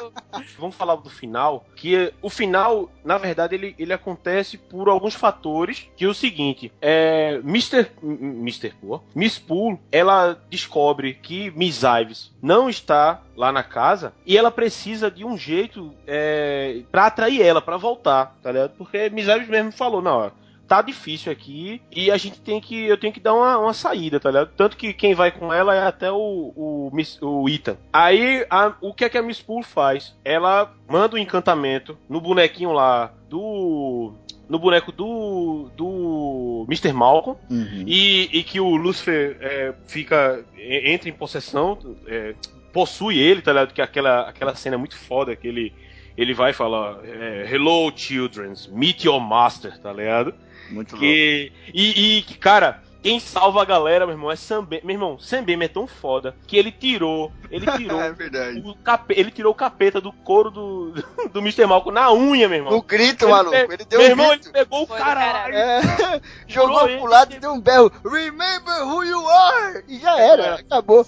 do, 0.00 0.12
Vamos 0.58 0.76
falar 0.76 0.96
do 0.96 1.10
final, 1.10 1.64
que 1.74 2.12
o 2.20 2.28
final, 2.28 2.90
na 3.04 3.16
verdade, 3.16 3.54
ele, 3.54 3.74
ele 3.78 3.92
acontece 3.92 4.58
por 4.58 4.88
alguns 4.88 5.14
fatores, 5.14 5.88
que 5.96 6.04
é 6.04 6.08
o 6.08 6.14
seguinte, 6.14 6.70
é, 6.80 7.40
Mr. 7.44 7.90
Mr. 8.02 8.74
Pô, 8.80 9.00
Miss 9.14 9.38
Poole, 9.38 9.78
ela 9.90 10.38
descobre 10.50 11.14
que 11.14 11.50
Miss 11.52 11.82
Ives 11.82 12.34
não 12.42 12.68
está 12.68 13.22
lá 13.36 13.50
na 13.50 13.62
casa 13.62 14.12
e 14.24 14.36
ela 14.36 14.50
precisa 14.50 15.10
de 15.10 15.24
um 15.24 15.36
jeito 15.36 15.94
é, 16.06 16.82
para 16.90 17.06
atrair 17.06 17.40
ela, 17.42 17.62
para 17.62 17.76
voltar, 17.76 18.36
tá 18.42 18.52
ligado? 18.52 18.72
Porque 18.76 19.08
Miss 19.10 19.28
Ives 19.28 19.48
mesmo 19.48 19.72
falou, 19.72 20.02
não, 20.02 20.26
ó, 20.26 20.30
tá 20.68 20.82
difícil 20.82 21.30
aqui 21.30 21.80
e 21.94 22.10
a 22.10 22.16
gente 22.16 22.40
tem 22.40 22.60
que. 22.60 22.86
Eu 22.86 22.96
tenho 22.98 23.12
que 23.12 23.20
dar 23.20 23.34
uma, 23.34 23.58
uma 23.58 23.72
saída, 23.72 24.18
tá 24.18 24.30
ligado? 24.30 24.50
Tanto 24.56 24.76
que 24.76 24.92
quem 24.92 25.14
vai 25.14 25.30
com 25.30 25.52
ela 25.52 25.74
é 25.74 25.86
até 25.86 26.10
o, 26.10 26.16
o, 26.56 26.90
o 27.22 27.48
Ethan. 27.48 27.76
Aí 27.92 28.44
a- 28.50 28.74
o 28.80 28.92
que 28.92 29.04
é 29.04 29.08
que 29.08 29.16
a 29.18 29.22
Miss 29.22 29.40
Poole 29.40 29.64
faz? 29.64 30.14
Ela 30.24 30.72
manda 30.88 31.14
um 31.16 31.18
encantamento 31.18 31.96
no 32.08 32.20
bonequinho 32.20 32.72
lá 32.72 33.12
do. 33.28 34.12
No 34.48 34.58
boneco 34.60 34.92
do. 34.92 35.68
do 35.76 36.64
Mr. 36.68 36.92
Malcolm. 36.92 37.38
Uhum. 37.50 37.84
E, 37.86 38.28
e 38.32 38.42
que 38.44 38.60
o 38.60 38.76
Lucifer 38.76 39.36
é, 39.40 39.74
fica. 39.86 40.44
entra 40.58 41.08
em 41.08 41.12
possessão, 41.12 41.78
é, 42.06 42.34
possui 42.72 43.18
ele, 43.18 43.42
tá 43.42 43.52
ligado? 43.52 43.72
Que 43.74 43.82
aquela, 43.82 44.28
aquela 44.28 44.54
cena 44.54 44.74
é 44.76 44.78
muito 44.78 44.96
foda 44.96 45.34
que 45.34 45.46
ele. 45.48 45.72
Ele 46.16 46.32
vai 46.32 46.54
falar, 46.54 47.00
é, 47.04 47.46
Hello, 47.52 47.92
children, 47.94 48.54
meet 48.70 49.04
your 49.04 49.20
master, 49.20 49.78
tá 49.78 49.92
ligado? 49.92 50.32
Muito 50.70 50.92
louco. 50.92 51.00
Que, 51.06 51.52
e, 51.72 52.18
e 52.18 52.22
que, 52.22 52.36
cara, 52.38 52.82
quem 53.02 53.20
salva 53.20 53.62
a 53.62 53.64
galera, 53.64 54.04
meu 54.04 54.14
irmão, 54.16 54.30
é 54.32 54.36
Sam 54.36 54.64
Ben. 54.64 54.80
Meu 54.82 54.94
irmão, 54.94 55.18
Sam 55.18 55.44
Ben 55.44 55.62
é 55.62 55.68
tão 55.68 55.86
foda 55.86 56.34
que 56.46 56.56
ele 56.56 56.72
tirou. 56.72 57.32
Ele 57.50 57.64
tirou. 57.76 58.00
É 58.02 58.12
verdade. 58.12 58.60
o 58.64 58.74
cape, 58.74 59.14
ele 59.16 59.30
tirou 59.30 59.52
o 59.52 59.54
capeta 59.54 60.00
do 60.00 60.12
couro 60.12 60.50
do, 60.50 60.92
do 61.32 61.38
Mr. 61.40 61.66
Malcolm 61.66 61.94
na 61.94 62.12
unha, 62.12 62.48
meu 62.48 62.58
irmão. 62.58 62.72
No 62.72 62.82
grito, 62.82 63.24
Ele 63.26 63.30
maluco. 63.32 63.50
pe- 63.52 63.74
Ele 63.74 63.84
deu 63.84 63.98
meu 64.00 64.08
um 64.08 64.10
irmão, 64.10 64.28
grito. 64.30 64.46
ele 64.48 64.52
pegou 64.52 64.82
o 64.82 64.86
do 64.86 64.94
caralho. 64.94 65.54
É, 65.54 66.20
jogou 66.56 66.88
pro 66.88 67.06
lado 67.06 67.34
e 67.34 67.38
deu 67.38 67.52
um 67.52 67.60
berro. 67.60 67.90
Remember 68.04 68.82
who 68.86 69.04
you 69.04 69.28
are! 69.28 69.84
E 69.88 69.98
já 69.98 70.18
era, 70.18 70.54
acabou. 70.56 71.04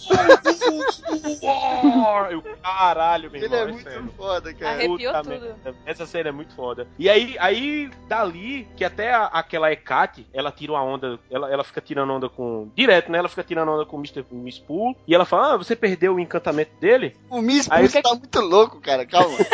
Eu, 2.30 2.42
caralho, 2.62 3.30
meu 3.30 3.42
Ele 3.42 3.46
irmão. 3.54 3.58
é 3.58 3.62
é 3.62 3.72
muito 3.72 3.82
sério. 3.90 4.14
foda, 4.16 4.54
cara. 4.54 4.70
Arrepiou 4.72 5.12
Puta 5.14 5.22
tudo. 5.22 5.30
merda. 5.40 5.74
Essa 5.86 6.06
cena 6.06 6.28
é 6.28 6.32
muito 6.32 6.54
foda. 6.54 6.86
E 6.98 7.08
aí, 7.08 7.36
aí 7.38 7.90
dali, 8.06 8.68
que 8.76 8.84
até 8.84 9.12
a- 9.12 9.26
aquela 9.26 9.72
Hecate, 9.72 10.26
ela 10.32 10.50
tira 10.52 10.72
uma 10.72 10.82
onda, 10.82 11.18
ela, 11.30 11.50
ela 11.50 11.64
fica 11.64 11.80
tirando 11.80 12.12
onda 12.12 12.28
com. 12.28 12.70
Direto, 12.74 13.10
né? 13.10 13.18
Ela 13.18 13.28
fica 13.28 13.42
tirando 13.42 13.70
onda 13.70 13.84
com 13.86 13.96
o 13.96 14.00
Mr. 14.00 14.24
Miss 14.30 14.58
Pool. 14.58 14.96
E 15.06 15.14
ela 15.14 15.24
fala: 15.24 15.54
Ah, 15.54 15.56
você 15.56 15.74
perdeu 15.74 16.14
o 16.14 16.20
encantamento 16.20 16.72
dele? 16.80 17.16
O 17.30 17.40
Miss 17.40 17.68
que- 17.68 18.02
tá 18.02 18.10
muito 18.14 18.40
louco, 18.40 18.80
cara. 18.80 19.06
Calma. 19.06 19.36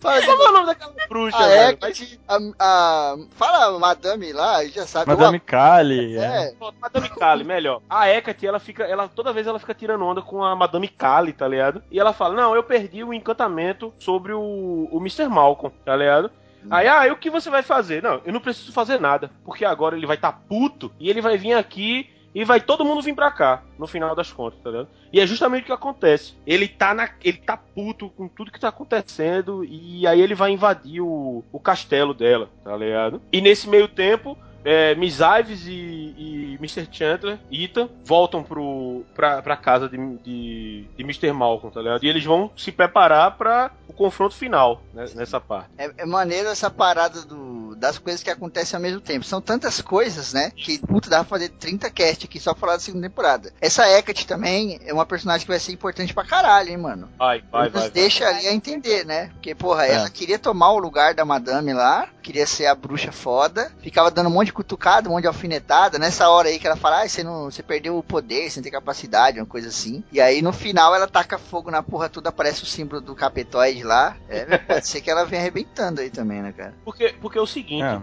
Fala 0.00 0.22
Qual 0.22 0.42
é 0.42 0.48
o 0.48 0.52
nome 0.52 0.66
daquela 0.66 0.94
bruxa, 1.08 1.36
a 1.36 1.48
velho? 1.48 1.70
Hecate, 1.72 2.20
a, 2.28 2.38
a- 2.58 3.16
Fala 3.32 3.64
a 3.66 3.78
Madame 4.20 4.32
lá, 4.32 4.64
já 4.66 4.86
sabe. 4.86 5.06
Madame 5.10 5.40
Kali. 5.40 6.18
a- 6.18 6.22
é. 6.22 6.44
É, 6.48 6.54
Madame 6.80 7.08
Kali, 7.08 7.44
melhor. 7.44 7.80
A 7.88 8.08
Hecate, 8.08 8.46
ela 8.46 8.58
fica, 8.58 8.84
ela 8.84 9.08
toda 9.08 9.32
vez 9.32 9.46
ela 9.46 9.58
fica 9.58 9.74
tirando 9.74 10.04
onda 10.04 10.20
com 10.20 10.44
a 10.44 10.54
Madame 10.54 10.88
Kali, 10.88 11.32
tá 11.32 11.48
ligado? 11.48 11.82
E 11.90 11.98
ela 11.98 12.12
fala: 12.12 12.34
"Não, 12.34 12.54
eu 12.54 12.62
perdi 12.62 13.02
o 13.02 13.14
encantamento 13.14 13.92
sobre 13.98 14.32
o, 14.32 14.88
o 14.90 14.98
Mr. 14.98 15.28
Malcolm", 15.28 15.74
tá 15.84 15.96
ligado? 15.96 16.30
Aí, 16.70 16.86
ah, 16.86 17.06
e 17.06 17.10
o 17.10 17.16
que 17.16 17.30
você 17.30 17.48
vai 17.48 17.62
fazer? 17.62 18.02
Não, 18.02 18.20
eu 18.22 18.32
não 18.34 18.40
preciso 18.40 18.70
fazer 18.70 19.00
nada, 19.00 19.30
porque 19.44 19.64
agora 19.64 19.96
ele 19.96 20.04
vai 20.06 20.16
estar 20.16 20.30
puto 20.46 20.92
e 21.00 21.08
ele 21.08 21.22
vai 21.22 21.38
vir 21.38 21.54
aqui 21.54 22.10
e 22.34 22.44
vai 22.44 22.60
todo 22.60 22.84
mundo 22.84 23.02
vir 23.02 23.14
pra 23.14 23.30
cá, 23.30 23.62
no 23.78 23.86
final 23.86 24.14
das 24.14 24.32
contas, 24.32 24.60
tá 24.62 24.70
ligado? 24.70 24.88
E 25.12 25.20
é 25.20 25.26
justamente 25.26 25.62
o 25.62 25.66
que 25.66 25.72
acontece. 25.72 26.34
Ele 26.46 26.68
tá 26.68 26.94
na, 26.94 27.10
ele 27.22 27.38
tá 27.38 27.56
puto 27.56 28.08
com 28.10 28.28
tudo 28.28 28.52
que 28.52 28.60
tá 28.60 28.68
acontecendo 28.68 29.64
e 29.64 30.06
aí 30.06 30.20
ele 30.20 30.34
vai 30.34 30.52
invadir 30.52 31.00
o, 31.00 31.42
o 31.50 31.58
castelo 31.58 32.14
dela, 32.14 32.48
tá 32.62 32.76
ligado? 32.76 33.20
E 33.32 33.40
nesse 33.40 33.68
meio 33.68 33.88
tempo, 33.88 34.38
é, 34.64 34.94
Miss 34.94 35.18
Ives 35.40 35.66
e, 35.66 35.70
e 36.16 36.56
Mr. 36.60 36.86
Chandler, 36.90 37.38
Ethan, 37.50 37.88
voltam 38.04 38.42
pro, 38.42 39.04
pra, 39.14 39.40
pra 39.42 39.56
casa 39.56 39.88
de, 39.88 39.96
de, 40.18 40.84
de 40.96 41.02
Mr. 41.02 41.32
Malcolm, 41.32 41.72
tá 41.72 41.80
ligado? 41.80 42.04
E 42.04 42.08
eles 42.08 42.24
vão 42.24 42.50
se 42.56 42.70
preparar 42.70 43.36
pra 43.36 43.70
o 43.88 43.92
confronto 43.92 44.34
final 44.34 44.82
né, 44.94 45.06
nessa 45.14 45.40
parte. 45.40 45.68
é, 45.78 45.90
é 45.98 46.06
maneiro 46.06 46.48
essa 46.48 46.70
parada 46.70 47.22
do, 47.22 47.74
das 47.76 47.98
coisas 47.98 48.22
que 48.22 48.30
acontecem 48.30 48.76
ao 48.76 48.82
mesmo 48.82 49.00
tempo. 49.00 49.24
São 49.24 49.40
tantas 49.40 49.80
coisas, 49.80 50.32
né? 50.32 50.50
Que, 50.54 50.78
puta, 50.78 51.08
dá 51.10 51.18
pra 51.18 51.24
fazer 51.24 51.48
30 51.50 51.90
cast 51.90 52.24
aqui 52.26 52.38
só 52.38 52.52
pra 52.52 52.60
falar 52.60 52.72
da 52.74 52.78
segunda 52.80 53.08
temporada. 53.08 53.52
Essa 53.60 53.88
Hecate 53.88 54.26
também 54.26 54.78
é 54.84 54.92
uma 54.92 55.06
personagem 55.06 55.44
que 55.46 55.50
vai 55.50 55.58
ser 55.58 55.72
importante 55.72 56.12
pra 56.14 56.24
caralho, 56.24 56.70
hein, 56.70 56.76
mano. 56.76 57.08
Vai, 57.18 57.42
vai. 57.50 57.68
vai. 57.70 57.90
deixa 57.90 58.26
ali 58.28 58.46
a 58.46 58.52
entender, 58.52 59.04
né? 59.04 59.30
Porque, 59.34 59.54
porra, 59.54 59.86
É. 59.86 59.94
ela 59.94 60.10
queria 60.10 60.38
tomar 60.38 60.72
o 60.72 60.78
lugar 60.78 61.14
da 61.14 61.24
madame 61.24 61.72
lá, 61.72 62.08
queria 62.22 62.46
ser 62.46 62.66
a 62.66 62.74
bruxa 62.74 63.10
foda, 63.12 63.72
ficava 63.80 64.10
dando 64.10 64.28
um 64.28 64.32
monte 64.32 64.49
de 64.50 64.54
cutucada, 64.54 65.08
um 65.08 65.12
monte 65.12 65.22
de 65.22 65.28
alfinetada. 65.28 65.98
Nessa 65.98 66.28
hora 66.28 66.48
aí 66.48 66.58
que 66.58 66.66
ela 66.66 66.76
fala, 66.76 67.02
ah, 67.02 67.08
você, 67.08 67.22
não, 67.22 67.44
você 67.50 67.62
perdeu 67.62 67.96
o 67.96 68.02
poder, 68.02 68.50
você 68.50 68.58
não 68.58 68.62
tem 68.64 68.72
capacidade, 68.72 69.38
uma 69.38 69.46
coisa 69.46 69.68
assim. 69.68 70.02
E 70.12 70.20
aí 70.20 70.42
no 70.42 70.52
final 70.52 70.94
ela 70.94 71.06
taca 71.06 71.38
fogo 71.38 71.70
na 71.70 71.82
porra 71.82 72.08
toda, 72.08 72.28
aparece 72.28 72.62
o 72.62 72.66
símbolo 72.66 73.00
do 73.00 73.14
capetoide 73.14 73.82
lá. 73.82 74.16
É, 74.28 74.58
pode 74.58 74.86
ser 74.86 75.00
que 75.00 75.10
ela 75.10 75.24
venha 75.24 75.40
arrebentando 75.42 76.00
aí 76.00 76.10
também, 76.10 76.42
né, 76.42 76.52
cara? 76.52 76.74
Porque, 76.84 77.14
porque 77.20 77.38
é 77.38 77.40
o 77.40 77.46
seguinte, 77.46 77.84
É. 77.84 78.00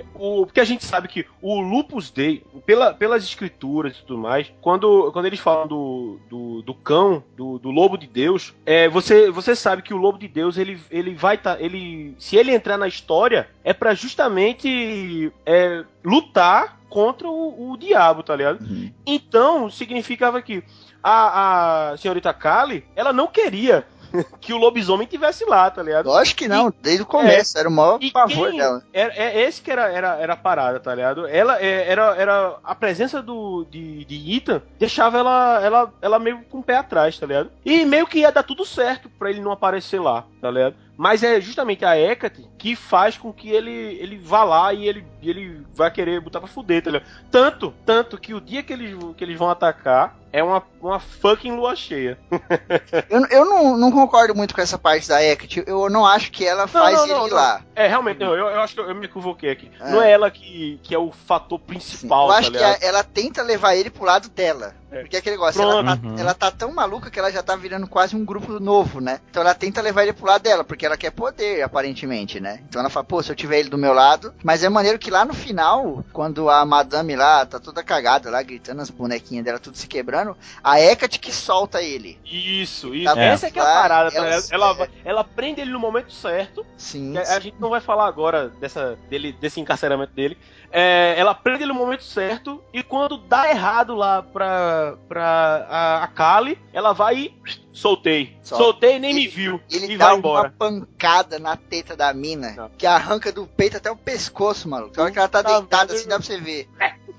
é, 0.00 0.04
o, 0.14 0.44
porque 0.46 0.60
a 0.60 0.64
gente 0.64 0.84
sabe 0.84 1.08
que 1.08 1.24
o 1.40 1.60
Lupus 1.60 2.10
Dei, 2.10 2.44
pela, 2.66 2.92
pelas 2.92 3.22
escrituras 3.24 3.96
e 3.96 4.04
tudo 4.04 4.18
mais, 4.18 4.52
quando, 4.60 5.10
quando 5.12 5.26
eles 5.26 5.40
falam 5.40 5.66
do, 5.66 6.18
do, 6.28 6.62
do 6.62 6.74
cão, 6.74 7.22
do, 7.36 7.58
do 7.58 7.70
lobo 7.70 7.96
de 7.96 8.06
Deus, 8.06 8.54
é, 8.66 8.88
você, 8.88 9.30
você 9.30 9.54
sabe 9.54 9.82
que 9.82 9.94
o 9.94 9.96
lobo 9.96 10.18
de 10.18 10.28
Deus, 10.28 10.56
ele, 10.58 10.80
ele 10.90 11.14
vai 11.14 11.38
tá, 11.38 11.56
ele 11.60 12.14
Se 12.18 12.36
ele 12.36 12.52
entrar 12.52 12.76
na 12.76 12.88
história, 12.88 13.48
é 13.62 13.72
pra 13.72 13.94
justamente 13.94 15.32
é, 15.44 15.59
lutar 16.04 16.78
contra 16.88 17.28
o, 17.28 17.70
o 17.72 17.76
diabo, 17.76 18.22
tá 18.22 18.34
ligado? 18.34 18.58
Então, 19.06 19.70
significava 19.70 20.42
que 20.42 20.62
a, 21.02 21.90
a 21.92 21.96
senhorita 21.96 22.32
Kali, 22.34 22.84
ela 22.96 23.12
não 23.12 23.26
queria 23.28 23.84
que 24.40 24.52
o 24.52 24.56
lobisomem 24.58 25.06
tivesse 25.06 25.44
lá, 25.44 25.70
tá 25.70 25.82
ligado? 25.84 26.06
Lógico 26.06 26.38
que 26.40 26.48
não, 26.48 26.72
desde 26.82 27.02
o 27.02 27.06
começo, 27.06 27.56
era 27.56 27.68
o 27.68 27.72
maior 27.72 27.98
E 28.02 28.10
pavor 28.10 28.50
quem- 28.50 28.58
dela. 28.58 28.82
Era, 28.92 29.14
é 29.14 29.40
esse 29.42 29.62
que 29.62 29.70
era, 29.70 29.88
era, 29.88 30.16
era 30.16 30.32
a 30.32 30.36
parada, 30.36 30.80
tá 30.80 30.92
ligado? 30.92 31.28
Ela 31.28 31.60
é, 31.62 31.88
era, 31.88 32.16
era 32.16 32.56
a 32.64 32.74
presença 32.74 33.22
do, 33.22 33.64
de, 33.70 34.04
de 34.04 34.36
Ethan 34.36 34.60
deixava 34.78 35.16
ela, 35.18 35.60
ela, 35.62 35.92
ela 36.02 36.18
meio 36.18 36.42
com 36.50 36.58
o 36.58 36.62
pé 36.62 36.76
atrás, 36.76 37.16
tá 37.18 37.24
ligado? 37.26 37.50
E 37.64 37.84
meio 37.84 38.04
que 38.06 38.18
ia 38.18 38.32
dar 38.32 38.42
tudo 38.42 38.64
certo 38.66 39.08
pra 39.16 39.30
ele 39.30 39.40
não 39.40 39.52
aparecer 39.52 40.00
lá, 40.00 40.24
tá 40.40 40.50
ligado? 40.50 40.74
Mas 41.00 41.22
é 41.22 41.40
justamente 41.40 41.82
a 41.82 41.98
Hecate 41.98 42.46
que 42.58 42.76
faz 42.76 43.16
com 43.16 43.32
que 43.32 43.48
ele, 43.48 43.70
ele 43.70 44.18
vá 44.18 44.44
lá 44.44 44.74
e 44.74 44.86
ele, 44.86 45.02
ele 45.22 45.64
vai 45.74 45.90
querer 45.90 46.20
botar 46.20 46.40
pra 46.40 46.46
fuder, 46.46 46.82
tá 46.82 46.90
ligado? 46.90 47.08
Tanto, 47.30 47.72
tanto 47.86 48.18
que 48.18 48.34
o 48.34 48.40
dia 48.40 48.62
que 48.62 48.70
eles, 48.70 48.94
que 49.16 49.24
eles 49.24 49.38
vão 49.38 49.48
atacar 49.48 50.18
é 50.30 50.44
uma, 50.44 50.62
uma 50.78 51.00
fucking 51.00 51.52
lua 51.56 51.74
cheia. 51.74 52.18
Eu, 53.08 53.24
eu 53.30 53.44
não, 53.46 53.78
não 53.78 53.90
concordo 53.90 54.34
muito 54.34 54.54
com 54.54 54.60
essa 54.60 54.76
parte 54.78 55.08
da 55.08 55.22
Hecate. 55.24 55.64
Eu 55.66 55.88
não 55.88 56.04
acho 56.04 56.30
que 56.30 56.44
ela 56.46 56.66
faz 56.66 56.94
não, 56.94 57.04
ele 57.04 57.12
não, 57.14 57.26
ir 57.26 57.30
não. 57.30 57.36
lá. 57.36 57.62
É, 57.74 57.88
realmente, 57.88 58.20
não, 58.20 58.34
eu, 58.34 58.46
eu 58.48 58.60
acho 58.60 58.74
que 58.74 58.80
eu, 58.80 58.88
eu 58.90 58.94
me 58.94 59.06
equivoquei 59.06 59.50
aqui. 59.50 59.70
É. 59.80 59.90
Não 59.90 60.02
é 60.02 60.10
ela 60.12 60.30
que, 60.30 60.78
que 60.82 60.94
é 60.94 60.98
o 60.98 61.10
fator 61.10 61.58
Sim. 61.58 61.64
principal, 61.66 62.28
Eu 62.28 62.32
acho 62.34 62.52
tá 62.52 62.58
que 62.58 62.64
a- 62.64 62.78
ela 62.86 63.02
tenta 63.02 63.42
levar 63.42 63.74
ele 63.74 63.88
pro 63.88 64.04
lado 64.04 64.28
dela. 64.28 64.74
É. 64.90 65.00
Porque 65.02 65.16
é 65.16 65.18
aquele 65.20 65.36
negócio, 65.36 65.60
ela 65.62 65.84
tá, 65.84 65.98
ela 66.18 66.34
tá 66.34 66.50
tão 66.50 66.72
maluca 66.72 67.10
que 67.10 67.18
ela 67.18 67.30
já 67.30 67.42
tá 67.42 67.54
virando 67.56 67.86
quase 67.86 68.16
um 68.16 68.24
grupo 68.24 68.58
novo, 68.58 69.00
né? 69.00 69.20
Então 69.30 69.40
ela 69.42 69.54
tenta 69.54 69.80
levar 69.80 70.02
ele 70.02 70.12
pro 70.12 70.26
lado 70.26 70.42
dela, 70.42 70.64
porque 70.64 70.84
ela 70.84 70.96
quer 70.96 71.10
poder, 71.10 71.62
aparentemente, 71.62 72.40
né? 72.40 72.60
Então 72.68 72.80
ela 72.80 72.90
fala, 72.90 73.04
pô, 73.04 73.22
se 73.22 73.30
eu 73.30 73.36
tiver 73.36 73.60
ele 73.60 73.68
do 73.68 73.78
meu 73.78 73.92
lado. 73.92 74.34
Mas 74.42 74.64
é 74.64 74.68
maneiro 74.68 74.98
que 74.98 75.10
lá 75.10 75.24
no 75.24 75.32
final, 75.34 76.04
quando 76.12 76.50
a 76.50 76.64
madame 76.64 77.14
lá 77.14 77.46
tá 77.46 77.60
toda 77.60 77.82
cagada 77.84 78.30
lá, 78.30 78.42
gritando 78.42 78.82
as 78.82 78.90
bonequinhas 78.90 79.44
dela 79.44 79.58
tudo 79.58 79.76
se 79.76 79.86
quebrando, 79.86 80.36
a 80.62 80.80
Hecate 80.80 81.18
que 81.20 81.32
solta 81.32 81.80
ele. 81.82 82.18
Isso, 82.24 82.94
isso. 82.94 83.14
Tá 83.14 83.20
Essa 83.20 83.46
é 83.46 83.50
que 83.50 83.58
é 83.58 83.62
a 83.62 83.64
parada. 83.66 84.10
tá 84.10 84.16
ela- 84.16 84.26
ligado? 84.26 84.46
Ela, 84.52 84.72
vai- 84.72 84.90
ela 85.04 85.24
prende 85.24 85.60
ele 85.60 85.70
no 85.70 85.78
momento 85.78 86.12
certo. 86.12 86.66
Sim. 86.76 87.16
A, 87.16 87.36
a 87.36 87.40
gente 87.40 87.56
não 87.60 87.70
vai 87.70 87.80
falar 87.80 88.06
agora 88.06 88.48
dessa, 88.60 88.98
dele, 89.08 89.32
desse 89.32 89.60
encarceramento 89.60 90.12
dele. 90.14 90.36
É, 90.72 91.14
ela 91.18 91.34
prende 91.34 91.62
ele 91.64 91.72
no 91.72 91.78
momento 91.78 92.04
certo. 92.04 92.62
E 92.72 92.82
quando 92.82 93.18
dá 93.18 93.50
errado 93.50 93.94
lá 93.94 94.22
pra, 94.22 94.79
pra 95.08 95.66
a, 95.68 96.04
a 96.04 96.06
Kali, 96.08 96.58
ela 96.72 96.92
vai 96.92 97.16
e 97.16 97.69
soltei. 97.72 98.36
Solta. 98.42 98.64
Soltei 98.64 98.96
e 98.96 98.98
nem 98.98 99.10
Ele- 99.10 99.20
me 99.20 99.28
viu. 99.28 99.60
Ele 99.70 99.94
e 99.94 99.96
dá 99.98 100.06
vai 100.06 100.14
uma 100.14 100.18
embora. 100.18 100.54
pancada 100.58 101.38
na 101.38 101.56
teta 101.56 101.96
da 101.96 102.12
mina, 102.12 102.52
Não. 102.52 102.70
que 102.70 102.86
arranca 102.86 103.30
do 103.32 103.46
peito 103.46 103.76
até 103.76 103.90
o 103.90 103.96
pescoço, 103.96 104.68
maluco. 104.68 104.96
Na 104.96 105.04
hora 105.04 105.12
que 105.12 105.18
ela 105.18 105.28
tá 105.28 105.42
deitada 105.42 105.94
assim, 105.94 106.08
dá 106.08 106.16
pra 106.16 106.24
você 106.26 106.38
ver. 106.38 106.68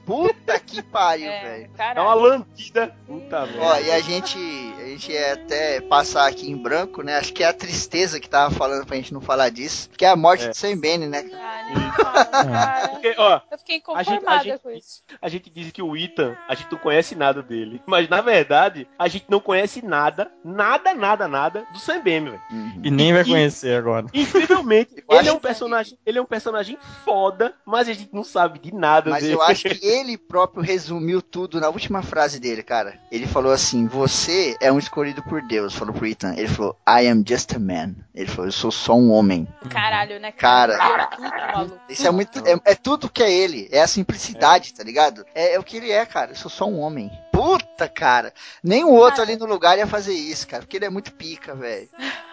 Puta 0.06 0.60
que 0.60 0.82
pariu, 0.82 1.30
É, 1.30 1.44
velho. 1.44 1.72
Dá 1.96 2.04
uma 2.04 2.14
lambida. 2.16 2.96
Puta 3.06 3.46
merda. 3.46 3.62
Ó, 3.62 3.78
e 3.80 3.92
a 3.92 4.00
gente, 4.02 4.38
a 4.80 4.86
gente 4.88 5.12
ia 5.12 5.34
até 5.34 5.80
passar 5.82 6.28
aqui 6.28 6.50
em 6.50 6.58
branco, 6.58 7.02
né? 7.04 7.18
Acho 7.18 7.32
que 7.32 7.44
é 7.44 7.48
a 7.48 7.54
tristeza 7.54 8.20
que 8.20 8.28
tava 8.28 8.54
falando 8.54 8.86
pra 8.86 8.96
gente 8.98 9.14
não 9.14 9.22
falar 9.22 9.50
disso, 9.50 9.90
que 9.96 10.04
é 10.04 10.10
a 10.10 10.16
morte 10.16 10.46
É. 10.46 10.50
de 10.50 10.58
Sam 10.58 10.76
Bane, 10.78 11.08
né? 11.08 11.24
Ah. 11.34 12.90
Porque, 12.92 13.14
ó, 13.18 13.42
Eu 13.52 13.58
fiquei 13.60 13.82
A 13.96 14.04
gente- 14.04 14.26
a 14.28 14.38
gente- 14.44 14.60
com 14.60 14.72
isso. 14.72 15.02
a 15.22 15.30
gente 15.30 15.50
diz 15.50 15.72
que 15.72 15.82
o 15.82 15.96
Ethan, 15.96 16.36
a 16.48 16.56
gente 16.56 16.72
não 16.72 16.80
conhece 16.80 17.16
nada 17.16 17.42
dele. 17.42 17.82
Mas 17.86 18.10
na 18.10 18.22
verdade, 18.22 18.88
a 18.98 19.08
gente 19.08 19.26
não 19.30 19.40
conhece 19.40 19.86
nada, 19.86 20.32
nada, 20.44 20.94
nada, 20.94 21.28
nada 21.28 21.66
do 21.72 21.80
Sam 21.80 21.98
Bame, 22.00 22.32
velho. 22.32 22.42
Uhum. 22.52 22.82
E 22.84 22.92
nem 22.92 23.14
vai 23.14 23.22
E- 23.22 23.26
conhecer 23.26 23.76
agora. 23.78 24.06
Incrivelmente, 24.14 25.04
ele 25.10 25.30
é 25.30 25.32
um 25.32 25.36
que- 25.36 25.42
personagem, 25.42 25.98
ele 26.06 26.18
é 26.20 26.22
um 26.22 26.26
personagem 26.26 26.78
foda, 27.06 27.54
mas 27.66 27.88
a 27.88 27.94
gente 27.94 28.10
não 28.14 28.24
sabe 28.24 28.60
de 28.60 28.74
nada 28.74 29.10
Mas 29.10 29.24
dele. 29.24 29.36
eu 29.36 29.42
acho 29.42 29.64
que 29.70 29.86
ele 29.86 30.18
próprio 30.18 30.64
resumiu 30.64 31.22
tudo 31.22 31.60
na 31.60 31.70
última 31.70 32.02
frase 32.02 32.40
dele, 32.40 32.64
cara. 32.64 33.00
Ele 33.12 33.28
falou 33.28 33.52
assim: 33.52 33.86
Você 33.88 34.56
é 34.62 34.72
um 34.72 34.80
escolhido 34.80 35.22
por 35.24 35.42
Deus, 35.42 35.74
falou 35.76 35.94
pro 35.94 36.06
Ethan. 36.08 36.34
Ele 36.36 36.48
falou: 36.48 36.78
I 36.88 37.08
am 37.08 37.24
just 37.28 37.54
a 37.56 37.60
man. 37.60 37.96
Ele 38.14 38.28
falou: 38.28 38.46
Eu 38.48 38.52
sou 38.52 38.72
só 38.72 38.96
um 38.96 39.12
homem. 39.12 39.48
Caralho, 39.70 40.20
né? 40.20 40.32
Cara. 40.32 40.78
Tudo, 41.16 41.30
maluco. 41.54 41.80
Isso 41.90 42.08
é 42.08 42.12
muito. 42.12 42.40
É, 42.48 42.72
é 42.72 42.76
tudo 42.76 43.10
que 43.10 43.22
é 43.24 43.32
ele. 43.32 43.68
É 43.72 43.82
a 43.82 43.88
simplicidade, 43.88 44.74
tá 44.74 44.84
ligado? 44.84 45.26
É, 45.36 45.56
é 45.56 45.60
o 45.60 45.64
que 45.64 45.78
ele 45.78 45.92
é, 45.92 46.06
cara. 46.06 46.32
Eu 46.32 46.36
sou 46.36 46.50
só 46.50 46.66
um 46.66 46.80
homem. 46.80 47.12
Puta, 47.60 47.90
cara. 47.90 48.34
Nem 48.64 48.84
o 48.84 48.92
outro 48.92 49.22
ali 49.22 49.36
no 49.36 49.46
lugar 49.46 49.78
ia 49.78 49.88
fazer 49.88 50.14
isso, 50.14 50.48
cara. 50.48 50.64
Porque 50.64 50.78
ele 50.78 50.86
é 50.86 50.90
muito 50.90 51.12
pica, 51.14 51.54
velho. 51.56 51.90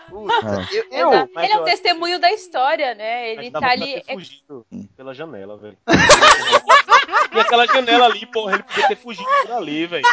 Puta. 0.09 0.69
Eu, 0.73 0.85
eu- 0.91 1.13
Exato. 1.13 1.33
mas 1.35 1.45
Ele 1.45 1.53
é 1.53 1.57
um 1.57 1.61
eu- 1.61 1.65
testemunho 1.65 2.19
da 2.19 2.33
história, 2.33 2.95
né? 2.95 3.33
Ele 3.33 3.51
tá 3.51 3.71
ali. 3.71 3.95
ter 4.01 4.05
é- 4.07 4.15
fugido 4.15 4.67
pela 4.97 5.13
janela, 5.15 5.59
velho. 5.59 5.77
e 7.35 7.41
aquela 7.41 7.67
janela 7.67 8.07
ali, 8.07 8.25
porra, 8.27 8.55
ele 8.55 8.63
podia 8.63 8.89
ter 8.89 8.97
fugido 8.97 9.29
por 9.43 9.53
ali, 9.53 9.87
velho. 9.87 10.05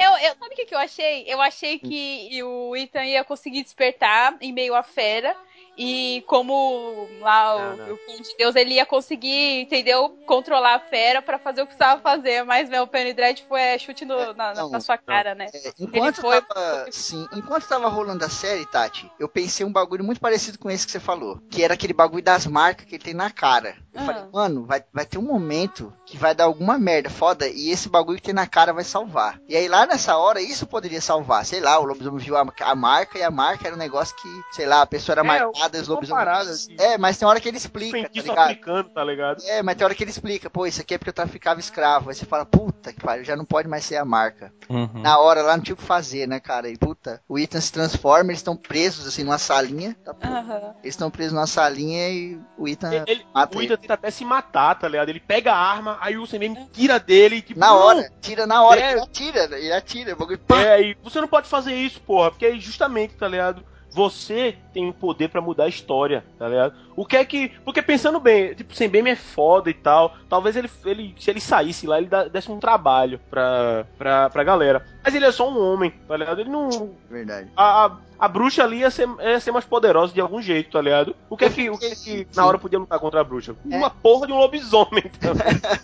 Eu, 0.00 0.10
eu, 0.28 0.34
sabe 0.38 0.46
o 0.46 0.56
que, 0.56 0.64
que 0.64 0.74
eu 0.74 0.78
achei? 0.78 1.24
Eu 1.26 1.40
achei 1.40 1.78
que 1.78 2.42
o 2.42 2.76
Ethan 2.76 3.04
ia 3.04 3.24
conseguir 3.24 3.62
despertar 3.62 4.36
em 4.40 4.52
meio 4.52 4.74
à 4.74 4.82
fera. 4.82 5.36
E 5.78 6.24
como 6.26 7.08
lá 7.20 7.54
o, 7.56 7.76
Não, 7.76 7.86
não. 7.88 7.94
o 7.94 8.22
de 8.22 8.36
Deus, 8.36 8.56
ele 8.56 8.74
ia 8.74 8.84
conseguir, 8.84 9.60
entendeu? 9.62 10.08
Controlar 10.26 10.74
a 10.74 10.80
fera 10.80 11.22
pra 11.22 11.38
fazer 11.38 11.62
o 11.62 11.66
que 11.66 11.74
precisava 11.76 12.00
fazer. 12.02 12.42
Mas, 12.42 12.68
meu, 12.68 12.82
o 12.82 12.86
Penny 12.86 13.12
Dread 13.12 13.44
foi 13.48 13.60
é, 13.60 13.78
chute 13.78 14.04
no- 14.04 14.34
na, 14.34 14.54
não, 14.54 14.70
na 14.70 14.80
sua 14.80 14.98
cara, 14.98 15.34
né? 15.36 15.46
É, 15.54 15.72
enquanto 15.78 16.20
foi- 16.20 16.42
tava, 16.42 16.86
sim, 16.90 17.26
enquanto 17.32 17.68
tava 17.68 17.88
rolando 17.88 18.24
a 18.24 18.28
série, 18.28 18.66
Tati, 18.66 19.08
eu 19.20 19.28
pensei 19.28 19.64
um 19.64 19.72
bagulho 19.72 20.02
muito 20.02 20.20
parecido 20.20 20.58
com 20.58 20.68
esse 20.68 20.84
que 20.84 20.90
você 20.90 20.98
falou, 21.00 21.40
que 21.48 21.62
era 21.62 21.74
aquele 21.74 21.92
bagulho 21.92 22.24
das 22.24 22.44
marcas 22.46 22.84
que 22.84 22.96
ele 22.96 23.04
tem 23.04 23.14
na 23.14 23.30
cara. 23.30 23.76
Eu 23.94 24.00
Ah. 24.00 24.04
falei, 24.04 24.22
mano, 24.32 24.66
vai, 24.66 24.84
vai 24.92 25.06
ter 25.06 25.18
um 25.18 25.22
momento 25.22 25.92
que 26.10 26.16
vai 26.16 26.34
dar 26.34 26.44
alguma 26.44 26.78
merda 26.78 27.10
foda 27.10 27.46
e 27.48 27.70
esse 27.70 27.88
bagulho 27.88 28.16
que 28.16 28.22
tem 28.24 28.34
na 28.34 28.46
cara 28.46 28.72
vai 28.72 28.84
salvar. 28.84 29.38
E 29.48 29.54
aí 29.56 29.68
lá 29.68 29.86
nessa 29.86 30.16
hora, 30.16 30.40
isso 30.40 30.66
poderia 30.66 31.00
salvar. 31.00 31.44
Sei 31.44 31.60
lá, 31.60 31.78
o 31.78 31.84
lobisomem 31.84 32.18
viu 32.24 32.36
a, 32.36 32.46
a 32.62 32.74
marca 32.74 33.18
e 33.18 33.22
a 33.22 33.30
marca 33.30 33.66
era 33.66 33.74
um 33.76 33.78
negócio 33.78 34.16
que, 34.16 34.28
sei 34.52 34.66
lá, 34.66 34.82
a 34.82 34.86
pessoa 34.86 35.14
era 35.14 35.20
É, 35.20 35.24
marcada, 35.24 35.78
os 35.80 35.88
lobisomens. 35.88 36.48
assim. 36.48 36.76
É, 36.78 36.96
mas 36.96 37.18
tem 37.18 37.28
hora 37.28 37.40
que 37.40 37.48
ele 37.48 37.58
explica, 37.58 38.02
tá 38.08 38.08
ligado? 38.20 38.38
africano, 38.38 38.84
tá 38.84 39.04
ligado? 39.04 39.42
É, 39.44 39.62
mas 39.62 39.76
tem 39.76 39.84
hora 39.84 39.94
que 39.94 40.02
ele 40.02 40.10
explica, 40.10 40.48
pô, 40.48 40.66
isso 40.66 40.80
aqui 40.80 40.94
é 40.94 40.98
porque 40.98 41.10
eu 41.10 41.14
traficava 41.14 41.60
escravo. 41.60 42.08
Aí 42.08 42.14
você 42.16 42.24
fala, 42.24 42.46
puta 42.46 42.92
que 42.92 43.00
pariu, 43.00 43.24
já 43.24 43.36
não 43.36 43.44
pode 43.44 43.68
mais 43.68 43.84
ser 43.84 43.96
a 43.96 44.04
marca. 44.04 44.52
Uhum. 44.68 45.02
Na 45.02 45.18
hora 45.18 45.42
lá 45.42 45.56
não 45.56 45.62
tinha 45.62 45.74
o 45.74 45.76
que 45.76 45.84
fazer, 45.84 46.26
né, 46.26 46.40
cara? 46.40 46.68
E 46.68 46.76
puta, 46.76 47.20
o 47.28 47.38
Ethan 47.38 47.60
se 47.60 47.72
transforma, 47.72 48.30
eles 48.30 48.38
estão 48.40 48.56
presos 48.56 49.06
assim 49.06 49.24
numa 49.24 49.38
salinha. 49.38 49.96
tá? 50.04 50.14
Aham. 50.24 50.74
Eles 50.82 50.94
estão 50.94 51.10
presos 51.10 51.32
numa 51.32 51.46
salinha 51.46 52.08
e 52.08 52.40
o 52.56 52.66
Ethan 52.66 52.92
Ele, 52.92 53.04
ele- 53.06 53.26
mata 53.34 53.56
o 53.56 53.60
ele. 53.60 53.66
Ida 53.66 53.76
tenta 53.76 53.94
até 53.94 54.10
se 54.10 54.24
matar, 54.24 54.74
tá 54.78 54.88
ligado? 54.88 55.08
Ele 55.10 55.20
pega 55.20 55.52
a 55.52 55.56
arma, 55.58 55.97
aí 56.00 56.16
o 56.16 56.26
Sam 56.26 56.38
tira 56.72 56.98
dele 56.98 57.36
e 57.36 57.42
tipo. 57.42 57.58
Na 57.60 57.74
hora, 57.74 58.10
tira 58.20 58.46
na 58.46 58.62
hora, 58.62 58.80
É. 58.80 58.92
ele 58.92 59.00
atira, 59.00 59.44
ele 59.58 59.72
atira, 59.72 60.14
bagulho 60.16 60.38
pá. 60.38 60.60
É, 60.60 60.82
e 60.82 60.96
você 61.02 61.20
não 61.20 61.28
pode 61.28 61.48
fazer 61.48 61.74
isso, 61.74 62.00
porra, 62.00 62.30
porque 62.30 62.46
aí 62.46 62.60
justamente, 62.60 63.14
tá 63.14 63.26
ligado? 63.28 63.64
Você 63.90 64.56
tem 64.72 64.88
o 64.88 64.92
poder 64.92 65.28
pra 65.28 65.40
mudar 65.40 65.64
a 65.64 65.68
história, 65.68 66.24
tá 66.38 66.46
ligado? 66.48 66.74
O 66.98 67.06
que 67.06 67.16
é 67.16 67.24
que. 67.24 67.50
Porque 67.64 67.80
pensando 67.80 68.18
bem, 68.18 68.54
tipo, 68.54 68.74
Sem 68.74 68.88
Bem 68.88 69.08
é 69.08 69.14
foda 69.14 69.70
e 69.70 69.74
tal. 69.74 70.16
Talvez 70.28 70.56
ele, 70.56 70.68
ele. 70.84 71.14
Se 71.16 71.30
ele 71.30 71.40
saísse 71.40 71.86
lá, 71.86 71.96
ele 71.98 72.10
desse 72.32 72.50
um 72.50 72.58
trabalho 72.58 73.20
pra, 73.30 73.86
pra, 73.96 74.28
pra 74.28 74.42
galera. 74.42 74.84
Mas 75.04 75.14
ele 75.14 75.24
é 75.24 75.30
só 75.30 75.48
um 75.48 75.58
homem, 75.58 75.94
tá 76.08 76.16
ligado? 76.16 76.40
Ele 76.40 76.50
não. 76.50 76.90
Verdade. 77.08 77.48
A, 77.56 77.86
a, 77.86 77.96
a 78.18 78.28
bruxa 78.28 78.64
ali 78.64 78.80
ia 78.80 78.90
ser, 78.90 79.08
ia 79.20 79.38
ser 79.38 79.52
mais 79.52 79.64
poderosa 79.64 80.12
de 80.12 80.20
algum 80.20 80.42
jeito, 80.42 80.72
tá 80.72 80.82
ligado? 80.82 81.14
O 81.30 81.36
que 81.36 81.44
é 81.44 81.50
que, 81.50 81.70
o 81.70 81.78
que, 81.78 81.86
é 81.86 81.94
que 81.94 82.26
na 82.34 82.44
hora 82.44 82.58
podia 82.58 82.78
lutar 82.78 82.98
contra 82.98 83.20
a 83.20 83.24
bruxa? 83.24 83.54
É. 83.70 83.76
Uma 83.76 83.88
porra 83.88 84.26
de 84.26 84.32
um 84.32 84.38
lobisomem. 84.38 85.04
Então. 85.06 85.34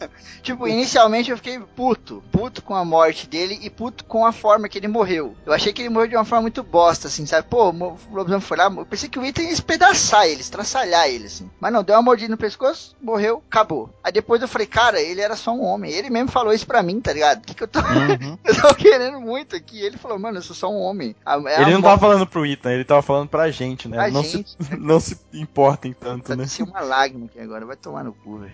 Tipo, 0.43 0.69
inicialmente 0.69 1.31
eu 1.31 1.37
fiquei 1.37 1.59
puto. 1.59 2.23
Puto 2.31 2.63
com 2.63 2.75
a 2.75 2.85
morte 2.85 3.27
dele 3.27 3.59
e 3.63 3.71
puto 3.71 4.05
com 4.05 4.27
a 4.27 4.33
forma 4.33 4.69
que 4.69 4.79
ele 4.79 4.89
morreu. 4.89 5.35
Eu 5.47 5.53
achei 5.53 5.73
que 5.73 5.81
ele 5.81 5.89
morreu 5.89 6.09
de 6.09 6.17
uma 6.17 6.25
forma 6.25 6.43
muito 6.43 6.63
bosta, 6.63 7.09
assim, 7.09 7.25
sabe? 7.25 7.49
Pô, 7.49 7.71
o 7.71 7.99
lobisomem 8.13 8.41
foi 8.41 8.57
lá, 8.57 8.65
eu 8.65 8.85
pensei 8.85 9.09
que 9.09 9.19
o 9.19 9.25
Ethan 9.25 9.43
ia 9.43 9.53
espedaçar 9.53 10.27
ele, 10.27 10.41
estraçalhar 10.41 11.04
ele, 11.09 11.27
assim. 11.27 11.51
Mas 11.61 11.73
não, 11.73 11.83
deu 11.83 11.95
uma 11.97 12.03
mordida 12.03 12.31
no 12.31 12.37
pescoço, 12.37 12.97
morreu, 13.01 13.43
acabou. 13.49 13.91
Aí 14.03 14.13
depois 14.13 14.41
eu 14.43 14.49
falei, 14.49 14.67
cara, 14.67 15.01
ele 15.01 15.21
era 15.21 15.37
só 15.37 15.53
um 15.53 15.63
homem. 15.65 15.91
Ele 15.93 16.11
mesmo 16.11 16.31
falou 16.31 16.53
isso 16.53 16.67
pra 16.67 16.83
mim, 16.83 17.01
tá 17.01 17.13
ligado? 17.13 17.39
O 17.39 17.43
que, 17.43 17.55
que 17.55 17.63
eu 17.63 17.69
tô. 17.69 17.79
Uhum. 17.81 18.39
eu 18.45 18.61
tô 18.61 18.75
querendo 18.75 19.21
muito 19.21 19.55
aqui. 19.57 19.81
Ele 19.81 19.97
falou, 19.97 20.19
mano, 20.19 20.39
eu 20.39 20.43
sou 20.43 20.55
só 20.57 20.71
um 20.71 20.81
homem. 20.81 21.15
A- 21.25 21.35
é 21.47 21.63
Ele 21.63 21.73
não 21.73 21.81
morte 21.81 21.83
tava 21.85 21.99
falando 22.01 22.27
pro 22.27 22.47
Ethan, 22.47 22.73
ele 22.73 22.85
tava 22.85 23.03
falando 23.03 23.29
pra 23.29 23.51
gente, 23.51 23.89
né? 23.89 23.97
pra 23.97 24.11
não, 24.11 24.23
gente. 24.23 24.51
Se, 24.51 24.57
não 24.79 25.01
se 25.01 25.19
importem 25.33 25.93
tanto, 25.93 26.29
Tá 26.29 26.37
né? 26.37 26.45
descendo 26.45 26.71
uma 26.71 26.81
lágrima 26.81 27.27
aqui 27.27 27.41
agora, 27.41 27.65
vai 27.67 27.77
tomar 27.77 28.05
no 28.05 28.13
cu, 28.13 28.39
velho. 28.39 28.53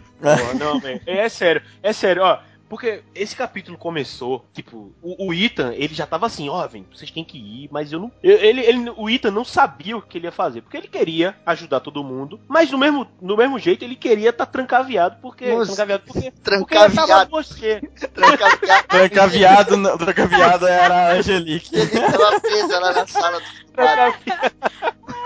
Não, 0.58 0.80
velho. 0.80 1.00
É 1.06 1.28
sério, 1.28 1.62
é 1.82 1.92
sério, 1.92 2.22
ó. 2.22 2.38
Porque 2.70 3.02
esse 3.16 3.34
capítulo 3.34 3.76
começou, 3.76 4.46
tipo, 4.54 4.92
o, 5.02 5.26
o 5.26 5.34
Ethan, 5.34 5.72
ele 5.74 5.92
já 5.92 6.06
tava 6.06 6.26
assim, 6.26 6.48
ó, 6.48 6.64
velho, 6.68 6.86
vocês 6.94 7.10
têm 7.10 7.24
que 7.24 7.36
ir, 7.36 7.68
mas 7.72 7.90
eu 7.92 7.98
não. 7.98 8.12
eu- 8.22 8.38
ele, 8.38 8.60
ele, 8.60 8.90
o 8.96 9.10
Ethan 9.10 9.32
não 9.32 9.44
sabia 9.44 9.96
o 9.96 10.00
que 10.02 10.16
ele 10.16 10.28
ia 10.28 10.32
fazer, 10.32 10.60
porque 10.62 10.76
ele 10.76 10.86
queria 10.86 11.34
ajudar 11.44 11.80
todo 11.80 12.04
mundo, 12.04 12.38
mas 12.46 12.70
do 12.70 12.78
mesmo, 12.78 13.04
do 13.20 13.36
mesmo 13.36 13.58
jeito 13.58 13.84
ele 13.84 13.96
queria 13.96 14.30
estar 14.30 14.46
trancaviado, 14.46 15.16
porque. 15.20 15.52
Nossa. 15.52 15.74
Trancaviado 15.74 16.04
porque. 16.06 16.30
Porque 16.30 16.74
ele 16.76 16.84
Trancaviado, 16.94 17.30
você. 17.32 17.80
trancaviado. 18.14 18.86
Trancaviado, 18.88 19.76
não- 19.76 19.98
Trancaviado 19.98 20.66
era 20.68 20.94
a 21.08 21.12
Angelique. 21.14 21.74
Ele 21.74 21.88
tava 21.88 22.40
presa 22.40 22.78
lá 22.78 22.92
na 22.92 23.06
sala 23.06 23.40
do. 23.40 23.69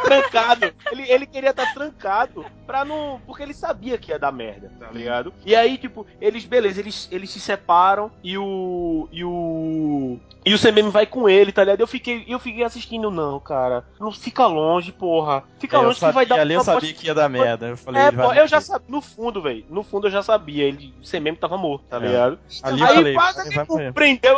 Trancado. 0.05 0.73
Ele, 0.93 1.03
ele 1.11 1.27
queria 1.27 1.51
estar 1.51 1.73
trancado 1.73 2.45
pra 2.67 2.85
não. 2.85 3.21
Porque 3.27 3.43
ele 3.43 3.55
sabia 3.55 3.99
que 3.99 4.11
ia 4.11 4.19
dar 4.19 4.33
merda, 4.33 4.71
tá 4.79 4.91
ligado? 4.91 5.33
E 5.45 5.55
aí, 5.57 5.77
tipo, 5.79 6.07
eles, 6.21 6.45
beleza, 6.45 6.81
eles, 6.81 7.09
eles 7.11 7.31
se 7.31 7.41
separam 7.41 8.11
e 8.23 8.37
o. 8.39 9.09
E 9.13 9.25
o. 9.25 10.19
E 10.47 10.53
o 10.53 10.59
CMM 10.59 10.91
vai 10.91 11.07
com 11.07 11.27
ele, 11.27 11.53
tá 11.53 11.65
ligado? 11.65 11.81
Eu 11.81 11.87
fiquei, 11.87 12.23
eu 12.29 12.39
fiquei 12.39 12.63
assistindo, 12.65 13.11
não, 13.11 13.41
cara. 13.41 13.83
Não 13.99 14.13
fica 14.13 14.47
longe, 14.47 14.93
porra. 14.93 15.43
Fica 15.59 15.79
É, 15.79 15.81
longe 15.81 15.95
que 15.95 16.01
vai 16.03 16.13
sabia, 16.13 16.29
dar 16.37 16.41
ali 16.43 16.53
eu 16.53 16.61
sabia 16.63 16.93
que 16.93 17.07
ia 17.07 17.15
dar 17.15 17.31
merda. 17.31 17.69
Eu 17.69 17.77
falei, 17.79 18.03
É, 18.03 18.09
ele 18.09 18.17
vai 18.17 18.27
pô, 18.27 18.35
eu 18.35 18.47
já 18.47 18.61
sabia, 18.61 18.85
no 18.91 19.01
fundo, 19.01 19.41
velho. 19.41 19.65
No 19.71 19.83
fundo 19.83 20.07
eu 20.07 20.11
já 20.11 20.23
sabia. 20.23 20.65
Ele, 20.65 20.93
o 21.03 21.11
CMM 21.11 21.37
tava 21.37 21.57
morto, 21.57 21.85
tá 21.89 21.97
É. 21.97 22.01
ligado? 22.01 22.39
Ali 22.63 22.81
eu 22.81 22.87
aí 22.87 22.95
falei, 22.95 23.15
quase 23.15 23.39
vai, 23.39 23.49
me 23.49 23.55
vai 23.55 23.65
morrer. 23.67 23.93
prendeu. 23.95 24.37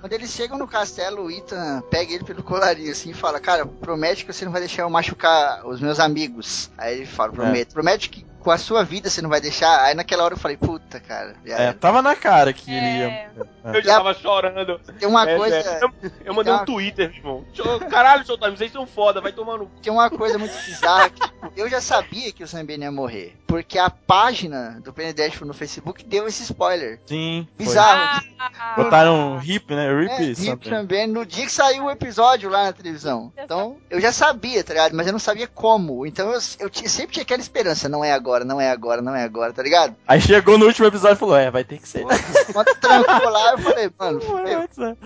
Quando 0.00 0.12
eles 0.12 0.30
chegam 0.32 0.58
no 0.58 0.66
castelo, 0.66 1.26
o 1.26 1.30
Ethan 1.30 1.80
pega 1.88 2.12
ele 2.12 2.24
pelo 2.24 2.42
colarinho 2.42 2.90
assim 2.90 3.12
fala: 3.14 3.40
Cara, 3.40 3.64
promete 3.66 4.24
que 4.24 4.32
você 4.32 4.44
não 4.44 4.52
vai 4.52 4.60
deixar 4.60 4.82
eu 4.82 4.90
machucar 4.90 5.66
os 5.66 5.80
meus 5.80 5.98
amigos. 5.98 6.70
Aí 6.76 6.96
ele 6.98 7.06
fala: 7.06 7.32
Prometo. 7.32 7.72
Promete 7.72 8.10
que 8.10 8.26
com 8.44 8.50
a 8.50 8.58
sua 8.58 8.84
vida 8.84 9.08
você 9.10 9.22
não 9.22 9.30
vai 9.30 9.40
deixar. 9.40 9.82
Aí 9.84 9.94
naquela 9.94 10.22
hora 10.24 10.34
eu 10.34 10.38
falei: 10.38 10.56
Puta, 10.56 11.00
cara. 11.00 11.34
já 11.44 11.56
É, 11.58 11.62
era." 11.64 11.72
tava 11.72 12.02
na 12.02 12.14
cara 12.14 12.52
que 12.52 12.70
ele 12.70 12.86
É. 12.86 13.30
ia. 13.34 13.72
Eu 13.72 13.82
já 13.82 13.96
tava 13.96 14.12
chorando. 14.14 14.78
Tem 14.98 15.08
uma 15.08 15.28
É, 15.28 15.36
coisa. 15.36 15.56
é. 15.56 15.80
Eu, 15.82 15.90
eu 16.26 16.34
mandei 16.34 16.52
Tá. 16.52 16.62
um 16.62 16.64
Twitter, 16.66 17.08
meu 17.10 17.18
irmão. 17.18 17.44
Caralho, 17.90 18.26
Showtime, 18.26 18.56
vocês 18.56 18.70
são 18.70 18.86
foda, 18.86 19.20
vai 19.20 19.32
tomar 19.32 19.56
no. 19.56 19.66
Tem 19.82 19.92
uma 19.92 20.10
coisa 20.10 20.36
muito 20.38 20.54
bizarra 20.66 21.08
que 21.08 21.20
tipo, 21.20 21.52
eu 21.56 21.68
já 21.68 21.80
sabia 21.80 22.30
que 22.32 22.44
o 22.44 22.46
Sam 22.46 22.64
Ben 22.66 22.78
ia 22.80 22.92
morrer. 22.92 23.34
Porque 23.46 23.78
a 23.78 23.88
página 23.88 24.80
do 24.82 24.92
Dashful 25.14 25.46
no 25.46 25.54
Facebook 25.54 26.04
deu 26.04 26.26
esse 26.26 26.42
spoiler. 26.42 27.00
Sim. 27.06 27.46
Bizarro. 27.56 28.24
Ah, 28.38 28.74
Botaram 28.76 29.34
um 29.36 29.40
hip, 29.42 29.72
né? 29.72 29.88
Rip 29.96 30.10
É, 30.12 30.16
Rip. 30.32 30.68
Sam 30.68 30.84
Ben 30.84 31.06
no 31.06 31.24
dia 31.24 31.44
que 31.46 31.52
saiu 31.52 31.84
o 31.84 31.90
episódio 31.90 32.50
lá 32.50 32.64
na 32.64 32.72
televisão. 32.72 33.32
Então, 33.38 33.76
eu 33.88 34.00
já 34.00 34.10
sabia, 34.10 34.64
tá 34.64 34.72
ligado? 34.72 34.92
Mas 34.94 35.06
eu 35.06 35.12
não 35.12 35.20
sabia 35.20 35.46
como. 35.46 36.04
Então 36.04 36.26
eu, 36.32 36.40
eu 36.58 36.70
sempre 36.88 37.12
tinha 37.12 37.22
aquela 37.22 37.40
esperança. 37.40 37.88
Não 37.88 38.04
é 38.04 38.12
agora, 38.12 38.33
não 38.42 38.58
é 38.58 38.70
agora, 38.70 39.02
não 39.02 39.14
é 39.14 39.22
agora, 39.22 39.52
tá 39.52 39.62
ligado? 39.62 39.94
Aí 40.08 40.18
chegou 40.18 40.56
no 40.56 40.64
último 40.64 40.86
episódio 40.86 41.16
e 41.16 41.18
falou: 41.18 41.36
É, 41.36 41.50
vai 41.50 41.62
ter 41.62 41.78
que 41.78 41.86
ser. 41.86 42.06
Quando 42.50 42.74
trancou 42.76 43.28
lá, 43.28 43.52
eu 43.52 43.58
falei, 43.58 43.90
mano, 43.98 44.20
fudeu. 44.24 44.96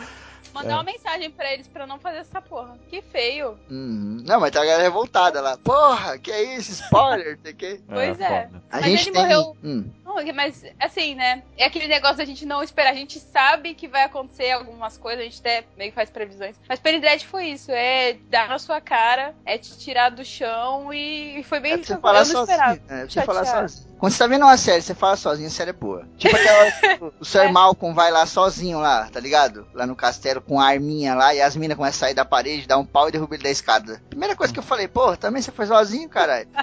Mandar 0.62 0.74
uma 0.76 0.82
mensagem 0.82 1.30
pra 1.30 1.52
eles 1.52 1.66
pra 1.68 1.86
não 1.86 1.98
fazer 1.98 2.18
essa 2.18 2.40
porra. 2.40 2.78
Que 2.88 3.00
feio. 3.02 3.58
Uhum. 3.70 4.22
Não, 4.26 4.40
mas 4.40 4.50
tá 4.50 4.60
a 4.60 4.64
galera 4.64 4.82
revoltada 4.82 5.40
lá. 5.40 5.56
Porra, 5.58 6.18
que 6.18 6.30
é 6.30 6.56
isso? 6.56 6.72
Spoiler, 6.72 7.38
tem 7.38 7.54
que. 7.54 7.80
Pois 7.88 8.20
é. 8.20 8.48
A 8.70 8.76
Mas 8.76 8.84
gente 8.84 9.02
ele 9.08 9.12
tem. 9.12 9.22
morreu- 9.22 9.56
Hum. 9.62 9.90
Não, 10.04 10.34
mas 10.34 10.64
assim, 10.80 11.14
né? 11.14 11.42
É 11.56 11.66
aquele 11.66 11.86
negócio 11.86 12.16
da 12.16 12.24
gente 12.24 12.44
não 12.46 12.62
esperar. 12.62 12.90
A 12.90 12.94
gente 12.94 13.20
sabe 13.20 13.74
que 13.74 13.86
vai 13.86 14.04
acontecer 14.04 14.50
algumas 14.50 14.96
coisas, 14.98 15.20
a 15.20 15.24
gente 15.24 15.38
até 15.40 15.64
meio 15.76 15.90
que 15.90 15.94
faz 15.94 16.10
previsões. 16.10 16.56
Mas 16.68 16.80
Penny 16.80 16.98
Dread 16.98 17.24
foi 17.26 17.46
isso: 17.48 17.70
é 17.70 18.14
dar 18.28 18.48
na 18.48 18.58
sua 18.58 18.80
cara, 18.80 19.34
é 19.44 19.56
te 19.58 19.76
tirar 19.78 20.08
do 20.10 20.24
chão 20.24 20.92
e, 20.92 21.38
e 21.38 21.42
foi 21.44 21.60
bem 21.60 21.72
É 21.74 21.76
pra 21.78 21.86
você 21.86 21.98
falar 21.98 22.20
eu 22.26 22.32
não 22.32 22.40
esperava. 22.42 22.74
sozinho. 22.74 22.86
É 22.88 23.00
pra 23.02 23.08
você 23.10 23.22
falar 23.22 23.44
sozinho. 23.44 23.87
Quando 23.98 24.12
você 24.12 24.18
tá 24.18 24.26
vendo 24.28 24.42
uma 24.44 24.56
série, 24.56 24.80
você 24.80 24.94
fala 24.94 25.16
sozinho, 25.16 25.48
a 25.48 25.50
série 25.50 25.70
é 25.70 25.72
boa. 25.72 26.06
Tipo 26.16 26.36
aquela 26.36 26.58
hora 26.60 26.70
que 26.72 27.04
o- 27.04 27.12
o 27.20 27.24
Sir 27.24 27.40
É. 27.42 27.50
Malcolm 27.52 27.94
vai 27.94 28.10
lá 28.12 28.24
sozinho 28.26 28.78
lá, 28.78 29.08
tá 29.12 29.18
ligado? 29.18 29.66
Lá 29.74 29.86
no 29.86 29.96
castelo 29.96 30.40
com 30.40 30.60
a 30.60 30.66
arminha 30.66 31.14
lá 31.14 31.34
e 31.34 31.40
as 31.42 31.56
minas 31.56 31.76
começam 31.76 31.96
a 31.98 32.00
sair 32.08 32.14
da 32.14 32.24
parede, 32.24 32.66
dá 32.68 32.78
um 32.78 32.84
pau 32.86 33.08
e 33.08 33.12
derruba 33.12 33.34
ele 33.34 33.42
da 33.42 33.50
escada. 33.50 34.00
Primeira 34.08 34.36
coisa 34.36 34.52
que 34.52 34.58
eu 34.58 34.62
falei, 34.62 34.86
pô, 34.86 35.16
também 35.16 35.42
você 35.42 35.50
foi 35.50 35.66
sozinho, 35.66 36.08
caralho. 36.08 36.48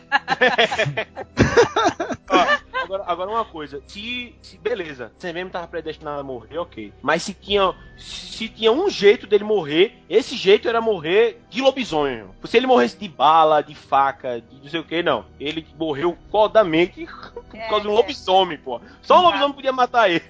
Ó, 2.29 2.57
agora, 2.85 3.03
agora 3.05 3.31
uma 3.31 3.45
coisa, 3.45 3.81
se, 3.87 4.35
se 4.41 4.57
beleza, 4.57 5.11
você 5.17 5.33
mesmo 5.33 5.49
tava 5.49 5.67
predestinado 5.67 6.19
a 6.19 6.23
morrer, 6.23 6.57
ok. 6.57 6.93
Mas 7.01 7.23
se 7.23 7.33
tinha, 7.33 7.73
se, 7.97 8.27
se 8.27 8.49
tinha 8.49 8.71
um 8.71 8.89
jeito 8.89 9.27
dele 9.27 9.43
morrer, 9.43 9.97
esse 10.09 10.35
jeito 10.35 10.67
era 10.69 10.79
morrer 10.81 11.41
de 11.49 11.61
lobisomem. 11.61 12.25
Se 12.45 12.57
ele 12.57 12.67
morresse 12.67 12.97
de 12.97 13.07
bala, 13.07 13.61
de 13.61 13.73
faca, 13.75 14.41
de 14.41 14.61
não 14.63 14.69
sei 14.69 14.79
o 14.79 14.83
que, 14.83 15.01
não. 15.03 15.25
Ele 15.39 15.65
morreu 15.77 16.17
fodamente 16.31 17.05
por 17.33 17.43
É, 17.57 17.67
causa 17.67 17.81
de 17.81 17.87
um 17.87 17.91
é. 17.91 17.95
lobisomem, 17.95 18.57
pô. 18.57 18.79
Só 19.01 19.19
um 19.19 19.23
lobisomem 19.23 19.53
podia 19.53 19.71
matar 19.71 20.09
ele. 20.09 20.23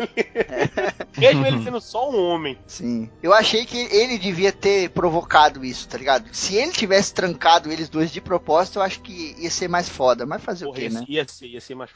Mesmo 1.17 1.45
ele 1.45 1.63
sendo 1.63 1.81
só 1.81 2.09
um 2.09 2.19
homem. 2.29 2.57
Sim. 2.67 3.09
Eu 3.21 3.33
achei 3.33 3.65
que 3.65 3.77
ele 3.77 4.17
devia 4.17 4.51
ter 4.51 4.89
provocado 4.89 5.63
isso, 5.63 5.87
tá 5.87 5.97
ligado? 5.97 6.27
Se 6.31 6.55
ele 6.55 6.71
tivesse 6.71 7.13
trancado 7.13 7.71
eles 7.71 7.89
dois 7.89 8.11
de 8.11 8.21
propósito, 8.21 8.79
eu 8.79 8.83
acho 8.83 9.01
que 9.01 9.35
ia 9.39 9.49
ser 9.49 9.67
mais 9.67 9.87
foda. 9.89 10.25
Mas 10.25 10.43
fazer 10.43 10.65
Porra, 10.65 10.77
o 10.77 10.79
quê, 10.79 10.85
ia, 10.85 10.89
né? 10.89 11.05
ia 11.07 11.27
ser, 11.27 11.47
ia 11.47 11.61
ser 11.61 11.75
mais. 11.75 11.89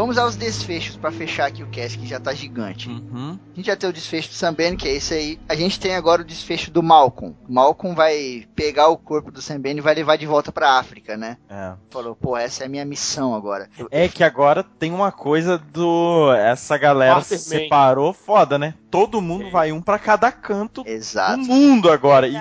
Vamos 0.00 0.16
aos 0.16 0.34
desfechos 0.34 0.96
pra 0.96 1.10
fechar 1.10 1.46
aqui 1.46 1.62
o 1.62 1.66
cast, 1.66 1.98
que 1.98 2.06
já 2.06 2.18
tá 2.18 2.32
gigante. 2.32 2.88
Uhum. 2.88 3.38
A 3.52 3.56
gente 3.56 3.66
já 3.66 3.76
tem 3.76 3.90
o 3.90 3.92
desfecho 3.92 4.28
do 4.30 4.34
Sam 4.34 4.54
Ben, 4.54 4.76
que 4.76 4.88
é 4.88 4.92
esse 4.92 5.12
aí. 5.12 5.40
A 5.48 5.54
gente 5.54 5.78
tem 5.78 5.94
agora 5.94 6.22
o 6.22 6.24
desfecho 6.24 6.70
do 6.70 6.82
Malcolm. 6.82 7.36
O 7.48 7.52
Malcolm 7.52 7.94
vai 7.94 8.46
pegar 8.54 8.88
o 8.88 8.96
corpo 8.96 9.30
do 9.30 9.42
Sam 9.42 9.60
Ben 9.60 9.76
e 9.76 9.80
vai 9.80 9.94
levar 9.94 10.16
de 10.16 10.24
volta 10.24 10.52
pra 10.52 10.78
África, 10.78 11.16
né? 11.16 11.36
É. 11.50 11.74
Falou, 11.90 12.14
pô, 12.14 12.36
essa 12.36 12.62
é 12.62 12.66
a 12.66 12.68
minha 12.70 12.84
missão 12.84 13.34
agora. 13.34 13.68
É 13.90 14.08
que 14.08 14.24
agora 14.24 14.62
tem 14.62 14.92
uma 14.92 15.12
coisa 15.12 15.58
do. 15.58 16.32
Essa 16.34 16.78
galera 16.78 17.20
se 17.20 17.38
separou 17.38 18.14
foda, 18.14 18.58
né? 18.58 18.74
Todo 18.90 19.20
mundo 19.20 19.50
vai 19.50 19.72
um 19.72 19.80
pra 19.80 19.98
cada 19.98 20.32
canto 20.32 20.82
Exato. 20.86 21.36
do 21.36 21.44
mundo 21.46 21.90
agora. 21.90 22.26
E, 22.26 22.36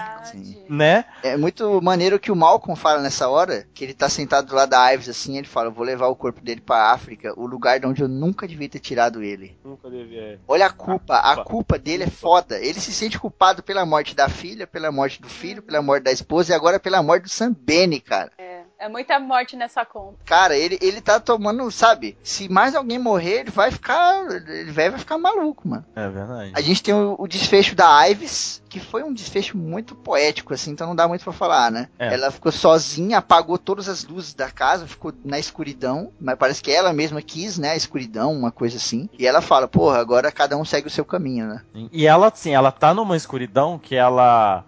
né? 0.69 1.05
É 1.23 1.37
muito 1.37 1.81
maneiro 1.81 2.19
que 2.19 2.31
o 2.31 2.35
Malcolm 2.35 2.79
fala 2.79 3.01
nessa 3.01 3.27
hora, 3.29 3.67
que 3.73 3.83
ele 3.83 3.93
tá 3.93 4.09
sentado 4.09 4.47
do 4.47 4.55
lado 4.55 4.69
da 4.69 4.93
Ives 4.93 5.09
assim, 5.09 5.37
ele 5.37 5.47
fala, 5.47 5.69
vou 5.69 5.85
levar 5.85 6.07
o 6.07 6.15
corpo 6.15 6.41
dele 6.41 6.61
pra 6.61 6.91
África, 6.91 7.33
o 7.37 7.45
lugar 7.45 7.79
de 7.79 7.85
onde 7.85 8.01
eu 8.01 8.07
nunca 8.07 8.47
devia 8.47 8.69
ter 8.69 8.79
tirado 8.79 9.23
ele. 9.23 9.57
Nunca 9.63 9.89
devia. 9.89 10.21
é. 10.21 10.37
Olha 10.47 10.65
a 10.65 10.71
culpa, 10.71 11.17
a 11.17 11.35
culpa. 11.35 11.49
culpa 11.49 11.79
dele 11.79 12.03
é 12.03 12.09
foda. 12.09 12.57
Ele 12.59 12.79
se 12.79 12.91
sente 12.91 13.19
culpado 13.19 13.61
pela 13.61 13.85
morte 13.85 14.15
da 14.15 14.29
filha, 14.29 14.65
pela 14.65 14.91
morte 14.91 15.21
do 15.21 15.29
filho, 15.29 15.61
pela 15.61 15.81
morte 15.81 16.03
da 16.03 16.11
esposa 16.11 16.51
e 16.51 16.55
agora 16.55 16.79
pela 16.79 17.03
morte 17.03 17.23
do 17.23 17.29
Sam 17.29 17.53
Bene, 17.53 17.99
cara. 17.99 18.31
É, 18.37 18.48
é 18.79 18.87
muita 18.87 19.19
morte 19.19 19.55
nessa 19.55 19.85
conta. 19.85 20.17
Cara, 20.25 20.55
ele, 20.55 20.79
ele 20.81 21.01
tá 21.01 21.19
tomando, 21.19 21.69
sabe? 21.69 22.17
Se 22.23 22.47
mais 22.47 22.73
alguém 22.73 22.97
morrer, 22.97 23.41
ele 23.41 23.51
vai 23.51 23.71
ficar. 23.71 24.25
Ele 24.31 24.71
vai, 24.71 24.89
vai 24.89 24.99
ficar 24.99 25.17
maluco, 25.17 25.67
mano. 25.67 25.85
É 25.95 26.07
verdade. 26.07 26.51
A 26.55 26.61
gente 26.61 26.81
tem 26.81 26.93
o, 26.93 27.15
o 27.19 27.27
desfecho 27.27 27.75
da 27.75 28.07
Ives, 28.07 28.63
que 28.69 28.79
foi 28.79 29.03
um 29.03 29.13
desfecho 29.13 29.57
muito 29.57 29.95
poético, 29.95 30.53
assim, 30.53 30.71
então 30.71 30.87
não 30.87 30.95
dá 30.95 31.07
muito 31.07 31.23
pra 31.23 31.33
falar, 31.33 31.71
né? 31.71 31.89
É. 31.99 32.13
Ela 32.13 32.31
ficou 32.31 32.51
sozinha, 32.51 33.17
apagou 33.17 33.57
todas 33.57 33.89
as 33.89 34.05
luzes 34.05 34.33
da 34.33 34.49
casa, 34.49 34.87
ficou 34.87 35.13
na 35.25 35.37
escuridão, 35.37 36.11
mas 36.19 36.37
parece 36.37 36.61
que 36.61 36.71
ela 36.71 36.93
mesma 36.93 37.21
quis, 37.21 37.57
né? 37.57 37.71
A 37.71 37.75
escuridão, 37.75 38.31
uma 38.31 38.51
coisa 38.51 38.77
assim. 38.77 39.09
E 39.17 39.27
ela 39.27 39.41
fala, 39.41 39.67
porra, 39.67 39.97
agora 39.97 40.31
cada 40.31 40.55
um 40.55 40.63
segue 40.63 40.87
o 40.87 40.91
seu 40.91 41.03
caminho, 41.03 41.47
né? 41.47 41.61
E 41.91 42.07
ela, 42.07 42.27
assim, 42.27 42.53
ela 42.53 42.71
tá 42.71 42.93
numa 42.93 43.17
escuridão 43.17 43.77
que 43.77 43.95
ela. 43.95 44.63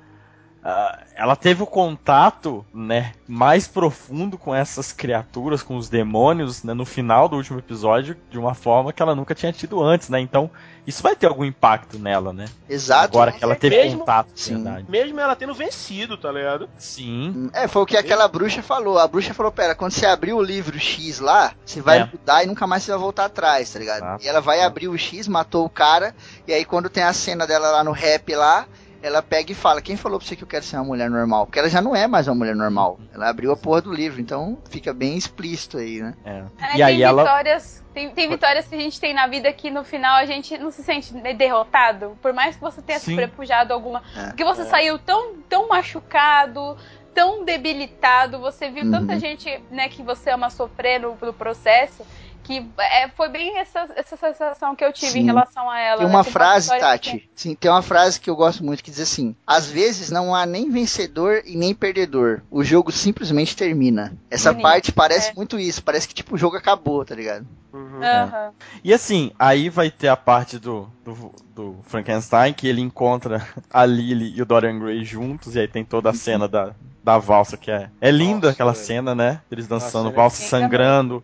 Ah, 0.64 1.00
ela 1.16 1.36
teve 1.36 1.64
o 1.64 1.68
contato, 1.68 2.66
né, 2.74 3.14
mais 3.28 3.68
profundo 3.68 4.38
com 4.38 4.54
essas 4.54 4.92
criaturas, 4.92 5.64
com 5.64 5.76
os 5.78 5.90
demônios, 5.90 6.64
né, 6.64 6.74
no 6.74 6.86
final 6.86 7.28
do 7.30 7.36
último 7.38 7.60
episódio, 7.60 8.16
de 8.30 8.38
uma 8.38 8.54
forma 8.54 8.92
que 8.94 9.02
ela 9.02 9.16
nunca 9.16 9.34
tinha 9.36 9.52
tido 9.54 9.82
antes, 9.84 10.10
né? 10.10 10.20
Então, 10.20 10.50
isso 10.86 11.02
vai 11.04 11.16
ter 11.16 11.28
algum 11.28 11.46
impacto 11.46 12.00
nela, 12.00 12.34
né? 12.34 12.46
Exato. 12.68 13.06
Agora 13.06 13.32
que 13.32 13.44
ela 13.44 13.56
teve 13.56 13.76
Mesmo- 13.76 14.00
contato, 14.00 14.30
Sim. 14.36 14.56
verdade. 14.64 14.86
Mesmo 14.90 15.20
ela 15.20 15.36
tendo 15.36 15.54
vencido, 15.54 16.18
tá 16.18 16.32
ligado? 16.32 16.68
Sim. 16.78 17.50
É, 17.54 17.68
foi 17.68 17.82
o 17.84 17.86
que 17.86 17.96
aquela 17.98 18.28
bruxa 18.28 18.62
falou. 18.64 18.98
A 18.98 19.08
bruxa 19.08 19.34
falou, 19.34 19.52
pera, 19.52 19.76
quando 19.76 19.92
você 19.92 20.06
abrir 20.06 20.34
o 20.34 20.42
livro 20.42 20.80
X 20.80 21.20
lá, 21.20 21.54
você 21.66 21.82
vai 21.82 22.00
É. 22.00 22.06
mudar 22.12 22.44
e 22.44 22.48
nunca 22.48 22.66
mais 22.66 22.84
você 22.84 22.92
vai 22.92 23.00
voltar 23.00 23.26
atrás, 23.26 23.72
tá 23.72 23.80
ligado? 23.80 23.98
Exato. 24.04 24.24
E 24.26 24.28
ela 24.28 24.42
vai 24.42 24.62
abrir 24.62 24.88
o 24.88 24.98
X, 24.98 25.28
matou 25.28 25.66
o 25.66 25.70
cara, 25.70 26.16
e 26.48 26.54
aí 26.54 26.66
quando 26.66 26.90
tem 26.90 27.04
a 27.04 27.14
cena 27.14 27.46
dela 27.46 27.70
lá 27.70 27.84
no 27.84 27.92
rap 27.92 28.34
lá, 28.36 28.66
ela 29.02 29.22
pega 29.22 29.52
e 29.52 29.56
fala, 29.56 29.82
quem 29.82 29.96
falou 29.98 30.20
pra 30.20 30.28
você 30.28 30.36
que 30.36 30.44
eu 30.44 30.48
quero 30.48 30.64
ser 30.64 30.76
uma 30.78 30.86
mulher 30.86 31.10
normal? 31.10 31.46
Porque 31.46 31.60
ela 31.60 31.70
já 31.70 31.82
não 31.82 31.96
é 31.96 32.08
mais 32.08 32.28
uma 32.28 32.36
mulher 32.36 32.56
normal. 32.56 33.00
Ela 33.14 33.30
abriu 33.30 33.52
a 33.52 33.58
porra 33.58 33.82
do 33.82 33.94
livro, 33.94 34.22
então 34.22 34.58
fica 34.70 34.94
bem 34.94 35.18
explícito 35.18 35.78
aí, 35.78 36.02
né? 36.02 36.14
É. 36.24 36.44
É, 36.74 36.78
E 36.78 36.84
aí 36.84 36.96
tem 36.96 37.04
ela. 37.04 37.24
vitórias. 37.24 37.82
Tem, 37.94 38.10
tem 38.12 38.30
vitórias 38.30 38.68
que 38.68 38.76
a 38.76 38.78
gente 38.80 39.00
tem 39.02 39.14
na 39.14 39.28
vida 39.28 39.52
que 39.52 39.70
no 39.70 39.84
final 39.84 40.16
a 40.16 40.26
gente 40.26 40.58
não 40.58 40.72
se 40.72 40.82
sente 40.82 41.14
derrotado. 41.34 42.18
Por 42.22 42.32
mais 42.32 42.56
que 42.56 42.62
você 42.62 42.82
tenha 42.82 43.00
Sim. 43.00 43.12
sobrepujado 43.12 43.74
alguma. 43.74 44.02
É. 44.16 44.28
Porque 44.28 44.46
você 44.46 44.64
saiu 44.66 44.98
tão, 44.98 45.36
tão 45.50 45.68
machucado, 45.68 46.78
tão 47.14 47.44
debilitado, 47.44 48.40
você 48.40 48.70
viu 48.70 48.86
Uhum. 48.86 48.92
tanta 48.92 49.20
gente 49.20 49.62
né, 49.70 49.90
que 49.90 50.02
você 50.02 50.30
ama 50.30 50.50
sofrer 50.50 51.02
no, 51.02 51.18
no 51.22 51.34
processo. 51.34 52.06
Que 52.52 52.70
é, 52.78 53.08
foi 53.10 53.30
bem 53.30 53.58
essa, 53.58 53.88
essa 53.96 54.18
sensação 54.18 54.76
que 54.76 54.84
eu 54.84 54.92
tive 54.92 55.12
Sim. 55.14 55.20
em 55.22 55.26
relação 55.26 55.70
a 55.70 55.80
ela. 55.80 55.98
Tem 56.00 56.08
né, 56.08 56.14
uma 56.14 56.24
com 56.26 56.32
frase, 56.32 56.70
vitórias 56.74 57.00
que- 57.00 57.10
Tati. 57.12 57.30
Sim, 57.34 57.56
tem 57.56 57.72
uma 57.72 57.82
frase 57.82 58.20
que 58.20 58.30
eu 58.30 58.36
gosto 58.36 58.64
muito 58.64 58.84
que 58.84 58.92
diz 58.92 59.00
assim: 59.00 59.36
Às 59.48 59.68
vezes 59.68 60.12
não 60.12 60.36
há 60.36 60.46
nem 60.46 60.70
vencedor 60.70 61.42
e 61.46 61.56
nem 61.56 61.74
perdedor. 61.74 62.42
O 62.52 62.64
jogo 62.64 62.92
simplesmente 62.92 63.56
termina. 63.56 64.14
Essa 64.30 64.52
Bonito, 64.52 64.64
parte 64.64 64.92
parece 64.92 65.32
é. 65.32 65.34
muito 65.34 65.58
isso. 65.58 65.82
Parece 65.82 66.08
que 66.08 66.14
tipo 66.14 66.36
o 66.36 66.38
jogo 66.38 66.58
acabou, 66.58 67.06
tá 67.06 67.16
ligado? 67.16 67.48
Uhum. 67.74 68.04
Aham. 68.04 68.52
E 68.84 68.94
assim, 68.94 69.32
aí 69.40 69.70
vai 69.70 69.90
ter 69.90 70.10
a 70.10 70.18
parte 70.18 70.60
do, 70.60 70.90
do, 71.06 71.32
do 71.56 71.80
Frankenstein, 71.84 72.52
que 72.54 72.68
ele 72.68 72.82
encontra 72.82 73.48
a 73.72 73.86
Lily 73.86 74.34
e 74.36 74.42
o 74.42 74.46
Dorian 74.46 74.78
Gray 74.78 75.06
juntos, 75.06 75.56
e 75.56 75.60
aí 75.60 75.68
tem 75.70 75.86
toda 75.86 76.10
a 76.10 76.14
cena 76.14 76.50
da, 76.50 76.74
da 77.02 77.18
valsa, 77.18 77.56
que 77.56 77.72
é, 77.72 77.90
é 78.02 78.12
linda 78.12 78.48
Nossa, 78.48 78.50
aquela 78.52 78.74
velho. 78.74 78.86
cena, 78.86 79.16
né? 79.16 79.40
Eles 79.50 79.68
dançando 79.68 80.06
Nossa, 80.06 80.16
valsa 80.18 80.44
é 80.44 80.48
sangrando. 80.48 81.24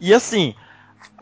E 0.00 0.12
assim, 0.14 0.54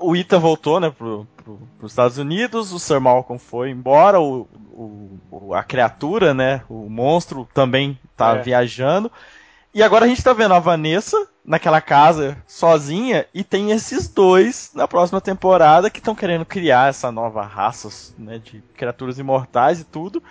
o 0.00 0.16
Ethan 0.16 0.38
voltou, 0.40 0.80
né, 0.80 0.90
pro, 0.90 1.26
pro, 1.36 1.68
pros 1.78 1.92
Estados 1.92 2.18
Unidos, 2.18 2.72
o 2.72 2.78
Sir 2.78 3.00
Malcolm 3.00 3.38
foi 3.38 3.70
embora, 3.70 4.20
o, 4.20 4.48
o, 4.72 5.18
o- 5.30 5.54
a 5.54 5.62
criatura, 5.62 6.34
né, 6.34 6.62
o 6.68 6.88
monstro 6.90 7.48
também 7.54 7.98
tá 8.16 8.36
É. 8.36 8.42
viajando. 8.42 9.10
E 9.74 9.82
agora 9.82 10.04
a 10.04 10.08
gente 10.08 10.22
tá 10.22 10.32
vendo 10.32 10.54
a 10.54 10.60
Vanessa 10.60 11.16
naquela 11.44 11.80
casa 11.80 12.36
sozinha 12.46 13.26
e 13.34 13.44
tem 13.44 13.72
esses 13.72 14.08
dois 14.08 14.70
na 14.74 14.88
próxima 14.88 15.20
temporada 15.20 15.90
que 15.90 15.98
estão 15.98 16.14
querendo 16.14 16.46
criar 16.46 16.88
essa 16.88 17.10
nova 17.12 17.42
raça, 17.42 17.88
né, 18.18 18.38
de 18.38 18.62
criaturas 18.76 19.18
imortais 19.18 19.80
e 19.80 19.84
tudo. 19.84 20.22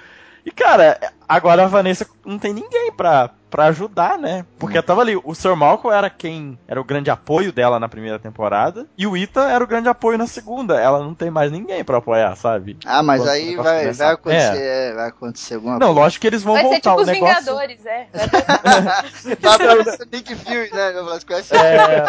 E 0.45 0.51
cara, 0.51 0.99
agora 1.27 1.63
a 1.63 1.67
Vanessa 1.67 2.05
não 2.25 2.37
tem 2.37 2.53
ninguém 2.53 2.91
pra, 2.91 3.29
pra 3.49 3.65
ajudar, 3.67 4.17
né? 4.19 4.45
Porque 4.59 4.81
tava 4.81 4.99
ali, 5.01 5.15
o 5.15 5.33
Sir 5.33 5.55
Malcolm 5.55 5.95
era 5.95 6.09
quem 6.09 6.59
era 6.67 6.81
o 6.81 6.83
grande 6.83 7.09
apoio 7.09 7.53
dela 7.53 7.79
na 7.79 7.87
primeira 7.87 8.19
temporada 8.19 8.85
e 8.97 9.07
o 9.07 9.15
Ethan 9.15 9.47
era 9.49 9.63
o 9.63 9.67
grande 9.67 9.87
apoio 9.87 10.17
na 10.17 10.27
segunda. 10.27 10.77
Ela 10.81 10.99
não 10.99 11.13
tem 11.13 11.31
mais 11.31 11.49
ninguém 11.49 11.81
pra 11.83 11.97
apoiar, 11.99 12.35
sabe? 12.35 12.77
Ah, 12.85 13.01
mas 13.01 13.21
Quando 13.21 13.29
aí 13.29 13.55
vai, 13.55 13.93
vai 13.93 14.11
acontecer, 14.11 14.61
é, 14.61 14.93
vai 14.93 15.07
acontecer 15.07 15.55
alguma 15.55 15.79
Não, 15.79 15.91
lógico 15.93 16.21
que 16.21 16.27
eles 16.27 16.43
vão 16.43 16.55
Vai 16.55 16.63
ser 16.63 16.69
voltar 16.69 16.89
tipo 16.89 16.99
o 16.99 17.01
os 17.03 17.07
negócio. 17.07 17.39
Vingadores, 17.39 17.85
é. 17.85 18.07
Vai 19.39 19.57
coisa. 19.57 19.71
Aparecer 19.81 20.07
Nick 20.11 20.35
Fury, 20.35 20.69
né? 20.73 20.91
Vai 20.91 20.93
falar, 20.93 21.19
"Você 21.19 21.25
conhece 21.25 21.55
É, 21.55 21.75
é. 21.77 22.03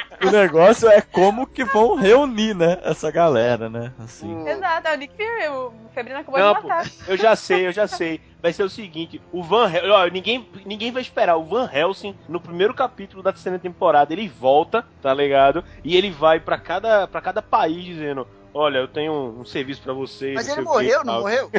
O 0.22 0.30
negócio 0.30 0.88
é 0.88 1.00
como 1.00 1.46
que 1.46 1.64
vão 1.64 1.94
reunir, 1.96 2.54
né, 2.54 2.78
essa 2.82 3.10
galera, 3.10 3.70
né? 3.70 3.92
Assim. 3.98 4.46
Exato, 4.46 4.88
é 4.88 4.94
o 4.94 4.98
Nick 4.98 5.14
Fury, 5.16 5.48
o 5.48 5.72
Febrino 5.94 6.18
acabou 6.20 6.38
Não, 6.40 6.54
de 6.54 6.60
pô, 6.60 6.68
matar. 6.68 6.86
eu 7.08 7.16
já 7.16 7.34
sei, 7.34 7.66
eu 7.66 7.72
já 7.72 7.86
sei. 7.88 8.20
Vai 8.42 8.52
ser 8.52 8.62
o 8.62 8.70
seguinte, 8.70 9.20
o 9.32 9.42
Van 9.42 9.70
Hel- 9.70 9.90
ó, 9.92 10.06
ninguém, 10.06 10.48
ninguém 10.64 10.90
vai 10.92 11.02
esperar. 11.02 11.36
O 11.36 11.44
Van 11.44 11.68
Helsing, 11.72 12.14
no 12.28 12.40
primeiro 12.40 12.72
capítulo 12.74 13.22
da 13.22 13.32
terceira 13.32 13.58
temporada, 13.58 14.12
ele 14.12 14.28
volta, 14.28 14.84
tá 15.02 15.12
ligado? 15.12 15.62
E 15.84 15.96
ele 15.96 16.10
vai 16.10 16.38
pra 16.40 16.56
cada, 16.58 17.06
pra 17.06 17.20
cada 17.20 17.42
país 17.42 17.84
dizendo: 17.84 18.26
Olha, 18.52 18.78
eu 18.78 18.88
tenho 18.88 19.12
um, 19.12 19.40
um 19.40 19.44
serviço 19.44 19.80
pra 19.82 19.92
vocês. 19.92 20.34
Mas 20.34 20.48
ele 20.48 20.62
morreu, 20.62 20.98
não 21.04 21.04
tal." 21.14 21.20
morreu? 21.22 21.50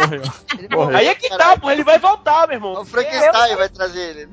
Morreu. 0.00 0.22
Ele 0.58 0.68
Morreu. 0.68 0.96
Aí 0.96 1.08
é 1.08 1.14
que 1.14 1.28
tá, 1.28 1.36
caralho. 1.36 1.60
pô, 1.60 1.70
ele 1.70 1.84
vai 1.84 1.98
voltar, 1.98 2.46
meu 2.48 2.56
irmão. 2.56 2.80
O 2.80 2.84
Frankenstein 2.84 3.56
vai 3.56 3.68
trazer 3.68 4.00
ele. 4.16 4.28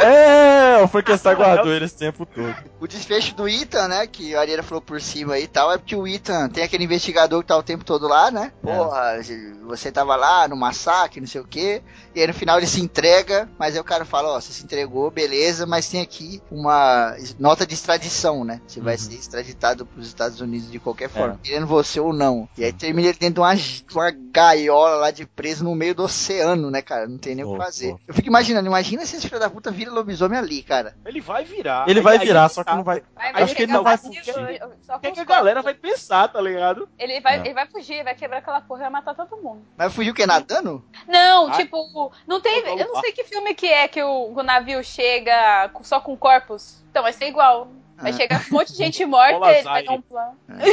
É, 0.00 0.82
o 0.82 0.88
Frankenstein 0.88 1.34
guardou 1.36 1.72
ele 1.72 1.84
esse 1.84 1.96
tempo 1.96 2.26
todo. 2.26 2.54
O 2.80 2.86
desfecho 2.86 3.34
do 3.34 3.48
Ethan, 3.48 3.88
né? 3.88 4.06
Que 4.06 4.34
a 4.34 4.40
Ariana 4.40 4.62
falou 4.62 4.80
por 4.82 5.00
cima 5.00 5.34
aí 5.34 5.44
e 5.44 5.48
tal, 5.48 5.72
é 5.72 5.78
porque 5.78 5.94
o 5.96 6.06
Ethan 6.06 6.48
tem 6.48 6.64
aquele 6.64 6.84
investigador 6.84 7.40
que 7.42 7.48
tá 7.48 7.56
o 7.56 7.62
tempo 7.62 7.84
todo 7.84 8.06
lá, 8.08 8.30
né? 8.30 8.52
Porra, 8.62 9.20
você 9.62 9.90
tava 9.92 10.16
lá 10.16 10.46
no 10.48 10.56
massacre, 10.56 11.20
não 11.20 11.26
sei 11.28 11.40
o 11.40 11.46
quê. 11.46 11.82
E 12.14 12.20
aí 12.20 12.26
no 12.26 12.34
final 12.34 12.58
ele 12.58 12.66
se 12.66 12.80
entrega, 12.80 13.48
mas 13.58 13.74
aí 13.74 13.80
o 13.80 13.84
cara 13.84 14.04
fala, 14.04 14.28
ó, 14.36 14.40
você 14.40 14.52
se 14.52 14.64
entregou, 14.64 15.10
beleza, 15.10 15.66
mas 15.66 15.88
tem 15.88 16.00
aqui 16.00 16.42
uma 16.50 17.14
nota 17.38 17.66
de 17.66 17.74
extradição, 17.74 18.44
né? 18.44 18.60
Você 18.66 18.80
vai 18.80 18.94
Uhum. 18.94 19.00
ser 19.00 19.14
extraditado 19.14 19.86
pros 19.86 20.06
Estados 20.08 20.40
Unidos 20.40 20.70
de 20.70 20.78
qualquer 20.78 21.04
É. 21.06 21.08
forma, 21.08 21.39
querendo 21.42 21.66
você 21.66 21.98
ou 22.00 22.12
não. 22.12 22.48
E 22.56 22.64
aí 22.64 22.72
termina 22.72 23.08
ele 23.08 23.18
dentro 23.18 23.34
de 23.34 23.40
uma, 23.40 23.54
de 23.54 23.84
uma 23.94 24.10
gaiola 24.10 24.96
lá 24.96 25.10
de 25.10 25.26
preso 25.26 25.64
no 25.64 25.74
meio 25.74 25.94
do 25.94 26.04
oceano, 26.04 26.70
né, 26.70 26.82
cara? 26.82 27.06
Não 27.06 27.18
tem 27.18 27.34
nem 27.34 27.44
o 27.44 27.52
que 27.52 27.58
fazer. 27.58 27.92
pô. 27.92 28.00
Eu 28.08 28.14
fico 28.14 28.28
imaginando, 28.28 28.66
imagina 28.66 29.04
se 29.04 29.16
esse 29.16 29.28
filho 29.28 29.40
da 29.40 29.50
puta 29.50 29.70
vira 29.70 29.90
lobisomem 29.90 30.38
ali, 30.38 30.62
cara. 30.62 30.94
Ele 31.04 31.20
vai 31.20 31.44
virar. 31.44 31.88
Ele 31.88 32.00
vai 32.00 32.18
virar, 32.18 32.48
só 32.48 32.62
que 32.62 32.70
tá. 32.70 32.76
não 32.76 32.84
vai. 32.84 33.02
Vai, 33.14 33.28
Acho 33.30 33.46
vai 33.46 33.54
que 33.54 33.62
ele 33.62 33.72
não 33.72 33.82
vai 33.82 33.96
fugir. 33.96 34.20
O 34.20 34.98
que, 35.00 35.12
que 35.12 35.20
a 35.20 35.24
galera 35.24 35.62
vai 35.62 35.74
pensar, 35.74 36.28
tá 36.28 36.40
ligado? 36.40 36.88
Ele 36.98 37.20
vai, 37.20 37.38
É. 37.38 37.40
ele 37.40 37.54
vai 37.54 37.66
fugir, 37.66 38.04
vai 38.04 38.14
quebrar 38.14 38.38
aquela 38.38 38.60
porra 38.60 38.80
e 38.80 38.82
vai 38.82 38.90
matar 38.90 39.14
todo 39.14 39.36
mundo. 39.42 39.62
Mas 39.76 39.92
fugiu 39.94 40.12
o 40.12 40.14
quê? 40.14 40.26
Nadando? 40.26 40.84
Não, 41.08 41.48
Ai. 41.48 41.56
tipo, 41.56 42.12
não 42.26 42.40
tem. 42.40 42.60
Eu 42.78 42.88
não 42.92 43.00
sei 43.00 43.12
que 43.12 43.24
filme 43.24 43.54
que 43.54 43.66
é 43.66 43.88
que 43.88 44.02
o, 44.02 44.32
o 44.34 44.42
navio 44.42 44.82
chega 44.84 45.70
só 45.82 46.00
com 46.00 46.16
corpos. 46.16 46.82
Então 46.90 47.02
vai 47.02 47.12
ser 47.12 47.26
igual. 47.26 47.68
Vai 48.00 48.10
Ah. 48.12 48.14
chegar 48.14 48.44
um 48.48 48.52
monte 48.54 48.72
de 48.72 48.78
gente 48.78 49.04
morta 49.04 49.38
Bola 49.38 49.52
e 49.52 49.54
ele 49.56 49.62
vai 49.64 49.84
dar 49.84 49.92
um 49.92 50.00
plano. 50.02 50.36
É. 50.48 50.64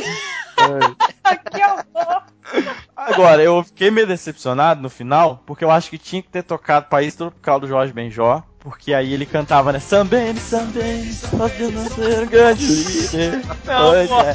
que 1.52 1.64
horror! 1.64 2.24
Agora, 2.96 3.44
eu 3.44 3.64
fiquei 3.64 3.92
meio 3.92 4.08
decepcionado 4.08 4.82
no 4.82 4.90
final, 4.90 5.44
porque 5.46 5.64
eu 5.64 5.70
acho 5.72 5.90
que 5.90 5.98
tinha 5.98 6.22
que 6.22 6.30
ter 6.30 6.44
tocado 6.44 6.88
País 6.88 7.16
Tropical 7.16 7.60
do 7.60 7.68
Jorge 7.68 7.94
Benjó, 7.94 8.42
porque 8.68 8.94
aí 8.94 9.14
ele 9.14 9.26
cantava, 9.26 9.72
né? 9.72 9.80
Sambene, 9.80 10.38
Sambene, 10.40 11.14
sabendo 11.14 11.90
ser 11.90 12.24
um 12.24 12.26
grande 12.28 12.66
líder. 12.66 13.42
Não, 13.66 13.92
pois 13.92 14.10
pô. 14.10 14.22
é. 14.22 14.34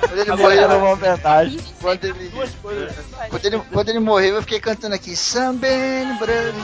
Quando 0.00 0.18
ele 0.20 0.30
Agora 0.30 0.54
era 0.54 0.68
morreu, 0.68 0.78
uma 0.86 0.90
homenagem. 0.94 1.60
quando 1.80 2.04
ele, 2.04 2.28
Duas 2.30 2.50
coisas. 2.54 2.94
quando 3.28 3.44
ele, 3.44 3.62
quando 3.72 3.88
ele 3.90 3.98
morreu, 4.00 4.36
eu 4.36 4.40
fiquei 4.42 4.60
cantando 4.60 4.94
aqui, 4.94 5.14
Sambene, 5.14 6.14
Brothers, 6.18 6.54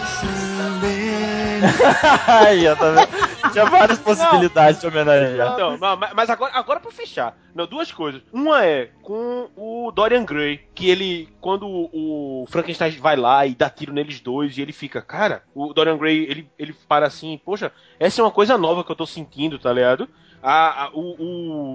Sambene. 0.56 1.62
Aí, 2.26 2.66
ó, 2.66 2.74
tá 2.74 2.90
vendo? 2.92 3.52
Tinha 3.52 3.64
várias 3.66 3.98
possibilidades 3.98 4.80
de 4.80 4.86
homenagear. 4.86 5.58
Não, 5.58 5.76
não, 5.76 5.96
mas 5.96 6.12
mas 6.14 6.30
agora, 6.30 6.52
agora 6.54 6.80
pra 6.80 6.90
fechar. 6.90 7.36
Não, 7.54 7.66
duas 7.66 7.92
coisas. 7.92 8.22
Uma 8.32 8.64
é 8.64 8.88
com 9.02 9.50
o 9.56 9.92
Dorian 9.92 10.24
Gray, 10.24 10.60
que 10.74 10.88
ele, 10.88 11.28
quando 11.40 11.66
o 11.68 12.46
Frankenstein 12.48 12.92
vai 12.92 13.16
lá 13.16 13.44
e 13.46 13.54
dá 13.54 13.68
tiro 13.68 13.92
neles 13.92 14.20
dois, 14.20 14.56
e 14.56 14.62
ele 14.62 14.72
fica, 14.72 15.02
cara, 15.02 15.42
o 15.54 15.72
Dorian 15.74 15.98
Gray, 15.98 16.24
ele, 16.24 16.50
ele 16.58 16.74
para 16.88 17.01
assim, 17.06 17.40
poxa, 17.44 17.72
essa 17.98 18.20
é 18.20 18.24
uma 18.24 18.30
coisa 18.30 18.56
nova 18.58 18.84
que 18.84 18.90
eu 18.90 18.96
tô 18.96 19.06
sentindo, 19.06 19.58
tá 19.58 19.72
ligado? 19.72 20.08
A, 20.42 20.84
a- 20.86 20.90
o, 20.92 21.14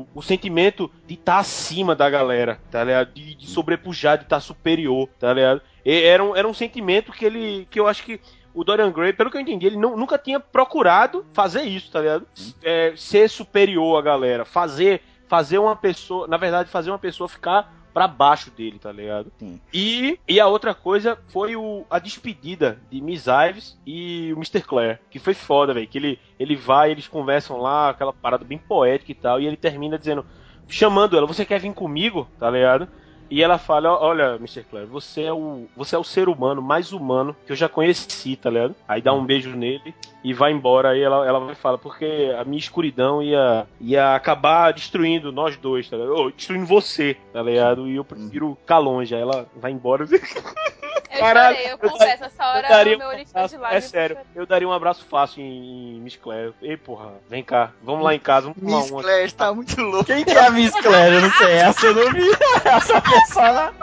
o, 0.04 0.08
o 0.16 0.22
sentimento 0.22 0.91
de 1.06 1.14
estar 1.14 1.40
acima 1.40 1.95
da 1.95 2.10
galera, 2.10 2.60
tá 2.70 2.84
ligado? 2.84 3.14
De, 3.14 3.36
de 3.36 3.48
sobrepujar, 3.48 4.18
de 4.18 4.24
estar 4.26 4.40
superior, 4.41 5.08
tá 5.20 5.34
ligado? 5.34 5.62
E 5.86 6.02
era, 6.04 6.24
um, 6.24 6.36
era 6.36 6.48
um 6.48 6.54
sentimento 6.54 7.12
que 7.12 7.26
ele. 7.26 7.68
que 7.72 7.80
eu 7.80 7.88
acho 7.88 8.04
que 8.04 8.20
o 8.54 8.64
Dorian 8.64 8.91
Gray, 8.91 9.14
pelo 9.14 9.30
que 9.32 9.38
eu 9.38 9.41
entendi, 9.41 9.68
ele 9.68 9.78
não- 9.78 9.95
nunca 9.95 10.18
tinha 10.18 10.40
procurado 10.40 11.26
fazer 11.34 11.62
isso, 11.64 11.91
tá 11.91 12.02
ligado? 12.02 12.28
É, 12.62 12.94
ser 12.98 13.30
superior 13.30 13.98
à 13.98 14.02
galera, 14.02 14.44
fazer 14.45 15.02
fazer 15.30 15.58
uma 15.58 15.76
pessoa, 15.76 16.26
na 16.28 16.38
verdade, 16.38 16.70
fazer 16.70 16.90
uma 16.90 16.98
pessoa 16.99 17.28
ficar 17.28 17.70
pra 17.93 18.07
baixo 18.07 18.51
dele, 18.51 18.80
tá 18.80 18.91
ligado? 18.91 19.31
Sim. 19.38 19.59
E, 19.73 20.19
e 20.27 20.39
a 20.39 20.47
outra 20.47 20.73
coisa 20.73 21.18
foi 21.30 21.55
o, 21.55 21.85
a 21.89 21.99
despedida 21.99 22.80
de 22.91 23.01
Miss 23.01 23.26
Ives 23.27 23.77
e 23.85 24.31
o 24.34 24.38
Mr. 24.38 24.61
Clare, 24.61 24.99
que 25.09 25.19
foi 25.19 25.34
foda, 25.34 25.73
velho, 25.73 25.88
que 25.88 25.97
ele, 25.97 26.19
ele 26.39 26.55
vai, 26.55 26.91
eles 26.91 27.07
conversam 27.07 27.57
lá, 27.57 27.89
aquela 27.89 28.14
parada 28.14 28.45
bem 28.45 28.57
poética 28.57 29.11
e 29.11 29.15
tal, 29.15 29.39
e 29.39 29.47
ele 29.47 29.57
termina 29.57 29.97
dizendo, 29.97 30.26
chamando 30.68 31.18
ela, 31.18 31.26
você 31.26 31.45
quer 31.45 31.59
vir 31.59 31.73
comigo, 31.73 32.27
tá 32.39 32.49
ligado? 32.49 32.88
E 33.30 33.44
ela 33.44 33.58
fala, 33.58 33.91
"Ó, 33.91 34.08
olha, 34.08 34.36
Mr. 34.36 34.64
Clare, 34.64 34.86
você 34.86 35.24
é 35.24 35.34
o 35.34 35.66
você 35.76 35.95
é 35.95 35.99
o 35.99 36.04
ser 36.04 36.30
humano 36.30 36.62
mais 36.62 36.91
humano 36.91 37.36
que 37.45 37.52
eu 37.52 37.56
já 37.56 37.68
conheci, 37.68 38.36
tá 38.36 38.49
ligado? 38.49 38.76
Aí 38.88 39.02
dá 39.02 39.14
um 39.14 39.26
beijo 39.26 39.56
nele 39.56 39.94
e 40.24 40.34
vai 40.34 40.52
embora. 40.52 40.90
Aí 40.90 41.02
ela, 41.02 41.26
ela 41.26 41.40
vai 41.40 41.56
falar, 41.56 41.78
porque 41.78 42.34
a 42.38 42.44
minha 42.44 42.60
escuridão 42.60 43.22
ia, 43.22 43.68
ia 43.80 44.16
acabar 44.16 44.74
destruindo 44.74 45.32
nós 45.32 45.58
dois, 45.58 45.90
tá 45.90 45.98
ligado? 45.98 46.16
Ô, 46.16 46.32
destruindo 46.32 46.66
você, 46.66 47.18
tá 47.34 47.41
ligado? 47.41 47.88
E 47.88 47.95
eu 47.95 48.04
prefiro 48.04 48.58
ficar 48.60 48.78
longe. 48.78 49.14
Aí 49.14 49.22
ela 49.22 49.45
vai 49.56 49.72
embora. 49.72 50.06
Eu 51.18 51.22
Caralho, 51.26 51.56
chorei, 51.56 51.68
eu 51.68 51.72
eu 51.72 51.77
confesso, 51.89 52.23
essa 52.26 52.44
eu 52.44 52.48
hora 52.48 52.68
daria 52.68 52.95
o 52.95 52.99
meu 52.99 53.07
olho 53.07 53.22
abraço- 53.30 53.49
de 53.49 53.56
É 53.56 53.60
lágrimas. 53.60 53.84
sério, 53.85 54.18
eu 54.35 54.45
daria 54.45 54.68
um 54.68 54.72
abraço 54.73 55.06
fácil 55.10 55.41
em, 55.41 55.98
em 55.98 55.99
Miss 56.02 56.15
Clare. 56.15 56.53
Ei, 56.61 56.77
porra, 56.77 57.14
vem 57.30 57.44
cá, 57.44 57.72
vamos 57.81 58.03
lá 58.03 58.14
em 58.14 58.19
casa, 58.19 58.48
vamos 58.48 58.60
tomar 58.61 58.81
Miss 58.81 58.91
uma. 58.91 59.02
Claire 59.02 59.26
está 59.26 59.53
muito 59.53 59.81
louca. 59.81 60.06
Quem 60.14 60.23
que 60.23 60.31
é 60.31 60.45
a 60.45 60.49
Miss 60.52 60.72
Claire? 60.80 61.15
Eu 61.15 61.22
não 61.22 61.31
sei, 61.31 61.53
essa 61.53 61.85
eu 61.85 61.95
não 61.95 62.11
vi. 62.14 62.27
Essa 62.65 63.02
personagem. 63.02 63.73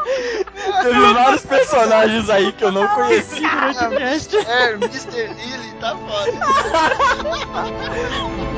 Teve 0.83 1.13
vários 1.15 1.47
personagens 1.47 2.31
aí 2.31 2.53
que 2.53 2.65
eu 2.65 2.73
não 2.73 2.87
conheci 2.89 3.41
durante 3.41 3.85
o 3.85 3.91
cast. 3.99 4.37
É, 4.37 4.71
Mr. 4.73 5.27
Lily, 5.35 5.73
tá 5.81 5.97
foda. 5.97 6.33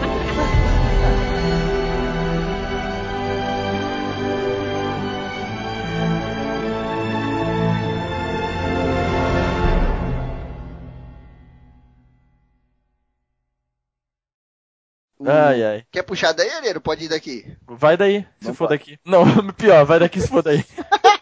Ai, 15.24 15.64
ai. 15.64 15.84
Quer 15.90 16.02
puxar 16.02 16.32
daí, 16.32 16.50
Areiro? 16.50 16.80
Pode 16.80 17.04
ir 17.04 17.08
daqui. 17.08 17.56
Vai 17.66 17.96
daí, 17.96 18.26
se 18.40 18.48
não 18.48 18.54
for 18.54 18.68
daqui. 18.68 18.98
Não, 19.04 19.24
pior, 19.56 19.84
vai 19.84 19.98
daqui 19.98 20.20
se 20.20 20.28
for 20.28 20.42
daí. 20.42 20.64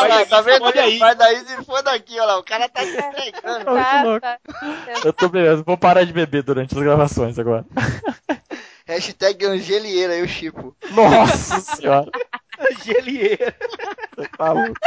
Olha 0.00 0.26
tá 0.26 0.40
vendo? 0.40 0.72
Daí. 0.72 0.98
Vai 0.98 1.14
daí 1.14 1.38
se 1.40 1.64
for 1.64 1.82
daqui, 1.82 2.14
olha 2.14 2.26
lá. 2.26 2.38
O 2.38 2.42
cara 2.42 2.68
tá 2.68 2.82
se 2.82 2.96
entregando. 2.96 3.64
Tá, 3.64 4.20
tá. 4.20 4.38
Eu 5.04 5.12
tô 5.12 5.28
beleza, 5.28 5.62
vou 5.64 5.76
parar 5.76 6.04
de 6.04 6.12
beber 6.12 6.42
durante 6.42 6.76
as 6.76 6.82
gravações 6.82 7.38
agora. 7.38 7.64
Hashtag 8.86 9.44
Angelieira, 9.44 10.16
eu 10.16 10.26
chipo. 10.26 10.74
Nossa 10.90 11.60
senhora. 11.60 12.10
Angelieira. 12.58 13.54
Você 14.16 14.28
tá 14.28 14.52
louco. 14.52 14.80